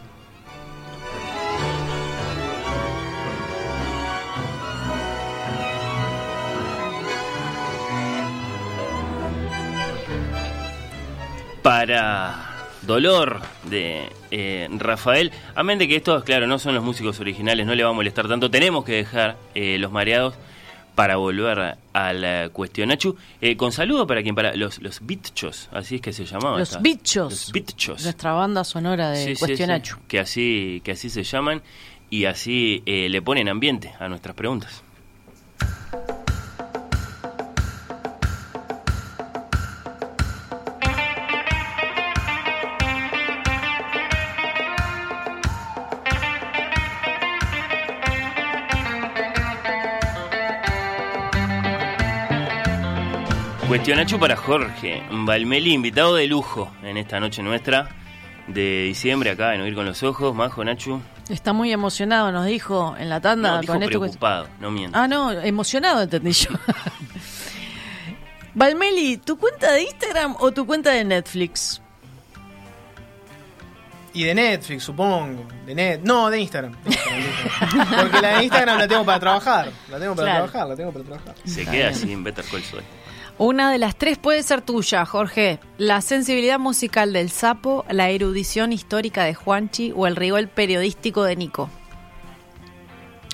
para 11.62 12.48
dolor 12.82 13.42
de 13.66 14.10
eh, 14.32 14.68
Rafael. 14.78 15.32
Amén 15.56 15.78
de 15.80 15.88
que 15.88 15.96
estos, 15.98 16.24
claro, 16.24 16.48
no 16.48 16.60
son 16.60 16.76
los 16.76 16.84
músicos 16.84 17.20
originales, 17.20 17.66
no 17.66 17.76
le 17.76 17.84
va 17.84 17.90
a 17.90 17.94
molestar 17.94 18.28
tanto. 18.28 18.50
Tenemos 18.50 18.84
que 18.86 18.94
dejar 18.94 19.38
eh, 19.56 19.78
los 19.78 19.92
mareados 19.92 20.36
para 20.96 21.16
volver 21.16 21.78
a 21.94 22.14
la 22.14 22.50
cuestionachu. 22.50 23.16
Eh, 23.40 23.56
con 23.56 23.72
saludo 23.72 24.06
para 24.08 24.22
quien, 24.24 24.36
para 24.36 24.56
los, 24.56 24.82
los 24.82 25.06
bitchos, 25.06 25.70
así 25.72 25.96
es 25.96 26.02
que 26.02 26.12
se 26.14 26.26
llamaba. 26.26 26.58
Los 26.60 26.70
esta- 26.70 26.80
bichos. 26.82 27.32
Los 27.32 27.52
bitchos. 27.52 28.04
Nuestra 28.04 28.34
banda 28.34 28.64
sonora 28.64 29.12
de 29.12 29.24
Sí, 29.26 29.36
sí, 29.36 29.40
Cuestionacho. 29.40 29.96
sí, 29.96 30.02
que 30.08 30.20
así 30.20 30.82
que 30.84 30.92
así 30.92 31.10
se 31.10 31.24
llaman 31.24 31.62
y 32.10 32.26
así 32.26 32.84
eh, 32.86 33.08
le 33.10 33.22
ponen 33.22 33.48
ambiente 33.48 33.94
a 34.00 34.10
nuestras 34.10 34.36
preguntas. 34.36 34.84
Cuestionacho 53.72 54.20
para 54.20 54.36
Jorge 54.36 55.02
Valmeli, 55.10 55.72
invitado 55.72 56.16
de 56.16 56.28
lujo 56.28 56.70
en 56.84 56.98
esta 56.98 57.22
noche 57.22 57.42
nuestra 57.42 57.88
de 58.48 58.84
diciembre 58.84 59.30
acá 59.32 59.56
en 59.56 59.62
Oír 59.62 59.74
con 59.76 59.86
los 59.86 60.04
Ojos. 60.04 60.36
Majo, 60.36 60.62
Nacho. 60.66 61.00
Está 61.30 61.54
muy 61.54 61.72
emocionado, 61.72 62.34
nos 62.34 62.46
dijo 62.48 62.98
en 63.00 63.08
la 63.08 63.22
tanda 63.22 63.52
No, 63.54 63.62
dijo 63.62 63.72
con 63.72 63.82
esto. 63.84 63.92
que- 63.94 64.00
preocupado, 64.00 64.50
no 64.60 64.72
miento. 64.72 65.00
Ah, 65.00 65.08
no, 65.08 65.32
emocionado 65.32 66.02
entendí 66.02 66.34
yo. 66.34 66.50
Valmeli, 68.56 69.16
¿tu 69.16 69.38
cuenta 69.38 69.72
de 69.72 69.84
Instagram 69.84 70.36
o 70.40 70.52
tu 70.52 70.66
cuenta 70.66 70.90
de 70.92 71.06
Netflix? 71.06 71.82
Y 74.14 74.24
de 74.26 74.36
Netflix, 74.36 74.84
supongo. 74.84 75.46
De 75.66 75.74
net 75.74 76.02
no, 76.04 76.30
de 76.30 76.42
Instagram. 76.42 76.74
De 76.84 76.90
Instagram, 76.90 77.22
de 77.22 77.30
Instagram. 77.30 78.02
Porque 78.02 78.22
la 78.22 78.38
de 78.38 78.44
Instagram 78.44 78.78
la 78.80 78.88
tengo 78.90 79.06
para 79.06 79.20
trabajar. 79.22 79.72
La 79.90 79.98
tengo 79.98 80.14
para 80.14 80.28
Claro. 80.28 80.46
trabajar, 80.52 80.68
la 80.68 80.76
tengo 80.76 80.92
para 80.92 81.06
trabajar. 81.06 81.36
Se 81.46 81.66
queda 81.66 81.94
sin 81.94 82.22
Better 82.22 82.44
Call 82.44 82.62
Saul. 82.64 82.84
Una 83.42 83.72
de 83.72 83.80
las 83.80 83.96
tres 83.96 84.20
puede 84.20 84.44
ser 84.44 84.62
tuya, 84.62 85.04
Jorge. 85.04 85.60
La 85.80 86.02
sensibilidad 86.02 86.60
musical 86.60 87.12
del 87.12 87.32
sapo, 87.32 87.86
la 87.90 88.12
erudición 88.12 88.72
histórica 88.72 89.24
de 89.24 89.34
Juanchi 89.34 89.92
o 89.96 90.06
el 90.06 90.16
rigor 90.16 90.48
periodístico 90.50 91.24
de 91.24 91.36
Nico. 91.36 91.68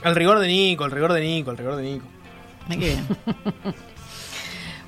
El 0.05 0.15
rigor 0.15 0.39
de 0.39 0.47
Nico, 0.47 0.85
el 0.85 0.91
rigor 0.91 1.11
de 1.11 1.19
Nico, 1.19 1.51
el 1.51 1.57
rigor 1.57 1.75
de 1.75 1.83
Nico. 1.83 2.05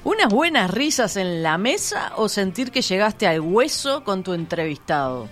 ¿Unas 0.05 0.29
buenas 0.33 0.71
risas 0.71 1.17
en 1.17 1.43
la 1.43 1.57
mesa 1.57 2.13
o 2.15 2.29
sentir 2.29 2.71
que 2.71 2.81
llegaste 2.81 3.27
al 3.27 3.41
hueso 3.41 4.05
con 4.05 4.23
tu 4.23 4.33
entrevistado? 4.33 5.27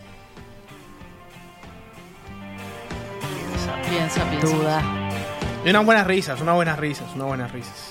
Piensa, 3.89 4.30
piensa. 4.30 4.47
Duda. 4.47 4.84
Y 5.64 5.69
unas 5.69 5.85
buenas 5.85 6.05
risas, 6.05 6.41
unas 6.41 6.55
buenas 6.55 6.77
risas, 6.77 7.07
unas 7.15 7.27
buenas 7.27 7.51
risas. 7.53 7.86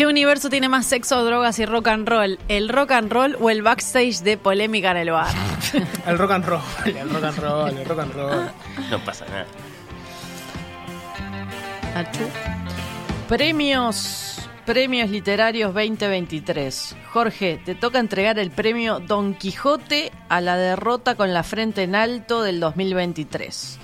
¿Qué 0.00 0.06
universo 0.06 0.48
tiene 0.48 0.66
más 0.70 0.86
sexo, 0.86 1.22
drogas 1.26 1.58
y 1.58 1.66
rock 1.66 1.88
and 1.88 2.08
roll? 2.08 2.38
¿El 2.48 2.70
rock 2.70 2.92
and 2.92 3.12
roll 3.12 3.36
o 3.38 3.50
el 3.50 3.60
backstage 3.60 4.20
de 4.22 4.38
polémica 4.38 4.92
en 4.92 4.96
el 4.96 5.10
bar? 5.10 5.28
El 6.06 6.16
rock 6.16 6.30
and 6.30 6.46
roll, 6.46 6.62
el 6.86 7.10
rock 7.10 7.24
and 7.24 7.38
roll, 7.38 7.76
el 7.76 7.84
rock 7.84 7.98
and 7.98 8.14
roll. 8.14 8.50
No 8.90 9.04
pasa 9.04 9.26
nada. 9.26 9.46
Premios, 13.28 14.38
premios 14.64 15.10
literarios 15.10 15.74
2023. 15.74 16.96
Jorge, 17.12 17.60
te 17.62 17.74
toca 17.74 17.98
entregar 17.98 18.38
el 18.38 18.50
premio 18.50 19.00
Don 19.00 19.34
Quijote 19.34 20.12
a 20.30 20.40
la 20.40 20.56
derrota 20.56 21.14
con 21.14 21.34
la 21.34 21.42
frente 21.42 21.82
en 21.82 21.94
alto 21.94 22.42
del 22.42 22.58
2023. 22.58 23.78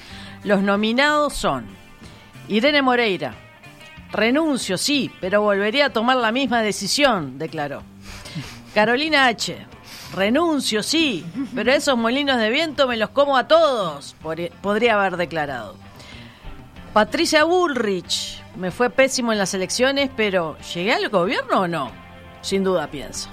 Los 0.45 0.63
nominados 0.63 1.35
son 1.35 1.67
Irene 2.49 2.81
Moreira. 2.81 3.46
Renuncio, 4.13 4.79
sí, 4.79 5.11
pero 5.21 5.43
volvería 5.43 5.87
a 5.87 5.91
tomar 5.91 6.17
la 6.17 6.33
misma 6.33 6.63
decisión, 6.63 7.39
declaró. 7.39 7.83
Carolina 8.75 9.27
H. 9.27 9.57
Renuncio, 10.15 10.83
sí, 10.83 11.25
pero 11.55 11.73
esos 11.73 11.99
molinos 11.99 12.39
de 12.39 12.51
viento 12.51 12.87
me 12.87 12.97
los 12.97 13.11
como 13.11 13.37
a 13.37 13.49
todos, 13.49 14.15
podría 14.63 14.95
haber 14.95 15.17
declarado. 15.17 15.77
Patricia 16.93 17.45
Bullrich. 17.45 18.43
Me 18.57 18.71
fue 18.71 18.89
pésimo 18.89 19.33
en 19.33 19.39
las 19.39 19.53
elecciones, 19.53 20.09
pero 20.17 20.57
¿llegué 20.75 20.95
al 20.95 21.11
gobierno 21.11 21.61
o 21.61 21.69
no? 21.69 21.93
Sin 22.41 22.65
duda 22.65 22.87
piensa. 22.91 23.29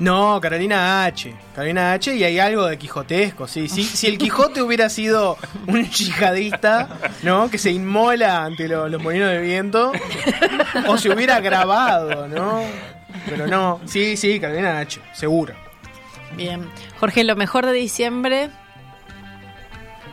No, 0.00 0.40
Carolina 0.40 1.04
H. 1.04 1.34
Carolina 1.54 1.92
H 1.92 2.16
y 2.16 2.24
hay 2.24 2.38
algo 2.38 2.64
de 2.66 2.78
quijotesco, 2.78 3.46
sí. 3.46 3.68
sí 3.68 3.84
si 3.84 4.06
el 4.06 4.16
Quijote 4.18 4.62
hubiera 4.62 4.88
sido 4.88 5.36
un 5.66 5.84
yihadista, 5.88 6.88
¿no? 7.22 7.50
Que 7.50 7.58
se 7.58 7.70
inmola 7.70 8.44
ante 8.44 8.66
lo- 8.66 8.88
los 8.88 9.02
molinos 9.02 9.28
de 9.28 9.40
viento, 9.42 9.92
o 10.86 10.96
se 10.96 11.10
hubiera 11.10 11.40
grabado, 11.40 12.26
¿no? 12.28 12.62
Pero 13.26 13.46
no, 13.46 13.80
sí, 13.84 14.16
sí, 14.16 14.40
Carolina 14.40 14.78
H, 14.80 15.00
seguro. 15.12 15.54
Bien. 16.34 16.66
Jorge, 16.98 17.22
lo 17.24 17.36
mejor 17.36 17.66
de 17.66 17.72
diciembre. 17.72 18.48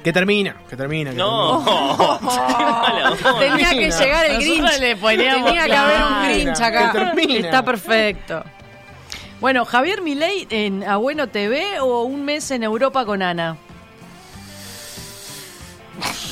Que 0.04 0.12
termina, 0.14 0.56
que 0.70 0.76
termina. 0.76 1.12
que 1.12 1.18
No. 1.18 1.64
termina. 1.66 3.40
Tenía 3.40 3.70
que 3.72 3.90
llegar 3.92 4.26
el 4.26 4.34
Nosotros 4.34 4.78
Grinch. 4.78 4.80
le 4.80 4.96
Tenía 4.96 5.66
que 5.66 5.76
haber 5.76 6.02
un 6.02 6.24
Grinch 6.30 6.62
acá. 6.62 7.14
que. 7.16 7.38
Está 7.40 7.64
perfecto. 7.64 8.44
Bueno, 9.40 9.66
Javier 9.66 10.02
Milei 10.02 10.48
en 10.50 10.84
A 10.84 10.98
Bueno 10.98 11.28
TV 11.28 11.80
o 11.80 12.04
un 12.04 12.26
mes 12.26 12.50
en 12.50 12.64
Europa 12.64 13.06
con 13.06 13.22
Ana. 13.22 13.56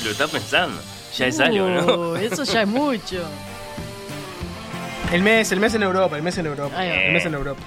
Lo 0.04 0.10
está 0.10 0.26
pensando. 0.26 0.80
Ya 1.16 1.26
es 1.28 1.40
algo, 1.40 1.68
¿no? 1.68 2.12
Uh, 2.12 2.16
eso 2.16 2.42
ya 2.44 2.62
es 2.62 2.68
mucho. 2.68 3.22
El 5.12 5.22
mes, 5.22 5.52
el 5.52 5.60
mes 5.60 5.74
en 5.74 5.84
Europa, 5.84 6.16
el 6.16 6.22
mes 6.22 6.36
en 6.38 6.46
Europa. 6.46 6.84
El 6.84 7.12
mes 7.12 7.24
en 7.24 7.34
Europa. 7.34 7.60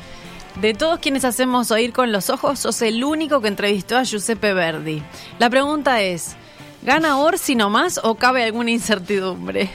De 0.59 0.73
todos 0.73 0.99
quienes 0.99 1.23
hacemos 1.23 1.71
oír 1.71 1.93
con 1.93 2.11
los 2.11 2.29
ojos, 2.29 2.59
sos 2.59 2.81
el 2.81 3.01
único 3.03 3.41
que 3.41 3.47
entrevistó 3.47 3.97
a 3.97 4.03
Giuseppe 4.03 4.53
Verdi. 4.53 5.01
La 5.39 5.49
pregunta 5.49 6.01
es, 6.01 6.35
¿gana 6.81 7.17
Orsi 7.17 7.55
nomás 7.55 7.97
o 8.03 8.15
cabe 8.15 8.43
alguna 8.43 8.71
incertidumbre? 8.71 9.69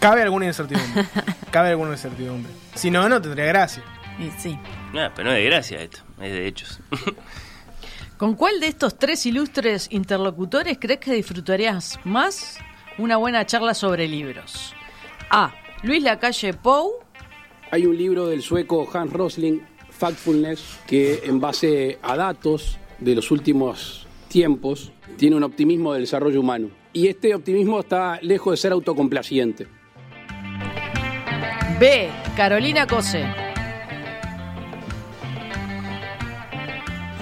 Cabe 0.00 0.22
alguna 0.22 0.46
incertidumbre. 0.46 1.04
Cabe 1.52 1.68
alguna 1.68 1.92
incertidumbre. 1.92 2.50
Si 2.74 2.90
no, 2.90 3.08
no 3.08 3.22
tendría 3.22 3.44
gracia. 3.44 3.84
Y 4.18 4.30
sí. 4.38 4.58
Nah, 4.92 5.10
pero 5.14 5.30
no 5.30 5.36
es 5.36 5.42
de 5.42 5.44
gracia 5.44 5.82
esto, 5.82 5.98
es 6.20 6.32
de 6.32 6.46
hechos. 6.46 6.80
¿Con 8.16 8.34
cuál 8.34 8.60
de 8.60 8.68
estos 8.68 8.98
tres 8.98 9.26
ilustres 9.26 9.88
interlocutores 9.90 10.78
crees 10.78 11.00
que 11.00 11.12
disfrutarías 11.12 11.98
más 12.04 12.58
una 12.98 13.16
buena 13.16 13.44
charla 13.46 13.74
sobre 13.74 14.06
libros? 14.06 14.74
A. 15.30 15.52
Luis 15.82 16.02
Lacalle 16.02 16.54
Pou. 16.54 17.00
Hay 17.72 17.86
un 17.86 17.96
libro 17.96 18.28
del 18.28 18.42
sueco 18.42 18.88
Hans 18.92 19.12
Rosling, 19.12 19.60
Factfulness, 19.90 20.80
que 20.86 21.22
en 21.24 21.40
base 21.40 21.98
a 22.02 22.16
datos 22.16 22.78
de 23.00 23.14
los 23.16 23.30
últimos 23.30 24.06
tiempos 24.28 24.92
tiene 25.16 25.36
un 25.36 25.42
optimismo 25.42 25.92
del 25.92 26.02
desarrollo 26.02 26.40
humano. 26.40 26.70
Y 26.92 27.08
este 27.08 27.34
optimismo 27.34 27.80
está 27.80 28.20
lejos 28.22 28.52
de 28.52 28.56
ser 28.58 28.72
autocomplaciente. 28.72 29.66
B. 31.80 32.08
Carolina 32.36 32.86
Cose. 32.86 33.41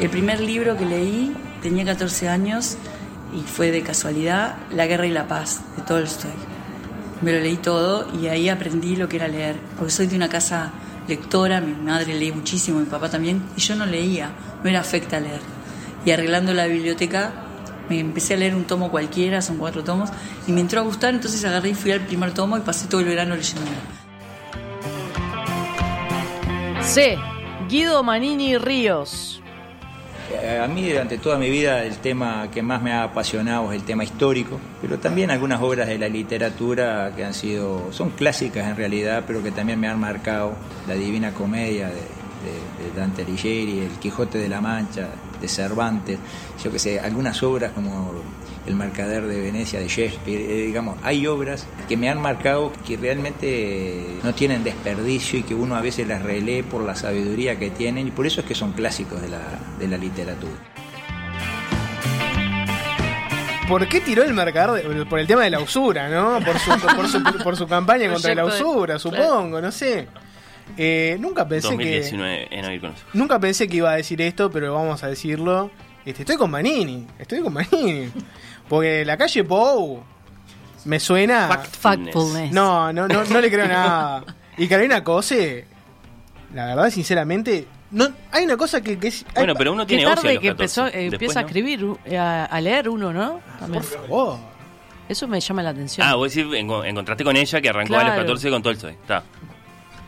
El 0.01 0.09
primer 0.09 0.41
libro 0.41 0.79
que 0.79 0.87
leí 0.87 1.37
tenía 1.61 1.85
14 1.85 2.31
años 2.31 2.79
y 3.35 3.43
fue 3.43 3.71
de 3.71 3.83
casualidad 3.83 4.57
La 4.73 4.87
guerra 4.87 5.07
y 5.07 5.11
la 5.11 5.29
paz 5.29 5.61
de 5.77 5.83
Tolstoy. 5.83 6.31
Me 7.21 7.35
lo 7.35 7.41
leí 7.41 7.59
todo 7.59 8.09
y 8.19 8.29
ahí 8.29 8.49
aprendí 8.49 8.97
lo 8.97 9.11
que 9.11 9.17
era 9.17 9.29
leer. 9.29 9.57
Porque 9.77 9.93
soy 9.93 10.07
de 10.07 10.17
una 10.17 10.31
casa 10.31 10.73
lectora, 11.07 11.61
mi 11.61 11.75
madre 11.75 12.15
lee 12.15 12.33
muchísimo, 12.33 12.81
mi 12.81 12.87
papá 12.87 13.11
también, 13.11 13.43
y 13.59 13.61
yo 13.61 13.77
no 13.77 13.85
leía, 13.85 14.31
no 14.65 14.71
era 14.71 14.81
afecta 14.81 15.19
a 15.19 15.21
leer. 15.21 15.41
Y 16.07 16.13
arreglando 16.13 16.55
la 16.55 16.65
biblioteca 16.65 17.33
me 17.91 18.01
empecé 18.01 18.35
a 18.35 18.37
leer 18.39 18.55
un 18.55 18.65
tomo 18.65 18.91
cualquiera, 18.91 19.43
son 19.43 19.59
cuatro 19.59 19.85
tomos, 19.85 20.09
y 20.47 20.53
me 20.53 20.63
entró 20.63 20.81
a 20.81 20.85
gustar, 20.85 21.13
entonces 21.13 21.45
agarré 21.45 21.71
y 21.71 21.75
fui 21.75 21.93
al 21.93 22.01
primer 22.01 22.33
tomo 22.33 22.57
y 22.57 22.61
pasé 22.61 22.87
todo 22.87 23.03
el 23.03 23.07
verano 23.07 23.37
leyendo. 23.37 23.71
C. 26.81 27.19
Guido 27.69 28.03
Manini 28.03 28.57
Ríos. 28.57 29.41
Eh, 30.33 30.61
A 30.63 30.69
mí 30.69 30.89
durante 30.89 31.19
toda 31.19 31.39
mi 31.39 31.51
vida 31.51 31.83
el 31.85 31.97
tema 31.99 32.49
que 32.53 32.63
más 32.63 32.83
me 32.83 32.93
ha 32.93 33.03
apasionado 33.03 33.73
es 33.73 33.81
el 33.81 33.85
tema 33.85 34.05
histórico, 34.05 34.61
pero 34.81 34.99
también 34.99 35.31
algunas 35.31 35.61
obras 35.61 35.89
de 35.89 35.99
la 35.99 36.09
literatura 36.09 37.13
que 37.17 37.25
han 37.25 37.35
sido, 37.35 37.93
son 37.93 38.11
clásicas 38.11 38.69
en 38.69 38.77
realidad, 38.77 39.25
pero 39.27 39.43
que 39.43 39.51
también 39.51 39.81
me 39.81 39.89
han 39.89 39.99
marcado, 39.99 40.55
la 40.87 40.95
Divina 40.95 41.33
Comedia 41.33 41.89
de, 41.89 42.21
Dante 42.97 43.23
Alighieri, 43.23 43.81
El 43.81 43.91
Quijote 43.99 44.39
de 44.39 44.49
la 44.49 44.61
Mancha, 44.61 45.09
de 45.41 45.49
Cervantes, 45.49 46.19
yo 46.63 46.71
que 46.71 46.79
sé, 46.79 46.99
algunas 46.99 47.43
obras 47.43 47.73
como 47.73 48.13
El 48.71 48.77
Mercader 48.77 49.27
de 49.27 49.41
Venecia 49.41 49.81
de 49.81 49.89
Shakespeare, 49.89 50.41
eh, 50.41 50.67
digamos, 50.67 50.97
hay 51.03 51.27
obras 51.27 51.67
que 51.89 51.97
me 51.97 52.09
han 52.09 52.21
marcado 52.21 52.73
que 52.87 52.97
realmente 52.97 54.07
no 54.23 54.33
tienen 54.33 54.63
desperdicio 54.63 55.41
y 55.41 55.43
que 55.43 55.57
uno 55.57 55.75
a 55.75 55.81
veces 55.81 56.07
las 56.07 56.23
relee 56.23 56.63
por 56.63 56.83
la 56.85 56.95
sabiduría 56.95 57.59
que 57.59 57.71
tienen 57.71 58.07
y 58.07 58.11
por 58.13 58.27
eso 58.29 58.43
es 58.43 58.47
que 58.47 58.55
son 58.55 58.73
clásicos 58.73 59.21
de 59.21 59.29
la, 59.29 59.41
de 59.81 59.89
la 59.89 59.97
literatura. 59.99 60.53
¿Por 63.69 63.89
qué 63.89 64.01
tiró 64.01 64.23
el 64.25 64.35
mercader? 64.35 64.85
de- 64.87 65.07
Por 65.07 65.19
el 65.21 65.27
tema 65.27 65.43
de 65.45 65.51
la 65.51 65.61
usura, 65.61 66.09
¿no? 66.09 66.39
Por 66.45 66.59
su, 66.59 66.71
por 66.97 67.09
su, 67.09 67.23
por 67.45 67.57
su 67.57 67.67
campaña 67.69 68.09
contra 68.13 68.35
la 68.35 68.45
usura, 68.45 68.99
supongo, 68.99 69.61
no 69.61 69.71
sé. 69.71 70.07
Eh, 70.77 71.17
nunca 71.21 71.47
pensé 71.49 71.69
que 71.71 71.75
2019 71.75 72.49
en 72.51 72.65
Oír 72.65 72.81
con 72.81 72.91
los 72.91 73.01
Ojos. 73.01 73.15
nunca 73.15 73.39
pensé 73.41 73.67
que 73.69 73.79
iba 73.79 73.91
a 73.91 73.97
decir 73.97 74.21
esto, 74.23 74.51
pero 74.51 74.75
vamos 74.75 75.03
a 75.03 75.09
decirlo. 75.09 75.71
Este, 76.05 76.23
estoy 76.23 76.37
con 76.37 76.51
Manini, 76.51 77.07
estoy 77.19 77.41
con 77.41 77.53
Manini. 77.53 78.11
Porque 78.71 79.05
la 79.05 79.17
calle 79.19 79.43
Pou 79.45 80.01
me 80.85 80.99
suena. 81.01 81.49
Factfulness. 81.49 82.53
No, 82.53 82.93
no, 82.93 83.07
no, 83.09 83.25
no 83.25 83.41
le 83.41 83.51
creo 83.51 83.67
nada. 83.67 84.25
Y 84.57 84.69
Carolina 84.69 85.03
Cose, 85.05 85.67
la 86.55 86.67
verdad, 86.67 86.89
sinceramente, 86.91 87.67
no, 87.91 88.09
hay 88.31 88.45
una 88.45 88.57
cosa 88.57 88.81
que, 88.81 88.97
que 88.99 89.09
es. 89.09 89.27
Bueno, 89.35 89.55
pero 89.57 89.73
uno 89.73 89.85
tiene 89.87 90.07
ocio 90.07 90.13
a 90.13 90.17
tarde 90.23 90.35
los 90.35 90.43
que 90.43 90.49
14. 90.51 90.51
empezó, 90.51 90.87
eh, 90.87 90.91
Después, 91.11 91.13
empieza 91.15 91.41
a 91.41 91.43
escribir, 91.43 91.85
uh, 91.85 91.99
a, 92.17 92.45
a 92.45 92.61
leer 92.61 92.89
uno, 92.89 93.13
¿no? 93.13 93.41
También. 93.59 93.83
Por 93.83 93.93
favor. 94.03 94.39
Eso 95.09 95.27
me 95.27 95.41
llama 95.41 95.63
la 95.65 95.71
atención. 95.71 96.07
Ah, 96.07 96.15
vos 96.15 96.33
decís, 96.33 96.49
enco- 96.53 96.85
encontraste 96.87 97.25
con 97.25 97.37
ella 97.37 97.61
que 97.61 97.69
arrancó 97.69 97.95
a 97.95 97.97
los 97.99 98.05
Claro. 98.07 98.23
14 98.23 98.51
con 98.51 98.63
Tolstoy. 98.63 98.93
Está. 98.93 99.25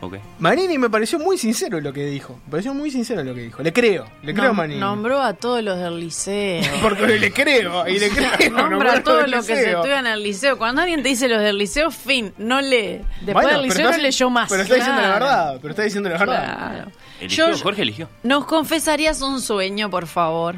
Ok. 0.05 0.15
Manini 0.39 0.77
me 0.77 0.89
pareció 0.89 1.17
muy 1.19 1.37
sincero 1.37 1.79
lo 1.79 1.93
que 1.93 2.05
dijo. 2.05 2.39
Me 2.45 2.51
pareció 2.51 2.73
muy 2.73 2.91
sincero 2.91 3.23
lo 3.23 3.33
que 3.33 3.41
dijo. 3.41 3.63
Le 3.63 3.71
creo, 3.71 4.05
le 4.21 4.33
creo 4.33 4.49
a 4.49 4.53
Nom- 4.53 4.55
Manini. 4.57 4.79
Nombró 4.79 5.21
a 5.21 5.33
todos 5.33 5.63
los 5.63 5.79
del 5.79 5.99
liceo. 5.99 6.61
Porque 6.81 7.07
le 7.19 7.31
creo, 7.31 7.87
y 7.87 7.99
le 7.99 8.09
creo. 8.37 8.51
Nombra 8.51 8.93
a 8.95 9.03
todos 9.03 9.29
los 9.29 9.45
que 9.45 9.55
se 9.55 9.61
liceo. 9.61 9.77
estudian 9.79 10.05
en 10.07 10.13
el 10.13 10.23
liceo. 10.23 10.57
Cuando 10.57 10.81
alguien 10.81 11.01
te 11.03 11.09
dice 11.09 11.27
los 11.29 11.41
del 11.41 11.57
liceo, 11.57 11.89
fin, 11.91 12.33
no 12.37 12.59
lee. 12.59 13.01
Después 13.21 13.33
Bueno, 13.45 13.49
del 13.59 13.61
liceo 13.69 13.91
no 13.91 13.97
leyó 13.97 14.29
más. 14.29 14.49
Pero 14.49 14.63
está 14.63 14.75
diciendo 14.75 15.01
la 15.01 15.09
verdad, 15.09 15.57
pero 15.61 15.69
está 15.71 15.83
diciendo 15.83 16.09
la 16.09 16.17
verdad. 16.17 16.57
Claro. 16.57 16.91
Eligió, 17.21 17.51
Yo- 17.51 17.57
Jorge 17.59 17.81
eligió. 17.83 18.09
¿Nos 18.23 18.45
confesarías 18.45 19.21
un 19.21 19.39
sueño, 19.39 19.89
por 19.89 20.07
favor? 20.07 20.55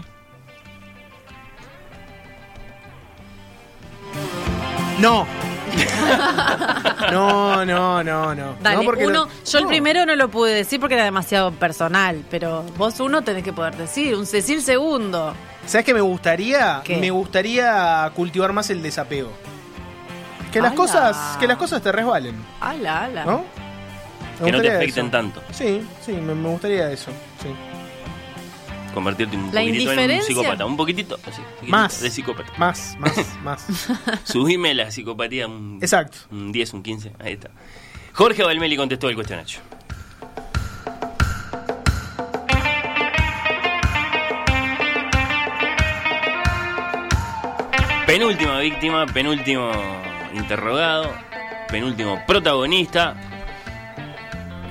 No. 4.99 5.27
No, 7.11 7.65
no, 7.65 8.03
no, 8.03 8.33
no. 8.35 8.55
Dale, 8.61 8.77
no 8.77 8.83
porque 8.83 9.05
uno, 9.07 9.25
lo- 9.25 9.29
yo 9.45 9.59
el 9.59 9.67
primero 9.67 10.05
no 10.05 10.15
lo 10.15 10.29
pude 10.29 10.53
decir 10.53 10.79
porque 10.79 10.95
era 10.95 11.03
demasiado 11.03 11.51
personal, 11.51 12.23
pero 12.29 12.63
vos 12.77 12.99
uno 12.99 13.21
tenés 13.23 13.43
que 13.43 13.53
poder 13.53 13.75
decir, 13.77 14.15
un 14.15 14.25
Cecil 14.25 14.61
segundo. 14.61 15.33
¿Sabes 15.65 15.85
qué 15.85 15.93
me 15.93 16.01
gustaría? 16.01 16.81
¿Qué? 16.83 16.97
Me 16.97 17.11
gustaría 17.11 18.11
cultivar 18.15 18.53
más 18.53 18.69
el 18.69 18.81
desapego. 18.81 19.31
Que 20.51 20.59
las 20.61 20.71
Ala. 20.71 20.77
cosas, 20.77 21.37
que 21.39 21.47
las 21.47 21.57
cosas 21.57 21.81
te 21.81 21.91
resbalen, 21.91 22.35
Ala, 22.61 23.03
ala. 23.05 23.25
¿no? 23.25 23.43
Me 24.39 24.45
Que 24.45 24.51
no 24.51 24.61
te 24.61 24.69
afecten 24.75 25.05
eso. 25.05 25.11
tanto. 25.11 25.41
Sí, 25.51 25.85
sí, 26.05 26.13
me, 26.13 26.33
me 26.33 26.49
gustaría 26.49 26.91
eso. 26.91 27.11
Convertirte 28.95 29.35
un 29.35 29.53
La 29.53 29.59
poquitito 29.59 29.91
en 29.91 30.11
un 30.11 30.21
psicópata. 30.21 30.65
Un 30.65 30.77
poquitito. 30.77 31.19
así, 31.27 31.41
Más. 31.67 32.01
De 32.01 32.09
psicópata. 32.09 32.51
Más, 32.57 32.95
más, 32.97 33.37
más. 33.43 33.67
Subime 34.23 34.73
la 34.73 34.89
psicopatía 34.89 35.47
un, 35.47 35.79
Exacto. 35.81 36.17
un 36.31 36.53
10, 36.53 36.73
un 36.73 36.81
15. 36.81 37.11
Ahí 37.19 37.33
está. 37.33 37.51
Jorge 38.13 38.41
Valmeli 38.43 38.77
contestó 38.77 39.09
el 39.09 39.15
cuestionario. 39.15 39.59
Penúltima 48.05 48.59
víctima, 48.59 49.05
penúltimo 49.07 49.71
interrogado, 50.33 51.11
penúltimo 51.69 52.21
protagonista. 52.25 53.15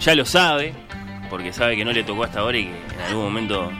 Ya 0.00 0.14
lo 0.14 0.24
sabe, 0.24 0.72
porque 1.28 1.52
sabe 1.52 1.76
que 1.76 1.84
no 1.84 1.92
le 1.92 2.04
tocó 2.04 2.24
hasta 2.24 2.40
ahora 2.40 2.58
y 2.58 2.64
que 2.66 2.70
en 2.94 3.00
algún 3.08 3.24
momento 3.24 3.70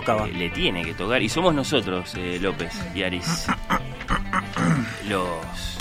Tocaba. 0.00 0.26
eh, 0.28 0.32
le 0.32 0.50
tiene 0.50 0.84
que 0.84 0.94
tocar. 0.94 1.22
Y 1.22 1.28
somos 1.28 1.54
nosotros, 1.54 2.12
eh, 2.16 2.38
López 2.40 2.72
y 2.94 3.02
Aris, 3.02 3.46
los, 5.08 5.78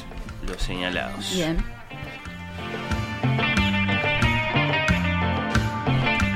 los 0.48 0.62
señalados. 0.62 1.34
Bien. 1.36 1.58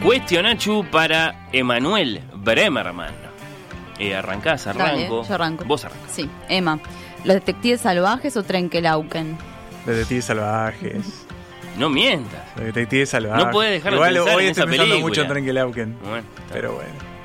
Cuestionachu 0.03 0.85
para 0.91 1.47
Emanuel 1.51 2.21
Bremerman. 2.35 3.13
Eh, 3.99 4.15
¿Arrancás? 4.15 4.65
Dale, 4.65 4.81
¿Arranco? 4.81 5.27
yo 5.27 5.33
arranco. 5.35 5.65
Vos 5.65 5.83
arrancás. 5.85 6.11
Sí, 6.11 6.29
Emma. 6.47 6.79
¿Los 7.25 7.35
detectives 7.35 7.81
salvajes 7.81 8.37
o 8.37 8.43
Trenkelauken? 8.43 9.37
Detectives 9.85 10.25
salvajes. 10.25 11.25
No 11.77 11.89
mientas. 11.89 12.55
Detectives 12.55 13.09
salvajes. 13.09 13.45
No 13.45 13.51
puedes 13.51 13.73
dejar 13.73 13.91
de 13.91 13.97
Igual 13.97 14.13
pensar 14.15 14.35
hoy 14.35 14.43
en 14.43 14.49
estoy 14.49 14.61
esa 14.63 14.69
pensando 14.69 14.83
película. 14.93 15.09
mucho 15.09 15.21
en 15.21 15.27
Trenkelauken. 15.27 15.97
Bueno, 16.01 16.17
está, 16.17 16.53
Pero 16.53 16.73
bueno. 16.75 17.18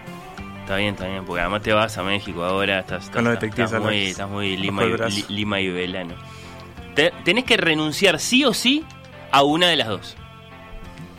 Está 0.65 0.77
bien, 0.77 0.95
está 0.95 1.07
bien. 1.07 1.24
Porque 1.24 1.41
además 1.43 1.62
te 1.62 1.73
vas 1.73 1.97
a 1.99 2.03
México 2.03 2.43
ahora. 2.45 2.81
Estás, 2.81 3.11
Con 3.11 3.24
los 3.24 3.35
estás- 3.35 3.41
detectives 3.43 3.70
estás 3.70 3.82
muy, 3.82 4.03
estás 4.07 4.28
muy 4.31 4.57
Lima, 4.57 4.85
y, 4.85 5.32
Lima 5.32 5.61
y 5.61 5.69
Velano. 5.70 6.15
Te- 6.95 7.12
tenés 7.24 7.45
que 7.45 7.57
renunciar 7.57 8.19
sí 8.20 8.45
o 8.45 8.53
sí 8.55 8.85
a 9.31 9.43
una 9.43 9.69
de 9.69 9.77
las 9.77 9.89
dos. 9.89 10.16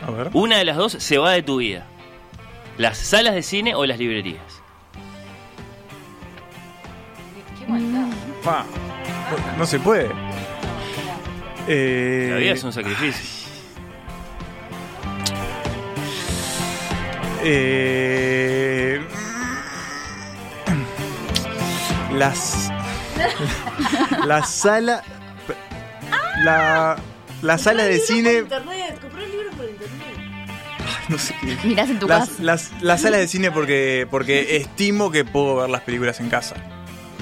A 0.06 0.12
ver. 0.12 0.30
Una 0.34 0.58
de 0.58 0.66
las 0.66 0.78
dos 0.78 0.94
se 0.94 1.18
va 1.18 1.32
de 1.32 1.44
tu 1.44 1.58
vida. 1.58 1.86
Las 2.78 2.98
salas 2.98 3.34
de 3.36 3.42
cine 3.44 3.74
o 3.76 3.86
las 3.86 3.98
librerías. 4.00 4.42
Pa, 8.44 8.64
no, 9.54 9.58
no 9.58 9.66
se 9.66 9.80
puede. 9.80 10.10
Eh, 11.68 12.28
La 12.32 12.38
vida 12.38 12.52
es 12.54 12.64
un 12.64 12.72
sacrificio. 12.74 13.26
Eh, 17.68 19.02
las 22.18 22.72
la 24.26 24.44
sala 24.46 25.04
la 26.44 26.96
la 27.42 27.58
sala 27.58 27.84
de 27.84 28.00
cine 28.00 28.34
internet, 28.40 29.00
compré 29.02 29.26
el 29.26 29.32
libro 29.32 29.50
por 29.52 29.66
internet. 29.66 30.18
no 31.10 31.18
sé 31.18 31.36
qué 31.42 31.58
Mirás 31.68 31.90
en 31.90 32.00
tu 32.00 32.08
las, 32.08 32.30
casa. 32.30 32.44
las- 32.44 32.72
la 32.82 32.98
sala 32.98 33.18
de 33.18 33.28
cine 33.28 33.52
porque 33.52 34.08
porque 34.10 34.58
estimo 34.58 35.12
que 35.12 35.26
puedo 35.26 35.58
ver 35.58 35.70
las 35.70 35.82
películas 35.82 36.20
en 36.20 36.30
casa 36.30 36.56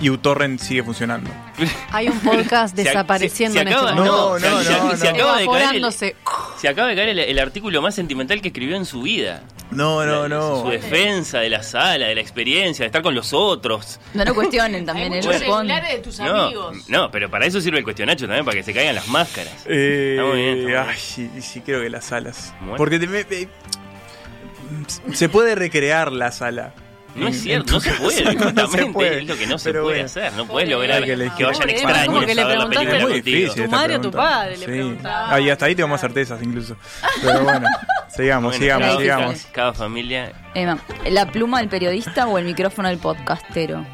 y 0.01 0.09
uTorrent 0.09 0.59
sigue 0.59 0.83
funcionando 0.83 1.29
Hay 1.91 2.07
un 2.09 2.19
podcast 2.19 2.75
Se 2.75 2.81
ac- 2.81 2.85
desapareciendo 2.85 3.53
se- 3.59 3.63
se 3.65 3.69
en 3.69 3.73
acaba- 3.73 3.89
este 3.91 3.95
momento. 4.01 4.39
no, 4.39 4.59
se- 4.63 4.65
se- 4.65 4.97
se 4.97 5.09
acaba 5.09 5.37
de 5.37 5.45
caer 5.45 5.61
el- 5.61 5.67
Evaporándose. 5.69 6.15
Se 6.59 6.67
acaba 6.67 6.87
de 6.87 6.95
caer 6.95 7.09
el, 7.09 7.19
el 7.19 7.39
artículo 7.39 7.81
más 7.81 7.95
sentimental 7.95 8.41
que 8.41 8.47
escribió 8.49 8.75
en 8.77 8.85
su 8.85 9.01
vida. 9.01 9.43
No 9.73 10.05
no 10.27 10.59
Su 10.59 10.65
no 10.65 10.69
defensa 10.71 11.39
de 11.39 11.49
la 11.49 11.63
sala, 11.63 12.07
de 12.07 12.15
la 12.15 12.21
experiencia, 12.21 12.83
de 12.83 12.87
estar 12.87 13.01
con 13.01 13.13
los 13.15 13.33
otros. 13.33 13.99
No 14.13 14.23
lo 14.25 14.33
cuestionen 14.35 14.85
también, 14.85 15.13
él 15.13 15.23
responde. 15.23 15.73
de 15.81 15.99
tus 15.99 16.19
No, 16.19 16.43
amigos. 16.45 16.77
no, 16.89 17.09
pero 17.11 17.29
para 17.29 17.45
eso 17.45 17.59
sirve 17.61 17.79
el 17.79 17.83
cuestionario 17.83 18.27
también, 18.27 18.45
para 18.45 18.55
que 18.57 18.63
se 18.63 18.73
caigan 18.73 18.95
las 18.95 19.07
máscaras. 19.07 19.53
Eh, 19.67 20.15
Está 20.17 20.27
muy 20.27 20.37
bien, 20.41 20.49
está 20.49 20.63
muy 20.63 20.71
bien. 20.71 20.83
ay, 20.87 20.97
sí, 20.97 21.29
sí, 21.41 21.61
creo 21.61 21.81
que 21.81 21.89
las 21.89 22.05
salas. 22.05 22.53
Bueno. 22.61 22.75
Porque 22.77 22.99
te- 22.99 23.07
me- 23.07 23.25
me- 23.25 23.47
se 25.15 25.29
puede 25.29 25.55
recrear 25.55 26.11
la 26.11 26.31
sala. 26.31 26.73
No 27.15 27.27
es 27.27 27.41
cierto, 27.41 27.73
no 27.73 27.79
se 27.79 27.91
puede, 27.91 28.23
no 28.23 28.31
se 28.31 28.37
justamente 28.39 28.85
puede. 28.91 29.19
es 29.21 29.27
lo 29.27 29.37
que 29.37 29.45
no 29.47 29.57
se 29.57 29.69
Pero 29.69 29.83
puede 29.83 29.95
bueno. 29.97 30.05
hacer. 30.07 30.33
No 30.33 30.45
puedes 30.47 30.69
lograr 30.69 31.03
que 31.03 31.15
vayan 31.15 31.35
Pobre, 31.53 31.71
extraños 31.73 32.05
como 32.07 32.19
que 32.25 32.35
le 32.35 32.41
a 32.41 32.45
ver 32.47 32.57
la 32.57 32.67
preguntaste 32.67 32.75
película 32.75 32.97
a 32.97 33.01
muy 33.07 33.11
contigo. 33.13 33.37
difícil 33.37 33.63
Tu 33.65 33.71
madre 33.71 33.95
o 33.95 34.01
tu 34.01 34.11
padre 34.11 34.51
le 34.51 34.57
Sí. 34.57 34.65
preguntaba. 34.65 35.33
Ah, 35.33 35.39
y 35.39 35.49
hasta 35.49 35.65
ahí 35.65 35.75
tengo 35.75 35.89
más 35.89 36.01
certezas 36.01 36.41
incluso. 36.41 36.75
Pero 37.21 37.43
bueno, 37.43 37.67
sigamos, 38.15 38.51
Bueno, 38.51 38.63
sigamos, 38.63 38.87
cada- 38.87 38.99
sigamos. 38.99 39.41
Cada, 39.41 39.53
cada 39.53 39.73
familia. 39.73 40.31
Emma, 40.55 40.79
¿la 41.09 41.27
pluma 41.31 41.59
del 41.59 41.69
periodista 41.69 42.27
o 42.27 42.37
el 42.37 42.45
micrófono 42.45 42.89
del 42.89 42.97
podcastero? 42.97 43.85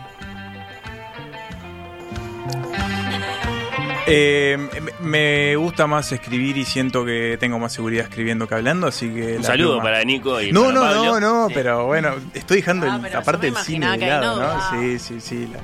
Eh, 4.10 4.58
me- 5.02 5.56
gusta 5.56 5.88
más 5.88 6.12
escribir 6.12 6.58
y 6.58 6.66
siento 6.66 7.06
que 7.06 7.38
tengo 7.40 7.60
más 7.60 7.74
seguridad 7.74 8.06
escribiendo 8.06 8.48
que 8.48 8.56
hablando, 8.56 8.88
así 8.88 9.10
que... 9.10 9.38
Un 9.38 9.44
saludo 9.44 9.70
pluma. 9.74 9.84
para 9.84 10.04
Nico 10.04 10.42
y 10.42 10.52
No, 10.52 10.62
para 10.66 10.74
no, 10.74 10.82
Pablo. 10.82 11.04
no, 11.06 11.20
no, 11.20 11.48
Sí. 11.48 11.54
pero 11.56 11.86
bueno, 11.86 12.16
estoy 12.34 12.58
dejando 12.58 12.88
Ah, 12.90 13.00
el- 13.08 13.16
aparte 13.16 13.48
yo 13.48 13.54
me 13.54 13.60
el 13.60 13.66
cine 13.66 13.98
de 13.98 14.08
lado, 14.08 14.36
no, 14.36 14.42
¿no? 14.42 14.48
ah. 14.50 14.78
Sí, 14.80 15.00
sí, 15.00 15.22
sí. 15.22 15.48
la- 15.52 15.60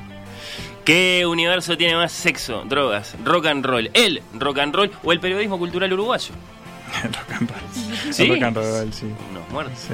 ¿Qué 0.83 1.25
universo 1.25 1.75
tiene 1.77 1.95
más 1.95 2.11
sexo, 2.11 2.63
drogas, 2.67 3.15
rock 3.23 3.47
and 3.47 3.65
roll? 3.65 3.89
¿El 3.93 4.21
rock 4.33 4.59
and 4.59 4.75
roll 4.75 4.91
o 5.03 5.11
el 5.11 5.19
periodismo 5.19 5.57
cultural 5.57 5.91
uruguayo? 5.91 6.33
rock 7.03 7.31
and 7.39 7.49
roll. 7.49 8.13
¿Sí? 8.13 8.27
Rock 8.29 8.43
and 8.43 8.55
roll, 8.57 8.93
sí. 8.93 9.07
Unos 9.31 9.49
muertos. 9.49 9.79
Sí. 9.79 9.93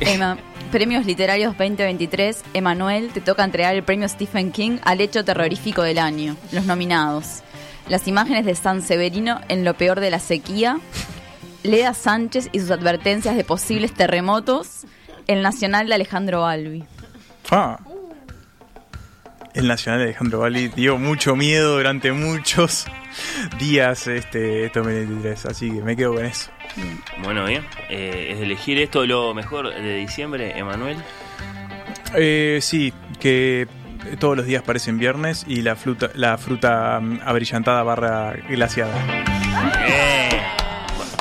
Emma, 0.00 0.36
Premios 0.70 1.06
Literarios 1.06 1.56
2023, 1.56 2.42
Emanuel, 2.54 3.10
te 3.10 3.20
toca 3.20 3.44
entregar 3.44 3.74
el 3.74 3.84
premio 3.84 4.08
Stephen 4.08 4.50
King 4.50 4.78
al 4.84 5.00
hecho 5.00 5.24
terrorífico 5.24 5.82
del 5.82 5.98
año. 5.98 6.36
Los 6.52 6.66
nominados. 6.66 7.42
Las 7.88 8.08
imágenes 8.08 8.44
de 8.44 8.54
San 8.54 8.82
Severino 8.82 9.40
en 9.48 9.64
lo 9.64 9.74
peor 9.74 10.00
de 10.00 10.10
la 10.10 10.18
sequía. 10.18 10.78
Leda 11.62 11.94
Sánchez 11.94 12.48
y 12.52 12.60
sus 12.60 12.70
advertencias 12.70 13.36
de 13.36 13.44
posibles 13.44 13.94
terremotos. 13.94 14.86
El 15.26 15.42
Nacional 15.42 15.86
de 15.86 15.94
Alejandro 15.94 16.42
Balbi. 16.42 16.84
Fa. 17.44 17.78
El 19.54 19.68
Nacional 19.68 20.00
de 20.00 20.04
Alejandro 20.06 20.40
Valli 20.40 20.68
dio 20.68 20.98
mucho 20.98 21.36
miedo 21.36 21.76
durante 21.76 22.12
muchos 22.12 22.86
días 23.58 24.06
este, 24.06 24.66
este 24.66 24.80
2023, 24.80 25.46
así 25.46 25.70
que 25.70 25.80
me 25.80 25.96
quedo 25.96 26.14
con 26.14 26.24
eso. 26.26 26.50
Bueno, 27.22 27.44
bien. 27.44 27.64
Eh, 27.88 28.28
es 28.30 28.38
de 28.38 28.44
elegir 28.44 28.78
esto 28.78 29.06
lo 29.06 29.34
mejor 29.34 29.74
de 29.74 29.96
diciembre, 29.96 30.58
Emanuel. 30.58 30.96
Eh, 32.14 32.58
sí, 32.62 32.92
que 33.18 33.66
todos 34.18 34.36
los 34.36 34.46
días 34.46 34.62
parecen 34.62 34.98
viernes 34.98 35.44
y 35.48 35.62
la 35.62 35.76
fruta, 35.76 36.10
la 36.14 36.38
fruta 36.38 37.00
mm, 37.00 37.20
abrillantada 37.24 37.82
barra 37.82 38.34
glaciada. 38.48 38.94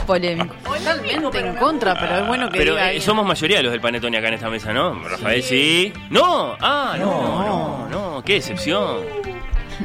Polémico. 0.05 0.53
Totalmente 0.63 1.39
en 1.39 1.55
contra, 1.55 1.99
pero 1.99 2.17
es 2.19 2.27
bueno 2.27 2.49
que 2.49 2.59
Pero 2.59 2.73
diga 2.73 2.91
eh, 2.91 3.01
somos 3.01 3.25
mayoría 3.25 3.61
los 3.63 3.71
del 3.71 3.81
Panetone 3.81 4.17
acá 4.17 4.27
en 4.27 4.35
esta 4.35 4.49
mesa, 4.49 4.71
¿no? 4.71 4.93
Rafael, 5.07 5.41
sí. 5.41 5.91
No, 6.11 6.55
ah, 6.59 6.95
no, 6.99 7.43
no, 7.43 7.89
no, 7.89 8.23
qué 8.23 8.33
decepción. 8.33 9.03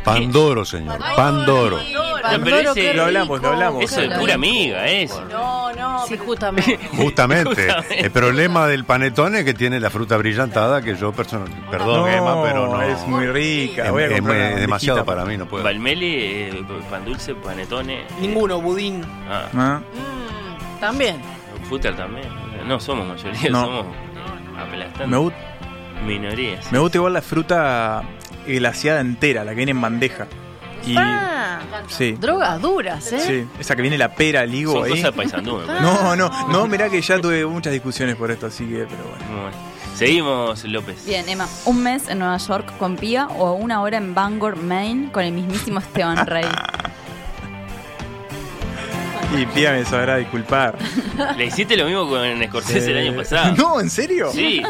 Pandoro, 0.05 0.65
señor. 0.65 0.99
Pandoro. 1.17 1.79
No, 1.79 2.45
pero 2.45 2.57
ese- 2.73 2.95
Lo 2.95 3.05
hablamos, 3.05 3.41
lo 3.41 3.49
hablamos. 3.49 3.83
Eso 3.85 4.01
es 4.03 4.19
pura 4.19 4.35
amiga, 4.35 4.87
eso. 4.87 5.25
No, 5.25 5.73
no, 5.73 6.07
sí, 6.07 6.17
justamente. 6.19 6.79
Justamente, 6.97 7.51
Justamente. 7.67 8.01
el 8.05 8.11
problema 8.11 8.67
del 8.67 8.85
panetone 8.85 9.39
es 9.41 9.45
que 9.45 9.55
tiene 9.55 9.81
la 9.81 9.91
fruta 9.91 10.17
brillantada 10.17 10.83
que 10.83 10.97
yo 10.97 11.13
personalmente, 11.13 11.67
perdón 11.71 12.01
No, 12.03 12.09
Emma, 12.09 12.43
pero 12.43 12.67
no 12.69 12.83
es 12.83 13.01
muy 13.07 13.27
rica. 13.27 13.87
Es, 13.87 13.91
Voy 13.91 14.03
a 14.03 14.07
es 14.07 14.13
comprar 14.13 14.37
muy- 14.37 14.45
una 14.47 14.55
es 14.55 14.61
demasiado 14.61 15.05
para 15.05 15.25
mí, 15.25 15.37
no 15.39 15.47
puedo. 15.47 15.65
Valmeli, 15.65 16.15
eh, 16.15 16.65
pan 16.91 17.05
dulce, 17.05 17.35
panetone. 17.35 18.05
Ninguno, 18.21 18.61
budín. 18.61 19.03
Ah, 19.29 19.47
Ah, 19.57 19.81
También. 20.81 21.21
Futter 21.69 21.97
también. 21.97 22.29
No 22.67 22.79
somos 22.81 23.07
mayoría, 23.07 23.51
No. 23.51 23.65
somos 23.65 23.87
eh, 23.87 24.61
aplastantes. 24.61 25.09
Me, 25.09 25.17
gu- 25.17 25.33
Minorías. 26.05 26.71
me 26.73 26.79
gusta 26.79 26.99
igual 26.99 27.13
la 27.15 27.23
fruta 27.23 28.03
glaciada 28.47 29.01
entera, 29.01 29.45
la 29.45 29.51
que 29.51 29.57
viene 29.57 29.73
en 29.73 29.81
bandeja. 29.81 30.27
Y, 30.87 30.95
Ah, 30.97 31.61
sí, 31.89 32.13
drogas 32.13 32.61
duras, 32.63 33.13
¿eh? 33.13 33.21
sí, 33.21 33.49
esa 33.61 33.77
que 33.77 33.83
viene 33.83 33.99
la 33.99 34.15
pera, 34.15 34.43
el 34.45 34.55
higo 34.55 34.73
Son 34.73 34.85
ahí. 34.85 34.91
cosas 34.93 35.13
paisandú. 35.13 35.61
No, 35.83 36.17
no, 36.17 36.31
no, 36.49 36.67
mirá 36.67 36.89
que 36.89 37.01
ya 37.03 37.21
tuve 37.21 37.45
muchas 37.45 37.73
discusiones 37.73 38.17
por 38.17 38.31
esto, 38.31 38.47
así 38.47 38.65
que, 38.65 38.87
pero 38.89 39.05
bueno. 39.05 39.43
Bueno. 39.43 39.57
Seguimos, 39.95 40.65
López. 40.65 41.05
Bien, 41.05 41.29
Emma. 41.29 41.47
Un 41.67 41.83
mes 41.83 42.09
en 42.09 42.21
Nueva 42.21 42.39
York 42.39 42.73
con 42.79 42.97
Pía 42.97 43.27
o 43.27 43.53
una 43.53 43.83
hora 43.83 43.99
en 43.99 44.15
Bangor, 44.15 44.57
Maine 44.57 45.13
con 45.13 45.23
el 45.23 45.33
mismísimo 45.33 45.81
Esteban 45.81 46.27
Rey. 46.27 46.47
Y 49.37 49.47
Pía 49.47 49.73
me 49.73 49.85
sabrá 49.85 50.17
disculpar. 50.17 50.77
Le 51.37 51.47
hiciste 51.47 51.77
lo 51.77 51.85
mismo 51.87 52.09
con 52.09 52.45
Scorsese 52.45 52.91
el 52.91 52.99
año 52.99 53.17
pasado. 53.17 53.55
No, 53.57 53.81
¿en 53.81 53.91
serio? 53.91 54.31
Sí. 54.33 54.63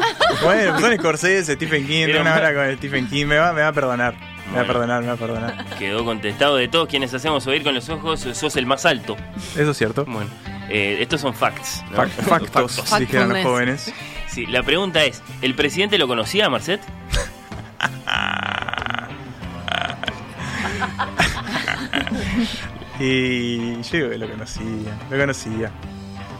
Bueno, 0.42 0.78
son 0.78 0.96
Scorsese, 0.96 1.54
Stephen 1.54 1.86
King, 1.86 2.04
Pero 2.06 2.20
una 2.20 2.34
hora 2.36 2.54
con 2.54 2.76
Stephen 2.76 3.08
King, 3.08 3.26
me 3.26 3.38
va, 3.38 3.52
me 3.52 3.62
va 3.62 3.68
a 3.68 3.72
perdonar. 3.72 4.14
Me 4.50 4.56
va 4.56 4.62
a 4.62 4.66
perdonar, 4.66 5.00
me 5.02 5.08
va 5.08 5.14
a 5.14 5.16
perdonar. 5.16 5.64
Quedó 5.78 6.04
contestado 6.04 6.56
de 6.56 6.68
todos 6.68 6.88
quienes 6.88 7.14
hacemos 7.14 7.46
oír 7.46 7.62
con 7.62 7.74
los 7.74 7.88
ojos, 7.88 8.20
sos 8.32 8.56
el 8.56 8.66
más 8.66 8.84
alto. 8.84 9.16
Eso 9.56 9.70
es 9.70 9.78
cierto. 9.78 10.04
Bueno, 10.06 10.28
eh, 10.68 10.98
estos 11.00 11.20
son 11.20 11.34
facts. 11.34 11.82
¿no? 11.90 11.98
Fac- 11.98 12.08
factos, 12.52 12.98
dijeron 12.98 13.30
los 13.30 13.42
jóvenes. 13.42 13.92
Sí, 14.28 14.46
la 14.46 14.62
pregunta 14.62 15.04
es, 15.04 15.22
¿el 15.40 15.54
presidente 15.54 15.98
lo 15.98 16.06
conocía, 16.06 16.48
Marcet? 16.50 16.80
Y 23.00 23.80
yo 23.82 23.90
digo 23.92 24.10
que 24.10 24.18
lo 24.18 24.28
conocía, 24.28 24.98
lo 25.10 25.18
conocía. 25.18 25.70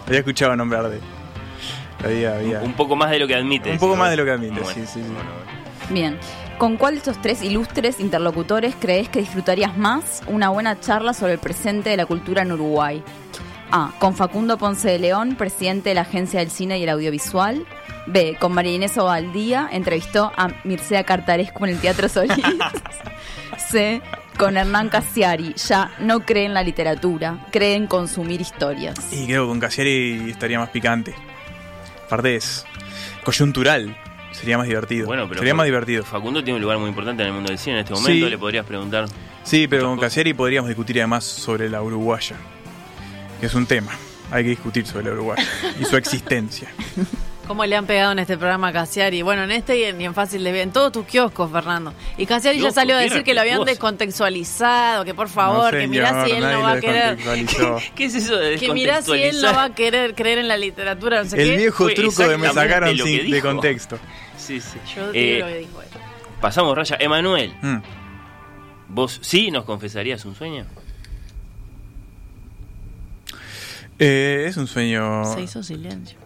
Había 0.06 0.18
escuchado 0.18 0.54
nombrar 0.56 0.88
de 0.90 0.96
él. 0.96 1.02
Había, 2.04 2.34
había. 2.36 2.60
Un 2.60 2.74
poco 2.74 2.96
más 2.96 3.10
de 3.10 3.18
lo 3.18 3.26
que 3.26 3.34
admite. 3.34 3.70
Un 3.72 3.78
poco 3.78 3.96
más 3.96 4.10
de 4.10 4.16
lo 4.16 4.24
que 4.24 4.30
admite, 4.32 4.60
Bueno, 4.60 4.68
sí, 4.74 4.80
sí, 4.86 5.00
sí. 5.02 5.12
bueno, 5.12 5.30
Bien. 5.90 6.18
¿Con 6.58 6.76
cuál 6.76 6.94
de 6.94 6.98
estos 6.98 7.20
tres 7.22 7.42
ilustres 7.42 8.00
interlocutores 8.00 8.74
crees 8.78 9.08
que 9.08 9.20
disfrutarías 9.20 9.78
más 9.78 10.22
una 10.26 10.50
buena 10.50 10.78
charla 10.78 11.14
sobre 11.14 11.32
el 11.34 11.38
presente 11.38 11.88
de 11.90 11.96
la 11.96 12.04
cultura 12.04 12.42
en 12.42 12.52
Uruguay? 12.52 13.02
A. 13.72 13.92
Con 13.98 14.14
Facundo 14.14 14.58
Ponce 14.58 14.88
de 14.90 14.98
León, 14.98 15.36
presidente 15.36 15.90
de 15.90 15.94
la 15.94 16.02
Agencia 16.02 16.40
del 16.40 16.50
Cine 16.50 16.78
y 16.78 16.82
el 16.82 16.90
Audiovisual. 16.90 17.64
B. 18.06 18.36
Con 18.38 18.52
María 18.52 18.74
Inés 18.74 18.98
Ovaldía, 18.98 19.68
entrevistó 19.72 20.32
a 20.36 20.48
Mircea 20.64 21.04
Cartarescu 21.04 21.64
en 21.64 21.70
el 21.70 21.80
Teatro 21.80 22.08
Solís. 22.08 22.34
C. 23.70 24.02
Con 24.40 24.56
Hernán 24.56 24.88
Casiari, 24.88 25.52
ya 25.54 25.90
no 25.98 26.20
cree 26.20 26.46
en 26.46 26.54
la 26.54 26.62
literatura, 26.62 27.46
cree 27.52 27.74
en 27.74 27.86
consumir 27.86 28.40
historias. 28.40 28.96
Y 29.12 29.26
creo 29.26 29.44
que 29.44 29.48
con 29.50 29.60
Casiari 29.60 30.30
estaría 30.30 30.58
más 30.58 30.70
picante. 30.70 31.14
Aparte 32.06 32.36
es 32.36 32.64
coyuntural. 33.22 33.94
Sería 34.32 34.56
más 34.56 34.66
divertido. 34.66 35.06
Bueno, 35.06 35.28
pero 35.28 35.40
Sería 35.40 35.52
más 35.52 35.66
divertido. 35.66 36.04
Facundo 36.04 36.42
tiene 36.42 36.56
un 36.56 36.62
lugar 36.62 36.78
muy 36.78 36.88
importante 36.88 37.22
en 37.22 37.28
el 37.28 37.34
mundo 37.34 37.50
del 37.50 37.58
cine 37.58 37.74
en 37.74 37.80
este 37.80 37.92
momento. 37.92 38.26
Sí. 38.26 38.30
Le 38.30 38.38
podrías 38.38 38.64
preguntar. 38.64 39.04
Sí, 39.42 39.68
pero 39.68 39.84
con 39.84 39.98
Casiari 39.98 40.32
podríamos 40.32 40.68
discutir 40.68 40.96
además 41.00 41.22
sobre 41.24 41.68
la 41.68 41.82
uruguaya. 41.82 42.36
Que 43.40 43.46
es 43.46 43.54
un 43.54 43.66
tema. 43.66 43.92
Hay 44.30 44.44
que 44.44 44.50
discutir 44.50 44.86
sobre 44.86 45.04
la 45.04 45.12
uruguaya 45.12 45.44
y 45.78 45.84
su 45.84 45.96
existencia. 45.98 46.70
¿Cómo 47.50 47.66
le 47.66 47.74
han 47.74 47.84
pegado 47.84 48.12
en 48.12 48.20
este 48.20 48.38
programa 48.38 48.68
a 48.68 48.72
Casiari? 48.72 49.22
Bueno, 49.22 49.42
en 49.42 49.50
este 49.50 49.76
y 49.76 49.82
en, 49.82 50.00
y 50.00 50.04
en 50.04 50.14
Fácil 50.14 50.44
de 50.44 50.52
Ver, 50.52 50.60
en 50.60 50.70
todos 50.70 50.92
tus 50.92 51.04
kioscos, 51.04 51.50
Fernando. 51.50 51.92
Y 52.16 52.24
Casiari 52.24 52.60
ya 52.60 52.70
salió 52.70 52.94
a 52.94 53.00
decir 53.00 53.24
que 53.24 53.34
lo 53.34 53.40
habían 53.40 53.64
descontextualizado, 53.64 55.04
que 55.04 55.14
por 55.14 55.28
favor, 55.28 55.74
No, 55.74 55.80
que 55.80 55.88
mirá 55.88 56.24
si 56.24 56.30
él 56.30 56.42
no 56.42 56.60
va 56.62 56.70
a 56.74 56.80
querer. 56.80 57.18
¿Qué 57.96 58.04
es 58.04 58.14
eso 58.14 58.36
de 58.36 58.54
Que 58.56 58.72
mirá 58.72 59.02
si 59.02 59.14
él 59.20 59.42
no 59.42 59.52
va 59.52 59.64
a 59.64 59.74
querer 59.74 60.14
creer 60.14 60.38
en 60.38 60.46
la 60.46 60.56
literatura, 60.56 61.24
no 61.24 61.28
sé 61.28 61.42
El 61.42 61.48
qué. 61.50 61.56
viejo 61.56 61.82
Fue 61.86 61.94
truco 61.94 62.28
de 62.28 62.38
me 62.38 62.52
sacaron 62.52 62.96
sin- 62.96 63.28
de 63.28 63.42
contexto. 63.42 63.98
Sí, 64.38 64.60
sí. 64.60 64.78
Yo 64.94 65.10
Eh, 65.12 65.34
digo 65.34 65.46
lo 65.48 65.52
que 65.52 65.58
dijo 65.58 65.82
él. 65.82 65.88
pasamos 66.40 66.76
raya. 66.76 66.96
Emanuel, 67.00 67.52
Mm. 67.62 67.78
¿vos 68.90 69.18
sí 69.22 69.50
nos 69.50 69.64
confesarías 69.64 70.24
un 70.24 70.36
sueño? 70.36 70.66
Eh, 73.98 74.44
es 74.46 74.56
un 74.56 74.68
sueño. 74.68 75.24
Se 75.34 75.40
hizo 75.42 75.64
silencio. 75.64 76.19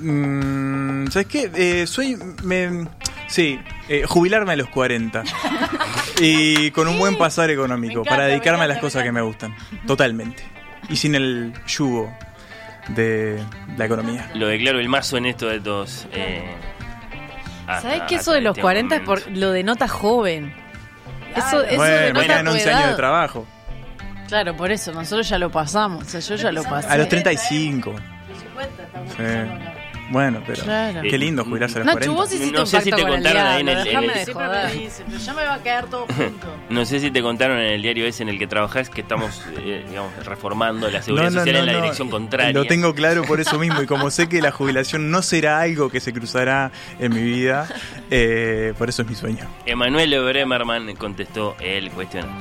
Mm, 0.00 1.06
¿Sabes 1.08 1.26
qué? 1.28 1.50
Eh, 1.54 1.86
soy. 1.86 2.16
Me, 2.42 2.86
sí, 3.28 3.58
eh, 3.88 4.04
jubilarme 4.06 4.52
a 4.52 4.56
los 4.56 4.68
40. 4.68 5.22
y 6.20 6.70
con 6.72 6.88
un 6.88 6.98
buen 6.98 7.16
pasar 7.16 7.50
económico. 7.50 8.00
encanta, 8.00 8.10
para 8.10 8.24
me 8.24 8.30
dedicarme 8.30 8.62
a 8.62 8.64
encanta, 8.64 8.74
las 8.74 8.76
me 8.76 8.80
cosas 8.82 9.02
que 9.02 9.12
me 9.12 9.20
gustan. 9.22 9.54
Totalmente. 9.86 10.42
Y 10.88 10.96
sin 10.96 11.14
el 11.14 11.52
yugo 11.66 12.12
de 12.88 13.42
la 13.76 13.84
economía. 13.86 14.30
Lo 14.34 14.46
declaro 14.48 14.78
el 14.78 14.88
más 14.88 15.12
honesto 15.12 15.48
de 15.48 15.60
todos. 15.60 16.06
Eh, 16.12 16.54
¿Sabes 17.66 18.02
que 18.02 18.14
eso 18.16 18.32
de 18.32 18.40
los 18.40 18.52
este 18.52 18.62
40 18.62 18.94
es 18.96 19.02
momento. 19.02 19.24
por 19.26 19.36
lo 19.36 19.50
denota 19.50 19.88
joven? 19.88 20.54
Eso, 21.34 21.62
eso 21.64 21.76
bueno, 21.76 22.20
denota 22.20 22.44
tu 22.44 22.50
11 22.50 22.70
años 22.70 22.80
edad. 22.82 22.90
de 22.90 22.96
trabajo. 22.96 23.46
Claro, 24.28 24.56
por 24.56 24.70
eso, 24.70 24.92
nosotros 24.92 25.28
ya 25.28 25.38
lo 25.38 25.50
pasamos. 25.50 26.04
O 26.04 26.08
sea, 26.08 26.20
yo 26.20 26.34
ya 26.36 26.52
lo 26.52 26.62
pasé. 26.64 26.88
A 26.88 26.96
los 26.96 27.08
35. 27.08 27.94
Sí. 29.16 29.22
Bueno, 30.08 30.40
pero 30.46 30.62
Claro. 30.62 31.02
qué 31.02 31.18
lindo 31.18 31.44
jubilarse 31.44 31.76
a 31.76 31.78
los 31.80 31.86
Nacho, 31.86 31.98
40. 31.98 32.20
vos 32.22 32.32
hiciste 32.32 32.52
No 32.54 32.60
un 32.60 32.66
sé 32.66 32.80
si 32.80 32.90
te 32.92 33.02
contaron 33.02 33.42
ahí 33.46 33.60
en 33.60 33.68
el- 33.68 33.78
en 33.78 33.84
déjame 33.84 34.06
el- 34.06 34.12
de 34.12 34.24
Siempre 34.24 34.46
joder. 34.46 34.66
me 34.68 34.74
dicen, 34.80 35.06
pero 35.08 35.18
ya 35.18 35.34
me 35.34 35.44
va 35.44 35.54
a 35.54 35.62
quedar 35.62 35.86
todo 35.86 36.06
junto. 36.06 36.46
No 36.70 36.84
sé 36.84 37.00
si 37.00 37.10
te 37.10 37.22
contaron 37.22 37.58
en 37.58 37.66
el 37.72 37.82
diario 37.82 38.06
ese 38.06 38.22
en 38.22 38.28
el 38.28 38.38
que 38.38 38.46
trabajás 38.46 38.88
que 38.90 39.00
estamos, 39.00 39.42
eh, 39.58 39.84
digamos, 39.88 40.12
reformando 40.24 40.88
la 40.90 41.02
seguridad 41.02 41.30
No, 41.30 41.34
no, 41.36 41.40
social 41.40 41.54
no, 41.54 41.60
en 41.60 41.66
la 41.66 41.72
no. 41.72 41.78
dirección 41.82 42.10
contraria. 42.10 42.52
Lo 42.52 42.64
tengo 42.66 42.94
claro 42.94 43.22
por 43.24 43.40
eso 43.40 43.58
mismo 43.58 43.82
y 43.82 43.86
como 43.86 44.10
sé 44.10 44.28
que 44.28 44.40
la 44.40 44.52
jubilación 44.52 45.10
no 45.10 45.22
será 45.22 45.60
algo 45.60 45.88
que 45.90 46.00
se 46.00 46.12
cruzará 46.12 46.70
en 46.98 47.12
mi 47.14 47.22
vida, 47.22 47.66
eh, 48.10 48.74
por 48.78 48.88
eso 48.88 49.02
es 49.02 49.08
mi 49.08 49.14
sueño. 49.14 49.44
Emanuel 49.66 50.18
Bremerman 50.24 50.94
contestó 50.96 51.56
el 51.60 51.90
cuestionario. 51.90 52.36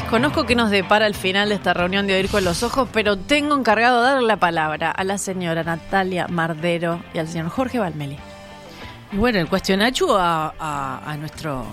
Desconozco 0.00 0.44
qué 0.44 0.56
nos 0.56 0.70
depara 0.70 1.06
al 1.06 1.14
final 1.14 1.50
de 1.50 1.54
esta 1.54 1.72
reunión 1.72 2.06
de 2.06 2.14
Oír 2.14 2.28
con 2.28 2.42
los 2.42 2.62
Ojos, 2.64 2.88
pero 2.92 3.16
tengo 3.16 3.56
encargado 3.56 4.02
de 4.02 4.12
dar 4.14 4.22
la 4.22 4.36
palabra 4.38 4.90
a 4.90 5.04
la 5.04 5.18
señora 5.18 5.62
Natalia 5.62 6.26
Mardero 6.28 7.00
y 7.14 7.18
al 7.18 7.28
señor 7.28 7.48
Jorge 7.48 7.78
Valmeli. 7.78 8.16
Y 9.12 9.16
bueno, 9.16 9.38
el 9.38 9.48
cuestionacho 9.48 10.18
a, 10.18 10.52
a- 10.58 11.00
a 11.04 11.16
nuestro 11.16 11.64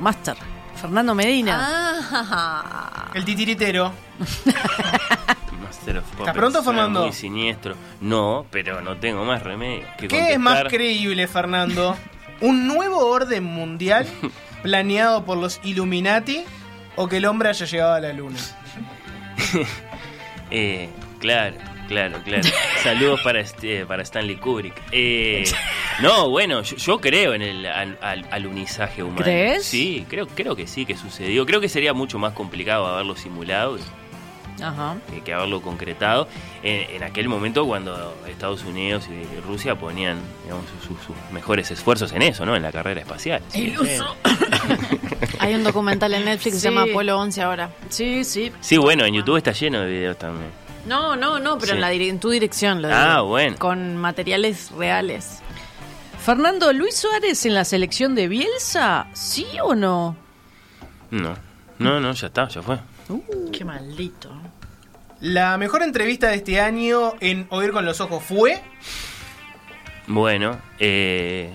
máster, 0.00 0.34
Fernando 0.74 1.14
Medina. 1.14 1.56
Ah, 1.60 3.10
El 3.14 3.24
titiritero. 3.24 3.92
Master 5.62 5.98
of 5.98 6.04
Puppets 6.16 6.36
pronto, 6.36 6.62
Fernando? 6.64 7.02
Muy 7.02 7.12
siniestro. 7.12 7.76
No, 8.00 8.44
pero 8.50 8.80
no 8.80 8.96
tengo 8.96 9.24
más 9.24 9.42
remedio 9.42 9.86
que 9.98 10.08
¿Qué 10.08 10.32
es 10.32 10.38
más 10.40 10.64
creíble, 10.64 11.28
Fernando? 11.28 11.96
¿Un 12.40 12.66
nuevo 12.66 13.06
orden 13.06 13.44
mundial 13.44 14.06
planeado 14.62 15.24
por 15.24 15.38
los 15.38 15.60
Illuminati 15.62 16.44
o 16.96 17.08
que 17.08 17.16
el 17.18 17.24
hombre 17.26 17.48
haya 17.48 17.66
llegado 17.66 17.94
a 17.94 18.00
la 18.00 18.12
luna? 18.12 18.38
Eh, 20.50 20.88
claro, 21.18 21.56
claro, 21.88 22.18
claro. 22.22 22.48
Saludos 22.82 23.20
para, 23.24 23.40
este, 23.40 23.86
para 23.86 24.02
Stanley 24.02 24.36
Kubrick. 24.36 24.74
Eh, 24.92 25.44
no, 26.00 26.28
bueno, 26.30 26.62
yo, 26.62 26.76
yo 26.76 27.00
creo 27.00 27.34
en 27.34 27.42
el 27.42 27.66
al, 27.66 27.98
al- 28.00 28.26
alunizaje 28.30 29.02
humano. 29.02 29.22
¿Crees? 29.22 29.64
Sí, 29.64 30.06
creo, 30.08 30.28
creo 30.28 30.54
que 30.54 30.66
sí, 30.66 30.84
que 30.84 30.96
sucedió. 30.96 31.44
Creo 31.46 31.60
que 31.60 31.68
sería 31.68 31.92
mucho 31.92 32.18
más 32.18 32.34
complicado 32.34 32.86
haberlo 32.86 33.16
simulado 33.16 33.78
Ajá. 34.62 34.96
eh, 35.12 35.20
que 35.24 35.32
haberlo 35.34 35.60
concretado 35.62 36.28
en, 36.62 36.90
en 36.96 37.02
aquel 37.02 37.28
momento 37.28 37.66
cuando 37.66 38.16
Estados 38.28 38.62
Unidos 38.64 39.08
y 39.08 39.40
Rusia 39.40 39.74
ponían 39.76 40.18
digamos, 40.44 40.64
sus, 40.80 40.96
sus 41.04 41.16
mejores 41.32 41.70
esfuerzos 41.70 42.12
en 42.12 42.22
eso, 42.22 42.46
¿no? 42.46 42.54
En 42.56 42.62
la 42.62 42.70
carrera 42.72 43.00
espacial. 43.00 43.42
Sí, 43.48 43.62
Iluso. 43.62 44.16
Hay 45.40 45.54
un 45.54 45.64
documental 45.64 46.14
en 46.14 46.24
Netflix 46.24 46.54
que 46.54 46.60
se 46.60 46.68
llama 46.70 46.82
Apolo 46.84 47.18
11 47.18 47.42
ahora. 47.42 47.70
Sí, 47.88 48.24
sí. 48.24 48.52
Sí, 48.60 48.76
bueno, 48.78 49.04
en 49.04 49.14
YouTube 49.14 49.36
está 49.36 49.52
lleno 49.52 49.80
de 49.80 49.86
videos 49.90 50.18
también. 50.18 50.50
No, 50.86 51.16
no, 51.16 51.38
no, 51.40 51.54
pero 51.58 51.68
Sí. 51.72 51.74
en, 51.76 51.80
la 51.80 51.92
en 51.92 52.20
tu 52.20 52.30
dirección 52.30 52.82
lo 52.82 52.88
Ah, 52.92 53.14
digo. 53.16 53.26
bueno. 53.28 53.56
Con 53.58 53.96
materiales 53.96 54.70
reales. 54.72 55.40
Fernando, 56.22 56.72
¿Luis 56.72 56.96
Suárez 56.96 57.44
en 57.46 57.54
la 57.54 57.64
selección 57.64 58.14
de 58.14 58.28
Bielsa? 58.28 59.06
¿Sí 59.12 59.46
o 59.62 59.74
no? 59.74 60.16
No, 61.10 61.36
no, 61.78 62.00
no, 62.00 62.12
ya 62.12 62.26
está, 62.28 62.48
ya 62.48 62.62
fue. 62.62 62.78
Qué 63.52 63.64
maldito. 63.64 64.30
La 65.20 65.56
mejor 65.58 65.82
entrevista 65.82 66.28
de 66.28 66.36
este 66.36 66.60
año 66.60 67.12
en 67.20 67.46
Oír 67.50 67.72
con 67.72 67.84
los 67.84 68.00
Ojos 68.00 68.22
fue. 68.22 68.60
Bueno, 70.06 70.58
eh, 70.78 71.50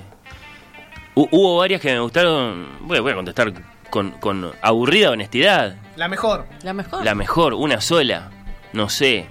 hu- 1.15 1.27
hubo 1.31 1.57
varias 1.57 1.81
que 1.81 1.91
me 1.93 1.99
gustaron. 1.99 2.67
Voy, 2.81 2.97
a- 2.97 3.01
voy 3.01 3.11
a 3.11 3.15
contestar 3.15 3.53
con, 3.89 4.11
con 4.11 4.51
aburrida 4.61 5.11
honestidad. 5.11 5.75
La 5.95 6.07
mejor. 6.07 6.47
La 6.63 6.73
mejor. 6.73 7.03
La 7.03 7.15
mejor, 7.15 7.53
una 7.53 7.81
sola. 7.81 8.31
No 8.73 8.89
sé. 8.89 9.27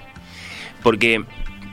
Porque, 0.83 1.25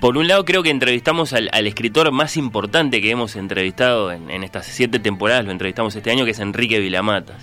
por 0.02 0.18
un 0.18 0.28
lado, 0.28 0.44
creo 0.46 0.64
que 0.64 0.70
entrevistamos 0.72 1.34
al, 1.34 1.50
al 1.52 1.68
escritor 1.68 2.12
más 2.12 2.38
importante 2.38 3.02
que 3.02 3.12
hemos 3.12 3.36
entrevistado 3.36 4.12
en, 4.12 4.30
en 4.32 4.44
estas 4.44 4.66
siete 4.66 4.98
temporadas. 5.00 5.46
Lo 5.46 5.52
entrevistamos 5.52 5.96
este 5.96 6.10
año, 6.12 6.26
que 6.26 6.32
es 6.32 6.40
Enrique 6.40 6.80
Vilamatas. 6.80 7.38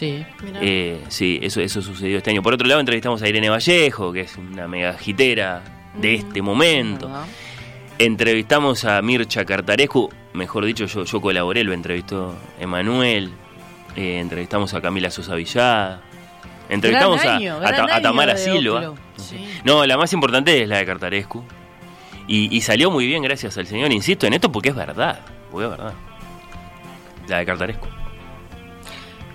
Sí. 0.00 0.24
Eh, 0.62 1.02
sí, 1.08 1.38
eso, 1.42 1.60
eso 1.60 1.82
sucedió 1.82 2.16
este 2.16 2.30
año. 2.30 2.42
Por 2.42 2.54
otro 2.54 2.66
lado, 2.66 2.80
entrevistamos 2.80 3.20
a 3.20 3.28
Irene 3.28 3.50
Vallejo, 3.50 4.12
que 4.14 4.22
es 4.22 4.34
una 4.38 4.66
mega 4.66 4.96
hitera 5.04 5.62
de 5.94 6.14
este 6.14 6.40
momento. 6.40 7.06
Entrevistamos 7.98 8.86
a 8.86 9.02
Mircha 9.02 9.44
Cartarescu, 9.44 10.08
mejor 10.32 10.64
dicho, 10.64 10.86
yo, 10.86 11.04
yo 11.04 11.20
colaboré, 11.20 11.64
lo 11.64 11.74
entrevistó 11.74 12.34
Emanuel. 12.58 13.30
Eh, 13.94 14.20
entrevistamos 14.20 14.72
a 14.72 14.80
Camila 14.80 15.10
Sosa 15.10 15.34
Villada. 15.34 16.00
Entrevistamos 16.70 17.22
a- 17.26 17.36
a, 17.96 18.00
Tamara 18.00 18.36
Silva. 18.38 18.94
Sí. 19.16 19.46
No, 19.64 19.84
la 19.84 19.98
más 19.98 20.12
importante 20.14 20.62
es 20.62 20.66
la 20.68 20.78
de 20.78 20.86
Cartarescu. 20.86 21.44
Y, 22.26 22.56
y 22.56 22.60
salió 22.62 22.90
muy 22.90 23.06
bien, 23.06 23.22
gracias 23.22 23.58
al 23.58 23.66
señor. 23.66 23.92
Insisto 23.92 24.26
en 24.26 24.32
esto 24.32 24.50
porque 24.50 24.70
es 24.70 24.74
verdad. 24.74 25.20
Porque 25.50 25.64
es 25.66 25.70
verdad. 25.70 25.92
La 27.28 27.38
de 27.38 27.44
Cartarescu. 27.44 27.86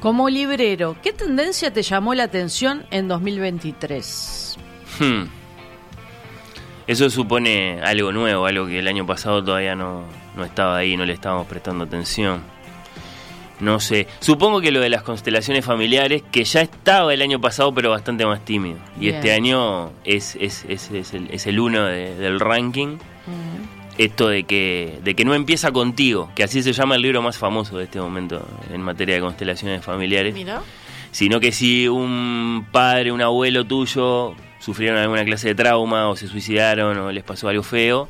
Como 0.05 0.29
librero, 0.29 0.95
¿qué 1.01 1.13
tendencia 1.13 1.73
te 1.73 1.81
llamó 1.81 2.13
la 2.13 2.25
atención 2.25 2.85
en 2.91 3.07
2023? 3.07 4.55
Hmm. 4.99 5.23
Eso 6.85 7.09
supone 7.09 7.81
algo 7.81 8.11
nuevo, 8.11 8.45
algo 8.45 8.67
que 8.67 8.77
el 8.77 8.87
año 8.87 9.07
pasado 9.07 9.43
todavía 9.43 9.75
no, 9.75 10.03
no 10.35 10.45
estaba 10.45 10.77
ahí, 10.77 10.95
no 10.95 11.05
le 11.05 11.13
estábamos 11.13 11.47
prestando 11.47 11.85
atención. 11.85 12.43
No 13.59 13.79
sé, 13.79 14.05
supongo 14.19 14.61
que 14.61 14.71
lo 14.71 14.79
de 14.79 14.89
las 14.89 15.01
constelaciones 15.01 15.65
familiares, 15.65 16.21
que 16.31 16.43
ya 16.43 16.61
estaba 16.61 17.11
el 17.11 17.23
año 17.23 17.41
pasado, 17.41 17.73
pero 17.73 17.89
bastante 17.89 18.27
más 18.27 18.45
tímido. 18.45 18.77
Y 18.97 19.05
Bien. 19.05 19.15
este 19.15 19.33
año 19.33 19.91
es, 20.03 20.35
es, 20.39 20.65
es, 20.69 20.91
es 20.91 21.15
el, 21.15 21.31
es 21.31 21.47
el 21.47 21.59
uno 21.59 21.83
de- 21.83 22.13
del 22.15 22.39
ranking. 22.39 22.97
Esto 23.97 24.27
de 24.27 24.43
que, 24.43 24.99
de 25.03 25.15
que 25.15 25.23
no 25.23 25.33
empieza 25.33 25.71
contigo, 25.71 26.29
que 26.35 26.43
así 26.43 26.61
se 26.61 26.73
llama 26.73 26.95
el 26.95 27.01
libro 27.01 27.21
más 27.21 27.37
famoso 27.37 27.77
de 27.77 27.85
este 27.85 27.99
momento 27.99 28.45
en 28.71 28.81
materia 28.81 29.15
de 29.15 29.21
constelaciones 29.21 29.85
familiares 29.85 30.33
Mira. 30.33 30.61
sino 31.11 31.39
que 31.39 31.51
si 31.51 31.87
un 31.87 32.67
padre, 32.71 33.11
un 33.11 33.21
abuelo 33.21 33.63
tuyo 33.65 34.35
sufrieron 34.59 34.99
alguna 34.99 35.23
clase 35.23 35.49
de 35.49 35.55
trauma 35.55 36.09
o 36.09 36.15
se 36.15 36.27
suicidaron 36.27 36.97
o 36.97 37.11
les 37.11 37.23
pasó 37.23 37.47
algo 37.47 37.63
feo, 37.63 38.09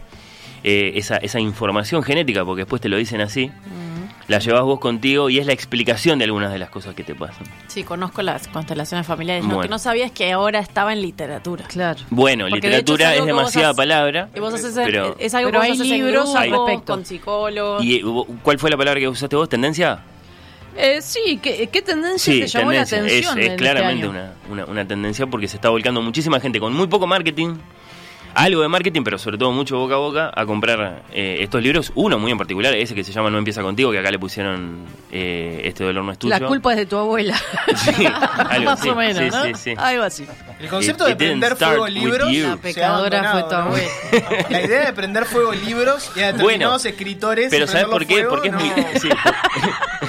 eh, 0.63 0.93
esa, 0.95 1.17
esa 1.17 1.39
información 1.39 2.01
genética, 2.01 2.43
porque 2.43 2.61
después 2.61 2.81
te 2.81 2.89
lo 2.89 2.97
dicen 2.97 3.21
así, 3.21 3.51
la 4.27 4.39
llevas 4.39 4.63
vos 4.63 4.79
contigo 4.79 5.29
y 5.29 5.37
es 5.39 5.45
la 5.45 5.53
explicación 5.53 6.17
de 6.19 6.25
algunas 6.25 6.51
de 6.51 6.57
las 6.59 6.69
cosas 6.69 6.95
que 6.95 7.03
te 7.03 7.13
pasan. 7.15 7.43
Sí, 7.67 7.83
conozco 7.83 8.21
las 8.21 8.47
constelaciones 8.47 9.05
familiares. 9.05 9.45
Lo 9.45 9.61
que 9.61 9.67
no 9.67 9.77
sabía 9.79 10.05
es 10.05 10.11
que 10.11 10.31
ahora 10.31 10.59
estaba 10.59 10.93
en 10.93 11.01
literatura. 11.01 11.65
Claro. 11.67 11.99
Bueno, 12.09 12.45
Porque 12.49 12.69
de 12.69 12.77
hecho 12.77 12.93
literatura 12.93 13.13
es 13.13 13.19
es, 13.21 13.25
demasiada 13.27 13.69
haces- 13.69 13.77
palabra, 13.77 14.29
Y 14.35 14.39
vos 14.39 14.53
haces 14.53 14.73
pero... 14.75 15.15
es 15.19 15.33
algo 15.35 15.49
pero 15.51 15.61
que 15.61 15.67
vos 15.69 15.79
libros 15.79 16.35
al 16.35 16.49
respecto. 16.51 16.93
con 16.93 17.05
psicólogos. 17.05 17.83
¿Y 17.83 18.01
cuál 18.41 18.57
fue 18.59 18.69
la 18.71 18.77
palabra 18.77 18.99
que 18.99 19.07
usaste 19.07 19.35
vos? 19.35 19.47
¿Tendencia? 19.47 19.99
Eh, 20.77 21.01
sí, 21.01 21.39
¿qué, 21.41 21.67
qué 21.71 21.81
tendencia 21.81 22.33
Sí, 22.33 22.41
te 22.41 22.47
llamó 22.47 22.71
tendencia. 22.71 22.97
la 23.01 23.07
Es, 23.07 23.11
atención? 23.13 23.39
es 23.39 23.45
en 23.45 23.51
este 23.51 23.63
claramente 23.63 24.03
año? 24.07 24.09
una, 24.09 24.33
una, 24.49 24.65
una 24.65 24.85
tendencia 24.87 25.25
porque 25.27 25.47
se 25.47 25.55
está 25.55 25.69
volcando 25.69 26.01
muchísima 26.01 26.39
gente 26.41 26.59
con 26.59 26.73
muy 26.73 26.87
poco 26.87 27.07
marketing, 27.07 27.55
algo 28.35 28.61
de 28.61 28.67
marketing, 28.67 29.01
pero 29.03 29.17
sobre 29.17 29.37
todo 29.37 29.51
mucho 29.51 29.77
boca 29.77 29.95
a 29.95 29.97
boca, 29.97 30.31
a 30.35 30.45
comprar 30.45 31.03
eh, 31.11 31.37
estos 31.41 31.61
libros. 31.63 31.91
Uno 31.95 32.19
muy 32.19 32.31
en 32.31 32.37
particular, 32.37 32.73
ese 32.75 32.93
que 32.93 33.03
se 33.03 33.11
llama 33.11 33.29
No 33.29 33.37
empieza 33.37 33.61
contigo, 33.61 33.91
que 33.91 33.99
acá 33.99 34.11
le 34.11 34.19
pusieron 34.19 34.85
eh, 35.11 35.61
Este 35.63 35.83
dolor 35.83 36.03
no 36.03 36.11
es 36.11 36.19
tuyo. 36.19 36.37
La 36.37 36.45
culpa 36.45 36.71
es 36.73 36.77
de 36.77 36.85
tu 36.85 36.97
abuela. 36.97 37.35
Sí, 37.75 38.05
algo 38.49 38.65
Más 38.71 38.85
o 38.85 38.95
menos, 38.95 39.17
sí, 39.23 39.29
¿no? 39.29 39.43
sí, 39.45 39.51
sí. 39.55 39.73
Algo 39.77 40.03
así. 40.03 40.25
El 40.59 40.67
concepto 40.69 41.03
It- 41.05 41.09
de 41.09 41.15
prender 41.15 41.55
fuego 41.55 41.87
libros. 41.87 42.31
La 42.33 42.57
pecadora 42.57 43.31
fue 43.31 43.43
tu 43.43 43.55
¿no? 43.55 43.71
La 44.49 44.61
idea 44.61 44.85
de 44.85 44.93
prender 44.93 45.25
fuego 45.25 45.51
libros 45.53 46.11
y 46.15 46.19
a 46.21 46.27
determinados 46.33 46.83
Bueno, 46.83 46.89
escritores. 46.95 47.47
Pero 47.49 47.67
¿sabes 47.67 47.85
por 47.85 48.05
qué? 48.05 48.23
prenderlos 48.25 48.39
Porque 48.39 48.49
es 48.49 49.01
fuego, 49.01 49.15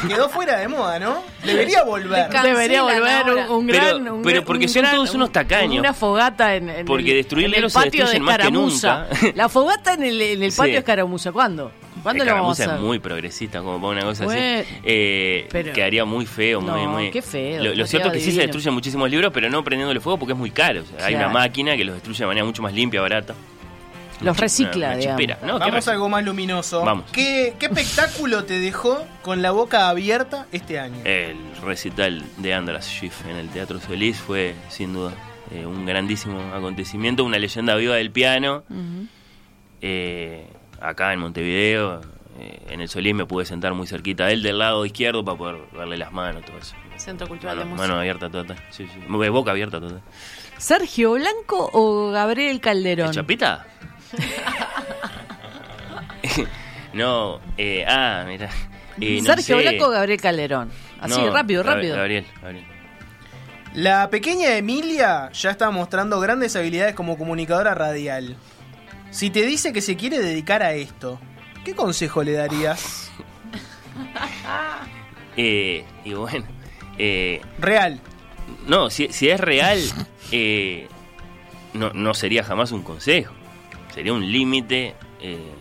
muy... 0.02 0.08
Quedó 0.08 0.28
fuera 0.28 0.58
de 0.58 0.68
moda, 0.68 0.98
¿no? 0.98 1.22
Debería 1.44 1.82
volver. 1.82 2.28
Debería 2.30 2.82
volver 2.82 3.48
un, 3.50 3.66
Pero- 3.66 3.78
gran. 3.86 4.08
un 4.08 4.22
pero 4.22 4.44
porque 4.44 4.64
un 4.66 4.68
son 4.70 4.82
gran- 4.82 4.94
todos 4.94 5.14
unos 5.14 5.28
un- 5.28 5.32
tacaños. 5.32 5.78
Una 5.80 5.94
fogata 5.94 6.54
en, 6.54 6.68
en 6.68 6.86
Porque 6.86 7.10
el, 7.12 7.16
destruir 7.18 7.46
en 7.46 7.50
el 7.50 7.54
libros 7.56 7.72
se 7.72 7.78
patio 7.80 8.04
de 8.24 8.30
escaramuza. 8.30 9.06
La 9.34 9.48
fogata 9.48 9.94
en 9.94 10.02
el, 10.04 10.20
en 10.22 10.42
el 10.42 10.52
Sí. 10.52 10.58
patio 10.58 10.72
de 10.74 10.78
escaramuza. 10.78 11.32
¿Cuándo? 11.32 11.72
¿Cuándo 12.02 12.24
lo 12.24 12.32
vamos 12.32 12.60
a 12.60 12.62
Escaramuza 12.62 12.64
hacer? 12.64 12.74
es 12.76 12.80
muy 12.82 12.98
progresista, 12.98 13.58
como 13.60 13.80
para 13.80 13.92
una 13.98 14.02
cosa 14.02 14.24
Bueno, 14.24 14.60
así. 14.60 14.68
Eh, 14.84 15.48
pero- 15.50 15.72
quedaría 15.72 16.04
muy 16.04 16.26
feo, 16.26 16.60
muy, 16.60 16.70
No, 16.70 16.88
muy. 16.92 17.10
qué 17.10 17.22
feo, 17.22 17.74
Lo, 17.74 17.86
cierto 17.86 18.08
es 18.08 18.14
que 18.14 18.20
sí 18.20 18.32
se 18.32 18.42
destruyen 18.42 18.74
muchísimos 18.74 19.10
libros, 19.10 19.32
pero 19.34 19.48
no 19.50 19.64
prendiéndole 19.64 19.98
fuego 20.00 20.18
porque 20.18 20.32
es 20.34 20.38
muy 20.38 20.50
caro. 20.50 20.82
O 20.82 20.98
sea, 20.98 21.06
Hay 21.06 21.14
una 21.14 21.28
máquina 21.28 21.76
que 21.76 21.84
los 21.84 21.94
destruye 21.96 22.18
de 22.20 22.26
manera 22.26 22.44
mucho 22.46 22.62
más 22.62 22.72
limpia, 22.72 23.00
barata. 23.00 23.34
Los 24.22 24.34
recicla, 24.38 24.76
Una- 24.76 24.86
una 24.86 24.96
digamos. 24.96 25.20
chipera. 25.20 25.38
No, 25.46 25.58
¿qué 25.58 25.64
Vamos 25.70 25.88
a 25.88 25.92
algo 25.92 26.08
más 26.08 26.24
luminoso. 26.24 26.82
Vamos. 26.84 27.04
¿Qué, 27.12 27.54
¿Qué 27.58 27.66
espectáculo 27.66 28.44
te 28.44 28.58
dejó 28.60 29.04
con 29.20 29.42
la 29.42 29.50
boca 29.50 29.90
abierta 29.90 30.46
este 30.52 30.78
año? 30.78 30.96
El 31.04 31.36
recital 31.62 32.24
de 32.38 32.54
Andras 32.54 32.86
Schiff 32.86 33.26
en 33.28 33.36
el 33.36 33.48
Teatro 33.50 33.78
Solís 33.78 34.16
fue, 34.16 34.54
sin 34.70 34.94
duda, 34.94 35.12
eh, 35.50 35.66
un 35.66 35.86
grandísimo 35.86 36.40
acontecimiento, 36.54 37.24
una 37.24 37.38
leyenda 37.38 37.74
viva 37.76 37.96
del 37.96 38.10
piano. 38.10 38.64
Eh, 39.80 40.46
acá 40.80 41.12
en 41.12 41.20
Montevideo, 41.20 42.00
eh, 42.38 42.60
en 42.70 42.80
el 42.80 42.88
Solís 42.88 43.14
me 43.14 43.26
pude 43.26 43.44
sentar 43.44 43.74
muy 43.74 43.86
cerquita 43.86 44.26
de 44.26 44.34
él, 44.34 44.42
del 44.42 44.58
lado 44.58 44.84
izquierdo, 44.86 45.24
para 45.24 45.38
poder 45.38 45.56
darle 45.76 45.96
las 45.96 46.12
manos, 46.12 46.44
todo 46.44 46.58
eso. 46.58 46.74
Centro 46.96 47.28
Cultural 47.28 47.56
Mano, 47.56 47.66
de 47.68 47.70
Música. 47.72 47.88
mano 47.88 48.00
abierta 48.00 48.30
total. 48.30 48.56
Sí, 48.70 48.86
sí. 48.86 49.00
Boca 49.08 49.50
abierta 49.50 49.80
total. 49.80 50.00
¿Sergio 50.56 51.12
Blanco 51.12 51.68
o 51.72 52.10
Gabriel 52.10 52.60
Calderón? 52.60 53.08
¿El 53.08 53.14
Chapita? 53.14 53.66
no, 56.94 57.40
eh, 57.56 57.84
ah, 57.86 58.24
mira. 58.26 58.50
Eh, 58.98 59.18
no 59.18 59.24
Sergio 59.26 59.58
sé. 59.58 59.62
Blanco 59.62 59.88
o 59.88 59.90
Gabriel 59.90 60.18
Calderón. 60.18 60.70
Así, 60.98 61.20
No, 61.20 61.30
rápido, 61.30 61.62
rápido. 61.62 61.96
Gabriel, 61.96 62.24
Gabriel. 62.40 62.64
La 63.76 64.08
pequeña 64.08 64.56
Emilia 64.56 65.30
ya 65.32 65.50
está 65.50 65.70
mostrando 65.70 66.18
grandes 66.18 66.56
habilidades 66.56 66.94
como 66.94 67.18
comunicadora 67.18 67.74
radial. 67.74 68.34
Si 69.10 69.28
te 69.28 69.44
dice 69.44 69.74
que 69.74 69.82
se 69.82 69.96
quiere 69.96 70.18
dedicar 70.18 70.62
a 70.62 70.72
esto, 70.72 71.20
¿qué 71.62 71.74
consejo 71.74 72.22
le 72.22 72.32
darías? 72.32 73.12
Eh, 75.38 75.84
y 76.02 76.14
bueno, 76.14 76.46
eh, 76.96 77.42
Real. 77.58 78.00
No, 78.66 78.88
si, 78.88 79.12
si 79.12 79.28
es 79.28 79.38
real, 79.38 79.78
eh, 80.32 80.88
no, 81.74 81.92
no 81.92 82.14
sería 82.14 82.42
jamás 82.42 82.72
un 82.72 82.82
consejo. 82.82 83.34
Sería 83.92 84.14
un 84.14 84.32
límite 84.32 84.94
eh, 85.20 85.52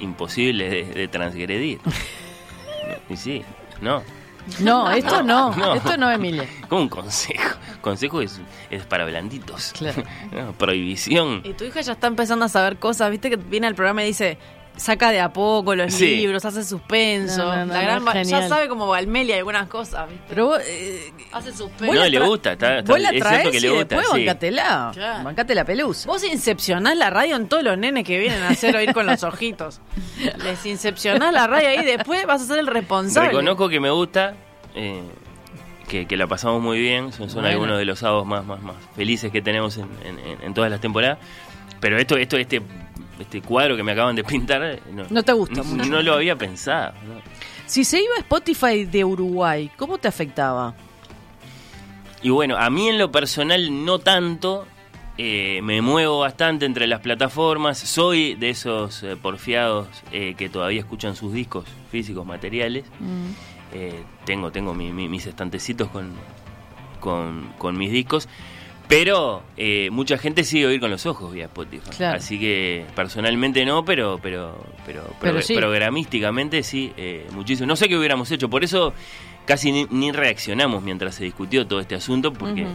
imposible 0.00 0.70
de, 0.70 0.84
de 0.84 1.08
transgredir. 1.08 1.80
Y 3.10 3.16
sí, 3.18 3.42
no. 3.82 4.02
No, 4.60 4.90
esto 4.90 5.22
no, 5.22 5.54
No. 5.54 5.74
esto 5.74 5.96
no, 5.96 6.10
Emilia. 6.10 6.48
Como 6.68 6.82
un 6.82 6.88
consejo. 6.88 7.56
Consejo 7.80 8.20
es, 8.22 8.40
es 8.70 8.84
para 8.84 9.04
blanditos. 9.04 9.72
Claro. 9.72 10.02
No, 10.32 10.52
prohibición. 10.52 11.42
Y 11.44 11.52
tu 11.54 11.64
hija 11.64 11.80
ya 11.80 11.92
está 11.92 12.06
empezando 12.06 12.44
a 12.44 12.48
saber 12.48 12.76
cosas, 12.78 13.10
viste 13.10 13.30
que 13.30 13.36
viene 13.36 13.66
al 13.66 13.74
programa 13.74 14.02
y 14.02 14.06
dice, 14.06 14.38
saca 14.76 15.10
de 15.10 15.20
a 15.20 15.32
poco 15.32 15.74
los 15.74 15.94
Sí. 15.94 16.16
libros, 16.16 16.44
hace 16.44 16.64
suspenso. 16.64 17.44
No, 17.44 17.56
no, 17.56 17.66
no, 17.66 17.72
la 17.74 17.82
gran 17.82 17.98
no, 18.00 18.04
ma- 18.06 18.22
ya 18.22 18.48
sabe 18.48 18.68
como 18.68 18.88
Valmelia 18.88 19.36
algunas 19.36 19.68
cosas, 19.68 20.08
¿viste? 20.08 20.24
Pero 20.28 20.46
vos, 20.46 20.60
eh, 20.66 21.12
hace 21.32 21.52
suspenso. 21.52 21.94
No, 21.94 22.04
le 22.06 22.18
gusta, 22.20 22.52
está, 22.52 22.78
está- 22.78 22.92
vos 22.92 23.00
la 23.00 23.10
traes 23.10 23.50
que 23.50 23.56
y 23.56 23.60
le 23.60 23.68
gusta. 23.70 23.96
después 23.96 24.06
sí. 24.06 24.24
bancatela. 24.26 24.90
Claro. 24.92 25.24
Bancate 25.24 25.54
la 25.54 25.64
pelusa. 25.64 26.08
Vos 26.08 26.24
incepcionás 26.24 26.96
la 26.96 27.10
radio 27.10 27.36
en 27.36 27.48
todos 27.48 27.62
los 27.62 27.78
nenes 27.78 28.04
que 28.04 28.18
vienen 28.18 28.42
a 28.42 28.48
hacer 28.48 28.74
oír 28.76 28.92
con 28.92 29.06
los 29.06 29.22
ojitos. 29.22 29.80
Les 30.42 30.66
incepcionás 30.66 31.32
la 31.32 31.46
radio 31.46 31.68
ahí 31.68 31.78
y 31.80 31.84
después 31.84 32.26
vas 32.26 32.42
a 32.42 32.46
ser 32.46 32.58
el 32.58 32.66
responsable. 32.66 33.28
Reconozco 33.30 33.68
que 33.68 33.78
me 33.80 33.90
gusta, 33.90 34.34
eh, 34.74 35.02
que, 35.88 36.06
que 36.06 36.16
la 36.16 36.26
pasamos 36.26 36.60
muy 36.62 36.78
bien, 36.80 37.12
son, 37.12 37.28
son 37.30 37.42
Bueno. 37.42 37.48
algunos 37.50 37.78
de 37.78 37.84
los 37.84 37.98
sábados 38.00 38.26
más, 38.26 38.44
más, 38.44 38.60
más 38.62 38.74
felices 38.96 39.30
que 39.30 39.40
tenemos 39.42 39.76
en, 39.76 39.88
en- 40.04 40.18
en- 40.18 40.42
en 40.42 40.54
todas 40.54 40.70
las 40.70 40.80
temporadas. 40.80 41.18
Pero 41.80 41.98
esto, 41.98 42.16
esto, 42.16 42.36
este, 42.38 42.62
este 43.20 43.40
cuadro 43.42 43.76
que 43.76 43.82
me 43.82 43.92
acaban 43.92 44.16
de 44.16 44.24
pintar, 44.24 44.62
eh, 44.64 44.80
no, 44.92 45.04
No 45.10 45.22
te 45.22 45.32
gusta 45.32 45.56
no, 45.56 45.64
mucho. 45.64 45.84
no 45.86 46.02
lo 46.02 46.14
había 46.14 46.36
pensado. 46.36 46.92
¿no? 47.06 47.14
Si 47.66 47.84
se 47.84 47.98
iba 48.02 48.14
a 48.16 48.20
Spotify 48.20 48.84
de 48.84 49.04
Uruguay, 49.04 49.70
¿cómo 49.76 49.98
te 49.98 50.08
afectaba? 50.08 50.74
Y 52.22 52.30
bueno, 52.30 52.56
a 52.56 52.70
mí 52.70 52.88
en 52.88 52.98
lo 52.98 53.10
personal 53.12 53.84
no 53.84 53.98
tanto. 53.98 54.66
eh, 55.16 55.60
me 55.62 55.80
muevo 55.80 56.18
bastante 56.20 56.66
entre 56.66 56.86
las 56.88 56.98
plataformas. 57.00 57.78
Soy 57.78 58.34
de 58.34 58.50
esos 58.50 59.02
eh, 59.04 59.14
porfiados 59.16 59.86
eh, 60.10 60.34
que 60.36 60.48
todavía 60.48 60.80
escuchan 60.80 61.14
sus 61.14 61.32
discos 61.32 61.66
físicos, 61.92 62.26
materiales. 62.26 62.84
Eh, 63.72 64.02
tengo 64.24 64.50
tengo 64.50 64.74
mi- 64.74 64.92
mi- 64.92 65.08
mis 65.08 65.26
estantecitos 65.26 65.88
con, 65.88 66.12
con, 67.00 67.52
con 67.58 67.78
mis 67.78 67.92
discos. 67.92 68.28
Pero 68.88 69.42
eh, 69.56 69.88
mucha 69.90 70.18
gente 70.18 70.44
sigue 70.44 70.66
oír 70.66 70.80
con 70.80 70.90
los 70.90 71.06
ojos 71.06 71.32
vía 71.32 71.46
Spotify. 71.46 71.90
Claro. 71.96 72.16
Así 72.18 72.38
que 72.38 72.84
personalmente 72.94 73.64
no, 73.64 73.84
pero 73.84 74.18
pero 74.22 74.62
pero, 74.84 75.04
Pero 75.20 75.40
sí. 75.42 75.54
programísticamente 75.54 76.62
sí, 76.62 76.92
eh, 76.96 77.26
muchísimo. 77.32 77.66
No 77.66 77.76
sé 77.76 77.88
qué 77.88 77.96
hubiéramos 77.96 78.30
hecho, 78.30 78.50
por 78.50 78.62
eso 78.62 78.92
casi 79.46 79.72
ni, 79.72 79.86
ni 79.90 80.12
reaccionamos 80.12 80.82
mientras 80.82 81.14
se 81.14 81.24
discutió 81.24 81.66
todo 81.66 81.80
este 81.80 81.94
asunto, 81.94 82.32
porque, 82.32 82.66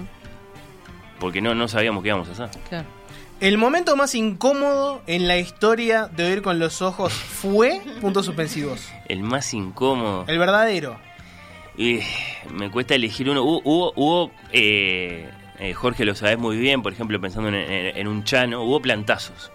porque 1.19 1.41
no, 1.41 1.53
no 1.53 1.67
sabíamos 1.67 2.01
qué 2.03 2.09
íbamos 2.09 2.27
a 2.29 2.31
hacer. 2.31 2.49
Claro. 2.67 2.87
El 3.39 3.57
momento 3.57 3.95
más 3.95 4.15
incómodo 4.15 5.01
en 5.07 5.27
la 5.27 5.37
historia 5.37 6.07
de 6.07 6.25
oír 6.25 6.41
con 6.41 6.59
los 6.59 6.81
ojos 6.81 7.13
fue 7.13 7.81
puntos 8.01 8.25
suspensivos. 8.25 8.89
El 9.07 9.21
más 9.23 9.53
incómodo. 9.53 10.25
El 10.27 10.37
verdadero. 10.39 10.99
Me 12.51 12.69
cuesta 12.69 12.95
elegir 12.95 13.29
uno. 13.29 13.43
Hubo, 13.43 13.61
hubo, 13.63 13.93
hubo, 13.95 14.31
eh, 14.51 15.29
eh, 15.59 15.73
Jorge 15.73 16.05
lo 16.05 16.15
sabes 16.15 16.37
muy 16.37 16.57
bien, 16.57 16.81
por 16.81 16.93
ejemplo, 16.93 17.19
pensando 17.19 17.49
en, 17.49 17.55
en- 17.55 17.97
en 17.97 18.07
un 18.07 18.23
chano, 18.23 18.63
hubo 18.63 18.79
plantazos. 18.81 19.51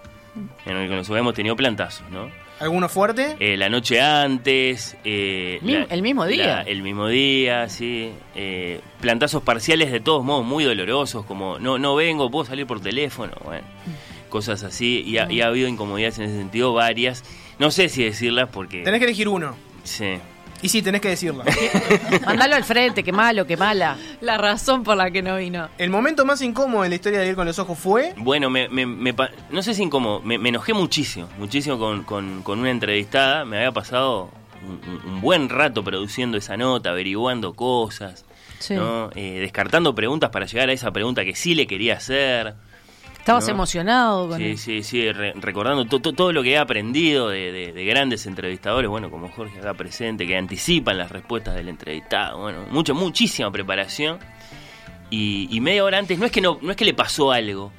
En 0.67 0.77
el 0.77 0.89
que 0.89 0.97
nos 0.97 1.09
hemos 1.11 1.33
tenido 1.35 1.55
plantazos, 1.55 2.09
¿no? 2.11 2.29
¿Alguno 2.59 2.89
fuerte? 2.89 3.37
Eh, 3.39 3.57
la 3.57 3.69
noche 3.69 4.01
antes. 4.01 4.97
eh, 5.05 5.59
Mi- 5.63 5.87
el 5.89 6.03
mismo 6.03 6.27
día. 6.27 6.47
la- 6.47 6.63
el 6.63 6.83
mismo 6.83 7.07
día, 7.09 7.69
sí. 7.69 8.11
Eh, 8.35 8.81
plantazos 9.01 9.43
parciales 9.43 9.93
de 9.93 10.01
todos 10.01 10.25
modos 10.25 10.45
muy 10.45 10.65
dolorosos, 10.65 11.25
como 11.25 11.59
no, 11.61 11.79
no 11.79 11.95
vengo, 11.95 12.31
puedo 12.31 12.45
salir 12.45 12.67
por 12.67 12.81
teléfono. 12.81 13.33
Bueno, 13.45 13.65
cosas 14.29 14.63
así. 14.65 15.03
Y 15.07 15.19
ha, 15.19 15.31
y 15.31 15.41
ha 15.41 15.47
habido 15.49 15.69
incomodidades 15.69 16.19
en 16.19 16.25
ese 16.25 16.37
sentido, 16.39 16.73
varias. 16.73 17.23
No 17.61 17.71
sé 17.71 17.89
si 17.89 18.03
decirlas 18.05 18.49
porque. 18.53 18.83
Tenés 18.83 18.99
que 18.99 19.07
elegir 19.07 19.29
uno. 19.29 19.55
Sí. 19.85 20.15
Y 20.65 20.69
sí, 20.71 20.81
tenés 20.81 21.01
que 21.03 21.11
decirlo. 21.11 21.45
Mándalo 22.27 22.57
al 22.57 22.65
frente, 22.65 23.05
qué 23.05 23.13
malo, 23.13 23.47
qué 23.47 23.57
mala. 23.57 23.97
La 24.23 24.39
razón 24.39 24.83
por 24.83 24.97
la 24.97 25.11
que 25.11 25.21
no 25.23 25.37
vino. 25.37 25.69
El 25.77 25.91
momento 25.91 26.25
más 26.25 26.41
incómodo 26.41 26.85
en 26.85 26.91
la 26.91 26.97
historia 26.97 27.19
de 27.21 27.29
ir 27.29 27.35
con 27.37 27.47
los 27.47 27.59
ojos 27.59 27.79
fue. 27.79 28.15
Bueno, 28.17 28.49
me, 28.49 28.69
me- 28.71 28.87
me 28.87 29.13
pa- 29.13 29.31
no 29.51 29.63
sé 29.63 29.75
si 29.75 29.83
incómodo, 29.83 30.21
me, 30.23 30.39
me 30.39 30.49
enojé 30.49 30.73
muchísimo, 30.73 31.29
muchísimo 31.39 31.79
con, 31.79 32.03
con- 32.05 32.43
con 32.43 32.61
una 32.61 32.71
entrevistada. 32.71 33.45
Me 33.45 33.59
había 33.59 33.73
pasado 33.73 34.31
un, 34.67 34.81
un- 34.91 35.13
un 35.13 35.21
buen 35.21 35.51
rato 35.51 35.85
produciendo 35.85 36.39
esa 36.39 36.57
nota, 36.57 36.91
averiguando 36.91 37.53
cosas, 37.53 38.25
Sí. 38.59 38.73
¿no? 38.75 39.11
Eh, 39.15 39.41
descartando 39.41 39.95
preguntas 39.95 40.31
para 40.31 40.47
llegar 40.47 40.71
a 40.71 40.73
esa 40.73 40.91
pregunta 40.93 41.27
que 41.27 41.35
sí 41.35 41.55
le 41.55 41.67
quería 41.67 41.95
hacer. 41.99 42.55
Estabas 43.25 43.47
¿no? 43.49 43.55
emocionado 43.55 44.29
con 44.29 44.37
Sí, 44.39 44.45
él. 44.45 44.59
sí, 44.59 44.83
sí, 44.83 45.11
re- 45.11 45.33
recordando 45.37 45.87
to- 45.87 45.99
to- 45.99 46.13
todo 46.13 46.31
lo 46.31 46.43
que 46.43 46.51
he 46.53 46.59
aprendido 46.59 47.31
de, 47.31 47.53
de- 47.53 47.73
de 47.73 47.85
grandes 47.87 48.27
entrevistadores, 48.27 48.91
bueno, 48.91 49.11
como 49.11 49.29
Jorge 49.31 49.59
acá 49.61 49.73
presente, 49.73 50.27
que 50.27 50.37
anticipan 50.37 50.99
las 50.99 51.11
respuestas 51.11 51.55
del 51.55 51.69
entrevistado, 51.71 52.39
bueno, 52.43 52.67
mucha, 52.71 52.93
muchísima 52.93 53.51
preparación. 53.51 54.19
Y, 55.09 55.49
y 55.51 55.61
media 55.61 55.85
hora 55.85 55.97
antes, 55.99 56.19
no 56.19 56.27
es 56.27 56.33
que 56.33 56.43
no, 56.43 56.59
no 56.61 56.71
es 56.71 56.77
que 56.77 56.85
le 56.85 56.93
pasó 56.93 57.33
algo 57.33 57.73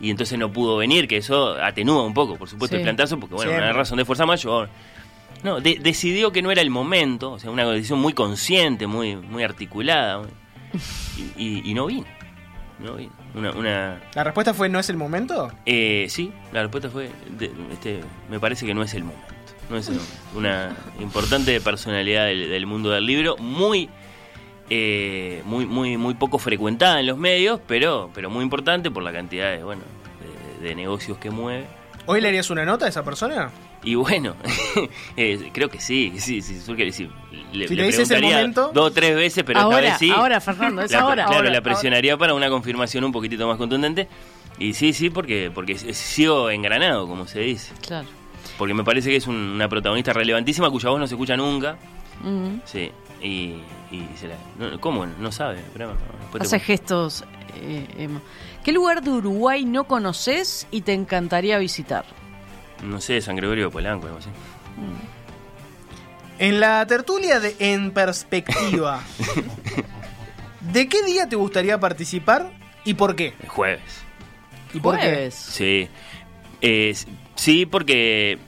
y 0.00 0.10
entonces 0.10 0.36
no 0.36 0.50
pudo 0.52 0.76
venir, 0.78 1.06
que 1.06 1.18
eso 1.18 1.54
atenúa 1.62 2.02
un 2.04 2.12
poco, 2.14 2.36
por 2.36 2.48
supuesto, 2.48 2.74
Sí. 2.76 2.80
el 2.80 2.84
plantazo, 2.84 3.20
porque 3.20 3.36
bueno, 3.36 3.50
Siempre. 3.52 3.70
una 3.70 3.78
razón 3.78 3.98
de 3.98 4.04
fuerza 4.04 4.26
mayor. 4.26 4.68
No, 5.44 5.60
de- 5.60 5.78
decidió 5.80 6.32
que 6.32 6.42
no 6.42 6.50
era 6.50 6.60
el 6.60 6.70
momento, 6.70 7.32
o 7.32 7.38
sea, 7.38 7.52
una 7.52 7.64
decisión 7.66 8.00
muy 8.00 8.14
consciente, 8.14 8.88
muy, 8.88 9.14
muy 9.14 9.44
articulada, 9.44 10.22
y, 11.36 11.44
y- 11.44 11.62
y 11.70 11.74
no 11.74 11.86
vino. 11.86 12.06
No 12.80 12.94
vino. 12.94 13.12
Una, 13.34 13.50
una, 13.52 14.00
¿La 14.14 14.24
respuesta 14.24 14.52
fue 14.52 14.68
no 14.68 14.78
es 14.78 14.88
el 14.90 14.96
momento? 14.96 15.50
eh, 15.66 16.06
sí, 16.10 16.32
la 16.52 16.62
respuesta 16.62 16.90
fue, 16.90 17.10
de- 17.38 17.50
este, 17.72 18.00
me 18.30 18.38
parece 18.38 18.66
que 18.66 18.74
no 18.74 18.82
es 18.82 18.92
el 18.94 19.04
momento. 19.04 19.26
No 19.70 19.76
es 19.78 19.88
el 19.88 19.94
momento. 19.94 20.14
Una 20.34 20.76
importante 21.00 21.58
personalidad 21.60 22.26
del, 22.26 22.50
del 22.50 22.66
mundo 22.66 22.90
del 22.90 23.06
libro, 23.06 23.36
muy, 23.38 23.88
eh, 24.70 25.42
muy, 25.44 25.66
muy, 25.66 25.96
muy 25.96 26.14
poco 26.14 26.38
frecuentada 26.38 27.00
en 27.00 27.06
los 27.06 27.16
medios, 27.18 27.60
pero, 27.66 28.10
pero 28.14 28.30
muy 28.30 28.42
importante 28.42 28.90
por 28.90 29.02
la 29.02 29.12
cantidad 29.12 29.50
de, 29.50 29.64
bueno, 29.64 29.82
de, 30.60 30.68
de 30.68 30.74
negocios 30.74 31.18
que 31.18 31.30
mueve. 31.30 31.66
¿Hoy 32.06 32.20
le 32.20 32.28
harías 32.28 32.50
una 32.50 32.64
nota 32.64 32.86
a 32.86 32.88
esa 32.88 33.04
persona? 33.04 33.50
Y 33.82 33.94
bueno, 33.94 34.34
eh, 35.16 35.50
creo 35.52 35.68
que 35.70 35.80
sí, 35.80 36.12
sí, 36.18 36.42
sí, 36.42 36.60
surge- 36.64 36.90
sí, 36.92 37.08
le, 37.52 37.68
Si 37.68 37.74
le 37.76 37.82
le 37.82 37.86
dices 37.88 38.10
el 38.10 38.18
preguntaría 38.18 38.36
momento. 38.38 38.70
dos 38.74 38.86
o 38.86 38.92
tres 38.92 39.14
veces, 39.14 39.44
pero 39.44 39.60
Ahora, 39.60 39.78
esta 39.78 39.90
vez 39.90 39.98
sí. 39.98 40.10
ahora, 40.10 40.40
Fernando, 40.40 40.82
es 40.82 40.90
La- 40.90 41.00
ahora, 41.00 41.14
Claro, 41.24 41.28
ahora, 41.36 41.50
la 41.50 41.58
ahora. 41.58 41.62
presionaría 41.62 42.16
para 42.16 42.34
una 42.34 42.48
confirmación 42.48 43.04
un 43.04 43.12
poquitito 43.12 43.46
más 43.46 43.56
contundente. 43.58 44.08
Y 44.58 44.74
sí, 44.74 44.92
sí, 44.92 45.10
porque, 45.10 45.50
porque 45.54 45.76
sigo 45.78 46.50
engranado, 46.50 47.06
como 47.06 47.26
se 47.26 47.40
dice. 47.40 47.72
Claro. 47.80 48.06
Porque 48.58 48.74
me 48.74 48.84
parece 48.84 49.10
que 49.10 49.16
es 49.16 49.26
un- 49.26 49.36
una 49.36 49.68
protagonista 49.68 50.12
relevantísima 50.12 50.70
cuya 50.70 50.90
voz 50.90 51.00
no 51.00 51.06
se 51.06 51.14
escucha 51.14 51.36
nunca. 51.36 51.76
Sí, 52.64 52.90
y, 53.22 53.56
y 53.90 54.08
se 54.16 54.28
la, 54.28 54.34
no, 54.58 54.80
¿Cómo? 54.80 55.06
No 55.06 55.32
sabe. 55.32 55.58
Hace 56.38 56.60
gestos. 56.60 57.24
eh, 57.56 57.86
Emma. 57.98 58.20
¿Qué 58.64 58.70
lugar 58.72 59.02
de 59.02 59.10
Uruguay 59.10 59.64
no 59.64 59.84
conoces 59.84 60.66
y 60.70 60.82
te 60.82 60.92
encantaría 60.92 61.58
visitar? 61.58 62.04
no 62.84 63.00
sé, 63.00 63.20
San 63.20 63.36
Gregorio 63.36 63.66
de 63.66 63.70
Polanco, 63.70 64.06
algo 64.06 64.18
así. 64.18 64.28
En 66.42 66.58
la 66.58 66.84
tertulia 66.88 67.38
de 67.38 67.54
En 67.60 67.92
Perspectiva, 67.92 69.00
¿de 70.72 70.88
qué 70.88 71.04
día 71.04 71.28
te 71.28 71.36
gustaría 71.36 71.78
participar 71.78 72.50
y 72.84 72.94
por 72.94 73.14
qué? 73.14 73.34
El 73.40 73.48
jueves. 73.48 74.02
¿Y 74.74 74.80
por 74.80 74.98
qué? 74.98 75.30
Sí. 75.30 75.88
Eh, 76.60 76.96
sí, 77.36 77.64
porque 77.64 78.40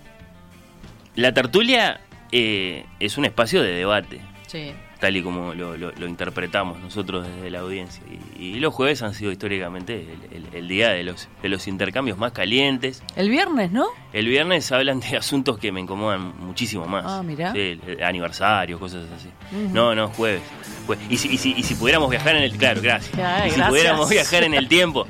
la 1.15 1.33
tertulia 1.35 2.01
eh, 2.33 2.85
es 2.99 3.17
un 3.17 3.27
espacio 3.27 3.63
de 3.63 3.71
debate, 3.71 4.21
Sí. 4.49 4.73
Tal 5.01 5.17
y 5.17 5.23
como 5.23 5.55
lo, 5.55 5.77
lo- 5.77 5.93
lo 5.93 6.07
interpretamos 6.07 6.79
nosotros 6.81 7.27
desde 7.27 7.51
la 7.51 7.61
audiencia. 7.61 8.03
Y, 8.39 8.45
y 8.47 8.55
los 8.61 8.73
jueves 8.73 9.03
han 9.03 9.15
sido 9.15 9.31
históricamente 9.33 10.07
el, 10.33 10.37
el- 10.45 10.55
el 10.55 10.69
día 10.69 10.91
de 10.91 11.03
los, 11.05 11.29
de 11.43 11.49
los 11.49 11.67
intercambios 11.69 12.17
más 12.19 12.33
calientes. 12.33 13.03
El 13.17 13.29
viernes, 13.29 13.71
¿no? 13.73 13.87
El 14.13 14.27
viernes 14.29 14.71
hablan 14.73 15.01
de 15.01 15.17
asuntos 15.17 15.59
que 15.59 15.73
me 15.73 15.81
incomodan 15.81 16.35
muchísimo 16.39 16.87
más. 16.87 17.05
Ah, 17.07 17.23
mirá. 17.23 17.53
Sí, 17.53 17.79
aniversarios, 18.05 18.79
cosas 18.81 19.07
así. 19.17 19.29
No, 19.73 19.95
no, 19.95 20.09
jueves. 20.09 20.43
Jue- 20.87 20.99
Y, 21.09 21.17
si, 21.17 21.29
y, 21.29 21.39
si, 21.39 21.53
y 21.57 21.63
si 21.63 21.75
pudiéramos 21.75 22.11
viajar 22.11 22.37
en 22.37 22.43
el... 22.45 22.53
Claro, 22.57 22.81
gracias. 22.83 23.15
Ay, 23.19 23.49
y 23.49 23.51
si 23.51 23.57
gracias. 23.57 23.69
pudiéramos 23.69 24.09
viajar 24.11 24.43
en 24.45 24.55
el 24.55 24.69
tiempo 24.69 25.07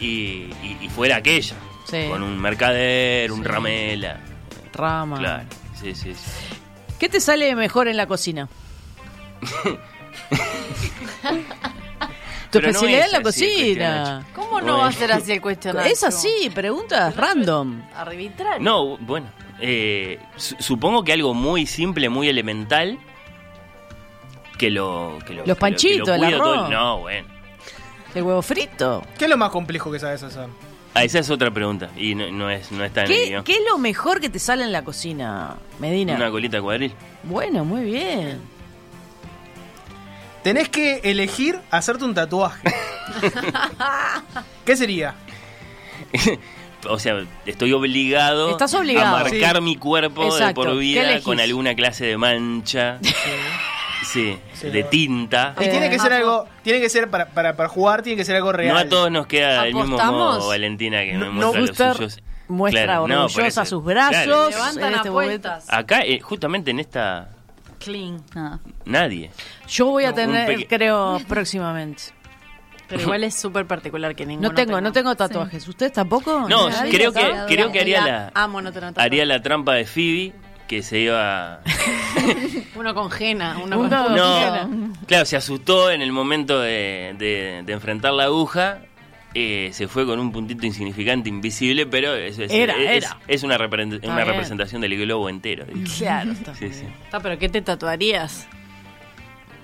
y, 0.00 0.06
y- 0.62 0.78
y 0.82 0.88
fuera 0.88 1.16
aquella. 1.16 1.54
Sí. 1.88 2.06
Con 2.08 2.22
un 2.22 2.38
mercader, 2.40 3.30
un 3.32 3.44
ramela. 3.44 4.20
Rama. 4.72 5.18
Claro, 5.18 5.44
sí, 5.80 5.94
sí, 5.94 6.14
sí. 6.14 6.20
¿Qué 6.98 7.08
te 7.08 7.20
sale 7.20 7.54
mejor 7.56 7.88
en 7.88 7.96
la 7.96 8.06
cocina? 8.06 8.48
Tu 12.50 12.58
Pero 12.60 12.66
no 12.72 12.80
especialidad 12.80 13.00
es 13.00 13.06
en 13.06 13.12
la 13.22 13.28
así 13.28 13.44
el 13.44 13.58
cocina. 13.78 14.26
¿Cómo 14.34 14.60
no 14.60 14.78
va 14.78 14.88
a 14.88 14.92
ser 14.92 15.12
así 15.12 15.32
el 15.32 15.40
cuestionario? 15.40 15.90
Es 15.90 16.04
así, 16.04 16.50
preguntas 16.54 17.16
random. 17.16 17.80
Arbitrario. 17.96 18.60
No, 18.62 18.98
bueno, 18.98 19.26
eh, 19.58 20.18
su- 20.36 20.56
supongo 20.58 21.02
que 21.02 21.12
algo 21.14 21.32
muy 21.32 21.64
simple, 21.66 22.08
muy 22.10 22.28
elemental, 22.28 22.98
Que 24.58 24.70
lo. 24.70 25.18
Que 25.26 25.32
lo 25.34 25.42
que 25.44 25.48
lo- 25.48 25.56
panchitos, 25.56 26.08
que 26.10 26.18
lo 26.18 26.24
el 26.26 26.32
cuida 26.34 26.38
todo 26.38 26.54
arroz. 26.54 26.70
No, 26.70 26.98
bueno. 27.00 27.28
El 28.14 28.22
huevo 28.22 28.42
frito. 28.42 29.02
¿Qué 29.18 29.24
es 29.24 29.30
lo 29.30 29.38
más 29.38 29.50
complejo 29.50 29.90
que 29.90 29.98
sabes 29.98 30.22
hacer? 30.22 30.46
Ah, 30.94 31.04
esa 31.04 31.20
es 31.20 31.30
otra 31.30 31.50
pregunta. 31.50 31.88
Y 31.96 32.14
no, 32.14 32.30
no 32.30 32.50
es, 32.50 32.70
no 32.70 32.84
está 32.84 33.04
en 33.06 33.10
el 33.10 33.16
¿Qué, 33.16 33.26
guion. 33.30 33.44
qué 33.44 33.52
es 33.54 33.60
lo 33.66 33.78
mejor 33.78 34.20
que 34.20 34.28
te 34.28 34.38
sale 34.38 34.62
en 34.62 34.72
la 34.72 34.84
cocina, 34.84 35.56
Medina? 35.78 36.14
Una 36.16 36.30
colita 36.30 36.60
cuadril. 36.60 36.92
Bueno, 37.22 37.64
muy 37.64 37.82
bien. 37.84 38.42
Tenés 40.42 40.68
que 40.68 41.00
elegir 41.04 41.58
hacerte 41.70 42.04
un 42.04 42.14
tatuaje. 42.14 42.60
¿Qué 44.64 44.76
sería? 44.76 45.14
O 46.88 46.98
sea, 46.98 47.24
estoy 47.46 47.72
obligado, 47.72 48.50
Estás 48.50 48.74
obligado. 48.74 49.16
a 49.16 49.22
marcar 49.22 49.56
Sí. 49.56 49.62
mi 49.62 49.76
cuerpo 49.76 50.34
de 50.34 50.52
por 50.52 50.68
¿Qué 50.68 50.74
vida 50.74 51.20
con 51.22 51.38
alguna 51.40 51.74
clase 51.74 52.06
de 52.06 52.18
mancha. 52.18 52.98
Sí, 54.04 54.36
de 54.62 54.82
tinta. 54.84 55.54
Y 55.60 55.68
tiene 55.68 55.88
que 55.88 55.98
ser 55.98 56.12
algo, 56.12 56.46
tiene 56.62 56.80
que 56.80 56.88
ser 56.88 57.08
para, 57.08 57.26
para, 57.26 57.54
para 57.56 57.68
jugar, 57.68 58.02
tiene 58.02 58.16
que 58.16 58.24
ser 58.24 58.34
algo 58.36 58.52
real. 58.52 58.74
No 58.74 58.80
a 58.80 58.84
todos 58.86 59.10
nos 59.12 59.26
queda 59.28 59.64
el 59.66 59.74
mismo 59.74 59.94
¿Apostamos? 59.94 60.38
modo, 60.38 60.48
Valentina, 60.48 61.04
que 61.04 61.12
No- 61.14 61.30
muestra 61.52 61.88
los 61.88 61.96
suyos. 61.96 62.18
muestra 62.48 62.82
Claro, 62.84 63.04
orgullosa 63.04 63.64
sus 63.64 63.84
brazos. 63.84 64.10
Claro. 64.24 64.50
Levantan 64.50 64.94
este 64.94 65.08
apuestas. 65.08 65.64
Acá, 65.68 66.00
eh, 66.04 66.18
justamente 66.20 66.72
en 66.72 66.80
esta, 66.80 67.31
Clean. 67.84 68.22
nadie. 68.84 69.30
Yo 69.68 69.86
voy 69.86 70.04
a 70.04 70.10
No, 70.10 70.14
tener, 70.14 70.66
creo, 70.68 71.20
próximamente. 71.28 72.02
Pero 72.88 73.02
igual 73.04 73.24
es 73.24 73.34
súper 73.34 73.66
particular 73.66 74.14
que 74.14 74.26
ninguno 74.26 74.50
No 74.50 74.54
tengo, 74.54 74.68
tenga. 74.72 74.80
no 74.82 74.92
tengo 74.92 75.14
tatuajes. 75.16 75.66
¿Ustedes 75.66 75.92
tampoco? 75.92 76.46
No, 76.48 76.68
¿Nadie 76.68 76.90
creo 76.92 77.12
que, 77.12 77.32
creo 77.48 77.72
que 77.72 77.80
haría 77.80 78.00
la, 78.06 78.32
Amo 78.34 78.60
no 78.60 78.70
tener 78.70 78.90
tatuajes. 78.90 79.06
haría 79.06 79.24
la 79.24 79.40
trampa 79.40 79.74
de 79.74 79.86
Phoebe, 79.86 80.34
que 80.68 80.82
se 80.82 80.98
iba... 80.98 81.60
Uno 82.74 82.94
con 82.94 83.10
jena, 83.10 83.58
uno 83.62 83.78
Uno 83.78 83.88
con 83.88 84.06
con 84.08 84.16
No, 84.16 84.40
jena. 84.40 84.68
claro, 85.06 85.24
se 85.24 85.36
asustó 85.36 85.90
en 85.90 86.02
el 86.02 86.12
momento 86.12 86.60
de, 86.60 87.14
de- 87.18 87.62
de 87.64 87.72
enfrentar 87.72 88.12
la 88.12 88.24
aguja. 88.24 88.78
Eh, 89.34 89.70
se 89.72 89.88
fue 89.88 90.04
con 90.06 90.18
un 90.20 90.30
puntito 90.32 90.66
insignificante, 90.66 91.28
invisible, 91.28 91.86
pero 91.86 92.14
es, 92.14 92.38
es- 92.38 92.50
Era, 92.52 92.74
es- 92.76 93.04
era. 93.04 93.18
es 93.28 93.42
una, 93.42 93.56
repre- 93.58 94.00
una 94.04 94.24
representación 94.24 94.80
del 94.82 94.96
globo 94.98 95.28
entero. 95.28 95.64
digo. 95.64 95.86
Claro, 95.98 96.32
está 96.32 96.54
Sí, 96.54 96.68
sí. 96.72 96.84
Está, 97.04 97.20
pero 97.20 97.38
¿qué 97.38 97.48
te 97.48 97.62
tatuarías? 97.62 98.46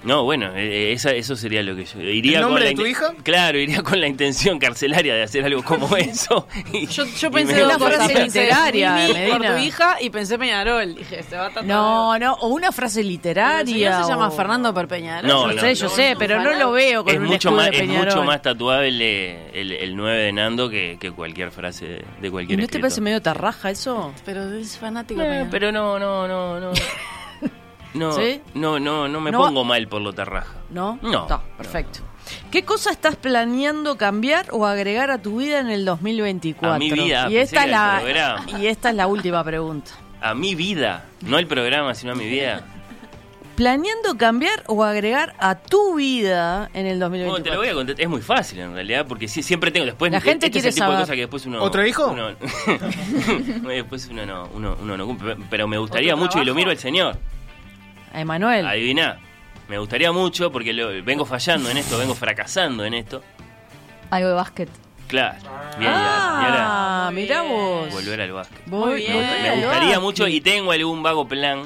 No, 0.05 0.23
bueno, 0.23 0.52
eh, 0.55 0.93
esa- 0.93 1.10
eso 1.10 1.35
sería 1.35 1.60
lo 1.62 1.75
que 1.75 1.85
yo 1.85 2.01
iría 2.01 2.39
¿El 2.39 2.43
nombre 2.44 2.60
con 2.60 2.65
la 2.65 2.70
de 2.70 2.75
tu 2.77 2.86
hija? 2.86 3.15
Claro, 3.25 3.59
iría 3.59 3.83
con 3.83 4.01
la 4.01 4.07
intención 4.07 4.59
carcelaria 4.60 5.15
de 5.15 5.25
hacer 5.25 5.44
algo 5.44 5.62
como 5.65 5.94
eso. 5.97 6.47
Y- 6.73 6.86
Yo, 6.86 7.05
yo 7.05 7.28
y 7.28 7.31
pensé 7.33 7.59
en 7.59 7.65
una 7.67 7.78
frase 7.81 8.23
literaria 8.23 9.09
por 9.33 9.47
tu 9.47 9.57
hija 9.59 9.97
y 10.01 10.10
pensé 10.10 10.39
Peñarol. 10.39 10.94
Dije, 10.94 11.23
se 11.25 11.36
va 11.36 11.47
a 11.47 11.49
tatuar. 11.49 11.67
No, 11.67 12.18
no, 12.18 12.35
o 12.35 12.49
una 12.49 12.70
frase 12.70 13.01
Pero 13.01 13.09
el 13.09 13.09
literaria. 13.09 13.65
señor 13.93 14.05
se 14.05 14.10
llama 14.12 14.31
Fernando 14.31 14.73
Perpeñarol. 14.73 15.28
No, 15.28 15.49
Yo 15.49 15.55
no, 15.57 15.60
sé, 15.60 15.75
yo 15.75 15.85
no, 15.89 15.91
sé, 15.91 16.15
pero 16.18 16.43
no 16.43 16.52
lo 16.55 16.70
veo 16.73 17.02
con 17.05 17.12
es 17.15 17.20
un 17.20 17.27
mucho 17.27 17.51
más 17.51 17.70
de 17.70 17.77
es 17.78 17.83
mucho 17.89 17.99
Peñarol. 18.02 18.25
más 18.27 18.41
tatuable 18.43 19.51
el, 19.60 19.73
el 19.73 19.97
9 19.97 20.17
de 20.23 20.33
Nando 20.33 20.70
que, 20.70 20.97
que 21.01 21.10
cualquier 21.10 21.51
frase 21.51 21.86
de, 21.86 22.05
de 22.20 22.28
¿Y 22.28 22.31
cualquier 22.31 22.60
no 22.60 22.67
te 22.68 22.78
parece 22.78 23.01
medio 23.01 23.20
tarraja 23.20 23.70
eso? 23.70 24.12
Pero 24.25 24.52
es 24.55 24.78
fanático 24.78 25.20
Eh, 25.20 25.25
Peñarol. 25.25 25.49
pero 25.51 25.73
no, 25.73 25.99
no, 25.99 26.28
no, 26.28 26.60
no. 26.60 26.70
No, 27.94 28.12
¿Sí? 28.12 28.41
no, 28.55 28.78
no, 28.78 29.08
no 29.08 29.20
me 29.20 29.31
No. 29.31 29.39
pongo 29.39 29.65
mal 29.65 29.89
por 29.89 30.02
lo 30.02 30.12
tarraja. 30.12 30.55
¿No? 30.70 30.99
No. 31.02 31.23
Está, 31.23 31.41
perfecto. 31.57 32.00
¿Qué 32.50 32.62
cosa 32.65 32.91
estás 32.91 33.17
planeando 33.17 33.97
cambiar 33.97 34.47
o 34.50 34.67
agregar 34.67 35.10
a 35.10 35.18
tu 35.18 35.39
vida 35.39 35.60
en 35.60 35.70
el 35.70 35.84
2024? 35.86 36.75
A 36.75 36.78
mi 36.78 36.91
vida, 36.91 37.31
y 37.31 37.39
esta, 37.39 37.67
la, 37.67 38.00
programa. 38.02 38.44
y 38.58 38.67
esta 38.67 38.91
es 38.91 38.97
la 38.97 39.07
última 39.07 39.42
pregunta. 39.44 39.92
A 40.20 40.34
mi 40.34 40.55
vida, 40.55 41.05
no 41.23 41.39
el 41.39 41.47
programa, 41.47 41.94
sino 41.94 42.12
a 42.12 42.15
mi 42.15 42.26
vida. 42.28 42.65
¿Planeando 43.57 44.17
cambiar 44.17 44.62
o 44.67 44.84
agregar 44.84 45.34
a 45.41 45.57
tu 45.57 45.97
vida 45.97 46.70
en 46.75 46.86
el 46.86 46.99
Bueno, 46.99 47.07
2024? 47.07 47.42
te 47.44 47.50
lo 47.50 47.57
voy 47.57 47.68
a 47.68 47.75
contar. 47.75 48.00
Es 48.00 48.08
muy 48.08 48.20
fácil 48.20 48.60
en 48.60 48.75
realidad, 48.75 49.07
porque 49.08 49.26
sí, 49.26 49.42
siempre 49.42 49.70
tengo. 49.73 49.86
Después, 49.86 50.12
La 50.12 50.20
gente 50.20 50.47
este 50.47 50.50
quiere 50.52 50.68
es 50.68 50.75
el 50.76 50.81
tipo 50.81 50.84
de 50.84 50.92
saber. 50.92 51.02
cosas 51.05 51.15
que 51.15 51.20
después 51.23 51.47
uno. 51.47 51.62
¿Otro 51.62 51.84
hijo? 51.86 52.07
uno- 52.08 52.28
después 53.68 54.07
uno 54.10 54.26
no, 54.26 54.49
uno, 54.55 54.76
uno 54.81 54.97
no 54.97 55.07
cumple. 55.07 55.36
Pero 55.50 55.67
me 55.67 55.78
gustaría 55.78 56.15
¿Otro 56.15 56.25
mucho, 56.26 56.42
y 56.42 56.44
lo 56.44 56.55
miro 56.55 56.70
al 56.70 56.78
señor. 56.78 57.17
A 58.12 58.20
Emanuel. 58.20 58.67
Adivina. 58.67 59.19
Me 59.69 59.78
gustaría 59.78 60.11
mucho, 60.12 60.51
porque 60.51 60.73
lo- 60.73 61.03
vengo 61.05 61.25
fallando 61.27 61.69
en 61.70 61.77
esto, 61.77 61.99
vengo 61.99 62.15
fracasando 62.15 62.85
en 62.85 62.95
esto. 62.95 63.23
Algo 64.11 64.28
de 64.28 64.35
básquet. 64.35 64.69
Claro. 65.09 65.37
Bien, 65.78 65.91
y 65.91 65.95
ahora 65.95 67.07
Ah, 67.07 67.11
mirá 67.12 67.43
vos. 67.43 67.91
volver 67.93 68.20
al 68.20 68.33
básquet. 68.33 68.67
Muy 68.67 68.97
bien. 68.97 69.27
Me 69.43 69.57
gustaría 69.57 70.01
mucho 70.01 70.27
y 70.28 70.41
tengo 70.41 70.73
algún 70.73 71.03
vago 71.03 71.27
plan 71.28 71.62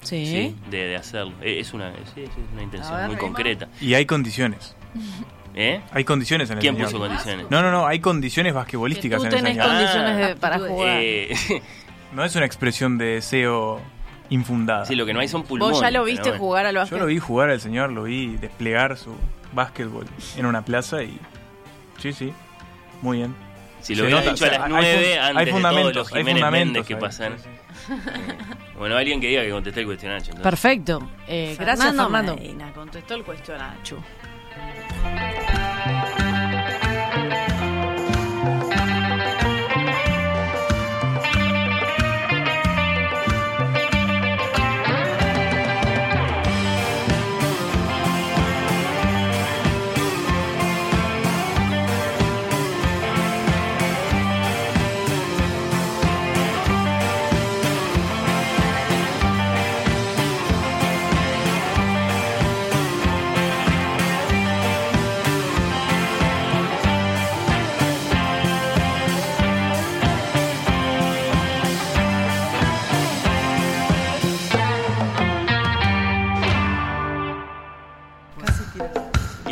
Sí. 0.00 0.26
sí, 0.26 0.56
de, 0.70 0.86
de 0.88 0.96
hacerlo. 0.96 1.32
Eh, 1.42 1.60
Es 1.60 1.72
una, 1.72 1.92
sí, 2.14 2.22
es 2.22 2.30
una 2.52 2.62
intención 2.62 2.96
ver, 2.96 3.06
muy 3.08 3.16
concreta. 3.16 3.68
Y 3.80 3.94
hay 3.94 4.06
condiciones. 4.06 4.74
¿Eh? 5.54 5.80
Hay 5.92 6.04
condiciones 6.04 6.48
en 6.50 6.56
el 6.58 6.60
¿Quién 6.60 6.76
puso 6.76 6.98
condiciones? 6.98 7.46
No, 7.50 7.62
no, 7.62 7.70
no, 7.70 7.86
hay 7.86 8.00
condiciones 8.00 8.54
basquetbolísticas 8.54 9.20
Que 9.20 9.26
en 9.26 9.30
tú 9.30 9.36
el 9.36 9.42
tenés 9.42 9.56
señor. 9.56 9.68
condiciones 9.76 10.16
de- 10.16 10.24
Ah, 10.32 10.36
para 10.40 10.58
jugar. 10.58 10.98
Eh, 11.00 11.34
No 12.12 12.24
es 12.24 12.34
una 12.36 12.44
expresión 12.46 12.98
de 12.98 13.04
deseo 13.06 13.80
infundada. 14.32 14.84
sí, 14.86 14.94
lo 14.94 15.04
que 15.06 15.12
no 15.14 15.20
hay 15.20 15.28
son 15.28 15.42
pulmones. 15.44 15.74
¿Vos 15.78 15.82
ya 15.82 15.90
lo 15.90 16.04
viste 16.04 16.30
bueno. 16.30 16.38
jugar 16.38 16.66
al 16.66 16.74
Yo 16.74 16.80
básquet? 16.80 16.98
lo 16.98 17.06
vi 17.06 17.18
jugar 17.18 17.50
al 17.50 17.60
señor, 17.60 17.90
lo 17.92 18.04
vi 18.04 18.36
desplegar 18.36 18.96
su 18.96 19.14
básquetbol 19.52 20.06
en 20.36 20.46
una 20.46 20.64
plaza 20.64 21.02
y. 21.02 21.18
Sí, 21.98 22.12
sí. 22.12 22.32
Muy 23.02 23.18
bien. 23.18 23.34
Si 23.80 23.94
lo 23.96 24.04
hubiera 24.04 24.20
dicho 24.22 24.44
o 24.44 24.48
a 24.48 24.50
las 24.52 24.60
hay 24.62 24.68
9 24.70 24.86
fun- 24.94 25.02
antes 25.02 25.18
hay 25.18 25.44
de 25.44 25.50
todos 25.50 25.50
fundamentos, 25.50 25.94
los 25.96 26.12
hay 26.12 26.18
Jiménez 26.20 26.34
fundamentos 26.42 26.72
Méndez 26.74 26.86
que 26.86 26.96
pasan. 26.96 27.36
sí, 27.38 27.48
Bueno, 28.78 28.96
alguien 28.96 29.20
que 29.20 29.26
diga 29.28 29.42
que 29.42 29.50
contesté 29.50 29.80
el 29.80 29.86
cuestionario. 29.86 30.20
entonces. 30.24 30.42
Perfecto. 30.42 31.10
Eh, 31.26 31.56
gracias, 31.58 31.94
Fernando. 31.96 32.36
Medina 32.36 32.72
contestó 32.72 33.14
el 33.14 33.24
cuestionario. 33.24 33.98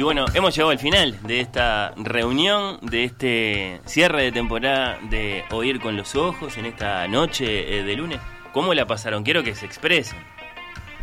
Y 0.00 0.02
bueno, 0.02 0.24
hemos 0.32 0.54
llegado 0.54 0.70
al 0.70 0.78
final 0.78 1.18
de 1.24 1.40
esta 1.40 1.92
reunión, 1.94 2.78
de 2.80 3.04
este 3.04 3.82
cierre 3.84 4.22
de 4.22 4.32
temporada 4.32 4.98
de 5.10 5.44
Oír 5.50 5.78
con 5.78 5.94
los 5.94 6.14
Ojos 6.14 6.56
en 6.56 6.64
esta 6.64 7.06
noche 7.06 7.80
eh, 7.80 7.82
de 7.82 7.96
lunes. 7.96 8.18
¿Cómo 8.54 8.72
la 8.72 8.86
pasaron? 8.86 9.24
Quiero 9.24 9.42
que 9.42 9.54
se 9.54 9.66
expresen. 9.66 10.16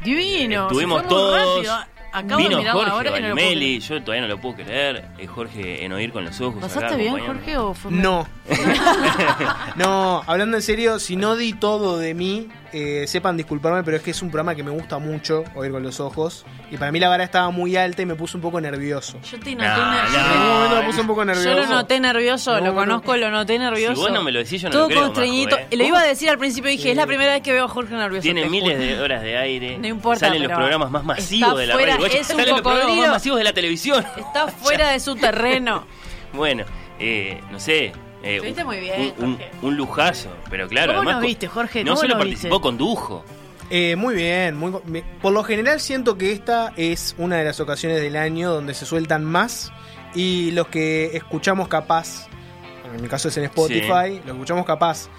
Divino. 0.03 0.65
Estuvimos 0.65 1.01
muy 1.01 1.09
todos. 1.09 1.67
Acabo 2.11 2.41
Vino 2.41 2.57
de 2.57 2.71
Jorge 2.71 2.89
la 2.89 2.95
hora 2.95 3.19
y 3.19 3.21
no 3.21 3.85
yo 3.85 4.01
todavía 4.01 4.21
no 4.23 4.27
lo 4.29 4.41
puedo 4.41 4.55
creer. 4.55 5.05
eh, 5.19 5.27
Jorge 5.27 5.85
en 5.85 5.91
Oír 5.91 6.11
con 6.11 6.25
los 6.25 6.41
Ojos. 6.41 6.63
acá 6.63 6.73
¿Pasaste 6.73 6.97
bien. 6.97 7.19
Jorge, 7.19 7.57
o 7.57 7.75
fue 7.75 7.91
No. 7.91 8.27
no, 9.75 10.23
hablando 10.25 10.57
en 10.57 10.63
serio, 10.63 10.97
si 10.97 11.17
no 11.17 11.35
di 11.35 11.53
todo 11.53 11.99
de 11.99 12.15
mí, 12.15 12.49
eh, 12.73 13.05
sepan 13.07 13.37
disculparme, 13.37 13.83
pero 13.83 13.97
es 13.97 14.03
que 14.03 14.11
es 14.11 14.21
un 14.21 14.29
programa 14.29 14.55
que 14.55 14.63
me 14.63 14.71
gusta 14.71 14.97
mucho 14.99 15.43
oír 15.55 15.71
con 15.71 15.83
los 15.83 15.99
ojos. 15.99 16.45
Y 16.71 16.77
para 16.77 16.91
mí 16.91 16.99
la 16.99 17.09
vara 17.09 17.23
estaba 17.23 17.49
muy 17.49 17.75
alta 17.75 18.01
y 18.01 18.05
me 18.05 18.15
puse 18.15 18.37
un 18.37 18.41
poco 18.41 18.59
nervioso. 18.61 19.19
Yo 19.21 19.39
te 19.39 19.55
noté 19.55 19.67
No, 19.67 19.91
nervioso. 19.91 20.17
no. 20.19 20.33
En 20.33 20.41
un 20.41 20.47
momento 20.53 20.75
me 20.75 20.83
puse 20.83 21.01
un 21.01 21.07
poco 21.07 21.25
nervioso. 21.25 21.49
Yo 21.49 21.55
lo 21.59 21.65
noté 21.67 21.99
nervioso, 21.99 22.51
No, 22.53 22.59
lo 22.59 22.65
no. 22.67 22.75
conozco, 22.75 23.17
lo 23.17 23.31
noté 23.31 23.57
nervioso. 23.59 23.95
Si 23.95 24.01
vos 24.01 24.11
no 24.11 24.23
me 24.23 24.31
lo 24.31 24.39
decís, 24.39 24.61
yo 24.61 24.69
no 24.69 24.73
Todo 24.73 24.81
lo 24.83 24.87
creo, 24.89 25.01
constreñito. 25.03 25.55
Majo, 25.55 25.67
¿eh? 25.71 25.77
Lo 25.77 25.83
iba 25.85 25.99
a 25.99 26.03
decir 26.05 26.29
al 26.29 26.37
principio, 26.37 26.69
dije, 26.71 26.91
es 26.91 26.97
la 26.97 27.07
primera 27.07 27.33
vez 27.33 27.41
que 27.41 27.53
veo 27.53 27.65
a 27.65 27.67
Jorge 27.69 27.95
nervioso. 27.95 28.23
Tiene 28.23 28.43
te 28.43 28.49
miles 28.49 28.73
juro. 28.77 28.79
de 28.87 28.99
horas 29.01 29.21
de 29.23 29.37
aire. 29.37 29.77
No 29.77 29.87
importa, 29.87 30.27
Salen 30.27 30.41
los 30.43 30.47
pero 30.49 30.59
programas 30.59 30.91
más 30.91 31.03
masivos 31.03 31.49
está 31.49 31.59
de 31.61 31.67
la 31.67 31.73
fuera, 31.75 31.93
radio. 31.95 32.05
Es 32.07 32.19
un 32.19 32.23
Salen 32.25 32.49
los 32.49 32.61
programas 32.61 32.97
más 32.97 33.09
masivos 33.09 33.37
de 33.37 33.43
la 33.43 33.53
televisión. 33.53 34.05
Está 34.17 34.47
fuera 34.47 34.89
de 34.91 34.99
su 34.99 35.15
terreno. 35.15 35.85
Bueno, 36.33 36.65
eh, 36.99 37.41
no 37.51 37.59
sé. 37.59 37.93
Eh, 38.23 38.35
Estuviste 38.35 38.61
un- 38.61 38.67
muy 38.67 38.79
bien, 38.79 39.13
Un, 39.17 39.23
un- 39.25 39.31
Jorge. 39.37 39.51
un 39.61 39.77
lujazo, 39.77 40.29
pero 40.49 40.67
claro. 40.67 40.87
¿Cómo 40.93 40.99
además 41.01 41.15
nos 41.15 41.21
co- 41.23 41.27
viste, 41.27 41.47
Jorge? 41.47 41.83
No 41.83 41.91
¿Cómo 41.91 42.01
solo 42.01 42.13
nos 42.15 42.23
participó, 42.23 42.55
viste? 42.55 42.61
condujo. 42.61 43.25
Eh, 43.69 43.95
muy 43.97 44.15
bien, 44.15 44.55
muy, 44.55 44.71
por 45.21 45.33
lo 45.33 45.43
general 45.43 45.79
siento 45.81 46.17
que 46.17 46.31
esta 46.31 46.71
es 46.77 47.15
una 47.17 47.35
de 47.37 47.43
las 47.43 47.59
ocasiones 47.59 48.01
del 48.01 48.15
año 48.15 48.49
donde 48.53 48.73
se 48.73 48.85
sueltan 48.85 49.25
más 49.25 49.73
y 50.15 50.51
los 50.51 50.67
que 50.69 51.17
escuchamos 51.17 51.67
capaz, 51.67 52.27
en 52.95 53.01
mi 53.01 53.09
caso 53.09 53.27
es 53.27 53.35
en 53.37 53.43
Spotify, 53.43 54.21
los 54.25 54.35
escuchamos 54.35 54.65
capaz 54.65 55.09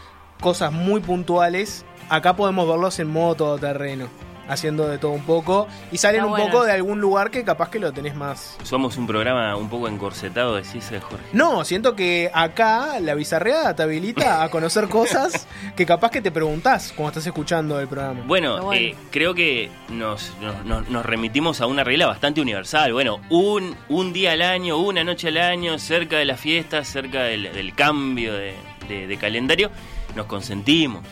cosas 0.41 0.73
muy 0.73 1.01
puntuales, 1.03 1.85
acá 2.09 2.37
podemos 2.37 2.67
verlos 2.67 2.99
en 3.01 3.09
modo 3.09 3.35
todoterreno. 3.35 4.09
Haciendo 4.49 4.89
de 4.89 4.99
todo 4.99 5.11
un 5.13 5.23
poco 5.25 5.69
y 5.93 5.99
salen 5.99 6.21
Está 6.21 6.27
un 6.27 6.31
bueno 6.33 6.51
poco 6.51 6.65
de 6.65 6.73
algún 6.73 7.01
lugar 7.01 7.31
que 7.31 7.45
capaz 7.45 7.71
que 7.71 7.79
lo 7.79 7.93
tenés 7.93 8.15
más. 8.15 8.57
Somos 8.63 8.97
un 8.97 9.07
programa 9.07 9.55
un 9.57 9.69
poco 9.69 9.89
encorsetado, 9.89 10.57
decís, 10.57 10.91
eh, 10.93 11.01
Jorge. 11.01 11.25
No, 11.33 11.65
siento 11.65 11.95
que 11.95 12.31
acá 12.33 13.01
la 13.01 13.15
bizarreada 13.15 13.75
te 13.77 13.83
habilita 13.83 14.43
a 14.43 14.49
conocer 14.51 14.89
cosas 14.89 15.47
que 15.77 15.85
capaz 15.87 16.11
que 16.11 16.23
te 16.23 16.31
preguntás 16.31 16.93
cuando 16.97 17.11
estás 17.11 17.27
escuchando 17.27 17.79
el 17.81 17.89
programa. 17.89 18.23
Bueno, 18.27 18.73
eh, 18.73 18.95
creo 19.11 19.35
que 19.35 19.71
nos, 19.91 20.33
nos- 20.41 20.65
nos- 20.65 20.89
nos 20.89 21.05
remitimos 21.07 21.61
a 21.61 21.67
una 21.67 21.85
regla 21.85 22.07
bastante 22.07 22.41
universal. 22.41 22.93
Bueno, 22.93 23.21
un, 23.31 23.77
un 23.89 24.13
día 24.13 24.33
al 24.33 24.43
año, 24.43 24.79
una 24.79 25.05
noche 25.05 25.29
al 25.29 25.37
año, 25.39 25.79
cerca 25.79 26.17
de 26.17 26.25
las 26.25 26.41
fiestas, 26.41 26.89
cerca 26.89 27.23
del, 27.25 27.53
del 27.53 27.75
cambio 27.75 28.33
de, 28.35 28.55
de- 28.89 29.07
de 29.07 29.17
calendario, 29.19 29.71
nos 30.17 30.27
consentimos. 30.27 31.05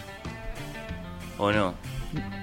¿O 1.39 1.53
no? 1.53 1.75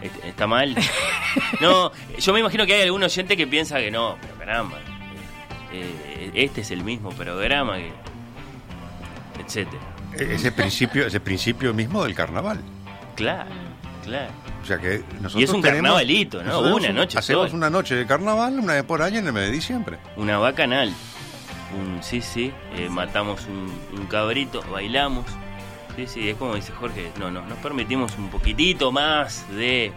¿Est- 0.02 0.24
¿Está 0.26 0.48
mal? 0.48 0.76
No, 1.62 1.92
yo 2.20 2.34
me 2.34 2.40
imagino 2.42 2.66
que 2.66 2.74
hay 2.76 2.82
algún 2.84 3.02
oyente 3.04 3.36
que 3.38 3.48
piensa 3.48 3.78
que 3.80 3.90
no, 3.90 4.18
pero 4.22 4.38
caramba, 4.38 4.78
eh, 5.72 6.32
este 6.36 6.62
es 6.62 6.70
el 6.72 6.84
mismo 6.84 7.10
programa 7.12 7.78
que... 7.78 7.92
etcétera. 9.44 9.82
Ese 10.18 10.52
principio, 10.52 11.08
ese 11.08 11.20
principio 11.20 11.74
mismo 11.74 12.04
del 12.04 12.14
carnaval. 12.14 12.60
Claro, 13.16 13.50
claro. 14.04 14.32
O 14.62 14.66
sea 14.66 14.78
que 14.78 15.04
nosotros 15.22 15.36
Y 15.42 15.44
es 15.44 15.50
un 15.50 15.62
tenemos- 15.62 15.82
carnavalito, 15.82 16.44
¿no? 16.44 16.60
Una 16.76 16.90
noche 16.90 17.18
Hacemos 17.18 17.52
una 17.54 17.70
noche 17.70 17.96
de 17.96 18.06
carnaval, 18.06 18.60
una 18.60 18.74
vez 18.74 18.84
por 18.84 19.02
año 19.02 19.20
en 19.20 19.28
el 19.28 19.34
mes 19.34 19.46
de 19.48 19.52
diciembre. 19.52 19.98
Una 20.16 20.38
bacanal. 20.38 20.94
Un, 21.76 22.04
sí, 22.04 22.22
sí. 22.22 22.54
eh, 22.76 22.88
matamos 22.90 23.46
un, 23.48 23.74
un 24.00 24.06
cabrito, 24.06 24.62
bailamos. 24.72 25.26
Sí, 25.96 26.08
sí, 26.08 26.30
es 26.30 26.38
como 26.38 26.56
dice 26.56 26.72
Jorge. 26.74 27.12
No, 27.20 27.30
no, 27.30 27.42
nos 27.46 27.58
permitimos 27.60 28.18
un 28.18 28.30
poquitito 28.30 28.92
más 28.92 29.46
de. 29.56 29.92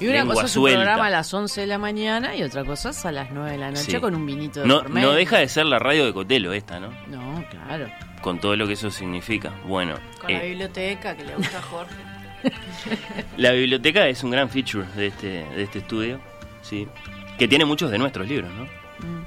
Y 0.00 0.04
una 0.08 0.18
lengua 0.18 0.34
cosa 0.34 0.46
es 0.46 0.56
un 0.56 0.62
suelta. 0.62 0.80
programa 0.80 1.06
a 1.06 1.10
las 1.10 1.32
11 1.32 1.60
de 1.62 1.66
la 1.66 1.78
mañana 1.78 2.36
y 2.36 2.42
otra 2.42 2.64
cosa 2.64 2.90
es 2.90 3.06
a 3.06 3.12
las 3.12 3.30
9 3.30 3.52
de 3.52 3.58
la 3.58 3.70
noche 3.70 3.92
Sí. 3.92 3.98
con 3.98 4.14
un 4.14 4.26
vinito 4.26 4.60
de 4.60 4.66
No, 4.66 4.80
por 4.82 4.90
medio. 4.90 5.08
no 5.08 5.14
deja 5.14 5.38
de 5.38 5.48
ser 5.48 5.64
la 5.66 5.78
radio 5.78 6.04
de 6.04 6.12
Cotelo 6.12 6.52
esta, 6.52 6.78
¿no? 6.80 6.88
No, 7.08 7.44
claro. 7.50 7.88
Con 8.20 8.38
todo 8.38 8.56
lo 8.56 8.66
que 8.66 8.74
eso 8.74 8.90
significa. 8.90 9.52
Bueno, 9.66 9.94
Con 10.20 10.32
la 10.32 10.42
eh, 10.42 10.48
biblioteca 10.50 11.14
que 11.16 11.24
le 11.24 11.34
gusta 11.36 11.58
a 11.58 11.62
Jorge. 11.62 11.94
la 13.38 13.52
biblioteca 13.52 14.06
es 14.08 14.22
un 14.22 14.30
gran 14.30 14.48
feature 14.50 14.86
de 14.96 15.06
este, 15.08 15.26
de 15.44 15.62
este 15.62 15.78
estudio, 15.78 16.20
sí. 16.62 16.86
Que 17.38 17.48
tiene 17.48 17.64
muchos 17.64 17.90
de 17.90 17.98
nuestros 17.98 18.28
libros, 18.28 18.50
¿no? 18.52 18.66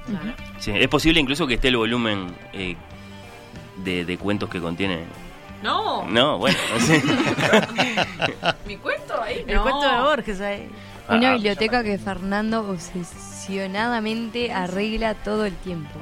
Claro. 0.06 0.34
Sí, 0.58 0.72
es 0.74 0.88
posible 0.88 1.20
incluso 1.20 1.46
que 1.46 1.54
esté 1.54 1.68
el 1.68 1.76
volumen 1.76 2.34
eh, 2.52 2.76
de, 3.84 4.04
de 4.04 4.18
cuentos 4.18 4.48
que 4.48 4.60
contiene. 4.60 5.04
No. 5.62 6.06
No, 6.08 6.38
bueno. 6.38 6.56
sí. 6.80 7.02
Mi 8.66 8.76
cuento 8.76 9.20
ahí. 9.20 9.44
El 9.46 9.60
cuento 9.60 9.82
de 9.90 10.00
Borges 10.00 10.40
ahí. 10.40 10.68
Una 11.08 11.30
Ah, 11.30 11.34
biblioteca 11.34 11.82
que 11.82 11.98
Fernando 11.98 12.60
obsesionadamente 12.70 14.52
arregla 14.52 15.14
todo 15.14 15.44
el 15.44 15.54
tiempo. 15.54 15.98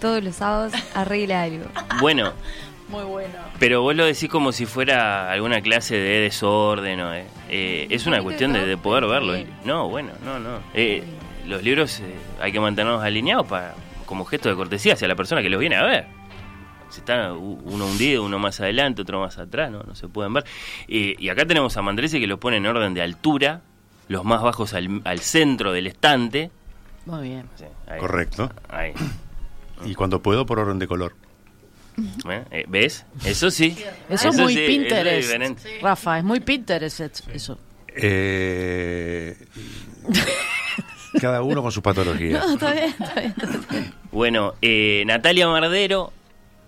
Todos 0.00 0.22
los 0.22 0.36
sábados 0.36 0.72
arregla 0.94 1.42
algo. 1.42 1.64
Bueno, 2.00 2.32
Muy 2.88 3.04
bueno. 3.04 3.34
pero 3.58 3.82
vos 3.82 3.94
lo 3.96 4.04
decís 4.04 4.28
como 4.28 4.52
si 4.52 4.66
fuera 4.66 5.30
alguna 5.32 5.60
clase 5.62 5.94
de 5.96 6.20
desorden 6.20 7.00
o 7.00 7.10
de- 7.10 7.24
eh, 7.48 7.86
es 7.90 8.06
una 8.06 8.20
cuestión 8.22 8.52
de, 8.52 8.66
de 8.66 8.76
poder 8.76 9.06
verlo. 9.06 9.34
No, 9.64 9.88
bueno, 9.88 10.10
no, 10.24 10.38
no. 10.38 10.58
Eh, 10.74 11.02
los 11.46 11.62
libros 11.62 12.00
eh, 12.00 12.14
hay 12.40 12.52
que 12.52 12.60
mantenerlos 12.60 13.02
alineados 13.02 13.46
para 13.46 13.74
como 14.06 14.24
gesto 14.26 14.48
de 14.50 14.56
cortesía 14.56 14.92
hacia 14.94 15.08
la 15.08 15.14
persona 15.14 15.40
que 15.40 15.48
los 15.48 15.60
viene 15.60 15.76
a 15.76 15.82
ver. 15.84 16.06
Si 16.92 17.00
está 17.00 17.32
u- 17.32 17.60
uno 17.64 17.86
hundido, 17.86 18.22
uno 18.22 18.38
más 18.38 18.60
adelante, 18.60 19.02
otro 19.02 19.18
más 19.20 19.38
atrás, 19.38 19.70
no, 19.70 19.82
no 19.82 19.94
se 19.94 20.08
pueden 20.08 20.32
ver. 20.34 20.44
Eh, 20.88 21.16
y 21.18 21.28
acá 21.30 21.46
tenemos 21.46 21.76
a 21.76 21.82
Mandresi 21.82 22.20
que 22.20 22.26
los 22.26 22.38
pone 22.38 22.58
en 22.58 22.66
orden 22.66 22.92
de 22.94 23.02
altura, 23.02 23.62
los 24.08 24.24
más 24.24 24.42
bajos 24.42 24.74
al, 24.74 25.00
al 25.04 25.20
centro 25.20 25.72
del 25.72 25.86
estante. 25.86 26.50
Muy 27.06 27.22
bien. 27.28 27.48
Sí, 27.56 27.64
ahí. 27.86 27.98
Correcto. 27.98 28.52
Ahí. 28.68 28.92
Y 29.84 29.94
cuando 29.94 30.20
puedo, 30.22 30.44
por 30.46 30.58
orden 30.58 30.78
de 30.78 30.86
color. 30.86 31.14
¿Eh? 32.28 32.44
Eh, 32.50 32.64
¿Ves? 32.68 33.04
Eso 33.24 33.50
sí. 33.50 33.76
Eso, 34.08 34.28
es 34.28 34.36
muy 34.38 34.54
sí, 34.54 34.60
eso 34.60 34.70
es 34.72 34.78
Pinterest. 34.78 35.66
Rafa, 35.82 36.18
es 36.18 36.24
muy 36.24 36.40
Pinterest 36.40 37.00
eso. 37.34 37.58
Eh, 37.94 39.36
cada 41.20 41.42
uno 41.42 41.62
con 41.62 41.72
sus 41.72 41.82
patologías. 41.82 42.44
No, 42.46 42.54
está 42.54 42.72
bien, 42.72 42.94
está 42.98 43.14
bien. 43.20 43.34
está 43.36 43.74
bien. 43.74 43.94
Bueno, 44.10 44.54
eh, 44.62 45.02
Natalia 45.06 45.48
Mardero, 45.48 46.12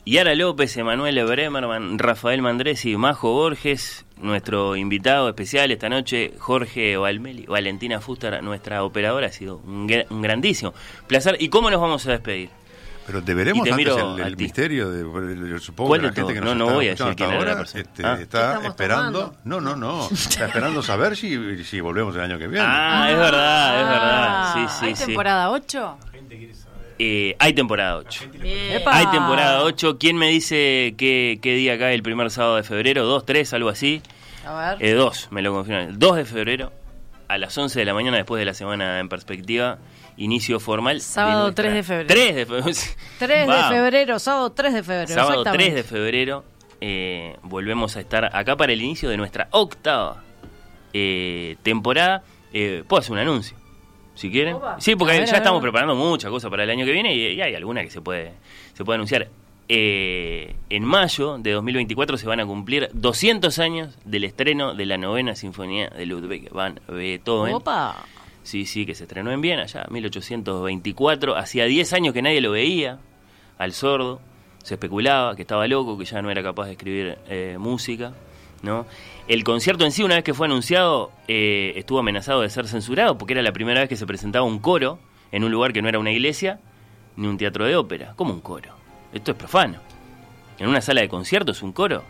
Yara 0.07 0.35
López, 0.35 0.77
Emanuel 0.77 1.25
Bremerman, 1.25 1.99
Rafael 1.99 2.43
Mandresi, 2.43 2.97
Majo 2.97 3.33
Borges, 3.33 4.05
nuestro 4.19 4.77
invitado 4.77 5.29
especial 5.31 5.71
esta 5.71 5.89
noche, 5.89 6.35
Jorge 6.39 6.97
Valmeli, 6.99 7.47
Valentina 7.47 8.01
Fuster, 8.01 8.43
nuestra 8.43 8.85
operadora, 8.85 9.29
ha 9.29 9.33
sido 9.33 9.57
un, 9.65 9.91
un 10.11 10.23
grandísimo 10.23 10.75
placer. 11.07 11.37
¿Y 11.41 11.49
cómo 11.49 11.71
nos 11.71 11.81
vamos 11.81 12.07
a 12.07 12.11
despedir? 12.13 12.51
Pero 13.07 13.21
deberemos 13.23 13.61
Y 13.61 13.65
te 13.65 13.71
antes 13.73 13.77
miro 13.87 14.17
el, 14.17 14.23
el 14.27 14.37
misterio 14.37 14.91
de 14.91 15.49
yo 15.51 15.59
supongo 15.59 15.89
¿Cuál 15.89 16.01
que 16.01 16.07
la 16.07 16.13
gente 16.15 16.33
que 16.35 16.41
nos 16.41 16.57
No, 16.57 16.67
no 16.67 16.75
voy 16.75 16.87
a 16.87 16.91
decir 16.91 17.07
quién 17.17 17.29
la 17.31 17.37
ahora, 17.37 17.57
persona. 17.57 17.83
este, 17.83 18.03
Ah. 18.07 18.17
¿Qué 18.17 18.23
está 18.23 18.67
esperando 18.67 19.21
tomando? 19.21 19.41
no 19.45 19.61
no 19.61 19.77
no 19.77 20.09
está 20.11 20.47
esperando 20.47 20.83
saber 20.83 21.15
si, 21.15 21.63
si 21.65 21.81
volvemos 21.83 22.15
el 22.15 22.23
año 22.23 22.39
que 22.39 22.47
viene 22.49 22.65
Ah, 22.67 23.09
es 23.11 23.19
verdad, 23.19 23.81
es 23.83 23.89
verdad. 23.89 24.27
Ah, 24.27 24.53
Sí, 24.55 24.77
sí, 24.81 24.87
¿Hay 24.87 24.97
sí. 24.97 25.05
temporada 25.07 25.51
8? 25.51 25.99
Eh, 26.99 27.35
hay 27.39 27.53
temporada 27.53 27.97
8. 27.97 28.25
Bien. 28.41 28.83
Hay 28.87 29.07
temporada 29.09 29.63
8. 29.65 29.99
¿Quién 29.99 30.17
me 30.17 30.29
dice 30.29 30.95
qué, 30.97 31.39
qué 31.43 31.55
día 31.55 31.79
cae 31.79 31.95
el 31.95 32.03
primer 32.03 32.31
sábado 32.31 32.57
de 32.57 32.63
febrero? 32.63 33.05
¿2, 33.09 33.25
3, 33.27 33.53
algo 33.55 33.69
así? 33.69 34.01
A 34.47 34.77
ver. 34.77 34.83
Eh, 34.85 34.93
2, 34.93 35.29
me 35.33 35.43
lo 35.43 35.53
confirman. 35.53 35.89
El 35.89 35.99
2 35.99 36.17
de 36.17 36.25
febrero, 36.25 36.73
a 37.29 37.39
las 37.39 37.57
11 37.59 37.79
de 37.79 37.85
la 37.85 37.95
mañana, 37.95 38.17
después 38.19 38.39
de 38.39 38.45
la 38.45 38.55
semana 38.55 39.01
en 39.01 39.09
perspectiva, 39.09 39.79
inicio 40.17 40.61
formal. 40.61 41.01
Sábado 41.01 41.45
nuestra- 41.45 41.65
3 41.65 41.75
de 41.75 41.83
febrero. 41.83 42.07
3 42.15 42.35
de 42.37 42.47
febrero. 42.47 42.79
3 43.19 43.47
de 43.49 43.77
febrero, 43.77 44.19
sábado 44.21 44.53
3 44.53 44.75
de 44.75 44.83
febrero. 44.83 45.09
Sábado 45.09 45.31
exactamente. 45.41 45.65
3 45.73 45.75
de 45.75 45.83
febrero 45.83 46.45
eh, 46.81 47.37
volvemos 47.43 47.97
a 47.97 48.01
estar 48.01 48.37
acá 48.37 48.57
para 48.57 48.73
el 48.73 48.83
inicio 48.83 49.09
de 49.09 49.17
nuestra 49.17 49.49
octava 49.51 50.23
eh, 50.93 51.57
temporada. 51.63 52.23
Eh, 52.53 52.85
Puedo 52.87 53.01
hacer 53.01 53.13
un 53.13 53.19
anuncio, 53.19 53.57
si 54.15 54.31
quieren. 54.31 54.55
Opa. 54.55 54.81
Sí, 54.81 54.97
porque 54.97 55.19
ver, 55.19 55.29
ya 55.29 55.37
estamos 55.37 55.61
preparando 55.61 55.95
muchas 55.95 56.31
cosas 56.31 56.51
para 56.51 56.65
el 56.65 56.71
año 56.71 56.85
que 56.85 56.93
viene 56.93 57.15
y, 57.15 57.35
y 57.35 57.41
hay 57.41 57.55
alguna 57.55 57.83
que 57.83 57.91
se 57.91 58.01
puede, 58.01 58.33
se 58.73 58.85
puede 58.85 58.97
anunciar. 58.97 59.29
Eh, 59.67 60.57
en 60.69 60.85
mayo 60.85 61.39
de 61.39 61.53
2024 61.53 62.19
se 62.19 62.27
van 62.27 62.39
a 62.41 62.45
cumplir 62.45 62.91
200 62.93 63.59
años 63.61 63.97
del 64.05 64.25
estreno 64.25 64.75
de 64.75 64.85
la 64.85 64.99
novena 64.99 65.35
sinfonía 65.35 65.89
de 65.89 66.05
Ludwig 66.05 66.51
van 66.51 66.81
Beethoven. 66.87 67.55
Opa. 67.55 68.05
Sí, 68.43 68.67
sí, 68.67 68.85
que 68.85 68.95
se 68.95 69.05
estrenó 69.05 69.33
en 69.33 69.41
Viena 69.41 69.63
allá, 69.63 69.87
1824. 69.89 71.35
Hacía 71.35 71.65
10 71.65 71.93
años 71.95 72.13
que 72.13 72.21
nadie 72.21 72.43
lo 72.43 72.51
veía 72.51 72.99
al 73.57 73.73
sordo. 73.73 74.21
Se 74.63 74.75
especulaba 74.75 75.35
que 75.35 75.43
estaba 75.43 75.67
loco, 75.67 75.97
que 75.97 76.05
ya 76.05 76.21
no 76.21 76.31
era 76.31 76.43
capaz 76.43 76.67
de 76.67 76.73
escribir 76.73 77.19
eh, 77.29 77.57
música. 77.59 78.13
¿No? 78.65 78.87
El 79.29 79.45
concierto 79.45 79.85
en 79.85 79.93
sí, 79.93 80.03
una 80.03 80.17
vez 80.17 80.25
que 80.25 80.35
fue 80.35 80.47
anunciado, 80.47 81.13
eh, 81.29 81.73
estuvo 81.77 81.99
amenazado 82.01 82.41
de 82.41 82.51
ser 82.51 82.67
censurado 82.67 83.17
porque 83.17 83.35
era 83.35 83.43
la 83.43 83.53
primera 83.53 83.81
vez 83.81 83.89
que 83.89 83.97
se 83.97 84.07
presentaba 84.07 84.45
un 84.45 84.59
coro 84.59 84.99
en 85.33 85.45
un 85.45 85.53
lugar 85.53 85.73
que 85.73 85.81
no 85.83 85.89
era 85.89 85.99
una 85.99 86.11
iglesia 86.11 86.61
ni 87.17 87.27
un 87.29 87.39
teatro 87.39 87.65
de 87.67 87.77
ópera. 87.77 88.15
¿Cómo 88.17 88.33
un 88.35 88.41
coro? 88.41 88.71
Esto 89.13 89.31
es 89.31 89.37
profano. 89.37 89.79
En 90.59 90.69
una 90.69 90.81
sala 90.81 91.01
de 91.01 91.09
conciertos, 91.09 91.63
un 91.63 91.73
coro. 91.73 92.03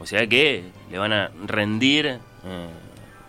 O 0.00 0.06
sea 0.06 0.26
que 0.26 0.64
le 0.90 0.98
van 0.98 1.12
a 1.12 1.30
rendir 1.46 2.06
eh, 2.06 2.18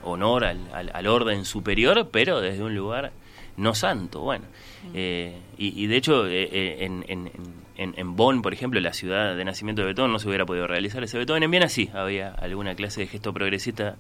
honor 0.03 0.45
al, 0.45 0.60
al- 0.74 0.92
al 0.94 1.08
orden 1.08 1.45
superior, 1.45 2.10
pero 2.11 2.42
desde 2.42 2.64
un 2.64 2.76
lugar 2.76 3.11
no 3.58 3.74
santo. 3.76 4.22
Bueno, 4.22 4.45
eh, 4.94 5.38
y, 5.58 5.82
y 5.84 5.88
de 5.88 5.95
hecho 5.95 6.27
eh, 6.27 6.84
en, 6.84 7.06
en, 7.08 7.32
en, 7.78 7.94
en 7.98 8.16
Bonn, 8.16 8.42
por 8.42 8.54
ejemplo, 8.54 8.80
la 8.80 8.94
ciudad 8.94 9.36
de 9.36 9.45
nacimiento 9.45 9.82
de 9.82 9.88
Beethoven, 9.88 10.12
no 10.12 10.20
se 10.20 10.28
hubiera 10.28 10.45
podido 10.45 10.68
realizar 10.68 11.04
ese 11.04 11.18
Beethoven. 11.18 11.44
En 11.44 11.52
Viena 11.52 11.70
sí, 11.70 11.90
había 11.94 12.30
alguna 12.30 12.76
clase 12.76 13.02
de 13.02 13.08
gesto 13.08 13.34
progresista 13.34 13.95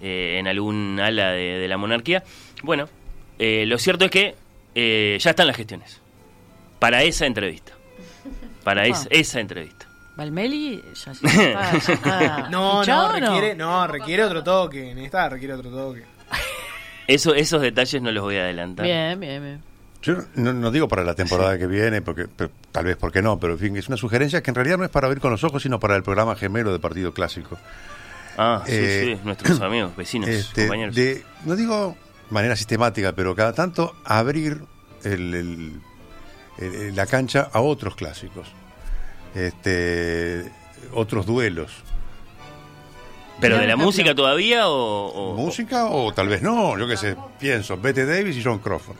eh, 0.00 0.36
en 0.38 0.48
algún 0.48 0.98
ala 1.00 1.30
de, 1.32 1.58
de 1.58 1.68
la 1.68 1.76
monarquía. 1.76 2.22
Bueno, 2.62 2.88
eh, 3.38 3.64
lo 3.66 3.78
cierto 3.78 4.04
es 4.06 4.10
que 4.10 4.34
eh, 4.74 5.16
ya 5.20 5.30
están 5.30 5.46
las 5.46 5.56
gestiones 5.56 6.00
para 6.78 7.02
esa 7.02 7.26
entrevista. 7.26 7.72
Para 8.64 8.86
es- 8.86 9.06
esa 9.10 9.40
entrevista. 9.40 9.86
Valmeli 10.16 10.80
ya, 11.04 11.12
ya 11.22 11.72
está, 11.72 12.48
No, 12.50 12.84
no, 12.84 13.06
¿o 13.06 13.12
requiere, 13.12 13.54
no, 13.56 13.86
requiere 13.86 14.24
otro 14.24 14.42
toque. 14.44 14.90
En 14.92 14.98
esta 14.98 15.28
requiere 15.28 15.54
otro 15.54 15.70
toque. 15.70 16.04
Eso, 17.06 17.34
esos 17.34 17.60
detalles 17.60 18.00
no 18.00 18.10
los 18.12 18.22
voy 18.22 18.36
a 18.36 18.44
adelantar. 18.44 18.86
Bien, 18.86 19.18
bien, 19.20 19.42
bien. 19.42 19.62
Yo 20.04 20.16
no, 20.36 20.52
no 20.52 20.70
digo 20.70 20.86
para 20.86 21.02
la 21.02 21.14
temporada 21.14 21.58
que 21.58 21.66
viene, 21.66 22.02
porque 22.02 22.26
pero 22.28 22.50
tal 22.70 22.84
vez 22.84 22.96
porque 22.96 23.22
no, 23.22 23.40
pero 23.40 23.54
en 23.54 23.58
fin, 23.58 23.76
es 23.76 23.88
una 23.88 23.96
sugerencia 23.96 24.42
que 24.42 24.50
en 24.50 24.54
realidad 24.54 24.76
no 24.78 24.84
es 24.84 24.90
para 24.90 25.08
oír 25.08 25.18
con 25.18 25.30
los 25.30 25.42
ojos, 25.44 25.62
sino 25.62 25.80
para 25.80 25.96
el 25.96 26.02
programa 26.02 26.36
gemelo 26.36 26.72
de 26.72 26.78
Partido 26.78 27.12
Clásico. 27.14 27.56
Ah, 28.36 28.62
sí, 28.66 28.72
Eh, 28.74 29.16
sí, 29.16 29.20
nuestros 29.24 29.60
amigos, 29.60 29.96
vecinos, 29.96 30.28
Este, 30.28 30.62
compañeros. 30.62 30.94
de, 30.94 31.24
no 31.46 31.56
digo 31.56 31.96
de 32.28 32.34
manera 32.34 32.54
sistemática, 32.56 33.12
pero 33.12 33.34
cada 33.34 33.52
tanto 33.54 33.94
abrir 34.04 34.60
el- 35.04 35.34
el- 35.34 35.80
el- 36.58 36.94
la 36.96 37.06
cancha 37.06 37.48
a 37.52 37.60
otros 37.60 37.94
clásicos, 37.96 38.48
este, 39.34 40.50
otros 40.92 41.26
duelos. 41.26 41.72
¿Pero 43.40 43.58
de 43.58 43.66
la 43.66 43.76
música 43.76 44.14
todavía 44.14 44.68
o...? 44.68 45.08
o- 45.08 45.34
¿Música 45.36 45.86
o 45.86 46.12
tal 46.12 46.28
vez 46.28 46.42
no? 46.42 46.78
Yo 46.78 46.86
qué 46.86 46.96
sé, 46.96 47.16
pienso, 47.40 47.76
Bette 47.76 48.04
Davis 48.06 48.36
y 48.36 48.42
John 48.44 48.58
Crawford. 48.58 48.96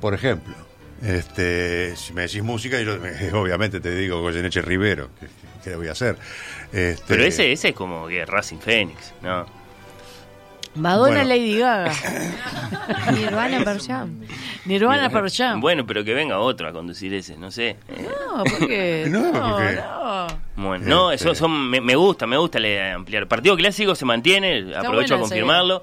Por 0.00 0.14
ejemplo. 0.14 0.54
Este, 1.02 1.96
si 1.96 2.12
me 2.12 2.22
decís 2.22 2.42
música, 2.44 2.80
yo 2.80 2.94
eh, 3.04 3.32
obviamente 3.34 3.80
te 3.80 3.92
digo 3.92 4.20
Goyeneche 4.20 4.62
Rivero, 4.62 5.08
¿qué, 5.18 5.26
qué 5.64 5.70
le 5.70 5.76
voy 5.76 5.88
a 5.88 5.92
hacer? 5.92 6.16
Este, 6.72 7.02
Pero 7.08 7.24
ese, 7.24 7.50
ese 7.50 7.70
es 7.70 7.74
como 7.74 8.06
que 8.06 8.24
Racing 8.24 8.58
Phoenix, 8.58 9.12
¿no? 9.20 9.44
Madonna 10.76 11.16
Bueno. 11.16 11.28
Lady 11.28 11.58
Gaga. 11.58 11.92
Nirvana 13.12 13.78
Jam. 13.84 14.20
Nirvana 14.64 15.10
Jam. 15.28 15.60
Bueno, 15.60 15.84
pero 15.86 16.02
que 16.04 16.14
venga 16.14 16.38
otro 16.38 16.68
a 16.68 16.72
conducir 16.72 17.12
ese, 17.14 17.36
no 17.36 17.50
sé. 17.50 17.76
No, 17.88 18.44
porque. 18.44 19.06
No, 19.10 19.32
porque- 19.32 19.74
no. 19.76 20.26
Bueno, 20.56 20.84
no, 20.86 21.12
Este- 21.12 21.24
eso 21.30 21.34
son, 21.34 21.68
me, 21.68 21.80
me 21.80 21.94
gusta, 21.96 22.26
me 22.26 22.36
gusta 22.38 22.58
la 22.60 22.68
idea 22.68 22.84
de 22.86 22.92
ampliar. 22.92 23.26
Partido 23.26 23.56
Clásico 23.56 23.94
se 23.96 24.04
mantiene, 24.04 24.72
aprovecho 24.76 25.16
a 25.16 25.18
confirmarlo. 25.18 25.82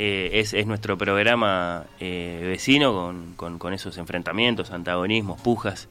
Eh, 0.00 0.38
es, 0.38 0.54
es 0.54 0.64
nuestro 0.64 0.96
programa 0.96 1.84
eh, 1.98 2.44
vecino 2.46 2.92
con, 2.92 3.34
con- 3.34 3.58
con 3.58 3.74
esos 3.74 3.98
enfrentamientos, 3.98 4.70
antagonismos, 4.70 5.40
pujas. 5.40 5.88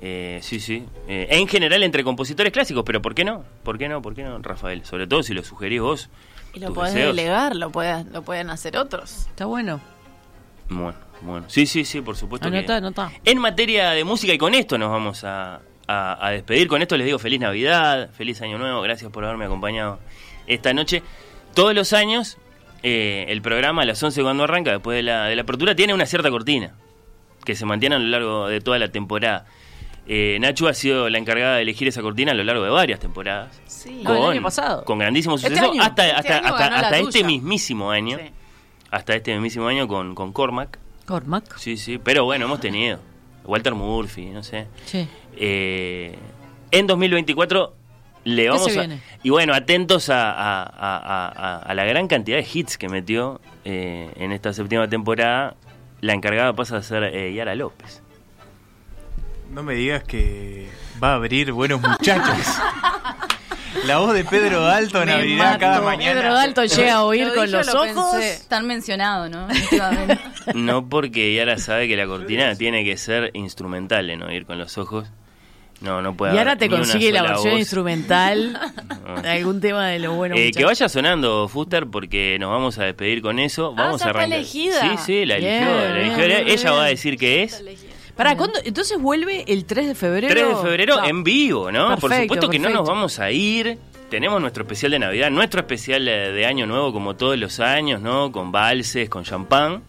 Eh, 0.00 0.38
sí, 0.42 0.60
sí. 0.60 0.84
Eh, 1.08 1.26
en 1.30 1.48
general 1.48 1.82
entre 1.82 2.04
compositores 2.04 2.52
clásicos, 2.52 2.84
pero 2.86 3.02
¿por 3.02 3.14
qué 3.16 3.24
no? 3.24 3.44
¿Por 3.64 3.78
qué 3.78 3.88
no? 3.88 4.00
¿Por 4.00 4.14
qué 4.14 4.22
no, 4.22 4.38
Rafael? 4.38 4.84
Sobre 4.84 5.08
todo 5.08 5.24
si 5.24 5.34
lo 5.34 5.42
sugerís 5.42 5.80
vos. 5.80 6.08
Y 6.54 6.60
lo 6.60 6.72
podés 6.72 6.94
deseos. 6.94 7.16
delegar, 7.16 7.56
lo, 7.56 7.72
podés- 7.72 8.06
lo 8.12 8.22
pueden 8.22 8.48
hacer 8.50 8.76
otros. 8.76 9.26
Está 9.28 9.46
bueno. 9.46 9.80
Bueno, 10.68 10.98
bueno. 11.22 11.44
Sí, 11.48 11.66
sí, 11.66 11.84
sí, 11.84 12.00
por 12.00 12.16
supuesto. 12.16 12.48
que- 12.50 12.58
Anotá, 12.58 12.76
anotá. 12.76 13.12
En 13.24 13.38
materia 13.38 13.90
de 13.90 14.04
música, 14.04 14.32
y 14.32 14.38
con 14.38 14.54
esto 14.54 14.78
nos 14.78 14.90
vamos 14.90 15.24
a, 15.24 15.60
a- 15.88 16.26
a 16.26 16.30
despedir. 16.30 16.68
Con 16.68 16.80
esto 16.80 16.96
les 16.96 17.06
digo 17.06 17.18
feliz 17.18 17.40
Navidad, 17.40 18.10
feliz 18.12 18.40
Año 18.42 18.58
Nuevo. 18.58 18.82
Gracias 18.82 19.10
por 19.10 19.24
haberme 19.24 19.46
acompañado 19.46 19.98
esta 20.46 20.72
noche. 20.72 21.02
Todos 21.54 21.74
los 21.74 21.92
años, 21.92 22.38
eh, 22.82 23.26
el 23.28 23.42
programa 23.42 23.82
a 23.82 23.84
las 23.84 24.02
11 24.02 24.22
cuando 24.22 24.44
arranca, 24.44 24.70
después 24.72 24.96
de 24.96 25.02
la, 25.02 25.26
de 25.26 25.36
la 25.36 25.42
apertura, 25.42 25.74
tiene 25.74 25.94
una 25.94 26.06
cierta 26.06 26.30
cortina 26.30 26.74
que 27.44 27.54
se 27.54 27.64
mantiene 27.66 27.96
a 27.96 27.98
lo 27.98 28.06
largo 28.06 28.48
de 28.48 28.60
toda 28.60 28.78
la 28.78 28.88
temporada. 28.88 29.46
Eh, 30.06 30.38
Nacho 30.40 30.66
ha 30.66 30.74
sido 30.74 31.08
la 31.10 31.18
encargada 31.18 31.56
de 31.56 31.62
elegir 31.62 31.86
esa 31.86 32.02
cortina 32.02 32.32
a 32.32 32.34
lo 32.34 32.42
largo 32.44 32.64
de 32.64 32.70
varias 32.70 32.98
temporadas. 33.00 33.60
Sí. 33.66 34.00
No, 34.02 34.26
el 34.26 34.32
año 34.38 34.42
pasado. 34.42 34.84
Con 34.84 34.98
grandísimo 34.98 35.36
Este 35.36 35.48
suceso. 35.50 35.70
año. 35.70 35.82
hasta 35.82 36.06
Este 36.18 36.32
hasta, 36.32 36.48
hasta, 36.66 36.98
este 36.98 37.24
mismísimo 37.24 37.90
año. 37.90 38.18
Sí. 38.18 38.30
Hasta 38.90 39.14
este 39.14 39.32
mismísimo 39.32 39.68
año 39.68 39.86
con, 39.88 40.14
con 40.14 40.32
Cormac. 40.32 40.78
Cormac. 41.06 41.56
Sí, 41.56 41.76
sí, 41.76 41.98
pero 41.98 42.24
bueno, 42.24 42.44
hemos 42.46 42.60
tenido. 42.60 42.98
Walter 43.44 43.74
Murphy, 43.74 44.26
no 44.26 44.42
sé. 44.42 44.66
Sí. 44.84 45.08
Eh, 45.36 46.16
en 46.70 46.86
2024 46.86 47.74
le 48.24 48.48
vamos 48.48 48.64
se 48.72 48.78
a... 48.78 48.82
viene? 48.82 49.02
Y 49.22 49.30
bueno, 49.30 49.54
atentos 49.54 50.08
a, 50.10 50.30
a- 50.32 50.62
a- 50.62 50.96
a- 50.98 51.28
a- 51.28 51.58
a 51.58 51.74
la 51.74 51.84
gran 51.84 52.08
cantidad 52.08 52.36
de 52.38 52.46
hits 52.52 52.78
que 52.78 52.88
metió 52.88 53.40
eh, 53.64 54.10
en 54.16 54.32
esta 54.32 54.52
séptima 54.52 54.88
temporada. 54.88 55.54
La 56.00 56.14
encargada 56.14 56.52
pasa 56.52 56.76
a 56.78 56.82
ser 56.82 57.04
eh, 57.04 57.32
Yara 57.32 57.54
López. 57.54 58.02
No 59.50 59.62
me 59.62 59.74
digas 59.74 60.02
que 60.04 60.68
va 61.02 61.12
a 61.12 61.14
abrir 61.14 61.52
Buenos 61.52 61.80
Muchachos. 61.80 62.36
La 63.86 63.98
voz 63.98 64.12
de 64.12 64.22
Pedro 64.24 64.60
Dalton 64.60 65.06
Me 65.06 65.12
abrirá 65.12 65.44
mato. 65.44 65.58
cada 65.60 65.80
mañana. 65.80 66.20
Pedro 66.20 66.34
Dalton 66.34 66.66
llega 66.68 66.94
a 66.94 67.04
oír 67.04 67.26
Lo 67.28 67.34
con 67.34 67.50
los 67.50 67.66
lo 67.72 67.82
ojos. 67.82 68.12
pensé. 68.12 68.48
Tan 68.48 68.66
mencionado, 68.66 69.28
¿no? 69.30 69.48
No 70.54 70.88
porque 70.88 71.34
Yara 71.34 71.56
sabe 71.58 71.88
que 71.88 71.96
la 71.96 72.06
cortina 72.06 72.54
tiene 72.56 72.84
que 72.84 72.96
ser 72.96 73.30
instrumental 73.34 74.10
en 74.10 74.22
oír 74.22 74.44
con 74.44 74.58
los 74.58 74.76
ojos. 74.76 75.08
No, 75.82 76.00
no 76.00 76.16
puede 76.16 76.34
Y 76.34 76.38
ahora 76.38 76.56
te 76.56 76.68
consigue 76.68 77.10
la 77.10 77.22
versión 77.22 77.52
voz. 77.54 77.58
instrumental 77.60 78.58
de 79.22 79.28
algún 79.28 79.60
tema 79.60 79.88
de 79.88 79.98
lo 79.98 80.12
bueno. 80.14 80.34
Eh, 80.36 80.52
que 80.52 80.64
vaya 80.64 80.88
sonando, 80.88 81.48
Fuster, 81.48 81.86
porque 81.88 82.36
nos 82.38 82.50
vamos 82.50 82.78
a 82.78 82.84
despedir 82.84 83.20
con 83.20 83.38
eso. 83.38 83.74
Vamos 83.74 84.00
ya 84.00 84.06
a 84.06 84.08
está 84.08 84.20
arrancar. 84.20 84.38
elegida. 84.38 84.80
Sí, 84.80 84.88
sí, 85.04 85.26
la 85.26 85.36
Bien, 85.38 85.54
eligió. 85.62 85.74
la 85.76 86.00
eligió. 86.00 86.16
bien, 86.26 86.30
Ella 86.48 86.54
bien. 86.70 86.72
va 86.74 86.84
a 86.84 86.88
decir 86.88 87.18
que 87.18 87.42
es. 87.42 87.64
Pará, 88.16 88.36
¿cuándo? 88.36 88.58
Entonces 88.64 89.00
vuelve 89.00 89.44
el 89.48 89.64
3 89.64 89.88
de 89.88 89.94
febrero. 89.94 90.28
3 90.34 90.48
de 90.48 90.54
febrero 90.56 90.96
Ah. 91.00 91.08
en 91.08 91.24
vivo, 91.24 91.72
¿no? 91.72 91.88
Por 91.98 92.10
Perfecto, 92.10 92.22
supuesto 92.34 92.48
que 92.50 92.58
no 92.58 92.68
nos 92.70 92.86
vamos 92.86 93.18
a 93.18 93.30
ir. 93.30 93.78
Tenemos 94.10 94.40
nuestro 94.42 94.64
especial 94.64 94.92
de 94.92 94.98
Navidad, 94.98 95.30
nuestro 95.30 95.60
especial 95.60 96.06
eh, 96.06 96.30
de 96.32 96.44
Año 96.46 96.66
Nuevo, 96.66 96.92
como 96.92 97.16
todos 97.16 97.38
los 97.38 97.58
años, 97.60 98.02
¿no? 98.02 98.30
Con 98.30 98.52
valses, 98.52 99.08
con 99.08 99.24
champán. 99.24 99.82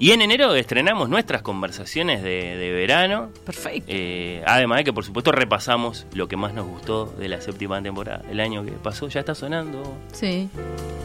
Y 0.00 0.12
en 0.12 0.22
enero 0.22 0.54
estrenamos 0.54 1.08
nuestras 1.08 1.42
conversaciones 1.42 2.22
de, 2.22 2.56
de 2.56 2.70
verano. 2.70 3.30
Perfecto. 3.44 3.86
Eh, 3.88 4.44
además 4.46 4.78
de 4.78 4.84
que, 4.84 4.92
por 4.92 5.04
supuesto, 5.04 5.32
repasamos 5.32 6.06
lo 6.12 6.28
que 6.28 6.36
más 6.36 6.54
nos 6.54 6.68
gustó 6.68 7.06
de 7.06 7.28
la 7.28 7.40
séptima 7.40 7.82
temporada. 7.82 8.22
El 8.30 8.38
año 8.38 8.64
que 8.64 8.70
pasó 8.70 9.08
ya 9.08 9.20
está 9.20 9.34
sonando. 9.34 9.96
Sí. 10.12 10.48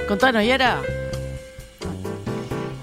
Contanos, 0.07 0.45
Yara. 0.45 0.79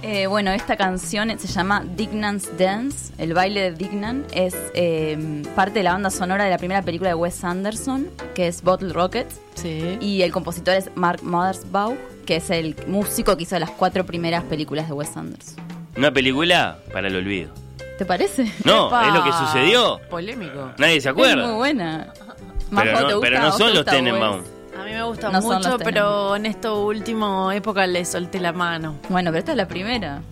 Eh, 0.03 0.27
bueno, 0.27 0.51
esta 0.51 0.77
canción 0.77 1.39
se 1.39 1.47
llama 1.47 1.85
Dignan's 1.95 2.59
Dance, 2.59 3.13
el 3.17 3.33
baile 3.33 3.71
de 3.71 3.73
Dignan. 3.73 4.27
Es 4.33 4.57
eh, 4.75 5.45
parte 5.55 5.79
de 5.79 5.85
la 5.85 5.93
banda 5.93 6.11
sonora 6.11 6.43
de 6.43 6.51
la 6.51 6.59
primera 6.59 6.83
película 6.83 7.11
de 7.11 7.15
Wes 7.15 7.45
Anderson, 7.45 8.09
que 8.35 8.49
es 8.49 8.63
Bottle 8.63 8.93
Rocket. 8.93 9.29
Sí. 9.55 9.97
Y 10.01 10.23
el 10.23 10.33
compositor 10.33 10.75
es 10.75 10.91
Mark 10.97 11.23
Mothersbaugh, 11.23 11.97
que 12.27 12.37
es 12.37 12.51
el 12.51 12.75
músico 12.89 13.37
que 13.37 13.45
hizo 13.45 13.57
las 13.61 13.71
cuatro 13.71 14.05
primeras 14.05 14.43
películas 14.43 14.89
de 14.89 14.95
Wes 14.95 15.17
Anderson. 15.17 15.70
Una 15.97 16.11
película 16.13 16.79
para 16.93 17.09
el 17.09 17.17
olvido. 17.17 17.51
¿Te 17.99 18.05
parece? 18.07 18.51
No, 18.65 18.87
Epa. 18.89 19.09
es 19.09 19.15
lo 19.15 19.25
que 19.25 19.33
sucedió. 19.33 20.01
Polémico. 20.09 20.73
Nadie 20.79 21.01
se 21.01 21.11
Es 21.11 21.15
muy 21.15 21.25
acuerda. 21.29 21.53
buena. 21.55 22.13
Pero 22.15 22.71
Majo, 22.71 22.91
no, 23.03 23.07
¿te 23.09 23.15
gusta? 23.15 23.21
pero 23.21 23.39
¿A 23.39 23.41
no 23.43 23.53
son 23.53 23.75
los 23.75 23.85
Tenenbaum. 23.85 24.41
A 24.81 24.85
mí 24.85 24.93
me 24.93 25.03
gusta 25.03 25.31
No 25.31 25.41
mucho, 25.43 25.77
pero 25.79 26.37
en 26.37 26.47
esta 26.47 26.73
última 26.73 27.55
época 27.55 27.87
le 27.87 28.05
solté 28.05 28.41
la 28.41 28.53
mano. 28.53 28.97
Bueno, 29.11 29.31
pero 29.31 29.39
esta 29.41 29.51
es 29.53 29.57
la 29.59 29.69
primera. 29.69 30.23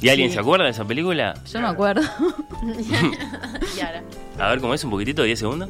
¿Y 0.00 0.08
alguien 0.08 0.28
Sí. 0.28 0.34
se 0.34 0.40
acuerda 0.40 0.64
de 0.66 0.70
esa 0.70 0.84
película? 0.84 1.34
Yo 1.52 1.60
me 1.60 1.66
acuerdo. 1.68 2.02
Yara. 3.76 4.02
A 4.38 4.48
ver 4.50 4.60
cómo 4.60 4.74
es, 4.74 4.84
un 4.84 4.90
poquitito, 4.90 5.22
10 5.22 5.38
segundos. 5.38 5.68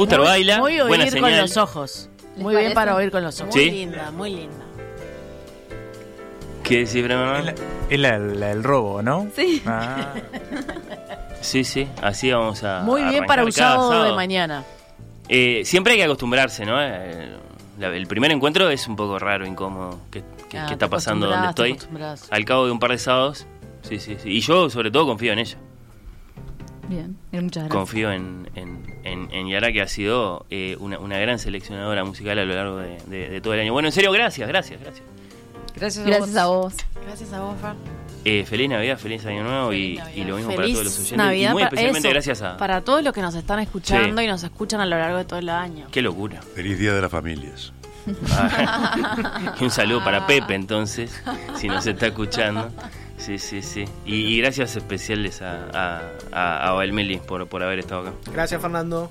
Fuster 0.00 0.18
Muy- 0.18 0.28
baila, 0.28 0.58
Muy 0.58 0.72
oír 0.80 0.88
buena 0.88 1.04
con 1.04 1.12
señal. 1.12 1.40
los 1.42 1.56
ojos. 1.56 2.08
¿Les 2.34 2.42
Muy 2.42 2.56
bien 2.56 2.72
para 2.74 2.94
oír 2.96 3.10
con 3.10 3.22
los 3.22 3.40
ojos. 3.40 3.54
Muy 3.54 3.64
¿Sí? 3.64 3.70
linda, 3.70 4.10
muy 4.10 4.30
linda. 4.30 4.64
¿Qué 6.62 6.78
decís, 6.84 7.02
Bremer? 7.02 7.36
Es 7.38 7.44
la, 7.44 7.54
es 7.90 7.98
la- 8.00 8.18
la 8.18 8.46
del 8.48 8.62
robo, 8.62 9.02
¿no? 9.02 9.26
Sí. 9.34 9.62
Ah, 9.66 10.12
Sí, 11.40 11.64
sí, 11.64 11.88
así 12.02 12.30
vamos 12.30 12.62
a. 12.64 12.80
Muy 12.82 13.02
bien 13.04 13.24
para 13.24 13.44
un 13.44 13.50
sábado 13.52 14.04
de 14.04 14.12
mañana. 14.12 14.62
Eh, 15.28 15.62
siempre 15.64 15.94
hay 15.94 15.98
que 15.98 16.04
acostumbrarse, 16.04 16.66
¿no? 16.66 16.76
Eh, 16.82 17.30
el 17.80 18.06
primer 18.06 18.30
encuentro 18.30 18.68
es 18.68 18.86
un 18.86 18.94
poco 18.94 19.18
raro, 19.18 19.46
incómodo. 19.46 20.00
¿Qué, 20.10 20.22
qué- 20.50 20.58
Ah, 20.58 20.66
qué 20.66 20.74
está 20.74 20.88
pasando 20.88 21.30
te 21.30 21.48
estoy? 21.48 21.78
Al 22.30 22.44
cabo 22.44 22.66
de 22.66 22.72
un 22.72 22.78
par 22.78 22.90
de 22.90 22.98
sábados. 22.98 23.46
Sí, 23.82 23.98
sí, 23.98 24.16
sí. 24.22 24.28
Y 24.28 24.40
yo, 24.40 24.68
sobre 24.68 24.90
todo, 24.90 25.06
confío 25.06 25.32
en 25.32 25.38
ella. 25.38 25.56
Bien, 26.90 27.16
bien, 27.30 27.44
muchas 27.44 27.62
gracias. 27.64 27.68
Confío 27.78 28.10
en, 28.12 28.50
en, 28.56 28.82
en, 29.04 29.28
en 29.32 29.48
Yara, 29.48 29.72
que 29.72 29.80
ha 29.80 29.86
sido 29.86 30.44
eh, 30.50 30.76
una, 30.80 30.98
una 30.98 31.18
gran 31.18 31.38
seleccionadora 31.38 32.04
musical 32.04 32.36
a 32.38 32.44
lo 32.44 32.54
largo 32.54 32.76
de, 32.78 32.98
de- 33.06 33.28
de 33.30 33.40
todo 33.40 33.54
el 33.54 33.60
año. 33.60 33.72
Bueno, 33.72 33.88
en 33.88 33.92
serio, 33.92 34.10
gracias, 34.10 34.48
gracias, 34.48 34.80
gracias. 34.80 35.06
Gracias, 35.76 36.04
Gracias 36.04 36.36
a 36.36 36.46
vos. 36.46 36.74
Gracias 37.06 37.32
a 37.32 37.40
vos, 37.42 37.54
Fer. 37.60 37.74
Eh, 38.24 38.44
feliz 38.44 38.68
Navidad, 38.68 38.98
feliz 38.98 39.24
Año 39.24 39.44
Nuevo 39.44 39.72
y, 39.72 39.98
y 40.16 40.24
lo 40.24 40.36
mismo 40.36 40.54
para 40.54 40.66
todos 40.68 40.84
los 40.84 40.94
oyentes. 40.98 41.16
Navidad 41.16 41.50
y 41.50 41.52
muy 41.54 41.62
para- 41.62 41.68
especialmente 41.68 42.08
eso, 42.08 42.12
gracias 42.14 42.42
a... 42.42 42.56
Para 42.56 42.80
todos 42.82 43.02
los 43.04 43.14
que 43.14 43.22
nos 43.22 43.34
están 43.36 43.60
escuchando 43.60 44.18
Sí. 44.20 44.24
y 44.24 44.28
nos 44.28 44.42
escuchan 44.42 44.80
a 44.80 44.84
lo 44.86 44.98
largo 44.98 45.16
de 45.18 45.24
todo 45.24 45.38
el 45.38 45.48
año. 45.48 45.86
Qué 45.92 46.02
locura. 46.02 46.42
Feliz 46.42 46.78
Día 46.78 46.92
de 46.92 47.00
las 47.00 47.10
Familias. 47.10 47.72
Ah, 48.32 49.54
y 49.60 49.64
un 49.64 49.70
saludo 49.70 50.02
para 50.02 50.26
Pepe, 50.26 50.54
entonces, 50.54 51.22
si 51.56 51.68
nos 51.68 51.86
está 51.86 52.08
escuchando. 52.08 52.70
Sí, 53.20 53.38
sí, 53.38 53.60
sí. 53.60 53.84
Y, 54.06 54.38
gracias 54.38 54.76
especiales 54.76 55.42
a, 55.42 55.66
a, 55.74 56.00
a, 56.32 56.68
a 56.70 57.20
por, 57.26 57.46
por 57.46 57.62
haber 57.62 57.80
estado 57.80 58.08
acá. 58.08 58.12
Gracias, 58.32 58.60
Fernando. 58.60 59.10